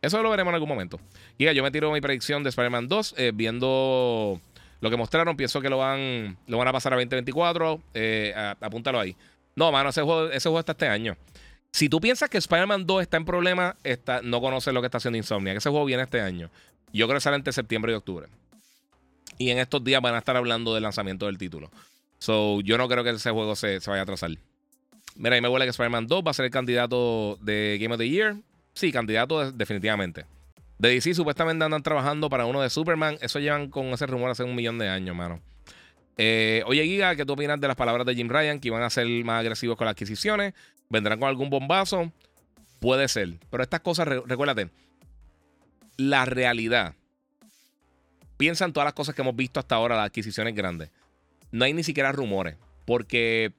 Eso 0.00 0.22
lo 0.22 0.30
veremos 0.30 0.50
en 0.50 0.54
algún 0.54 0.68
momento. 0.68 0.98
Y 1.38 1.52
yo 1.52 1.62
me 1.62 1.70
tiro 1.70 1.92
mi 1.92 2.00
predicción 2.00 2.42
de 2.42 2.48
Spider-Man 2.48 2.88
2 2.88 3.14
eh, 3.18 3.32
viendo 3.34 4.40
lo 4.80 4.90
que 4.90 4.96
mostraron. 4.96 5.36
Pienso 5.36 5.60
que 5.60 5.68
lo 5.68 5.78
van, 5.78 6.36
lo 6.46 6.58
van 6.58 6.68
a 6.68 6.72
pasar 6.72 6.92
a 6.94 6.96
2024. 6.96 7.80
Eh, 7.94 8.34
apúntalo 8.60 8.98
ahí. 8.98 9.14
No, 9.54 9.70
mano, 9.70 9.90
ese 9.90 10.02
juego, 10.02 10.30
ese 10.30 10.48
juego 10.48 10.60
está 10.60 10.72
este 10.72 10.88
año. 10.88 11.16
Si 11.72 11.88
tú 11.88 12.00
piensas 12.00 12.28
que 12.28 12.38
Spider-Man 12.38 12.86
2 12.86 13.02
está 13.02 13.16
en 13.16 13.24
problema, 13.24 13.76
está, 13.84 14.22
no 14.22 14.40
conoces 14.40 14.74
lo 14.74 14.80
que 14.80 14.86
está 14.86 14.98
haciendo 14.98 15.18
Insomnia. 15.18 15.52
Ese 15.52 15.70
juego 15.70 15.84
viene 15.84 16.02
este 16.02 16.20
año. 16.20 16.50
Yo 16.92 17.06
creo 17.06 17.16
que 17.16 17.22
sale 17.22 17.36
entre 17.36 17.52
septiembre 17.52 17.92
y 17.92 17.94
octubre. 17.94 18.28
Y 19.38 19.50
en 19.50 19.58
estos 19.58 19.82
días 19.84 20.02
van 20.02 20.14
a 20.14 20.18
estar 20.18 20.36
hablando 20.36 20.74
del 20.74 20.82
lanzamiento 20.82 21.26
del 21.26 21.38
título. 21.38 21.70
So, 22.22 22.60
yo 22.60 22.78
no 22.78 22.86
creo 22.86 23.02
que 23.02 23.10
ese 23.10 23.32
juego 23.32 23.56
se, 23.56 23.80
vaya 23.80 23.98
a 23.98 24.02
atrasar. 24.04 24.30
Mira, 25.16 25.34
ahí 25.34 25.40
me 25.40 25.48
huele 25.48 25.64
que 25.64 25.70
Spider-Man 25.70 26.06
2 26.06 26.22
va 26.24 26.30
a 26.30 26.34
ser 26.34 26.44
el 26.44 26.52
candidato 26.52 27.36
de 27.40 27.78
Game 27.80 27.92
of 27.92 27.98
the 27.98 28.08
Year. 28.08 28.36
Sí, 28.74 28.92
candidato 28.92 29.50
definitivamente. 29.50 30.24
De 30.78 30.90
DC 30.90 31.14
supuestamente 31.14 31.64
andan 31.64 31.82
trabajando 31.82 32.30
para 32.30 32.46
uno 32.46 32.62
de 32.62 32.70
Superman. 32.70 33.18
Eso 33.20 33.40
llevan 33.40 33.70
con 33.70 33.86
ese 33.86 34.06
rumor 34.06 34.30
hace 34.30 34.44
un 34.44 34.54
millón 34.54 34.78
de 34.78 34.88
años, 34.88 35.16
mano. 35.16 35.40
Eh, 36.16 36.62
oye, 36.66 36.84
Giga, 36.84 37.16
¿qué 37.16 37.26
tú 37.26 37.32
opinas 37.32 37.60
de 37.60 37.66
las 37.66 37.74
palabras 37.76 38.06
de 38.06 38.14
Jim 38.14 38.28
Ryan 38.28 38.60
que 38.60 38.68
iban 38.68 38.84
a 38.84 38.90
ser 38.90 39.08
más 39.24 39.40
agresivos 39.40 39.76
con 39.76 39.86
las 39.86 39.94
adquisiciones? 39.94 40.54
¿Vendrán 40.88 41.18
con 41.18 41.28
algún 41.28 41.50
bombazo? 41.50 42.12
Puede 42.78 43.08
ser. 43.08 43.30
Pero 43.50 43.64
estas 43.64 43.80
cosas, 43.80 44.06
recuérdate, 44.06 44.70
la 45.96 46.24
realidad. 46.24 46.94
Piensa 48.36 48.64
en 48.64 48.72
todas 48.72 48.84
las 48.84 48.94
cosas 48.94 49.12
que 49.12 49.22
hemos 49.22 49.34
visto 49.34 49.58
hasta 49.58 49.74
ahora, 49.74 49.96
las 49.96 50.06
adquisiciones 50.06 50.54
grandes 50.54 50.88
no 51.52 51.64
hay 51.64 51.72
ni 51.72 51.84
siquiera 51.84 52.10
rumores, 52.10 52.56
porque 52.84 53.52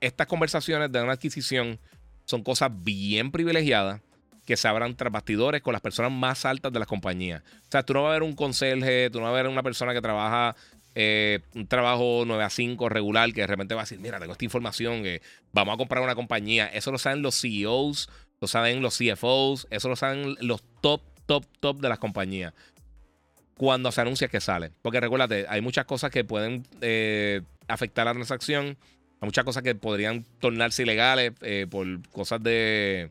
estas 0.00 0.26
conversaciones 0.26 0.90
de 0.90 1.02
una 1.02 1.12
adquisición 1.12 1.78
son 2.24 2.42
cosas 2.42 2.70
bien 2.72 3.30
privilegiadas 3.30 4.00
que 4.46 4.56
se 4.56 4.66
abran 4.66 4.96
tras 4.96 5.12
bastidores 5.12 5.60
con 5.60 5.72
las 5.72 5.82
personas 5.82 6.10
más 6.10 6.46
altas 6.46 6.72
de 6.72 6.78
las 6.78 6.88
compañías. 6.88 7.42
O 7.42 7.70
sea, 7.70 7.82
tú 7.82 7.92
no 7.92 8.04
vas 8.04 8.10
a 8.10 8.12
ver 8.14 8.22
un 8.22 8.34
conserje, 8.34 9.10
tú 9.10 9.18
no 9.18 9.24
vas 9.24 9.32
a 9.32 9.42
ver 9.42 9.48
una 9.48 9.62
persona 9.62 9.92
que 9.92 10.00
trabaja 10.00 10.56
eh, 10.94 11.40
un 11.54 11.66
trabajo 11.66 12.24
9 12.26 12.42
a 12.42 12.50
5 12.50 12.88
regular 12.88 13.32
que 13.32 13.42
de 13.42 13.46
repente 13.46 13.74
va 13.74 13.82
a 13.82 13.84
decir, 13.84 14.00
mira, 14.00 14.18
tengo 14.18 14.32
esta 14.32 14.44
información, 14.44 15.02
que 15.02 15.20
vamos 15.52 15.74
a 15.74 15.76
comprar 15.76 16.02
una 16.02 16.14
compañía. 16.14 16.66
Eso 16.66 16.90
lo 16.90 16.98
saben 16.98 17.20
los 17.20 17.40
CEOs, 17.40 18.08
lo 18.40 18.48
saben 18.48 18.80
los 18.80 18.96
CFOs, 18.96 19.66
eso 19.70 19.88
lo 19.88 19.96
saben 19.96 20.36
los 20.40 20.62
top, 20.80 21.02
top, 21.26 21.44
top 21.60 21.80
de 21.80 21.88
las 21.88 21.98
compañías 21.98 22.54
cuando 23.58 23.92
se 23.92 24.00
anuncia 24.00 24.28
que 24.28 24.40
sale. 24.40 24.70
Porque 24.80 25.00
recuérdate, 25.00 25.44
hay 25.48 25.60
muchas 25.60 25.84
cosas 25.84 26.10
que 26.10 26.24
pueden 26.24 26.62
eh, 26.80 27.42
afectar 27.66 28.06
la 28.06 28.14
transacción. 28.14 28.78
Hay 29.20 29.26
muchas 29.26 29.44
cosas 29.44 29.62
que 29.64 29.74
podrían 29.74 30.24
tornarse 30.38 30.84
ilegales 30.84 31.32
eh, 31.42 31.66
por 31.68 31.86
cosas 32.10 32.40
de 32.42 33.10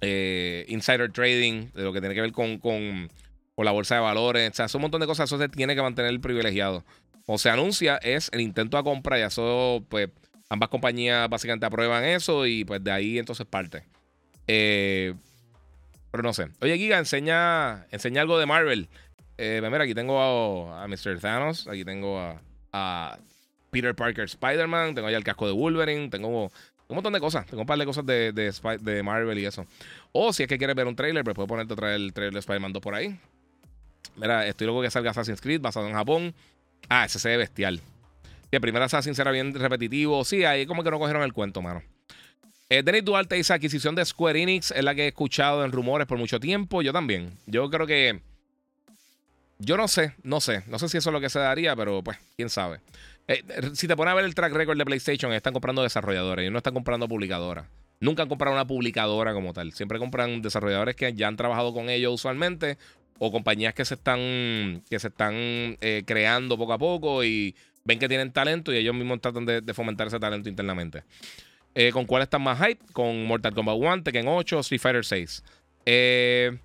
eh, 0.00 0.66
insider 0.68 1.12
trading, 1.12 1.70
de 1.72 1.82
lo 1.84 1.92
que 1.92 2.00
tiene 2.00 2.14
que 2.14 2.20
ver 2.20 2.32
con, 2.32 2.58
con, 2.58 3.08
la 3.56 3.70
bolsa 3.70 3.94
de 3.94 4.00
valores. 4.02 4.50
O 4.50 4.54
sea, 4.54 4.68
son 4.68 4.80
un 4.80 4.82
montón 4.82 5.00
de 5.00 5.06
cosas. 5.06 5.30
Eso 5.30 5.38
se 5.38 5.48
tiene 5.48 5.76
que 5.76 5.80
mantener 5.80 6.20
privilegiado. 6.20 6.84
O 7.26 7.38
se 7.38 7.48
anuncia, 7.48 7.98
es 7.98 8.28
el 8.32 8.40
intento 8.40 8.76
a 8.78 8.82
compra 8.84 9.18
y 9.18 9.22
eso, 9.22 9.84
pues, 9.88 10.10
ambas 10.48 10.68
compañías 10.68 11.28
básicamente 11.28 11.66
aprueban 11.66 12.04
eso 12.04 12.46
y 12.46 12.64
pues 12.64 12.82
de 12.82 12.90
ahí 12.90 13.18
entonces 13.18 13.46
parte. 13.46 13.84
pero 14.44 15.14
no 16.22 16.32
sé. 16.32 16.48
Oye, 16.60 16.76
Giga, 16.78 16.98
enseña, 16.98 17.86
enseña 17.92 18.22
algo 18.22 18.38
de 18.38 18.46
Marvel. 18.46 18.88
Eh, 19.38 19.60
mira, 19.62 19.84
aquí 19.84 19.94
tengo 19.94 20.20
a, 20.20 20.86
Mr. 20.88 21.18
Thanos, 21.20 21.68
aquí 21.68 21.84
tengo 21.84 22.18
a, 22.72 23.18
Peter 23.70 23.94
Parker 23.94 24.24
Spider-Man, 24.24 24.94
tengo 24.94 25.08
ahí 25.08 25.14
el 25.14 25.24
casco 25.24 25.46
de 25.46 25.52
Wolverine, 25.52 26.08
tengo 26.08 26.50
un 26.88 26.94
montón 26.94 27.12
de 27.12 27.20
cosas, 27.20 27.44
tengo 27.46 27.62
un 27.62 27.66
par 27.66 27.78
de 27.78 27.84
cosas 27.84 28.06
de, 28.06 28.32
de, 28.32 29.02
Marvel 29.02 29.38
y 29.38 29.44
eso. 29.44 29.66
O 30.12 30.32
si 30.32 30.44
es 30.44 30.48
que 30.48 30.56
quieres 30.56 30.76
ver 30.76 30.86
un 30.86 30.96
trailer, 30.96 31.24
pues 31.24 31.34
puedo 31.34 31.46
ponerte 31.46 31.74
otra 31.74 31.88
vez 31.88 31.96
el 31.96 32.12
trailer 32.12 32.32
de 32.32 32.40
Spider-Man 32.40 32.72
2 32.72 32.82
por 32.82 32.94
ahí. 32.94 33.18
Mira, 34.16 34.46
estoy 34.46 34.66
loco 34.66 34.80
que 34.80 34.90
salga 34.90 35.10
Assassin's 35.10 35.40
Creed 35.40 35.60
basado 35.60 35.86
en 35.88 35.94
Japón. 35.94 36.34
Ah, 36.88 37.04
ese 37.04 37.18
se 37.18 37.28
ve 37.28 37.36
bestial. 37.36 37.80
Y 38.50 38.56
el 38.56 38.60
primer 38.60 38.80
Assassin's 38.82 39.18
era 39.18 39.30
bien 39.30 39.52
repetitivo. 39.54 40.24
Sí, 40.24 40.44
ahí 40.44 40.64
como 40.64 40.82
que 40.82 40.90
no 40.90 40.98
cogieron 40.98 41.22
el 41.22 41.32
cuento, 41.32 41.60
mano. 41.60 41.82
Eh, 42.68 42.82
Denis 42.82 43.04
Duarte 43.04 43.34
dice: 43.34 43.52
adquisición 43.52 43.94
de 43.94 44.04
Square 44.04 44.40
Enix 44.40 44.70
es 44.70 44.84
la 44.84 44.94
que 44.94 45.04
he 45.04 45.08
escuchado 45.08 45.64
en 45.64 45.72
rumores 45.72 46.06
por 46.06 46.18
mucho 46.18 46.40
tiempo. 46.40 46.82
Yo 46.82 46.92
también. 46.92 47.36
Yo 47.46 47.68
creo 47.68 47.86
que 47.86 48.20
yo 49.58 49.76
no 49.76 49.88
sé, 49.88 50.14
no 50.22 50.40
sé. 50.40 50.62
No 50.66 50.78
sé 50.78 50.88
si 50.88 50.98
eso 50.98 51.10
es 51.10 51.14
lo 51.14 51.20
que 51.20 51.30
se 51.30 51.38
daría, 51.38 51.74
pero 51.76 52.02
pues, 52.02 52.18
quién 52.36 52.50
sabe. 52.50 52.80
Eh, 53.28 53.42
si 53.74 53.88
te 53.88 53.96
pones 53.96 54.12
a 54.12 54.14
ver 54.14 54.24
el 54.24 54.34
track 54.34 54.52
record 54.52 54.78
de 54.78 54.84
PlayStation, 54.84 55.32
están 55.32 55.52
comprando 55.52 55.82
desarrolladores 55.82 56.46
y 56.46 56.50
no 56.50 56.58
están 56.58 56.74
comprando 56.74 57.08
publicadoras. 57.08 57.66
Nunca 57.98 58.22
han 58.22 58.28
comprado 58.28 58.54
una 58.54 58.66
publicadora 58.66 59.32
como 59.32 59.52
tal. 59.52 59.72
Siempre 59.72 59.98
compran 59.98 60.42
desarrolladores 60.42 60.96
que 60.96 61.12
ya 61.14 61.28
han 61.28 61.36
trabajado 61.36 61.72
con 61.72 61.88
ellos 61.88 62.14
usualmente 62.14 62.76
o 63.18 63.32
compañías 63.32 63.74
que 63.74 63.84
se 63.84 63.94
están, 63.94 64.82
que 64.90 64.98
se 64.98 65.08
están 65.08 65.34
eh, 65.34 66.02
creando 66.06 66.58
poco 66.58 66.74
a 66.74 66.78
poco 66.78 67.24
y 67.24 67.54
ven 67.84 67.98
que 67.98 68.08
tienen 68.08 68.32
talento 68.32 68.72
y 68.72 68.76
ellos 68.76 68.94
mismos 68.94 69.20
tratan 69.20 69.46
de, 69.46 69.74
fomentar 69.74 70.08
ese 70.08 70.20
talento 70.20 70.48
internamente. 70.48 71.04
Eh, 71.74 71.92
¿Con 71.92 72.04
cuál 72.04 72.22
están 72.22 72.42
más 72.42 72.58
hype? 72.58 72.84
Con 72.92 73.24
Mortal 73.24 73.54
Kombat 73.54 73.76
1, 73.76 74.02
Tekken 74.02 74.28
8, 74.28 74.60
Street 74.60 74.80
Fighter 74.80 75.04
6. 75.04 75.42
Eh, 75.86 76.58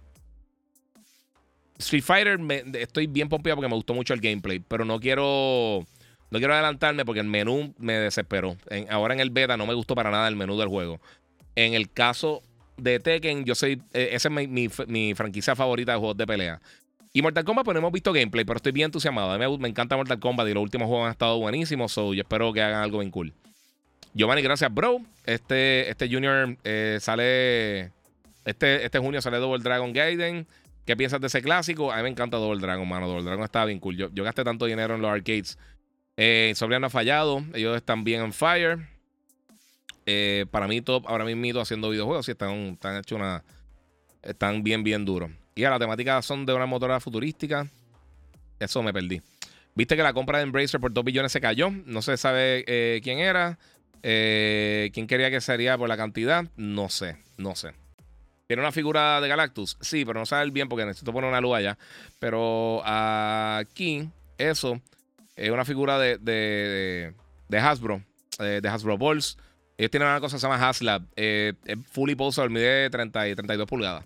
Street 1.81 2.03
Fighter 2.03 2.39
estoy 2.75 3.07
bien 3.07 3.29
pompeado 3.29 3.57
porque 3.57 3.69
me 3.69 3.75
gustó 3.75 3.93
mucho 3.93 4.13
el 4.13 4.21
gameplay, 4.21 4.59
pero 4.59 4.85
no 4.85 4.99
quiero 4.99 5.85
no 6.31 6.39
quiero 6.39 6.53
adelantarme 6.53 7.05
porque 7.05 7.19
el 7.19 7.27
menú 7.27 7.73
me 7.77 7.93
desesperó. 7.93 8.55
ahora 8.89 9.13
en 9.13 9.19
el 9.19 9.29
beta 9.29 9.57
no 9.57 9.67
me 9.67 9.73
gustó 9.73 9.95
para 9.95 10.09
nada 10.11 10.27
el 10.27 10.35
menú 10.35 10.57
del 10.57 10.69
juego. 10.69 10.99
En 11.55 11.73
el 11.73 11.91
caso 11.91 12.41
de 12.77 12.99
Tekken, 12.99 13.43
yo 13.43 13.53
soy 13.53 13.81
eh, 13.93 14.09
esa 14.13 14.29
es 14.29 14.49
mi, 14.49 15.13
franquicia 15.13 15.55
favorita 15.55 15.91
de 15.91 15.99
juegos 15.99 16.17
de 16.17 16.25
pelea. 16.25 16.61
Y 17.13 17.21
Mortal 17.21 17.43
Kombat, 17.43 17.65
pues 17.65 17.75
no 17.75 17.79
hemos 17.79 17.91
visto 17.91 18.13
gameplay, 18.13 18.45
pero 18.45 18.55
estoy 18.55 18.71
bien 18.71 18.85
entusiasmado. 18.85 19.37
Mí 19.37 19.57
me, 19.57 19.67
encanta 19.67 19.97
Mortal 19.97 20.19
Kombat 20.19 20.47
y 20.47 20.53
los 20.53 20.63
últimos 20.63 20.87
juegos 20.87 21.07
han 21.07 21.11
estado 21.11 21.37
buenísimos, 21.37 21.91
so 21.91 22.13
yo 22.13 22.21
espero 22.21 22.53
que 22.53 22.61
hagan 22.61 22.81
algo 22.81 22.99
bien 22.99 23.11
cool. 23.11 23.33
Giovanni, 24.13 24.41
gracias, 24.41 24.73
bro. 24.73 25.01
Este, 25.25 25.89
este 25.89 26.07
Junior 26.07 26.57
eh, 26.63 26.97
sale. 27.01 27.91
Este, 28.45 28.85
este 28.85 28.99
junio 28.99 29.21
sale 29.21 29.37
Double 29.37 29.61
Dragon 29.61 29.91
Gaiden. 29.91 30.47
¿Qué 30.91 30.97
piensas 30.97 31.22
de 31.22 31.27
ese 31.27 31.41
clásico? 31.41 31.89
A 31.89 31.95
mí 31.95 32.03
me 32.03 32.09
encanta 32.09 32.35
Double 32.35 32.59
Dragon, 32.59 32.85
mano. 32.85 33.07
Double 33.07 33.23
Dragon 33.23 33.45
está 33.45 33.63
bien 33.63 33.80
cool. 33.80 33.95
Yo, 33.95 34.23
gasté 34.26 34.43
tanto 34.43 34.65
dinero 34.65 34.93
en 34.93 35.01
los 35.01 35.09
arcades. 35.09 35.57
Eh, 36.18 36.53
ha 36.53 36.89
fallado. 36.89 37.45
Ellos 37.53 37.77
están 37.77 38.03
bien 38.03 38.22
en 38.22 38.34
fire. 38.34 38.89
Eh, 40.05 40.45
para 40.51 40.68
mí, 40.68 40.81
top 40.81 41.07
ahora 41.07 41.23
mismo 41.23 41.61
haciendo 41.61 41.89
videojuegos. 41.91 42.26
Sí, 42.26 42.34
están, 42.34 42.51
están 42.73 42.97
hechos 42.97 43.15
una. 43.15 43.41
Están 44.22 44.63
bien, 44.63 44.84
bien 44.84 45.05
duros. 45.05 45.31
Y 45.55 45.63
a 45.63 45.69
la 45.69 45.80
temática 45.80 46.22
son 46.22 46.45
de 46.45 46.53
una 46.53 46.65
motora 46.65 46.99
futurística. 46.99 47.65
Eso 48.59 48.84
me 48.84 48.91
perdí. 48.91 49.22
Viste 49.73 49.95
que 49.95 50.03
la 50.03 50.11
compra 50.11 50.39
de 50.39 50.43
Embracer 50.43 50.81
por 50.81 50.91
2 50.91 51.05
billones 51.05 51.31
se 51.31 51.39
cayó. 51.39 51.72
No 51.85 52.01
se 52.01 52.18
sabe 52.18 52.65
eh, 52.68 52.99
quién 53.01 53.19
era. 53.19 53.57
Eh, 54.03 54.91
¿Quién 54.93 55.07
quería 55.07 55.31
que 55.31 55.39
sería 55.39 55.77
por 55.77 55.88
la 55.88 55.95
cantidad? 55.95 56.43
No 56.57 56.89
sé, 56.89 57.15
no 57.38 57.55
sé. 57.55 57.80
¿Tiene 58.52 58.64
una 58.64 58.73
figura 58.73 59.22
de 59.22 59.30
Galactus? 59.30 59.78
Sí, 59.80 60.03
pero 60.03 60.19
no 60.19 60.26
sabe 60.26 60.49
bien 60.49 60.68
porque 60.68 60.84
necesito 60.84 61.14
poner 61.14 61.30
una 61.30 61.40
luz 61.40 61.56
allá. 61.56 61.78
Pero 62.19 62.82
aquí, 62.86 64.10
eso, 64.38 64.82
es 65.38 65.49
una 65.52 65.64
figura 65.64 65.98
de, 65.98 66.18
de, 66.18 67.14
de 67.48 67.57
Hasbro, 67.57 68.03
eh, 68.40 68.60
de 68.61 68.68
Hasbro 68.68 68.98
Balls. 68.98 69.38
Ellos 69.78 69.90
tienen 69.90 70.10
una 70.10 70.19
cosa 70.19 70.36
que 70.36 70.41
se 70.41 70.48
llama 70.49 70.68
Haslab. 70.68 71.02
Eh, 71.15 71.53
es 71.64 71.78
fully 71.94 72.14
pulsar, 72.15 72.49
mide 72.49 72.90
30 72.90 73.30
y 73.30 73.36
32 73.36 73.65
pulgadas. 73.69 74.03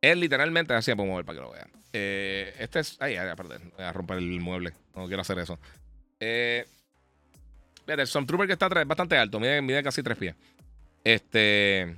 Es 0.00 0.16
literalmente, 0.16 0.74
así 0.74 0.94
puedo 0.94 1.08
mover 1.08 1.24
para 1.24 1.38
que 1.38 1.44
lo 1.44 1.50
vean. 1.50 1.72
Eh, 1.92 2.54
este 2.60 2.78
es. 2.78 2.96
Ay. 3.00 3.16
Voy 3.16 3.84
a 3.84 3.92
romper 3.92 4.18
el 4.18 4.38
mueble. 4.38 4.74
No 4.94 5.08
quiero 5.08 5.22
hacer 5.22 5.40
eso. 5.40 5.58
Eh, 6.20 6.68
el 7.88 8.06
Stormtrooper 8.06 8.46
que 8.46 8.52
está 8.52 8.68
bastante 8.68 9.18
alto. 9.18 9.40
Mide, 9.40 9.82
casi 9.82 10.04
tres 10.04 10.18
pies. 10.18 10.36
Este. 11.02 11.96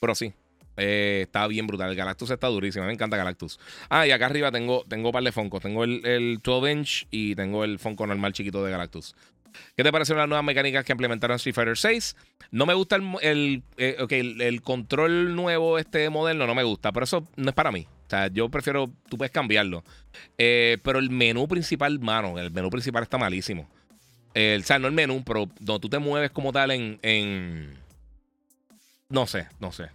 Pero 0.00 0.14
sí. 0.14 0.32
Eh, 0.76 1.22
está 1.22 1.46
bien 1.46 1.66
brutal. 1.66 1.90
El 1.90 1.96
Galactus 1.96 2.30
está 2.30 2.48
durísimo. 2.48 2.84
Me 2.86 2.92
encanta 2.92 3.16
Galactus. 3.16 3.58
Ah, 3.88 4.06
y 4.06 4.10
acá 4.10 4.26
arriba 4.26 4.50
tengo, 4.50 4.84
tengo 4.88 5.08
un 5.08 5.12
par 5.12 5.22
de 5.22 5.32
Funkos. 5.32 5.62
Tengo 5.62 5.84
el, 5.84 6.04
el 6.04 6.38
12 6.42 6.72
inch 6.72 7.06
y 7.10 7.34
tengo 7.34 7.64
el 7.64 7.78
Funko 7.78 8.06
normal 8.06 8.32
chiquito 8.32 8.64
de 8.64 8.70
Galactus. 8.70 9.14
¿Qué 9.76 9.82
te 9.82 9.92
parecen 9.92 10.16
las 10.16 10.28
nuevas 10.28 10.44
mecánicas 10.44 10.84
que 10.84 10.92
implementaron 10.92 11.34
en 11.34 11.36
Street 11.36 11.54
Fighter 11.54 11.76
6? 11.76 12.16
No 12.50 12.66
me 12.66 12.74
gusta 12.74 12.96
el, 12.96 13.62
eh, 13.76 14.06
el, 14.08 14.62
control 14.62 15.34
nuevo, 15.34 15.78
este 15.78 16.08
moderno, 16.10 16.46
no 16.46 16.54
me 16.54 16.62
gusta, 16.62 16.92
pero 16.92 17.04
eso 17.04 17.26
no 17.36 17.48
es 17.50 17.54
para 17.54 17.72
mí. 17.72 17.86
O 18.06 18.10
sea, 18.10 18.28
yo 18.28 18.48
prefiero, 18.48 18.90
tú 19.08 19.16
puedes 19.16 19.32
cambiarlo. 19.32 19.84
Eh, 20.38 20.78
pero 20.82 20.98
el 20.98 21.10
menú 21.10 21.48
principal, 21.48 21.98
mano, 21.98 22.38
el 22.38 22.50
menú 22.50 22.70
principal 22.70 23.02
está 23.02 23.18
malísimo. 23.18 23.68
El, 24.34 24.62
o 24.62 24.64
sea, 24.64 24.78
no 24.78 24.88
el 24.88 24.92
menú, 24.92 25.22
pero 25.24 25.48
donde 25.60 25.80
tú 25.80 25.88
te 25.88 25.98
mueves 25.98 26.30
como 26.30 26.52
tal 26.52 26.70
en, 26.70 26.98
en... 27.02 27.78
No 29.08 29.26
sé, 29.26 29.46
no 29.60 29.72
sé. 29.72 29.90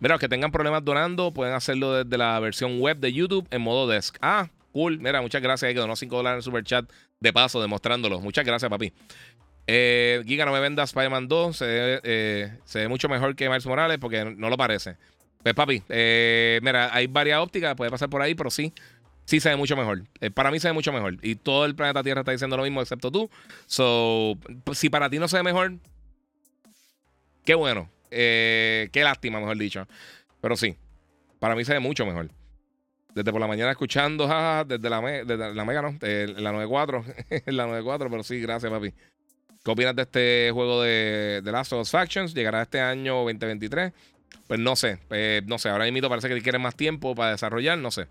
Mira, 0.00 0.14
los 0.14 0.20
que 0.20 0.28
tengan 0.28 0.52
problemas 0.52 0.84
donando 0.84 1.32
pueden 1.32 1.54
hacerlo 1.54 2.04
desde 2.04 2.18
la 2.18 2.38
versión 2.40 2.80
web 2.80 2.98
de 2.98 3.12
YouTube 3.12 3.46
en 3.50 3.62
modo 3.62 3.86
desk. 3.86 4.16
Ah, 4.20 4.48
cool. 4.72 4.98
Mira, 4.98 5.20
muchas 5.22 5.42
gracias. 5.42 5.68
Hay 5.68 5.74
que 5.74 5.80
donó 5.80 5.96
5 5.96 6.16
dólares 6.16 6.34
en 6.34 6.38
el 6.38 6.42
super 6.42 6.64
chat 6.64 6.90
de 7.20 7.32
paso, 7.32 7.60
demostrándolo. 7.60 8.20
Muchas 8.20 8.44
gracias, 8.44 8.70
papi. 8.70 8.92
Eh, 9.66 10.22
Giga, 10.26 10.44
no 10.44 10.52
me 10.52 10.60
venda 10.60 10.82
Spider-Man 10.84 11.28
2. 11.28 11.62
Eh, 11.64 12.58
se 12.64 12.78
ve, 12.80 12.88
mucho 12.88 13.08
mejor 13.08 13.34
que 13.34 13.48
Miles 13.48 13.66
Morales 13.66 13.98
porque 13.98 14.24
no 14.24 14.50
lo 14.50 14.56
parece. 14.56 14.96
Pues, 15.46 15.54
papi, 15.54 15.80
eh, 15.88 16.58
mira, 16.60 16.92
hay 16.92 17.06
varias 17.06 17.38
ópticas, 17.38 17.76
puede 17.76 17.88
pasar 17.88 18.10
por 18.10 18.20
ahí, 18.20 18.34
pero 18.34 18.50
sí, 18.50 18.72
sí 19.26 19.38
se 19.38 19.48
ve 19.48 19.54
mucho 19.54 19.76
mejor. 19.76 20.02
Eh, 20.20 20.28
para 20.28 20.50
mí 20.50 20.58
se 20.58 20.66
ve 20.66 20.74
mucho 20.74 20.92
mejor. 20.92 21.18
Y 21.22 21.36
todo 21.36 21.66
el 21.66 21.76
planeta 21.76 22.02
Tierra 22.02 22.22
está 22.22 22.32
diciendo 22.32 22.56
lo 22.56 22.64
mismo, 22.64 22.80
excepto 22.80 23.12
tú. 23.12 23.30
So, 23.66 24.36
si 24.72 24.90
para 24.90 25.08
ti 25.08 25.20
no 25.20 25.28
se 25.28 25.36
ve 25.36 25.44
mejor, 25.44 25.74
qué 27.44 27.54
bueno. 27.54 27.88
Eh, 28.10 28.88
qué 28.92 29.02
lástima, 29.02 29.40
mejor 29.40 29.56
dicho. 29.58 29.86
Pero 30.40 30.56
sí, 30.56 30.76
para 31.38 31.54
mí 31.54 31.64
se 31.64 31.72
ve 31.72 31.80
mucho 31.80 32.06
mejor. 32.06 32.30
Desde 33.14 33.32
por 33.32 33.40
la 33.40 33.46
mañana 33.46 33.70
escuchando, 33.70 34.26
desde 34.66 34.90
la, 34.90 35.00
desde 35.00 35.54
la 35.54 35.64
Mega, 35.64 35.82
¿no? 35.82 35.98
la 36.00 36.52
94. 36.52 37.04
la 37.46 37.66
94, 37.66 38.10
pero 38.10 38.22
sí, 38.22 38.40
gracias, 38.40 38.70
papi. 38.70 38.92
¿Qué 39.64 39.70
opinas 39.70 39.96
de 39.96 40.02
este 40.02 40.50
juego 40.52 40.82
de, 40.82 41.40
de 41.42 41.52
Last 41.52 41.72
of 41.72 41.80
Us 41.80 41.90
Factions? 41.90 42.34
¿Llegará 42.34 42.62
este 42.62 42.80
año 42.80 43.16
2023? 43.24 43.92
Pues 44.46 44.60
no 44.60 44.76
sé, 44.76 44.98
eh, 45.10 45.42
no 45.46 45.58
sé. 45.58 45.70
Ahora 45.70 45.90
mismo 45.90 46.08
parece 46.08 46.28
que 46.28 46.40
quieren 46.40 46.62
más 46.62 46.76
tiempo 46.76 47.14
para 47.14 47.32
desarrollar, 47.32 47.78
no 47.78 47.90
sé. 47.90 48.06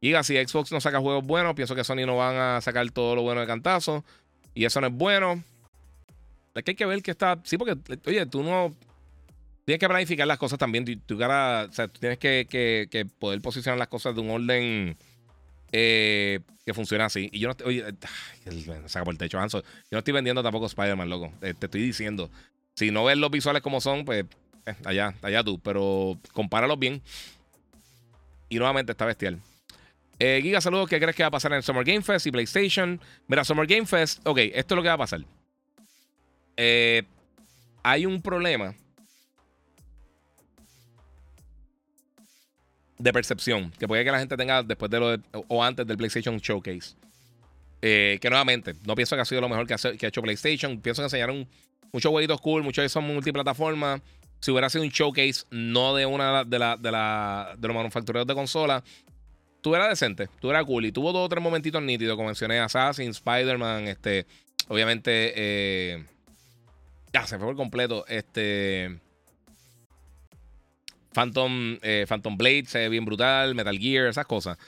Y 0.00 0.14
si 0.22 0.36
Xbox 0.36 0.72
no 0.72 0.80
saca 0.80 1.00
juegos 1.00 1.26
buenos, 1.26 1.54
pienso 1.54 1.74
que 1.74 1.84
Sony 1.84 2.06
no 2.06 2.16
van 2.16 2.36
a 2.36 2.60
sacar 2.60 2.88
todo 2.90 3.16
lo 3.16 3.22
bueno 3.22 3.40
de 3.40 3.46
cantazo. 3.46 4.04
Y 4.54 4.64
eso 4.64 4.80
no 4.80 4.86
es 4.86 4.92
bueno. 4.92 5.42
Es 6.54 6.62
que 6.62 6.70
hay 6.70 6.76
que 6.76 6.86
ver 6.86 7.02
que 7.02 7.10
está. 7.10 7.38
Sí, 7.44 7.58
porque, 7.58 7.76
oye, 8.06 8.24
tú 8.26 8.42
no. 8.42 8.74
Tienes 9.66 9.80
que 9.80 9.88
planificar 9.88 10.28
las 10.28 10.38
cosas 10.38 10.60
también. 10.60 10.84
Tú, 10.84 11.18
tienes 11.98 12.18
que, 12.18 13.06
poder 13.18 13.40
posicionar 13.40 13.76
las 13.76 13.88
cosas 13.88 14.14
de 14.14 14.20
un 14.20 14.30
orden 14.30 14.96
eh, 15.72 16.38
que 16.64 16.72
funcione 16.72 17.02
así. 17.02 17.28
Y 17.32 17.40
yo 17.40 17.48
no 17.48 17.50
estoy. 17.50 17.80
Oye, 17.80 17.94
saca 18.86 19.04
por 19.04 19.12
el 19.12 19.18
techo, 19.18 19.40
Hanso. 19.40 19.62
Yo 19.62 19.90
no 19.90 19.98
estoy 19.98 20.14
vendiendo 20.14 20.40
tampoco 20.40 20.66
Spider-Man, 20.66 21.10
loco. 21.10 21.32
Eh, 21.42 21.52
te 21.58 21.66
estoy 21.66 21.82
diciendo. 21.82 22.30
Si 22.76 22.92
no 22.92 23.04
ves 23.04 23.18
los 23.18 23.28
visuales 23.28 23.60
como 23.60 23.80
son, 23.80 24.04
pues 24.04 24.24
eh, 24.66 24.74
allá, 24.84 25.14
allá 25.20 25.42
tú. 25.42 25.58
Pero 25.58 26.16
compáralos 26.32 26.78
bien. 26.78 27.02
Y 28.48 28.58
nuevamente 28.58 28.92
está 28.92 29.04
bestial. 29.04 29.40
Giga, 30.16 30.60
saludos. 30.60 30.88
¿Qué 30.88 31.00
crees 31.00 31.16
que 31.16 31.24
va 31.24 31.28
a 31.28 31.32
pasar 31.32 31.50
en 31.50 31.56
el 31.56 31.64
Summer 31.64 31.82
Game 31.82 32.02
Fest 32.02 32.24
y 32.28 32.30
PlayStation? 32.30 33.00
Mira, 33.26 33.42
Summer 33.42 33.66
Game 33.66 33.84
Fest. 33.84 34.24
Ok, 34.24 34.38
esto 34.38 34.74
es 34.74 34.76
lo 34.76 34.82
que 34.82 34.88
va 34.90 34.94
a 34.94 34.98
pasar. 34.98 35.22
Hay 37.82 38.06
un 38.06 38.22
problema 38.22 38.72
de 42.98 43.12
percepción 43.12 43.70
que 43.78 43.86
puede 43.86 44.04
que 44.04 44.10
la 44.10 44.18
gente 44.18 44.36
tenga 44.36 44.62
después 44.62 44.90
de 44.90 45.00
lo 45.00 45.18
o 45.48 45.62
antes 45.62 45.86
del 45.86 45.96
PlayStation 45.96 46.38
Showcase. 46.38 46.96
Eh, 47.82 48.18
que 48.20 48.30
nuevamente, 48.30 48.74
no 48.86 48.94
pienso 48.94 49.16
que 49.16 49.22
ha 49.22 49.24
sido 49.24 49.40
lo 49.40 49.48
mejor 49.48 49.66
que 49.66 49.74
ha, 49.74 50.08
hecho 50.08 50.22
PlayStation. 50.22 50.80
Pienso 50.80 51.02
que 51.02 51.06
enseñaron 51.06 51.46
muchos 51.92 52.10
jueguitos 52.10 52.40
cool, 52.40 52.62
muchos 52.62 52.82
de 52.82 52.86
esos 52.86 53.02
multiplataformas. 53.02 54.00
Si 54.40 54.50
hubiera 54.50 54.68
sido 54.70 54.84
un 54.84 54.90
showcase, 54.90 55.44
no 55.50 55.94
de 55.94 56.06
una 56.06 56.44
de, 56.44 56.58
la, 56.58 56.76
de, 56.76 56.90
la, 56.90 57.54
de 57.58 57.68
los 57.68 57.76
manufactureros 57.76 58.26
de 58.26 58.34
consolas, 58.34 58.82
estuviera 59.56 59.88
decente, 59.88 60.24
estuviera 60.24 60.64
cool. 60.64 60.86
Y 60.86 60.92
tuvo 60.92 61.12
dos 61.12 61.26
o 61.26 61.28
tres 61.28 61.42
momentitos 61.42 61.82
nítidos, 61.82 62.16
como 62.16 62.26
mencioné, 62.26 62.60
Assassin, 62.60 63.10
Spider-Man, 63.10 63.88
este, 63.88 64.26
obviamente, 64.68 65.32
eh, 65.36 66.04
ya 67.12 67.26
se 67.26 67.36
fue 67.38 67.46
por 67.46 67.56
completo, 67.56 68.04
este, 68.08 69.00
Phantom, 71.16 71.78
eh, 71.80 72.04
Phantom 72.06 72.36
Blade 72.36 72.66
se 72.66 72.80
ve 72.80 72.88
bien 72.90 73.06
brutal, 73.06 73.54
Metal 73.54 73.78
Gear, 73.78 74.08
esas 74.08 74.26
cosas. 74.26 74.58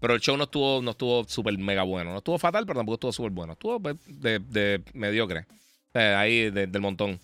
Pero 0.00 0.14
el 0.14 0.20
show 0.20 0.36
no 0.36 0.44
estuvo, 0.44 0.82
no 0.82 0.90
estuvo 0.90 1.24
súper 1.24 1.56
mega 1.56 1.84
bueno. 1.84 2.10
No 2.10 2.18
estuvo 2.18 2.36
fatal, 2.36 2.66
pero 2.66 2.80
tampoco 2.80 2.94
estuvo 2.94 3.12
súper 3.12 3.30
bueno. 3.30 3.52
Estuvo 3.52 3.80
pues, 3.80 3.96
de, 4.06 4.82
mediocre. 4.92 5.46
ahí 5.94 6.50
del 6.50 6.80
montón. 6.80 7.20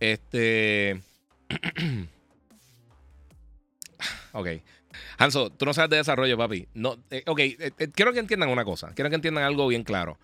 Este. 0.00 1.00
ok. 4.32 4.48
Hanso, 5.18 5.50
tú 5.50 5.66
no 5.66 5.74
sabes 5.74 5.90
de 5.90 5.96
desarrollo, 5.98 6.36
papi. 6.36 6.66
No, 6.74 6.96
eh, 7.10 7.22
ok, 7.26 7.40
eh, 7.40 7.72
eh, 7.78 7.88
quiero 7.94 8.12
que 8.12 8.18
entiendan 8.18 8.48
una 8.48 8.64
cosa. 8.64 8.92
Quiero 8.94 9.10
que 9.10 9.16
entiendan 9.16 9.44
algo 9.44 9.68
bien 9.68 9.84
claro. 9.84 10.18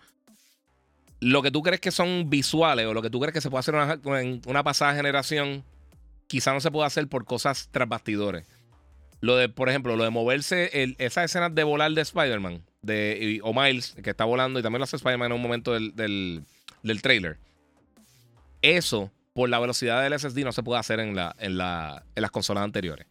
Lo 1.19 1.41
que 1.41 1.51
tú 1.51 1.63
crees 1.63 1.79
que 1.79 1.91
son 1.91 2.29
visuales 2.29 2.85
o 2.85 2.93
lo 2.93 3.01
que 3.01 3.09
tú 3.09 3.19
crees 3.19 3.33
que 3.33 3.41
se 3.41 3.49
puede 3.49 3.59
hacer 3.59 3.75
en 3.75 4.41
una 4.45 4.63
pasada 4.63 4.95
generación, 4.95 5.63
quizá 6.27 6.53
no 6.53 6.61
se 6.61 6.71
puede 6.71 6.87
hacer 6.87 7.07
por 7.07 7.25
cosas 7.25 7.69
tras 7.71 7.87
bastidores. 7.87 8.47
Lo 9.19 9.35
de, 9.35 9.49
por 9.49 9.69
ejemplo, 9.69 9.95
lo 9.95 10.03
de 10.03 10.11
moverse, 10.11 10.69
esa 10.99 11.23
escena 11.23 11.49
de 11.49 11.63
volar 11.63 11.91
de 11.91 12.01
Spider-Man, 12.01 12.63
de, 12.81 13.39
o 13.43 13.53
Miles, 13.53 13.95
que 14.03 14.11
está 14.11 14.25
volando, 14.25 14.59
y 14.59 14.63
también 14.63 14.79
lo 14.79 14.83
hace 14.83 14.97
Spider-Man 14.97 15.31
en 15.31 15.35
un 15.35 15.41
momento 15.41 15.73
del, 15.73 15.95
del, 15.95 17.01
trailer. 17.01 17.37
Eso, 18.61 19.11
por 19.33 19.49
la 19.49 19.59
velocidad 19.59 20.03
del 20.03 20.19
SSD, 20.19 20.43
no 20.43 20.51
se 20.51 20.61
puede 20.61 20.79
hacer 20.79 20.99
en, 20.99 21.15
la, 21.15 21.35
en, 21.39 21.57
la, 21.57 22.03
en 22.15 22.21
las 22.21 22.31
consolas 22.31 22.63
anteriores 22.63 23.07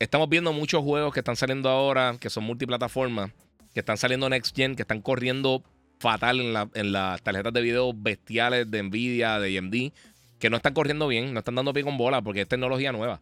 estamos 0.00 0.30
viendo 0.30 0.52
muchos 0.52 0.82
juegos 0.82 1.12
que 1.12 1.20
están 1.20 1.36
saliendo 1.36 1.68
ahora, 1.68 2.16
que 2.18 2.30
son 2.30 2.42
multiplataformas, 2.44 3.30
que 3.72 3.80
están 3.80 3.98
saliendo 3.98 4.28
Next 4.28 4.56
Gen, 4.56 4.74
que 4.74 4.82
están 4.82 5.02
corriendo 5.02 5.62
fatal 6.00 6.40
en, 6.74 6.92
las 6.92 7.22
tarjetas 7.22 7.52
de 7.52 7.60
video 7.60 7.92
bestiales 7.94 8.68
de 8.70 8.82
Nvidia, 8.82 9.38
de 9.38 9.58
AMD, 9.58 9.92
que 10.40 10.50
no 10.50 10.56
están 10.56 10.74
corriendo 10.74 11.06
bien, 11.06 11.32
no 11.32 11.38
están 11.38 11.54
dando 11.54 11.72
pie 11.72 11.84
con 11.84 11.96
bola 11.96 12.20
porque 12.22 12.40
es 12.40 12.48
tecnología 12.48 12.90
nueva. 12.90 13.20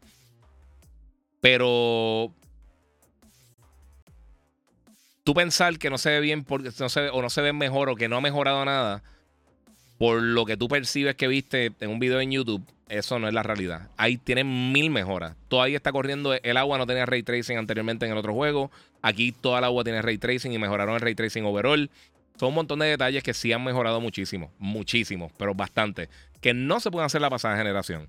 Pero 1.41 2.33
tú 5.25 5.35
pensar 5.35 5.79
que 5.79 5.91
no 5.91 5.99
se 5.99 6.11
ve 6.11 6.21
bien 6.21 6.45
porque 6.45 6.71
no 6.79 6.89
se 6.89 7.11
o 7.11 7.21
no 7.21 7.29
se 7.29 7.43
ve 7.43 7.53
mejor 7.53 7.91
o 7.91 7.97
que 7.97 8.09
no 8.09 8.17
ha 8.17 8.21
mejorado 8.23 8.65
nada 8.65 9.03
por 9.99 10.23
lo 10.23 10.47
que 10.47 10.57
tú 10.57 10.69
percibes 10.69 11.17
que 11.17 11.27
viste 11.27 11.73
en 11.81 11.91
un 11.91 11.99
video 11.99 12.21
en 12.21 12.31
YouTube, 12.31 12.65
eso 12.89 13.19
no 13.19 13.27
es 13.27 13.35
la 13.35 13.43
realidad. 13.43 13.91
Ahí 13.97 14.17
tienen 14.17 14.73
mil 14.73 14.91
mejoras. 14.91 15.35
Todavía 15.49 15.77
está 15.77 15.91
corriendo. 15.91 16.33
El 16.35 16.57
agua 16.57 16.79
no 16.79 16.87
tenía 16.87 17.05
ray 17.05 17.25
tracing 17.25 17.59
anteriormente 17.59 18.07
en 18.07 18.13
el 18.13 18.19
otro 18.19 18.33
juego. 18.33 18.71
Aquí 19.03 19.33
toda 19.33 19.59
el 19.59 19.65
agua 19.65 19.83
tiene 19.85 20.01
ray 20.01 20.17
tracing 20.17 20.53
y 20.53 20.59
mejoraron 20.59 20.95
el 20.95 21.01
ray 21.01 21.17
tracing 21.17 21.45
overall. 21.45 21.91
Son 22.39 22.51
un 22.51 22.55
montón 22.55 22.79
de 22.79 22.87
detalles 22.87 23.25
que 23.25 23.35
sí 23.35 23.53
han 23.53 23.65
mejorado 23.65 24.01
muchísimo. 24.01 24.53
Muchísimo, 24.59 25.33
pero 25.37 25.55
bastante. 25.55 26.09
Que 26.41 26.55
no 26.55 26.81
se 26.81 26.91
pueden 26.91 27.07
hacer 27.07 27.21
la 27.21 27.31
pasada 27.31 27.57
generación. 27.57 28.09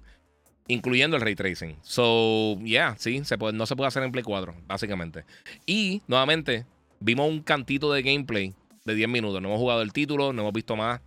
Incluyendo 0.68 1.18
el 1.18 1.22
ray 1.23 1.35
tracing. 1.35 1.77
So, 1.81 2.60
yeah, 2.60 2.95
sí, 2.97 3.23
se 3.26 3.38
puede, 3.38 3.53
no 3.53 3.65
se 3.65 3.76
puede 3.76 3.88
hacer 3.88 4.03
en 4.03 4.11
Play 4.11 4.23
4, 4.23 4.56
básicamente. 4.68 5.26
Y, 5.65 6.01
nuevamente, 6.07 6.65
vimos 6.99 7.30
un 7.30 7.41
cantito 7.41 7.91
de 7.91 8.03
gameplay 8.03 8.53
de 8.85 8.95
10 8.95 9.10
minutos. 9.10 9.41
No 9.41 9.47
hemos 9.47 9.60
jugado 9.60 9.81
el 9.81 9.93
título, 9.93 10.31
no 10.31 10.43
hemos 10.43 10.53
visto 10.53 10.76
más 10.76 11.01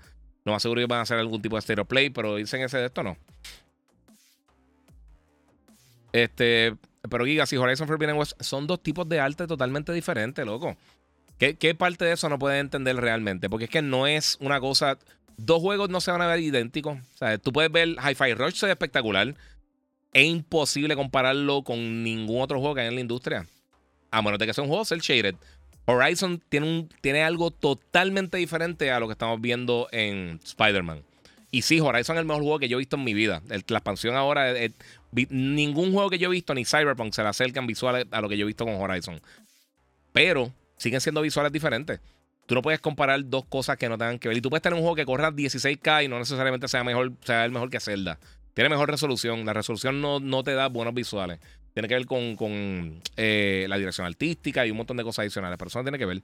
no 0.45 0.55
aseguro 0.55 0.81
que 0.81 0.87
van 0.87 1.01
a 1.01 1.03
hacer 1.03 1.19
algún 1.19 1.41
tipo 1.41 1.57
de 1.57 1.63
stereo 1.63 1.85
play, 1.85 2.11
pero 2.11 2.37
dicen 2.37 2.63
ese 2.63 2.79
de 2.79 2.87
esto 2.87 3.03
no. 3.03 3.17
Este, 6.13 6.77
pero 7.09 7.25
Giga, 7.25 7.47
si 7.47 7.57
Horizon 7.57 7.87
Forbidden 7.87 8.17
West 8.17 8.41
son 8.41 8.67
dos 8.67 8.83
tipos 8.83 9.09
de 9.09 9.21
arte 9.21 9.47
totalmente 9.47 9.93
diferentes, 9.93 10.45
loco. 10.45 10.77
¿Qué, 11.39 11.75
parte 11.75 12.05
de 12.05 12.13
eso 12.13 12.29
no 12.29 12.39
puedes 12.39 12.61
entender 12.61 12.95
realmente? 12.97 13.51
Porque 13.51 13.65
es 13.65 13.71
que 13.71 13.83
no 13.83 14.07
es 14.07 14.37
una 14.41 14.61
cosa. 14.61 14.97
Dos 15.45 15.61
juegos 15.61 15.91
no 15.91 16.01
se 16.01 16.11
van 16.11 16.23
a 16.23 16.27
ver 16.27 16.41
idénticos. 16.41 16.99
O 16.99 17.17
sea, 17.17 17.39
tú 17.39 17.53
puedes 17.53 17.71
ver 17.71 17.89
Hi-Fi 17.89 18.35
Rush, 18.35 18.57
es 18.57 18.63
espectacular. 18.65 19.35
Es 20.13 20.27
imposible 20.27 20.95
compararlo 20.95 21.63
con 21.63 22.03
ningún 22.03 22.43
otro 22.43 22.61
juego 22.61 22.75
que 22.75 22.83
hay 22.83 22.89
en 22.89 22.95
la 22.95 23.01
industria. 23.01 23.47
A 24.11 24.23
menos 24.23 24.39
de 24.39 24.47
que 24.47 24.55
sea 24.55 24.63
un 24.63 24.69
juego 24.69 24.85
cel 24.85 25.01
shaded. 25.01 25.35
Horizon 25.87 26.41
tiene, 26.49 26.67
un, 26.67 26.89
tiene 27.01 27.23
algo 27.23 27.51
totalmente 27.51 28.39
diferente 28.39 28.91
a 28.91 29.01
lo 29.01 29.09
que 29.09 29.13
estamos 29.13 29.41
viendo 29.41 29.89
en 29.91 30.39
Spider-Man. 30.45 31.03
Y 31.51 31.63
sí, 31.63 31.81
Horizon 31.81 32.17
es 32.17 32.21
el 32.21 32.27
mejor 32.27 32.43
juego 32.43 32.59
que 32.59 32.69
yo 32.69 32.77
he 32.77 32.79
visto 32.79 32.97
en 32.97 33.05
mi 33.05 33.15
vida. 33.15 33.43
la 33.49 33.57
expansión 33.57 34.15
ahora, 34.15 34.55
ningún 35.29 35.93
juego 35.93 36.09
que 36.09 36.19
yo 36.19 36.29
he 36.29 36.33
visto, 36.33 36.55
ni 36.55 36.65
Cyberpunk, 36.65 37.13
se 37.13 37.23
le 37.23 37.29
acercan 37.29 37.67
visuales 37.67 38.07
a 38.11 38.21
lo 38.21 38.29
que 38.29 38.39
yo 38.39 38.45
he 38.45 38.47
visto 38.47 38.65
con 38.65 38.75
Horizon. 38.75 39.21
Pero 40.13 40.53
siguen 40.77 41.01
siendo 41.01 41.21
visuales 41.21 41.53
diferentes. 41.53 42.01
Tú 42.47 42.55
no 42.55 42.63
puedes 42.63 42.81
comparar 42.81 43.25
dos 43.25 43.45
cosas 43.47 43.77
que 43.77 43.89
no 43.89 43.97
tengan 43.97 44.19
que 44.19 44.29
ver. 44.29 44.37
Y 44.37 44.41
tú 44.41 44.51
puedes 44.51 44.63
tener 44.63 44.75
un 44.75 44.81
juego 44.81 44.97
que 44.97 45.05
corra 45.05 45.31
16K 45.31 46.05
y 46.05 46.09
no 46.09 46.19
necesariamente 46.19 46.69
sea, 46.69 46.85
mejor, 46.85 47.13
sea 47.25 47.45
el 47.45 47.53
mejor 47.53 47.71
que 47.71 47.81
Zelda. 47.81 48.19
Tiene 48.55 48.69
mejor 48.69 48.91
resolución. 48.91 49.45
La 49.45 49.53
resolución 49.53 50.01
no, 50.01 50.21
no 50.21 50.43
te 50.43 50.53
da 50.53 50.69
buenos 50.69 50.95
visuales. 50.95 51.41
Tiene 51.73 51.89
que 51.89 51.95
ver 51.95 52.07
con, 52.07 53.01
eh, 53.17 53.65
la 53.69 53.79
dirección 53.79 54.07
artística 54.07 54.67
y 54.67 54.71
un 54.71 54.77
montón 54.77 54.99
de 54.99 55.05
cosas 55.05 55.21
adicionales. 55.21 55.57
Pero 55.57 55.69
eso 55.69 55.79
no 55.79 55.85
tiene 55.85 55.99
que 55.99 56.05
ver. 56.05 56.23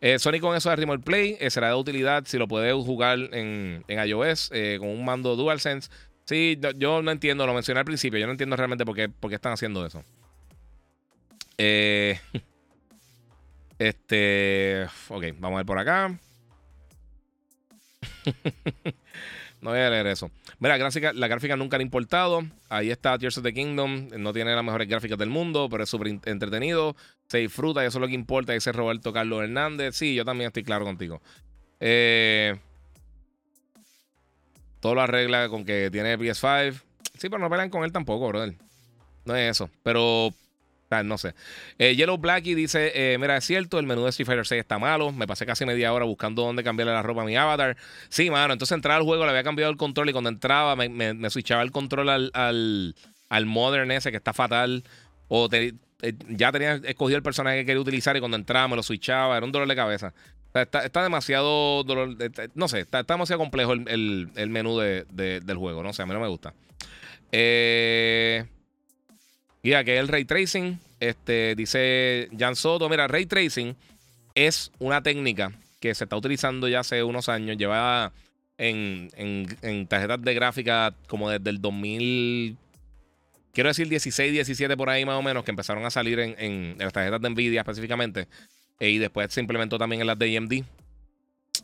Eh, 0.00 0.18
Sony 0.18 0.40
con 0.40 0.56
eso 0.56 0.70
de 0.70 0.76
Remote 0.76 1.02
Play 1.04 1.36
eh, 1.40 1.50
será 1.50 1.68
de 1.68 1.74
utilidad 1.74 2.24
si 2.26 2.38
lo 2.38 2.48
puedes 2.48 2.72
jugar 2.72 3.18
en, 3.32 3.84
iOS 3.88 4.50
con 4.78 4.88
un 4.88 5.04
mando 5.04 5.36
DualSense. 5.36 5.90
Sí, 6.24 6.58
yo, 6.76 7.02
no 7.02 7.10
entiendo, 7.10 7.46
lo 7.46 7.54
mencioné 7.54 7.80
al 7.80 7.86
principio. 7.86 8.18
Yo 8.18 8.26
no 8.26 8.32
entiendo 8.32 8.56
realmente 8.56 8.84
por 8.86 8.94
qué, 8.94 9.08
por 9.08 9.30
qué 9.30 9.34
están 9.34 9.52
haciendo 9.52 9.84
eso. 9.84 10.02
este. 13.78 14.86
Ok, 15.08 15.24
vamos 15.38 15.56
a 15.56 15.58
ver 15.58 15.66
por 15.66 15.78
acá. 15.78 16.18
No 19.60 19.70
voy 19.70 19.80
a 19.80 19.90
leer 19.90 20.06
eso. 20.06 20.30
Mira, 20.60 20.74
la 20.74 20.78
gráfica, 20.78 21.12
la 21.12 21.26
gráfica 21.26 21.56
nunca 21.56 21.76
han 21.76 21.82
importado. 21.82 22.42
Ahí 22.68 22.90
está 22.90 23.18
Tears 23.18 23.38
of 23.38 23.44
the 23.44 23.52
Kingdom. 23.52 24.08
No 24.16 24.32
tiene 24.32 24.54
las 24.54 24.64
mejores 24.64 24.88
gráficas 24.88 25.18
del 25.18 25.30
mundo, 25.30 25.68
pero 25.68 25.82
es 25.82 25.90
súper 25.90 26.16
entretenido. 26.26 26.94
Se 27.26 27.38
disfruta 27.38 27.82
y 27.82 27.88
eso 27.88 27.98
es 27.98 28.02
lo 28.02 28.06
que 28.06 28.14
importa. 28.14 28.52
Dice 28.52 28.70
Roberto 28.72 29.12
Carlos 29.12 29.42
Hernández. 29.42 29.96
Sí, 29.96 30.14
yo 30.14 30.24
también 30.24 30.48
estoy 30.48 30.62
claro 30.62 30.84
contigo. 30.84 31.20
Eh, 31.80 32.56
todo 34.80 34.94
lo 34.94 35.00
arregla 35.00 35.48
con 35.48 35.64
que 35.64 35.90
tiene 35.90 36.16
PS5. 36.16 36.80
Sí, 37.14 37.28
pero 37.28 37.38
no 37.38 37.50
pelean 37.50 37.70
con 37.70 37.82
él 37.82 37.90
tampoco, 37.90 38.28
brother. 38.28 38.54
No 39.24 39.34
es 39.34 39.50
eso. 39.50 39.68
Pero 39.82 40.32
no 41.04 41.18
sé. 41.18 41.34
Eh, 41.78 41.94
Yellow 41.96 42.18
Blackie 42.18 42.54
dice: 42.54 42.92
eh, 42.94 43.18
Mira, 43.18 43.36
es 43.36 43.44
cierto, 43.44 43.78
el 43.78 43.86
menú 43.86 44.04
de 44.04 44.10
Street 44.10 44.26
Fighter 44.26 44.46
6 44.46 44.60
está 44.60 44.78
malo. 44.78 45.12
Me 45.12 45.26
pasé 45.26 45.44
casi 45.46 45.64
media 45.66 45.92
hora 45.92 46.04
buscando 46.04 46.42
dónde 46.42 46.64
cambiarle 46.64 46.92
la 46.92 47.02
ropa 47.02 47.22
a 47.22 47.24
mi 47.24 47.36
avatar. 47.36 47.76
Sí, 48.08 48.30
mano. 48.30 48.52
Entonces 48.52 48.74
entraba 48.74 48.96
al 48.96 49.04
juego, 49.04 49.24
le 49.24 49.30
había 49.30 49.44
cambiado 49.44 49.70
el 49.70 49.76
control 49.76 50.08
y 50.08 50.12
cuando 50.12 50.30
entraba 50.30 50.76
me, 50.76 50.88
me, 50.88 51.30
switchaba 51.30 51.62
el 51.62 51.72
control 51.72 52.08
al, 52.08 52.30
al, 52.32 53.46
Modern 53.46 53.90
ese 53.90 54.10
que 54.10 54.16
está 54.16 54.32
fatal. 54.32 54.84
O 55.28 55.48
eh, 55.52 55.74
ya 56.28 56.52
tenía 56.52 56.74
escogido 56.76 57.16
el 57.18 57.22
personaje 57.22 57.58
que 57.58 57.66
quería 57.66 57.80
utilizar 57.80 58.16
y 58.16 58.20
cuando 58.20 58.36
entraba 58.36 58.68
me 58.68 58.76
lo 58.76 58.82
switchaba. 58.82 59.36
Era 59.36 59.44
un 59.44 59.52
dolor 59.52 59.68
de 59.68 59.76
cabeza. 59.76 60.14
está, 60.54 61.02
demasiado 61.02 61.84
dolor. 61.84 62.16
no 62.54 62.68
sé, 62.68 62.80
está, 62.80 63.02
demasiado 63.02 63.38
complejo 63.38 63.74
el, 63.74 64.30
menú 64.48 64.78
del 64.78 65.56
juego. 65.56 65.82
No 65.82 65.92
sé, 65.92 66.02
a 66.02 66.06
mí 66.06 66.14
no 66.14 66.20
me 66.20 66.28
gusta. 66.28 66.54
Eh. 67.30 68.46
Mira, 69.62 69.84
que 69.84 69.94
es 69.94 70.00
el 70.00 70.08
ray 70.08 70.24
tracing. 70.24 70.78
Este, 71.00 71.54
dice 71.56 72.28
Jan 72.36 72.56
Soto. 72.56 72.88
Mira, 72.88 73.08
ray 73.08 73.26
tracing 73.26 73.76
es 74.34 74.70
una 74.78 75.02
técnica 75.02 75.52
que 75.80 75.94
se 75.94 76.04
está 76.04 76.16
utilizando 76.16 76.68
ya 76.68 76.80
hace 76.80 77.02
unos 77.02 77.28
años. 77.28 77.56
Lleva 77.56 78.12
en, 78.58 79.86
tarjetas 79.88 80.22
de 80.22 80.34
gráfica 80.34 80.94
como 81.06 81.30
desde 81.30 81.50
el 81.50 81.60
2000. 81.60 82.56
Quiero 83.52 83.68
decir 83.68 83.88
16, 83.88 84.32
17 84.32 84.76
por 84.76 84.90
ahí 84.90 85.04
más 85.04 85.16
o 85.18 85.22
menos, 85.22 85.44
que 85.44 85.50
empezaron 85.50 85.84
a 85.84 85.90
salir 85.90 86.18
en, 86.20 86.76
las 86.78 86.92
tarjetas 86.92 87.20
de 87.20 87.30
Nvidia 87.30 87.60
específicamente. 87.60 88.28
Eh, 88.80 88.90
y 88.90 88.98
después 88.98 89.32
se 89.32 89.40
implementó 89.40 89.78
también 89.78 90.00
en 90.00 90.06
las 90.06 90.18
de 90.18 90.36
AMD. 90.36 90.52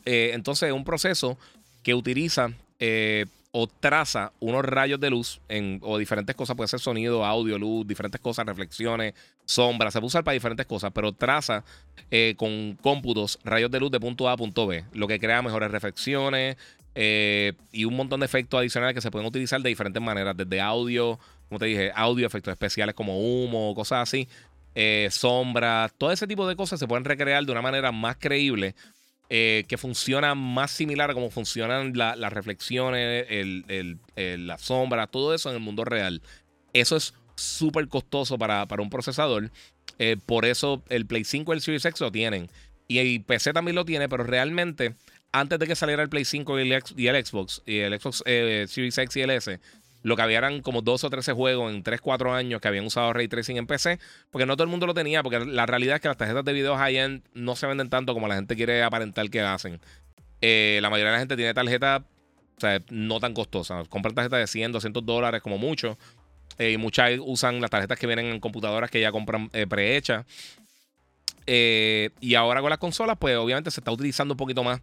Eh, 0.06 0.32
entonces 0.34 0.68
es 0.68 0.74
un 0.74 0.84
proceso 0.84 1.38
que 1.82 1.94
utiliza 1.94 2.50
eh, 2.78 3.26
o 3.56 3.68
traza 3.68 4.32
unos 4.40 4.64
rayos 4.64 4.98
de 4.98 5.10
luz 5.10 5.40
en, 5.48 5.78
o 5.82 5.96
diferentes 5.96 6.34
cosas, 6.34 6.56
puede 6.56 6.66
ser 6.66 6.80
sonido, 6.80 7.24
audio, 7.24 7.56
luz, 7.56 7.86
diferentes 7.86 8.20
cosas, 8.20 8.44
reflexiones, 8.44 9.14
sombras, 9.44 9.92
se 9.92 10.00
puede 10.00 10.08
usar 10.08 10.24
para 10.24 10.32
diferentes 10.32 10.66
cosas, 10.66 10.90
pero 10.92 11.12
traza 11.12 11.62
eh, 12.10 12.34
con 12.36 12.76
cómputos 12.82 13.38
rayos 13.44 13.70
de 13.70 13.78
luz 13.78 13.92
de 13.92 14.00
punto 14.00 14.28
A 14.28 14.32
a 14.32 14.36
punto 14.36 14.66
B, 14.66 14.84
lo 14.92 15.06
que 15.06 15.20
crea 15.20 15.40
mejores 15.40 15.70
reflexiones 15.70 16.56
eh, 16.96 17.52
y 17.70 17.84
un 17.84 17.94
montón 17.94 18.18
de 18.18 18.26
efectos 18.26 18.58
adicionales 18.58 18.92
que 18.92 19.00
se 19.00 19.12
pueden 19.12 19.28
utilizar 19.28 19.62
de 19.62 19.68
diferentes 19.68 20.02
maneras, 20.02 20.36
desde 20.36 20.60
audio, 20.60 21.20
como 21.48 21.60
te 21.60 21.66
dije, 21.66 21.92
audio, 21.94 22.26
efectos 22.26 22.50
especiales 22.50 22.96
como 22.96 23.20
humo, 23.20 23.72
cosas 23.76 24.08
así, 24.08 24.26
eh, 24.74 25.06
sombras, 25.12 25.92
todo 25.96 26.10
ese 26.10 26.26
tipo 26.26 26.48
de 26.48 26.56
cosas 26.56 26.80
se 26.80 26.88
pueden 26.88 27.04
recrear 27.04 27.44
de 27.44 27.52
una 27.52 27.62
manera 27.62 27.92
más 27.92 28.16
creíble 28.16 28.74
eh, 29.30 29.64
que 29.68 29.78
funciona 29.78 30.34
más 30.34 30.70
similar 30.70 31.10
a 31.10 31.14
cómo 31.14 31.30
funcionan 31.30 31.92
las 31.96 32.32
reflexiones, 32.32 33.26
el, 33.28 33.98
la 34.46 34.58
sombra, 34.58 35.06
todo 35.06 35.34
eso 35.34 35.48
en 35.50 35.56
el 35.56 35.62
mundo 35.62 35.84
real. 35.84 36.22
Eso 36.72 36.96
es 36.96 37.14
súper 37.36 37.88
costoso 37.88 38.38
para, 38.38 38.66
un 38.78 38.90
procesador. 38.90 39.50
Eh, 39.98 40.16
por 40.26 40.44
eso 40.44 40.82
el 40.88 41.06
Play 41.06 41.24
5 41.24 41.52
y 41.52 41.56
el 41.56 41.62
Series 41.62 41.84
X 41.84 42.00
lo 42.00 42.12
tienen. 42.12 42.50
Y 42.86 42.98
el 42.98 43.22
PC 43.22 43.52
también 43.52 43.76
lo 43.76 43.84
tiene, 43.84 44.08
pero 44.08 44.24
realmente 44.24 44.94
antes 45.32 45.58
de 45.58 45.66
que 45.66 45.74
saliera 45.74 46.02
el 46.02 46.08
Play 46.08 46.24
5 46.24 46.60
y 46.60 46.72
el, 46.72 46.82
Xbox, 47.24 47.62
y 47.66 47.78
el 47.78 47.98
Xbox 47.98 48.22
eh, 48.26 48.66
Series 48.68 48.98
X 48.98 49.16
y 49.16 49.20
el 49.22 49.30
S, 49.30 49.60
lo 50.04 50.16
que 50.16 50.22
había 50.22 50.38
eran 50.38 50.60
como 50.60 50.82
12 50.82 51.06
o 51.06 51.10
13 51.10 51.32
juegos 51.32 51.72
en 51.72 51.82
3, 51.82 51.98
4 52.00 52.34
años 52.34 52.60
que 52.60 52.68
habían 52.68 52.84
usado 52.84 53.14
Ray 53.14 53.26
Tracing 53.26 53.56
en 53.56 53.66
PC, 53.66 53.98
porque 54.30 54.44
no 54.44 54.54
todo 54.54 54.64
el 54.64 54.70
mundo 54.70 54.86
lo 54.86 54.92
tenía, 54.92 55.22
porque 55.22 55.40
la 55.40 55.64
realidad 55.64 55.96
es 55.96 56.02
que 56.02 56.08
las 56.08 56.18
tarjetas 56.18 56.44
de 56.44 56.52
video 56.52 56.76
high-end 56.76 57.22
no 57.32 57.56
se 57.56 57.66
venden 57.66 57.88
tanto 57.88 58.12
como 58.12 58.28
la 58.28 58.34
gente 58.34 58.54
quiere 58.54 58.82
aparentar 58.82 59.30
que 59.30 59.40
hacen. 59.40 59.80
Eh, 60.42 60.78
la 60.82 60.90
mayoría 60.90 61.10
de 61.10 61.16
la 61.16 61.20
gente 61.20 61.36
tiene 61.36 61.54
tarjetas 61.54 62.02
no 62.90 63.18
tan 63.18 63.32
costosas. 63.32 63.88
Compran 63.88 64.14
tarjetas 64.14 64.40
de 64.40 64.46
100, 64.46 64.72
200 64.72 65.06
dólares 65.06 65.40
como 65.40 65.56
mucho. 65.56 65.96
Eh, 66.58 66.72
y 66.72 66.76
muchas 66.76 67.12
usan 67.24 67.62
las 67.62 67.70
tarjetas 67.70 67.98
que 67.98 68.06
vienen 68.06 68.26
en 68.26 68.40
computadoras 68.40 68.90
que 68.90 69.00
ya 69.00 69.10
compran 69.10 69.48
eh, 69.54 69.66
prehechas. 69.66 70.26
y 71.46 72.34
ahora 72.34 72.60
con 72.60 72.68
las 72.68 72.78
consolas, 72.78 73.16
pues 73.18 73.38
obviamente 73.38 73.70
se 73.70 73.80
está 73.80 73.90
utilizando 73.90 74.34
un 74.34 74.38
poquito 74.38 74.62
más 74.62 74.82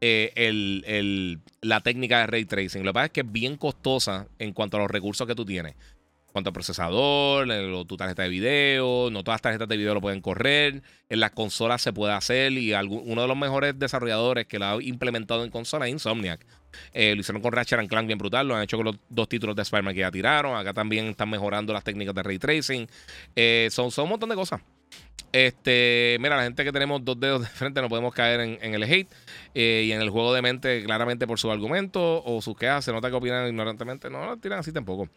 eh, 0.00 0.32
el, 0.34 1.40
la 1.60 1.80
técnica 1.80 2.20
de 2.20 2.26
ray 2.26 2.44
tracing. 2.44 2.84
Lo 2.84 2.90
que 2.90 2.94
pasa 2.94 3.06
es 3.06 3.12
que 3.12 3.20
es 3.20 3.32
bien 3.32 3.56
costosa 3.56 4.28
en 4.38 4.52
cuanto 4.52 4.76
a 4.76 4.80
los 4.80 4.90
recursos 4.90 5.26
que 5.26 5.34
tú 5.34 5.44
tienes. 5.44 5.74
En 5.74 6.32
cuanto 6.32 6.50
al 6.50 6.54
procesador, 6.54 7.86
tu 7.86 7.96
tarjeta 7.96 8.22
de 8.22 8.28
video, 8.28 9.10
no 9.10 9.24
todas 9.24 9.34
las 9.34 9.42
tarjetas 9.42 9.66
de 9.66 9.76
video 9.76 9.94
lo 9.94 10.00
pueden 10.00 10.20
correr. 10.20 10.80
En 11.08 11.18
las 11.18 11.32
consolas 11.32 11.82
se 11.82 11.92
puede 11.92 12.12
hacer 12.12 12.52
y 12.52 12.72
uno 12.72 13.22
de 13.22 13.28
los 13.28 13.36
mejores 13.36 13.76
desarrolladores 13.76 14.46
que 14.46 14.60
lo 14.60 14.66
ha 14.66 14.82
implementado 14.82 15.42
en 15.42 15.50
consolas 15.50 15.88
es 15.88 15.94
Insomniac. 15.94 16.46
Eh, 16.92 17.16
lo 17.16 17.20
hicieron 17.20 17.42
con 17.42 17.52
Ratchet 17.52 17.88
Clank 17.88 18.06
bien 18.06 18.18
brutal, 18.18 18.46
lo 18.46 18.54
han 18.54 18.62
hecho 18.62 18.76
con 18.76 18.86
los 18.86 18.96
dos 19.08 19.28
títulos 19.28 19.56
de 19.56 19.62
Spider-Man 19.62 19.92
que 19.92 20.00
ya 20.00 20.10
tiraron. 20.12 20.56
Acá 20.56 20.72
también 20.72 21.06
están 21.06 21.28
mejorando 21.28 21.72
las 21.72 21.82
técnicas 21.82 22.14
de 22.14 22.22
ray 22.22 22.38
tracing. 22.38 22.86
Eh, 23.34 23.66
son, 23.72 23.90
son 23.90 24.04
un 24.04 24.10
montón 24.10 24.28
de 24.28 24.36
cosas. 24.36 24.60
Este, 25.32 26.16
mira, 26.20 26.36
la 26.36 26.42
gente 26.42 26.64
que 26.64 26.72
tenemos 26.72 27.04
dos 27.04 27.18
dedos 27.20 27.42
de 27.42 27.48
frente 27.48 27.80
no 27.80 27.88
podemos 27.88 28.12
caer 28.12 28.40
en, 28.40 28.74
el 28.74 28.82
hate 28.82 29.08
eh, 29.54 29.84
y 29.86 29.92
en 29.92 30.00
el 30.00 30.10
juego 30.10 30.34
de 30.34 30.42
mente, 30.42 30.82
claramente 30.84 31.26
por 31.26 31.38
su 31.38 31.50
argumento 31.50 32.22
o 32.24 32.42
sus 32.42 32.56
quejas. 32.56 32.84
Se 32.84 32.92
nota 32.92 33.10
que 33.10 33.16
opinan 33.16 33.46
ignorantemente. 33.46 34.10
No, 34.10 34.24
no 34.26 34.36
tiran 34.38 34.58
así 34.58 34.72
tampoco. 34.72 35.08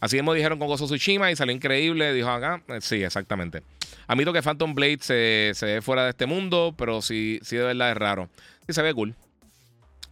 Así 0.00 0.16
mismo 0.16 0.34
dijeron 0.34 0.58
con 0.58 0.68
Gozo 0.68 0.86
Tsushima 0.86 1.30
y 1.30 1.36
salió 1.36 1.54
increíble. 1.54 2.12
Dijo 2.12 2.28
acá, 2.28 2.62
eh, 2.68 2.80
sí, 2.80 3.02
exactamente. 3.02 3.62
Admito 4.06 4.32
que 4.32 4.42
Phantom 4.42 4.74
Blade 4.74 4.98
se, 5.00 5.52
se, 5.54 5.66
ve 5.66 5.82
fuera 5.82 6.04
de 6.04 6.10
este 6.10 6.26
mundo, 6.26 6.74
pero 6.76 7.00
sí, 7.00 7.38
sí 7.42 7.56
de 7.56 7.64
verdad 7.64 7.92
es 7.92 7.96
raro. 7.96 8.28
Sí 8.66 8.72
se 8.72 8.82
ve 8.82 8.92
cool. 8.92 9.14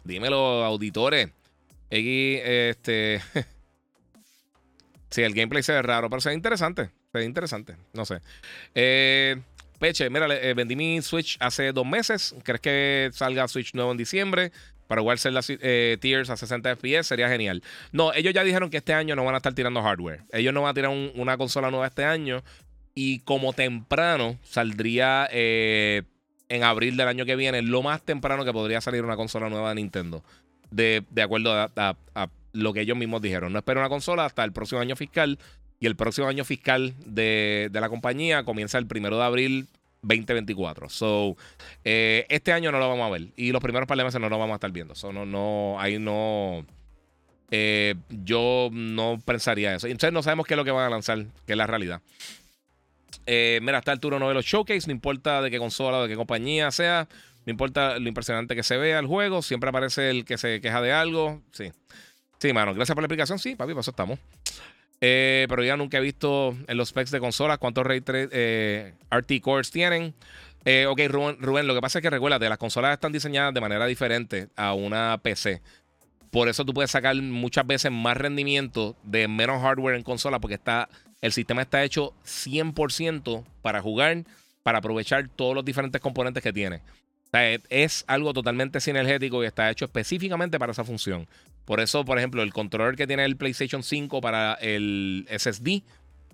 Dímelo, 0.04 0.64
auditores. 0.64 1.30
Aquí, 1.86 2.38
este. 2.42 3.20
sí, 5.10 5.22
el 5.22 5.34
gameplay 5.34 5.62
se 5.62 5.72
ve 5.72 5.82
raro, 5.82 6.08
pero 6.08 6.20
se 6.20 6.28
ve 6.28 6.34
interesante. 6.34 6.90
Se 7.12 7.18
ve 7.18 7.24
interesante. 7.24 7.76
No 7.94 8.04
sé. 8.04 8.20
Eh, 8.74 9.40
Peche, 9.78 10.10
mira, 10.10 10.26
eh, 10.34 10.52
vendí 10.52 10.76
mi 10.76 11.00
Switch 11.00 11.38
hace 11.40 11.72
dos 11.72 11.86
meses. 11.86 12.34
¿Crees 12.42 12.60
que 12.60 13.10
salga 13.12 13.48
Switch 13.48 13.72
nuevo 13.74 13.92
en 13.92 13.96
diciembre? 13.96 14.52
Para 14.88 15.16
ser 15.16 15.32
las 15.32 15.46
eh, 15.48 15.98
tiers 16.00 16.30
a 16.30 16.36
60 16.36 16.76
FPS 16.76 17.06
sería 17.06 17.28
genial. 17.28 17.62
No, 17.92 18.12
ellos 18.12 18.34
ya 18.34 18.44
dijeron 18.44 18.70
que 18.70 18.78
este 18.78 18.92
año 18.92 19.16
no 19.16 19.24
van 19.24 19.34
a 19.34 19.38
estar 19.38 19.54
tirando 19.54 19.82
hardware. 19.82 20.22
Ellos 20.32 20.52
no 20.52 20.62
van 20.62 20.70
a 20.70 20.74
tirar 20.74 20.90
una 20.90 21.36
consola 21.36 21.70
nueva 21.70 21.86
este 21.86 22.04
año. 22.04 22.42
Y 22.94 23.20
como 23.20 23.52
temprano 23.52 24.38
saldría 24.42 25.28
en 25.30 26.62
abril 26.62 26.96
del 26.96 27.06
año 27.08 27.24
que 27.24 27.36
viene, 27.36 27.62
lo 27.62 27.82
más 27.82 28.02
temprano 28.02 28.44
que 28.44 28.52
podría 28.52 28.80
salir 28.80 29.04
una 29.04 29.16
consola 29.16 29.48
nueva 29.48 29.68
de 29.70 29.76
Nintendo. 29.76 30.24
De, 30.70 31.04
acuerdo 31.22 31.52
a, 31.52 31.70
a, 31.76 32.28
lo 32.52 32.72
que 32.72 32.80
ellos 32.80 32.96
mismos 32.96 33.22
dijeron. 33.22 33.52
No 33.52 33.58
espero 33.58 33.80
una 33.80 33.88
consola 33.88 34.24
hasta 34.24 34.42
el 34.42 34.52
próximo 34.52 34.80
año 34.80 34.96
fiscal 34.96 35.38
y 35.80 35.86
el 35.86 35.96
próximo 35.96 36.26
año 36.26 36.44
fiscal 36.44 36.94
de, 37.04 37.70
la 37.72 37.88
compañía 37.88 38.44
comienza 38.44 38.78
el 38.78 38.86
primero 38.86 39.16
de 39.16 39.24
abril 39.24 39.68
2024. 40.02 40.88
So, 40.88 41.36
eh, 41.84 42.26
este 42.28 42.52
año 42.52 42.72
no 42.72 42.78
lo 42.78 42.88
vamos 42.88 43.06
a 43.06 43.10
ver. 43.10 43.28
Y 43.36 43.52
los 43.52 43.62
primeros 43.62 43.88
de 43.88 44.04
meses 44.04 44.20
no 44.20 44.28
lo 44.28 44.38
vamos 44.38 44.54
a 44.54 44.56
estar 44.56 44.72
viendo. 44.72 44.94
So, 44.94 45.12
no, 45.12 45.24
no, 45.24 45.80
ahí 45.80 45.98
no. 45.98 46.66
Eh, 47.50 47.94
yo 48.10 48.68
no 48.72 49.20
pensaría 49.24 49.74
eso. 49.74 49.86
Entonces 49.86 50.12
no 50.12 50.22
sabemos 50.22 50.46
qué 50.46 50.54
es 50.54 50.58
lo 50.58 50.64
que 50.64 50.70
van 50.70 50.86
a 50.86 50.90
lanzar, 50.90 51.26
que 51.46 51.52
es 51.52 51.56
la 51.56 51.66
realidad. 51.66 52.02
Eh, 53.26 53.60
mira, 53.62 53.78
hasta 53.78 53.92
el 53.92 54.00
turno 54.00 54.18
no 54.18 54.28
de 54.28 54.34
los 54.34 54.44
showcase, 54.44 54.86
no 54.86 54.92
importa 54.92 55.42
de 55.42 55.50
qué 55.50 55.58
consola 55.58 55.98
o 55.98 56.02
de 56.02 56.08
qué 56.08 56.16
compañía 56.16 56.70
sea, 56.70 57.08
no 57.44 57.50
importa 57.50 57.98
lo 57.98 58.08
impresionante 58.08 58.56
que 58.56 58.62
se 58.62 58.76
vea 58.76 58.98
el 58.98 59.06
juego, 59.06 59.42
siempre 59.42 59.68
aparece 59.68 60.10
el 60.10 60.24
que 60.24 60.38
se 60.38 60.60
queja 60.60 60.80
de 60.80 60.92
algo. 60.92 61.42
Sí. 61.52 61.70
Sí, 62.38 62.52
mano, 62.52 62.74
gracias 62.74 62.94
por 62.94 63.02
la 63.02 63.06
explicación. 63.06 63.38
Sí, 63.38 63.54
papi, 63.54 63.72
por 63.72 63.80
eso 63.80 63.90
estamos. 63.90 64.18
Eh, 65.00 65.46
pero 65.48 65.62
ya 65.62 65.76
nunca 65.76 65.98
he 65.98 66.00
visto 66.00 66.56
en 66.66 66.76
los 66.76 66.88
specs 66.88 67.10
de 67.10 67.20
consolas 67.20 67.58
cuántos 67.58 67.86
Ray 67.86 68.02
eh, 68.06 68.94
RT 69.10 69.40
cores 69.40 69.70
tienen. 69.70 70.14
Eh, 70.64 70.86
ok, 70.86 71.00
Rubén, 71.38 71.66
lo 71.66 71.74
que 71.74 71.80
pasa 71.80 71.98
es 71.98 72.02
que 72.02 72.10
recuérdate, 72.10 72.48
las 72.48 72.58
consolas 72.58 72.92
están 72.92 73.12
diseñadas 73.12 73.54
de 73.54 73.60
manera 73.60 73.86
diferente 73.86 74.48
a 74.56 74.74
una 74.74 75.18
PC. 75.18 75.62
Por 76.30 76.48
eso 76.48 76.64
tú 76.64 76.74
puedes 76.74 76.90
sacar 76.90 77.14
muchas 77.16 77.66
veces 77.66 77.90
más 77.90 78.16
rendimiento 78.16 78.96
de 79.02 79.28
menos 79.28 79.62
hardware 79.62 79.94
en 79.94 80.02
consola 80.02 80.40
porque 80.40 80.56
está, 80.56 80.88
el 81.22 81.32
sistema 81.32 81.62
está 81.62 81.84
hecho 81.84 82.12
100% 82.24 83.44
para 83.62 83.80
jugar, 83.80 84.24
para 84.62 84.78
aprovechar 84.78 85.28
todos 85.28 85.54
los 85.54 85.64
diferentes 85.64 86.00
componentes 86.00 86.42
que 86.42 86.52
tiene. 86.52 86.82
Es 87.70 88.04
algo 88.08 88.32
totalmente 88.34 88.80
sinergético 88.80 89.42
y 89.42 89.46
está 89.46 89.70
hecho 89.70 89.86
específicamente 89.86 90.58
para 90.58 90.72
esa 90.72 90.84
función. 90.84 91.26
Por 91.68 91.80
eso, 91.80 92.02
por 92.06 92.16
ejemplo, 92.16 92.42
el 92.42 92.54
controller 92.54 92.96
que 92.96 93.06
tiene 93.06 93.26
el 93.26 93.36
PlayStation 93.36 93.82
5 93.82 94.22
para 94.22 94.54
el 94.54 95.28
SSD, 95.28 95.82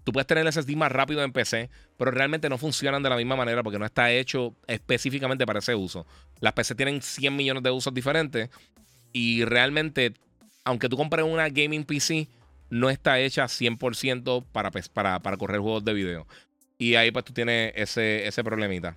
tú 0.04 0.12
puedes 0.12 0.28
tener 0.28 0.46
el 0.46 0.52
SSD 0.52 0.76
más 0.76 0.92
rápido 0.92 1.24
en 1.24 1.32
PC, 1.32 1.70
pero 1.96 2.12
realmente 2.12 2.48
no 2.48 2.56
funcionan 2.56 3.02
de 3.02 3.10
la 3.10 3.16
misma 3.16 3.34
manera 3.34 3.64
porque 3.64 3.80
no 3.80 3.84
está 3.84 4.12
hecho 4.12 4.54
específicamente 4.68 5.44
para 5.44 5.58
ese 5.58 5.74
uso. 5.74 6.06
Las 6.38 6.52
PC 6.52 6.76
tienen 6.76 7.02
100 7.02 7.34
millones 7.34 7.64
de 7.64 7.72
usos 7.72 7.92
diferentes 7.92 8.48
y 9.12 9.44
realmente, 9.44 10.14
aunque 10.62 10.88
tú 10.88 10.96
compres 10.96 11.24
una 11.24 11.48
gaming 11.48 11.82
PC, 11.82 12.28
no 12.70 12.88
está 12.88 13.18
hecha 13.18 13.46
100% 13.46 14.44
para, 14.52 14.70
para, 14.70 15.18
para 15.18 15.36
correr 15.36 15.60
juegos 15.60 15.84
de 15.84 15.94
video. 15.94 16.28
Y 16.78 16.94
ahí 16.94 17.10
pues 17.10 17.24
tú 17.24 17.32
tienes 17.32 17.72
ese, 17.74 18.28
ese 18.28 18.44
problemita. 18.44 18.96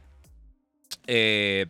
Eh, 1.07 1.65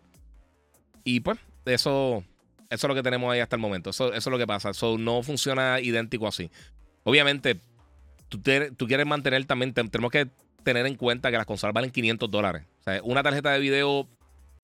y 1.06 1.22
pues, 1.22 1.40
eso, 1.64 2.26
eso 2.70 2.88
es 2.88 2.90
lo 2.90 2.96
que 2.96 3.04
tenemos 3.04 3.32
ahí 3.32 3.40
hasta 3.40 3.56
el 3.56 3.62
momento. 3.62 3.90
Eso, 3.90 4.14
es 4.14 4.26
lo 4.26 4.38
que 4.38 4.48
pasa. 4.48 4.72
Eso 4.72 4.98
no 4.98 5.24
funciona 5.24 5.80
idéntico 5.80 6.28
así. 6.28 6.50
Obviamente, 7.04 7.60
tú, 8.30 8.42
quieres 8.88 9.06
mantener 9.06 9.46
también, 9.46 9.74
tenemos 9.74 10.12
que 10.12 10.28
tener 10.64 10.86
en 10.86 10.96
cuenta 10.96 11.32
que 11.32 11.38
las 11.38 11.46
consolas 11.46 11.74
valen 11.74 11.92
500 11.92 12.30
dólares. 12.30 12.64
Una 13.04 13.24
tarjeta 13.24 13.52
de 13.52 13.60
video 13.60 14.08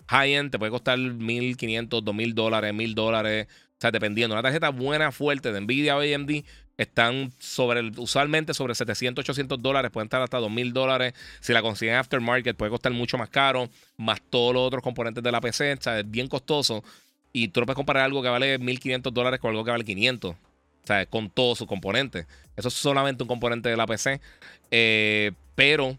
high-end 0.08 0.52
te 0.52 0.60
puede 0.60 0.72
costar 0.72 0.98
1500, 0.98 2.04
2000 2.04 2.36
dólares, 2.36 2.74
1000 2.74 2.96
dólares. 2.96 3.48
O 3.78 3.82
sea, 3.84 3.92
dependiendo. 3.92 4.36
Una 4.36 4.44
tarjeta 4.44 4.70
buena, 4.70 5.12
fuerte 5.12 5.52
de 5.52 5.62
Nvidia 5.62 5.98
o 5.98 6.02
AMD 6.02 6.44
están 6.78 7.32
sobre, 7.38 7.92
usualmente 7.98 8.54
sobre 8.54 8.76
700, 8.76 9.24
800 9.24 9.62
dólares, 9.62 9.92
pueden 9.92 10.08
estar 10.08 10.22
hasta 10.22 10.38
2000 10.40 10.74
dólares. 10.74 11.14
Si 11.40 11.54
la 11.54 11.62
consiguen 11.62 11.96
aftermarket, 11.96 12.58
puede 12.58 12.72
costar 12.72 12.92
mucho 12.92 13.18
más 13.18 13.30
caro, 13.30 13.70
más 13.98 14.22
todos 14.30 14.54
los 14.54 14.64
otros 14.64 14.84
componentes 14.84 15.24
de 15.24 15.32
la 15.32 15.42
PC. 15.42 15.74
O 15.74 15.82
sea, 15.82 16.00
es 16.00 16.10
bien 16.10 16.28
costoso. 16.28 16.84
Y 17.34 17.48
tú 17.48 17.60
no 17.60 17.66
puedes 17.66 17.76
comparar 17.76 18.04
algo 18.04 18.22
que 18.22 18.30
vale 18.30 18.60
1500 18.60 19.14
dólares 19.14 19.40
con 19.40 19.50
algo 19.50 19.66
que 19.66 19.72
vale 19.72 19.84
500. 19.84 20.32
O 20.32 20.38
sea, 20.86 21.06
con 21.08 21.30
todos 21.30 21.58
sus 21.58 21.68
componentes. 21.68 22.28
Eso 22.56 22.68
es 22.68 22.74
solamente 22.74 23.24
un 23.24 23.28
componente 23.28 23.70
de 23.70 23.76
la 23.76 23.88
PC. 23.88 24.22
Eh, 24.70 25.32
pero 25.56 25.98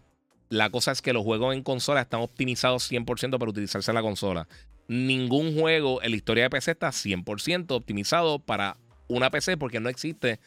la 0.49 0.69
cosa 0.69 0.91
es 0.91 1.01
que 1.01 1.11
los 1.11 1.23
juegos 1.23 1.53
en 1.53 1.63
consola 1.63 2.01
están 2.01 2.21
optimizados 2.21 2.89
100% 2.89 3.37
para 3.37 3.49
utilizarse 3.49 3.91
en 3.91 3.95
la 3.95 4.01
consola. 4.01 4.47
Ningún 4.87 5.59
juego 5.59 6.01
en 6.01 6.11
la 6.11 6.17
historia 6.17 6.43
de 6.43 6.49
PC 6.51 6.71
está 6.71 6.89
100% 6.89 7.71
optimizado 7.71 8.39
para 8.39 8.77
una 9.07 9.29
PC 9.29 9.57
porque 9.57 9.79
no 9.79 9.89
existe 9.89 10.39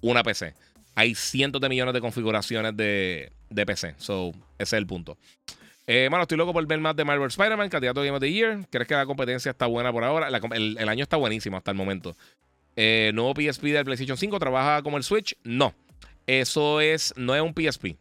una 0.00 0.22
PC. 0.22 0.54
Hay 0.94 1.14
cientos 1.14 1.60
de 1.60 1.68
millones 1.68 1.94
de 1.94 2.00
configuraciones 2.00 2.76
de, 2.76 3.32
de 3.50 3.66
PC. 3.66 3.94
So, 3.98 4.30
ese 4.58 4.76
es 4.76 4.80
el 4.80 4.86
punto. 4.86 5.18
Eh, 5.92 6.06
bueno, 6.08 6.22
estoy 6.22 6.38
loco 6.38 6.52
por 6.52 6.64
ver 6.68 6.78
más 6.78 6.94
de 6.94 7.04
Marvel 7.04 7.26
Spider-Man, 7.26 7.68
candidato 7.68 8.00
Game 8.00 8.12
of 8.12 8.20
the 8.20 8.32
Year. 8.32 8.64
¿Crees 8.70 8.86
que 8.86 8.94
la 8.94 9.06
competencia 9.06 9.50
está 9.50 9.66
buena 9.66 9.90
por 9.90 10.04
ahora? 10.04 10.28
el, 10.28 10.88
año 10.88 11.02
está 11.02 11.16
buenísimo 11.16 11.56
hasta 11.56 11.72
el 11.72 11.76
momento. 11.76 12.14
Eh, 12.76 13.10
nuevo 13.12 13.34
PSP 13.34 13.64
del 13.72 13.84
PlayStation 13.84 14.16
5 14.16 14.38
trabaja 14.38 14.84
como 14.84 14.98
el 14.98 15.02
Switch. 15.02 15.36
No, 15.42 15.74
eso 16.28 16.80
es, 16.80 17.12
no 17.16 17.34
es 17.34 17.42
un 17.42 17.52
PSP. 17.54 17.96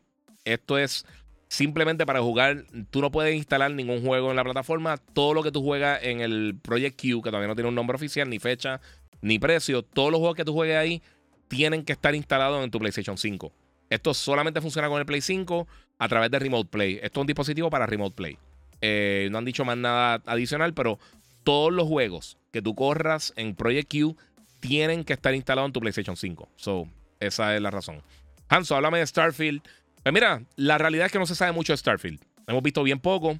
Esto 0.45 0.78
es 0.78 1.03
simplemente 1.48 2.06
para 2.06 2.22
jugar. 2.22 2.64
Tú 2.91 3.02
no 3.02 3.10
puedes 3.10 3.36
instalar 3.36 3.72
ningún 3.72 4.06
juego 4.06 4.30
en 4.30 4.36
la 4.36 4.44
plataforma. 4.44 4.98
Todo 4.98 5.34
lo 5.34 5.41
que 5.41 5.52
tú 5.52 5.64
juegas 5.64 6.03
en 6.03 6.22
el 6.22 6.60
Project 6.61 6.95
Q, 6.95 7.24
que 7.24 7.32
todavía 7.32 7.48
no 7.48 7.56
tiene 7.56 7.70
un 7.70 7.76
nombre 7.76 7.95
oficial, 7.95 8.30
ni 8.30 8.38
fecha, 8.38 8.82
ni 9.22 9.40
precio, 9.40 9.82
todos 9.82 10.11
los 10.11 10.20
juegos 10.20 10.36
que 10.36 10.45
tú 10.45 10.53
juegues 10.53 10.78
ahí 10.78 11.02
tienen 11.48 11.84
que 11.84 11.94
estar 11.94 12.14
instalados 12.14 12.64
en 12.64 12.70
tu 12.70 12.78
PlayStation 12.78 13.18
5. 13.18 13.52
Esto 13.90 14.14
solamente 14.14 14.61
funciona 14.61 14.88
con 14.88 14.99
el 14.99 15.06
Play 15.06 15.22
5 15.22 15.68
a 15.98 16.07
través 16.07 16.32
de 16.32 16.40
Remote 16.40 16.70
Play. 16.70 16.99
Esto 17.02 17.20
es 17.20 17.22
un 17.22 17.28
dispositivo 17.28 17.70
para 17.70 17.86
Remote 17.86 18.16
Play. 18.16 18.38
Eh, 18.82 19.28
no 19.32 19.38
han 19.38 19.45
dicho 19.45 19.66
más 19.66 19.78
nada 19.78 20.22
adicional, 20.26 20.74
pero 20.74 20.99
todos 21.44 21.74
los 21.74 21.88
juegos 21.88 22.38
que 22.52 22.61
tú 22.61 22.76
corras 22.76 23.34
en 23.36 23.56
Project 23.56 23.91
Q 23.91 24.16
tienen 24.60 25.03
que 25.03 25.14
estar 25.14 25.34
instalados 25.34 25.70
en 25.70 25.74
tu 25.74 25.80
PlayStation 25.80 26.16
5. 26.16 26.49
So, 26.56 26.88
esa 27.20 27.56
es 27.56 27.61
la 27.61 27.72
razón. 27.72 28.02
Hanso, 28.48 28.76
háblame 28.76 28.99
de 28.99 29.07
Starfield. 29.07 29.61
Pues 30.03 30.14
mira, 30.14 30.44
la 30.56 30.78
realidad 30.78 31.07
es 31.07 31.11
que 31.11 31.20
no 31.20 31.26
se 31.26 31.36
sabe 31.36 31.52
mucho 31.52 31.74
de 31.74 31.78
Starfield. 31.78 32.20
Hemos 32.48 32.64
visto 32.64 32.84
bien 32.84 32.99
poco. 32.99 33.38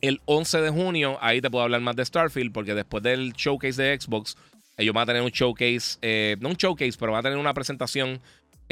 El 0.00 0.20
11 0.24 0.60
de 0.62 0.70
junio, 0.70 1.18
ahí 1.20 1.40
te 1.40 1.50
puedo 1.50 1.64
hablar 1.64 1.80
más 1.80 1.96
de 1.96 2.04
Starfield, 2.04 2.52
porque 2.52 2.74
después 2.74 3.02
del 3.02 3.32
showcase 3.32 3.82
de 3.82 4.00
Xbox, 4.00 4.36
ellos 4.76 4.94
van 4.94 5.02
a 5.02 5.06
tener 5.06 5.22
un 5.22 5.30
showcase, 5.30 5.98
eh, 6.00 6.36
no 6.40 6.48
un 6.48 6.54
showcase, 6.54 6.96
pero 6.98 7.12
van 7.12 7.20
a 7.20 7.22
tener 7.22 7.38
una 7.38 7.52
presentación 7.52 8.20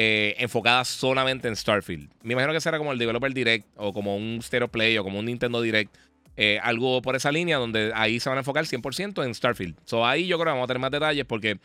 eh, 0.01 0.37
enfocada 0.39 0.85
solamente 0.85 1.49
en 1.49 1.57
Starfield. 1.57 2.09
Me 2.23 2.35
imagino 2.35 2.53
que 2.53 2.61
será 2.61 2.79
como 2.79 2.93
el 2.93 3.01
Developer 3.01 3.35
Direct 3.35 3.67
o 3.75 3.93
como 3.93 4.17
un 4.17 4.39
Stereo 4.41 4.69
Play 4.69 4.97
o 4.97 5.03
como 5.03 5.19
un 5.19 5.25
Nintendo 5.27 5.61
Direct. 5.61 5.93
Eh, 6.37 6.61
algo 6.63 7.03
por 7.03 7.17
esa 7.17 7.33
línea 7.33 7.57
donde 7.57 7.91
ahí 7.97 8.21
se 8.21 8.29
van 8.29 8.39
a 8.39 8.43
enfocar 8.43 8.65
100% 8.65 9.25
en 9.25 9.35
Starfield. 9.35 9.75
So, 9.85 10.07
ahí 10.07 10.29
yo 10.29 10.37
creo 10.37 10.53
que 10.53 10.53
vamos 10.53 10.67
a 10.67 10.69
tener 10.69 10.81
más 10.81 10.93
detalles 10.93 11.25
porque 11.25 11.59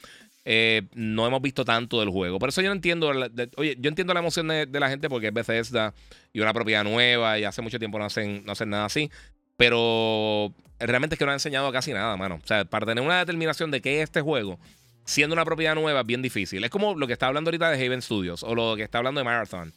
no 0.95 1.27
hemos 1.27 1.43
visto 1.43 1.63
tanto 1.63 1.99
del 1.99 2.09
juego. 2.09 2.39
Por 2.39 2.49
eso 2.49 2.59
yo 2.63 2.69
no 2.69 2.73
entiendo, 2.73 3.11
oye, 3.55 3.77
yo 3.79 3.87
entiendo 3.87 4.15
la 4.15 4.21
emoción 4.21 4.47
de, 4.47 4.67
la 4.79 4.89
gente 4.89 5.09
porque 5.09 5.27
es 5.27 5.33
Bethesda 5.33 5.93
y 6.33 6.39
una 6.39 6.53
propiedad 6.53 6.83
nueva 6.83 7.37
y 7.37 7.43
hace 7.43 7.61
mucho 7.61 7.77
tiempo 7.77 7.99
no 7.99 8.05
hacen, 8.05 8.43
no 8.45 8.53
hacen 8.53 8.71
nada 8.71 8.85
así. 8.85 9.11
Pero 9.57 10.51
realmente 10.79 11.13
es 11.13 11.19
que 11.19 11.25
no 11.25 11.31
ha 11.31 11.35
enseñado 11.35 11.71
casi 11.71 11.93
nada, 11.93 12.17
mano. 12.17 12.39
O 12.43 12.47
sea, 12.47 12.65
para 12.65 12.87
tener 12.87 13.03
una 13.03 13.19
determinación 13.19 13.69
de 13.69 13.79
qué 13.79 13.97
es 13.97 14.05
este 14.05 14.21
juego, 14.21 14.57
siendo 15.05 15.33
una 15.33 15.45
propiedad 15.45 15.75
nueva, 15.75 16.01
es 16.01 16.05
bien 16.05 16.21
difícil. 16.21 16.63
Es 16.63 16.69
como 16.69 16.95
lo 16.95 17.07
que 17.07 17.13
está 17.13 17.27
hablando 17.27 17.49
ahorita 17.49 17.69
de 17.69 17.85
Haven 17.85 18.01
Studios 18.01 18.43
o 18.43 18.55
lo 18.55 18.75
que 18.75 18.83
está 18.83 18.99
hablando 18.99 19.19
de 19.19 19.25
Marathon. 19.25 19.73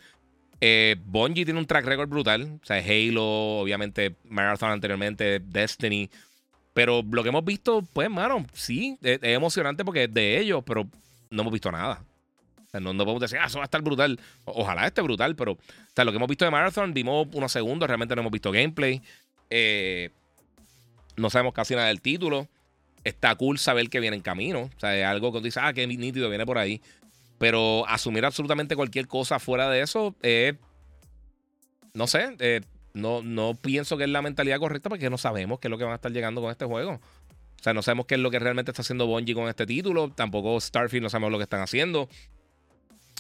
Eh, 0.61 0.97
Bungie 1.05 1.45
tiene 1.45 1.61
un 1.61 1.67
track 1.67 1.85
record 1.85 2.09
brutal. 2.09 2.59
O 2.63 2.67
sea, 2.67 2.77
Halo, 2.77 3.59
obviamente 3.61 4.17
Marathon 4.25 4.71
anteriormente, 4.71 5.41
Destiny. 5.41 6.11
Pero 6.73 7.03
lo 7.03 7.23
que 7.23 7.31
hemos 7.31 7.45
visto, 7.45 7.83
pues, 7.93 8.11
mano, 8.11 8.47
sí, 8.53 8.99
es, 9.03 9.19
emocionante 9.23 9.85
porque 9.85 10.05
es 10.05 10.13
de 10.13 10.39
ellos, 10.39 10.63
pero 10.67 10.87
no 11.31 11.43
hemos 11.43 11.53
visto 11.53 11.73
nada. 11.73 12.05
O 12.67 12.71
sea, 12.71 12.81
no, 12.81 12.93
podemos 12.93 13.21
decir, 13.21 13.39
ah, 13.41 13.47
eso 13.47 13.59
va 13.59 13.65
a 13.65 13.67
estar 13.67 13.83
brutal. 13.83 14.19
ojalá 14.45 14.87
esté 14.87 15.01
brutal, 15.01 15.37
pero 15.37 15.53
o 15.53 16.05
lo 16.05 16.13
que 16.13 16.17
hemos 16.17 16.29
visto 16.29 16.45
de 16.45 16.51
Marathon, 16.51 16.93
vimos 16.93 17.29
unos 17.33 17.51
segundos, 17.51 17.89
realmente 17.89 18.15
no 18.15 18.21
hemos 18.21 18.33
visto 18.33 18.53
gameplay. 18.53 19.01
Eh, 19.49 20.11
no 21.17 21.31
sabemos 21.31 21.55
casi 21.55 21.75
nada 21.75 21.87
del 21.87 22.03
título. 22.03 22.49
Está 23.07 23.37
cool 23.37 23.59
saber 23.59 23.89
que 23.89 24.01
viene 24.01 24.17
en 24.17 24.23
camino. 24.23 24.63
O 24.63 24.81
sea, 24.81 24.97
es 24.97 25.05
algo 25.05 25.33
que 25.33 25.41
dice, 25.41 25.61
ah, 25.63 25.73
qué 25.73 25.87
nítido 25.87 26.29
viene 26.29 26.45
por 26.45 26.59
ahí. 26.59 26.81
Pero 27.39 27.87
asumir 27.87 28.25
absolutamente 28.25 28.75
cualquier 28.75 29.07
cosa 29.07 29.39
fuera 29.39 29.71
de 29.71 29.81
eso, 29.83 30.17
no 31.95 32.07
sé, 32.07 32.35
eh, 32.41 32.63
no, 32.95 33.23
no 33.23 33.55
pienso 33.55 33.97
que 33.97 34.05
es 34.05 34.11
la 34.11 34.23
mentalidad 34.23 34.59
correcta 34.59 34.89
porque 34.89 35.09
no 35.09 35.19
sabemos 35.19 35.61
qué 35.61 35.69
es 35.69 35.71
lo 35.71 35.79
que 35.79 35.85
van 35.85 35.93
a 35.93 35.97
estar 35.97 36.11
llegando 36.11 36.41
con 36.41 36.51
este 36.51 36.65
juego. 36.65 36.93
O 36.93 37.63
sea, 37.63 37.75
no 37.75 37.83
sabemos 37.83 38.07
qué 38.07 38.17
es 38.17 38.21
lo 38.21 38.31
que 38.31 38.39
realmente 38.39 38.71
está 38.73 38.83
haciendo 38.83 39.07
Bungie 39.07 39.35
con 39.35 39.49
este 39.49 39.67
título. 39.67 40.11
Tampoco 40.11 40.61
Starfield 40.61 41.05
no 41.05 41.11
sabemos 41.11 41.31
lo 41.31 41.39
que 41.39 41.45
están 41.45 41.61
haciendo. 41.61 42.09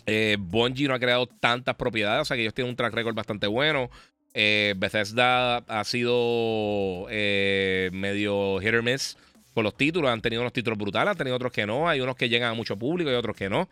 Eh, 0.06 0.36
no 0.38 0.94
ha 0.94 0.98
creado 0.98 1.26
tantas 1.26 1.74
propiedades, 1.76 2.22
o 2.22 2.24
sea 2.24 2.36
que 2.36 2.42
ellos 2.42 2.54
tienen 2.54 2.70
un 2.70 2.76
track 2.76 2.92
record 2.92 3.14
bastante 3.14 3.46
bueno. 3.46 3.90
Eh, 4.34 4.74
Bethesda 4.76 5.58
ha 5.58 5.84
sido 5.84 7.06
eh, 7.10 7.90
medio 7.92 8.58
hit 8.60 8.74
or 8.74 8.82
miss 8.82 9.16
con 9.56 9.64
los 9.64 9.74
títulos. 9.74 10.10
Han 10.10 10.20
tenido 10.20 10.42
unos 10.42 10.52
títulos 10.52 10.78
brutales, 10.78 11.12
han 11.12 11.16
tenido 11.16 11.34
otros 11.34 11.50
que 11.50 11.64
no. 11.64 11.88
Hay 11.88 12.00
unos 12.00 12.14
que 12.14 12.28
llegan 12.28 12.50
a 12.50 12.54
mucho 12.54 12.76
público 12.76 13.10
y 13.10 13.14
otros 13.14 13.34
que 13.34 13.48
no. 13.48 13.68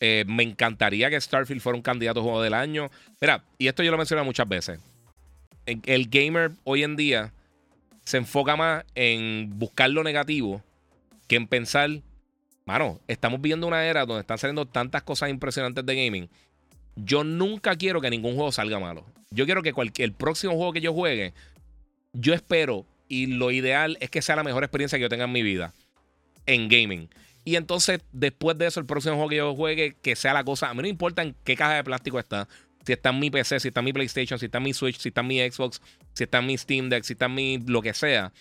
Eh, 0.00 0.24
me 0.26 0.42
encantaría 0.42 1.10
que 1.10 1.20
Starfield 1.20 1.60
fuera 1.60 1.76
un 1.76 1.82
candidato 1.82 2.20
a 2.20 2.22
juego 2.22 2.40
del 2.40 2.54
año. 2.54 2.90
Mira, 3.20 3.44
y 3.58 3.66
esto 3.68 3.82
yo 3.82 3.90
lo 3.90 3.98
mencioné 3.98 4.22
muchas 4.22 4.48
veces. 4.48 4.80
El 5.66 6.08
gamer 6.08 6.52
hoy 6.64 6.82
en 6.82 6.96
día 6.96 7.34
se 8.04 8.16
enfoca 8.16 8.56
más 8.56 8.86
en 8.94 9.58
buscar 9.58 9.90
lo 9.90 10.02
negativo 10.02 10.62
que 11.26 11.36
en 11.36 11.46
pensar, 11.46 11.90
mano, 12.64 12.98
estamos 13.06 13.42
viendo 13.42 13.66
una 13.66 13.84
era 13.84 14.06
donde 14.06 14.22
están 14.22 14.38
saliendo 14.38 14.64
tantas 14.64 15.02
cosas 15.02 15.28
impresionantes 15.28 15.84
de 15.84 15.94
gaming 15.94 16.30
yo 17.04 17.24
nunca 17.24 17.76
quiero 17.76 18.00
que 18.00 18.10
ningún 18.10 18.34
juego 18.34 18.52
salga 18.52 18.78
malo. 18.78 19.04
Yo 19.30 19.44
quiero 19.44 19.62
que 19.62 19.72
cualquier, 19.72 20.06
el 20.06 20.14
próximo 20.14 20.54
juego 20.54 20.72
que 20.72 20.80
yo 20.80 20.92
juegue, 20.92 21.32
yo 22.12 22.34
espero 22.34 22.86
y 23.08 23.26
lo 23.26 23.50
ideal 23.50 23.96
es 24.00 24.10
que 24.10 24.22
sea 24.22 24.36
la 24.36 24.44
mejor 24.44 24.64
experiencia 24.64 24.98
que 24.98 25.02
yo 25.02 25.08
tenga 25.08 25.24
en 25.24 25.32
mi 25.32 25.42
vida 25.42 25.72
en 26.48 26.68
gaming. 26.68 27.08
Y 27.44 27.56
entonces, 27.56 28.00
después 28.12 28.58
de 28.58 28.66
eso, 28.66 28.80
el 28.80 28.86
próximo 28.86 29.14
juego 29.14 29.28
que 29.30 29.36
yo 29.36 29.54
juegue, 29.54 29.96
que 30.02 30.16
sea 30.16 30.34
la 30.34 30.44
cosa. 30.44 30.70
A 30.70 30.74
mí 30.74 30.82
no 30.82 30.88
importa 30.88 31.22
en 31.22 31.34
qué 31.44 31.56
caja 31.56 31.74
de 31.74 31.84
plástico 31.84 32.18
está. 32.18 32.48
Si 32.84 32.92
está 32.92 33.10
en 33.10 33.20
mi 33.20 33.30
PC, 33.30 33.60
si 33.60 33.68
está 33.68 33.80
en 33.80 33.84
mi 33.84 33.92
PlayStation, 33.92 34.38
si 34.38 34.46
está 34.46 34.58
en 34.58 34.64
mi 34.64 34.74
Switch, 34.74 34.98
si 34.98 35.08
está 35.08 35.20
en 35.20 35.26
mi 35.28 35.50
Xbox, 35.50 35.80
si 36.14 36.24
está 36.24 36.38
en 36.38 36.46
mi 36.46 36.58
Steam 36.58 36.88
Deck, 36.88 37.04
si 37.04 37.12
está 37.12 37.26
en 37.26 37.34
mi 37.34 37.58
lo 37.58 37.82
que 37.82 37.94
sea. 37.94 38.32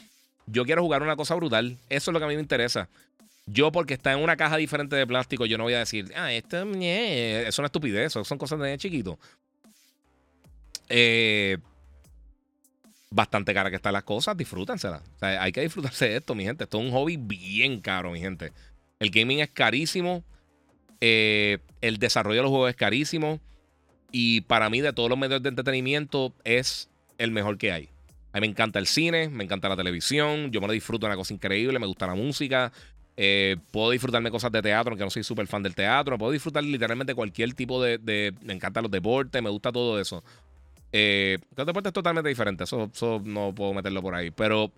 Yo 0.46 0.66
quiero 0.66 0.82
jugar 0.82 1.04
una 1.04 1.16
cosa 1.16 1.36
brutal. 1.36 1.78
Eso 1.90 2.12
es 2.12 2.14
lo 2.14 2.20
que 2.20 2.26
a 2.26 2.28
mí 2.28 2.36
me 2.36 2.42
interesa. 2.42 2.90
Yo, 3.46 3.72
porque 3.72 3.94
está 3.94 4.12
en 4.12 4.20
una 4.20 4.36
caja 4.36 4.58
diferente 4.58 4.96
de 4.96 5.08
plástico, 5.08 5.46
yo 5.46 5.58
no 5.58 5.64
voy 5.64 5.74
a 5.74 5.80
decir, 5.80 6.12
ah, 6.18 6.34
esto 6.34 6.58
es 6.58 7.60
una 7.60 7.68
estupidez, 7.68 8.12
son 8.12 8.38
cosas 8.38 8.60
de 8.60 8.78
chiquito. 8.78 9.18
Eh, 10.90 11.58
bastante 13.10 13.54
cara 13.54 13.70
que 13.70 13.78
están 13.78 13.94
las 13.94 14.04
cosas, 14.04 14.36
disfrútenselas. 14.36 15.02
hay 15.22 15.52
que 15.52 15.62
disfrutarse 15.62 16.10
de 16.10 16.18
esto, 16.18 16.36
mi 16.36 16.44
gente. 16.44 16.66
Esto 16.66 16.80
es 16.80 16.86
un 16.86 16.92
hobby 16.92 17.18
bien 17.18 17.82
caro, 17.82 18.12
mi 18.12 18.20
gente. 18.20 18.52
El 19.00 19.10
gaming 19.12 19.40
es 19.40 19.50
carísimo. 19.50 20.24
Eh, 21.00 21.60
el 21.82 21.98
desarrollo 21.98 22.38
de 22.38 22.44
los 22.44 22.52
juegos 22.52 22.70
es 22.70 22.76
carísimo. 22.76 23.40
Y 24.12 24.42
para 24.42 24.70
mí, 24.70 24.82
de 24.82 24.94
todos 24.94 25.10
los 25.10 25.18
medios 25.18 25.42
de 25.44 25.50
entretenimiento, 25.50 26.34
es 26.44 26.90
el 27.18 27.32
mejor 27.32 27.58
que 27.58 27.72
hay. 27.72 27.90
A 28.34 28.40
mí 28.40 28.42
me 28.42 28.48
encanta 28.48 28.80
el 28.80 28.88
cine, 28.88 29.30
me 29.30 29.44
encanta 29.44 29.70
la 29.70 29.76
televisión. 29.76 30.52
Yo 30.52 30.62
me 30.62 30.68
lo 30.68 30.74
disfruto, 30.74 31.06
una 31.06 31.16
cosa 31.16 31.34
increíble. 31.34 31.80
Me 31.80 31.88
gusta 31.88 32.08
la 32.08 32.16
música. 32.16 32.72
Eh, 33.20 33.58
puedo 33.72 33.90
disfrutarme 33.90 34.30
cosas 34.30 34.52
de 34.52 34.62
teatro, 34.62 34.92
aunque 34.92 35.04
no 35.04 35.10
soy 35.10 35.24
súper 35.24 35.48
fan 35.48 35.64
del 35.64 35.74
teatro. 35.74 36.18
Puedo 36.18 36.32
disfrutar 36.32 36.64
literalmente 36.64 37.16
cualquier 37.16 37.54
tipo 37.54 37.82
de, 37.82 38.34
Me 38.44 38.54
encantan 38.54 38.84
los 38.84 38.92
deportes, 38.92 39.42
me 39.42 39.50
gusta 39.50 39.72
todo 39.72 40.00
eso. 40.00 40.24
Eh, 40.92 41.38
los 41.56 41.68
deportes 41.68 41.94
totalmente 41.94 42.30
diferentes, 42.30 42.70
eso, 42.70 42.90
eso 42.94 43.22
no 43.24 43.54
puedo 43.54 43.74
meterlo 43.74 44.02
por 44.02 44.16
ahí. 44.16 44.32
Pero 44.32 44.72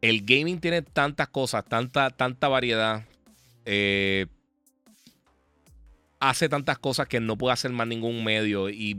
el 0.00 0.22
gaming 0.22 0.60
tiene 0.60 0.82
tantas 0.82 1.28
cosas, 1.28 1.64
tanta, 1.64 2.10
tanta 2.10 2.48
variedad. 2.48 3.04
Eh, 3.64 4.26
hace 6.18 6.48
tantas 6.48 6.78
cosas 6.78 7.08
que 7.08 7.20
no 7.20 7.36
puede 7.36 7.52
hacer 7.52 7.70
más 7.70 7.86
ningún 7.86 8.22
medio 8.22 8.68
y 8.68 8.96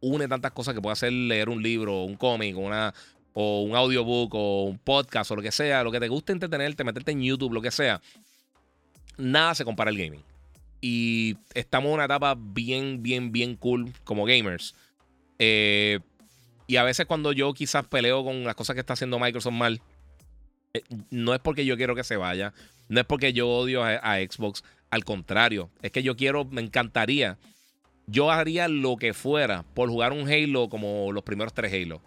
une 0.00 0.28
tantas 0.28 0.52
cosas 0.52 0.74
que 0.74 0.80
puede 0.80 0.92
hacer 0.92 1.12
leer 1.12 1.48
un 1.48 1.62
libro, 1.62 2.04
un 2.04 2.16
cómic, 2.16 2.56
una, 2.56 2.94
o 3.32 3.62
un 3.62 3.76
audiobook 3.76 4.34
o 4.34 4.64
un 4.64 4.78
podcast 4.78 5.30
o 5.30 5.36
lo 5.36 5.42
que 5.42 5.52
sea, 5.52 5.84
lo 5.84 5.92
que 5.92 6.00
te 6.00 6.08
guste 6.08 6.32
entretenerte, 6.32 6.84
meterte 6.84 7.12
en 7.12 7.22
YouTube, 7.22 7.52
lo 7.52 7.60
que 7.60 7.70
sea. 7.70 8.00
Nada 9.18 9.54
se 9.54 9.64
compara 9.64 9.90
al 9.90 9.96
gaming. 9.96 10.22
Y 10.80 11.36
estamos 11.54 11.88
en 11.88 11.94
una 11.94 12.04
etapa 12.04 12.36
bien, 12.38 13.02
bien, 13.02 13.32
bien 13.32 13.56
cool 13.56 13.92
como 14.04 14.24
gamers. 14.24 14.74
Eh, 15.38 16.00
y 16.66 16.76
a 16.76 16.84
veces 16.84 17.06
cuando 17.06 17.32
yo 17.32 17.52
quizás 17.54 17.86
peleo 17.86 18.24
con 18.24 18.44
las 18.44 18.54
cosas 18.54 18.74
que 18.74 18.80
está 18.80 18.94
haciendo 18.94 19.18
Microsoft 19.18 19.54
mal, 19.54 19.80
eh, 20.74 20.82
no 21.10 21.34
es 21.34 21.40
porque 21.40 21.64
yo 21.64 21.76
quiero 21.76 21.94
que 21.94 22.04
se 22.04 22.16
vaya, 22.16 22.52
no 22.88 23.00
es 23.00 23.06
porque 23.06 23.32
yo 23.32 23.48
odio 23.48 23.84
a, 23.84 24.16
Xbox, 24.16 24.64
al 24.90 25.04
contrario, 25.04 25.70
es 25.82 25.92
que 25.92 26.02
yo 26.02 26.16
quiero, 26.16 26.44
me 26.44 26.60
encantaría, 26.60 27.38
yo 28.06 28.30
haría 28.30 28.68
lo 28.68 28.96
que 28.96 29.14
fuera 29.14 29.64
por 29.74 29.88
jugar 29.88 30.12
un 30.12 30.28
Halo 30.28 30.68
como 30.68 31.12
los 31.12 31.24
primeros 31.24 31.52
tres 31.54 31.72
Halo. 31.72 32.02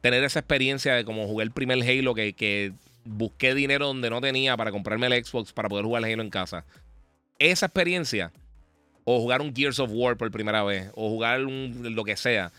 Tener 0.00 0.24
esa 0.24 0.40
experiencia 0.40 0.94
de 0.94 1.04
como 1.04 1.26
jugué 1.26 1.44
el 1.44 1.52
primer 1.52 1.82
Halo 1.82 2.14
que, 2.14 2.34
que 2.34 2.72
busqué 3.04 3.54
dinero 3.54 3.86
donde 3.86 4.10
no 4.10 4.20
tenía 4.20 4.56
para 4.56 4.70
comprarme 4.70 5.06
el 5.06 5.24
Xbox 5.24 5.52
para 5.52 5.68
poder 5.68 5.84
jugar 5.84 6.04
el 6.04 6.12
Halo 6.12 6.22
en 6.22 6.30
casa. 6.30 6.64
Esa 7.38 7.66
experiencia, 7.66 8.32
o 9.04 9.20
jugar 9.20 9.40
un 9.40 9.54
Gears 9.54 9.78
of 9.78 9.90
War 9.92 10.16
por 10.16 10.30
primera 10.30 10.62
vez, 10.62 10.90
o 10.94 11.08
jugar 11.10 11.40
lo 11.40 12.04
que 12.04 12.16
sea. 12.16 12.52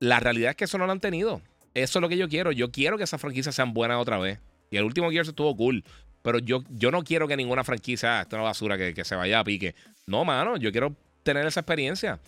La 0.00 0.20
realidad 0.20 0.50
es 0.50 0.56
que 0.56 0.64
eso 0.64 0.78
no 0.78 0.86
lo 0.86 0.92
han 0.92 1.00
tenido. 1.00 1.40
Eso 1.74 1.98
es 1.98 2.02
lo 2.02 2.08
que 2.08 2.16
yo 2.16 2.28
quiero. 2.28 2.52
Yo 2.52 2.70
quiero 2.70 2.98
que 2.98 3.04
esas 3.04 3.20
franquicias 3.20 3.54
sean 3.54 3.74
buenas 3.74 3.98
otra 3.98 4.18
vez. 4.18 4.38
Y 4.70 4.76
el 4.76 4.84
último 4.84 5.10
Gears 5.10 5.28
estuvo 5.28 5.56
cool. 5.56 5.84
Pero 6.22 6.38
yo, 6.38 6.62
yo 6.70 6.90
no 6.90 7.04
quiero 7.04 7.28
que 7.28 7.36
ninguna 7.36 7.64
franquicia, 7.64 8.18
ah, 8.18 8.22
esta 8.22 8.36
es 8.36 8.40
una 8.40 8.48
basura, 8.48 8.76
que, 8.76 9.04
se 9.04 9.14
vaya 9.14 9.40
a 9.40 9.44
pique. 9.44 9.74
No, 10.06 10.24
mano, 10.24 10.56
yo 10.56 10.70
quiero 10.72 10.94
tener 11.22 11.46
esa 11.46 11.60
experiencia. 11.60 12.18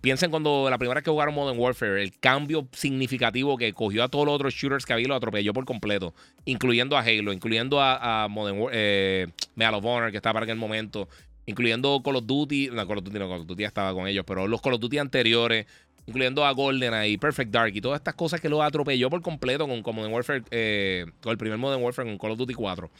Piensen 0.00 0.30
cuando 0.30 0.68
la 0.70 0.78
primera 0.78 0.96
vez 0.96 1.04
que 1.04 1.10
jugaron 1.10 1.34
Modern 1.34 1.58
Warfare, 1.58 2.02
el 2.02 2.16
cambio 2.18 2.68
significativo 2.72 3.56
que 3.56 3.72
cogió 3.72 4.04
a 4.04 4.08
todos 4.08 4.26
los 4.26 4.34
otros 4.34 4.54
shooters 4.54 4.86
que 4.86 4.92
había 4.92 5.08
lo 5.08 5.16
atropelló 5.16 5.52
por 5.52 5.64
completo, 5.64 6.14
incluyendo 6.44 6.96
a 6.96 7.00
Halo, 7.00 7.32
incluyendo 7.32 7.80
a, 7.80 8.28
Modern 8.28 8.68
eh, 8.72 9.26
Medal 9.56 9.74
of 9.74 9.84
Honor, 9.84 10.10
que 10.10 10.18
estaba 10.18 10.34
para 10.34 10.44
aquel 10.44 10.56
momento, 10.56 11.08
incluyendo 11.46 12.02
Call 12.02 12.16
of 12.16 12.26
Duty, 12.26 12.70
no, 12.72 12.86
Call 12.86 12.98
of 12.98 13.04
Duty 13.04 13.18
no, 13.18 13.28
Call 13.28 13.40
of 13.40 13.46
Duty 13.46 13.64
estaba 13.64 13.94
con 13.94 14.06
ellos, 14.06 14.24
pero 14.26 14.46
los 14.46 14.60
Call 14.60 14.74
of 14.74 14.80
Duty 14.80 14.98
anteriores, 14.98 15.66
incluyendo 16.06 16.44
a 16.44 16.50
GoldenEye, 16.52 17.18
Perfect 17.18 17.50
Dark 17.50 17.74
y 17.74 17.80
todas 17.80 18.00
estas 18.00 18.14
cosas 18.14 18.40
que 18.40 18.48
lo 18.48 18.62
atropelló 18.62 19.08
por 19.08 19.22
completo 19.22 19.66
con, 19.66 19.82
Modern 19.94 20.12
Warfare, 20.12 20.42
eh, 20.50 21.06
con 21.22 21.32
el 21.32 21.38
primer 21.38 21.58
Modern 21.58 21.82
Warfare 21.82 22.08
con 22.08 22.18
Call 22.18 22.32
of 22.32 22.38
Duty 22.38 22.54
4. 22.54 22.90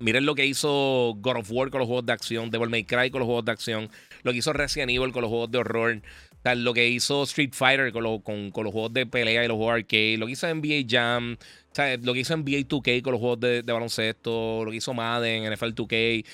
Miren 0.00 0.24
lo 0.24 0.34
que 0.34 0.46
hizo 0.46 1.14
God 1.18 1.36
of 1.36 1.50
War 1.50 1.70
con 1.70 1.80
los 1.80 1.86
juegos 1.86 2.06
de 2.06 2.12
acción, 2.12 2.50
Devil 2.50 2.70
May 2.70 2.84
Cry 2.84 3.10
con 3.10 3.20
los 3.20 3.26
juegos 3.26 3.44
de 3.44 3.52
acción, 3.52 3.90
lo 4.22 4.32
que 4.32 4.38
hizo 4.38 4.52
Resident 4.52 4.90
Evil 4.90 5.12
con 5.12 5.20
los 5.20 5.28
juegos 5.28 5.50
de 5.50 5.58
horror, 5.58 6.02
lo 6.44 6.72
que 6.72 6.88
hizo 6.88 7.22
Street 7.24 7.52
Fighter 7.52 7.92
con, 7.92 8.02
los 8.02 8.22
juegos 8.22 8.92
de 8.92 9.06
pelea 9.06 9.44
y 9.44 9.48
los 9.48 9.56
juegos 9.56 9.74
arcade, 9.74 10.16
lo 10.16 10.26
que 10.26 10.32
hizo 10.32 10.52
NBA 10.52 10.86
Jam, 10.88 11.36
lo 12.02 12.14
que 12.14 12.20
hizo 12.20 12.36
NBA 12.36 12.66
2K 12.68 13.02
con 13.02 13.12
los 13.12 13.20
juegos 13.20 13.40
de, 13.40 13.62
baloncesto, 13.62 14.64
lo 14.64 14.70
que 14.70 14.78
hizo 14.78 14.94
Madden, 14.94 15.52
NFL 15.52 15.74
2K. 15.74 16.24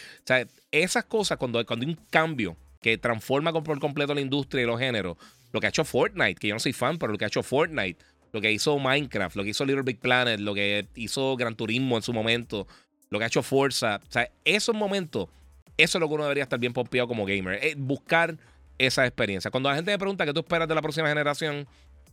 esas 0.71 1.05
cosas, 1.05 1.39
cuando, 1.39 1.59
hay 1.59 1.67
un 1.69 1.99
cambio 2.11 2.57
que 2.81 2.99
transforma 2.99 3.53
por 3.53 3.79
completo 3.81 4.15
la 4.15 4.21
industria 4.21 4.63
y 4.63 4.67
los 4.67 4.79
géneros, 4.79 5.17
lo 5.53 5.61
que 5.61 5.67
ha 5.67 5.71
hecho 5.71 5.85
Fortnite, 5.85 6.35
que 6.35 6.49
yo 6.49 6.55
no 6.55 6.61
soy 6.61 6.73
fan, 6.73 6.99
pero 6.99 7.13
lo 7.13 7.19
que 7.19 7.25
ha 7.25 7.29
hecho 7.29 7.43
Fortnite, 7.43 7.99
lo 8.33 8.41
que 8.41 8.53
hizo 8.53 8.79
Minecraft, 8.79 9.37
lo 9.37 9.43
que 9.43 9.51
hizo 9.51 9.65
Little 9.65 9.83
Big 9.83 9.99
Planet, 9.99 10.39
lo 10.41 10.55
que 10.55 10.87
hizo 10.95 11.37
Gran 11.37 11.57
Turismo 11.57 11.97
en 11.97 12.03
su 12.03 12.13
momento, 12.13 12.67
lo 13.11 13.19
que 13.19 13.25
ha 13.25 13.29
hecho 13.29 13.43
Forza. 13.43 14.01
Esos 14.45 14.75
momentos, 14.75 15.29
eso 15.77 15.99
es 15.99 16.01
lo 16.01 16.09
que 16.09 16.15
uno 16.15 16.25
debería 16.25 16.45
estar 16.45 16.59
bien 16.59 16.73
pompeado 16.73 17.09
como 17.09 17.25
gamer. 17.25 17.61
Buscar 17.77 18.37
esa 18.79 19.07
experiencia. 19.07 19.51
Cuando 19.51 19.69
la 19.69 19.77
gente 19.77 19.91
me 19.91 19.99
pregunta 19.99 20.25
qué 20.25 20.33
tú 20.33 20.41
esperas 20.41 20.69
de 20.69 20.75
la 20.75 20.83
próxima 20.83 21.09
generación, 21.09 21.67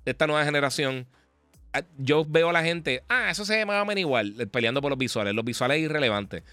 de 0.06 0.12
esta 0.12 0.28
nueva 0.28 0.44
generación, 0.46 1.08
ah, 1.74 1.84
yo 1.98 2.26
veo 2.26 2.50
a 2.50 2.54
la 2.54 2.64
gente, 2.64 3.04
ah, 3.10 3.30
eso 3.30 3.46
se 3.46 3.58
llama 3.58 3.86
igual, 3.96 4.34
peleando 4.52 4.82
por 4.82 4.90
los 4.90 5.00
visuales. 5.00 5.34
Los 5.34 5.46
visuales 5.46 5.78
es 5.78 5.84
irrelevante. 5.84 6.44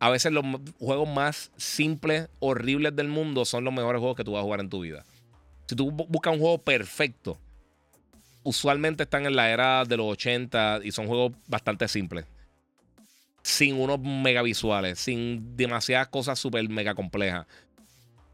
A 0.00 0.10
veces 0.10 0.32
los 0.32 0.44
juegos 0.78 1.08
más 1.08 1.50
simples, 1.56 2.28
horribles 2.38 2.94
del 2.94 3.08
mundo 3.08 3.44
son 3.44 3.64
los 3.64 3.74
mejores 3.74 3.98
juegos 3.98 4.16
que 4.16 4.24
tú 4.24 4.32
vas 4.32 4.40
a 4.40 4.44
jugar 4.44 4.60
en 4.60 4.70
tu 4.70 4.80
vida. 4.80 5.04
Si 5.66 5.74
tú 5.74 5.90
buscas 5.90 6.32
un 6.32 6.40
juego 6.40 6.58
perfecto, 6.58 7.38
usualmente 8.44 9.02
están 9.02 9.26
en 9.26 9.36
la 9.36 9.50
era 9.50 9.84
de 9.84 9.96
los 9.96 10.06
80 10.06 10.80
y 10.84 10.92
son 10.92 11.06
juegos 11.08 11.32
bastante 11.46 11.88
simples. 11.88 12.24
Sin 13.42 13.76
unos 13.76 14.00
mega 14.00 14.42
visuales, 14.42 14.98
sin 15.00 15.56
demasiadas 15.56 16.08
cosas 16.08 16.38
súper 16.38 16.68
mega 16.68 16.94
complejas. 16.94 17.46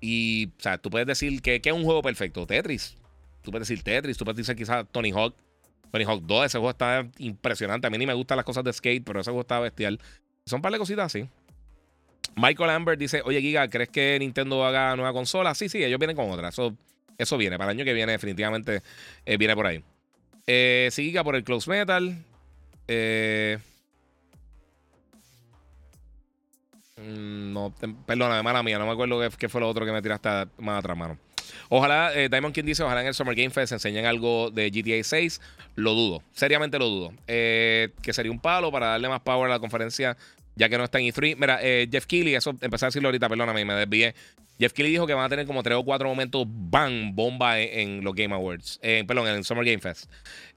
Y, 0.05 0.53
o 0.59 0.63
sea, 0.63 0.77
tú 0.77 0.91
puedes 0.91 1.07
decir 1.07 1.41
que, 1.41 1.61
es 1.65 1.73
un 1.73 1.85
juego 1.85 2.03
perfecto. 2.03 2.47
Tetris. 2.47 2.97
Tú 3.43 3.51
puedes 3.51 3.67
decir 3.67 3.83
Tetris, 3.83 4.19
tú 4.19 4.25
puedes 4.25 4.37
decir 4.37 4.55
quizás 4.55 4.85
Tony 4.93 5.11
Hawk. 5.13 5.35
Tony 5.91 6.05
Hawk 6.05 6.23
2, 6.25 6.47
ese 6.47 6.59
juego 6.59 6.71
está 6.71 7.09
impresionante. 7.19 7.87
A 7.87 7.91
mí 7.91 7.97
ni 7.97 8.07
me 8.07 8.15
gustan 8.15 8.37
las 8.37 8.45
cosas 8.45 8.65
de 8.65 8.73
skate, 8.73 9.03
pero 9.05 9.21
ese 9.21 9.31
juego 9.31 9.43
está 9.43 9.61
bestial. 9.61 9.99
Son 10.45 10.59
un 10.59 10.63
par 10.63 10.73
de 10.73 10.79
cositas 10.79 11.07
así. 11.07 11.27
Michael 12.37 12.71
Amber 12.71 12.99
dice: 12.99 13.23
Oye, 13.25 13.41
Giga, 13.41 13.71
¿crees 13.71 13.89
que 13.89 14.19
Nintendo 14.19 14.65
haga 14.65 14.97
nueva 14.97 15.13
consola? 15.13 15.55
Sí, 15.55 15.69
sí, 15.69 15.83
ellos 15.83 15.99
vienen 15.99 16.17
con 16.17 16.31
otra. 16.31 16.49
Eso 16.49 16.77
eso 17.19 17.39
viene. 17.39 17.57
Para 17.57 17.71
el 17.71 17.79
año 17.79 17.85
que 17.85 17.93
viene, 17.93 18.13
definitivamente 18.13 18.83
eh, 19.25 19.37
viene 19.37 19.55
por 19.55 19.67
ahí. 19.67 19.83
Eh, 20.47 20.89
siga 20.93 21.25
por 21.25 21.37
el 21.37 21.45
Close 21.45 21.71
Metal. 21.71 22.17
Eh, 22.89 23.59
mm, 26.97 27.53
no, 27.53 27.75
perdona, 28.07 28.43
mala 28.43 28.63
mía, 28.63 28.79
no 28.79 28.87
me 28.87 28.93
acuerdo 28.93 29.21
qué, 29.39 29.49
fue 29.49 29.61
lo 29.61 29.69
otro 29.69 29.85
que 29.85 29.93
me 29.93 30.03
tiraste 30.03 30.29
más 30.59 30.79
atrás, 30.79 30.97
mano. 30.97 31.19
Ojalá, 31.69 32.11
Diamond 32.13 32.55
King 32.55 32.65
dice, 32.65 32.83
ojalá 32.83 33.03
en 33.03 33.09
el 33.09 33.15
Summer 33.15 33.35
Game 33.35 33.51
Fest 33.51 33.73
enseñen 33.73 34.07
algo 34.07 34.51
de 34.51 34.71
GTA 34.71 35.03
6. 35.05 35.41
Lo 35.77 35.93
dudo, 35.93 36.23
seriamente 36.33 36.79
lo 36.79 36.87
dudo. 36.87 37.13
que 37.27 38.13
sería 38.13 38.33
un 38.33 38.41
palo 38.41 38.73
para 38.73 38.87
darle 38.89 39.09
más 39.09 39.21
power 39.21 39.51
a 39.51 39.55
la 39.55 39.61
conferencia, 39.61 40.17
ya 40.57 40.69
que 40.69 40.79
no 40.79 40.85
está 40.85 40.99
en 41.01 41.07
E3. 41.07 41.37
Mira, 41.39 41.59
Jeff 41.91 42.07
Keighley, 42.07 42.35
eso 42.35 42.51
empecé 42.61 42.87
a 42.87 42.89
decirlo 42.89 43.09
ahorita, 43.09 43.29
perdóname, 43.29 43.65
me 43.65 43.75
desvié. 43.75 44.15
Jeff 44.59 44.73
Kelly 44.73 44.91
dijo 44.91 45.07
que 45.07 45.15
van 45.15 45.25
a 45.25 45.29
tener 45.29 45.47
como 45.47 45.63
tres 45.63 45.77
o 45.77 45.85
cuatro 45.85 46.09
momentos 46.09 46.45
bang, 46.47 47.15
bomba 47.15 47.59
en, 47.59 48.05
los 48.05 48.15
Game 48.15 48.35
Awards. 48.35 48.79
perdón, 49.07 49.27
en 49.29 49.37
el 49.37 49.45
Summer 49.45 49.65
Game 49.65 49.81
Fest. 49.81 50.11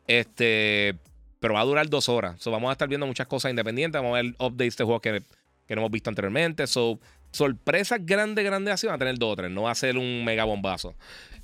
Este, 0.05 0.95
pero 1.39 1.55
va 1.55 1.61
a 1.61 1.65
durar 1.65 1.89
dos 1.89 2.07
horas. 2.09 2.39
So, 2.39 2.51
vamos 2.51 2.69
a 2.69 2.73
estar 2.73 2.87
viendo 2.87 3.07
muchas 3.07 3.27
cosas 3.27 3.49
independientes. 3.49 3.99
Vamos 3.99 4.17
a 4.17 4.21
ver 4.21 4.35
updates 4.39 4.77
de 4.77 4.83
juegos 4.83 5.01
que, 5.01 5.23
que 5.67 5.75
no 5.75 5.81
hemos 5.81 5.91
visto 5.91 6.09
anteriormente. 6.09 6.65
So, 6.65 6.99
sorpresas 7.31 7.99
grandes, 8.03 8.43
grandes 8.43 8.73
así 8.73 8.87
van 8.87 8.95
a 8.95 8.99
tener 8.99 9.17
dos 9.17 9.33
o 9.33 9.35
tres. 9.35 9.51
No 9.51 9.63
va 9.63 9.71
a 9.71 9.75
ser 9.75 9.97
un 9.97 10.23
mega 10.25 10.45
bombazo. 10.45 10.95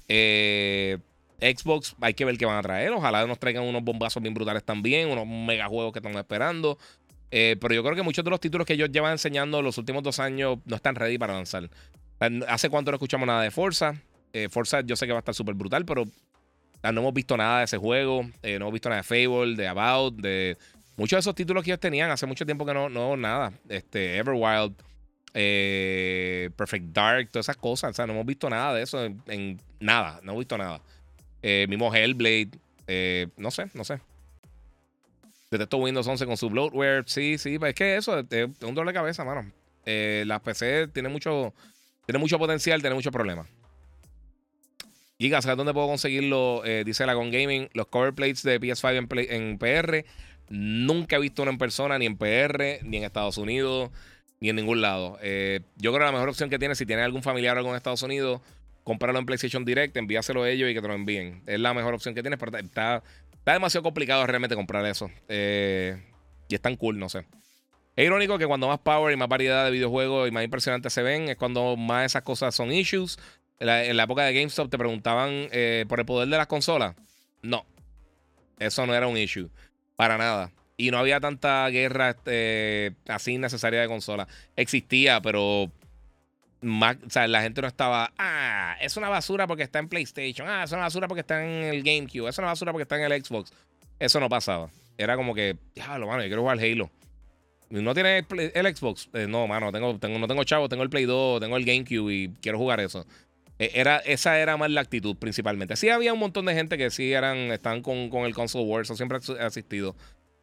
Eh, 0.07 0.97
Xbox, 1.39 1.95
hay 1.99 2.13
que 2.13 2.25
ver 2.25 2.37
qué 2.37 2.45
van 2.45 2.57
a 2.57 2.61
traer. 2.61 2.91
Ojalá 2.91 3.25
nos 3.27 3.37
traigan 3.39 3.63
unos 3.63 3.83
bombazos 3.83 4.21
bien 4.21 4.33
brutales 4.33 4.63
también. 4.63 5.09
Unos 5.09 5.27
mega 5.27 5.67
juegos 5.67 5.91
que 5.91 5.99
estamos 5.99 6.17
esperando. 6.17 6.77
Eh, 7.31 7.57
pero 7.59 7.73
yo 7.73 7.83
creo 7.83 7.95
que 7.95 8.03
muchos 8.03 8.23
de 8.23 8.31
los 8.31 8.39
títulos 8.39 8.65
que 8.65 8.73
ellos 8.73 8.89
llevan 8.91 9.13
enseñando 9.13 9.61
los 9.61 9.77
últimos 9.77 10.03
dos 10.03 10.19
años 10.19 10.59
no 10.65 10.75
están 10.75 10.95
ready 10.95 11.17
para 11.17 11.33
lanzar 11.33 11.67
¿Hace 12.47 12.69
cuánto 12.69 12.91
no 12.91 12.95
escuchamos 12.95 13.27
nada 13.27 13.41
de 13.41 13.51
Forza? 13.51 13.95
Eh, 14.31 14.47
Forza 14.49 14.81
yo 14.81 14.95
sé 14.95 15.05
que 15.05 15.11
va 15.11 15.17
a 15.17 15.19
estar 15.19 15.35
súper 15.35 15.55
brutal, 15.55 15.83
pero 15.83 16.05
no 16.05 17.01
hemos 17.01 17.13
visto 17.13 17.35
nada 17.35 17.59
de 17.59 17.65
ese 17.65 17.77
juego. 17.77 18.23
no 18.23 18.29
hemos 18.43 18.71
visto 18.71 18.87
nada 18.87 19.01
de 19.01 19.03
Fable, 19.03 19.55
de 19.55 19.67
About, 19.67 20.15
de 20.21 20.57
muchos 20.95 21.17
de 21.17 21.19
esos 21.21 21.35
títulos 21.35 21.63
que 21.63 21.71
ellos 21.71 21.79
tenían. 21.79 22.11
Hace 22.11 22.25
mucho 22.25 22.45
tiempo 22.45 22.65
que 22.65 22.73
no, 22.73 22.89
no 22.89 23.17
nada. 23.17 23.53
Este, 23.69 24.17
Everwild. 24.17 24.75
Eh, 25.33 26.51
Perfect 26.55 26.85
Dark, 26.93 27.29
todas 27.31 27.45
esas 27.45 27.57
cosas. 27.57 27.91
O 27.91 27.93
sea, 27.93 28.05
no 28.05 28.13
hemos 28.13 28.25
visto 28.25 28.49
nada 28.49 28.73
de 28.73 28.83
eso 28.83 29.03
en, 29.03 29.59
nada. 29.79 30.19
No 30.23 30.31
hemos 30.31 30.41
visto 30.41 30.57
nada. 30.57 30.81
Eh, 31.41 31.65
mismo 31.67 31.93
Hellblade. 31.93 32.51
Eh, 32.87 33.27
no 33.37 33.51
sé, 33.51 33.67
no 33.73 33.83
sé. 33.83 33.99
Detesto 35.49 35.77
Windows 35.77 36.07
11 36.07 36.25
con 36.25 36.37
su 36.37 36.49
bloatware. 36.49 37.03
Sí, 37.07 37.37
sí, 37.37 37.57
es 37.61 37.75
que 37.75 37.97
eso 37.97 38.19
es, 38.19 38.49
un 38.61 38.75
doble 38.75 38.93
cabeza, 38.93 39.23
mano. 39.23 39.51
Las 39.85 40.39
PC 40.41 40.87
tienen 40.87 41.11
mucho, 41.11 41.53
tiene 42.05 42.17
mucho 42.17 42.39
potencial, 42.39 42.81
tiene 42.81 42.95
muchos 42.95 43.11
problemas. 43.11 43.47
Giga, 45.19 45.41
¿sabes 45.41 45.57
dónde 45.57 45.73
puedo 45.73 45.87
conseguirlo? 45.87 46.63
dice 46.85 47.05
la 47.05 47.13
Con 47.13 47.29
Gaming, 47.29 47.69
los 47.73 47.87
cover 47.87 48.13
plates 48.13 48.41
de 48.41 48.59
PS5 48.59 49.27
en, 49.29 49.43
en 49.43 49.57
PR. 49.59 50.05
Nunca 50.49 51.15
he 51.15 51.19
visto 51.19 51.41
uno 51.41 51.51
en 51.51 51.57
persona, 51.57 51.97
ni 51.97 52.05
en 52.05 52.17
PR, 52.17 52.79
ni 52.83 52.97
en 52.97 53.03
Estados 53.03 53.37
Unidos 53.37 53.91
ni 54.43 54.49
en 54.49 54.57
ningún 54.57 54.81
lado. 54.81 55.17
Eh, 55.21 55.61
yo 55.77 55.93
creo 55.93 56.01
que 56.01 56.05
la 56.07 56.11
mejor 56.11 56.27
opción 56.27 56.49
que 56.49 56.59
tiene, 56.59 56.75
si 56.75 56.85
tiene 56.85 57.01
algún 57.01 57.23
familiar 57.23 57.55
o 57.55 57.59
algo 57.59 57.69
en 57.69 57.77
Estados 57.77 58.03
Unidos, 58.03 58.41
comprarlo 58.83 59.17
en 59.17 59.25
PlayStation 59.25 59.63
Direct, 59.63 59.95
envíaselo 59.95 60.43
a 60.43 60.49
ellos 60.49 60.69
y 60.69 60.73
que 60.73 60.81
te 60.81 60.87
lo 60.89 60.95
envíen. 60.95 61.43
Es 61.45 61.61
la 61.61 61.73
mejor 61.73 61.93
opción 61.93 62.13
que 62.13 62.21
tienes, 62.21 62.37
pero 62.37 62.57
está, 62.57 63.01
está 63.31 63.53
demasiado 63.53 63.83
complicado 63.83 64.27
realmente 64.27 64.53
comprar 64.57 64.85
eso. 64.85 65.09
Eh, 65.29 65.97
y 66.49 66.55
es 66.55 66.61
tan 66.61 66.75
cool, 66.75 66.99
no 66.99 67.07
sé. 67.07 67.25
Es 67.95 68.05
irónico 68.05 68.37
que 68.37 68.45
cuando 68.45 68.67
más 68.67 68.79
power 68.79 69.13
y 69.13 69.15
más 69.15 69.29
variedad 69.29 69.63
de 69.63 69.71
videojuegos 69.71 70.27
y 70.27 70.31
más 70.31 70.43
impresionantes 70.43 70.91
se 70.91 71.03
ven, 71.03 71.29
es 71.29 71.37
cuando 71.37 71.77
más 71.77 72.07
esas 72.07 72.23
cosas 72.23 72.53
son 72.53 72.73
issues. 72.73 73.17
En 73.61 73.67
la, 73.95 74.03
época 74.03 74.25
de 74.25 74.33
GameStop 74.33 74.69
te 74.69 74.77
preguntaban 74.77 75.47
eh, 75.53 75.85
por 75.87 76.01
el 76.01 76.05
poder 76.05 76.27
de 76.27 76.35
las 76.35 76.47
consolas. 76.47 76.97
No, 77.41 77.65
eso 78.59 78.85
no 78.85 78.93
era 78.93 79.07
un 79.07 79.15
issue. 79.15 79.49
Para 79.95 80.17
nada. 80.17 80.51
Y 80.75 80.91
no 80.91 80.97
había 80.97 81.19
tanta 81.19 81.67
guerra 81.69 82.11
este, 82.11 82.95
así 83.07 83.37
necesaria 83.37 83.81
de 83.81 83.87
consola. 83.87 84.27
Existía, 84.55 85.21
pero 85.21 85.71
la 86.63 87.41
gente 87.41 87.61
no 87.61 87.67
estaba, 87.67 88.11
ah, 88.17 88.75
es 88.81 88.97
una 88.97 89.09
basura 89.09 89.47
porque 89.47 89.63
está 89.63 89.79
en 89.79 89.89
PlayStation, 89.89 90.47
ah, 90.47 90.63
es 90.63 90.71
una 90.71 90.83
basura 90.83 91.07
porque 91.07 91.21
está 91.21 91.43
en 91.43 91.65
el 91.65 91.83
GameCube, 91.83 92.29
es 92.29 92.37
una 92.37 92.47
basura 92.47 92.71
porque 92.71 92.83
está 92.83 92.97
en 92.97 93.11
el 93.11 93.23
Xbox. 93.23 93.51
Eso 93.99 94.19
no 94.19 94.29
pasaba. 94.29 94.69
Era 94.97 95.15
como 95.15 95.33
que, 95.33 95.57
ya, 95.75 95.97
lo 95.97 96.07
mano, 96.07 96.21
yo 96.21 96.27
quiero 96.27 96.41
jugar 96.41 96.59
Halo. 96.59 96.89
¿No 97.69 97.93
tiene 97.93 98.25
el, 98.29 98.75
Xbox? 98.75 99.09
Eh, 99.13 99.25
no, 99.27 99.47
mano, 99.47 99.71
tengo, 99.71 99.97
tengo, 99.97 100.19
no 100.19 100.27
tengo 100.27 100.43
chavo, 100.43 100.69
tengo 100.69 100.83
el 100.83 100.89
Play 100.89 101.05
2, 101.05 101.41
tengo 101.41 101.57
el 101.57 101.65
GameCube 101.65 102.13
y 102.13 102.29
quiero 102.41 102.57
jugar 102.57 102.79
eso. 102.79 103.05
E, 103.63 103.71
era, 103.79 103.97
esa 103.99 104.39
era 104.39 104.57
más 104.57 104.69
la 104.69 104.81
actitud 104.81 105.15
principalmente. 105.15 105.75
Sí 105.75 105.89
había 105.89 106.13
un 106.13 106.19
montón 106.19 106.45
de 106.45 106.53
gente 106.53 106.77
que 106.77 106.89
sí 106.89 107.13
eran, 107.13 107.37
están 107.51 107.81
con, 107.81 108.09
con 108.09 108.25
el 108.25 108.33
console 108.33 108.65
wars, 108.65 108.87
eso 108.87 108.97
siempre 108.97 109.19
ha 109.39 109.45
asistido. 109.45 109.95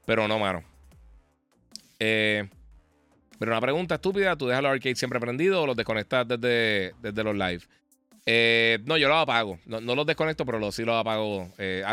Pero 0.06 0.26
no, 0.26 0.38
mano. 0.38 0.64
Eh, 1.98 2.48
pero 3.38 3.52
una 3.52 3.60
pregunta 3.60 3.96
estúpida: 3.96 4.36
¿tú 4.36 4.46
dejas 4.46 4.62
los 4.62 4.72
arcades 4.72 4.98
siempre 4.98 5.20
prendidos 5.20 5.62
o 5.62 5.66
los 5.66 5.76
desconectas 5.76 6.26
desde, 6.26 6.94
desde 7.02 7.22
los 7.24 7.34
live? 7.34 7.62
Eh, 8.24 8.78
no, 8.84 8.96
yo 8.96 9.08
los 9.08 9.18
apago. 9.18 9.58
No, 9.66 9.80
los 9.80 10.06
desconecto, 10.06 10.46
pero 10.46 10.58
los, 10.58 10.74
sí 10.74 10.84
los 10.84 10.96
apago. 10.96 11.52
Eh, 11.58 11.84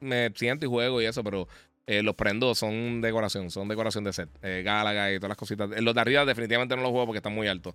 me 0.00 0.30
siento 0.36 0.66
y 0.66 0.68
juego 0.68 1.02
y 1.02 1.06
eso, 1.06 1.24
pero 1.24 1.48
los 1.86 2.14
prendo, 2.14 2.54
son 2.54 3.00
decoración, 3.00 3.50
son 3.50 3.66
decoración 3.66 4.04
de 4.04 4.12
set. 4.12 4.28
Galaga 4.40 5.12
y 5.12 5.16
todas 5.16 5.30
las 5.30 5.38
cositas. 5.38 5.68
Los 5.80 5.94
de 5.94 6.00
arriba 6.00 6.24
definitivamente 6.24 6.76
no 6.76 6.82
los 6.82 6.92
juego 6.92 7.06
porque 7.06 7.18
están 7.18 7.34
muy 7.34 7.48
altos. 7.48 7.74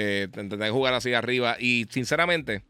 Eh, 0.00 0.28
que 0.32 0.70
jugar 0.70 0.94
así 0.94 1.12
arriba. 1.12 1.56
Y 1.58 1.86
sinceramente, 1.90 2.62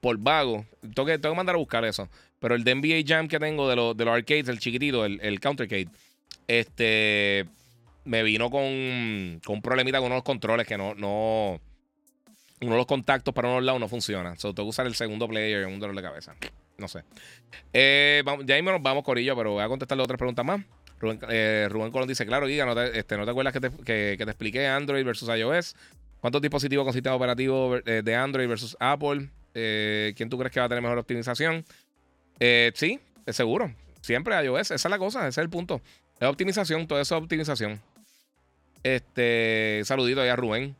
por 0.00 0.18
vago, 0.18 0.66
tengo 0.80 1.06
que, 1.06 1.18
tengo 1.18 1.34
que 1.34 1.36
mandar 1.36 1.54
a 1.54 1.58
buscar 1.58 1.84
eso. 1.84 2.08
Pero 2.38 2.54
el 2.54 2.64
de 2.64 2.74
NBA 2.74 3.02
Jam 3.06 3.28
que 3.28 3.38
tengo 3.38 3.68
de, 3.68 3.74
de 3.74 4.04
los 4.04 4.14
arcades, 4.14 4.48
el 4.48 4.58
chiquitito, 4.58 5.04
el, 5.04 5.20
el 5.22 5.40
Countercade, 5.40 5.88
este 6.46 7.46
me 8.04 8.22
vino 8.22 8.50
con, 8.50 9.40
con 9.44 9.56
un 9.56 9.62
problemita 9.62 9.98
con 9.98 10.10
unos 10.10 10.22
controles 10.22 10.66
que 10.66 10.78
no, 10.78 10.94
no. 10.94 11.60
Uno 12.58 12.70
de 12.70 12.76
los 12.78 12.86
contactos 12.86 13.34
para 13.34 13.48
unos 13.48 13.64
lados 13.64 13.80
no 13.80 13.88
funciona. 13.88 14.34
So, 14.36 14.54
tengo 14.54 14.66
que 14.66 14.70
usar 14.70 14.86
el 14.86 14.94
segundo 14.94 15.28
player 15.28 15.62
en 15.64 15.74
un 15.74 15.78
dolor 15.78 15.94
de 15.94 16.02
cabeza. 16.02 16.34
No 16.78 16.88
sé. 16.88 17.02
Eh, 17.72 18.22
vamos, 18.24 18.46
ya 18.46 18.54
mismo 18.54 18.72
nos 18.72 18.82
vamos, 18.82 19.04
Corillo, 19.04 19.36
pero 19.36 19.52
voy 19.52 19.62
a 19.62 19.68
contestarle 19.68 20.02
otras 20.02 20.18
preguntas 20.18 20.44
más. 20.44 20.62
Rubén, 20.98 21.18
eh, 21.28 21.68
Colón 21.70 22.08
dice: 22.08 22.24
Claro, 22.24 22.46
Giga, 22.46 22.64
¿no 22.64 22.74
te, 22.74 22.98
este, 22.98 23.16
¿no 23.18 23.24
te 23.24 23.30
acuerdas 23.30 23.52
que 23.52 23.60
te, 23.60 23.70
que, 23.70 24.16
te 24.16 24.30
expliqué 24.30 24.66
Android 24.66 25.04
versus 25.04 25.28
iOS? 25.28 25.76
¿Cuántos 26.20 26.42
dispositivos 26.42 26.84
con 26.84 26.92
sistema 26.92 27.14
operativo 27.14 27.76
eh, 27.84 28.02
de 28.04 28.14
Android 28.14 28.48
versus 28.48 28.76
Apple? 28.80 29.30
¿Quién 29.52 30.28
tú 30.28 30.36
crees 30.38 30.52
que 30.52 30.60
va 30.60 30.66
a 30.66 30.68
tener 30.68 30.82
mejor 30.82 30.98
optimización? 30.98 31.64
Eh, 32.40 32.72
sí, 32.74 33.00
seguro. 33.28 33.72
Siempre 34.00 34.34
iOS, 34.44 34.70
esa 34.70 34.74
es 34.74 34.90
la 34.90 34.98
cosa, 34.98 35.20
ese 35.20 35.40
es 35.40 35.44
el 35.44 35.50
punto. 35.50 35.80
Es 36.20 36.28
optimización, 36.28 36.86
todo 36.86 37.00
eso 37.00 37.16
es 37.16 37.22
optimización. 37.22 37.80
Este, 38.82 39.82
saludito 39.84 40.20
ahí 40.20 40.28
a 40.28 40.36
Rubén. 40.36 40.76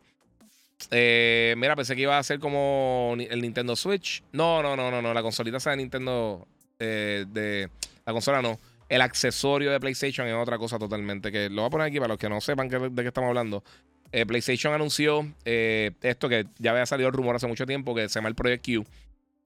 Eh, 0.90 1.54
mira, 1.56 1.74
pensé 1.74 1.96
que 1.96 2.02
iba 2.02 2.18
a 2.18 2.22
ser 2.22 2.38
como 2.38 3.16
el 3.18 3.40
Nintendo 3.40 3.74
Switch. 3.74 4.22
No, 4.32 4.62
no, 4.62 4.76
no, 4.76 4.90
no, 4.90 5.02
no. 5.02 5.12
La 5.12 5.22
consolita 5.22 5.58
sea 5.58 5.72
de 5.72 5.78
Nintendo. 5.78 6.46
Eh, 6.78 7.68
la 8.04 8.12
consola 8.12 8.42
no. 8.42 8.58
El 8.88 9.00
accesorio 9.00 9.72
de 9.72 9.80
PlayStation 9.80 10.28
es 10.28 10.34
otra 10.34 10.58
cosa 10.58 10.78
totalmente. 10.78 11.32
Que 11.32 11.48
lo 11.48 11.62
voy 11.62 11.66
a 11.66 11.70
poner 11.70 11.86
aquí 11.88 11.96
para 11.96 12.08
los 12.08 12.18
que 12.18 12.28
no 12.28 12.40
sepan 12.40 12.68
de 12.68 13.02
qué 13.02 13.08
estamos 13.08 13.28
hablando. 13.28 13.64
PlayStation 14.24 14.72
anunció 14.72 15.26
esto 15.44 16.28
que 16.28 16.46
ya 16.58 16.70
había 16.70 16.86
salido 16.86 17.08
el 17.08 17.14
rumor 17.14 17.36
hace 17.36 17.46
mucho 17.46 17.66
tiempo, 17.66 17.94
que 17.94 18.08
se 18.08 18.14
llama 18.14 18.28
el 18.28 18.34
Project 18.34 18.64
Q. 18.64 18.86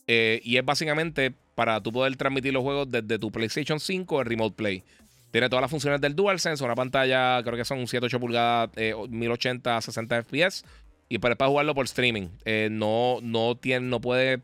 y 0.06 0.56
es 0.56 0.64
básicamente 0.64 1.32
para 1.54 1.80
tú 1.80 1.92
poder 1.92 2.14
transmitir 2.16 2.52
los 2.52 2.62
juegos 2.62 2.90
desde 2.90 3.18
tu 3.18 3.32
PlayStation 3.32 3.80
5 3.80 4.20
el 4.20 4.26
Remote 4.26 4.54
Play. 4.56 4.84
Tiene 5.30 5.48
todas 5.48 5.62
las 5.62 5.70
funciones 5.70 6.00
del 6.00 6.16
DualSense, 6.16 6.64
una 6.64 6.74
pantalla, 6.74 7.42
creo 7.42 7.56
que 7.56 7.64
son 7.64 7.80
7-8 7.80 8.18
pulgadas, 8.18 8.70
1080 8.76 9.76
a 9.76 9.80
60 9.80 10.22
FPS. 10.22 10.64
Y 11.08 11.18
para, 11.18 11.36
para 11.36 11.48
jugarlo 11.48 11.74
por 11.74 11.84
streaming. 11.84 12.28
Eh, 12.44 12.68
no, 12.70 13.18
no, 13.22 13.56
tiene, 13.56 13.86
no 13.86 14.00
puede 14.00 14.40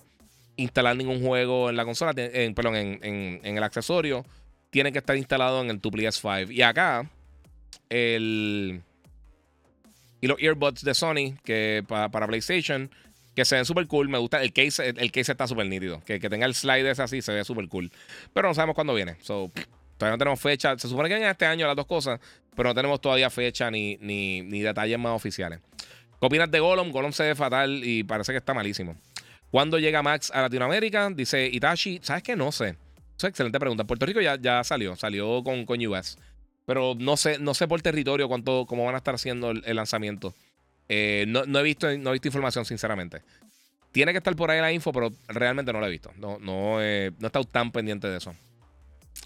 instalar 0.56 0.96
ningún 0.96 1.22
juego 1.22 1.70
en 1.70 1.76
la 1.76 1.84
consola, 1.84 2.12
en, 2.16 2.54
perdón, 2.54 2.76
en, 2.76 3.40
el 3.42 3.62
accesorio. 3.62 4.24
Tiene 4.70 4.92
que 4.92 4.98
estar 4.98 5.16
instalado 5.16 5.62
en 5.62 5.70
el 5.70 5.80
tu 5.80 5.90
PS5. 5.90 6.52
Y 6.52 6.62
acá, 6.62 7.08
el. 7.88 8.82
Y 10.20 10.26
los 10.28 10.40
earbuds 10.40 10.82
de 10.82 10.94
Sony, 10.94 11.36
que 11.44 11.84
para 11.86 12.26
PlayStation 12.26 12.90
que 13.36 13.44
se 13.44 13.54
ven 13.54 13.64
súper 13.66 13.86
cool. 13.86 14.08
Me 14.08 14.18
gusta. 14.18 14.42
El 14.42 14.52
case, 14.52 14.88
el, 14.88 15.12
case 15.12 15.32
está 15.32 15.46
súper 15.46 15.66
nítido. 15.66 16.00
Que, 16.04 16.18
que, 16.18 16.28
tenga 16.30 16.46
el 16.46 16.54
slide 16.54 16.90
ese 16.90 17.02
así 17.02 17.20
se 17.20 17.32
ve 17.32 17.44
súper 17.44 17.68
cool. 17.68 17.92
Pero 18.32 18.48
no 18.48 18.54
sabemos 18.54 18.74
cuándo 18.74 18.94
viene. 18.94 19.16
So, 19.20 19.52
todavía 19.98 20.16
no 20.16 20.18
tenemos 20.18 20.40
fecha. 20.40 20.76
Se 20.78 20.88
supone 20.88 21.10
que 21.10 21.16
en 21.16 21.24
este 21.24 21.44
año 21.44 21.66
las 21.66 21.76
dos 21.76 21.86
cosas. 21.86 22.18
Pero 22.56 22.70
no 22.70 22.74
tenemos 22.74 23.00
todavía 23.00 23.28
fecha 23.28 23.70
ni, 23.70 23.98
ni, 24.00 24.40
ni 24.40 24.62
detalles 24.62 24.98
más 24.98 25.12
oficiales. 25.12 25.60
¿Qué 26.18 26.26
opinas 26.26 26.50
de 26.50 26.58
Gollum? 26.58 26.90
Gollum 26.90 27.12
se 27.12 27.24
ve 27.24 27.34
fatal 27.34 27.82
y 27.84 28.02
parece 28.04 28.32
que 28.32 28.38
está 28.38 28.54
malísimo. 28.54 28.96
¿Cuándo 29.50 29.78
llega 29.78 30.02
Max 30.02 30.30
a 30.34 30.40
Latinoamérica? 30.40 31.10
Dice 31.10 31.46
Itachi. 31.46 32.00
¿Sabes 32.02 32.22
qué? 32.22 32.34
No 32.34 32.50
sé. 32.50 32.76
Es 33.18 33.24
excelente 33.24 33.60
pregunta. 33.60 33.84
Puerto 33.84 34.06
Rico 34.06 34.22
ya, 34.22 34.36
ya 34.40 34.64
salió. 34.64 34.96
Salió 34.96 35.44
con, 35.44 35.66
con 35.66 35.84
US. 35.86 36.16
Pero 36.66 36.94
no 36.98 37.16
sé, 37.16 37.38
no 37.38 37.54
sé 37.54 37.66
por 37.66 37.80
territorio 37.80 38.28
cuánto, 38.28 38.66
cómo 38.66 38.84
van 38.84 38.94
a 38.94 38.98
estar 38.98 39.14
haciendo 39.14 39.50
el 39.50 39.76
lanzamiento. 39.76 40.34
Eh, 40.88 41.24
no, 41.28 41.58
he 41.58 41.62
visto, 41.62 41.86
no 41.98 42.10
he 42.10 42.12
visto 42.14 42.28
información, 42.28 42.64
sinceramente. 42.64 43.22
Tiene 43.92 44.12
que 44.12 44.18
estar 44.18 44.34
por 44.36 44.50
ahí 44.50 44.60
la 44.60 44.72
info, 44.72 44.92
pero 44.92 45.10
realmente 45.28 45.72
no 45.72 45.80
la 45.80 45.88
he 45.88 45.90
visto. 45.90 46.12
No, 46.18 46.38
no, 46.38 46.82
he 46.82 47.12
estado 47.20 47.44
tan 47.44 47.72
pendiente 47.72 48.08
de 48.08 48.18
eso. 48.18 48.34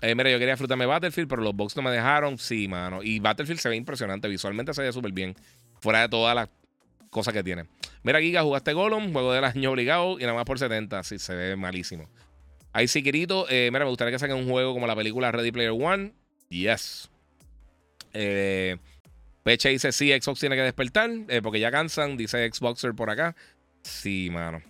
Eh, 0.01 0.15
mira, 0.15 0.31
yo 0.31 0.39
quería 0.39 0.55
disfrutarme 0.55 0.87
Battlefield, 0.87 1.29
pero 1.29 1.43
los 1.43 1.55
box 1.55 1.77
no 1.77 1.83
me 1.83 1.91
dejaron. 1.91 2.39
Sí, 2.39 2.69
mano. 2.69 3.03
Y 3.03 3.19
Battlefield 3.19 3.61
se 3.61 3.69
ve 3.69 3.77
impresionante. 3.77 4.29
Visualmente 4.29 4.73
se 4.73 4.83
ve 4.83 4.93
súper 4.93 5.13
bien. 5.13 5.35
Fuera 5.81 6.03
de 6.03 6.09
todas 6.09 6.35
las 6.35 6.49
cosas 7.11 7.35
que 7.35 7.43
tiene. 7.43 7.65
Mira, 8.03 8.21
Giga, 8.21 8.43
jugaste 8.43 8.73
Gollum, 8.73 9.13
juego 9.13 9.33
del 9.33 9.45
año 9.45 9.73
obligado 9.73 10.19
y 10.19 10.23
nada 10.23 10.35
más 10.35 10.45
por 10.45 10.59
70. 10.59 11.03
Sí, 11.03 11.19
se 11.19 11.35
ve 11.35 11.57
malísimo. 11.57 12.09
Ahí 12.73 12.87
sí, 12.87 13.03
querido. 13.03 13.47
Eh, 13.51 13.71
mira, 13.73 13.85
me 13.85 13.91
gustaría 13.91 14.13
que 14.13 14.19
saquen 14.21 14.37
un 14.37 14.49
juego 14.49 14.73
como 14.73 14.87
la 14.87 14.95
película 14.95 15.33
Ready 15.33 15.51
Player 15.51 15.73
One. 15.73 16.13
Yes. 16.49 17.11
Eh. 18.13 18.77
Peche 19.43 19.71
dice, 19.71 19.93
sí, 19.93 20.13
Xbox 20.13 20.41
tiene 20.41 20.57
que 20.57 20.63
despertar, 20.63 21.11
eh, 21.29 21.41
porque 21.43 21.61
ya 21.61 21.71
cansan, 21.71 22.17
dice 22.17 22.49
Xboxer 22.53 22.95
por 22.95 23.11
acá. 23.11 23.35
Sí, 23.83 24.29
mano. 24.31 24.63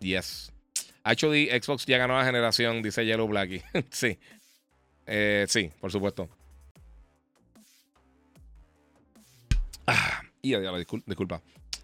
Yes. 0.00 0.52
HOD, 1.04 1.62
Xbox 1.62 1.86
ya 1.86 1.98
ganó 1.98 2.18
la 2.18 2.24
generación, 2.24 2.82
dice 2.82 3.06
Yellow 3.06 3.28
Blacky. 3.28 3.62
sí. 3.90 4.18
Eh, 5.06 5.46
sí, 5.48 5.70
por 5.80 5.92
supuesto. 5.92 6.28
Ah, 9.86 10.22
y 10.42 10.56
disculpa. 11.06 11.40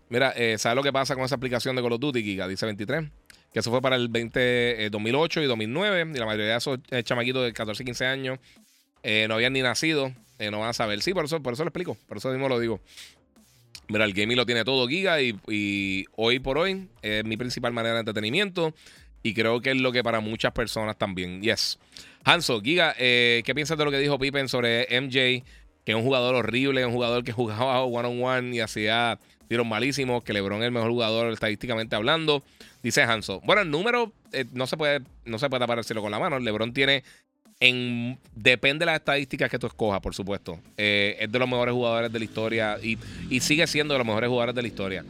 Mira, 0.09 0.33
eh, 0.37 0.59
¿sabes 0.59 0.75
lo 0.75 0.83
que 0.83 0.93
pasa 0.93 1.15
con 1.15 1.25
esa 1.25 1.37
aplicación 1.37 1.77
de 1.77 1.83
Call 1.83 1.93
of 1.93 2.01
Duty, 2.01 2.23
Giga? 2.23 2.49
Dice 2.49 2.67
23. 2.67 3.09
Que 3.53 3.61
eso 3.61 3.71
fue 3.71 3.81
para 3.81 3.95
el 3.95 4.09
20, 4.09 4.91
2008 4.91 5.43
y 5.43 5.47
2009. 5.47 6.13
Y 6.15 6.19
la 6.19 6.27
mayoría 6.27 6.53
de 6.53 6.57
esos 6.57 6.81
chamaquitos 7.05 7.45
de 7.45 7.53
14 7.53 7.83
y 7.83 7.87
15 7.87 8.07
años 8.07 8.39
no 9.29 9.35
habían 9.35 9.53
ni 9.53 9.63
nacido. 9.63 10.13
Eh, 10.43 10.51
no 10.51 10.59
van 10.59 10.71
a 10.71 10.73
saber. 10.73 11.01
Sí, 11.03 11.15
por 11.15 11.25
eso, 11.25 11.41
por 11.41 11.53
eso 11.53 11.63
lo 11.63 11.69
explico. 11.69 11.97
Por 12.09 12.17
eso 12.17 12.29
mismo 12.31 12.49
lo 12.49 12.59
digo. 12.59 12.81
Mira, 13.87 14.05
el 14.05 14.13
gaming 14.13 14.37
lo 14.37 14.45
tiene 14.45 14.65
todo, 14.65 14.89
Giga, 14.89 15.21
y, 15.23 16.05
hoy 16.17 16.39
por 16.41 16.59
hoy 16.59 16.89
es 17.01 17.25
mi 17.25 17.37
principal 17.37 17.73
manera 17.73 17.95
de 17.95 18.01
entretenimiento. 18.01 18.75
Y 19.23 19.35
creo 19.35 19.61
que 19.61 19.71
es 19.71 19.77
lo 19.77 19.93
que 19.93 20.03
para 20.03 20.19
muchas 20.19 20.51
personas 20.51 20.99
también. 20.99 21.43
Yes. 21.43 21.79
Hanso, 22.25 22.61
Giga, 22.61 22.93
eh, 22.99 23.43
¿qué 23.45 23.55
piensas 23.55 23.79
de 23.79 23.85
lo 23.85 23.93
que 23.93 23.99
dijo 23.99 24.19
Pippen 24.19 24.49
sobre 24.49 24.89
MJ? 25.01 25.45
Que 25.85 25.93
es 25.93 25.95
un 25.95 26.03
jugador 26.03 26.35
horrible, 26.35 26.85
un 26.85 26.93
jugador 26.93 27.23
que 27.23 27.31
jugaba 27.31 27.85
one 27.85 28.09
on 28.09 28.25
one 28.25 28.57
y 28.57 28.61
hacía 28.61 29.21
tiros 29.47 29.67
malísimos, 29.67 30.25
que 30.25 30.33
LeBron 30.33 30.61
es 30.63 30.67
el 30.67 30.73
mejor 30.73 30.91
jugador 30.91 31.33
estadísticamente 31.33 31.95
hablando. 31.95 32.43
Dice 32.83 33.03
Hanso. 33.03 33.41
Bueno, 33.45 33.63
el 33.63 33.71
número 33.71 34.13
eh, 34.33 34.45
no 34.53 34.67
se 34.67 34.77
puede 34.77 35.03
no 35.25 35.39
se 35.39 35.49
puede 35.49 35.63
aparecerlo 35.63 36.03
con 36.03 36.11
la 36.11 36.19
mano. 36.19 36.41
LeBron 36.41 36.73
tiene 36.73 37.05
en, 37.63 38.19
depende 38.35 38.81
de 38.81 38.87
las 38.87 38.97
estadísticas 38.97 39.49
que 39.49 39.57
tú 39.57 39.69
escojas, 39.69 40.01
por 40.01 40.17
supuesto. 40.17 40.59
Eh, 40.77 41.17
es 41.21 41.31
de 41.31 41.39
los 41.39 41.49
mejores 41.49 41.73
jugadores 41.73 42.13
de 42.13 42.19
la 42.19 42.25
historia 42.25 42.77
y, 42.83 42.99
sigue 43.39 43.69
siendo 43.69 43.95
de 43.95 43.99
los 43.99 44.07
mejores 44.07 44.29
jugadores 44.29 44.55
de 44.57 44.63
la 44.63 44.69
historia. 44.69 45.05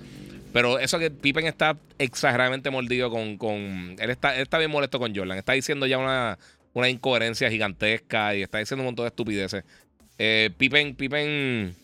Pero 0.53 0.79
eso 0.79 0.99
que 0.99 1.11
Pippen 1.11 1.47
está 1.47 1.79
exageradamente 1.99 2.69
mordido 2.69 3.11
con. 3.11 3.39
con 3.39 3.97
él, 3.99 4.11
está, 4.11 4.37
está 4.37 4.59
bien 4.59 4.71
molesto 4.71 4.99
con 4.99 5.17
Jordan. 5.17 5.39
Está 5.39 5.55
diciendo 5.55 5.87
ya 5.87 5.97
una, 5.97 6.39
una 6.75 6.91
incoherencia 6.91 7.51
gigantesca 7.51 8.35
y 8.35 8.43
está 8.43 8.59
diciendo 8.59 8.83
un 8.83 8.89
montón 8.89 9.05
de 9.05 9.09
estupideces. 9.09 9.65
Eh, 10.19 10.51
Pippen, 10.59 10.95
Pippen 10.95 11.75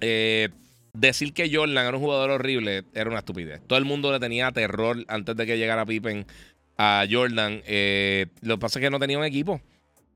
eh, 0.00 0.48
decir 0.94 1.34
que 1.34 1.54
Jordan 1.54 1.84
era 1.84 1.94
un 1.94 2.02
jugador 2.02 2.30
horrible 2.30 2.84
era 2.94 3.10
una 3.10 3.18
estupidez. 3.18 3.60
Todo 3.66 3.78
el 3.78 3.84
mundo 3.84 4.10
le 4.10 4.18
tenía 4.18 4.50
terror 4.50 5.04
antes 5.08 5.36
de 5.36 5.44
que 5.44 5.58
llegara 5.58 5.84
Pippen 5.84 6.24
a 6.78 7.04
Jordan. 7.10 7.56
Lo 8.40 8.54
que 8.54 8.58
pasa 8.58 8.78
es 8.78 8.82
que 8.82 8.88
no 8.88 8.98
tenía 8.98 9.18
un 9.18 9.26
equipo. 9.26 9.60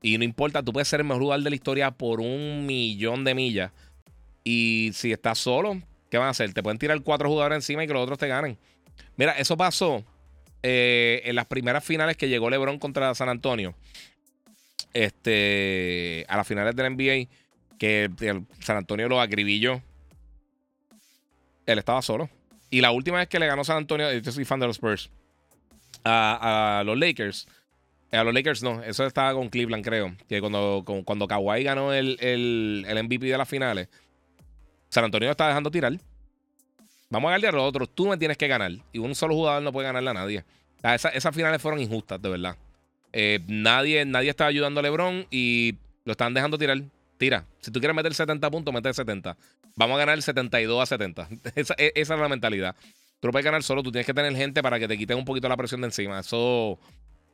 Y 0.01 0.17
no 0.17 0.23
importa, 0.23 0.63
tú 0.63 0.71
puedes 0.71 0.87
ser 0.87 1.01
el 1.01 1.05
mejor 1.05 1.21
jugador 1.21 1.43
de 1.43 1.49
la 1.49 1.55
historia 1.55 1.91
por 1.91 2.21
un 2.21 2.65
millón 2.65 3.23
de 3.23 3.35
millas. 3.35 3.71
Y 4.43 4.91
si 4.93 5.11
estás 5.11 5.39
solo, 5.39 5.81
¿qué 6.09 6.17
van 6.17 6.27
a 6.27 6.31
hacer? 6.31 6.53
Te 6.53 6.63
pueden 6.63 6.79
tirar 6.79 7.01
cuatro 7.01 7.29
jugadores 7.29 7.57
encima 7.57 7.83
y 7.83 7.87
que 7.87 7.93
los 7.93 8.03
otros 8.03 8.17
te 8.17 8.27
ganen. 8.27 8.57
Mira, 9.17 9.33
eso 9.33 9.57
pasó 9.57 10.03
eh, 10.63 11.21
en 11.25 11.35
las 11.35 11.45
primeras 11.45 11.83
finales 11.83 12.15
que 12.15 12.29
llegó 12.29 12.49
LeBron 12.49 12.79
contra 12.79 13.13
San 13.13 13.27
Antonio. 13.27 13.75
Este, 14.93 16.25
a 16.29 16.37
las 16.37 16.47
finales 16.47 16.75
del 16.75 16.95
NBA, 16.95 17.29
que 17.77 18.09
San 18.59 18.77
Antonio 18.77 19.09
lo 19.09 19.19
acribilló. 19.19 19.81
Él 21.65 21.77
estaba 21.77 22.01
solo. 22.01 22.29
Y 22.69 22.81
la 22.81 22.91
última 22.91 23.17
vez 23.17 23.27
que 23.27 23.39
le 23.39 23.47
ganó 23.47 23.63
San 23.63 23.77
Antonio, 23.77 24.11
yo 24.13 24.31
soy 24.31 24.45
fan 24.45 24.59
de 24.59 24.67
los 24.67 24.77
Spurs, 24.77 25.09
a 26.05 26.83
los 26.85 26.97
Lakers 26.97 27.47
a 28.11 28.23
los 28.23 28.33
Lakers 28.33 28.63
no, 28.63 28.81
eso 28.83 29.05
estaba 29.05 29.33
con 29.33 29.49
Cleveland, 29.49 29.83
creo. 29.83 30.15
Que 30.27 30.39
cuando, 30.39 30.83
cuando 31.05 31.27
Kawhi 31.27 31.63
ganó 31.63 31.93
el, 31.93 32.17
el, 32.19 32.85
el 32.87 33.03
MVP 33.03 33.27
de 33.27 33.37
las 33.37 33.47
finales, 33.47 33.87
San 34.89 35.03
Antonio 35.03 35.29
está 35.29 35.47
dejando 35.47 35.69
tirar. 35.69 35.93
Vamos 37.09 37.29
a 37.29 37.31
ganarle 37.31 37.47
a 37.47 37.51
los 37.51 37.67
otros. 37.67 37.89
Tú 37.93 38.07
me 38.07 38.17
tienes 38.17 38.37
que 38.37 38.47
ganar. 38.47 38.71
Y 38.91 38.99
un 38.99 39.15
solo 39.15 39.35
jugador 39.35 39.61
no 39.61 39.71
puede 39.71 39.87
ganarle 39.87 40.09
a 40.09 40.13
nadie. 40.13 40.43
esas 40.83 41.35
finales 41.35 41.61
fueron 41.61 41.79
injustas, 41.79 42.21
de 42.21 42.29
verdad. 42.29 42.55
Eh, 43.13 43.39
nadie, 43.47 44.05
nadie 44.05 44.29
estaba 44.29 44.49
ayudando 44.49 44.79
a 44.79 44.83
LeBron 44.83 45.25
y 45.29 45.75
lo 46.05 46.11
están 46.11 46.33
dejando 46.33 46.57
tirar. 46.57 46.81
Tira. 47.17 47.45
Si 47.59 47.71
tú 47.71 47.79
quieres 47.79 47.95
meter 47.95 48.13
70 48.13 48.49
puntos, 48.49 48.73
mete 48.73 48.93
70. 48.93 49.35
Vamos 49.75 49.95
a 49.95 49.99
ganar 49.99 50.21
72 50.21 50.81
a 50.81 50.85
70. 50.85 51.27
esa, 51.55 51.73
esa 51.77 52.13
es 52.13 52.19
la 52.19 52.29
mentalidad. 52.29 52.75
Tú 53.19 53.27
no 53.27 53.31
puedes 53.31 53.45
ganar 53.45 53.61
solo, 53.63 53.83
tú 53.83 53.91
tienes 53.91 54.05
que 54.05 54.13
tener 54.13 54.33
gente 54.35 54.63
para 54.63 54.79
que 54.79 54.87
te 54.87 54.97
quiten 54.97 55.17
un 55.17 55.25
poquito 55.25 55.49
la 55.49 55.57
presión 55.57 55.81
de 55.81 55.87
encima. 55.87 56.19
Eso 56.19 56.79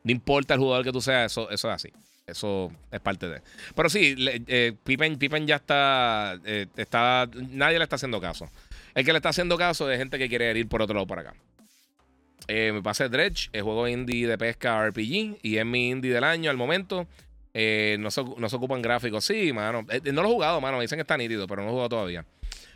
no 0.06 0.12
importa 0.12 0.54
el 0.54 0.60
jugador 0.60 0.86
que 0.86 0.92
tú 0.92 1.02
seas, 1.02 1.32
eso, 1.32 1.50
es 1.50 1.66
así. 1.66 1.90
Eso 2.28 2.72
es 2.92 3.00
parte 3.00 3.28
de. 3.28 3.42
Pero 3.76 3.90
sí, 3.90 4.16
eh, 4.20 4.74
Pippen, 4.84 5.48
ya 5.48 5.56
está, 5.56 6.40
eh, 6.46 6.68
está. 6.78 7.28
Nadie 7.50 7.80
le 7.80 7.84
está 7.84 7.96
haciendo 7.96 8.22
caso. 8.22 8.48
El 8.94 9.04
que 9.04 9.12
le 9.12 9.18
está 9.18 9.30
haciendo 9.30 9.58
caso 9.58 9.90
es 9.90 9.98
gente 9.98 10.20
que 10.20 10.30
quiere 10.30 10.58
ir 10.58 10.68
por 10.68 10.84
otro 10.84 10.94
lado 10.94 11.08
para 11.08 11.22
acá. 11.22 11.34
Eh, 12.48 12.72
me 12.72 12.84
pasé 12.84 13.10
Dredge, 13.10 13.50
el 13.52 13.64
juego 13.64 13.88
indie 13.88 14.28
de 14.28 14.38
pesca 14.38 14.88
RPG 14.88 15.40
y 15.42 15.58
es 15.58 15.66
mi 15.66 15.90
indie 15.90 16.14
del 16.14 16.24
año 16.24 16.52
al 16.52 16.58
momento. 16.58 17.08
no, 17.54 18.12
se, 18.12 18.24
no, 18.24 18.48
se, 18.48 18.56
ocupan 18.56 18.84
gráficos. 18.84 19.26
Sí, 19.26 19.54
mano. 19.54 19.82
no 19.82 20.22
lo 20.22 20.30
he 20.30 20.32
jugado, 20.32 20.62
mano. 20.62 20.78
Me 20.78 20.84
dicen 20.84 20.98
que 20.98 21.02
está 21.02 21.18
nítido, 21.18 21.48
pero 21.48 21.62
no 21.62 21.66
lo 21.66 21.70
he 21.70 21.74
jugado 21.74 21.90
todavía. 21.90 22.26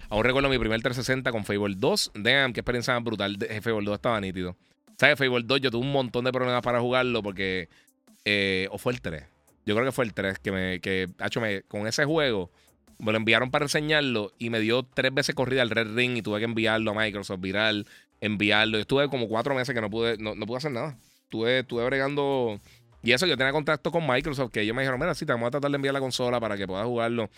Aún 0.09 0.23
recuerdo 0.23 0.49
mi 0.49 0.57
primer 0.57 0.81
360 0.81 1.31
con 1.31 1.45
Fable 1.45 1.75
2. 1.77 2.11
Damn, 2.15 2.53
qué 2.53 2.61
experiencia 2.61 2.97
brutal. 2.97 3.37
Fable 3.61 3.85
2 3.85 3.95
estaba 3.95 4.19
nítido. 4.19 4.55
¿Sabes? 4.99 5.17
Fable 5.17 5.43
2 5.45 5.61
yo 5.61 5.71
tuve 5.71 5.85
un 5.85 5.93
montón 5.93 6.25
de 6.25 6.31
problemas 6.31 6.61
para 6.61 6.81
jugarlo 6.81 7.23
porque... 7.23 7.69
Eh, 8.25 8.67
o 8.69 8.77
fue 8.77 8.91
el 8.91 9.01
3. 9.01 9.23
Yo 9.65 9.73
creo 9.73 9.85
que 9.85 9.93
fue 9.93 10.03
el 10.03 10.13
3 10.13 10.39
que 10.39 10.51
me... 10.51 10.81
Que, 10.81 11.07
hecho, 11.23 11.39
me, 11.39 11.61
con 11.63 11.87
ese 11.87 12.03
juego 12.03 12.51
me 12.97 13.13
lo 13.13 13.17
enviaron 13.17 13.49
para 13.49 13.63
reseñarlo 13.63 14.33
y 14.37 14.49
me 14.49 14.59
dio 14.59 14.83
tres 14.83 15.13
veces 15.13 15.33
corrida 15.33 15.61
al 15.61 15.69
Red 15.69 15.95
Ring 15.95 16.17
y 16.17 16.21
tuve 16.21 16.39
que 16.39 16.45
enviarlo 16.45 16.91
a 16.91 16.93
Microsoft, 16.93 17.39
viral, 17.39 17.87
enviarlo. 18.19 18.77
estuve 18.77 19.07
como 19.07 19.29
cuatro 19.29 19.55
meses 19.55 19.73
que 19.73 19.79
no 19.79 19.89
pude, 19.89 20.17
no, 20.17 20.35
pude 20.45 20.57
hacer 20.57 20.71
nada. 20.71 20.97
Estuve, 21.23 21.59
estuve 21.59 21.85
bregando... 21.85 22.59
Y 23.01 23.13
eso, 23.13 23.25
yo 23.25 23.37
tenía 23.37 23.53
contacto 23.53 23.91
con 23.91 24.05
Microsoft, 24.05 24.51
que 24.51 24.59
ellos 24.59 24.75
me 24.75 24.81
dijeron, 24.81 24.99
mira, 24.99 25.15
sí, 25.15 25.25
te 25.25 25.31
vamos 25.31 25.47
a 25.47 25.51
tratar 25.51 25.71
de 25.71 25.75
enviar 25.77 25.93
la 25.93 26.01
consola 26.01 26.41
para 26.41 26.57
que 26.57 26.67
puedas 26.67 26.85
jugarlo 26.85 27.29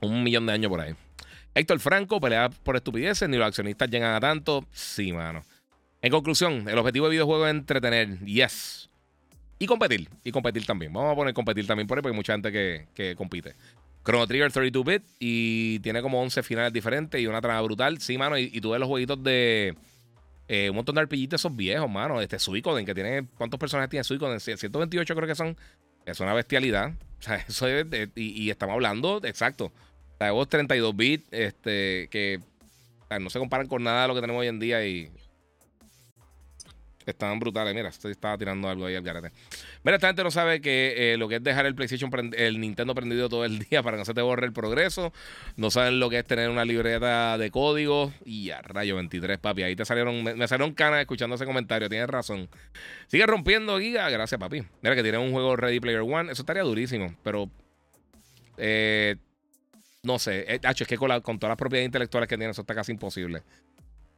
un 0.00 0.22
millón 0.22 0.46
de 0.46 0.52
años 0.52 0.70
por 0.70 0.80
ahí. 0.80 0.94
Héctor 1.56 1.80
Franco 1.80 2.20
pelea 2.20 2.48
por 2.48 2.76
estupideces, 2.76 3.28
ni 3.28 3.36
los 3.36 3.48
accionistas 3.48 3.90
llegan 3.90 4.14
a 4.14 4.20
tanto. 4.20 4.64
Sí, 4.70 5.12
mano. 5.12 5.42
En 6.04 6.10
conclusión, 6.10 6.68
el 6.68 6.76
objetivo 6.76 7.06
de 7.06 7.12
videojuego 7.12 7.46
es 7.46 7.50
entretener, 7.52 8.18
yes. 8.26 8.90
Y 9.58 9.64
competir, 9.64 10.06
y 10.22 10.32
competir 10.32 10.66
también. 10.66 10.92
Vamos 10.92 11.10
a 11.10 11.16
poner 11.16 11.32
competir 11.32 11.66
también 11.66 11.86
por 11.86 11.96
ahí 11.96 12.02
porque 12.02 12.12
hay 12.12 12.16
mucha 12.16 12.34
gente 12.34 12.52
que, 12.52 13.14
compite. 13.16 13.54
Chrono 14.04 14.26
Trigger 14.26 14.52
32-bit 14.52 15.02
y 15.18 15.78
tiene 15.78 16.02
como 16.02 16.20
11 16.20 16.42
finales 16.42 16.74
diferentes 16.74 17.18
y 17.18 17.26
una 17.26 17.40
trama 17.40 17.62
brutal. 17.62 18.02
Sí, 18.02 18.18
mano, 18.18 18.36
y, 18.36 18.60
tú 18.60 18.72
ves 18.72 18.80
los 18.80 18.88
jueguitos 18.90 19.22
de 19.22 19.78
eh, 20.46 20.68
un 20.68 20.76
montón 20.76 20.94
de 20.94 21.06
de 21.06 21.36
esos 21.36 21.56
viejos, 21.56 21.88
mano. 21.88 22.20
Este 22.20 22.38
Suicoden, 22.38 22.84
que 22.84 22.94
tiene. 22.94 23.26
¿Cuántos 23.38 23.58
personajes 23.58 23.88
tiene 23.88 24.04
Suicoden? 24.04 24.40
128 24.40 25.14
creo 25.14 25.26
que 25.26 25.34
son. 25.34 25.56
Es 26.04 26.20
una 26.20 26.34
bestialidad. 26.34 26.92
O 27.18 27.22
sea, 27.22 27.36
eso 27.48 27.66
es. 27.66 27.86
y, 28.14 28.50
estamos 28.50 28.74
hablando, 28.74 29.22
exacto. 29.24 29.72
O 30.18 30.44
sea, 30.44 30.46
32 30.50 30.94
bits, 30.94 31.26
este, 31.30 32.08
que 32.10 32.40
no 33.18 33.30
se 33.30 33.38
comparan 33.38 33.68
con 33.68 33.82
nada 33.82 34.02
de 34.02 34.08
lo 34.08 34.14
que 34.14 34.20
tenemos 34.20 34.42
hoy 34.42 34.48
en 34.48 34.60
día 34.60 34.86
y 34.86 35.10
Estaban 37.06 37.38
brutales. 37.38 37.74
Mira, 37.74 37.88
estaba 37.88 38.38
tirando 38.38 38.68
algo 38.68 38.86
ahí 38.86 38.94
al 38.94 39.02
garete. 39.02 39.30
Mira, 39.82 39.96
esta 39.96 40.06
gente 40.08 40.24
no 40.24 40.30
sabe 40.30 40.60
que 40.60 41.12
eh, 41.12 41.16
lo 41.16 41.28
que 41.28 41.36
es 41.36 41.42
dejar 41.42 41.66
el 41.66 41.74
PlayStation, 41.74 42.10
el 42.36 42.60
Nintendo 42.60 42.94
prendido 42.94 43.28
todo 43.28 43.44
el 43.44 43.58
día 43.70 43.82
para 43.82 43.96
que 43.96 44.00
no 44.00 44.04
se 44.04 44.14
te 44.14 44.22
borre 44.22 44.46
el 44.46 44.52
progreso. 44.52 45.12
No 45.56 45.70
saben 45.70 46.00
lo 46.00 46.08
que 46.10 46.18
es 46.18 46.24
tener 46.24 46.48
una 46.48 46.64
libreta 46.64 47.36
de 47.38 47.50
código. 47.50 48.12
Y 48.24 48.50
a 48.50 48.62
rayo 48.62 48.96
23, 48.96 49.38
papi. 49.38 49.62
Ahí 49.62 49.76
te 49.76 49.84
salieron, 49.84 50.22
me, 50.22 50.48
salieron 50.48 50.74
canas 50.74 51.00
escuchando 51.00 51.36
ese 51.36 51.44
comentario. 51.44 51.88
Tienes 51.88 52.08
razón. 52.08 52.48
Sigue 53.08 53.26
rompiendo 53.26 53.78
giga. 53.78 54.08
Gracias, 54.08 54.38
papi. 54.38 54.62
Mira 54.82 54.94
que 54.94 55.02
tiene 55.02 55.18
un 55.18 55.32
juego 55.32 55.56
Ready 55.56 55.80
Player 55.80 56.00
One. 56.00 56.32
Eso 56.32 56.42
estaría 56.42 56.62
durísimo. 56.62 57.14
Pero. 57.22 57.50
Eh, 58.56 59.16
no 60.02 60.18
sé. 60.18 60.44
Eh, 60.48 60.60
es 60.62 60.86
que 60.86 60.96
con, 60.96 61.20
con 61.20 61.38
todas 61.38 61.50
las 61.50 61.58
propiedades 61.58 61.86
intelectuales 61.86 62.28
que 62.28 62.36
tiene, 62.36 62.52
eso 62.52 62.62
está 62.62 62.74
casi 62.74 62.92
imposible. 62.92 63.42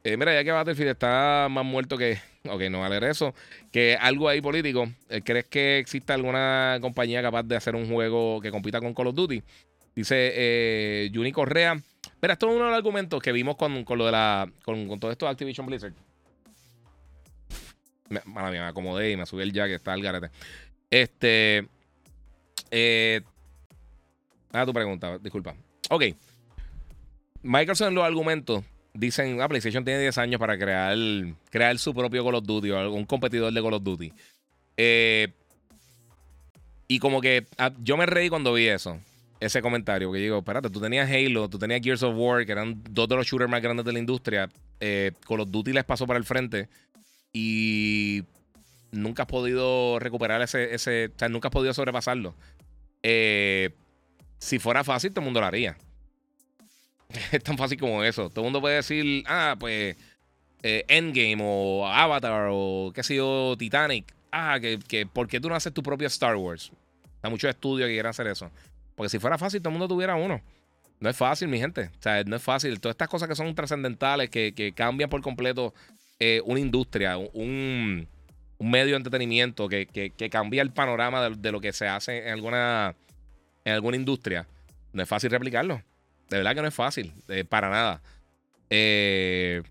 Eh, 0.03 0.15
mira, 0.15 0.33
ya 0.33 0.43
que 0.43 0.51
Battlefield 0.51 0.91
está 0.91 1.47
más 1.49 1.65
muerto 1.65 1.97
que. 1.97 2.17
Ok, 2.49 2.61
no 2.69 2.79
vale 2.79 3.09
eso. 3.09 3.33
Que 3.71 3.97
algo 3.99 4.29
ahí 4.29 4.41
político. 4.41 4.87
Eh, 5.09 5.21
¿Crees 5.21 5.45
que 5.45 5.79
exista 5.79 6.13
alguna 6.13 6.77
compañía 6.81 7.21
capaz 7.21 7.43
de 7.43 7.55
hacer 7.55 7.75
un 7.75 7.91
juego 7.91 8.39
que 8.39 8.51
compita 8.51 8.79
con 8.79 8.93
Call 8.93 9.07
of 9.07 9.15
Duty? 9.15 9.43
Dice 9.95 10.31
eh, 10.33 11.11
Juni 11.13 11.31
Correa. 11.31 11.75
Mira, 12.21 12.33
esto 12.33 12.47
es 12.47 12.55
uno 12.55 12.65
de 12.65 12.69
los 12.71 12.77
argumentos 12.77 13.21
que 13.21 13.31
vimos 13.31 13.57
con, 13.57 13.83
lo 13.85 14.05
de 14.05 14.11
la. 14.11 14.49
Con, 14.63 14.99
todo 14.99 15.11
esto 15.11 15.25
de 15.25 15.31
Activision 15.31 15.65
Blizzard. 15.65 15.93
Me, 18.09 18.21
mala 18.25 18.49
mía, 18.51 18.61
me 18.61 18.67
acomodé 18.67 19.11
y 19.11 19.17
me 19.17 19.25
subí 19.25 19.43
el 19.43 19.51
jack, 19.51 19.71
está 19.71 19.93
el 19.93 20.01
garete. 20.01 20.29
Este. 20.89 21.67
Eh, 22.71 23.21
ah, 24.53 24.65
tu 24.65 24.73
pregunta, 24.73 25.17
disculpa. 25.17 25.55
Ok. 25.89 26.03
Microsoft 27.43 27.89
en 27.89 27.95
los 27.95 28.03
argumentos 28.05 28.63
dicen, 28.97 29.41
ah, 29.41 29.47
PlayStation 29.47 29.83
tiene 29.83 30.01
10 30.01 30.17
años 30.17 30.39
para 30.39 30.57
crear, 30.57 30.97
crear 31.49 31.77
su 31.77 31.93
propio 31.93 32.23
Call 32.23 32.35
of 32.35 32.45
Duty 32.45 32.71
o 32.71 32.79
algún 32.79 33.05
competidor 33.05 33.53
de 33.53 33.61
Call 33.61 33.73
of 33.73 33.83
Duty. 33.83 34.11
Eh, 34.77 35.29
y 36.87 36.99
como 36.99 37.21
que 37.21 37.45
ah, 37.57 37.71
yo 37.83 37.97
me 37.97 38.05
reí 38.05 38.29
cuando 38.29 38.53
vi 38.53 38.67
eso, 38.67 38.99
ese 39.39 39.61
comentario, 39.61 40.11
que 40.11 40.19
digo, 40.19 40.39
espérate, 40.39 40.69
tú 40.69 40.79
tenías 40.79 41.09
Halo, 41.09 41.49
tú 41.49 41.59
tenías 41.59 41.81
Gears 41.81 42.03
of 42.03 42.15
War, 42.17 42.45
que 42.45 42.51
eran 42.51 42.81
dos 42.89 43.07
de 43.07 43.15
los 43.15 43.27
shooters 43.27 43.49
más 43.49 43.61
grandes 43.61 43.85
de 43.85 43.93
la 43.93 43.99
industria. 43.99 44.49
Eh, 44.79 45.11
Call 45.27 45.41
of 45.41 45.51
Duty 45.51 45.73
les 45.73 45.83
pasó 45.83 46.07
para 46.07 46.17
el 46.17 46.25
frente 46.25 46.69
y 47.33 48.23
nunca 48.91 49.23
has 49.23 49.29
podido 49.29 49.99
recuperar 49.99 50.41
ese, 50.41 50.73
ese 50.73 51.11
o 51.15 51.19
sea, 51.19 51.29
nunca 51.29 51.49
has 51.49 51.53
podido 51.53 51.73
sobrepasarlo. 51.73 52.33
Eh, 53.03 53.71
si 54.39 54.59
fuera 54.59 54.83
fácil, 54.83 55.11
todo 55.11 55.21
el 55.21 55.25
mundo 55.25 55.41
lo 55.41 55.47
haría. 55.47 55.77
Es 57.31 57.43
tan 57.43 57.57
fácil 57.57 57.79
como 57.79 58.03
eso. 58.03 58.29
Todo 58.29 58.41
el 58.41 58.45
mundo 58.45 58.61
puede 58.61 58.75
decir, 58.75 59.23
ah, 59.27 59.55
pues 59.59 59.95
eh, 60.63 60.85
Endgame 60.87 61.37
o 61.41 61.87
Avatar 61.87 62.49
o 62.51 62.91
qué 62.93 63.03
sé 63.03 63.15
yo, 63.15 63.55
Titanic. 63.57 64.13
Ah, 64.31 64.57
que, 64.59 64.79
que 64.79 65.05
¿por 65.05 65.27
qué 65.27 65.39
tú 65.39 65.49
no 65.49 65.55
haces 65.55 65.73
tu 65.73 65.81
propio 65.81 66.07
Star 66.07 66.35
Wars? 66.35 66.71
Hay 67.21 67.31
muchos 67.31 67.49
estudios 67.49 67.87
que 67.87 67.93
quieran 67.93 68.09
hacer 68.09 68.27
eso. 68.27 68.51
Porque 68.95 69.09
si 69.09 69.19
fuera 69.19 69.37
fácil, 69.37 69.61
todo 69.61 69.69
el 69.69 69.79
mundo 69.79 69.87
tuviera 69.87 70.15
uno. 70.15 70.41
No 70.99 71.09
es 71.09 71.15
fácil, 71.15 71.47
mi 71.47 71.59
gente. 71.59 71.91
O 71.99 72.01
sea, 72.01 72.23
no 72.23 72.35
es 72.35 72.41
fácil. 72.41 72.79
Todas 72.79 72.95
estas 72.95 73.07
cosas 73.07 73.29
que 73.29 73.35
son 73.35 73.53
trascendentales, 73.53 74.29
que, 74.29 74.73
cambian 74.75 75.09
por 75.09 75.21
completo 75.21 75.73
eh, 76.19 76.41
una 76.45 76.59
industria, 76.59 77.17
un, 77.17 78.07
medio 78.59 78.93
de 78.93 78.97
entretenimiento, 78.97 79.69
que, 79.69 80.13
cambia 80.31 80.61
el 80.61 80.71
panorama 80.71 81.29
de, 81.29 81.51
lo 81.51 81.61
que 81.61 81.73
se 81.73 81.87
hace 81.87 82.27
en 82.27 82.33
alguna, 82.33 82.95
en 83.65 83.73
alguna 83.73 83.97
industria, 83.97 84.47
no 84.93 85.03
es 85.03 85.09
fácil 85.09 85.29
replicarlo. 85.29 85.83
De 86.29 86.37
verdad 86.37 86.55
que 86.55 86.61
no 86.61 86.67
es 86.67 86.73
fácil, 86.73 87.13
eh, 87.27 87.43
para 87.43 87.69
nada. 87.69 88.01
Eh, 88.69 89.63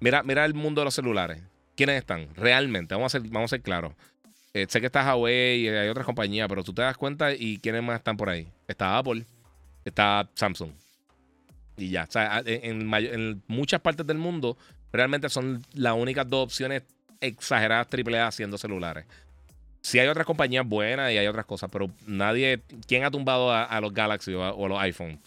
mira, 0.00 0.22
mira 0.22 0.44
el 0.44 0.54
mundo 0.54 0.80
de 0.80 0.86
los 0.86 0.94
celulares. 0.94 1.40
¿Quiénes 1.76 1.96
están? 1.96 2.28
Realmente, 2.34 2.94
vamos 2.94 3.14
a 3.14 3.20
ser, 3.20 3.28
vamos 3.30 3.52
a 3.52 3.56
ser 3.56 3.62
claros. 3.62 3.92
sé 4.52 4.80
que 4.80 4.86
está 4.86 5.04
Huawei 5.04 5.60
y 5.60 5.68
hay 5.68 5.88
otras 5.88 6.06
compañías, 6.06 6.48
pero 6.48 6.64
tú 6.64 6.72
te 6.72 6.82
das 6.82 6.96
cuenta 6.96 7.32
y 7.32 7.58
quiénes 7.58 7.82
más 7.82 7.98
están 7.98 8.16
por 8.16 8.28
ahí. 8.28 8.48
Está 8.66 8.98
Apple, 8.98 9.24
está 9.84 10.28
Samsung. 10.34 10.72
Y 11.76 11.90
ya. 11.90 12.04
O 12.04 12.10
sea, 12.10 12.42
en, 12.44 13.42
muchas 13.46 13.80
partes 13.80 14.06
del 14.06 14.18
mundo, 14.18 14.58
realmente 14.92 15.28
son 15.28 15.62
las 15.74 15.94
únicas 15.94 16.28
dos 16.28 16.44
opciones 16.44 16.82
exageradas 17.20 17.86
AAA 17.92 18.26
haciendo 18.26 18.58
celulares. 18.58 19.06
Sí 19.88 19.98
hay 19.98 20.06
otras 20.06 20.26
compañías 20.26 20.68
buenas 20.68 21.10
y 21.12 21.16
hay 21.16 21.26
otras 21.26 21.46
cosas, 21.46 21.70
pero 21.72 21.90
nadie. 22.06 22.60
¿Quién 22.86 23.04
ha 23.04 23.10
tumbado 23.10 23.50
a, 23.50 23.80
los 23.80 23.94
Galaxy 23.94 24.34
o 24.34 24.44
a, 24.44 24.68
los 24.68 24.78
iPhone? 24.80 25.18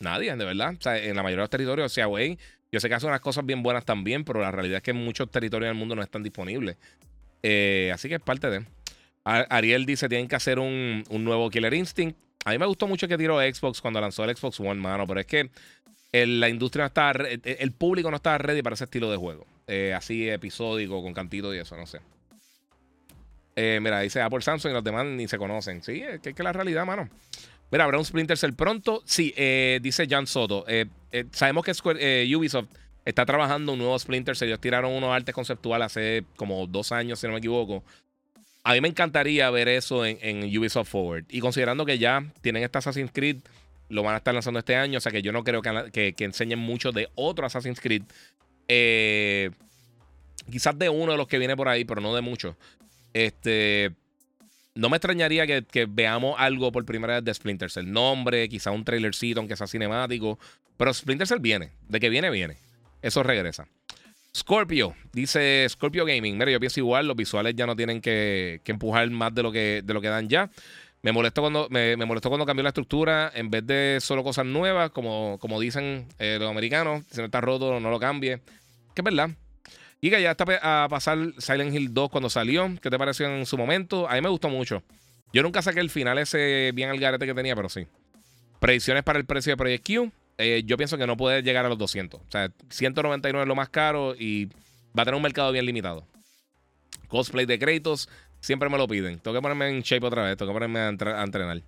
Nadie, 0.00 0.34
de 0.34 0.44
verdad. 0.46 0.74
O 0.78 0.80
sea, 0.80 0.96
en 0.96 1.14
la 1.14 1.22
mayoría 1.22 1.40
de 1.40 1.42
los 1.42 1.50
territorios, 1.50 1.92
o 1.92 1.94
sea, 1.94 2.06
güey, 2.06 2.38
yo 2.72 2.80
sé 2.80 2.88
que 2.88 2.94
hace 2.94 3.06
unas 3.06 3.20
cosas 3.20 3.44
bien 3.44 3.62
buenas 3.62 3.84
también, 3.84 4.24
pero 4.24 4.40
la 4.40 4.50
realidad 4.50 4.78
es 4.78 4.82
que 4.82 4.94
muchos 4.94 5.30
territorios 5.30 5.68
del 5.68 5.76
mundo 5.76 5.94
no 5.94 6.00
están 6.00 6.22
disponibles. 6.22 6.78
Eh, 7.42 7.90
así 7.92 8.08
que 8.08 8.14
es 8.14 8.20
parte 8.22 8.48
de. 8.48 8.64
Ariel 9.24 9.84
dice: 9.84 10.08
tienen 10.08 10.26
que 10.26 10.36
hacer 10.36 10.58
un, 10.58 11.04
nuevo 11.10 11.50
Killer 11.50 11.74
Instinct. 11.74 12.18
A 12.46 12.52
mí 12.52 12.58
me 12.58 12.64
gustó 12.64 12.86
mucho 12.86 13.06
que 13.08 13.18
tiró 13.18 13.40
Xbox 13.40 13.82
cuando 13.82 14.00
lanzó 14.00 14.24
el 14.24 14.34
Xbox 14.34 14.58
One, 14.58 14.80
mano, 14.80 15.06
pero 15.06 15.20
es 15.20 15.26
que 15.26 15.50
la 16.14 16.48
industria 16.48 16.84
no 16.84 16.86
estaba, 16.86 17.28
el, 17.28 17.72
público 17.72 18.10
no 18.10 18.16
estaba 18.16 18.38
ready 18.38 18.62
para 18.62 18.72
ese 18.72 18.84
estilo 18.84 19.10
de 19.10 19.18
juego. 19.18 19.46
Eh, 19.66 19.92
así 19.92 20.30
episódico, 20.30 21.02
con 21.02 21.12
cantito 21.12 21.54
y 21.54 21.58
eso, 21.58 21.76
no 21.76 21.84
sé. 21.84 22.00
Eh, 23.56 23.80
mira, 23.82 24.00
dice 24.00 24.20
Apple 24.20 24.42
Samsung 24.42 24.70
y 24.70 24.74
los 24.74 24.84
demás 24.84 25.06
ni 25.06 25.26
se 25.26 25.38
conocen. 25.38 25.82
Sí, 25.82 26.02
es 26.02 26.20
que 26.20 26.30
es 26.30 26.38
la 26.38 26.52
realidad, 26.52 26.84
mano. 26.86 27.08
Mira, 27.70 27.84
habrá 27.84 27.98
un 27.98 28.04
Splinter 28.04 28.38
Cell 28.38 28.52
pronto. 28.52 29.02
Sí, 29.06 29.34
eh, 29.36 29.80
dice 29.82 30.06
Jan 30.08 30.26
Soto. 30.26 30.64
sabemos 31.32 31.64
que 31.64 32.36
Ubisoft 32.36 32.68
está 33.04 33.24
trabajando 33.24 33.72
un 33.72 33.78
nuevo 33.78 33.98
Splinter 33.98 34.36
Cell. 34.36 34.48
Ellos 34.48 34.60
tiraron 34.60 34.92
unos 34.92 35.10
artes 35.10 35.34
conceptuales 35.34 35.86
hace 35.86 36.24
como 36.36 36.66
dos 36.66 36.92
años, 36.92 37.18
si 37.18 37.26
no 37.26 37.32
me 37.32 37.38
equivoco. 37.38 37.82
A 38.66 38.72
mí 38.74 38.80
me 38.80 38.88
encantaría 38.88 39.48
ver 39.50 39.68
eso 39.68 40.04
en, 40.04 40.58
Ubisoft 40.58 40.90
Forward. 40.90 41.24
Y 41.28 41.38
considerando 41.38 41.86
que 41.86 41.98
ya 41.98 42.24
tienen 42.40 42.64
este 42.64 42.78
Assassin's 42.78 43.12
Creed, 43.12 43.36
lo 43.88 44.02
van 44.02 44.14
a 44.14 44.16
estar 44.18 44.34
lanzando 44.34 44.58
este 44.58 44.74
año, 44.74 44.98
o 44.98 45.00
sea 45.00 45.12
que 45.12 45.22
yo 45.22 45.30
no 45.30 45.44
creo 45.44 45.62
que, 45.62 46.14
enseñen 46.18 46.58
mucho 46.58 46.90
de 46.90 47.08
otro 47.14 47.46
Assassin's 47.46 47.80
Creed. 47.80 48.02
Eh, 48.66 49.52
quizás 50.50 50.76
de 50.76 50.88
uno 50.88 51.12
de 51.12 51.18
los 51.18 51.28
que 51.28 51.38
viene 51.38 51.56
por 51.56 51.68
ahí, 51.68 51.84
pero 51.84 52.00
no 52.00 52.12
de 52.12 52.22
muchos. 52.22 52.56
Este. 53.12 53.92
No 54.74 54.90
me 54.90 54.98
extrañaría 54.98 55.46
que, 55.46 55.86
veamos 55.88 56.36
algo 56.38 56.70
por 56.70 56.84
primera 56.84 57.14
vez 57.14 57.24
de 57.24 57.32
Splinter 57.32 57.70
Cell. 57.70 57.90
Nombre, 57.90 58.46
quizás 58.48 58.74
un 58.74 58.84
trailercito, 58.84 59.40
aunque 59.40 59.56
sea 59.56 59.66
cinemático. 59.66 60.38
Pero 60.76 60.92
Splinter 60.92 61.26
Cell 61.26 61.40
viene. 61.40 61.72
De 61.88 61.98
que 61.98 62.10
viene, 62.10 62.28
viene. 62.30 62.58
Eso 63.00 63.22
regresa. 63.22 63.66
Scorpio, 64.36 64.94
dice 65.14 65.66
Scorpio 65.70 66.04
Gaming. 66.04 66.36
Mira, 66.36 66.50
yo 66.50 66.60
pienso 66.60 66.78
igual, 66.80 67.06
los 67.06 67.16
visuales 67.16 67.54
ya 67.56 67.64
no 67.64 67.74
tienen 67.74 68.02
que, 68.02 68.60
empujar 68.66 69.08
más 69.08 69.34
de 69.34 69.42
lo 69.42 69.50
que, 69.50 69.80
de 69.82 69.94
lo 69.94 70.02
que 70.02 70.08
dan 70.08 70.28
ya. 70.28 70.50
Me 71.00 71.12
molestó 71.12 71.40
cuando, 71.40 71.68
me, 71.70 71.96
cambió 71.96 72.62
la 72.62 72.68
estructura 72.68 73.32
en 73.34 73.48
vez 73.48 73.66
de 73.66 73.98
solo 74.00 74.22
cosas 74.22 74.44
nuevas, 74.44 74.90
como, 74.90 75.38
como 75.40 75.58
dicen 75.58 76.06
eh, 76.18 76.36
los 76.38 76.50
americanos. 76.50 77.04
Si 77.10 77.18
no 77.18 77.26
está 77.26 77.40
roto, 77.40 77.80
no 77.80 77.90
lo 77.90 77.98
cambie. 77.98 78.40
Que 78.94 79.00
es 79.00 79.04
verdad. 79.04 79.30
Y 80.00 80.10
que 80.10 80.20
ya 80.20 80.32
está 80.32 80.44
a 80.62 80.88
pasar 80.88 81.18
Silent 81.38 81.74
Hill 81.74 81.94
2 81.94 82.10
cuando 82.10 82.28
salió. 82.28 82.68
¿Qué 82.82 82.90
te 82.90 82.98
pareció 82.98 83.26
en 83.26 83.46
su 83.46 83.56
momento? 83.56 84.08
A 84.08 84.14
mí 84.14 84.20
me 84.20 84.28
gustó 84.28 84.48
mucho. 84.48 84.82
Yo 85.32 85.42
nunca 85.42 85.62
saqué 85.62 85.80
el 85.80 85.90
final 85.90 86.18
ese 86.18 86.70
bien 86.74 86.90
al 86.90 86.98
garete 86.98 87.26
que 87.26 87.34
tenía, 87.34 87.56
pero 87.56 87.68
sí. 87.68 87.86
Predicciones 88.60 89.02
para 89.02 89.18
el 89.18 89.26
precio 89.26 89.52
de 89.52 89.56
Project 89.56 89.86
Q. 89.86 90.12
Eh, 90.38 90.62
yo 90.66 90.76
pienso 90.76 90.98
que 90.98 91.06
no 91.06 91.16
puede 91.16 91.42
llegar 91.42 91.64
a 91.64 91.68
los 91.68 91.78
200. 91.78 92.20
O 92.20 92.30
sea, 92.30 92.50
199 92.68 93.42
es 93.42 93.48
lo 93.48 93.54
más 93.54 93.68
caro 93.68 94.14
y 94.14 94.46
va 94.96 95.02
a 95.02 95.04
tener 95.04 95.14
un 95.14 95.22
mercado 95.22 95.52
bien 95.52 95.64
limitado. 95.64 96.06
Cosplay 97.08 97.46
de 97.46 97.58
Kratos, 97.58 98.08
siempre 98.40 98.68
me 98.68 98.78
lo 98.78 98.86
piden. 98.86 99.18
Tengo 99.18 99.36
que 99.36 99.42
ponerme 99.42 99.68
en 99.68 99.82
shape 99.82 100.06
otra 100.06 100.24
vez, 100.24 100.36
tengo 100.36 100.52
que 100.52 100.54
ponerme 100.54 100.80
a, 100.80 101.22
entrenar. 101.22 101.62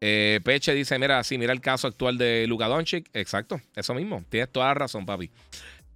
Eh, 0.00 0.40
Peche 0.44 0.74
dice: 0.74 0.98
Mira, 0.98 1.22
sí, 1.24 1.38
mira 1.38 1.52
el 1.52 1.60
caso 1.60 1.86
actual 1.86 2.18
de 2.18 2.46
Luka 2.46 2.66
Doncic. 2.66 3.08
Exacto, 3.14 3.60
eso 3.74 3.94
mismo. 3.94 4.24
Tienes 4.28 4.50
toda 4.50 4.66
la 4.66 4.74
razón, 4.74 5.06
papi. 5.06 5.30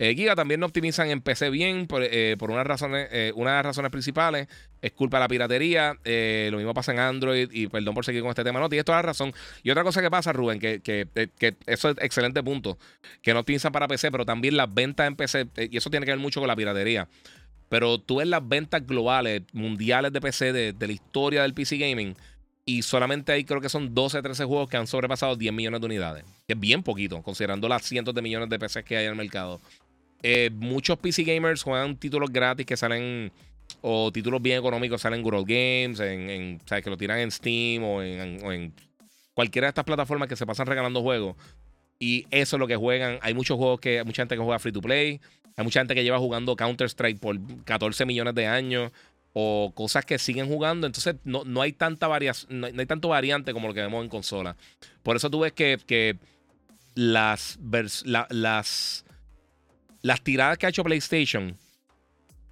Eh, 0.03 0.15
Giga 0.15 0.35
también 0.35 0.61
no 0.61 0.65
optimizan 0.67 1.11
en 1.11 1.21
PC 1.21 1.51
bien 1.51 1.87
por, 1.87 2.03
eh, 2.03 2.35
unas 2.41 2.67
razones, 2.67 3.07
eh, 3.13 3.33
una 3.37 3.51
de 3.51 3.57
las 3.57 3.67
razones 3.67 3.91
principales 3.91 4.49
es 4.81 4.93
culpa 4.93 5.19
de 5.19 5.25
la 5.25 5.29
piratería. 5.29 5.93
lo 6.51 6.57
mismo 6.57 6.73
pasa 6.73 6.93
en 6.93 7.01
Android 7.01 7.51
y 7.53 7.67
perdón 7.67 7.95
por 7.95 8.07
seguir 8.07 8.23
con 8.23 8.31
este 8.31 8.43
tema. 8.43 8.59
No, 8.61 8.71
tienes 8.71 8.87
toda 8.87 8.97
la 8.97 9.03
razón. 9.03 9.35
Y 9.63 9.71
otra 9.71 9.85
cosa 9.85 10.01
que 10.01 10.11
pasa, 10.11 10.33
Rubén, 10.33 10.59
que, 10.59 10.81
que, 10.81 11.57
eso 11.67 11.91
es 11.91 11.99
excelente 12.01 12.43
punto, 12.43 12.79
que 13.21 13.35
no 13.35 13.41
optimizan 13.41 13.73
para 13.73 13.87
PC, 13.89 14.11
pero 14.11 14.25
también 14.25 14.57
las 14.57 14.73
ventas 14.73 15.07
en 15.07 15.17
PC, 15.17 15.49
y 15.71 15.77
eso 15.77 15.91
tiene 15.91 16.07
que 16.07 16.13
ver 16.13 16.19
mucho 16.19 16.41
con 16.41 16.49
la 16.49 16.57
piratería. 16.57 17.07
Pero 17.69 17.99
tú 17.99 18.17
ves 18.17 18.27
las 18.27 18.49
ventas 18.49 18.87
globales, 18.87 19.43
mundiales 19.53 20.15
de 20.15 20.21
PC 20.23 20.55
de, 20.55 20.73
de 20.73 20.87
la 20.87 20.95
historia 20.95 21.43
del 21.43 21.53
PC 21.53 21.77
Gaming. 21.77 22.17
Y 22.65 22.83
solamente 22.83 23.33
hay 23.33 23.45
creo 23.45 23.61
que 23.61 23.69
son 23.69 23.95
12, 23.95 24.23
13 24.23 24.45
juegos 24.47 24.71
que 24.71 24.79
han 24.79 24.87
sobrepasado 24.87 25.37
10 25.37 25.53
millones 25.53 25.81
de 25.81 25.87
unidades. 25.87 26.25
Que 26.47 26.55
es 26.55 26.61
bien 26.61 26.83
poquito, 26.83 27.23
considerando 27.23 27.69
las 27.69 27.83
cientos 27.83 28.15
de 28.15 28.23
millones 28.23 28.49
de 28.49 28.59
PCs 28.59 28.85
que 28.85 28.97
hay 28.97 29.05
en 29.05 29.11
el 29.11 29.17
mercado. 29.17 29.61
Eh, 30.23 30.51
muchos 30.53 30.99
PC 30.99 31.25
gamers 31.25 31.63
juegan 31.63 31.97
títulos 31.97 32.31
gratis 32.31 32.67
que 32.67 32.77
salen 32.77 33.33
o 33.81 34.11
títulos 34.13 34.43
bien 34.43 34.59
económicos 34.59 35.01
salen 35.01 35.21
en 35.21 35.25
Google 35.25 35.45
Games, 35.47 36.01
en, 36.01 36.61
¿sabes? 36.67 36.85
que 36.85 36.91
lo 36.91 36.97
tiran 36.97 37.19
en 37.19 37.31
Steam 37.31 37.83
o 37.85 38.03
en, 38.03 38.75
cualquiera 39.35 39.67
de 39.67 39.71
estas 39.71 39.85
plataformas 39.85 40.29
que 40.29 40.37
se 40.37 40.47
pasan 40.47 40.67
regalando 40.67 41.03
juegos. 41.03 41.37
Y 41.99 42.27
eso 42.31 42.57
es 42.57 42.61
lo 42.61 42.67
que 42.67 42.77
juegan. 42.77 43.19
Hay 43.23 43.35
muchos 43.35 43.57
juegos 43.57 43.81
que, 43.81 43.99
hay 43.99 44.05
mucha 44.05 44.23
gente 44.23 44.35
que 44.35 44.43
juega 44.43 44.59
free 44.59 44.73
to 44.73 44.81
play. 44.81 45.21
Hay 45.57 45.65
mucha 45.65 45.81
gente 45.81 45.95
que 45.95 46.03
lleva 46.03 46.19
jugando 46.19 46.57
Counter-Strike 46.57 47.19
por 47.19 47.39
14 47.65 48.07
millones 48.07 48.35
de 48.35 48.47
años. 48.47 48.91
O 49.33 49.73
cosas 49.75 50.05
que 50.05 50.19
siguen 50.19 50.49
jugando. 50.49 50.87
Entonces 50.87 51.17
no, 51.25 51.45
no 51.45 51.63
hay 51.63 51.73
tanta 51.73 52.09
variación, 52.09 52.61
no, 52.61 52.67
hay 52.67 52.87
tanto 52.87 53.09
variante 53.09 53.53
como 53.53 53.69
lo 53.69 53.75
que 53.75 53.81
vemos 53.81 54.03
en 54.03 54.09
consola. 54.11 54.57
Por 55.03 55.17
eso 55.17 55.31
tú 55.31 55.41
ves 55.41 55.53
que, 55.53 55.79
que 55.87 56.17
las, 56.95 57.59
las 58.31 59.05
las 60.03 60.23
tiradas 60.23 60.59
que 60.59 60.67
ha 60.67 60.69
hecho 60.69 60.85
PlayStation 60.85 61.57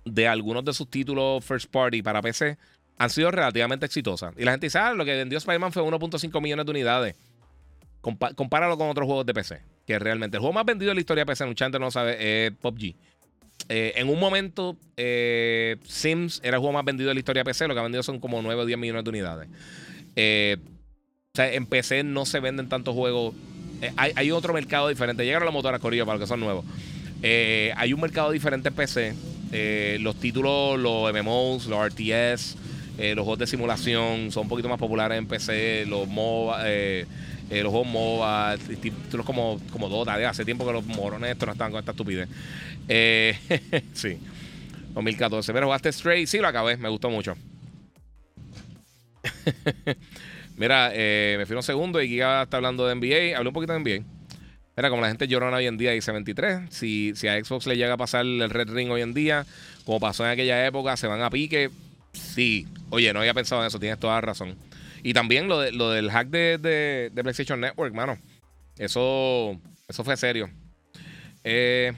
de 0.04 0.28
algunos 0.28 0.64
de 0.64 0.72
sus 0.72 0.88
títulos 0.90 1.44
first 1.44 1.70
party 1.70 2.02
para 2.02 2.22
PC 2.22 2.56
han 2.98 3.10
sido 3.10 3.30
relativamente 3.30 3.86
exitosas. 3.86 4.34
Y 4.36 4.44
la 4.44 4.52
gente 4.52 4.66
dice, 4.66 4.78
ah, 4.78 4.92
lo 4.92 5.04
que 5.04 5.14
vendió 5.14 5.38
Spider-Man 5.38 5.72
fue 5.72 5.82
1.5 5.82 6.42
millones 6.42 6.66
de 6.66 6.70
unidades. 6.70 7.14
compáralo 8.00 8.76
con 8.76 8.88
otros 8.88 9.06
juegos 9.06 9.24
de 9.26 9.34
PC. 9.34 9.60
Que 9.86 9.98
realmente 9.98 10.36
el 10.36 10.40
juego 10.40 10.52
más 10.52 10.64
vendido 10.64 10.90
de 10.90 10.94
la 10.94 11.00
historia 11.00 11.22
de 11.22 11.26
PC, 11.26 11.46
mucha 11.46 11.64
gente 11.64 11.78
no 11.78 11.90
sabe, 11.90 12.46
es 12.46 12.52
PUBG. 12.52 12.94
Eh, 13.68 13.94
en 13.96 14.08
un 14.08 14.18
momento, 14.18 14.76
eh, 14.96 15.76
Sims 15.84 16.40
era 16.42 16.56
el 16.56 16.60
juego 16.60 16.72
más 16.72 16.84
vendido 16.84 17.08
de 17.08 17.14
la 17.14 17.20
historia 17.20 17.40
de 17.40 17.44
PC. 17.44 17.68
Lo 17.68 17.74
que 17.74 17.80
ha 17.80 17.82
vendido 17.82 18.02
son 18.02 18.20
como 18.20 18.40
9 18.40 18.62
o 18.62 18.66
10 18.66 18.78
millones 18.78 19.04
de 19.04 19.10
unidades. 19.10 19.48
Eh, 20.16 20.56
o 21.34 21.36
sea, 21.36 21.52
en 21.52 21.66
PC 21.66 22.02
no 22.02 22.26
se 22.26 22.40
venden 22.40 22.68
tantos 22.68 22.94
juegos. 22.94 23.34
Hay, 23.96 24.30
otro 24.32 24.52
mercado 24.52 24.88
diferente. 24.88 25.24
Llegaron 25.24 25.46
las 25.46 25.54
motoras 25.54 25.80
Corillo 25.80 26.04
para 26.04 26.18
los 26.18 26.24
que 26.24 26.28
son 26.28 26.40
nuevos. 26.40 26.64
Eh, 27.22 27.72
hay 27.76 27.92
un 27.92 28.00
mercado 28.00 28.30
diferente 28.30 28.68
en 28.68 28.74
PC. 28.74 29.14
Eh, 29.52 29.98
los 30.00 30.16
títulos, 30.16 30.78
los 30.78 31.12
MMOs, 31.12 31.66
los 31.66 31.86
RTS, 31.86 32.56
eh, 32.98 33.14
los 33.14 33.24
juegos 33.24 33.38
de 33.38 33.46
simulación 33.46 34.30
son 34.30 34.42
un 34.44 34.48
poquito 34.48 34.68
más 34.68 34.78
populares 34.78 35.18
en 35.18 35.26
PC. 35.26 35.86
Los 35.86 36.06
MOBA, 36.08 36.64
los 37.50 37.70
juegos 37.70 37.86
MOBA, 37.86 38.56
títulos 38.80 39.26
como, 39.26 39.60
como 39.72 39.88
Dota. 39.88 40.14
hace 40.28 40.44
tiempo 40.44 40.66
que 40.66 40.72
los 40.72 40.84
morones 40.84 41.32
estos 41.32 41.46
no 41.46 41.52
estaban 41.52 41.72
con 41.72 41.80
esta 41.80 41.92
estupidez. 41.92 42.28
sí. 43.94 44.18
2014. 44.94 45.52
Pero 45.52 45.66
jugaste 45.66 45.92
Stray. 45.92 46.26
Sí, 46.26 46.38
lo 46.38 46.48
acabé. 46.48 46.76
Me 46.76 46.88
gustó 46.88 47.10
mucho. 47.10 47.36
Mira, 50.56 50.90
me 50.90 51.44
fui 51.46 51.56
un 51.56 51.62
segundo 51.62 52.02
y 52.02 52.08
Giga 52.08 52.42
está 52.42 52.56
hablando 52.56 52.86
de 52.86 52.94
NBA. 52.94 53.36
Hablé 53.36 53.48
un 53.48 53.54
poquito 53.54 53.72
de 53.72 53.78
NBA. 53.78 54.17
Mira, 54.78 54.90
como 54.90 55.02
la 55.02 55.08
gente 55.08 55.26
llorona 55.26 55.56
hoy 55.56 55.66
en 55.66 55.76
día, 55.76 55.90
dice 55.90 56.12
23. 56.12 56.70
Si, 56.70 57.12
si 57.16 57.26
a 57.26 57.44
Xbox 57.44 57.66
le 57.66 57.76
llega 57.76 57.94
a 57.94 57.96
pasar 57.96 58.24
el 58.24 58.48
Red 58.48 58.70
Ring 58.70 58.88
hoy 58.92 59.02
en 59.02 59.12
día, 59.12 59.44
como 59.84 59.98
pasó 59.98 60.24
en 60.24 60.30
aquella 60.30 60.64
época, 60.64 60.96
se 60.96 61.08
van 61.08 61.20
a 61.20 61.30
pique. 61.30 61.70
Sí. 62.12 62.68
Oye, 62.90 63.12
no 63.12 63.18
había 63.18 63.34
pensado 63.34 63.60
en 63.60 63.66
eso, 63.66 63.80
tienes 63.80 63.98
toda 63.98 64.14
la 64.14 64.20
razón. 64.20 64.54
Y 65.02 65.14
también 65.14 65.48
lo, 65.48 65.58
de, 65.58 65.72
lo 65.72 65.90
del 65.90 66.12
hack 66.12 66.28
de, 66.28 67.10
PlayStation 67.12 67.60
Network, 67.60 67.92
mano. 67.92 68.18
Eso, 68.76 69.60
eso 69.88 70.04
fue 70.04 70.16
serio. 70.16 70.48
Eh, 71.42 71.92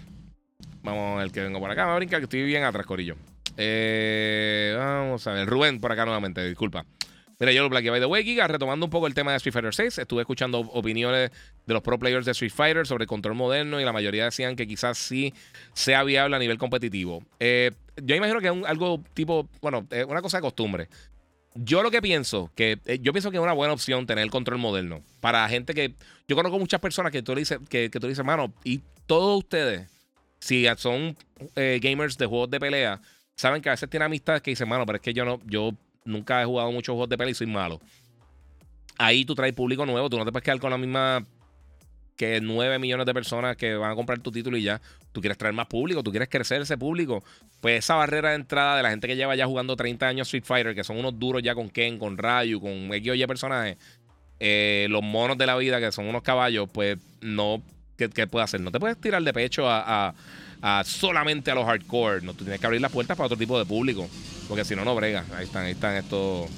vamos, 0.82 1.22
el 1.22 1.32
que 1.32 1.42
vengo 1.42 1.60
por 1.60 1.70
acá. 1.70 1.84
Me 1.84 1.92
a 1.92 1.96
brincar 1.96 2.20
que 2.20 2.24
estoy 2.24 2.44
bien 2.44 2.64
atrás, 2.64 2.86
Corillo. 2.86 3.14
Eh, 3.58 4.74
vamos 4.78 5.26
a 5.26 5.34
ver. 5.34 5.46
Rubén 5.46 5.82
por 5.82 5.92
acá 5.92 6.06
nuevamente, 6.06 6.42
disculpa. 6.48 6.86
Mira, 7.40 7.52
yo 7.52 7.62
lo 7.62 7.70
Black 7.70 7.88
by 7.88 8.00
the 8.00 8.04
way, 8.06 8.22
Giga, 8.22 8.46
retomando 8.48 8.84
un 8.84 8.90
poco 8.90 9.06
el 9.06 9.14
tema 9.14 9.30
de 9.30 9.38
Street 9.38 9.54
Fighter 9.54 9.74
6, 9.74 9.96
estuve 9.96 10.20
escuchando 10.20 10.60
opiniones 10.60 11.30
de 11.64 11.72
los 11.72 11.82
pro 11.82 11.98
players 11.98 12.26
de 12.26 12.32
Street 12.32 12.52
Fighter 12.52 12.86
sobre 12.86 13.04
el 13.04 13.08
control 13.08 13.34
moderno 13.34 13.80
y 13.80 13.84
la 13.84 13.94
mayoría 13.94 14.26
decían 14.26 14.56
que 14.56 14.66
quizás 14.66 14.98
sí 14.98 15.32
sea 15.72 16.04
viable 16.04 16.36
a 16.36 16.38
nivel 16.38 16.58
competitivo. 16.58 17.24
Eh, 17.38 17.70
yo 17.96 18.14
imagino 18.14 18.40
que 18.40 18.48
es 18.48 18.54
algo 18.66 19.02
tipo, 19.14 19.48
bueno, 19.62 19.86
una 20.06 20.20
cosa 20.20 20.36
de 20.36 20.42
costumbre. 20.42 20.88
Yo 21.54 21.82
lo 21.82 21.90
que 21.90 22.02
pienso, 22.02 22.52
que 22.54 22.78
eh, 22.84 22.98
yo 23.00 23.14
pienso 23.14 23.30
que 23.30 23.38
es 23.38 23.42
una 23.42 23.54
buena 23.54 23.72
opción 23.72 24.06
tener 24.06 24.22
el 24.22 24.30
control 24.30 24.58
moderno. 24.58 25.02
Para 25.20 25.48
gente 25.48 25.72
que. 25.72 25.94
Yo 26.28 26.36
conozco 26.36 26.58
muchas 26.58 26.78
personas 26.78 27.10
que 27.10 27.22
tú 27.22 27.34
le 27.34 27.40
dices, 27.40 27.58
que, 27.70 27.88
tú 27.88 28.06
dices, 28.06 28.24
mano, 28.24 28.52
y 28.64 28.82
todos 29.06 29.38
ustedes, 29.38 29.90
si 30.38 30.66
son 30.76 31.16
eh, 31.56 31.80
gamers 31.82 32.18
de 32.18 32.26
juegos 32.26 32.50
de 32.50 32.60
pelea, 32.60 33.00
saben 33.34 33.62
que 33.62 33.70
a 33.70 33.72
veces 33.72 33.88
tienen 33.88 34.06
amistades 34.06 34.42
que 34.42 34.50
dicen, 34.50 34.68
mano, 34.68 34.84
pero 34.84 34.96
es 34.96 35.02
que 35.02 35.14
yo 35.14 35.24
no, 35.24 35.40
yo 35.46 35.72
nunca 36.04 36.42
he 36.42 36.44
jugado 36.44 36.72
muchos 36.72 36.92
juegos 36.92 37.08
de 37.08 37.18
pelea 37.18 37.32
y 37.32 37.34
soy 37.34 37.46
malo. 37.46 37.80
Ahí 38.98 39.24
tú 39.24 39.34
traes 39.34 39.54
público 39.54 39.86
nuevo, 39.86 40.10
tú 40.10 40.18
no 40.18 40.24
te 40.24 40.32
puedes 40.32 40.44
quedar 40.44 40.60
con 40.60 40.70
la 40.70 40.78
misma 40.78 41.24
que 42.16 42.40
9 42.40 42.78
millones 42.78 43.06
de 43.06 43.14
personas 43.14 43.56
que 43.56 43.74
van 43.74 43.92
a 43.92 43.94
comprar 43.94 44.18
tu 44.18 44.30
título 44.30 44.56
y 44.58 44.62
ya. 44.62 44.80
Tú 45.12 45.20
quieres 45.20 45.38
traer 45.38 45.54
más 45.54 45.66
público, 45.66 46.02
tú 46.02 46.10
quieres 46.10 46.28
crecer 46.28 46.60
ese 46.60 46.76
público. 46.76 47.24
Pues 47.60 47.78
esa 47.78 47.94
barrera 47.94 48.30
de 48.30 48.36
entrada 48.36 48.76
de 48.76 48.82
la 48.82 48.90
gente 48.90 49.08
que 49.08 49.16
lleva 49.16 49.34
ya 49.34 49.46
jugando 49.46 49.74
30 49.74 50.06
años 50.06 50.28
Street 50.28 50.44
Fighter, 50.44 50.74
que 50.74 50.84
son 50.84 50.98
unos 50.98 51.18
duros 51.18 51.42
ya 51.42 51.54
con 51.54 51.70
Ken, 51.70 51.98
con 51.98 52.18
Ryu, 52.18 52.60
con 52.60 52.92
X 52.92 53.10
o 53.10 53.14
Y 53.14 53.26
personajes, 53.26 53.78
eh, 54.38 54.86
los 54.90 55.02
monos 55.02 55.38
de 55.38 55.46
la 55.46 55.56
vida, 55.56 55.80
que 55.80 55.90
son 55.92 56.06
unos 56.06 56.22
caballos, 56.22 56.68
pues 56.70 56.98
no. 57.22 57.62
¿Qué, 57.96 58.26
puede 58.26 58.44
hacer? 58.44 58.60
No 58.62 58.70
te 58.70 58.80
puedes 58.80 58.98
tirar 58.98 59.22
de 59.22 59.32
pecho 59.32 59.68
a 59.68 60.14
solamente 60.84 61.50
a 61.50 61.54
los 61.54 61.64
hardcore. 61.66 62.22
No, 62.22 62.34
tú 62.34 62.44
tienes 62.44 62.60
que 62.60 62.66
abrir 62.66 62.80
las 62.80 62.92
puertas 62.92 63.16
para 63.16 63.26
otro 63.26 63.38
tipo 63.38 63.58
de 63.58 63.64
público. 63.64 64.08
Porque 64.48 64.64
si 64.64 64.74
no, 64.74 64.84
no 64.84 64.94
brega. 64.94 65.24
Ahí 65.36 65.44
están, 65.44 65.64
ahí 65.64 65.72
están 65.72 65.96
estos. 65.96 66.48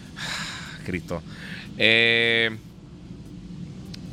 Cristo. 0.84 1.22
Eh, 1.78 2.50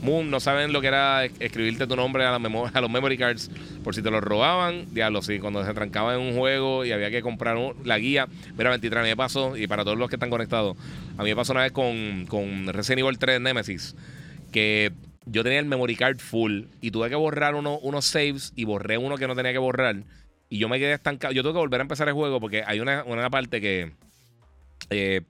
Moon, 0.01 0.31
no 0.31 0.39
saben 0.39 0.72
lo 0.72 0.80
que 0.80 0.88
era 0.88 1.25
escribirte 1.25 1.85
tu 1.85 1.95
nombre 1.95 2.25
a, 2.25 2.39
los 2.39 2.89
memory 2.89 3.17
cards 3.17 3.51
por 3.83 3.93
si 3.93 4.01
te 4.01 4.09
los 4.09 4.23
robaban. 4.23 4.93
Diablo, 4.93 5.22
sí, 5.22 5.39
cuando 5.39 5.65
se 5.65 5.73
trancaba 5.73 6.14
en 6.14 6.22
un 6.22 6.38
juego 6.38 6.85
y 6.85 6.91
había 6.91 7.11
que 7.11 7.22
comprar 7.22 7.57
la 7.83 7.98
guía. 7.98 8.27
Mira, 8.57 8.69
23, 8.69 8.99
a 8.99 9.03
mí 9.03 9.09
me 9.09 9.17
pasó, 9.17 9.57
y 9.57 9.67
para 9.67 9.83
todos 9.83 9.98
los 9.98 10.09
que 10.09 10.15
están 10.15 10.30
conectados, 10.30 10.77
a 11.17 11.23
mí 11.23 11.30
me 11.30 11.35
pasó 11.35 11.51
una 11.51 11.64
vez 11.64 11.72
con, 11.72 12.25
con 12.27 12.67
Resident 12.67 12.99
Evil 12.99 13.17
3 13.17 13.41
Nemesis, 13.41 13.95
que 14.51 14.93
yo 15.32 15.43
tenía 15.43 15.59
el 15.59 15.66
memory 15.66 15.95
card 15.95 16.19
full 16.19 16.64
y 16.82 16.91
tuve 16.91 17.09
que 17.09 17.16
borrar 17.16 17.56
uno, 17.56 17.77
unos 17.80 18.06
saves 18.06 18.51
y 18.56 18.66
borré 18.66 18.98
uno 18.98 19.17
que 19.17 19.27
no 19.27 19.35
tenía 19.35 19.51
que 19.51 19.59
borrar. 19.59 19.98
Y 20.49 20.58
yo 20.58 20.67
me 20.67 20.80
quedé 20.80 20.93
estancado. 20.93 21.33
Yo 21.33 21.43
tuve 21.43 21.53
que 21.53 21.59
volver 21.59 21.82
a 21.82 21.83
empezar 21.83 22.08
el 22.08 22.16
juego 22.16 22.40
porque 22.40 22.64
hay 22.66 22.80
una, 22.80 23.03
una 23.03 23.30
parte 23.30 23.61
que 23.61 23.91
eh, 24.90 25.22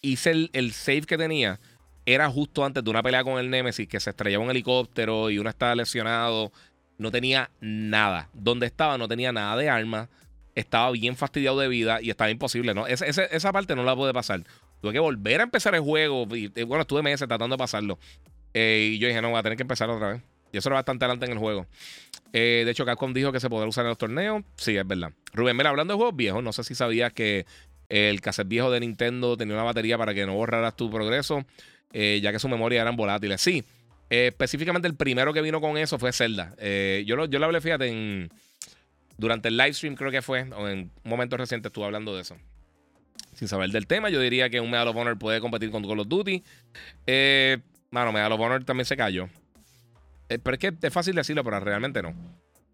hice 0.00 0.30
el, 0.30 0.50
el, 0.54 0.72
save 0.72 1.02
que 1.02 1.18
tenía. 1.18 1.60
Era 2.06 2.28
justo 2.30 2.64
antes 2.64 2.82
de 2.82 2.90
una 2.90 3.02
pelea 3.02 3.24
con 3.24 3.38
el 3.38 3.50
Nemesis 3.50 3.88
que 3.88 4.00
se 4.00 4.10
estrellaba 4.10 4.44
un 4.44 4.50
helicóptero 4.50 5.30
y 5.30 5.38
uno 5.38 5.50
estaba 5.50 5.74
lesionado. 5.74 6.50
No 6.96 7.10
tenía 7.10 7.50
nada. 7.60 8.28
Donde 8.32 8.66
estaba 8.66 8.96
no 8.96 9.08
tenía 9.08 9.32
nada 9.32 9.56
de 9.56 9.68
arma. 9.68 10.08
Estaba 10.54 10.90
bien 10.92 11.16
fastidiado 11.16 11.58
de 11.58 11.68
vida 11.68 12.00
y 12.00 12.10
estaba 12.10 12.30
imposible. 12.30 12.72
¿no? 12.72 12.86
Esa, 12.86 13.06
esa, 13.06 13.52
parte 13.52 13.74
no 13.76 13.82
la 13.82 13.96
pude 13.96 14.12
pasar. 14.14 14.44
Tuve 14.80 14.92
que 14.92 15.00
volver 15.00 15.40
a 15.40 15.44
empezar 15.44 15.74
el 15.74 15.80
juego. 15.80 16.26
Y, 16.34 16.48
bueno, 16.62 16.82
estuve 16.82 17.02
meses 17.02 17.26
tratando 17.26 17.54
de 17.54 17.58
pasarlo. 17.58 17.98
Eh, 18.54 18.92
y 18.92 18.98
yo 18.98 19.08
dije, 19.08 19.20
no, 19.20 19.30
voy 19.30 19.38
a 19.38 19.42
tener 19.42 19.56
que 19.56 19.62
empezar 19.62 19.90
otra 19.90 20.12
vez. 20.12 20.22
Y 20.52 20.58
eso 20.58 20.68
era 20.68 20.76
bastante 20.76 21.04
adelante 21.04 21.26
en 21.26 21.32
el 21.32 21.38
juego. 21.38 21.66
Eh, 22.32 22.62
de 22.64 22.70
hecho, 22.70 22.86
Capcom 22.86 23.12
dijo 23.12 23.32
que 23.32 23.40
se 23.40 23.50
podrá 23.50 23.68
usar 23.68 23.84
en 23.84 23.90
los 23.90 23.98
torneos. 23.98 24.42
Sí, 24.56 24.76
es 24.76 24.86
verdad. 24.86 25.12
Rubén, 25.32 25.56
mira, 25.56 25.70
hablando 25.70 25.94
de 25.94 25.96
juegos 25.96 26.16
viejos, 26.16 26.42
no 26.42 26.52
sé 26.52 26.64
si 26.64 26.74
sabías 26.74 27.12
que 27.12 27.44
el 27.88 28.20
cassette 28.20 28.48
viejo 28.48 28.70
de 28.70 28.80
Nintendo 28.80 29.36
tenía 29.36 29.54
una 29.54 29.64
batería 29.64 29.98
para 29.98 30.14
que 30.14 30.24
no 30.24 30.34
borraras 30.34 30.76
tu 30.76 30.90
progreso, 30.90 31.44
eh, 31.92 32.20
ya 32.22 32.32
que 32.32 32.38
su 32.38 32.48
memoria 32.48 32.82
eran 32.82 32.96
volátiles. 32.96 33.40
Sí, 33.40 33.64
específicamente 34.08 34.88
el 34.88 34.94
primero 34.94 35.32
que 35.32 35.42
vino 35.42 35.60
con 35.60 35.76
eso 35.76 35.98
fue 35.98 36.12
Zelda. 36.12 36.54
yo, 37.04 37.16
lo, 37.16 37.26
yo 37.26 37.38
lo 37.38 37.46
hablé, 37.46 37.60
fíjate, 37.60 37.88
en, 37.88 38.30
durante 39.16 39.48
el 39.48 39.56
live 39.56 39.74
stream 39.74 39.94
creo 39.94 40.10
que 40.10 40.22
fue, 40.22 40.42
o 40.56 40.68
en 40.68 40.90
un 41.04 41.10
momento 41.10 41.36
reciente 41.36 41.68
estuve 41.68 41.84
hablando 41.84 42.14
de 42.14 42.22
eso. 42.22 42.36
Sin 43.34 43.48
saber 43.48 43.70
del 43.70 43.86
tema, 43.86 44.10
yo 44.10 44.20
diría 44.20 44.48
que 44.48 44.60
un 44.60 44.70
Medal 44.70 44.88
of 44.88 44.96
Honor 44.96 45.18
puede 45.18 45.40
competir 45.40 45.70
con 45.70 45.86
Call 45.86 46.00
of 46.00 46.08
Duty. 46.08 46.42
Eh, 47.06 47.58
Mano, 47.94 48.10
Medal 48.10 48.32
of 48.32 48.40
Honor 48.40 48.64
también 48.64 48.86
se 48.86 48.96
cayó. 48.96 49.28
Eh, 50.28 50.40
pero 50.42 50.56
es 50.56 50.58
que 50.58 50.74
es 50.82 50.92
fácil 50.92 51.14
decirlo, 51.14 51.44
pero 51.44 51.60
realmente 51.60 52.02
no. 52.02 52.12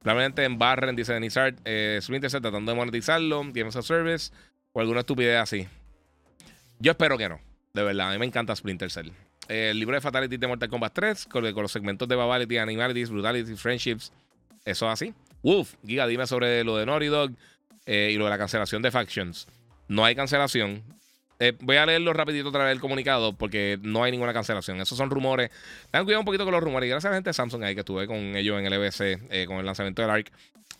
Realmente 0.03 0.45
en 0.45 0.59
Barren, 0.59 0.97
dice 0.97 1.13
Denizard, 1.13 1.57
eh, 1.67 1.99
Splinter 2.01 2.31
Cell 2.31 2.41
tratando 2.41 2.73
de 2.73 2.77
monetizarlo, 2.77 3.43
Games 3.53 3.77
a 3.77 3.83
Service, 3.83 4.33
o 4.73 4.81
alguna 4.81 5.01
estupidez 5.01 5.39
así. 5.39 5.69
Yo 6.79 6.93
espero 6.93 7.19
que 7.19 7.29
no. 7.29 7.39
De 7.75 7.83
verdad, 7.83 8.09
a 8.09 8.13
mí 8.13 8.19
me 8.19 8.25
encanta 8.25 8.57
Splinter 8.57 8.91
Cell. 8.91 9.11
el 9.49 9.79
libro 9.79 9.95
de 9.95 10.01
Fatality 10.01 10.39
de 10.39 10.47
Mortal 10.47 10.71
Kombat 10.71 10.95
3, 10.95 11.27
con, 11.27 11.45
los 11.45 11.71
segmentos 11.71 12.09
de 12.09 12.17
Babality, 12.17 12.57
Animalities, 12.57 13.11
Brutality, 13.11 13.57
Friendships. 13.57 14.13
Eso 14.65 14.89
así. 14.89 15.13
Wolf, 15.43 15.75
Giga, 15.85 16.07
dime 16.07 16.27
sobre 16.27 16.65
lo 16.65 16.79
de 16.79 16.87
Naughty 16.87 17.07
Dog 17.07 17.33
eh, 17.85 18.11
y 18.11 18.17
lo 18.17 18.25
de 18.25 18.31
la 18.31 18.39
cancelación 18.39 18.81
de 18.81 18.91
Factions. 18.91 19.47
No 19.87 20.03
hay 20.03 20.15
cancelación. 20.15 20.83
Eh, 21.43 21.57
voy 21.59 21.79
a 21.79 21.87
leerlo 21.87 22.13
rapidito 22.13 22.51
otra 22.51 22.65
vez 22.65 22.75
el 22.75 22.81
comunicado 22.81 23.33
porque 23.33 23.79
no 23.81 24.05
hay 24.05 24.13
ninguna 24.13 24.35
cancelación. 24.35 24.79
Esos 24.79 24.99
son 24.99 25.09
rumores. 25.09 25.51
Tengan 25.91 26.05
cuidado 26.05 26.21
un 26.21 26.27
poquito 26.27 26.45
con 26.45 26.53
los 26.53 26.63
rumores. 26.63 26.87
Y 26.87 26.91
gracias 26.91 27.07
a 27.07 27.11
la 27.11 27.17
gente 27.17 27.31
de 27.31 27.35
Samsung 27.35 27.65
ahí 27.65 27.75
que 27.75 27.81
estuve 27.81 28.07
con 28.07 28.17
ellos 28.37 28.61
en 28.61 28.67
el 28.67 28.73
EBC 28.75 29.01
eh, 29.31 29.47
con 29.47 29.57
el 29.57 29.65
lanzamiento 29.65 30.03
del 30.03 30.11
ARC. 30.11 30.31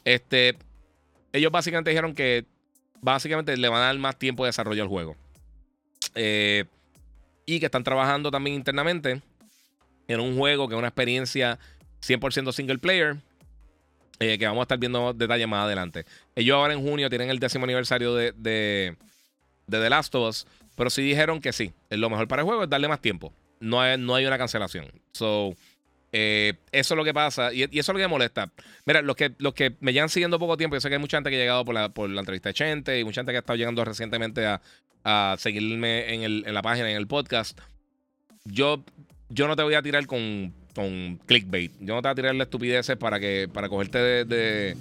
Este, 0.05 0.59
ellos 1.33 1.51
básicamente 1.51 1.89
dijeron 1.91 2.15
que 2.15 2.45
básicamente 3.01 3.57
le 3.57 3.69
van 3.71 3.81
a 3.81 3.87
dar 3.87 3.99
más 3.99 4.19
tiempo 4.19 4.45
de 4.45 4.49
desarrollo 4.49 4.83
al 4.83 4.89
juego. 4.91 5.17
Eh, 6.15 6.67
y 7.47 7.59
que 7.59 7.67
están 7.67 7.83
trabajando 7.83 8.31
también 8.31 8.55
internamente 8.55 9.23
en 10.09 10.21
un 10.21 10.37
juego 10.37 10.69
que 10.69 10.75
es 10.75 10.79
una 10.79 10.89
experiencia 10.89 11.59
100% 12.07 12.53
single 12.53 12.79
player. 12.79 13.17
que 14.19 14.47
vamos 14.47 14.61
a 14.61 14.63
estar 14.65 14.79
viendo 14.79 15.15
detalles 15.15 15.49
más 15.49 15.65
adelante. 15.65 16.05
Ellos 16.35 16.55
ahora 16.55 16.75
en 16.75 16.87
junio 16.87 17.09
tienen 17.09 17.31
el 17.31 17.39
décimo 17.39 17.65
aniversario 17.65 18.15
de 18.15 18.33
de 18.33 18.99
The 19.79 19.91
Last 19.91 20.15
of 20.15 20.29
Us, 20.29 20.47
pero 20.77 20.91
sí 20.91 21.03
dijeron 21.03 21.41
que 21.41 21.53
sí, 21.53 21.73
lo 21.91 22.11
mejor 22.11 22.29
para 22.29 22.43
el 22.43 22.47
juego 22.47 22.65
es 22.65 22.71
darle 22.71 22.89
más 22.89 23.01
tiempo. 23.01 23.33
No 23.61 23.81
hay, 23.81 23.99
no 23.99 24.15
hay 24.15 24.25
una 24.25 24.39
cancelación. 24.39 24.87
So, 25.13 25.55
eh, 26.13 26.55
eso 26.73 26.95
es 26.95 26.97
lo 26.97 27.05
que 27.05 27.15
pasa 27.15 27.53
y, 27.53 27.63
eso 27.63 27.71
es 27.73 27.89
lo 27.89 27.95
que 27.95 28.01
me 28.01 28.09
molesta. 28.09 28.51
Mira, 28.85 29.03
los 29.03 29.15
que, 29.15 29.33
los 29.39 29.55
que 29.55 29.77
me 29.81 29.93
llevan 29.93 30.09
siguiendo 30.09 30.39
poco 30.39 30.57
tiempo, 30.57 30.77
yo 30.77 30.81
sé 30.81 30.89
que 30.89 30.95
hay 30.95 31.01
mucha 31.01 31.19
gente 31.19 31.31
que 31.31 31.37
ha 31.37 31.41
llegado 31.41 31.65
por 31.65 31.75
la, 31.75 31.91
por 31.91 32.09
la 32.09 32.21
entrevista 32.21 32.49
de 32.49 32.55
Chente 32.55 32.99
y 32.99 33.05
mucha 33.05 33.21
gente 33.21 33.33
que 33.33 33.37
ha 33.37 33.41
estado 33.41 33.57
llegando 33.57 33.85
recientemente 33.85 34.47
a, 34.47 34.61
seguirme 35.39 36.13
en, 36.15 36.23
el, 36.23 36.45
en, 36.47 36.55
la 36.55 36.63
página, 36.63 36.91
en 36.91 36.97
el 36.97 37.07
podcast. 37.07 37.59
Yo, 38.45 38.85
yo 39.29 39.49
no 39.49 39.57
te 39.57 39.63
voy 39.63 39.75
a 39.75 39.83
tirar 39.83 40.07
con, 40.07 40.53
con 40.75 41.19
clickbait. 41.27 41.73
Yo 41.81 41.95
no 41.95 42.03
te 42.03 42.09
voy 42.09 42.13
a 42.13 42.15
tirar 42.15 42.35
la 42.35 42.45
estupideces 42.45 42.97
para, 42.97 43.21
que, 43.21 43.49
para 43.53 43.69
cogerte 43.69 43.99
de 44.25 44.77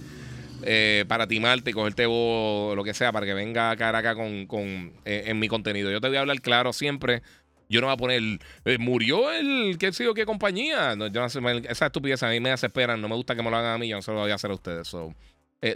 eh, 0.64 1.06
para 1.08 1.28
timarte, 1.28 1.74
cogerte 1.74 2.06
o 2.08 2.74
lo 2.76 2.84
que 2.84 2.94
sea, 2.94 3.12
para 3.12 3.26
que 3.26 3.34
venga 3.34 3.72
a 3.72 3.78
cara 3.78 4.00
acá 4.00 4.16
con, 4.16 4.94
eh, 5.06 5.24
en 5.28 5.40
mi 5.40 5.48
contenido. 5.48 5.92
Yo 5.92 6.02
te 6.02 6.08
voy 6.08 6.18
a 6.18 6.22
hablar 6.22 6.42
claro 6.42 6.74
siempre. 6.74 7.22
Yo 7.70 7.82
no 7.82 7.88
voy 7.88 7.94
a 7.94 7.98
poner, 7.98 8.22
eh, 8.66 8.78
murió 8.80 9.32
el, 9.32 9.78
qué 9.78 9.94
sé 9.94 10.04
yo, 10.04 10.14
qué 10.14 10.26
compañía. 10.26 10.96
No, 10.96 11.10
no 11.10 11.26
esa 11.26 11.86
estupidez 11.86 12.24
a 12.24 12.30
mí 12.30 12.40
me 12.40 12.50
desesperan. 12.50 13.00
No 13.02 13.08
me 13.08 13.16
gusta 13.16 13.36
que 13.36 13.44
me 13.44 13.50
lo 13.50 13.58
hagan 13.58 13.76
a 13.76 13.78
mí, 13.78 13.88
yo 13.88 13.98
no 13.98 14.02
se 14.02 14.12
lo 14.12 14.20
voy 14.20 14.32
a 14.32 14.36
hacer 14.36 14.52
a 14.52 14.56
ustedes. 14.56 14.92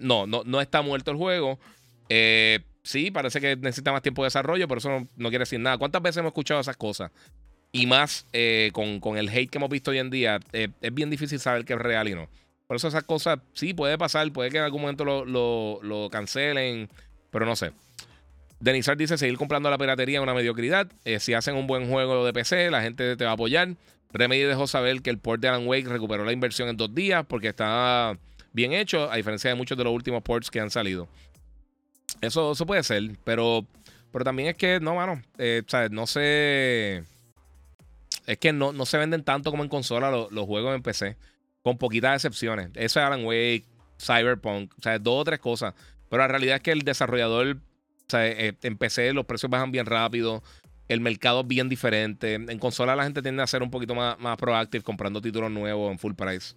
no, 0.02 0.28
no, 0.28 0.44
no 0.46 0.62
está 0.62 0.82
muerto 0.82 1.12
el 1.12 1.18
juego. 1.18 1.60
sí, 2.84 3.12
parece 3.12 3.40
que 3.40 3.56
necesita 3.56 3.92
más 3.92 4.02
tiempo 4.02 4.24
de 4.24 4.28
desarrollo, 4.28 4.68
pero 4.68 4.80
eso 4.80 5.08
no, 5.16 5.30
quiere 5.30 5.44
decir 5.44 5.60
nada. 5.60 5.78
¿Cuántas 5.78 6.02
veces 6.02 6.18
hemos 6.18 6.32
escuchado 6.32 6.60
esas 6.60 6.78
cosas? 6.78 7.12
Y 7.72 7.86
más 7.86 8.26
con, 8.74 9.00
con, 9.00 9.18
el 9.18 9.30
hate 9.30 9.50
que 9.50 9.58
hemos 9.60 9.70
visto 9.70 9.92
hoy 9.92 10.00
en 10.00 10.10
día, 10.10 10.40
es 10.52 10.94
bien 10.94 11.10
difícil 11.12 11.40
saber 11.40 11.64
qué 11.64 11.74
es 11.74 11.80
real 11.80 12.08
y 12.08 12.16
no. 12.16 12.28
Por 12.74 12.78
eso 12.78 12.88
esas 12.88 13.04
cosas 13.04 13.38
sí 13.54 13.76
puede 13.76 14.00
pasar, 14.00 14.32
puede 14.34 14.50
que 14.50 14.58
en 14.58 14.64
algún 14.64 14.82
momento 14.82 15.06
lo, 15.06 16.10
cancelen, 16.12 16.90
pero 17.30 17.46
no 17.46 17.56
sé. 17.56 17.72
Denizar 18.60 18.98
dice 18.98 19.16
seguir 19.16 19.38
comprando 19.38 19.70
la 19.70 19.78
piratería 19.78 20.18
es 20.18 20.24
una 20.24 20.34
mediocridad. 20.34 20.92
Eh, 21.06 21.20
si 21.20 21.36
hacen 21.36 21.56
un 21.56 21.68
buen 21.68 21.88
juego 21.88 22.26
de 22.26 22.34
PC, 22.34 22.72
la 22.72 22.82
gente 22.82 23.16
te 23.16 23.26
va 23.26 23.30
a 23.30 23.34
apoyar. 23.36 23.76
Remedy 24.12 24.42
dejó 24.42 24.66
saber 24.66 25.04
que 25.04 25.12
el 25.12 25.20
port 25.20 25.40
de 25.40 25.50
Alan 25.50 25.68
Wake 25.68 25.88
recuperó 25.88 26.26
la 26.26 26.32
inversión 26.32 26.68
en 26.68 26.76
dos 26.76 26.96
días 26.96 27.24
porque 27.28 27.50
está 27.50 28.18
bien 28.54 28.74
hecho, 28.74 29.12
a 29.12 29.18
diferencia 29.18 29.52
de 29.52 29.56
muchos 29.56 29.78
de 29.78 29.84
los 29.84 29.94
últimos 29.94 30.24
ports 30.24 30.50
que 30.50 30.60
han 30.60 30.72
salido. 30.72 31.08
Eso, 32.22 32.54
eso 32.54 32.66
puede 32.66 32.82
ser, 32.82 33.04
pero, 33.24 33.68
pero 34.12 34.26
también 34.26 34.50
es 34.50 34.56
que, 34.56 34.80
no, 34.80 34.96
mano, 34.96 35.22
eh, 35.38 35.62
no 35.92 36.08
sé. 36.08 37.04
Es 38.26 38.40
que 38.40 38.52
no, 38.52 38.74
no 38.74 38.88
se 38.88 38.98
venden 38.98 39.24
tanto 39.24 39.52
como 39.52 39.62
en 39.62 39.70
consola 39.70 40.10
los 40.10 40.46
juegos 40.48 40.74
en 40.74 40.82
PC 40.82 41.18
con 41.64 41.78
poquitas 41.78 42.16
excepciones. 42.16 42.70
Eso 42.76 43.00
es 43.00 43.06
Alan 43.06 43.26
Wake, 43.26 43.66
Cyberpunk, 44.00 44.74
o 44.78 44.82
sea, 44.82 45.00
dos 45.00 45.22
o 45.22 45.24
tres 45.24 45.40
cosas. 45.40 45.74
Pero 46.10 46.22
la 46.22 46.28
realidad 46.28 46.58
es 46.58 46.62
que 46.62 46.72
el 46.72 46.82
desarrollador, 46.82 47.58
o 47.58 48.10
sea, 48.10 48.28
eh, 48.28 48.56
en 48.62 48.78
PC 48.78 49.14
los 49.14 49.26
precios 49.26 49.50
bajan 49.50 49.72
bien 49.72 49.86
rápido, 49.86 50.44
el 50.88 51.00
mercado 51.00 51.42
es 51.42 51.48
bien 51.48 51.70
diferente. 51.70 52.36
En 52.36 52.60
consola 52.60 52.96
la 52.96 53.04
gente 53.04 53.22
tiende 53.22 53.42
a 53.42 53.48
ser 53.48 53.64
un 53.64 53.72
poquito 53.72 53.96
más, 53.96 54.20
más 54.20 54.38
proactive 54.38 54.84
comprando 54.84 55.22
títulos 55.22 55.50
nuevos 55.50 55.92
en 55.92 55.98
full 55.98 56.14
price. 56.14 56.56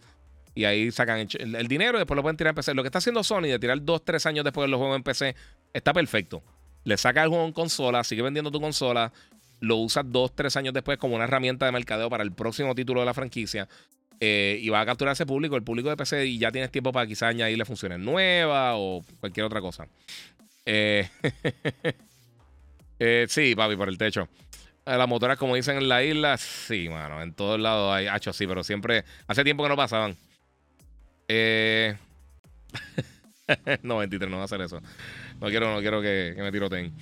Y 0.55 0.65
ahí 0.65 0.91
sacan 0.91 1.29
el, 1.39 1.69
dinero 1.69 1.99
y 1.99 2.01
después 2.01 2.17
lo 2.17 2.23
pueden 2.23 2.37
tirar 2.37 2.53
en 2.53 2.57
PC. 2.57 2.75
Lo 2.75 2.83
que 2.83 2.89
está 2.89 2.99
haciendo 2.99 3.23
Sony 3.23 3.43
de 3.43 3.59
tirar 3.59 3.81
dos, 3.83 4.05
tres 4.05 4.25
años 4.27 4.43
después 4.43 4.65
de 4.65 4.71
los 4.71 4.79
juegos 4.79 4.97
en 4.97 5.03
PC 5.03 5.37
está 5.73 5.93
perfecto. 5.93 6.43
Le 6.85 6.97
saca 6.97 7.23
el 7.23 7.29
juego 7.29 7.45
en 7.45 7.53
consola, 7.53 8.03
sigue 8.05 8.23
vendiendo 8.23 8.51
tu 8.51 8.61
consola, 8.61 9.13
lo 9.61 9.77
usas 9.77 10.05
dos, 10.09 10.35
tres 10.35 10.57
años 10.57 10.73
después 10.73 10.97
como 10.99 11.15
una 11.15 11.25
herramienta 11.25 11.67
de 11.67 11.73
mercadeo 11.73 12.09
para 12.09 12.23
el 12.23 12.33
próximo 12.33 12.75
título 12.75 13.01
de 13.01 13.07
la 13.07 13.13
franquicia. 13.13 13.69
Eh, 14.19 14.59
y 14.63 14.69
va 14.71 14.81
a 14.81 14.87
capturar 14.87 15.13
ese 15.13 15.27
público, 15.27 15.57
el 15.57 15.63
público 15.63 15.91
de 15.91 15.97
PC, 15.97 16.27
y 16.27 16.39
ya 16.39 16.51
tienes 16.51 16.71
tiempo 16.71 16.93
para 16.93 17.07
quizás 17.07 17.31
añadirle 17.31 17.65
funciones 17.65 17.99
nuevas 17.99 18.75
o 18.77 19.05
cualquier 19.21 19.45
otra 19.45 19.61
cosa. 19.61 19.87
Eh, 20.65 21.09
eh, 22.99 23.27
sí, 23.29 23.55
papi, 23.55 23.77
por 23.77 23.89
el 23.89 23.99
techo. 23.99 24.29
Las 24.85 25.09
motoras, 25.09 25.37
como 25.37 25.57
dicen 25.57 25.77
en 25.79 25.89
la 25.89 26.05
isla, 26.05 26.37
sí, 26.37 26.89
mano, 26.89 27.21
en 27.21 27.35
todos 27.35 27.59
lados 27.59 27.93
hay 27.93 28.07
hacho, 28.07 28.33
sí, 28.33 28.47
pero 28.47 28.63
siempre, 28.63 29.05
hace 29.27 29.43
tiempo 29.43 29.65
que 29.65 29.69
no 29.69 29.77
pasaban. 29.77 30.17
Eh, 31.29 31.97
no, 33.83 33.99
23, 33.99 34.31
no 34.31 34.37
va 34.37 34.43
a 34.43 34.45
hacer 34.45 34.61
eso. 34.61 34.81
No 35.41 35.49
quiero, 35.49 35.75
no 35.75 35.81
quiero 35.81 36.01
que, 36.01 36.35
que 36.37 36.43
me 36.43 36.53
tiroteen. 36.53 36.93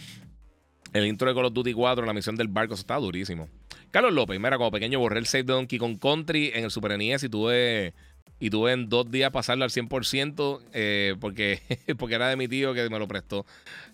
El 0.95 1.07
intro 1.07 1.29
de 1.29 1.35
Call 1.35 1.47
of 1.47 1.53
Duty 1.53 1.73
4, 1.73 2.07
la 2.07 2.13
misión 2.13 2.37
del 2.37 2.47
barco, 2.47 2.75
eso 2.75 2.83
está 2.83 2.95
durísimo. 2.95 3.49
Carlos 3.91 4.13
López, 4.13 4.39
mira, 4.39 4.57
como 4.57 4.71
pequeño 4.71 5.01
borré 5.01 5.19
el 5.19 5.27
save 5.27 5.43
de 5.43 5.53
Donkey 5.53 5.77
Kong 5.77 5.99
Country 5.99 6.53
en 6.55 6.63
el 6.63 6.71
Super 6.71 6.97
NES 6.97 7.25
y 7.25 7.29
tuve, 7.29 7.95
y 8.39 8.49
tuve 8.49 8.71
en 8.71 8.89
dos 8.89 9.11
días 9.11 9.33
pasarlo 9.33 9.65
al 9.65 9.71
100% 9.71 10.61
eh, 10.73 11.17
porque, 11.21 11.61
porque 11.99 12.15
era 12.15 12.29
de 12.29 12.37
mi 12.37 12.47
tío 12.47 12.73
que 12.75 12.89
me 12.91 13.01
lo 13.01 13.09
prestó. 13.09 13.45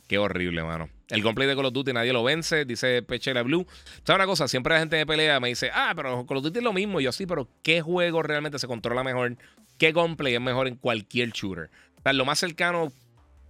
Qué 0.09 0.19
horrible, 0.19 0.63
mano. 0.63 0.91
El 1.09 1.23
gameplay 1.23 1.49
de 1.49 1.57
Call 1.57 1.65
of 1.65 1.73
Duty 1.73 1.95
nadie 1.95 2.13
lo 2.13 2.23
vence, 2.23 2.67
dice 2.67 3.03
Pechela 3.03 3.43
Blue. 3.45 3.67
¿Sabes 4.05 4.19
una 4.19 4.27
cosa? 4.27 4.47
Siempre 4.47 4.75
la 4.75 4.81
gente 4.81 4.97
me 4.99 5.07
pelea, 5.07 5.41
me 5.41 5.49
dice, 5.49 5.71
ah, 5.73 5.95
pero 5.97 6.27
Call 6.27 6.37
of 6.37 6.45
Duty 6.45 6.59
es 6.59 6.65
lo 6.65 6.75
mismo. 6.75 7.01
Y 7.01 7.05
yo 7.05 7.13
sí, 7.13 7.25
pero 7.25 7.49
¿qué 7.63 7.81
juego 7.81 8.23
realmente 8.23 8.59
se 8.59 8.67
controla 8.67 9.03
mejor? 9.03 9.39
¿Qué 9.79 9.93
gameplay 9.93 10.35
es 10.35 10.41
mejor 10.43 10.69
en 10.69 10.77
cualquier 10.77 11.31
shooter? 11.31 11.71
O 11.97 12.03
sea, 12.03 12.13
lo 12.13 12.27
más 12.27 12.39
cercano 12.39 12.93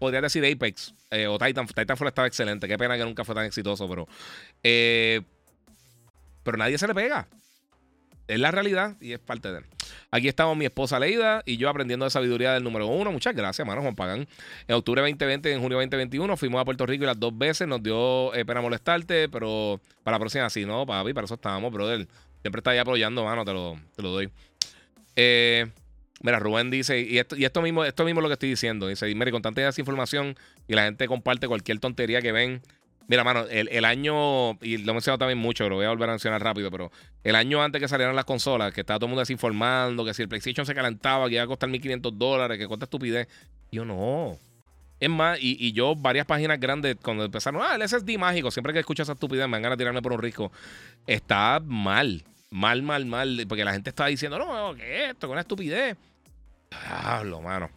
podría 0.01 0.21
decir 0.21 0.45
Apex 0.45 0.93
eh, 1.13 1.29
o 1.29 1.39
Titan. 1.39 1.67
Titanfall 1.67 2.09
estaba 2.09 2.27
excelente. 2.27 2.67
Qué 2.67 2.77
pena 2.77 2.97
que 2.97 3.05
nunca 3.05 3.25
fue 3.25 3.37
tan 3.37 3.45
exitoso, 3.45 3.89
pero. 3.89 4.09
Eh, 4.65 5.21
pero 6.43 6.57
nadie 6.57 6.79
se 6.79 6.89
le 6.89 6.95
pega. 6.95 7.29
Es 8.27 8.39
la 8.39 8.51
realidad 8.51 8.97
y 9.01 9.13
es 9.13 9.19
parte 9.19 9.51
de 9.51 9.59
él. 9.59 9.65
Aquí 10.13 10.29
estamos 10.29 10.57
mi 10.57 10.65
esposa 10.65 11.01
Leida 11.01 11.43
y 11.45 11.57
yo 11.57 11.69
aprendiendo 11.69 12.05
de 12.05 12.11
sabiduría 12.11 12.55
del 12.55 12.63
número 12.63 12.87
uno. 12.87 13.13
Muchas 13.13 13.35
gracias, 13.35 13.67
mano 13.67 13.83
Juan 13.83 13.97
Pagán. 13.97 14.29
En 14.69 14.75
octubre 14.77 15.03
2020 15.03 15.51
y 15.51 15.53
en 15.53 15.61
junio 15.61 15.79
2021 15.79 16.37
fuimos 16.37 16.61
a 16.61 16.65
Puerto 16.65 16.87
Rico 16.87 17.03
y 17.05 17.07
las 17.07 17.19
dos 17.19 17.37
veces 17.37 17.67
nos 17.67 17.83
dio 17.83 18.33
eh, 18.35 18.45
pena 18.45 18.61
molestarte, 18.61 19.29
pero 19.29 19.81
para 20.05 20.15
la 20.15 20.21
próxima 20.21 20.49
sí, 20.49 20.65
¿no, 20.65 20.87
papi? 20.87 21.13
Para 21.13 21.25
eso 21.25 21.35
estábamos, 21.35 21.73
brother. 21.73 22.07
Siempre 22.41 22.61
está 22.61 22.71
ahí 22.71 22.79
apoyando, 22.79 23.25
mano, 23.25 23.45
te 23.45 23.53
lo, 23.53 23.79
te 23.97 24.03
lo 24.03 24.11
doy. 24.11 24.31
Eh, 25.17 25.67
Mira, 26.23 26.39
Rubén 26.39 26.71
dice, 26.71 27.01
y 27.01 27.19
esto, 27.19 27.35
y 27.35 27.45
esto 27.45 27.63
mismo, 27.63 27.85
esto 27.85 28.05
mismo 28.05 28.21
es 28.21 28.23
lo 28.23 28.29
que 28.29 28.35
estoy 28.35 28.51
diciendo. 28.51 28.87
Dice, 28.87 29.13
mire, 29.15 29.31
con 29.31 29.43
tanta 29.43 29.63
desinformación 29.63 30.37
y 30.69 30.75
la 30.75 30.85
gente 30.85 31.07
comparte 31.09 31.49
cualquier 31.49 31.79
tontería 31.81 32.21
que 32.21 32.33
ven. 32.33 32.63
Mira, 33.09 33.25
mano, 33.25 33.45
el, 33.51 33.85
año, 33.85 34.53
y 34.63 34.77
lo 34.77 34.93
he 34.93 34.95
mencionado 34.95 35.19
también 35.19 35.39
mucho, 35.39 35.69
lo 35.69 35.75
voy 35.75 35.85
a 35.85 35.89
volver 35.89 36.09
a 36.11 36.13
mencionar 36.13 36.41
rápido, 36.45 36.71
pero 36.71 36.93
el 37.25 37.35
año 37.35 37.61
antes 37.61 37.81
que 37.81 37.89
salieran 37.89 38.15
las 38.15 38.25
consolas, 38.25 38.73
que 38.73 38.83
estaba 38.83 39.01
todo 39.01 39.07
el 39.07 39.11
mundo 39.11 39.21
desinformando, 39.21 40.05
que 40.05 40.15
si 40.15 40.23
el 40.23 40.29
PlayStation 40.29 40.65
se 40.65 40.77
calentaba, 40.77 41.27
que 41.27 41.35
iba 41.35 41.43
a 41.43 41.47
costar 41.49 41.69
1.500 41.69 42.13
dólares, 42.13 42.57
que 42.57 42.69
cuesta 42.69 42.85
estupidez. 42.85 43.27
Yo 43.73 43.85
no. 43.85 44.39
Es 45.01 45.11
más, 45.11 45.39
y, 45.41 45.73
yo, 45.73 45.97
varias 45.97 46.25
páginas 46.27 46.61
grandes, 46.61 46.99
cuando 47.03 47.25
empezaron, 47.25 47.63
ah, 47.65 47.75
el 47.75 47.89
SSD 47.89 48.17
mágico, 48.17 48.53
siempre 48.53 48.73
que 48.73 48.79
escucho 48.79 49.03
esa 49.03 49.15
estupidez 49.15 49.47
me 49.47 49.53
van 49.53 49.63
ganas 49.63 49.77
de 49.77 49.83
tirarme 49.83 50.03
por 50.03 50.13
un 50.13 50.21
risco. 50.21 50.53
Está 51.05 51.61
mal, 51.65 52.23
mal, 52.51 52.83
mal, 52.83 53.07
mal, 53.07 53.45
porque 53.49 53.65
la 53.65 53.73
gente 53.73 53.91
está 53.91 54.07
diciendo, 54.07 54.39
no, 54.39 54.75
¿qué 54.77 55.05
es 55.05 55.11
esto? 55.11 55.27
Con 55.27 55.33
una 55.33 55.41
estupidez. 55.41 55.97
Diablo, 56.71 57.41
mano. 57.41 57.71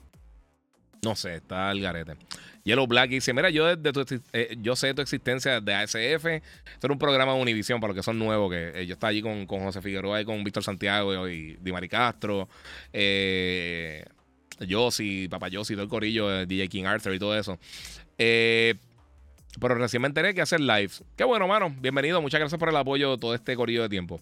No 1.03 1.15
sé, 1.15 1.35
está 1.35 1.71
el 1.71 1.81
garete. 1.81 2.15
Yellow 2.63 2.87
Black 2.87 3.09
dice: 3.09 3.33
Mira, 3.33 3.49
yo, 3.49 3.75
de 3.75 4.21
eh, 4.31 4.55
yo 4.61 4.75
sé 4.75 4.93
tu 4.93 5.01
existencia 5.01 5.59
de 5.59 5.73
ASF. 5.73 6.25
Esto 6.25 6.87
era 6.87 6.93
un 6.93 6.99
programa 6.99 7.33
de 7.33 7.41
Univision 7.41 7.81
para 7.81 7.89
los 7.89 7.97
que 7.97 8.03
son 8.03 8.17
nuevos. 8.17 8.49
Que 8.51 8.81
eh, 8.81 8.85
yo 8.85 8.93
estaba 8.93 9.09
allí 9.09 9.21
con, 9.21 9.45
con, 9.45 9.59
José 9.61 9.81
Figueroa 9.81 10.21
y 10.21 10.25
con 10.25 10.43
Víctor 10.43 10.63
Santiago 10.63 11.27
y, 11.27 11.57
Di 11.59 11.71
Mari 11.73 11.89
Castro. 11.89 12.47
Eh, 12.93 14.05
Yossi, 14.59 15.27
Papá 15.27 15.49
Yossi, 15.49 15.73
todo 15.73 15.83
el 15.83 15.89
corillo, 15.89 16.31
eh, 16.31 16.45
DJ 16.45 16.69
King 16.69 16.85
Arthur 16.85 17.13
y 17.13 17.19
todo 17.19 17.37
eso. 17.37 17.59
pero 18.17 19.75
recién 19.75 20.01
me 20.01 20.07
enteré 20.07 20.33
que 20.33 20.41
hacer 20.41 20.61
lives. 20.61 21.03
Qué 21.17 21.25
bueno, 21.25 21.47
mano. 21.47 21.75
Bienvenido. 21.81 22.21
Muchas 22.21 22.39
gracias 22.39 22.59
por 22.59 22.69
el 22.69 22.77
apoyo 22.77 23.17
todo 23.17 23.35
este 23.35 23.57
corillo 23.57 23.81
de 23.81 23.89
tiempo. 23.89 24.21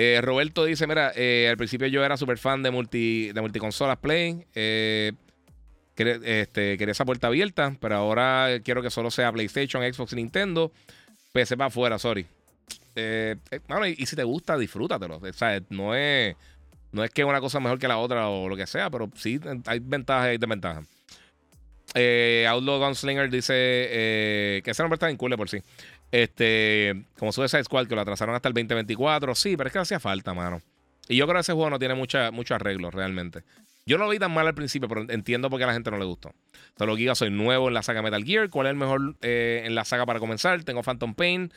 Eh, 0.00 0.20
Roberto 0.22 0.64
dice: 0.64 0.86
Mira, 0.86 1.10
eh, 1.16 1.48
al 1.50 1.56
principio 1.56 1.88
yo 1.88 2.04
era 2.04 2.16
súper 2.16 2.38
fan 2.38 2.62
de, 2.62 2.70
multi, 2.70 3.32
de 3.32 3.40
multiconsolas 3.40 3.98
Play. 3.98 4.46
Eh, 4.54 5.10
este, 5.96 6.78
quería 6.78 6.92
esa 6.92 7.04
puerta 7.04 7.26
abierta, 7.26 7.76
pero 7.80 7.96
ahora 7.96 8.60
quiero 8.62 8.80
que 8.80 8.90
solo 8.90 9.10
sea 9.10 9.32
PlayStation, 9.32 9.82
Xbox 9.92 10.14
Nintendo. 10.14 10.70
PC 11.32 11.56
para 11.56 11.66
afuera, 11.66 11.98
sorry. 11.98 12.24
bueno, 13.66 13.88
y, 13.88 14.06
si 14.06 14.14
te 14.14 14.22
gusta, 14.22 14.56
disfrútatelo. 14.56 15.16
O 15.16 15.32
sea, 15.32 15.60
no 15.68 15.96
es, 15.96 16.36
no 16.92 17.02
es 17.02 17.10
que 17.10 17.24
una 17.24 17.40
cosa 17.40 17.58
mejor 17.58 17.80
que 17.80 17.88
la 17.88 17.98
otra 17.98 18.28
o 18.28 18.48
lo 18.48 18.56
que 18.56 18.68
sea, 18.68 18.90
pero 18.90 19.10
sí 19.16 19.40
hay 19.66 19.80
ventajas 19.80 20.32
y 20.32 20.38
desventajas. 20.38 20.86
Outlaw 22.48 22.78
Gunslinger 22.78 23.28
dice 23.28 24.62
que 24.64 24.70
ese 24.70 24.82
nombre 24.84 24.94
está 24.94 25.10
en 25.10 25.16
cool 25.16 25.36
por 25.36 25.48
sí. 25.48 25.58
Este, 26.10 27.04
como 27.18 27.30
esa 27.30 27.62
Squad, 27.62 27.86
que 27.86 27.94
lo 27.94 28.00
atrasaron 28.00 28.34
hasta 28.34 28.48
el 28.48 28.54
2024. 28.54 29.34
Sí, 29.34 29.56
pero 29.56 29.68
es 29.68 29.72
que 29.72 29.78
hacía 29.78 30.00
falta, 30.00 30.34
mano. 30.34 30.60
Y 31.08 31.16
yo 31.16 31.26
creo 31.26 31.36
que 31.36 31.40
ese 31.40 31.52
juego 31.52 31.70
no 31.70 31.78
tiene 31.78 31.94
mucha, 31.94 32.30
mucho 32.30 32.54
arreglo 32.54 32.90
realmente. 32.90 33.42
Yo 33.86 33.96
no 33.96 34.04
lo 34.04 34.10
vi 34.10 34.18
tan 34.18 34.32
mal 34.32 34.46
al 34.46 34.54
principio, 34.54 34.86
pero 34.86 35.06
entiendo 35.08 35.48
por 35.48 35.58
qué 35.58 35.64
a 35.64 35.68
la 35.68 35.72
gente 35.72 35.90
no 35.90 35.98
le 35.98 36.04
gustó. 36.04 36.34
Solo 36.76 36.94
Giga, 36.94 37.14
soy 37.14 37.30
nuevo 37.30 37.68
en 37.68 37.74
la 37.74 37.82
saga 37.82 38.02
Metal 38.02 38.22
Gear. 38.22 38.50
¿Cuál 38.50 38.66
es 38.66 38.72
el 38.72 38.76
mejor 38.76 39.16
eh, 39.22 39.62
en 39.64 39.74
la 39.74 39.86
saga 39.86 40.04
para 40.04 40.20
comenzar? 40.20 40.62
Tengo 40.64 40.82
Phantom 40.82 41.14
Pain, 41.14 41.50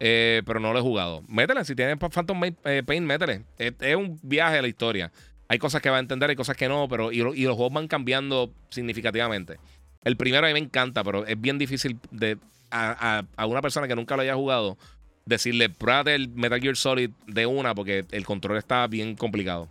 eh, 0.00 0.42
pero 0.46 0.60
no 0.60 0.72
lo 0.72 0.78
he 0.78 0.82
jugado. 0.82 1.22
Métele, 1.28 1.62
si 1.66 1.74
tienes 1.74 1.98
Phantom 1.98 2.40
eh, 2.64 2.82
Pain, 2.86 3.04
métele. 3.04 3.42
Es, 3.58 3.96
un 3.96 4.18
viaje 4.22 4.58
a 4.58 4.62
la 4.62 4.68
historia. 4.68 5.12
Hay 5.48 5.58
cosas 5.58 5.82
que 5.82 5.90
va 5.90 5.98
a 5.98 6.00
entender, 6.00 6.30
hay 6.30 6.36
cosas 6.36 6.56
que 6.56 6.68
no, 6.68 6.88
pero 6.88 7.12
y, 7.12 7.18
y 7.18 7.44
los 7.44 7.54
juegos 7.54 7.74
van 7.74 7.86
cambiando 7.86 8.50
significativamente. 8.70 9.58
El 10.04 10.16
primero 10.16 10.46
a 10.46 10.48
mí 10.48 10.54
me 10.54 10.60
encanta, 10.60 11.04
pero 11.04 11.26
es 11.26 11.38
bien 11.38 11.58
difícil 11.58 11.98
de 12.10 12.38
a, 12.74 13.46
una 13.46 13.62
persona 13.62 13.88
que 13.88 13.96
nunca 13.96 14.16
lo 14.16 14.22
haya 14.22 14.34
jugado, 14.34 14.76
decirle, 15.24 15.70
pruébate 15.70 16.14
el 16.14 16.28
Metal 16.28 16.60
Gear 16.60 16.76
Solid 16.76 17.10
de 17.26 17.46
una, 17.46 17.74
porque 17.74 18.04
el 18.10 18.24
control 18.24 18.58
está 18.58 18.86
bien 18.86 19.14
complicado. 19.16 19.68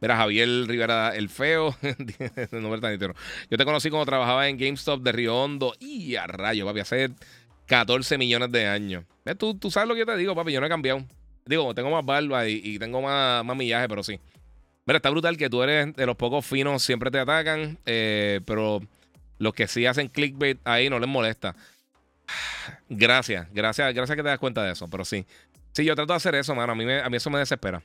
Mira, 0.00 0.16
Javier 0.16 0.48
Rivera, 0.66 1.16
el 1.16 1.30
feo. 1.30 1.74
Yo 3.50 3.56
te 3.56 3.64
conocí 3.64 3.88
cuando 3.88 4.04
trabajaba 4.04 4.48
en 4.48 4.58
GameStop 4.58 5.00
de 5.02 5.12
Río 5.12 5.34
Hondo. 5.34 5.72
Y 5.80 6.16
a 6.16 6.26
rayo, 6.26 6.66
papi, 6.66 6.80
hace 6.80 7.10
14 7.66 8.18
millones 8.18 8.52
de 8.52 8.66
años. 8.66 9.04
¿Tú, 9.38 9.54
tú 9.54 9.70
sabes 9.70 9.88
lo 9.88 9.94
que 9.94 10.00
yo 10.00 10.06
te 10.06 10.16
digo, 10.18 10.34
papi. 10.34 10.52
Yo 10.52 10.60
no 10.60 10.66
he 10.66 10.68
cambiado. 10.68 11.06
Digo, 11.46 11.74
tengo 11.74 11.90
más 11.90 12.04
barba 12.04 12.46
y, 12.46 12.78
tengo 12.78 13.00
más, 13.00 13.44
más, 13.44 13.56
millaje, 13.56 13.88
pero 13.88 14.02
sí. 14.02 14.20
Mira, 14.84 14.98
está 14.98 15.08
brutal 15.08 15.38
que 15.38 15.48
tú 15.48 15.62
eres 15.62 15.94
de 15.94 16.04
los 16.06 16.16
pocos 16.16 16.44
finos, 16.44 16.82
siempre 16.82 17.10
te 17.10 17.18
atacan. 17.18 17.78
Eh, 17.86 18.40
pero 18.44 18.82
los 19.38 19.54
que 19.54 19.66
sí 19.66 19.86
hacen 19.86 20.08
clickbait 20.08 20.58
ahí 20.64 20.88
no 20.90 20.98
les 20.98 21.08
molesta. 21.08 21.54
Gracias, 22.88 23.46
gracias, 23.52 23.92
gracias 23.94 24.16
que 24.16 24.22
te 24.22 24.28
das 24.28 24.38
cuenta 24.38 24.62
de 24.62 24.72
eso, 24.72 24.88
pero 24.88 25.04
sí. 25.04 25.26
Sí, 25.72 25.84
yo 25.84 25.94
trato 25.94 26.12
de 26.12 26.16
hacer 26.16 26.34
eso, 26.36 26.54
mano. 26.54 26.72
A 26.72 26.74
mí, 26.76 26.84
a 26.90 27.10
mí 27.10 27.16
eso 27.16 27.30
me 27.30 27.38
desespera. 27.38 27.82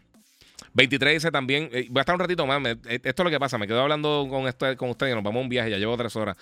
23 0.73 1.13
dice 1.13 1.31
también, 1.31 1.69
eh, 1.71 1.87
voy 1.89 1.99
a 1.99 2.01
estar 2.01 2.15
un 2.15 2.19
ratito 2.19 2.45
más. 2.45 2.61
Eh, 2.65 2.99
esto 3.03 3.23
es 3.23 3.25
lo 3.25 3.29
que 3.29 3.39
pasa, 3.39 3.57
me 3.57 3.67
quedo 3.67 3.81
hablando 3.81 4.27
con, 4.29 4.47
esto, 4.47 4.75
con 4.77 4.89
ustedes, 4.89 5.15
nos 5.15 5.23
vamos 5.23 5.39
a 5.39 5.43
un 5.43 5.49
viaje, 5.49 5.71
ya 5.71 5.77
llevo 5.77 5.97
tres 5.97 6.15
horas. 6.15 6.37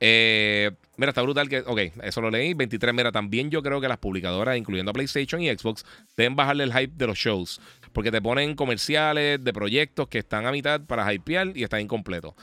Eh, 0.00 0.70
mira, 0.96 1.10
está 1.10 1.22
brutal 1.22 1.48
que, 1.48 1.60
ok, 1.60 1.80
eso 2.02 2.20
lo 2.20 2.30
leí. 2.30 2.54
23, 2.54 2.94
mira, 2.94 3.12
también 3.12 3.50
yo 3.50 3.62
creo 3.62 3.80
que 3.80 3.88
las 3.88 3.98
publicadoras, 3.98 4.56
incluyendo 4.56 4.92
PlayStation 4.92 5.42
y 5.42 5.48
Xbox, 5.50 5.84
deben 6.16 6.36
bajarle 6.36 6.64
el 6.64 6.72
hype 6.72 6.94
de 6.96 7.06
los 7.06 7.18
shows. 7.18 7.60
Porque 7.92 8.10
te 8.10 8.22
ponen 8.22 8.54
comerciales 8.54 9.42
de 9.42 9.52
proyectos 9.52 10.08
que 10.08 10.18
están 10.18 10.46
a 10.46 10.52
mitad 10.52 10.80
para 10.82 11.12
hypear 11.12 11.52
y 11.54 11.64
están 11.64 11.80
incompletos. 11.80 12.34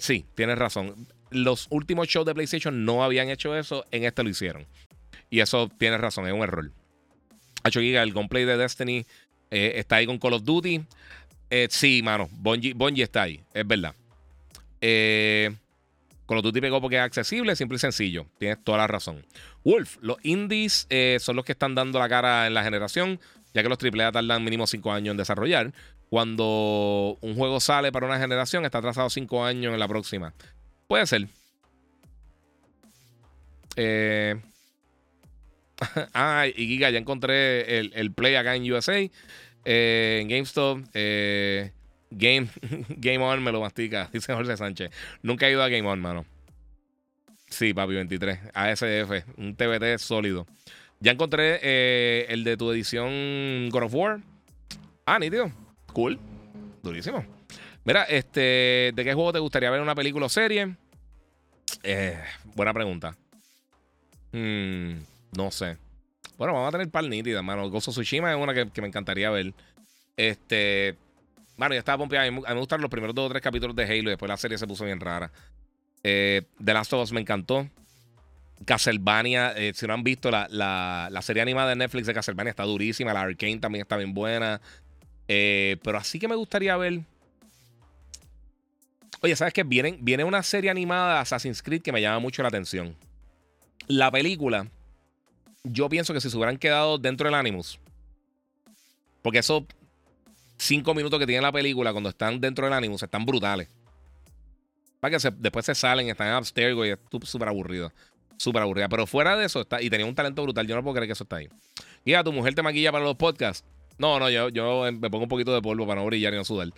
sí, 0.00 0.24
tienes 0.34 0.58
razón 0.58 0.94
los 1.30 1.66
últimos 1.70 2.08
shows 2.08 2.26
de 2.26 2.34
PlayStation 2.34 2.84
no 2.84 3.04
habían 3.04 3.28
hecho 3.28 3.56
eso, 3.56 3.84
en 3.90 4.04
este 4.04 4.22
lo 4.22 4.28
hicieron. 4.28 4.66
Y 5.30 5.40
eso 5.40 5.70
tiene 5.78 5.98
razón, 5.98 6.26
es 6.26 6.32
un 6.32 6.42
error. 6.42 6.70
8 7.64 7.80
Giga, 7.80 8.02
el 8.02 8.12
gameplay 8.12 8.44
de 8.44 8.56
Destiny 8.56 9.04
eh, 9.50 9.72
está 9.76 9.96
ahí 9.96 10.06
con 10.06 10.18
Call 10.18 10.34
of 10.34 10.44
Duty. 10.44 10.82
Eh, 11.50 11.68
sí, 11.70 12.00
mano, 12.02 12.28
Bungie, 12.32 13.02
está 13.02 13.22
ahí, 13.22 13.40
es 13.52 13.66
verdad. 13.66 13.94
Eh, 14.80 15.54
Call 16.26 16.38
of 16.38 16.44
Duty 16.44 16.60
pegó 16.60 16.80
porque 16.80 16.96
es 16.96 17.02
accesible, 17.02 17.54
simple 17.56 17.76
y 17.76 17.78
sencillo. 17.78 18.26
Tienes 18.38 18.62
toda 18.62 18.78
la 18.78 18.86
razón. 18.86 19.24
Wolf, 19.64 19.96
los 20.00 20.16
indies 20.22 20.88
son 21.20 21.36
los 21.36 21.44
que 21.44 21.52
están 21.52 21.74
dando 21.74 21.98
la 21.98 22.08
cara 22.08 22.46
en 22.46 22.54
la 22.54 22.62
generación, 22.62 23.20
ya 23.54 23.62
que 23.62 23.68
los 23.68 23.78
AAA 23.78 24.12
tardan 24.12 24.44
mínimo 24.44 24.66
5 24.66 24.92
años 24.92 25.12
en 25.12 25.16
desarrollar. 25.16 25.72
Cuando 26.08 27.18
un 27.20 27.34
juego 27.34 27.58
sale 27.58 27.90
para 27.90 28.06
una 28.06 28.18
generación, 28.18 28.64
está 28.64 28.78
atrasado 28.78 29.10
5 29.10 29.44
años 29.44 29.72
en 29.72 29.80
la 29.80 29.88
próxima. 29.88 30.34
Puede 30.86 31.06
ser. 31.06 31.28
Eh... 33.76 34.36
ah, 36.14 36.46
y 36.46 36.66
Giga, 36.66 36.90
ya 36.90 36.98
encontré 36.98 37.78
el, 37.78 38.12
play 38.12 38.34
acá 38.34 38.54
en 38.56 38.70
USA. 38.72 38.98
Eh, 39.64 40.18
en 40.22 40.28
GameStop. 40.28 40.80
Eh, 40.94 41.72
Game, 42.10 42.48
Game 42.88 43.18
On 43.18 43.42
me 43.42 43.52
lo 43.52 43.60
mastica, 43.60 44.08
dice 44.12 44.32
Jorge 44.32 44.56
Sánchez. 44.56 44.90
Nunca 45.22 45.48
he 45.48 45.52
ido 45.52 45.62
a 45.62 45.68
Game 45.68 45.88
On, 45.88 46.00
mano. 46.00 46.24
Sí, 47.48 47.74
papi, 47.74 47.94
23. 47.94 48.38
ASF, 48.54 49.38
un 49.38 49.54
TBT 49.54 49.98
sólido. 49.98 50.46
Ya 50.98 51.12
encontré 51.12 51.60
eh, 51.62 52.26
el 52.30 52.42
de 52.42 52.56
tu 52.56 52.70
edición 52.72 53.68
God 53.70 53.84
of 53.84 53.94
War. 53.94 54.20
Ah, 55.04 55.18
nítido. 55.18 55.52
Cool. 55.92 56.18
Durísimo. 56.82 57.24
Mira, 57.86 58.02
este, 58.02 58.90
¿de 58.92 59.04
qué 59.04 59.14
juego 59.14 59.32
te 59.32 59.38
gustaría 59.38 59.70
ver 59.70 59.80
una 59.80 59.94
película 59.94 60.26
o 60.26 60.28
serie? 60.28 60.74
Eh, 61.84 62.20
buena 62.56 62.74
pregunta. 62.74 63.16
Hmm, 64.32 64.94
no 65.36 65.52
sé. 65.52 65.76
Bueno, 66.36 66.52
vamos 66.52 66.68
a 66.68 66.72
tener 66.72 66.90
par 66.90 67.04
nítida, 67.04 67.42
mano. 67.42 67.70
Gozo 67.70 67.92
Tsushima 67.92 68.32
es 68.32 68.38
una 68.38 68.52
que, 68.52 68.80
me 68.80 68.88
encantaría 68.88 69.30
ver. 69.30 69.54
Este. 70.16 70.96
Bueno, 71.56 71.74
ya 71.74 71.78
estaba 71.78 71.98
pompeada. 71.98 72.26
A 72.26 72.30
mí, 72.32 72.40
me 72.40 72.54
gustaron 72.54 72.82
los 72.82 72.90
primeros 72.90 73.14
dos 73.14 73.26
o 73.26 73.28
tres 73.30 73.40
capítulos 73.40 73.76
de 73.76 73.84
Halo 73.84 74.02
y 74.02 74.10
después 74.10 74.28
la 74.28 74.36
serie 74.36 74.58
se 74.58 74.66
puso 74.66 74.84
bien 74.84 74.98
rara. 74.98 75.30
Eh, 76.02 76.42
The 76.62 76.74
Last 76.74 76.92
of 76.92 77.04
Us 77.04 77.12
me 77.12 77.20
encantó. 77.20 77.68
Castlevania, 78.64 79.52
eh, 79.52 79.72
si 79.74 79.86
no 79.86 79.94
han 79.94 80.02
visto 80.02 80.30
la, 80.32 80.48
la, 80.50 81.22
serie 81.22 81.42
animada 81.42 81.68
de 81.68 81.76
Netflix 81.76 82.08
de 82.08 82.14
Castlevania, 82.14 82.50
está 82.50 82.64
durísima. 82.64 83.12
La 83.12 83.20
Arcane 83.20 83.58
también 83.58 83.82
está 83.82 83.96
bien 83.96 84.12
buena. 84.12 84.60
Eh, 85.28 85.76
pero 85.84 85.98
así 85.98 86.18
que 86.18 86.26
me 86.26 86.34
gustaría 86.34 86.76
ver. 86.76 87.02
Oye, 89.22 89.34
¿sabes 89.36 89.54
qué? 89.54 89.62
Viene, 89.62 89.98
viene 90.00 90.24
una 90.24 90.42
serie 90.42 90.70
animada 90.70 91.14
de 91.14 91.20
Assassin's 91.20 91.62
Creed 91.62 91.82
que 91.82 91.92
me 91.92 92.00
llama 92.00 92.18
mucho 92.18 92.42
la 92.42 92.48
atención. 92.48 92.96
La 93.88 94.10
película, 94.10 94.68
yo 95.64 95.88
pienso 95.88 96.12
que 96.12 96.20
si 96.20 96.30
se 96.30 96.36
hubieran 96.36 96.58
quedado 96.58 96.98
dentro 96.98 97.26
del 97.26 97.34
Animus, 97.34 97.78
porque 99.22 99.38
esos 99.38 99.64
cinco 100.58 100.94
minutos 100.94 101.18
que 101.18 101.26
tiene 101.26 101.42
la 101.42 101.52
película 101.52 101.92
cuando 101.92 102.10
están 102.10 102.40
dentro 102.40 102.66
del 102.66 102.74
Animus 102.74 103.02
están 103.02 103.24
brutales. 103.24 103.68
Para 105.00 105.18
que 105.18 105.30
después 105.38 105.66
se 105.66 105.74
salen, 105.74 106.08
están 106.08 106.36
upstairs, 106.36 106.76
y 106.76 106.90
es 106.90 106.98
súper 107.28 107.48
aburrido. 107.48 107.92
Súper 108.38 108.62
aburrida. 108.62 108.88
Pero 108.88 109.06
fuera 109.06 109.36
de 109.36 109.46
eso, 109.46 109.60
está, 109.60 109.80
y 109.80 109.90
tenía 109.90 110.06
un 110.06 110.14
talento 110.14 110.42
brutal. 110.42 110.66
Yo 110.66 110.74
no 110.74 110.82
puedo 110.82 110.94
creer 110.94 111.08
que 111.08 111.12
eso 111.12 111.24
está 111.24 111.36
ahí. 111.36 111.48
Y 112.04 112.14
tu 112.22 112.32
mujer 112.32 112.54
te 112.54 112.62
maquilla 112.62 112.92
para 112.92 113.04
los 113.04 113.16
podcasts. 113.16 113.64
No, 113.98 114.18
no, 114.18 114.28
yo, 114.30 114.48
yo 114.50 114.84
me 114.92 115.10
pongo 115.10 115.24
un 115.24 115.28
poquito 115.28 115.54
de 115.54 115.62
polvo 115.62 115.86
para 115.86 116.00
no 116.00 116.06
brillar 116.06 116.34
y 116.34 116.36
no 116.36 116.44
sudar. 116.44 116.68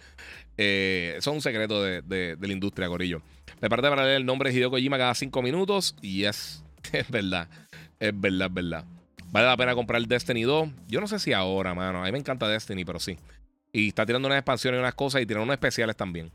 Eh, 0.56 1.14
eso 1.16 1.30
es 1.30 1.34
un 1.34 1.42
secreto 1.42 1.82
de, 1.82 2.36
la 2.40 2.52
industria, 2.52 2.88
Corillo. 2.88 3.22
Me 3.60 3.68
parte 3.68 3.88
para 3.88 4.04
leer 4.04 4.16
el 4.16 4.26
nombre 4.26 4.50
de 4.50 4.56
Hideo 4.56 4.70
Kojima 4.70 4.98
cada 4.98 5.14
cinco 5.14 5.42
minutos 5.42 5.96
y 6.02 6.24
es, 6.24 6.64
es 6.92 7.10
verdad. 7.10 7.48
Es 7.98 8.18
verdad, 8.18 8.48
es 8.48 8.54
verdad. 8.54 8.84
Vale 9.30 9.46
la 9.46 9.56
pena 9.56 9.74
comprar 9.74 10.00
Destiny 10.02 10.42
2. 10.42 10.68
Yo 10.88 11.00
no 11.00 11.06
sé 11.06 11.18
si 11.18 11.32
ahora, 11.32 11.74
mano. 11.74 12.02
A 12.02 12.06
mí 12.06 12.12
me 12.12 12.18
encanta 12.18 12.48
Destiny, 12.48 12.84
pero 12.84 12.98
sí. 12.98 13.18
Y 13.72 13.88
está 13.88 14.06
tirando 14.06 14.26
unas 14.26 14.38
expansiones 14.38 14.78
y 14.78 14.80
unas 14.80 14.94
cosas 14.94 15.20
y 15.20 15.26
tiene 15.26 15.42
unos 15.42 15.54
especiales 15.54 15.96
también. 15.96 16.30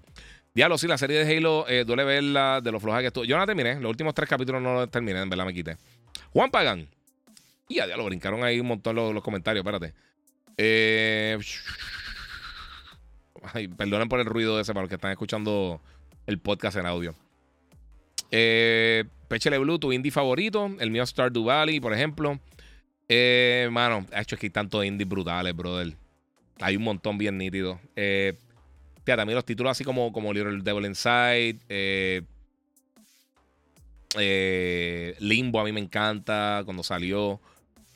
Diablo, 0.54 0.78
sí, 0.78 0.88
la 0.88 1.00
serie 1.00 1.26
de 1.26 1.38
Halo 1.38 1.68
eh, 1.68 1.84
duele 1.84 2.04
verla 2.04 2.62
de 2.62 2.72
lo 2.72 2.80
floja 2.80 3.00
que 3.00 3.08
estuvo. 3.08 3.26
Yo 3.26 3.36
no 3.36 3.42
la 3.42 3.48
terminé. 3.48 3.80
Los 3.80 3.90
últimos 3.90 4.14
tres 4.14 4.30
capítulos 4.30 4.62
no 4.62 4.76
los 4.76 4.92
terminé, 4.92 5.20
en 5.20 5.30
verdad 5.30 5.46
me 5.46 5.54
quité. 5.54 5.78
Juan 6.32 6.52
Pagan. 6.52 6.88
Y 7.68 7.76
ya, 7.76 7.88
lo 7.88 8.06
brincaron 8.06 8.44
ahí 8.44 8.60
un 8.60 8.68
montón 8.68 8.96
los, 8.96 9.24
comentarios, 9.24 9.66
espérate. 9.66 9.94
Eh, 10.58 11.38
perdonen 13.78 14.10
por 14.10 14.20
el 14.20 14.26
ruido 14.26 14.60
ese 14.60 14.74
para 14.74 14.84
los 14.84 14.90
que 14.90 14.96
están 14.96 15.12
escuchando 15.12 15.82
el 16.28 16.40
podcast 16.40 16.78
en 16.78 16.86
audio. 16.86 17.16
Eh, 18.32 19.06
Pechele 19.28 19.58
Blue, 19.58 19.80
tu 19.80 19.92
indie 19.92 20.12
favorito. 20.12 20.70
El 20.80 20.92
mío 20.92 21.06
Stardew 21.06 21.44
Valley, 21.44 21.80
por 21.80 21.94
ejemplo. 21.94 22.40
Eh, 23.08 23.68
mano, 23.72 24.06
hecho 24.16 24.36
es 24.36 24.40
que 24.40 24.48
hay 24.48 24.52
tantos 24.52 24.86
indies 24.86 25.08
brutales, 25.08 25.56
brother. 25.56 25.96
Hay 26.60 26.78
un 26.78 26.84
montón 26.84 27.18
bien 27.18 27.38
nítidos. 27.38 27.80
Eh, 27.96 28.38
Fíjate, 29.06 29.22
a 29.22 29.26
los 29.26 29.46
títulos 29.46 29.72
así 29.72 29.84
como, 29.84 30.14
como 30.14 30.32
Little 30.32 30.62
Devil 30.62 30.86
Inside, 30.86 31.60
eh, 31.68 32.22
eh, 34.18 35.16
Limbo 35.20 35.60
a 35.60 35.66
mí 35.66 35.74
me 35.74 35.82
encanta 35.82 36.62
cuando 36.64 36.84
salió. 36.84 37.42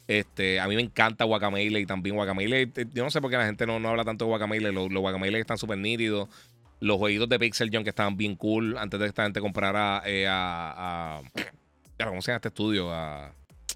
Este, 0.08 0.60
a 0.60 0.68
mí 0.68 0.76
me 0.76 0.82
encanta 0.82 1.26
Guacamele 1.26 1.80
y 1.80 1.86
también 1.86 2.16
Guacamele. 2.16 2.62
Eh, 2.62 2.86
yo 2.94 3.04
no 3.04 3.12
sé 3.12 3.20
por 3.22 3.30
qué 3.30 3.38
la 3.38 3.46
gente 3.46 3.66
no, 3.66 3.80
no 3.80 3.90
habla 3.90 4.06
tanto 4.06 4.26
de 4.26 4.30
Guacamele. 4.30 4.72
Los, 4.72 4.92
los 4.92 5.02
Guacamele 5.02 5.40
están 5.40 5.58
súper 5.58 5.78
nítidos. 5.78 6.30
Los 6.80 6.98
jueguitos 6.98 7.28
de 7.28 7.40
Pixel 7.40 7.70
Junk 7.72 7.84
que 7.84 7.90
estaban 7.90 8.16
bien 8.16 8.36
cool 8.36 8.78
antes 8.78 9.00
de 9.00 9.06
que 9.06 9.10
esta 9.10 9.24
gente 9.24 9.42
comprara 9.42 10.02
a, 10.06 11.22
¿Cómo 11.98 12.22
se 12.22 12.32
llama 12.32 12.38
este 12.38 12.48
estudio? 12.50 12.92
A, 12.94 13.34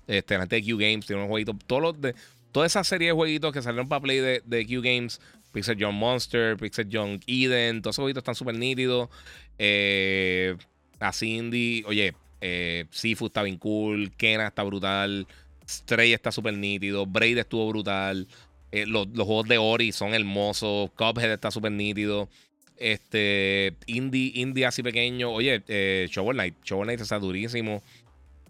este, 0.08 0.36
la 0.36 0.42
gente 0.42 0.56
de 0.58 0.64
Q 0.64 0.78
Games. 0.78 1.06
Tiene 1.06 1.22
unos 1.22 1.30
jueguitos. 1.30 1.56
Todos 1.66 1.82
los 1.82 2.02
de, 2.02 2.16
toda 2.52 2.66
esa 2.66 2.84
serie 2.84 3.08
de 3.08 3.14
jueguitos 3.14 3.52
que 3.52 3.62
salieron 3.62 3.90
para 3.90 4.02
Play 4.02 4.20
de, 4.20 4.66
Q 4.66 4.82
Games 4.82 5.20
Pixel 5.52 5.78
Young 5.78 5.96
Monster, 5.96 6.56
Pixel 6.56 6.88
Young 6.88 7.20
Eden, 7.28 7.82
todos 7.82 7.96
esos 7.96 8.04
jueguitos 8.04 8.22
están 8.22 8.36
súper 8.36 8.56
nítidos. 8.56 9.10
Eh, 9.58 10.56
a 11.00 11.12
Cindy, 11.12 11.84
oye, 11.86 12.14
eh, 12.40 12.86
Sifu 12.92 13.28
está 13.28 13.44
bien 13.44 13.58
cool, 13.58 14.12
Kena 14.16 14.48
está 14.48 14.64
brutal, 14.64 15.28
Stray 15.72 16.14
está 16.14 16.32
súper 16.32 16.54
nítido, 16.54 17.06
Braid 17.06 17.38
estuvo 17.38 17.68
brutal, 17.70 18.28
eh, 18.72 18.86
los, 18.86 19.08
juegos 19.08 19.48
de 19.48 19.58
Ori 19.58 19.92
son 19.92 20.14
hermosos, 20.14 20.92
Cuphead 20.92 21.32
está 21.32 21.52
súper 21.52 21.72
nítido. 21.72 22.30
Este, 22.78 23.76
Indie, 23.86 24.32
Indie 24.36 24.66
así 24.66 24.82
pequeño. 24.82 25.30
Oye, 25.32 25.62
eh, 25.68 26.08
Shovel 26.10 26.36
Knight. 26.36 26.56
Shovel 26.64 26.86
Knight 26.86 27.02
está 27.02 27.20
durísimo. 27.20 27.84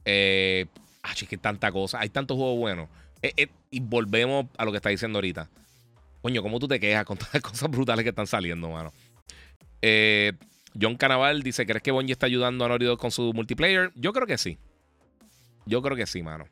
Eh, 0.06 0.68
ah, 1.04 1.12
es 1.14 1.28
que 1.28 1.38
tanta 1.38 1.72
cosa. 1.72 2.00
Hay 2.00 2.10
tantos 2.10 2.38
juegos 2.38 2.58
buenos. 2.58 2.90
y 3.72 3.80
volvemos 3.82 4.46
a 4.58 4.64
lo 4.64 4.72
que 4.72 4.78
está 4.78 4.90
diciendo 4.90 5.18
ahorita. 5.18 5.50
Coño, 6.22 6.44
¿cómo 6.44 6.60
tú 6.60 6.68
te 6.68 6.80
quejas 6.80 7.04
con 7.04 7.18
todas 7.18 7.34
las 7.34 7.44
cosas 7.52 7.70
brutales 7.70 8.04
que 8.04 8.10
están 8.10 8.28
saliendo, 8.28 8.70
mano? 8.70 8.94
Eh, 9.82 10.34
John 10.80 10.96
Canaval 10.96 11.42
dice: 11.42 11.66
¿Crees 11.66 11.82
que 11.82 11.92
Bungie 11.92 12.14
está 12.14 12.28
ayudando 12.28 12.64
a 12.64 12.70
Naughty 12.70 12.96
con 12.98 13.12
su 13.12 13.34
multiplayer? 13.34 13.92
Yo 13.96 14.14
creo 14.14 14.28
que 14.28 14.38
sí. 14.38 14.58
Yo 15.66 15.82
creo 15.82 15.98
que 15.98 16.06
sí, 16.06 16.22
mano. 16.22 16.46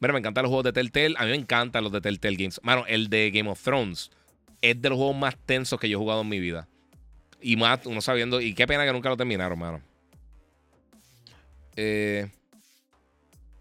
Mira, 0.00 0.12
me 0.12 0.20
encantan 0.20 0.42
los 0.42 0.50
juegos 0.50 0.64
de 0.64 0.72
Telltale. 0.72 1.14
A 1.18 1.24
mí 1.24 1.30
me 1.30 1.36
encantan 1.36 1.82
los 1.82 1.92
de 1.92 2.00
Telltale 2.00 2.36
Games. 2.36 2.60
Mano, 2.62 2.84
el 2.86 3.08
de 3.08 3.30
Game 3.30 3.50
of 3.50 3.62
Thrones 3.62 4.10
es 4.62 4.80
de 4.80 4.88
los 4.88 4.96
juegos 4.96 5.16
más 5.16 5.36
tensos 5.36 5.78
que 5.78 5.88
yo 5.88 5.98
he 5.98 6.00
jugado 6.00 6.22
en 6.22 6.28
mi 6.28 6.40
vida. 6.40 6.68
Y 7.40 7.56
más, 7.56 7.84
uno 7.86 8.00
sabiendo. 8.00 8.40
Y 8.40 8.54
qué 8.54 8.66
pena 8.66 8.84
que 8.84 8.92
nunca 8.92 9.08
lo 9.08 9.16
terminaron, 9.16 9.58
mano. 9.58 9.80
Eh, 11.76 12.28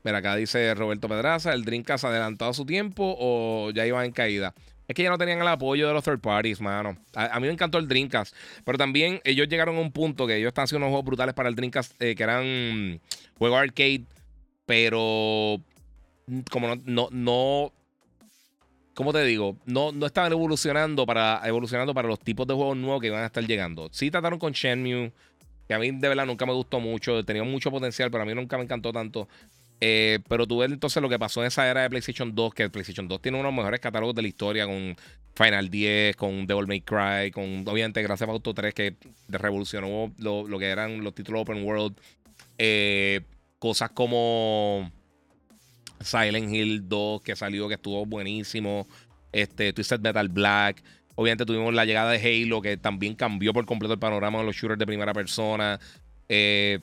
mira, 0.04 0.18
acá 0.18 0.36
dice 0.36 0.74
Roberto 0.74 1.08
Pedraza: 1.08 1.54
¿el 1.54 1.64
Dreamcast 1.64 2.06
adelantado 2.06 2.52
a 2.52 2.54
su 2.54 2.66
tiempo 2.66 3.16
o 3.20 3.72
ya 3.72 3.86
iba 3.86 4.04
en 4.06 4.12
caída? 4.12 4.54
Es 4.88 4.96
que 4.96 5.04
ya 5.04 5.10
no 5.10 5.18
tenían 5.18 5.42
el 5.42 5.48
apoyo 5.48 5.88
de 5.88 5.94
los 5.94 6.04
third 6.04 6.22
parties, 6.22 6.62
mano. 6.62 6.98
A, 7.14 7.40
mí 7.40 7.48
me 7.48 7.54
encantó 7.54 7.78
el 7.78 7.88
Dreamcast. 7.88 8.34
Pero 8.64 8.78
también 8.78 9.20
ellos 9.26 9.50
llegaron 9.50 9.76
a 9.76 9.82
un 9.82 9.92
punto 9.92 10.26
que 10.26 10.38
ellos 10.38 10.48
están 10.48 10.64
haciendo 10.64 10.86
unos 10.86 10.94
juegos 10.94 11.06
brutales 11.06 11.36
para 11.36 11.50
el 11.50 11.56
Dreamcast, 11.56 12.02
eh, 12.02 12.16
que 12.16 12.24
eran 12.24 13.02
juegos 13.38 13.60
arcade. 13.60 14.06
Pero 14.66 15.62
como 16.52 16.68
no, 16.68 16.82
no, 16.86 17.10
no 17.12 17.74
¿cómo 18.98 19.14
te 19.14 19.24
digo? 19.24 19.56
No, 19.66 19.92
no 19.92 20.08
estaban 20.08 20.32
evolucionando 20.32 21.06
para, 21.06 21.40
evolucionando 21.46 21.94
para 21.94 22.08
los 22.08 22.20
tipos 22.20 22.48
de 22.48 22.56
juegos 22.56 22.76
nuevos 22.76 23.00
que 23.00 23.08
iban 23.08 23.22
a 23.22 23.28
estar 23.28 23.46
llegando. 23.46 23.90
Sí 23.92 24.10
trataron 24.10 24.40
con 24.40 24.54
Shenmue, 24.54 25.12
que 25.68 25.74
a 25.76 25.78
mí 25.78 25.92
de 25.92 26.08
verdad 26.08 26.26
nunca 26.26 26.48
me 26.48 26.54
gustó 26.54 26.80
mucho. 26.80 27.24
Tenía 27.24 27.44
mucho 27.44 27.70
potencial, 27.70 28.10
pero 28.10 28.24
a 28.24 28.26
mí 28.26 28.34
nunca 28.34 28.58
me 28.58 28.64
encantó 28.64 28.92
tanto. 28.92 29.28
Eh, 29.80 30.18
pero 30.28 30.48
tú 30.48 30.58
ves 30.58 30.72
entonces 30.72 31.00
lo 31.04 31.10
que 31.10 31.20
pasó 31.20 31.42
en 31.42 31.48
esa 31.48 31.70
era 31.70 31.84
de 31.84 31.92
PlayStation 31.92 32.34
2, 32.34 32.54
que 32.56 32.70
PlayStation 32.72 33.08
2 33.08 33.22
tiene 33.22 33.38
uno 33.38 33.50
de 33.50 33.52
los 33.54 33.58
mejores 33.58 33.80
catálogos 33.80 34.16
de 34.16 34.24
la 34.24 34.28
historia 34.30 34.66
con 34.66 34.96
Final 35.36 35.70
10, 35.70 36.16
con 36.16 36.48
Devil 36.48 36.66
May 36.66 36.82
Cry, 36.82 37.30
con 37.32 37.68
obviamente 37.68 38.02
Gracias 38.02 38.28
Auto 38.28 38.56
3 38.56 38.74
que 38.74 38.96
revolucionó 39.30 40.12
lo, 40.18 40.58
que 40.58 40.66
eran 40.66 41.04
los 41.04 41.14
títulos 41.14 41.42
Open 41.42 41.64
World. 41.64 41.96
Eh, 42.58 43.22
cosas 43.60 43.92
como 43.92 44.92
Silent 46.02 46.54
Hill 46.54 46.88
2 46.88 47.22
que 47.22 47.36
salió, 47.36 47.68
que 47.68 47.76
estuvo 47.76 48.06
buenísimo. 48.06 48.88
Este, 49.32 49.74
Twisted 49.74 50.00
Metal 50.00 50.30
Black. 50.30 50.84
Obviamente 51.16 51.46
tuvimos 51.46 51.74
la 51.74 51.86
llegada 51.86 52.12
de 52.12 52.20
Halo, 52.20 52.62
que 52.62 52.78
también 52.78 53.16
cambió 53.16 53.54
por 53.54 53.66
completo 53.66 53.94
el 53.94 54.00
panorama 54.00 54.40
de 54.40 54.46
los 54.46 54.56
shooters 54.56 54.78
de 54.78 54.86
primera 54.86 55.14
persona. 55.14 55.80
Eh, 56.30 56.80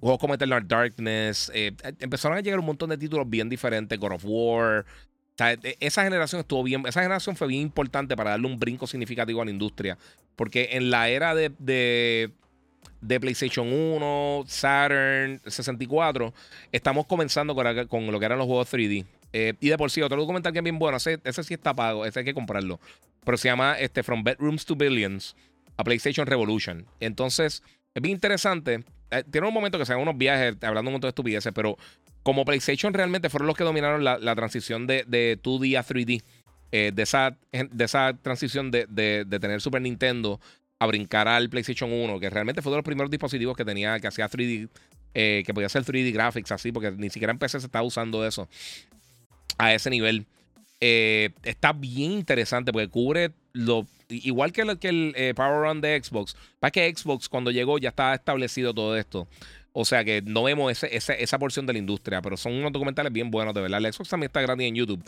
juegos 0.00 0.18
como 0.18 0.34
Eternal 0.34 0.66
Darkness. 0.66 1.52
Eh, 1.54 1.72
empezaron 1.98 2.38
a 2.38 2.40
llegar 2.40 2.58
un 2.58 2.66
montón 2.66 2.90
de 2.90 2.98
títulos 2.98 3.28
bien 3.28 3.48
diferentes. 3.48 3.98
God 3.98 4.12
of 4.12 4.24
War. 4.24 4.86
E, 5.38 5.76
esa 5.80 6.04
generación 6.04 6.40
estuvo 6.40 6.62
bien. 6.62 6.84
Esa 6.86 7.02
generación 7.02 7.36
fue 7.36 7.48
bien 7.48 7.62
importante 7.62 8.16
para 8.16 8.30
darle 8.30 8.46
un 8.46 8.58
brinco 8.58 8.86
significativo 8.86 9.42
a 9.42 9.44
la 9.44 9.50
industria. 9.50 9.98
Porque 10.36 10.70
en 10.72 10.90
la 10.90 11.08
era 11.08 11.34
de, 11.34 11.52
de, 11.58 12.32
PlayStation 13.06 13.72
1, 13.72 14.44
Saturn, 14.46 15.40
64, 15.46 16.34
estamos 16.72 17.06
comenzando 17.06 17.54
con, 17.54 17.86
con, 17.86 18.06
lo 18.10 18.18
que 18.18 18.26
eran 18.26 18.38
los 18.38 18.46
juegos 18.46 18.72
3D. 18.72 19.06
Eh, 19.32 19.54
y 19.60 19.68
de 19.68 19.78
por 19.78 19.90
sí, 19.90 20.02
otro 20.02 20.18
documental 20.20 20.52
que 20.52 20.58
es 20.58 20.64
bien 20.64 20.78
bueno. 20.78 20.96
Ese, 20.96 21.20
ese 21.24 21.42
sí 21.44 21.54
está 21.54 21.74
pago. 21.74 22.04
Ese 22.04 22.20
hay 22.20 22.24
que 22.24 22.34
comprarlo. 22.34 22.80
Pero 23.24 23.36
se 23.36 23.48
llama 23.48 23.78
este, 23.78 24.02
From 24.02 24.24
Bedrooms 24.24 24.64
to 24.64 24.74
Billions 24.74 25.36
a 25.76 25.84
PlayStation 25.84 26.26
Revolution. 26.26 26.86
Entonces, 27.00 27.62
es 27.94 28.02
bien 28.02 28.14
interesante 28.14 28.84
eh, 29.10 29.24
tiene 29.30 29.48
un 29.48 29.54
momento 29.54 29.78
que 29.78 29.84
se 29.84 29.92
hagan 29.92 30.02
unos 30.02 30.16
viajes 30.16 30.56
hablando 30.62 30.88
un 30.88 30.94
montón 30.94 31.08
de 31.08 31.10
estupideces, 31.10 31.52
pero 31.52 31.76
como 32.22 32.44
PlayStation 32.44 32.94
realmente 32.94 33.28
fueron 33.28 33.48
los 33.48 33.56
que 33.56 33.64
dominaron 33.64 34.04
la, 34.04 34.34
transición 34.36 34.86
de, 34.86 35.04
2D 35.42 35.76
a 35.76 35.84
3D, 35.84 36.22
eh, 36.72 36.92
de, 36.94 37.02
esa, 37.02 37.36
de 37.52 37.84
esa 37.84 38.16
transición 38.22 38.70
de, 38.70 38.86
tener 39.40 39.60
Super 39.60 39.82
Nintendo 39.82 40.40
a 40.80 40.86
brincar 40.86 41.28
al 41.28 41.50
PlayStation 41.50 41.92
1, 41.92 42.18
que 42.18 42.30
realmente 42.30 42.62
fue 42.62 42.72
de 42.72 42.78
los 42.78 42.84
primeros 42.84 43.10
dispositivos 43.10 43.54
que 43.56 43.66
tenía, 43.66 44.00
que 44.00 44.08
hacía 44.08 44.28
3D, 44.28 44.68
eh, 45.12 45.42
que 45.44 45.52
podía 45.52 45.66
hacer 45.66 45.84
3D 45.84 46.10
graphics 46.10 46.50
así, 46.52 46.72
porque 46.72 46.90
ni 46.90 47.10
siquiera 47.10 47.32
en 47.32 47.38
PC 47.38 47.60
se 47.60 47.66
estaba 47.66 47.84
usando 47.84 48.26
eso. 48.26 48.48
a 49.58 49.74
ese 49.74 49.90
nivel. 49.90 50.26
Eh, 50.80 51.30
está 51.42 51.74
bien 51.74 52.12
interesante 52.12 52.72
porque 52.72 52.88
cubre 52.88 53.32
lo. 53.52 53.86
Igual 54.08 54.52
que, 54.52 54.78
que 54.78 54.88
el 54.88 55.12
eh, 55.16 55.34
Power 55.36 55.68
Run 55.68 55.82
de 55.82 56.02
Xbox. 56.02 56.34
Para 56.58 56.70
que 56.70 56.92
Xbox, 56.96 57.28
cuando 57.28 57.50
llegó, 57.50 57.76
ya 57.76 57.90
estaba 57.90 58.14
establecido 58.14 58.72
todo 58.72 58.96
esto. 58.96 59.28
O 59.72 59.84
sea 59.84 60.04
que 60.04 60.20
no 60.22 60.42
vemos 60.42 60.82
esa 60.82 61.38
porción 61.38 61.64
de 61.66 61.72
la 61.72 61.78
industria, 61.78 62.20
pero 62.20 62.36
son 62.36 62.54
unos 62.54 62.72
documentales 62.72 63.12
bien 63.12 63.30
buenos, 63.30 63.54
de 63.54 63.60
verdad. 63.60 63.84
El 63.84 63.92
Xbox 63.92 64.08
también 64.08 64.28
está 64.28 64.40
grande 64.40 64.66
en 64.66 64.74
YouTube, 64.74 65.02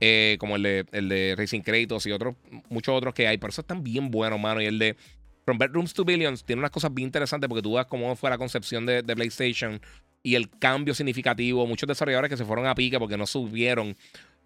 eh, 0.00 0.36
como 0.38 0.56
el 0.56 0.62
de, 0.62 0.86
el 0.92 1.08
de 1.08 1.34
Racing 1.36 1.62
Kratos 1.62 2.06
y 2.06 2.12
otros, 2.12 2.36
muchos 2.68 2.94
otros 2.94 3.12
que 3.12 3.26
hay. 3.26 3.38
Pero 3.38 3.50
eso 3.50 3.62
están 3.62 3.82
bien 3.82 4.10
buenos, 4.10 4.38
mano. 4.38 4.62
Y 4.62 4.66
el 4.66 4.78
de 4.78 4.96
From 5.44 5.58
Bedrooms 5.58 5.94
to 5.94 6.04
Billions 6.04 6.44
tiene 6.44 6.60
unas 6.60 6.70
cosas 6.70 6.94
bien 6.94 7.08
interesantes 7.08 7.48
porque 7.48 7.62
tú 7.62 7.74
ves 7.74 7.86
cómo 7.86 8.14
fue 8.14 8.30
la 8.30 8.38
concepción 8.38 8.86
de, 8.86 9.02
de 9.02 9.14
PlayStation 9.16 9.80
y 10.22 10.36
el 10.36 10.48
cambio 10.48 10.94
significativo. 10.94 11.66
Muchos 11.66 11.88
desarrolladores 11.88 12.30
que 12.30 12.36
se 12.36 12.44
fueron 12.44 12.66
a 12.66 12.74
pique 12.74 12.98
porque 13.00 13.16
no 13.16 13.26
subieron 13.26 13.96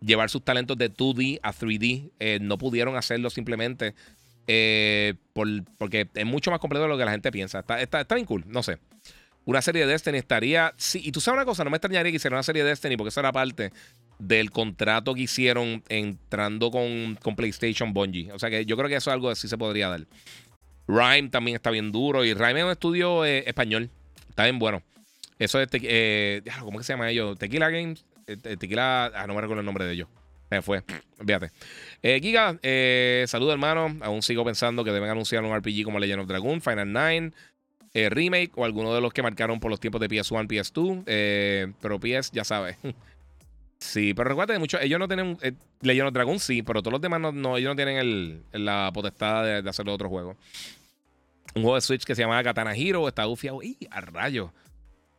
llevar 0.00 0.30
sus 0.30 0.42
talentos 0.42 0.78
de 0.78 0.90
2D 0.90 1.40
a 1.42 1.52
3D. 1.52 2.10
Eh, 2.18 2.38
no 2.40 2.56
pudieron 2.56 2.96
hacerlo 2.96 3.28
simplemente 3.28 3.94
eh, 4.50 5.14
porque 5.76 6.08
es 6.14 6.26
mucho 6.26 6.50
más 6.50 6.58
completo 6.58 6.84
de 6.84 6.88
lo 6.88 6.96
que 6.96 7.04
la 7.04 7.10
gente 7.10 7.30
piensa. 7.30 7.60
Está, 7.60 7.80
está, 7.80 8.14
bien 8.14 8.26
cool, 8.26 8.44
no 8.48 8.62
sé. 8.62 8.78
Una 9.48 9.62
serie 9.62 9.86
de 9.86 9.92
Destiny 9.92 10.18
estaría. 10.18 10.74
Sí, 10.76 11.00
y 11.02 11.10
tú 11.10 11.22
sabes 11.22 11.38
una 11.38 11.46
cosa, 11.46 11.64
no 11.64 11.70
me 11.70 11.78
extrañaría 11.78 12.12
que 12.12 12.16
hicieran 12.16 12.36
una 12.36 12.42
serie 12.42 12.62
de 12.62 12.68
Destiny 12.68 12.98
porque 12.98 13.08
eso 13.08 13.20
era 13.20 13.32
parte 13.32 13.72
del 14.18 14.50
contrato 14.50 15.14
que 15.14 15.22
hicieron 15.22 15.82
entrando 15.88 16.70
con, 16.70 17.16
con 17.22 17.34
PlayStation 17.34 17.94
Bungie. 17.94 18.30
O 18.32 18.38
sea 18.38 18.50
que 18.50 18.66
yo 18.66 18.76
creo 18.76 18.90
que 18.90 18.96
eso 18.96 19.08
es 19.08 19.14
algo 19.14 19.30
que 19.30 19.36
sí 19.36 19.48
se 19.48 19.56
podría 19.56 19.88
dar. 19.88 20.06
Rhyme 20.86 21.30
también 21.30 21.54
está 21.54 21.70
bien 21.70 21.90
duro. 21.90 22.26
Y 22.26 22.34
Rhyme 22.34 22.58
es 22.58 22.64
un 22.66 22.72
estudio 22.72 23.24
eh, 23.24 23.44
español. 23.46 23.88
Está 24.28 24.44
bien 24.44 24.58
bueno. 24.58 24.82
Eso 25.38 25.58
es. 25.62 25.68
Eh, 25.72 26.42
¿Cómo 26.60 26.82
se 26.82 26.92
llama 26.92 27.08
ellos? 27.08 27.38
Tequila 27.38 27.70
Games. 27.70 28.04
Eh, 28.26 28.36
tequila. 28.36 29.06
Ah, 29.14 29.26
no 29.26 29.34
me 29.34 29.40
recuerdo 29.40 29.60
el 29.60 29.66
nombre 29.66 29.86
de 29.86 29.94
ellos. 29.94 30.08
Me 30.50 30.62
fue. 30.62 30.82
Eh, 32.00 32.20
Giga, 32.22 32.56
eh, 32.62 33.24
saludo 33.26 33.50
hermano. 33.50 33.96
Aún 34.02 34.22
sigo 34.22 34.44
pensando 34.44 34.84
que 34.84 34.92
deben 34.92 35.10
anunciar 35.10 35.42
un 35.42 35.56
RPG 35.56 35.82
como 35.82 35.98
Legend 35.98 36.20
of 36.20 36.28
Dragon, 36.28 36.60
Final 36.60 36.92
9, 36.92 37.32
Remake 37.94 38.52
o 38.54 38.64
alguno 38.64 38.94
de 38.94 39.00
los 39.00 39.12
que 39.12 39.22
marcaron 39.22 39.60
por 39.60 39.70
los 39.70 39.80
tiempos 39.80 40.00
de 40.00 40.08
PS1, 40.08 40.46
PS2. 40.46 41.74
pero 41.80 41.98
PS, 41.98 42.30
ya 42.32 42.44
sabes. 42.44 42.76
sí, 43.78 44.14
pero 44.14 44.28
recuerda 44.28 44.58
muchos. 44.58 44.80
Ellos 44.80 44.98
no 44.98 45.08
tienen. 45.08 45.38
Legend 45.80 46.08
of 46.08 46.14
Dragon 46.14 46.38
sí, 46.38 46.62
pero 46.62 46.82
todos 46.82 46.92
los 46.92 47.00
demás 47.00 47.20
no, 47.32 47.56
ellos 47.56 47.70
no 47.70 47.76
tienen 47.76 47.96
el, 47.98 48.42
la 48.52 48.90
potestad 48.92 49.44
de, 49.44 49.62
de 49.62 49.70
hacer 49.70 49.88
otro 49.88 50.08
juego. 50.08 50.36
Un 51.54 51.62
juego 51.62 51.76
de 51.76 51.80
Switch 51.80 52.04
que 52.04 52.14
se 52.14 52.22
llama 52.22 52.42
Katana 52.42 52.74
Hero. 52.74 53.08
Está 53.08 53.26
ufiado. 53.26 53.62
¡Y 53.62 53.76
a 53.90 54.00
rayo! 54.00 54.52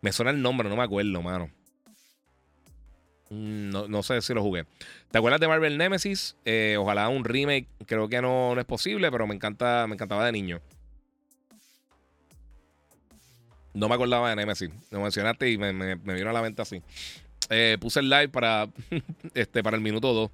Me 0.01 0.11
suena 0.11 0.31
el 0.31 0.41
nombre, 0.41 0.69
no 0.69 0.75
me 0.75 0.83
acuerdo, 0.83 1.22
mano. 1.22 1.49
Mm, 3.30 3.69
no, 3.89 4.03
sé 4.03 4.22
si 4.22 4.33
lo 4.33 4.41
jugué. 4.41 4.65
¿Te 5.11 5.17
acuerdas 5.17 5.39
de 5.39 5.48
Marvel 5.48 5.77
Nemesis? 5.77 6.35
Eh, 6.45 6.77
ojalá 6.80 7.09
un 7.09 7.23
remake. 7.23 7.67
Creo 7.85 8.09
que 8.09 8.22
no, 8.22 8.59
es 8.59 8.65
posible, 8.65 9.11
pero 9.11 9.27
me 9.27 9.35
encanta, 9.35 9.85
me 9.88 9.95
encantaba 9.95 10.25
de 10.25 10.31
niño. 10.31 10.61
No 13.73 13.88
me 13.88 13.95
acordaba 13.95 14.30
de 14.30 14.35
Nemesis. 14.35 14.69
Lo 14.91 15.01
mencionaste 15.01 15.49
y 15.51 15.57
me, 15.57 15.73
me, 15.73 15.95
vino 15.95 16.30
a 16.30 16.33
la 16.33 16.41
mente 16.41 16.61
así. 16.61 16.81
Eh, 17.49 17.77
puse 17.80 17.99
el 17.99 18.09
live 18.09 18.30
para, 18.30 18.67
este, 19.33 19.64
para 19.64 19.77
el 19.77 19.83
minuto 19.83 20.14
2. 20.14 20.31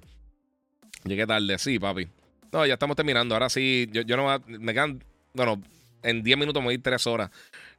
Llegué 1.04 1.26
tarde, 1.26 1.58
sí, 1.58 1.78
papi. 1.78 2.08
No, 2.52 2.66
ya 2.66 2.74
estamos 2.74 2.96
terminando. 2.96 3.34
Ahora 3.34 3.48
sí, 3.48 3.88
yo, 3.92 4.02
yo 4.02 4.16
no 4.16 4.42
me 4.46 4.72
quedan. 4.72 5.02
Bueno, 5.34 5.62
en 6.02 6.22
10 6.22 6.38
minutos 6.38 6.62
me 6.62 6.68
voy 6.68 6.78
3 6.78 7.06
horas. 7.06 7.30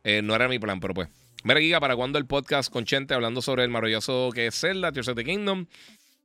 Eh, 0.03 0.21
no 0.21 0.35
era 0.35 0.47
mi 0.47 0.59
plan, 0.59 0.79
pero 0.79 0.93
pues. 0.93 1.09
Mira, 1.43 1.59
Giga, 1.59 1.79
¿para 1.79 1.95
cuándo 1.95 2.17
el 2.17 2.25
podcast 2.25 2.71
con 2.71 2.85
Chente 2.85 3.13
hablando 3.13 3.41
sobre 3.41 3.63
el 3.63 3.69
maravilloso 3.69 4.31
que 4.33 4.47
es 4.47 4.59
Zelda, 4.59 4.91
Tears 4.91 5.07
of 5.07 5.15
the 5.15 5.23
Kingdom? 5.23 5.65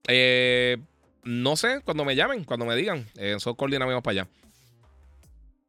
Eh, 0.09 0.79
no 1.23 1.57
sé, 1.57 1.81
cuando 1.85 2.05
me 2.05 2.17
llamen, 2.17 2.45
cuando 2.45 2.67
me 2.67 2.75
digan. 2.75 3.07
En 3.17 3.37
eh, 3.37 3.55
coordinamos 3.57 4.03
para 4.03 4.23
allá. 4.23 4.29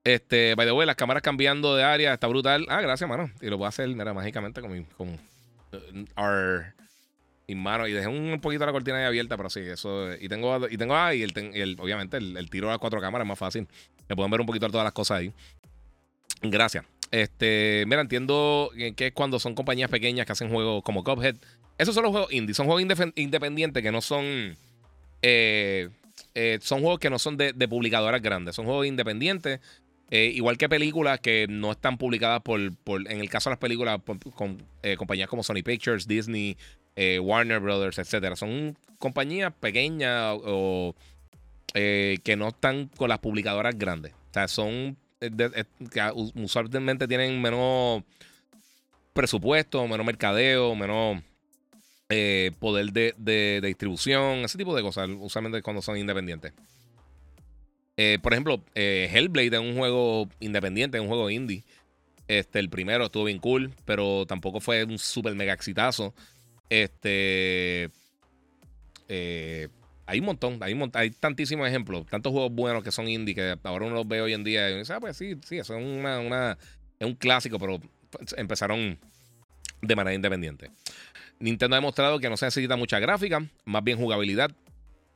Este, 0.03 0.55
by 0.55 0.65
the 0.65 0.73
way, 0.73 0.85
las 0.85 0.95
cámaras 0.95 1.23
cambiando 1.23 1.75
de 1.75 1.83
área, 1.83 2.13
está 2.13 2.27
brutal. 2.27 2.65
Ah, 2.69 2.81
gracias, 2.81 3.09
mano. 3.09 3.31
Y 3.41 3.47
lo 3.47 3.57
puedo 3.57 3.69
hacer, 3.69 3.87
mira, 3.87 4.13
mágicamente 4.13 4.61
con 4.61 4.71
mi. 4.71 4.83
Con, 4.97 5.09
uh, 5.09 6.21
our, 6.21 6.73
mano. 7.55 7.87
Y 7.87 7.93
dejé 7.93 8.07
un 8.07 8.39
poquito 8.41 8.65
la 8.65 8.71
cortina 8.71 8.97
ahí 8.97 9.05
abierta, 9.05 9.37
pero 9.37 9.49
sí, 9.49 9.61
eso. 9.61 10.13
Y 10.15 10.27
tengo, 10.27 10.67
y 10.69 10.77
tengo 10.77 10.95
ahí, 10.95 11.23
el, 11.23 11.77
obviamente, 11.79 12.17
el, 12.17 12.35
el, 12.35 12.49
tiro 12.49 12.71
a 12.71 12.79
cuatro 12.79 12.99
cámaras 12.99 13.25
es 13.25 13.29
más 13.29 13.39
fácil. 13.39 13.67
Me 14.09 14.15
pueden 14.15 14.31
ver 14.31 14.41
un 14.41 14.47
poquito 14.47 14.69
todas 14.69 14.83
las 14.83 14.93
cosas 14.93 15.19
ahí. 15.19 15.33
Gracias. 16.41 16.85
Este, 17.13 17.85
mira, 17.87 18.01
entiendo 18.01 18.71
que 18.95 19.07
es 19.07 19.13
cuando 19.13 19.39
son 19.39 19.53
compañías 19.53 19.89
pequeñas 19.89 20.25
que 20.25 20.31
hacen 20.31 20.49
juegos 20.49 20.83
como 20.83 21.03
Cuphead. 21.03 21.35
Esos 21.77 21.93
son 21.93 22.03
los 22.03 22.11
juegos 22.11 22.33
indie, 22.33 22.55
son 22.55 22.65
juegos 22.65 22.81
independientes 23.15 23.83
que 23.83 23.91
no 23.91 24.01
son. 24.01 24.57
Eh, 25.21 25.89
eh, 26.33 26.57
son 26.61 26.81
juegos 26.81 26.99
que 26.99 27.11
no 27.11 27.19
son 27.19 27.37
de, 27.37 27.53
publicadoras 27.67 28.19
grandes, 28.21 28.55
son 28.55 28.65
juegos 28.65 28.87
independientes. 28.87 29.59
Eh, 30.15 30.31
igual 30.35 30.59
que 30.59 30.69
películas 30.69 31.19
que 31.19 31.47
no 31.49 31.71
están 31.71 31.97
publicadas 31.97 32.41
por, 32.41 32.59
en 32.61 33.19
el 33.19 33.29
caso 33.29 33.49
de 33.49 33.53
las 33.53 33.59
películas, 33.59 33.99
con 34.35 34.63
compañías 34.97 35.27
como 35.27 35.41
Sony 35.41 35.63
Pictures, 35.65 36.07
Disney, 36.07 36.55
Warner 37.19 37.59
Brothers, 37.59 37.97
etcétera. 37.97 38.35
Son 38.35 38.77
compañías 38.99 39.51
pequeñas 39.59 40.37
o 40.43 40.93
que 41.73 42.35
no 42.37 42.49
están 42.49 42.89
con 42.95 43.09
las 43.09 43.17
publicadoras 43.17 43.75
grandes. 43.75 44.13
O 44.13 44.33
sea, 44.33 44.47
son 44.47 44.97
eh, 45.23 45.63
que 45.91 46.11
usualmente 46.13 47.07
tienen 47.07 47.41
menos 47.41 48.03
presupuesto, 49.13 49.87
menos 49.87 50.05
mercadeo, 50.05 50.75
menos 50.75 51.21
eh, 52.09 52.51
poder 52.59 52.91
de, 52.91 53.61
distribución, 53.63 54.39
ese 54.39 54.57
tipo 54.57 54.75
de 54.75 54.81
cosas, 54.81 55.09
usualmente 55.17 55.61
cuando 55.61 55.81
son 55.81 55.97
independientes. 55.97 56.51
Eh, 57.97 58.19
por 58.21 58.33
ejemplo, 58.33 58.63
Hellblade 58.75 59.55
es 59.55 59.59
un 59.59 59.75
juego 59.77 60.27
independiente, 60.39 60.97
es 60.97 61.01
un 61.01 61.07
juego 61.07 61.29
indie. 61.29 61.63
Este, 62.27 62.59
el 62.59 62.69
primero 62.69 63.05
estuvo 63.05 63.25
bien 63.25 63.39
cool, 63.39 63.73
pero 63.85 64.25
tampoco 64.25 64.59
fue 64.59 64.83
un 64.83 64.97
super 64.97 65.35
mega 65.35 65.53
exitazo. 65.53 66.13
Este. 66.69 67.89
Hay 70.05 70.19
un 70.19 70.25
montón, 70.25 70.57
hay, 70.61 70.77
hay 70.93 71.11
tantísimos 71.11 71.67
ejemplos, 71.67 72.05
tantos 72.07 72.33
juegos 72.33 72.51
buenos 72.51 72.83
que 72.83 72.91
son 72.91 73.07
indie 73.07 73.33
que 73.33 73.55
ahora 73.63 73.85
uno 73.85 73.95
los 73.95 74.07
ve 74.07 74.21
hoy 74.21 74.33
en 74.33 74.43
día 74.43 74.69
y 74.69 74.77
dice, 74.79 74.93
ah, 74.93 74.99
pues 74.99 75.15
sí, 75.15 75.35
sí, 75.45 75.57
eso 75.57 75.77
es, 75.77 75.83
una, 75.83 76.57
es 76.99 77.07
un 77.07 77.15
clásico, 77.15 77.57
pero 77.57 77.79
empezaron 78.35 78.99
de 79.81 79.95
manera 79.95 80.13
independiente. 80.13 80.71
Nintendo 81.39 81.75
ha 81.75 81.79
demostrado 81.79 82.19
que 82.19 82.29
no 82.29 82.35
se 82.35 82.45
necesita 82.45 82.75
mucha 82.75 82.99
gráfica, 82.99 83.45
más 83.65 83.83
bien 83.83 83.97
jugabilidad. 83.97 84.51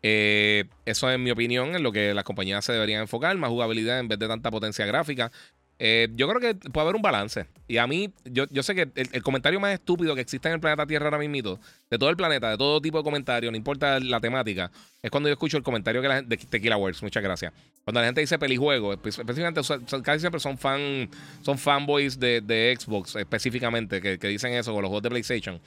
Eh, 0.02 0.66
eso 0.86 1.10
es 1.10 1.20
mi 1.20 1.32
opinión 1.32 1.76
en 1.76 1.84
lo 1.84 1.92
que 1.92 2.14
las 2.14 2.24
compañías 2.24 2.64
se 2.64 2.74
deberían 2.74 3.02
enfocar, 3.02 3.36
más 3.38 3.50
jugabilidad 3.50 4.00
en 4.00 4.08
vez 4.08 4.20
de 4.20 4.28
tanta 4.28 4.52
potencia 4.52 4.86
gráfica. 4.86 5.32
Eh, 5.80 6.08
yo 6.16 6.28
creo 6.28 6.40
que 6.40 6.56
puede 6.70 6.86
haber 6.86 6.96
un 6.96 7.02
balance. 7.02 7.46
Y 7.68 7.78
a 7.78 7.86
mí, 7.86 8.12
yo, 8.26 8.46
yo 8.50 8.64
sé 8.64 8.74
que 8.74 8.90
el, 8.96 9.22
comentario 9.22 9.60
más 9.60 9.74
estúpido 9.74 10.16
que 10.16 10.22
existe 10.22 10.48
en 10.48 10.56
el 10.56 10.60
planeta 10.60 10.88
Tierra 10.88 11.06
ahora 11.06 11.20
mismo, 11.20 11.60
de 11.90 11.98
todo 12.00 12.10
el 12.10 12.18
planeta, 12.18 12.50
de 12.50 12.58
todo 12.58 12.82
tipo 12.82 12.98
de 12.98 13.04
comentarios, 13.04 13.52
no 13.52 13.58
importa 13.58 14.00
la 14.00 14.20
temática, 14.20 14.72
es 15.02 15.12
cuando 15.12 15.30
yo 15.30 15.34
escucho 15.34 15.58
el 15.58 15.64
comentario 15.64 16.02
que 16.02 16.08
la 16.08 16.22
de 16.22 16.38
Tequila 16.38 16.78
Works, 16.78 17.04
muchas 17.04 17.22
gracias. 17.22 17.54
Cuando 17.84 18.02
la 18.02 18.08
gente 18.08 18.22
dice 18.22 18.40
pelijuego, 18.40 18.94
específicamente, 18.94 19.62
casi 20.04 20.20
siempre 20.20 20.40
son 20.40 20.58
fan, 20.58 21.10
son 21.42 21.58
fanboys 21.58 22.20
de, 22.20 22.76
Xbox, 22.80 23.16
específicamente, 23.16 24.02
que, 24.02 24.28
dicen 24.28 24.54
eso 24.54 24.74
con 24.74 24.82
los 24.82 24.90
juegos 24.90 25.04
de 25.04 25.10
PlayStation. 25.10 25.62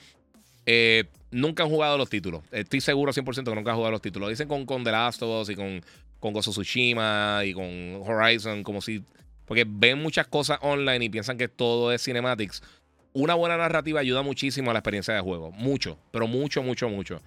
Eh, 0.65 1.05
nunca 1.31 1.63
han 1.63 1.69
jugado 1.69 1.97
los 1.97 2.09
títulos. 2.09 2.43
Estoy 2.51 2.81
seguro 2.81 3.13
100% 3.13 3.43
que 3.43 3.55
nunca 3.55 3.71
han 3.71 3.77
jugado 3.77 3.91
los 3.91 4.01
títulos. 4.01 4.27
Lo 4.27 4.29
dicen 4.29 4.47
con, 4.47 4.65
con 4.65 4.83
The 4.83 4.91
Last 4.91 5.21
of 5.23 5.41
Us 5.41 5.49
y 5.49 5.55
con, 5.55 5.81
con 6.19 6.33
Gozo 6.33 6.51
Tsushima 6.51 7.41
y 7.45 7.53
con 7.53 8.01
Horizon, 8.05 8.63
como 8.63 8.81
si 8.81 9.03
porque 9.51 9.65
ven 9.67 10.01
muchas 10.01 10.27
cosas 10.27 10.59
online 10.61 11.03
y 11.03 11.09
piensan 11.09 11.37
que 11.37 11.49
todo 11.49 11.91
es 11.91 12.01
cinematics. 12.01 12.63
Una 13.11 13.33
buena 13.33 13.57
narrativa 13.57 13.99
ayuda 13.99 14.21
muchísimo 14.21 14.69
a 14.69 14.73
la 14.73 14.79
experiencia 14.79 15.13
de 15.13 15.19
juego. 15.19 15.51
Mucho, 15.51 15.99
pero 16.11 16.25
mucho, 16.25 16.63
mucho, 16.63 16.87
mucho. 16.87 17.21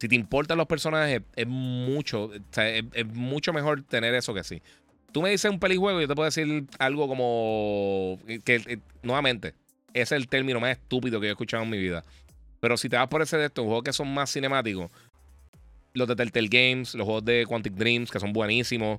Si 0.00 0.08
te 0.08 0.14
importan 0.14 0.56
los 0.56 0.66
personajes, 0.66 1.20
es 1.34 1.46
mucho, 1.46 2.30
es, 2.32 3.06
mucho 3.12 3.52
mejor 3.52 3.82
tener 3.82 4.14
eso 4.14 4.32
que 4.32 4.42
sí. 4.42 4.62
Tú 5.12 5.20
me 5.20 5.28
dices 5.28 5.50
un 5.50 5.60
pelijuego 5.60 5.98
y 5.98 6.04
yo 6.04 6.08
te 6.08 6.14
puedo 6.14 6.24
decir 6.24 6.64
algo 6.78 7.08
como 7.08 8.18
que, 8.44 8.80
nuevamente, 9.02 9.52
es 9.92 10.12
el 10.12 10.28
término 10.28 10.60
más 10.60 10.70
estúpido 10.70 11.20
que 11.20 11.26
yo 11.26 11.30
he 11.30 11.32
escuchado 11.32 11.62
en 11.62 11.68
mi 11.68 11.78
vida. 11.78 12.04
Pero 12.66 12.76
si 12.76 12.88
te 12.88 12.96
vas 12.96 13.06
por 13.06 13.22
ese 13.22 13.36
de 13.36 13.46
estos 13.46 13.64
juegos 13.64 13.84
que 13.84 13.92
son 13.92 14.12
más 14.12 14.32
cinemáticos, 14.32 14.90
los 15.94 16.08
de 16.08 16.16
Telltale 16.16 16.48
Games, 16.48 16.96
los 16.96 17.04
juegos 17.04 17.24
de 17.24 17.46
Quantic 17.46 17.74
Dreams, 17.74 18.10
que 18.10 18.18
son 18.18 18.32
buenísimos, 18.32 18.98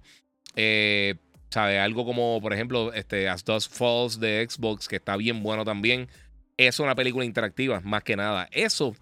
eh, 0.56 1.16
¿Sabes? 1.50 1.78
Algo 1.78 2.06
como, 2.06 2.40
por 2.42 2.54
ejemplo, 2.54 2.94
este, 2.94 3.28
As 3.28 3.44
Dust 3.44 3.70
Falls 3.74 4.22
de 4.22 4.48
Xbox, 4.50 4.88
que 4.88 4.96
está 4.96 5.18
bien 5.18 5.44
bueno 5.44 5.66
también. 5.66 6.08
Es 6.56 6.80
una 6.80 6.96
película 6.96 7.26
interactiva, 7.26 7.82
más 7.82 8.06
que 8.06 8.16
nada. 8.16 8.48
Eso 8.54 8.96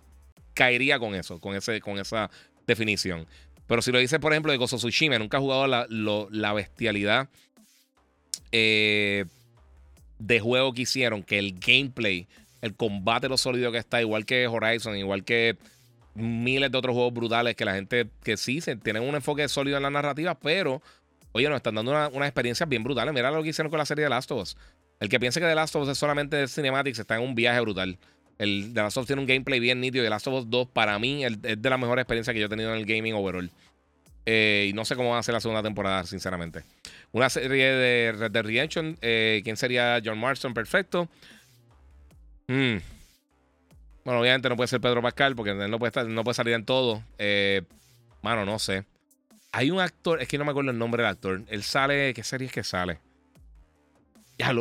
caería 0.55 0.97
con 0.97 1.13
eso, 1.13 1.39
con, 1.39 1.55
ese, 1.55 1.79
con 1.79 1.99
esa 1.99 2.31
definición. 2.65 3.27
Pero 3.67 3.83
si 3.83 3.91
lo 3.91 3.99
dices, 3.99 4.17
por 4.17 4.33
ejemplo, 4.33 4.51
de 4.51 4.57
Gozo 4.57 4.77
Tsushima, 4.77 5.19
nunca 5.19 5.37
he 5.37 5.41
jugado 5.41 5.67
la, 5.67 5.85
la 5.87 6.53
bestialidad 6.53 7.29
eh, 8.51 9.25
de 10.17 10.39
juego 10.39 10.73
que 10.73 10.81
hicieron, 10.81 11.21
que 11.21 11.37
el 11.37 11.53
gameplay, 11.59 12.27
el 12.65 12.75
combate, 12.75 13.29
lo 13.29 13.37
sólido 13.37 13.71
que 13.71 13.77
está, 13.77 14.01
igual 14.01 14.25
que 14.25 14.47
Horizon, 14.47 14.97
igual 14.97 15.23
que 15.23 15.57
miles 16.15 16.71
de 16.71 16.77
otros 16.77 16.93
juegos 16.93 17.13
brutales 17.13 17.55
que 17.55 17.63
la 17.63 17.75
gente 17.75 18.07
que 18.23 18.37
sí 18.37 18.59
se, 18.59 18.75
tienen 18.75 19.03
un 19.03 19.13
enfoque 19.13 19.47
sólido 19.47 19.77
en 19.77 19.83
la 19.83 19.91
narrativa, 19.91 20.33
pero 20.39 20.81
oye, 21.31 21.47
nos 21.47 21.57
están 21.57 21.75
dando 21.75 21.91
una 21.91 22.25
experiencias 22.25 22.67
bien 22.67 22.83
brutales. 22.83 23.13
Mira 23.13 23.29
lo 23.29 23.43
que 23.43 23.49
hicieron 23.49 23.69
con 23.69 23.77
la 23.77 23.85
serie 23.85 24.05
de 24.05 24.09
Last 24.09 24.31
of 24.31 24.41
Us. 24.41 24.57
El 24.99 25.09
que 25.09 25.19
piense 25.19 25.39
que 25.39 25.45
The 25.45 25.53
Last 25.53 25.75
of 25.75 25.83
Us 25.83 25.89
es 25.89 25.97
solamente 25.97 26.47
cinematics 26.47 26.99
está 26.99 27.17
en 27.17 27.21
un 27.21 27.35
viaje 27.35 27.59
brutal. 27.59 27.99
El 28.39 28.71
The 28.73 28.81
Last 28.81 28.97
of 28.97 29.03
Us 29.03 29.07
tiene 29.07 29.21
un 29.21 29.27
gameplay 29.27 29.59
bien 29.59 29.79
nítido 29.79 30.03
y 30.03 30.07
The 30.07 30.09
Last 30.09 30.27
of 30.27 30.33
Us 30.33 30.49
2 30.49 30.67
para 30.69 30.97
mí 30.97 31.23
es 31.23 31.39
de 31.41 31.69
las 31.69 31.79
mejores 31.79 32.01
experiencias 32.01 32.33
que 32.33 32.39
yo 32.39 32.47
he 32.47 32.49
tenido 32.49 32.73
en 32.73 32.79
el 32.79 32.85
gaming 32.85 33.13
overall. 33.13 33.51
Eh, 34.25 34.67
y 34.69 34.73
no 34.73 34.85
sé 34.85 34.95
cómo 34.95 35.11
va 35.11 35.19
a 35.19 35.23
ser 35.23 35.33
la 35.33 35.39
segunda 35.39 35.61
temporada, 35.61 36.03
sinceramente. 36.05 36.63
Una 37.11 37.29
serie 37.29 37.67
de 37.67 38.11
Red 38.13 38.31
Dead 38.31 38.43
Redemption. 38.43 38.97
Eh, 39.01 39.41
¿Quién 39.43 39.55
sería 39.55 40.01
John 40.03 40.17
Marston? 40.17 40.53
Perfecto. 40.53 41.09
Hmm. 42.47 42.77
Bueno, 44.03 44.21
obviamente 44.21 44.49
no 44.49 44.55
puede 44.55 44.67
ser 44.67 44.79
Pedro 44.79 45.01
Pascal 45.01 45.35
porque 45.35 45.53
no 45.53 45.79
puede, 45.79 46.33
salir 46.33 46.53
en 46.53 46.63
todo. 46.63 47.03
Eh, 47.17 47.63
mano, 48.21 48.45
no 48.45 48.59
sé. 48.59 48.85
Hay 49.51 49.71
un 49.71 49.79
actor, 49.79 50.21
es 50.21 50.27
que 50.27 50.37
no 50.37 50.45
me 50.45 50.51
acuerdo 50.51 50.71
el 50.71 50.77
nombre 50.77 51.01
del 51.01 51.11
actor. 51.11 51.41
Él 51.47 51.63
sale, 51.63 52.13
¿qué 52.13 52.23
serie 52.23 52.47
es 52.47 52.53
que 52.53 52.63
sale? 52.63 52.99
Ya, 54.37 54.53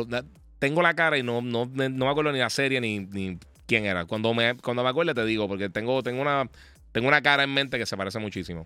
tengo 0.57 0.81
la 0.81 0.95
cara 0.95 1.17
y 1.17 1.23
no, 1.23 1.41
no, 1.41 1.65
no, 1.65 1.89
me 1.89 2.09
acuerdo 2.09 2.31
ni 2.31 2.39
la 2.39 2.49
serie 2.49 2.81
ni, 2.81 3.37
quién 3.67 3.85
era. 3.85 4.05
Cuando 4.05 4.33
me, 4.33 4.55
cuando 4.55 4.83
me 4.83 4.89
acuerde 4.89 5.13
te 5.13 5.25
digo, 5.25 5.47
porque 5.47 5.69
tengo, 5.69 6.01
tengo, 6.01 6.21
una, 6.21 6.49
tengo 6.91 7.07
una 7.07 7.21
cara 7.21 7.43
en 7.43 7.53
mente 7.53 7.77
que 7.77 7.85
se 7.85 7.95
parece 7.95 8.17
muchísimo. 8.17 8.65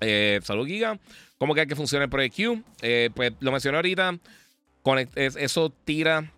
Eh, 0.00 0.40
salud, 0.42 0.66
Giga. 0.66 0.98
¿Cómo 1.38 1.54
que 1.54 1.62
hay 1.62 1.66
que 1.66 1.76
funcionar 1.76 2.04
el 2.04 2.10
Project 2.10 2.36
Q? 2.36 2.62
Eh, 2.82 3.10
pues 3.14 3.32
lo 3.40 3.52
mencioné 3.52 3.78
ahorita. 3.78 4.18
eso 5.14 5.70
tira. 5.84 6.30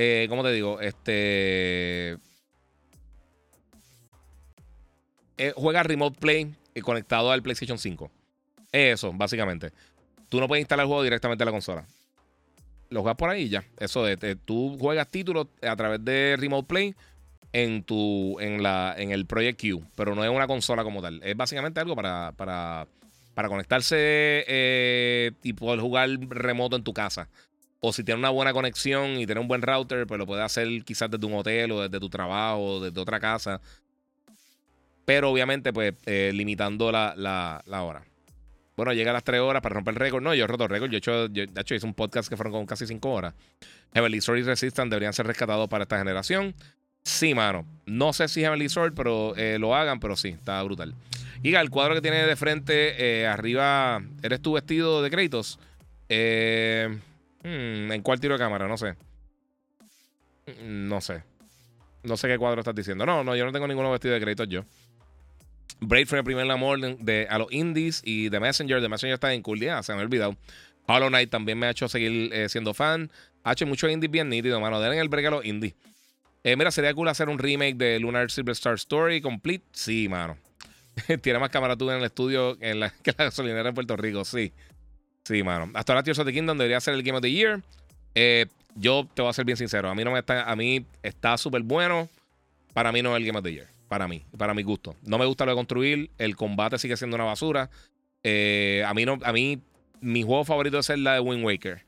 Eh, 0.00 0.26
¿Cómo 0.28 0.42
te 0.42 0.52
digo? 0.52 0.80
Este. 0.80 2.16
Eh, 5.36 5.52
juega 5.56 5.82
Remote 5.82 6.18
Play 6.18 6.54
conectado 6.82 7.30
al 7.30 7.42
PlayStation 7.42 7.78
5. 7.78 8.10
Eso, 8.72 9.12
básicamente. 9.12 9.72
Tú 10.28 10.40
no 10.40 10.48
puedes 10.48 10.62
instalar 10.62 10.84
el 10.84 10.88
juego 10.88 11.02
directamente 11.02 11.42
en 11.42 11.46
la 11.46 11.52
consola. 11.52 11.86
Lo 12.90 13.00
juegas 13.00 13.16
por 13.16 13.30
ahí 13.30 13.48
ya. 13.48 13.64
Eso 13.78 14.04
de, 14.04 14.36
tú 14.36 14.76
juegas 14.78 15.08
títulos 15.08 15.48
a 15.62 15.76
través 15.76 16.04
de 16.04 16.36
Remote 16.38 16.66
Play 16.66 16.94
en 17.52 17.82
tu 17.82 18.38
en 18.40 18.62
la 18.62 18.94
en 18.96 19.10
el 19.10 19.26
Project 19.26 19.60
Q, 19.60 19.82
pero 19.96 20.14
no 20.14 20.22
es 20.22 20.30
una 20.30 20.46
consola 20.46 20.84
como 20.84 21.02
tal. 21.02 21.20
Es 21.22 21.36
básicamente 21.36 21.80
algo 21.80 21.96
para 21.96 22.32
para, 22.32 22.86
para 23.34 23.48
conectarse 23.48 23.96
eh, 24.46 25.32
y 25.42 25.52
poder 25.54 25.80
jugar 25.80 26.10
remoto 26.28 26.76
en 26.76 26.84
tu 26.84 26.92
casa. 26.92 27.28
O 27.80 27.92
si 27.92 28.02
tiene 28.02 28.18
una 28.18 28.30
buena 28.30 28.52
conexión 28.52 29.18
y 29.18 29.26
tiene 29.26 29.40
un 29.40 29.48
buen 29.48 29.62
router, 29.62 30.06
pues 30.06 30.18
lo 30.18 30.26
puedes 30.26 30.44
hacer 30.44 30.66
quizás 30.84 31.10
desde 31.10 31.24
un 31.26 31.34
hotel 31.34 31.70
o 31.72 31.82
desde 31.82 32.00
tu 32.00 32.08
trabajo 32.08 32.60
o 32.60 32.80
desde 32.80 33.00
otra 33.00 33.20
casa. 33.20 33.60
Pero 35.04 35.30
obviamente, 35.30 35.72
pues, 35.72 35.94
eh, 36.06 36.32
limitando 36.34 36.90
la, 36.92 37.14
la, 37.16 37.82
hora. 37.82 38.02
Bueno, 38.76 38.92
llega 38.92 39.10
a 39.10 39.14
las 39.14 39.24
3 39.24 39.40
horas 39.40 39.62
para 39.62 39.76
romper 39.76 39.94
el 39.94 40.00
récord. 40.00 40.22
No, 40.22 40.34
yo 40.34 40.44
he 40.44 40.46
roto 40.46 40.64
el 40.64 40.70
récord. 40.70 40.90
Yo 40.90 40.96
he 40.96 40.98
hecho, 40.98 41.28
de 41.28 41.48
hecho, 41.56 41.74
hice 41.74 41.86
un 41.86 41.94
podcast 41.94 42.28
que 42.28 42.36
fueron 42.36 42.52
con 42.52 42.66
casi 42.66 42.86
5 42.86 43.10
horas. 43.10 43.34
Heavenly 43.94 44.20
Sword 44.20 44.38
y 44.38 44.42
Resistance 44.42 44.90
deberían 44.90 45.12
ser 45.12 45.26
rescatados 45.26 45.68
para 45.68 45.84
esta 45.84 45.98
generación. 45.98 46.54
Sí, 47.04 47.34
mano. 47.34 47.64
No 47.86 48.12
sé 48.12 48.28
si 48.28 48.42
Heavenly 48.42 48.68
Sword, 48.68 48.92
pero 48.94 49.34
eh, 49.36 49.58
lo 49.58 49.74
hagan, 49.74 49.98
pero 49.98 50.14
sí, 50.14 50.28
está 50.28 50.62
brutal. 50.62 50.94
Y 51.42 51.54
el 51.54 51.70
cuadro 51.70 51.94
que 51.94 52.02
tiene 52.02 52.26
de 52.26 52.36
frente, 52.36 53.22
eh, 53.22 53.26
arriba, 53.26 54.02
¿eres 54.22 54.42
tú 54.42 54.52
vestido 54.52 55.02
de 55.02 55.10
créditos? 55.10 55.58
Eh, 56.08 56.98
Hmm, 57.42 57.92
¿En 57.92 58.02
cuál 58.02 58.20
tiro 58.20 58.34
de 58.34 58.38
cámara? 58.38 58.66
No 58.66 58.76
sé. 58.76 58.96
No 60.62 61.00
sé. 61.00 61.22
No 62.02 62.16
sé 62.16 62.28
qué 62.28 62.38
cuadro 62.38 62.60
estás 62.60 62.74
diciendo. 62.74 63.04
No, 63.04 63.22
no, 63.24 63.36
yo 63.36 63.44
no 63.44 63.52
tengo 63.52 63.66
ninguno 63.66 63.90
vestido 63.90 64.14
de 64.14 64.20
crédito 64.20 64.44
yo. 64.44 64.64
Braid 65.80 66.06
fue 66.06 66.18
el 66.18 66.24
primer 66.24 66.50
amor 66.50 66.80
de, 66.80 67.26
a 67.30 67.38
los 67.38 67.52
indies 67.52 68.02
y 68.04 68.30
The 68.30 68.40
Messenger. 68.40 68.80
The 68.80 68.88
Messenger 68.88 69.14
está 69.14 69.32
en 69.32 69.42
cool. 69.42 69.60
se 69.60 69.94
me 69.94 70.00
ha 70.00 70.02
olvidado. 70.02 70.36
Hollow 70.86 71.08
Knight 71.08 71.30
también 71.30 71.58
me 71.58 71.66
ha 71.66 71.70
hecho 71.70 71.88
seguir 71.88 72.32
eh, 72.32 72.48
siendo 72.48 72.74
fan. 72.74 73.10
Ha 73.44 73.52
hecho 73.52 73.66
muchos 73.66 73.90
indies 73.90 74.10
bien 74.10 74.28
nítidos, 74.28 74.60
mano. 74.60 74.80
Den 74.80 74.94
el 74.94 75.08
break 75.08 75.26
a 75.26 75.30
los 75.30 75.44
indies. 75.44 75.74
Eh, 76.44 76.56
mira, 76.56 76.70
sería 76.70 76.94
cool 76.94 77.08
hacer 77.08 77.28
un 77.28 77.38
remake 77.38 77.76
de 77.76 78.00
Lunar 78.00 78.30
Silver 78.30 78.52
Star 78.52 78.74
Story 78.74 79.20
complete. 79.20 79.64
Sí, 79.72 80.08
mano. 80.08 80.38
Tiene 81.22 81.38
más 81.38 81.50
cámara 81.50 81.76
tú 81.76 81.90
en 81.90 81.98
el 81.98 82.04
estudio 82.04 82.58
que 82.58 82.74
la 82.74 82.92
gasolinera 83.18 83.68
en 83.68 83.74
Puerto 83.74 83.96
Rico. 83.96 84.24
Sí. 84.24 84.52
Sí, 85.28 85.42
mano. 85.42 85.70
Hasta 85.74 85.92
ahora 85.92 86.02
Tears 86.02 86.18
of 86.20 86.24
the 86.24 86.32
Kingdom 86.32 86.56
debería 86.56 86.80
ser 86.80 86.94
el 86.94 87.02
Game 87.02 87.18
of 87.18 87.20
the 87.20 87.30
Year. 87.30 87.60
Eh, 88.14 88.46
yo 88.76 89.06
te 89.12 89.20
voy 89.20 89.28
a 89.28 89.34
ser 89.34 89.44
bien 89.44 89.58
sincero. 89.58 89.90
A 89.90 89.94
mí 89.94 90.02
no 90.02 90.10
me 90.10 90.20
está. 90.20 90.50
A 90.50 90.56
mí 90.56 90.86
está 91.02 91.36
súper 91.36 91.60
bueno. 91.60 92.08
Para 92.72 92.92
mí 92.92 93.02
no 93.02 93.14
es 93.14 93.20
el 93.20 93.26
Game 93.26 93.38
of 93.38 93.44
the 93.44 93.52
Year. 93.52 93.66
Para 93.88 94.08
mí. 94.08 94.24
Para 94.38 94.54
mi 94.54 94.62
gusto. 94.62 94.96
No 95.02 95.18
me 95.18 95.26
gusta 95.26 95.44
lo 95.44 95.50
de 95.50 95.56
construir. 95.56 96.10
El 96.16 96.34
combate 96.34 96.78
sigue 96.78 96.96
siendo 96.96 97.16
una 97.16 97.26
basura. 97.26 97.68
Eh, 98.22 98.82
a 98.86 98.94
mí 98.94 99.04
no. 99.04 99.18
A 99.22 99.34
mí. 99.34 99.60
Mi 100.00 100.22
juego 100.22 100.46
favorito 100.46 100.78
es 100.78 100.88
la 100.96 101.14
de 101.14 101.20
Wind 101.20 101.44
Waker. 101.44 101.84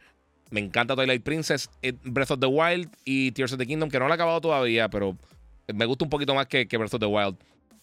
Me 0.51 0.61
encanta 0.61 0.95
Twilight 0.95 1.23
Princess, 1.23 1.71
eh, 1.81 1.95
Breath 2.03 2.33
of 2.33 2.41
the 2.41 2.47
Wild 2.47 2.91
y 3.07 3.31
Tears 3.31 3.53
of 3.53 3.59
the 3.59 3.67
Kingdom, 3.67 3.89
que 3.89 3.99
no 4.01 4.07
lo 4.07 4.13
he 4.13 4.15
acabado 4.17 4.41
todavía, 4.41 4.91
pero 4.91 5.17
me 5.73 5.87
gusta 5.87 6.05
un 6.05 6.11
poquito 6.11 6.35
más 6.35 6.47
que, 6.47 6.67
Breath 6.67 6.93
of 6.93 7.01
the 7.01 7.07
Wild. 7.07 7.37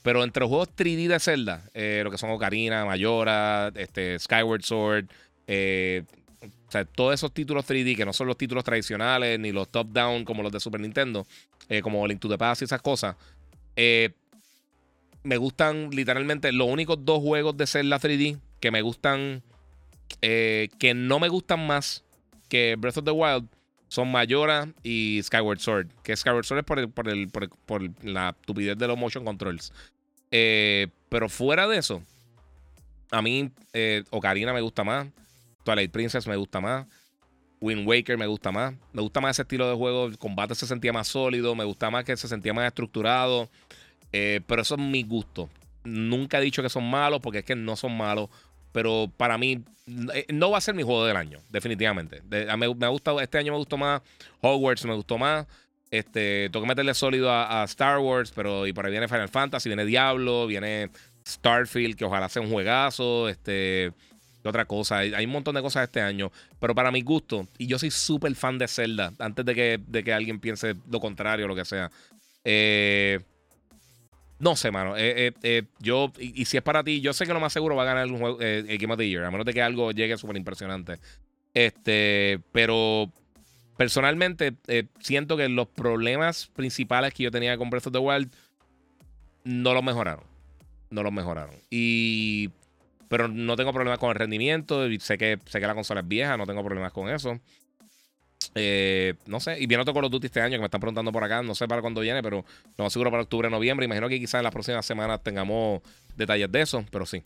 Pero 0.03 0.23
entre 0.23 0.41
los 0.41 0.49
juegos 0.49 0.69
3D 0.75 1.07
de 1.07 1.19
Zelda, 1.19 1.63
lo 2.03 2.11
que 2.11 2.17
son 2.17 2.29
Ocarina, 2.29 2.85
Mayora, 2.85 3.71
este, 3.73 4.19
Skyward 4.19 4.63
Sword, 4.63 5.07
eh, 5.47 6.03
o 6.41 6.71
sea, 6.71 6.83
todos 6.83 7.13
esos 7.13 7.33
títulos 7.33 7.65
3D 7.65 7.95
que 7.95 8.05
no 8.05 8.11
son 8.11 8.27
los 8.27 8.37
títulos 8.37 8.63
tradicionales 8.63 9.39
ni 9.39 9.53
los 9.53 9.69
top-down 9.69 10.25
como 10.25 10.43
los 10.43 10.51
de 10.51 10.59
Super 10.59 10.81
Nintendo, 10.81 11.25
eh, 11.69 11.81
como 11.81 12.05
Link 12.05 12.19
to 12.19 12.27
the 12.27 12.37
Past 12.37 12.61
y 12.61 12.65
esas 12.65 12.81
cosas, 12.81 13.15
eh, 13.77 14.11
me 15.23 15.37
gustan 15.37 15.89
literalmente 15.91 16.51
los 16.51 16.67
únicos 16.67 17.03
dos 17.03 17.21
juegos 17.21 17.55
de 17.55 17.65
Zelda 17.65 17.99
3D 17.99 18.37
que 18.59 18.71
me 18.71 18.81
gustan, 18.81 19.41
que 20.19 20.93
no 20.95 21.19
me 21.19 21.29
gustan 21.29 21.65
más 21.65 22.03
que 22.49 22.75
Breath 22.77 22.97
of 22.97 23.05
the 23.05 23.11
Wild 23.11 23.47
son 23.89 24.11
Mayora 24.11 24.67
y 24.83 25.21
Skyward 25.23 25.59
Sword. 25.59 25.87
Que 26.03 26.15
Skyward 26.15 26.45
Sword 26.45 26.59
es 26.59 26.65
por, 26.65 26.89
por, 26.91 27.09
el, 27.09 27.29
por, 27.29 27.91
la 28.03 28.29
estupidez 28.29 28.77
de 28.77 28.87
los 28.87 28.97
motion 28.97 29.23
controls. 29.25 29.71
pero 30.29 31.29
fuera 31.29 31.67
de 31.67 31.77
eso, 31.77 32.03
a 33.11 33.21
mí 33.21 33.51
Ocarina 34.11 34.53
me 34.53 34.61
gusta 34.61 34.83
más. 34.83 35.07
Twilight 35.67 35.91
Princess 35.91 36.25
me 36.27 36.37
gusta 36.37 36.61
más. 36.61 36.85
Wind 37.59 37.85
Waker 37.85 38.17
me 38.17 38.25
gusta 38.25 38.51
más. 38.53 38.73
Me 38.93 39.01
gusta 39.01 39.19
más 39.19 39.35
ese 39.35 39.41
estilo 39.41 39.69
de 39.69 39.75
juego. 39.75 40.05
El 40.05 40.17
combate 40.17 40.55
se 40.55 40.65
sentía 40.65 40.93
más 40.93 41.09
sólido. 41.09 41.55
Me 41.55 41.65
gusta 41.65 41.89
más 41.89 42.05
que 42.05 42.15
se 42.15 42.29
sentía 42.29 42.53
más 42.53 42.67
estructurado. 42.67 43.49
Eh, 44.13 44.39
pero 44.47 44.61
eso 44.61 44.75
es 44.75 44.81
mi 44.81 45.03
gusto. 45.03 45.49
Nunca 45.83 46.39
he 46.39 46.41
dicho 46.41 46.61
que 46.61 46.69
son 46.69 46.89
malos 46.89 47.19
porque 47.21 47.39
es 47.39 47.45
que 47.45 47.55
no 47.55 47.75
son 47.75 47.97
malos. 47.97 48.29
Pero 48.71 49.11
para 49.17 49.37
mí 49.37 49.65
eh, 50.13 50.25
no 50.29 50.51
va 50.51 50.59
a 50.59 50.61
ser 50.61 50.73
mi 50.73 50.83
juego 50.83 51.05
del 51.05 51.17
año, 51.17 51.39
definitivamente. 51.49 52.21
me, 52.29 52.73
me 52.73 52.87
gustado, 52.87 53.19
este 53.19 53.37
año 53.37 53.51
me 53.51 53.57
gustó 53.57 53.77
más 53.77 54.01
Hogwarts, 54.41 54.85
me 54.85 54.93
gustó 54.93 55.17
más. 55.17 55.47
Este, 55.91 56.49
tengo 56.49 56.63
que 56.63 56.69
meterle 56.69 56.93
sólido 56.93 57.29
a, 57.29 57.61
a, 57.61 57.65
Star 57.65 57.99
Wars, 57.99 58.31
pero 58.33 58.67
y 58.67 58.73
por 58.73 58.85
ahí 58.85 58.91
viene 58.91 59.07
Final 59.07 59.29
Fantasy, 59.29 59.67
viene 59.67 59.85
Diablo, 59.85 60.47
viene 60.47 60.91
Starfield, 61.25 61.95
que 61.95 62.05
ojalá 62.05 62.29
sea 62.29 62.41
un 62.41 62.51
juegazo. 62.51 63.27
Este, 63.27 63.93
otra 64.47 64.65
cosa. 64.65 64.99
Hay, 64.99 65.25
un 65.25 65.31
montón 65.31 65.55
de 65.55 65.61
cosas 65.61 65.83
este 65.83 66.01
año. 66.01 66.31
Pero 66.59 66.75
para 66.75 66.91
mi 66.91 67.01
gusto, 67.01 67.47
y 67.57 67.67
yo 67.67 67.79
soy 67.79 67.91
súper 67.91 68.33
fan 68.35 68.57
de 68.57 68.67
Zelda, 68.67 69.13
antes 69.19 69.45
de 69.45 69.55
que, 69.55 69.79
de 69.85 70.03
que 70.03 70.13
alguien 70.13 70.39
piense 70.39 70.75
lo 70.89 70.99
contrario 70.99 71.45
o 71.45 71.47
lo 71.47 71.55
que 71.55 71.65
sea. 71.65 71.91
Eh, 72.43 73.19
no 74.39 74.55
sé, 74.55 74.71
mano. 74.71 74.95
Eh, 74.97 75.33
eh, 75.43 75.63
yo, 75.79 76.11
y, 76.19 76.45
si 76.45 76.57
es 76.57 76.63
para 76.63 76.83
ti, 76.83 77.01
yo 77.01 77.13
sé 77.13 77.25
que 77.25 77.33
lo 77.33 77.39
más 77.39 77.53
seguro 77.53 77.75
va 77.75 77.83
a 77.83 77.85
ganar 77.85 78.05
el, 78.05 78.17
juego, 78.17 78.37
Game 78.37 78.93
of 78.93 78.97
the 78.97 79.07
Year, 79.07 79.25
a 79.25 79.31
menos 79.31 79.45
de 79.45 79.53
que 79.53 79.61
algo 79.61 79.91
llegue 79.91 80.17
súper 80.17 80.37
impresionante. 80.37 80.99
Este, 81.53 82.39
pero 82.51 83.11
personalmente 83.75 84.53
siento 84.99 85.37
que 85.37 85.49
los 85.49 85.67
problemas 85.67 86.47
principales 86.47 87.13
que 87.13 87.23
yo 87.23 87.31
tenía 87.31 87.57
con 87.57 87.69
Breath 87.69 87.87
of 87.87 87.93
the 87.93 87.99
Wild 87.99 88.31
no 89.43 89.73
los 89.73 89.83
mejoraron. 89.83 90.25
No 90.89 91.03
los 91.03 91.11
mejoraron. 91.11 91.55
Y 91.69 92.51
pero 93.07 93.27
no 93.27 93.55
tengo 93.55 93.73
problemas 93.73 93.99
con 93.99 94.09
el 94.09 94.15
rendimiento. 94.15 94.87
Sé 94.99 95.17
que, 95.17 95.39
sé 95.45 95.59
que 95.59 95.67
la 95.67 95.75
consola 95.75 96.01
es 96.01 96.07
vieja, 96.07 96.37
no 96.37 96.45
tengo 96.45 96.63
problemas 96.63 96.91
con 96.91 97.09
eso. 97.09 97.39
Eh, 98.55 99.13
no 99.25 99.39
sé, 99.39 99.59
y 99.59 99.67
viene 99.67 99.81
otro 99.81 99.93
Call 99.93 100.05
of 100.05 100.11
Duty 100.11 100.27
este 100.27 100.41
año 100.41 100.53
que 100.53 100.59
me 100.59 100.65
están 100.65 100.81
preguntando 100.81 101.11
por 101.11 101.23
acá. 101.23 101.41
No 101.41 101.55
sé 101.55 101.67
para 101.67 101.81
cuándo 101.81 102.01
viene, 102.01 102.23
pero 102.23 102.43
lo 102.77 102.83
más 102.83 102.93
seguro 102.93 103.11
para 103.11 103.23
octubre, 103.23 103.49
noviembre. 103.49 103.85
Imagino 103.85 104.09
que 104.09 104.19
quizás 104.19 104.39
en 104.39 104.43
las 104.43 104.53
próximas 104.53 104.85
semanas 104.85 105.21
tengamos 105.23 105.81
detalles 106.15 106.51
de 106.51 106.61
eso, 106.61 106.85
pero 106.91 107.05
sí. 107.05 107.23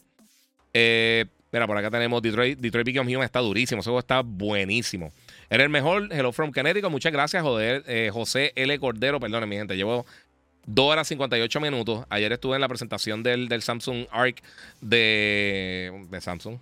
Eh, 0.74 1.26
mira, 1.52 1.68
por 1.68 1.78
acá 1.78 1.90
tenemos 1.90 2.22
Detroit. 2.22 2.60
Detroit 2.60 2.86
Become 2.86 3.16
Human 3.16 3.26
está 3.26 3.40
durísimo. 3.40 3.82
Ese 3.82 3.90
juego 3.90 4.00
está 4.00 4.22
buenísimo. 4.22 5.12
Era 5.50 5.64
el 5.64 5.70
mejor. 5.70 6.10
Hello 6.12 6.32
from 6.32 6.52
Connecticut. 6.52 6.92
Muchas 6.92 7.12
gracias, 7.12 7.44
joder, 7.44 7.84
eh, 7.88 8.10
José 8.12 8.52
L. 8.56 8.78
Cordero. 8.80 9.20
Perdón, 9.20 9.48
mi 9.48 9.56
gente. 9.56 9.76
Llevo 9.76 10.06
2 10.66 10.86
horas 10.86 11.08
58 11.08 11.60
minutos. 11.60 12.06
Ayer 12.10 12.32
estuve 12.32 12.56
en 12.56 12.62
la 12.62 12.68
presentación 12.68 13.24
del, 13.24 13.62
Samsung 13.62 14.08
Arc 14.12 14.42
de, 14.82 16.06
de 16.10 16.22
Samsung. 16.22 16.58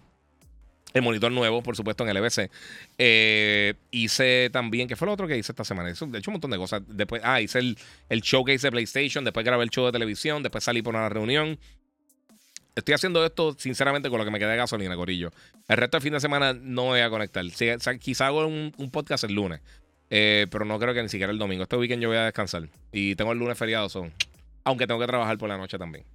El 0.93 1.03
monitor 1.03 1.31
nuevo, 1.31 1.61
por 1.61 1.75
supuesto, 1.75 2.07
en 2.07 2.15
LBC. 2.15 2.49
Eh, 2.97 3.75
hice 3.91 4.49
también, 4.51 4.87
¿qué 4.87 4.95
fue 4.95 5.05
lo 5.05 5.13
otro 5.13 5.27
que 5.27 5.37
hice 5.37 5.51
esta 5.51 5.63
semana? 5.63 5.89
Eso, 5.89 6.07
de 6.07 6.17
hecho, 6.17 6.31
un 6.31 6.35
montón 6.35 6.51
de 6.51 6.57
cosas. 6.57 6.81
Después, 6.87 7.21
ah, 7.23 7.39
hice 7.41 7.59
el, 7.59 7.77
el 8.09 8.21
showcase 8.21 8.67
de 8.67 8.71
PlayStation, 8.71 9.23
después 9.23 9.45
grabé 9.45 9.63
el 9.63 9.69
show 9.69 9.85
de 9.85 9.91
televisión, 9.91 10.41
después 10.41 10.63
salí 10.63 10.81
por 10.81 10.95
una 10.95 11.07
reunión. 11.07 11.59
Estoy 12.75 12.93
haciendo 12.93 13.23
esto, 13.25 13.55
sinceramente, 13.59 14.09
con 14.09 14.19
lo 14.19 14.25
que 14.25 14.31
me 14.31 14.39
queda 14.39 14.51
de 14.51 14.57
gasolina, 14.57 14.95
Corillo. 14.95 15.31
El 15.67 15.77
resto 15.77 15.97
del 15.97 16.01
fin 16.01 16.13
de 16.13 16.19
semana 16.19 16.53
no 16.53 16.85
voy 16.85 17.01
a 17.01 17.09
conectar. 17.09 17.43
quizá 17.99 18.27
hago 18.27 18.47
un, 18.47 18.71
podcast 18.91 19.25
el 19.25 19.33
lunes, 19.33 19.59
eh, 20.09 20.47
pero 20.49 20.65
no 20.65 20.79
creo 20.79 20.93
que 20.93 21.03
ni 21.03 21.09
siquiera 21.09 21.31
el 21.31 21.39
domingo. 21.39 21.63
Este 21.63 21.75
weekend 21.75 22.01
yo 22.01 22.09
voy 22.09 22.17
a 22.17 22.25
descansar. 22.25 22.67
Y 22.91 23.15
tengo 23.15 23.31
el 23.31 23.39
lunes 23.39 23.57
feriado, 23.57 23.89
son. 23.89 24.11
Aunque 24.63 24.87
tengo 24.87 24.99
que 24.99 25.07
trabajar 25.07 25.37
por 25.37 25.49
la 25.49 25.57
noche 25.57 25.77
también. 25.77 26.05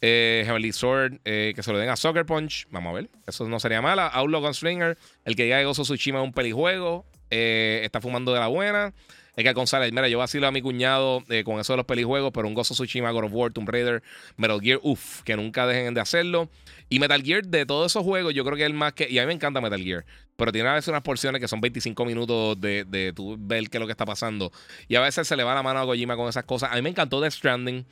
Eh, 0.00 0.42
Heavenly 0.44 0.72
Sword, 0.72 1.20
eh, 1.24 1.52
que 1.56 1.62
se 1.62 1.72
lo 1.72 1.78
den 1.78 1.88
a 1.88 1.96
Soccer 1.96 2.26
Punch. 2.26 2.66
Vamos 2.70 2.90
a 2.90 2.94
ver. 2.94 3.08
Eso 3.26 3.48
no 3.48 3.58
sería 3.58 3.80
mala. 3.80 4.08
Outlaw 4.08 4.42
Gunslinger, 4.42 4.98
el 5.24 5.36
que 5.36 5.44
diga 5.44 5.58
que 5.58 5.64
Gozo 5.64 5.82
Tsushima 5.82 6.18
es 6.20 6.24
un 6.24 6.32
pelijuego. 6.32 7.06
Eh, 7.30 7.80
está 7.84 8.00
fumando 8.00 8.32
de 8.34 8.40
la 8.40 8.48
buena. 8.48 8.92
Es 9.36 9.44
que 9.44 9.52
González, 9.52 9.92
mira, 9.92 10.08
yo 10.08 10.18
vacilo 10.18 10.46
a 10.46 10.52
mi 10.52 10.62
cuñado 10.62 11.24
eh, 11.28 11.42
con 11.42 11.58
eso 11.58 11.72
de 11.72 11.78
los 11.78 11.86
pelijuegos, 11.86 12.30
pero 12.32 12.46
un 12.46 12.54
Gozo 12.54 12.74
Tsushima, 12.74 13.10
God 13.10 13.24
of 13.24 13.32
War, 13.32 13.52
Tomb 13.52 13.68
Raider, 13.68 14.02
Metal 14.36 14.60
Gear, 14.60 14.78
uff, 14.82 15.22
que 15.22 15.36
nunca 15.36 15.66
dejen 15.66 15.92
de 15.92 16.00
hacerlo. 16.00 16.48
Y 16.88 17.00
Metal 17.00 17.20
Gear, 17.22 17.44
de 17.44 17.66
todos 17.66 17.90
esos 17.90 18.04
juegos, 18.04 18.32
yo 18.32 18.44
creo 18.44 18.56
que 18.56 18.62
es 18.62 18.68
el 18.68 18.74
más 18.74 18.92
que. 18.92 19.08
Y 19.10 19.18
a 19.18 19.22
mí 19.22 19.28
me 19.28 19.32
encanta 19.32 19.60
Metal 19.60 19.82
Gear, 19.82 20.04
pero 20.36 20.52
tiene 20.52 20.68
a 20.68 20.74
veces 20.74 20.88
unas 20.88 21.02
porciones 21.02 21.40
que 21.40 21.48
son 21.48 21.60
25 21.60 22.04
minutos 22.04 22.60
de, 22.60 22.84
de 22.84 23.12
tú 23.12 23.36
ver 23.38 23.68
qué 23.68 23.78
es 23.78 23.80
lo 23.80 23.86
que 23.86 23.92
está 23.92 24.06
pasando. 24.06 24.52
Y 24.86 24.94
a 24.94 25.00
veces 25.00 25.26
se 25.26 25.36
le 25.36 25.42
va 25.42 25.54
la 25.54 25.62
mano 25.62 25.80
a 25.80 25.84
Kojima 25.84 26.16
con 26.16 26.28
esas 26.28 26.44
cosas. 26.44 26.70
A 26.70 26.76
mí 26.76 26.82
me 26.82 26.90
encantó 26.90 27.20
The 27.20 27.30
Stranding. 27.30 27.84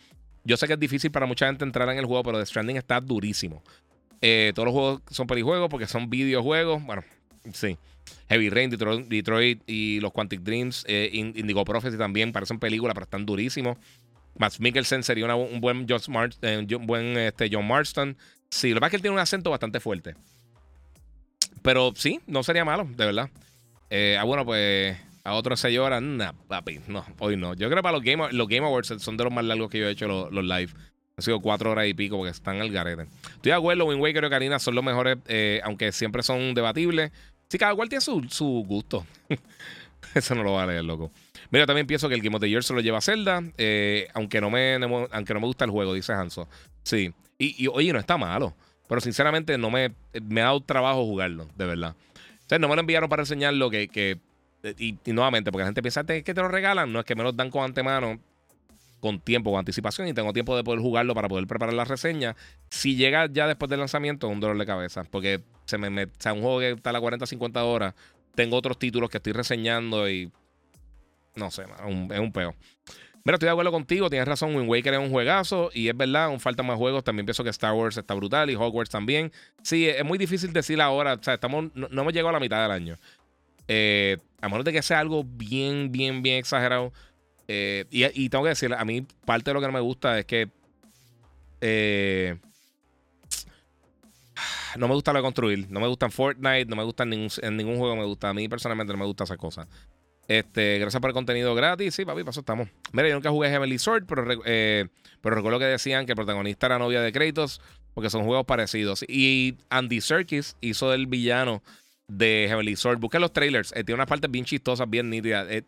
Yo 0.45 0.57
sé 0.57 0.67
que 0.69 0.75
es 0.75 0.81
difícil 0.81 1.11
para 1.11 1.27
mucha 1.27 1.47
gente 1.47 1.65
entrar 1.65 1.89
en 1.89 1.99
el 1.99 2.07
juego, 2.07 2.23
pero 2.23 2.39
The 2.39 2.47
Stranding 2.47 2.77
está 2.77 3.01
durísimo. 3.01 3.63
Eh, 4.21 4.53
todos 4.55 4.67
los 4.67 4.73
juegos 4.73 5.03
son 5.11 5.27
pelijuegos 5.27 5.69
porque 5.69 5.89
son 5.89 6.09
videojuegos. 6.09 6.85
Bueno, 6.85 7.03
sí. 7.53 7.77
Heavy 8.29 8.51
Rain, 8.51 8.71
Detroit, 8.71 9.63
y 9.67 10.01
los 10.01 10.13
Quantic 10.13 10.41
Dreams, 10.41 10.85
eh, 10.89 11.11
Indigo 11.13 11.65
Prophecy 11.65 11.99
también 11.99 12.33
parecen 12.33 12.59
películas, 12.59 12.95
pero 12.95 13.05
están 13.05 13.27
durísimos. 13.27 13.79
Max 14.39 14.61
Mikkelsen 14.61 15.03
sería 15.03 15.35
un 15.35 15.61
buen, 15.61 15.87
eh, 16.43 16.67
buen 16.81 17.19
este, 17.19 17.51
John 17.53 17.67
Marston. 17.67 18.17
Sí, 18.51 18.71
lo 18.71 18.77
que 18.77 18.81
pasa 18.81 18.87
es 18.87 18.91
que 18.91 18.97
él 18.97 19.03
tiene 19.03 19.15
un 19.15 19.21
acento 19.21 19.51
bastante 19.51 19.81
fuerte. 19.81 20.15
Pero 21.63 21.93
sí, 21.95 22.21
no 22.27 22.43
sería 22.43 22.65
malo, 22.65 22.85
de 22.85 23.07
verdad. 23.07 23.31
ah, 24.19 24.25
bueno, 24.25 24.45
pues 24.45 24.97
a 25.25 25.35
otros 25.35 25.61
6 25.61 25.79
horas, 25.79 26.03
nah, 26.03 26.33
papi, 26.49 26.81
no, 26.89 27.05
hoy 27.19 27.37
no. 27.37 27.55
Yo 27.55 27.69
creo 27.69 27.77
que 27.77 27.83
para 27.83 27.97
los 27.97 28.03
Game, 28.03 28.33
los 28.33 28.49
Awards 28.51 28.95
son 28.99 29.17
de 29.17 29.25
los 29.25 29.33
más 29.33 29.45
largos 29.45 29.71
que 29.71 29.79
yo 29.79 29.87
he 29.87 29.91
hecho 29.91 30.09
los, 30.09 30.45
live. 30.45 30.73
Han 31.17 31.23
sido 31.23 31.41
4 31.41 31.71
horas 31.71 31.87
y 31.87 31.95
pico 31.95 32.17
porque 32.17 32.31
están 32.31 32.61
al 32.61 32.71
garete. 32.71 33.03
Estoy 33.03 33.51
de 33.51 33.53
acuerdo, 33.53 33.85
Wind 33.85 34.01
Waker 34.01 34.25
y 34.25 34.31
Karina 34.31 34.59
son 34.59 34.75
los 34.75 34.83
mejores, 34.83 35.19
eh, 35.29 35.61
aunque 35.63 35.93
siempre 35.93 36.23
son 36.23 36.55
debatibles. 36.55 37.13
Sí, 37.53 37.59
cada 37.59 37.75
cual 37.75 37.91
tiene 37.91 38.01
su, 38.01 38.25
su 38.31 38.65
gusto. 38.67 39.05
Eso 40.15 40.35
no 40.35 40.43
lo 40.43 40.55
va 40.55 40.63
a 40.63 40.67
leer, 40.67 40.85
loco. 40.85 41.11
Mira, 41.51 41.67
también 41.67 41.87
pienso 41.87 42.09
que 42.09 42.15
el 42.15 42.23
Game 42.23 42.35
of 42.35 42.41
the 42.41 42.49
Year 42.49 42.65
se 42.65 42.73
lo 42.73 42.81
lleva 42.81 43.03
Zelda, 43.03 43.43
eh, 43.59 44.09
aunque, 44.15 44.41
no 44.41 44.49
me, 44.49 44.77
aunque 45.11 45.35
no 45.35 45.41
me 45.41 45.47
gusta 45.47 45.67
el 45.67 45.71
juego, 45.71 45.93
dice 45.93 46.15
Hanso. 46.15 46.49
Sí. 46.83 47.13
Y, 47.37 47.67
oye, 47.67 47.93
no 47.93 47.99
está 47.99 48.17
malo. 48.17 48.55
Pero 48.89 49.03
sinceramente 49.03 49.59
no 49.59 49.71
me, 49.71 49.93
me 50.23 50.41
ha 50.41 50.45
dado 50.45 50.61
trabajo 50.63 51.05
jugarlo, 51.05 51.47
de 51.55 51.67
verdad. 51.67 51.95
O 51.95 52.49
sea, 52.49 52.59
no 52.59 52.69
me 52.69 52.75
lo 52.75 52.81
enviaron 52.81 53.11
para 53.11 53.21
enseñarlo 53.21 53.69
que, 53.69 53.89
que 53.89 54.19
y, 54.79 54.97
nuevamente, 55.13 55.53
porque 55.53 55.65
la 55.65 55.69
gente 55.69 55.83
piensa 55.83 56.05
que 56.05 56.23
te 56.23 56.41
lo 56.41 56.49
regalan, 56.49 56.91
no 56.91 57.01
es 57.01 57.05
que 57.05 57.15
me 57.15 57.23
lo 57.23 57.33
dan 57.33 57.51
con 57.51 57.65
antemano, 57.65 58.19
con 59.03 59.21
tiempo, 59.21 59.51
con 59.51 59.59
anticipación, 59.59 60.09
y 60.09 60.15
tengo 60.15 60.33
tiempo 60.33 60.57
de 60.57 60.65
poder 60.65 60.81
jugarlo 60.81 61.15
para 61.15 61.29
poder 61.29 61.47
preparar 61.47 61.75
la 61.75 61.85
reseña. 61.85 62.37
Si 62.71 62.97
llega 62.97 63.27
ya 63.27 63.47
después 63.47 63.69
del 63.69 63.81
lanzamiento, 63.81 64.29
es 64.29 64.33
un 64.33 64.41
dolor 64.41 64.57
de 64.57 64.65
cabeza, 64.65 65.05
porque 65.11 65.43
se 65.67 65.77
me, 65.77 65.91
me 65.91 66.07
sea, 66.19 66.33
un 66.33 66.41
juego 66.41 66.61
que 66.61 66.71
está 66.71 66.91
a 66.91 66.93
las 66.95 67.03
40, 67.03 67.27
50 67.27 67.65
horas, 67.65 67.95
tengo 68.35 68.57
otros 68.57 68.79
títulos 68.79 69.11
que 69.11 69.19
estoy 69.19 69.33
reseñando 69.33 70.09
y 70.09 70.31
no 71.35 71.51
sé, 71.51 71.65
es 71.65 72.21
un 72.21 72.33
peo. 72.33 72.55
Mira, 73.25 73.37
estoy 73.37 73.47
de 73.47 73.53
acuerdo 73.53 73.71
contigo, 73.73 74.09
tienes 74.09 74.27
razón, 74.27 74.55
Wind 74.55 74.69
Waker 74.69 74.95
es 74.95 75.01
un 75.01 75.11
juegazo 75.11 75.71
y 75.75 75.89
es 75.89 75.97
verdad, 75.97 76.25
aún 76.25 76.41
faltan 76.41 76.67
más 76.67 76.77
juegos, 76.77 77.05
también 77.05 77.27
pienso 77.27 77.45
que 77.45 77.51
Star 77.51 77.73
Wars 77.73 77.97
está 77.97 78.15
brutal 78.15 78.51
y 78.51 78.55
Hogwarts 78.55 78.91
también. 78.91 79.31
Sí, 79.63 79.89
es 79.89 80.05
muy 80.05 80.19
difícil 80.19 80.53
decir 80.53 80.81
ahora, 80.81 81.15
o 81.15 81.23
sea, 81.23 81.35
estamos, 81.35 81.71
no 81.75 81.89
hemos 81.89 82.13
llegado 82.13 82.31
a 82.31 82.33
la 82.33 82.41
mitad 82.41 82.63
del 82.63 82.71
año. 82.71 82.99
Eh, 83.69 84.19
a 84.41 84.49
menos 84.49 84.65
de 84.65 84.73
que 84.73 84.83
sea 84.83 84.99
algo 84.99 85.25
bien, 85.25 85.93
bien, 85.93 86.23
bien 86.23 86.39
exagerado. 86.39 86.93
Eh, 87.55 87.85
y, 87.91 88.31
tengo 88.31 88.45
que 88.45 88.51
decir, 88.51 88.73
a 88.73 88.83
mí 88.87 89.07
parte 89.27 89.51
de 89.51 89.55
lo 89.55 89.61
que 89.61 89.67
no 89.67 89.75
me 89.75 89.81
gusta 89.81 90.19
es 90.19 90.25
que 90.25 90.49
eh, 91.61 92.39
no 94.79 94.89
me 94.89 94.95
gusta 94.95 95.13
lo 95.13 95.19
de 95.19 95.23
construir. 95.23 95.71
No 95.71 95.79
me 95.79 95.87
gusta 95.87 96.07
en 96.07 96.13
Fortnite, 96.13 96.65
no 96.65 96.77
me 96.77 96.83
gusta 96.83 97.03
en 97.03 97.11
ningún, 97.11 97.77
juego, 97.77 97.95
me 97.95 98.07
gusta. 98.07 98.31
A 98.31 98.35
mí 98.35 98.49
personalmente 98.49 98.95
no 98.95 98.99
me 98.99 99.05
gusta 99.05 99.25
esa 99.25 99.37
cosa. 99.37 99.69
Este, 100.29 100.79
gracias 100.79 100.99
por 100.99 101.11
el 101.11 101.15
contenido 101.15 101.55
gratis. 101.55 101.95
Sí, 101.95 102.07
papi, 102.07 102.25
paso 102.25 102.41
estamos. 102.41 102.69
Mira, 102.93 103.09
yo 103.09 103.15
nunca 103.17 103.29
jugué 103.29 103.51
Heavenly 103.51 103.79
Sword, 103.79 104.07
pero, 104.07 104.25
pero 104.25 105.37
recuerdo 105.37 105.59
que 105.59 105.67
decían 105.67 106.07
que 106.07 106.13
el 106.13 106.17
protagonista 106.17 106.67
era 106.67 106.79
novia 106.79 107.03
de 107.03 107.13
Kratos, 107.13 107.61
porque 107.93 108.09
son 108.09 108.25
juegos 108.25 108.47
parecidos. 108.47 109.05
Y 109.07 109.59
Andy 109.69 110.01
Serkis 110.01 110.57
hizo 110.63 110.95
el 110.95 111.07
villano 111.07 111.63
de 112.09 112.47
Heavenly 112.49 112.77
Sword. 112.77 112.99
Busquen 112.99 113.21
los 113.21 113.33
trailers. 113.33 113.73
Eh, 113.73 113.85
tiene 113.85 113.97
unas 113.97 114.07
partes 114.07 114.31
bien 114.31 114.45
chistosas, 114.45 114.89
bien 114.89 115.11
nítidas. 115.11 115.47
Eh, 115.51 115.65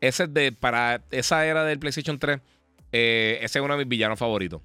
ese 0.00 0.24
es 0.24 0.34
de. 0.34 0.52
Para 0.52 1.02
esa 1.10 1.46
era 1.46 1.64
del 1.64 1.78
PlayStation 1.78 2.18
3. 2.18 2.40
Eh, 2.92 3.38
ese 3.42 3.58
es 3.58 3.64
uno 3.64 3.74
de 3.74 3.84
mis 3.84 3.88
villanos 3.88 4.18
favoritos. 4.18 4.62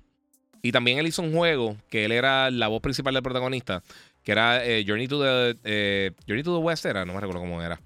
Y 0.62 0.72
también 0.72 0.98
él 0.98 1.08
hizo 1.08 1.22
un 1.22 1.34
juego 1.34 1.76
que 1.90 2.06
él 2.06 2.12
era 2.12 2.50
la 2.50 2.68
voz 2.68 2.82
principal 2.82 3.14
del 3.14 3.24
protagonista. 3.24 3.84
Que 4.24 4.32
era 4.32 4.62
Journey 4.86 5.08
to 5.08 5.22
the. 5.22 6.14
Journey 6.28 6.44
to 6.44 6.58
the 6.58 6.64
West 6.64 6.86
era. 6.86 7.06
No 7.06 7.14
me 7.14 7.20
recuerdo 7.20 7.42
cómo 7.42 7.62
era. 7.62 7.80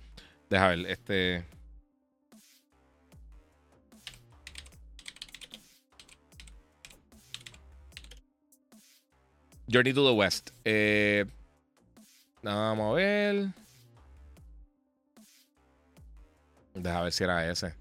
Deja 0.50 0.68
ver. 0.68 0.86
Este. 0.86 1.44
Journey 9.72 9.94
to 9.94 10.06
the 10.06 10.14
West. 10.14 10.52
Eh, 10.64 11.26
Vamos 12.44 12.92
a 12.92 12.96
ver. 12.96 13.48
Deja 16.78 17.02
ver 17.02 17.12
si 17.12 17.24
era 17.24 17.50
ese. 17.50 17.74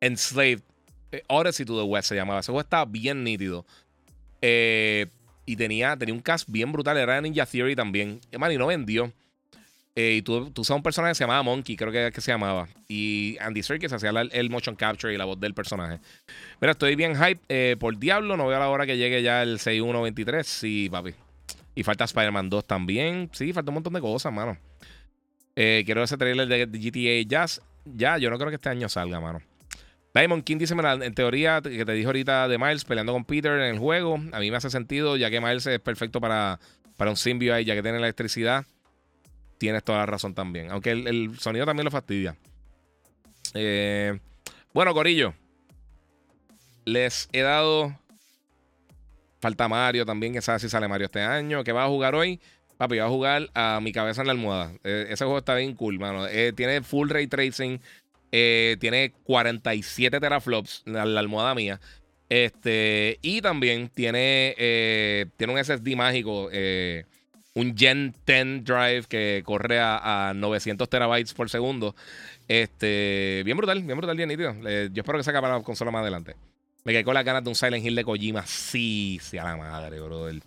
Enslaved. 0.00 0.62
Eh, 1.10 1.22
Odyssey 1.28 1.64
to 1.64 1.76
the 1.76 1.84
West 1.84 2.08
se 2.08 2.14
llamaba. 2.14 2.40
Ese 2.40 2.52
juego 2.52 2.60
estaba 2.60 2.84
bien 2.84 3.24
nítido. 3.24 3.64
Eh, 4.42 5.06
y 5.46 5.56
tenía, 5.56 5.96
tenía 5.96 6.14
un 6.14 6.20
cast 6.20 6.48
bien 6.48 6.72
brutal. 6.72 6.96
Era 6.96 7.20
Ninja 7.20 7.46
Theory 7.46 7.74
también. 7.74 8.20
Man, 8.38 8.52
y 8.52 8.56
no 8.56 8.66
vendió. 8.66 9.12
Eh, 9.94 10.16
y 10.18 10.22
tú, 10.22 10.50
tú 10.50 10.62
usabas 10.62 10.78
un 10.78 10.82
personaje 10.82 11.10
que 11.10 11.16
se 11.16 11.24
llamaba 11.24 11.42
Monkey, 11.42 11.74
creo 11.74 11.90
que, 11.90 12.12
que 12.12 12.20
se 12.20 12.30
llamaba. 12.30 12.68
Y 12.86 13.36
Andy 13.40 13.64
Serkis 13.64 13.92
hacía 13.92 14.10
el 14.10 14.50
motion 14.50 14.76
capture 14.76 15.12
y 15.12 15.16
la 15.16 15.24
voz 15.24 15.40
del 15.40 15.54
personaje. 15.54 15.98
Mira, 16.60 16.72
estoy 16.72 16.94
bien 16.94 17.16
hype 17.16 17.76
por 17.76 17.98
Diablo. 17.98 18.36
No 18.36 18.46
veo 18.46 18.56
a 18.58 18.60
la 18.60 18.68
hora 18.68 18.86
que 18.86 18.96
llegue 18.96 19.22
ya 19.22 19.42
el 19.42 19.58
6.1.23. 19.58 20.44
Sí, 20.44 20.88
papi. 20.88 21.14
Y 21.74 21.82
falta 21.82 22.04
Spider-Man 22.04 22.50
2 22.50 22.66
también. 22.66 23.30
Sí, 23.32 23.52
falta 23.52 23.70
un 23.70 23.74
montón 23.74 23.92
de 23.92 24.00
cosas, 24.00 24.32
mano. 24.32 24.56
Eh, 25.60 25.82
quiero 25.84 26.04
ese 26.04 26.16
trailer 26.16 26.46
de, 26.46 26.66
GTA 26.66 27.28
Jazz. 27.28 27.60
Ya, 27.94 28.18
yo 28.18 28.30
no 28.30 28.38
creo 28.38 28.50
que 28.50 28.56
este 28.56 28.68
año 28.68 28.88
salga, 28.88 29.20
mano. 29.20 29.40
Diamond 30.14 30.42
King 30.42 30.58
dice, 30.58 30.74
en 30.74 31.14
teoría, 31.14 31.60
que 31.60 31.84
te 31.84 31.92
dijo 31.92 32.08
ahorita 32.08 32.48
de 32.48 32.58
Miles 32.58 32.84
peleando 32.84 33.12
con 33.12 33.24
Peter 33.24 33.52
en 33.52 33.74
el 33.74 33.78
juego, 33.78 34.18
a 34.32 34.40
mí 34.40 34.50
me 34.50 34.56
hace 34.56 34.70
sentido, 34.70 35.16
ya 35.16 35.30
que 35.30 35.40
Miles 35.40 35.66
es 35.66 35.78
perfecto 35.80 36.20
para, 36.20 36.58
para 36.96 37.10
un 37.10 37.16
symbiote, 37.16 37.64
ya 37.64 37.74
que 37.74 37.82
tiene 37.82 37.98
electricidad. 37.98 38.64
Tienes 39.58 39.82
toda 39.84 39.98
la 39.98 40.06
razón 40.06 40.34
también. 40.34 40.70
Aunque 40.70 40.90
el, 40.92 41.38
sonido 41.38 41.66
también 41.66 41.84
lo 41.84 41.90
fastidia. 41.90 42.36
Eh, 43.54 44.18
bueno, 44.72 44.94
Corillo. 44.94 45.34
Les 46.84 47.28
he 47.32 47.40
dado 47.40 47.98
Falta 49.40 49.68
Mario 49.68 50.04
también, 50.04 50.32
que 50.32 50.42
sabe 50.42 50.58
si 50.58 50.68
sale 50.68 50.88
Mario 50.88 51.06
este 51.06 51.22
año. 51.22 51.62
¿Qué 51.64 51.72
va 51.72 51.84
a 51.84 51.88
jugar 51.88 52.14
hoy? 52.14 52.40
Papi, 52.78 52.96
va 52.98 53.06
a 53.06 53.08
jugar 53.08 53.50
a 53.54 53.80
mi 53.82 53.90
cabeza 53.90 54.20
en 54.20 54.28
la 54.28 54.32
almohada. 54.32 54.72
Eh, 54.84 55.08
ese 55.10 55.24
juego 55.24 55.38
está 55.38 55.56
bien 55.56 55.74
cool, 55.74 55.98
mano. 55.98 56.28
Eh, 56.28 56.52
tiene 56.54 56.80
full 56.82 57.10
ray 57.10 57.26
tracing. 57.26 57.80
Eh, 58.30 58.76
tiene 58.78 59.12
47 59.24 60.20
teraflops, 60.20 60.82
la, 60.86 61.04
la, 61.04 61.18
almohada 61.18 61.56
mía. 61.56 61.80
Este, 62.28 63.18
y 63.20 63.40
también 63.40 63.88
tiene, 63.88 64.54
tiene 65.36 65.52
un 65.52 65.64
SSD 65.64 65.96
mágico, 65.96 66.50
un 67.54 67.76
Gen 67.76 68.14
10 68.26 68.64
Drive 68.64 69.04
que 69.08 69.42
corre 69.44 69.80
a, 69.80 70.32
900 70.36 70.88
terabytes 70.88 71.34
por 71.34 71.50
segundo. 71.50 71.96
Este, 72.46 73.42
bien 73.44 73.56
brutal, 73.56 73.82
bien 73.82 73.98
brutal, 73.98 74.16
bien 74.16 74.28
nítido. 74.28 74.54
yo 74.62 75.00
espero 75.02 75.18
que 75.18 75.24
saque 75.24 75.40
para 75.40 75.56
la 75.58 75.64
consola 75.64 75.90
más 75.90 76.02
adelante. 76.02 76.36
Me 76.84 76.92
quedé 76.92 77.02
con 77.02 77.14
las 77.14 77.24
ganas 77.24 77.42
de 77.42 77.48
un 77.48 77.56
Silent 77.56 77.84
Hill 77.84 77.96
de 77.96 78.04
Kojima. 78.04 78.46
Sí, 78.46 79.18
sí, 79.20 79.36
a 79.36 79.44
la 79.44 79.56
madre, 79.56 79.98
brother. 80.00 80.40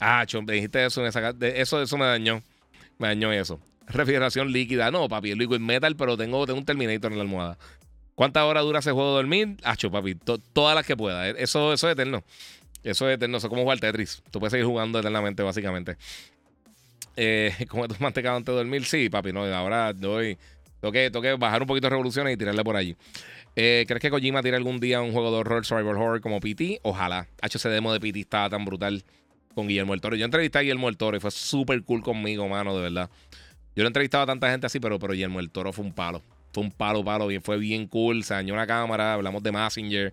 Ah, 0.00 0.24
chon, 0.26 0.44
dijiste 0.46 0.84
eso, 0.84 1.00
me 1.02 1.08
eso, 1.08 1.82
eso 1.82 1.96
me 1.96 2.06
dañó. 2.06 2.42
Me 2.98 3.08
dañó 3.08 3.32
eso. 3.32 3.60
Refrigeración 3.86 4.52
líquida. 4.52 4.90
No, 4.90 5.08
papi, 5.08 5.30
el 5.30 5.38
liquid 5.38 5.60
metal, 5.60 5.96
pero 5.96 6.16
tengo, 6.16 6.44
tengo 6.46 6.58
un 6.58 6.64
Terminator 6.64 7.12
en 7.12 7.18
la 7.18 7.22
almohada. 7.22 7.58
¿Cuántas 8.14 8.44
horas 8.44 8.64
dura 8.64 8.78
ese 8.78 8.92
juego 8.92 9.10
de 9.10 9.16
dormir? 9.16 9.56
Acho, 9.62 9.90
papi, 9.90 10.14
todas 10.14 10.74
las 10.74 10.86
que 10.86 10.96
pueda. 10.96 11.28
Eso, 11.28 11.72
eso 11.72 11.88
es 11.88 11.92
eterno. 11.92 12.24
Eso 12.82 13.08
es 13.08 13.16
eterno. 13.16 13.38
Eso 13.38 13.46
es 13.46 13.50
como 13.50 13.62
jugar 13.62 13.78
Tetris. 13.78 14.22
Tú 14.30 14.38
puedes 14.38 14.52
seguir 14.52 14.66
jugando 14.66 14.98
eternamente, 14.98 15.42
básicamente. 15.42 15.96
Eh, 17.16 17.52
¿Cómo 17.68 17.86
tu 17.88 17.94
mantecado 17.98 18.36
antes 18.36 18.52
de 18.52 18.56
dormir? 18.56 18.84
Sí, 18.84 19.08
papi, 19.08 19.32
no, 19.32 19.44
ahora 19.44 19.92
doy. 19.92 20.38
Tengo 20.80 21.22
que, 21.22 21.34
bajar 21.38 21.62
un 21.62 21.68
poquito 21.68 21.86
de 21.86 21.90
revoluciones 21.90 22.34
y 22.34 22.36
tirarle 22.36 22.62
por 22.62 22.76
allí. 22.76 22.96
Eh, 23.54 23.84
¿Crees 23.88 24.00
que 24.00 24.10
Kojima 24.10 24.42
tire 24.42 24.56
algún 24.56 24.78
día 24.78 25.00
un 25.00 25.12
juego 25.12 25.30
de 25.30 25.38
horror, 25.38 25.64
survival 25.64 25.96
horror 25.96 26.20
como 26.20 26.40
PT? 26.40 26.80
Ojalá. 26.82 27.26
HC 27.40 27.68
demo 27.70 27.92
de 27.92 28.00
PT 28.00 28.20
estaba 28.20 28.50
tan 28.50 28.64
brutal 28.64 29.04
con 29.56 29.66
Guillermo 29.66 29.94
del 29.94 30.02
Toro. 30.02 30.16
Yo 30.16 30.26
entrevisté 30.26 30.58
a 30.58 30.60
Guillermo 30.60 30.86
del 30.86 30.98
Toro 30.98 31.16
y 31.16 31.20
fue 31.20 31.30
súper 31.30 31.82
cool 31.82 32.02
conmigo, 32.02 32.46
mano, 32.46 32.76
de 32.76 32.82
verdad. 32.82 33.08
Yo 33.74 33.82
no 33.82 33.84
he 33.84 33.88
entrevistado 33.88 34.24
a 34.24 34.26
tanta 34.26 34.50
gente 34.50 34.66
así, 34.66 34.78
pero, 34.78 34.98
pero 34.98 35.14
Guillermo 35.14 35.38
del 35.38 35.50
Toro 35.50 35.72
fue 35.72 35.82
un 35.82 35.94
palo. 35.94 36.22
Fue 36.52 36.62
un 36.62 36.70
palo, 36.70 37.02
palo. 37.02 37.28
Fue 37.40 37.56
bien 37.56 37.86
cool. 37.86 38.22
Se 38.22 38.34
dañó 38.34 38.54
la 38.54 38.66
cámara. 38.66 39.14
Hablamos 39.14 39.42
de 39.42 39.52
Messenger. 39.52 40.12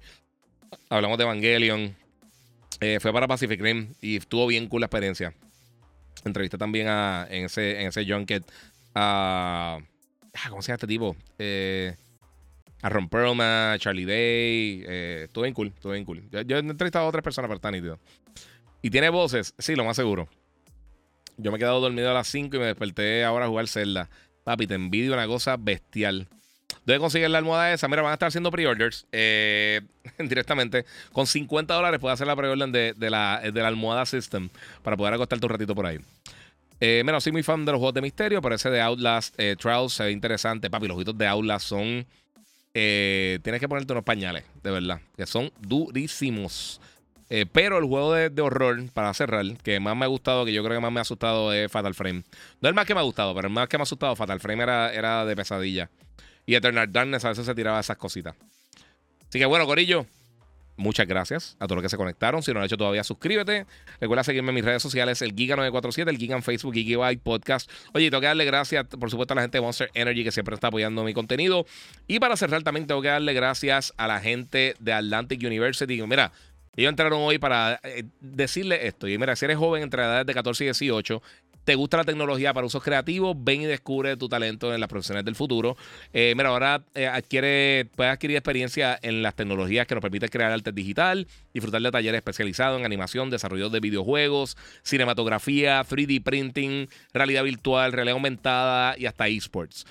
Hablamos 0.89 1.17
de 1.17 1.25
Evangelion. 1.25 1.93
Eh, 2.79 2.99
fue 3.01 3.11
para 3.11 3.27
Pacific 3.27 3.59
Rim 3.59 3.93
y 3.99 4.15
estuvo 4.15 4.47
bien 4.47 4.69
cool 4.69 4.79
la 4.79 4.85
experiencia. 4.85 5.33
Entrevisté 6.23 6.57
también 6.57 6.87
a, 6.87 7.27
en, 7.29 7.43
ese, 7.45 7.81
en 7.81 7.87
ese 7.87 8.05
junket 8.05 8.49
a. 8.95 9.79
Ah, 10.33 10.49
¿Cómo 10.49 10.61
se 10.61 10.69
llama 10.69 10.75
este 10.75 10.87
tipo? 10.87 11.17
Eh, 11.37 11.93
a 12.81 12.89
Ron 12.89 13.09
Perlman, 13.09 13.77
Charlie 13.77 14.05
Day. 14.05 14.85
Eh, 14.87 15.21
estuvo 15.25 15.43
bien 15.43 15.53
cool, 15.53 15.67
estuvo 15.67 15.91
bien 15.91 16.05
cool. 16.05 16.23
Yo, 16.31 16.55
he 16.55 16.59
entrevistado 16.59 17.05
a 17.05 17.09
otras 17.09 17.23
personas, 17.23 17.49
pero 17.49 17.57
está 17.57 17.71
nítido. 17.71 17.99
¿Y 18.83 18.89
tiene 18.89 19.09
voces? 19.09 19.55
Sí, 19.57 19.75
lo 19.75 19.85
más 19.85 19.95
seguro. 19.95 20.27
Yo 21.37 21.51
me 21.51 21.57
he 21.57 21.59
quedado 21.59 21.79
dormido 21.79 22.11
a 22.11 22.13
las 22.13 22.27
5 22.27 22.57
y 22.57 22.59
me 22.59 22.65
desperté 22.65 23.23
ahora 23.23 23.45
a 23.45 23.47
jugar 23.47 23.67
Zelda. 23.67 24.09
Papi, 24.43 24.67
te 24.67 24.75
envidio 24.75 25.13
una 25.13 25.25
cosa 25.25 25.55
bestial. 25.57 26.27
¿Dónde 26.85 26.99
conseguir 26.99 27.29
la 27.29 27.37
almohada 27.37 27.73
esa? 27.73 27.87
Mira, 27.87 28.01
van 28.01 28.11
a 28.11 28.15
estar 28.15 28.27
haciendo 28.27 28.51
pre-orders 28.51 29.07
eh, 29.13 29.81
directamente. 30.19 30.85
Con 31.13 31.25
50 31.25 31.73
dólares 31.73 32.01
puedes 32.01 32.15
hacer 32.15 32.27
la 32.27 32.35
pre-order 32.35 32.93
de, 32.95 33.09
la, 33.09 33.41
de 33.41 33.61
la 33.61 33.69
almohada 33.69 34.05
System 34.05 34.49
para 34.83 34.97
poder 34.97 35.13
acostarte 35.13 35.45
un 35.45 35.51
ratito 35.51 35.73
por 35.73 35.85
ahí. 35.85 35.99
Eh, 36.81 37.01
bueno, 37.05 37.21
soy 37.21 37.31
muy 37.31 37.43
fan 37.43 37.63
de 37.63 37.71
los 37.71 37.79
juegos 37.79 37.93
de 37.93 38.01
misterio, 38.01 38.41
pero 38.41 38.55
ese 38.55 38.69
de 38.69 38.81
Outlast 38.81 39.33
eh, 39.39 39.55
Trials 39.57 39.93
se 39.93 40.03
ve 40.03 40.11
interesante. 40.11 40.69
Papi, 40.69 40.89
los 40.89 40.97
ojitos 40.97 41.17
de 41.17 41.25
Outlast 41.25 41.67
son. 41.67 42.05
Eh, 42.73 43.39
tienes 43.43 43.61
que 43.61 43.69
ponerte 43.69 43.93
unos 43.93 44.03
pañales, 44.03 44.43
de 44.61 44.71
verdad, 44.71 44.99
que 45.15 45.25
son 45.25 45.53
durísimos. 45.61 46.81
Eh, 47.35 47.47
pero 47.51 47.79
el 47.79 47.85
juego 47.85 48.13
de, 48.13 48.41
horror, 48.43 48.79
para 48.93 49.11
cerrar, 49.15 49.43
que 49.63 49.79
más 49.79 49.97
me 49.97 50.05
ha 50.05 50.07
gustado, 50.07 50.45
que 50.45 50.53
yo 50.53 50.63
creo 50.63 50.77
que 50.77 50.81
más 50.83 50.91
me 50.91 50.99
ha 50.99 51.01
asustado, 51.01 51.51
es 51.51 51.71
Fatal 51.71 51.95
Frame. 51.95 52.21
No 52.61 52.69
el 52.69 52.75
más 52.75 52.85
que 52.85 52.93
me 52.93 52.99
ha 52.99 53.03
gustado, 53.03 53.33
pero 53.33 53.47
el 53.47 53.53
más 53.55 53.67
que 53.67 53.75
me 53.75 53.81
ha 53.81 53.85
asustado, 53.85 54.15
Fatal 54.15 54.39
Frame 54.39 54.61
era, 54.61 54.93
era 54.93 55.25
de 55.25 55.35
pesadilla. 55.35 55.89
Y 56.45 56.53
Eternal 56.53 56.91
Darkness 56.91 57.25
a 57.25 57.29
veces 57.29 57.47
se 57.47 57.55
tiraba 57.55 57.79
esas 57.79 57.97
cositas. 57.97 58.35
Así 59.29 59.39
que 59.39 59.47
bueno, 59.47 59.65
Corillo, 59.65 60.05
Muchas 60.75 61.07
gracias 61.07 61.55
a 61.59 61.67
todos 61.67 61.77
los 61.77 61.83
que 61.83 61.89
se 61.89 61.97
conectaron. 61.97 62.41
Si 62.41 62.51
no 62.51 62.55
lo 62.55 62.61
has 62.61 62.65
hecho 62.65 62.77
todavía, 62.77 63.03
suscríbete. 63.03 63.67
Recuerda 64.01 64.23
seguirme 64.23 64.49
en 64.49 64.55
mis 64.55 64.65
redes 64.65 64.81
sociales, 64.81 65.21
el 65.21 65.35
Giga947, 65.35 66.09
el 66.09 66.17
Giga 66.17 66.35
en 66.35 66.41
Facebook, 66.41 66.73
Gigabyte 66.73 67.21
Podcast. 67.21 67.69
Oye, 67.93 68.09
tengo 68.09 68.21
que 68.21 68.27
darle 68.27 68.43
gracias, 68.45 68.87
por 68.87 69.11
supuesto, 69.11 69.33
a 69.33 69.35
la 69.35 69.43
gente 69.43 69.59
de 69.59 69.61
Monster 69.61 69.91
Energy 69.93 70.23
que 70.23 70.31
siempre 70.31 70.55
está 70.55 70.67
apoyando 70.67 71.03
mi 71.03 71.13
contenido. 71.13 71.67
Y 72.07 72.19
para 72.19 72.35
cerrar, 72.37 72.63
también 72.63 72.87
tengo 72.87 73.03
que 73.03 73.09
darle 73.09 73.33
gracias 73.33 73.93
a 73.97 74.07
la 74.07 74.19
gente 74.19 74.73
de 74.79 74.93
Atlantic 74.93 75.43
University. 75.43 76.01
Mira, 76.01 76.31
ellos 76.75 76.89
entraron 76.89 77.21
hoy 77.21 77.37
para 77.37 77.79
eh, 77.83 78.03
decirle 78.19 78.87
esto. 78.87 79.07
Y 79.07 79.17
mira, 79.17 79.35
si 79.35 79.45
eres 79.45 79.57
joven 79.57 79.83
entre 79.83 80.01
edades 80.01 80.25
de 80.25 80.33
14 80.33 80.63
y 80.63 80.67
18, 80.67 81.21
te 81.63 81.75
gusta 81.75 81.97
la 81.97 82.03
tecnología 82.03 82.53
para 82.53 82.67
usos 82.67 82.83
creativos, 82.83 83.35
ven 83.39 83.61
y 83.61 83.65
descubre 83.65 84.17
tu 84.17 84.27
talento 84.27 84.73
en 84.73 84.81
las 84.81 84.89
profesiones 84.89 85.23
del 85.23 85.35
futuro. 85.35 85.77
Eh, 86.11 86.33
mira, 86.35 86.49
ahora 86.49 86.83
eh, 86.93 87.07
adquiere, 87.07 87.87
puedes 87.95 88.11
adquirir 88.11 88.35
experiencia 88.35 88.99
en 89.01 89.21
las 89.21 89.35
tecnologías 89.35 89.87
que 89.87 89.95
nos 89.95 90.01
permiten 90.01 90.29
crear 90.29 90.51
arte 90.51 90.71
digital, 90.71 91.27
disfrutar 91.53 91.81
de 91.81 91.91
talleres 91.91 92.19
especializados 92.19 92.79
en 92.79 92.85
animación, 92.85 93.29
desarrollo 93.29 93.69
de 93.69 93.79
videojuegos, 93.79 94.57
cinematografía, 94.83 95.81
3D 95.83 96.21
printing, 96.21 96.89
realidad 97.13 97.43
virtual, 97.43 97.93
realidad 97.93 98.15
aumentada 98.15 98.97
y 98.97 99.05
hasta 99.05 99.27
esports. 99.27 99.85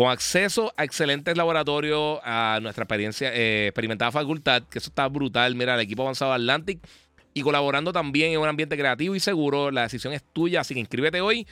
Con 0.00 0.08
acceso 0.08 0.72
a 0.78 0.84
excelentes 0.84 1.36
laboratorios, 1.36 2.20
a 2.24 2.58
nuestra 2.62 2.84
experiencia 2.84 3.34
eh, 3.34 3.66
experimentada 3.66 4.10
facultad, 4.10 4.62
que 4.62 4.78
eso 4.78 4.88
está 4.88 5.06
brutal. 5.08 5.54
Mira, 5.54 5.74
el 5.74 5.80
equipo 5.82 6.00
avanzado 6.00 6.32
Atlantic 6.32 6.80
y 7.34 7.42
colaborando 7.42 7.92
también 7.92 8.32
en 8.32 8.40
un 8.40 8.48
ambiente 8.48 8.78
creativo 8.78 9.14
y 9.14 9.20
seguro. 9.20 9.70
La 9.70 9.82
decisión 9.82 10.14
es 10.14 10.22
tuya, 10.32 10.62
así 10.62 10.72
que 10.72 10.80
inscríbete 10.80 11.20
hoy. 11.20 11.46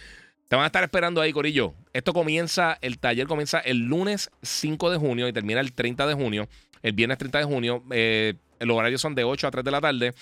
Te 0.48 0.56
van 0.56 0.62
a 0.62 0.68
estar 0.68 0.82
esperando 0.82 1.20
ahí, 1.20 1.30
Corillo. 1.30 1.74
Esto 1.92 2.14
comienza, 2.14 2.78
el 2.80 2.98
taller 2.98 3.26
comienza 3.26 3.58
el 3.58 3.80
lunes 3.80 4.30
5 4.40 4.92
de 4.92 4.96
junio 4.96 5.28
y 5.28 5.34
termina 5.34 5.60
el 5.60 5.74
30 5.74 6.06
de 6.06 6.14
junio. 6.14 6.48
El 6.82 6.94
viernes 6.94 7.18
30 7.18 7.40
de 7.40 7.44
junio. 7.44 7.84
Eh, 7.90 8.32
los 8.60 8.78
horarios 8.78 9.02
son 9.02 9.14
de 9.14 9.24
8 9.24 9.46
a 9.46 9.50
3 9.50 9.62
de 9.62 9.70
la 9.70 9.82
tarde. 9.82 10.14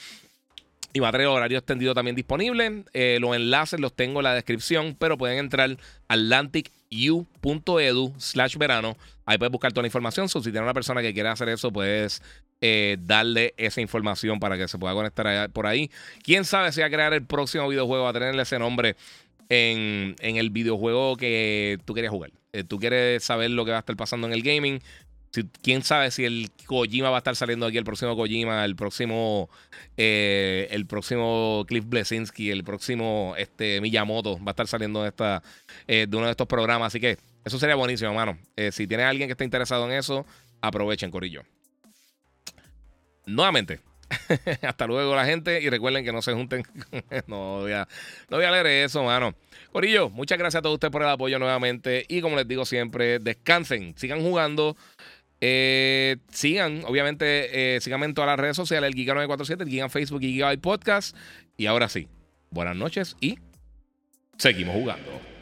Y 0.92 0.98
va 0.98 1.10
a 1.10 1.12
tener 1.12 1.28
horario 1.28 1.58
extendido 1.58 1.94
también 1.94 2.16
disponible. 2.16 2.82
Eh, 2.92 3.18
los 3.20 3.36
enlaces 3.36 3.78
los 3.78 3.94
tengo 3.94 4.18
en 4.18 4.24
la 4.24 4.34
descripción, 4.34 4.96
pero 4.98 5.16
pueden 5.16 5.38
entrar 5.38 5.76
a 6.08 6.16
atlanticu.edu 6.90 8.15
slash 8.18 8.56
verano. 8.56 8.97
Ahí 9.24 9.39
puedes 9.39 9.52
buscar 9.52 9.73
toda 9.73 9.82
la 9.82 9.89
información. 9.89 10.28
si 10.28 10.40
tienes 10.40 10.62
una 10.62 10.74
persona 10.74 11.02
que 11.02 11.12
quiera 11.12 11.32
hacer 11.32 11.48
eso, 11.48 11.73
puedes 11.73 12.23
eh, 12.60 12.97
darle 13.00 13.55
esa 13.56 13.81
información 13.81 14.40
para 14.40 14.56
que 14.56 14.68
se 14.68 14.78
pueda 14.78 14.94
conectar 14.94 15.50
por 15.50 15.66
ahí. 15.66 15.90
Quién 16.23 16.44
sabe 16.44 16.73
si 16.73 16.81
va 16.81 16.86
a 16.86 16.90
crear 16.90 17.12
el 17.12 17.24
próximo 17.24 17.68
videojuego, 17.68 18.08
a 18.08 18.12
tenerle 18.12 18.42
ese 18.42 18.58
nombre 18.58 18.97
en, 19.48 20.16
el 20.20 20.50
videojuego 20.50 21.16
que 21.16 21.78
tú 21.84 21.94
querías 21.94 22.12
jugar. 22.12 22.31
Eh, 22.52 22.65
tú 22.65 22.78
quieres 22.78 23.23
saber 23.23 23.50
lo 23.50 23.65
que 23.65 23.73
va 23.73 23.78
a 23.78 23.81
estar 23.81 23.97
pasando 23.97 24.26
en 24.26 24.32
el 24.32 24.42
gaming 24.42 24.81
quién 25.62 25.82
sabe 25.82 26.10
si 26.10 26.24
el 26.24 26.50
Kojima 26.66 27.10
va 27.10 27.16
a 27.16 27.18
estar 27.18 27.36
saliendo 27.36 27.66
aquí, 27.66 27.78
el 27.78 27.84
próximo 27.84 28.16
Kojima, 28.16 28.64
el 28.64 28.76
próximo, 28.76 29.50
eh, 29.96 30.68
el 30.70 30.86
próximo 30.86 31.64
Cliff 31.66 31.84
Blesinski, 31.86 32.50
el 32.50 32.64
próximo 32.64 33.34
este, 33.36 33.80
Miyamoto 33.80 34.38
va 34.38 34.48
a 34.48 34.50
estar 34.50 34.66
saliendo 34.66 35.02
de, 35.02 35.08
esta, 35.08 35.42
eh, 35.86 36.06
de 36.08 36.16
uno 36.16 36.26
de 36.26 36.32
estos 36.32 36.46
programas. 36.46 36.88
Así 36.88 37.00
que 37.00 37.18
eso 37.44 37.58
sería 37.58 37.74
buenísimo, 37.74 38.10
hermano. 38.10 38.38
Eh, 38.56 38.72
si 38.72 38.86
tiene 38.86 39.05
alguien 39.05 39.28
que 39.28 39.32
esté 39.32 39.44
interesado 39.44 39.84
en 39.86 39.92
eso, 39.92 40.26
aprovechen, 40.60 41.10
Corillo. 41.10 41.42
Nuevamente. 43.26 43.80
Hasta 44.62 44.86
luego 44.86 45.14
la 45.16 45.24
gente 45.24 45.60
y 45.60 45.68
recuerden 45.68 46.05
que 46.05 46.12
no 46.12 46.22
se 46.22 46.32
junten. 46.32 46.62
no, 47.26 47.60
voy 47.60 47.72
a, 47.72 47.88
no 48.30 48.36
voy 48.36 48.46
a 48.46 48.50
leer 48.50 48.66
eso, 48.66 49.02
mano. 49.02 49.34
Corillo, 49.72 50.08
muchas 50.08 50.38
gracias 50.38 50.60
a 50.60 50.62
todos 50.62 50.74
ustedes 50.74 50.92
por 50.92 51.02
el 51.02 51.08
apoyo 51.08 51.38
nuevamente 51.38 52.06
y 52.08 52.20
como 52.20 52.36
les 52.36 52.48
digo 52.48 52.64
siempre, 52.64 53.18
descansen, 53.18 53.94
sigan 53.96 54.22
jugando. 54.22 54.76
Eh, 55.40 56.16
sigan, 56.31 56.82
obviamente, 56.86 57.76
eh, 57.76 57.81
síganme 57.81 58.06
en 58.06 58.15
todas 58.15 58.28
las 58.28 58.39
redes 58.39 58.56
sociales, 58.56 58.89
el 58.89 58.97
Giga947, 58.97 59.62
el 59.62 59.68
Giga 59.68 59.89
Facebook 59.89 60.23
y 60.23 60.32
Giga 60.32 60.56
Podcast. 60.56 61.16
Y 61.56 61.66
ahora 61.66 61.89
sí, 61.89 62.08
buenas 62.50 62.76
noches 62.76 63.16
y 63.20 63.39
seguimos 64.39 64.74
jugando. 64.76 65.35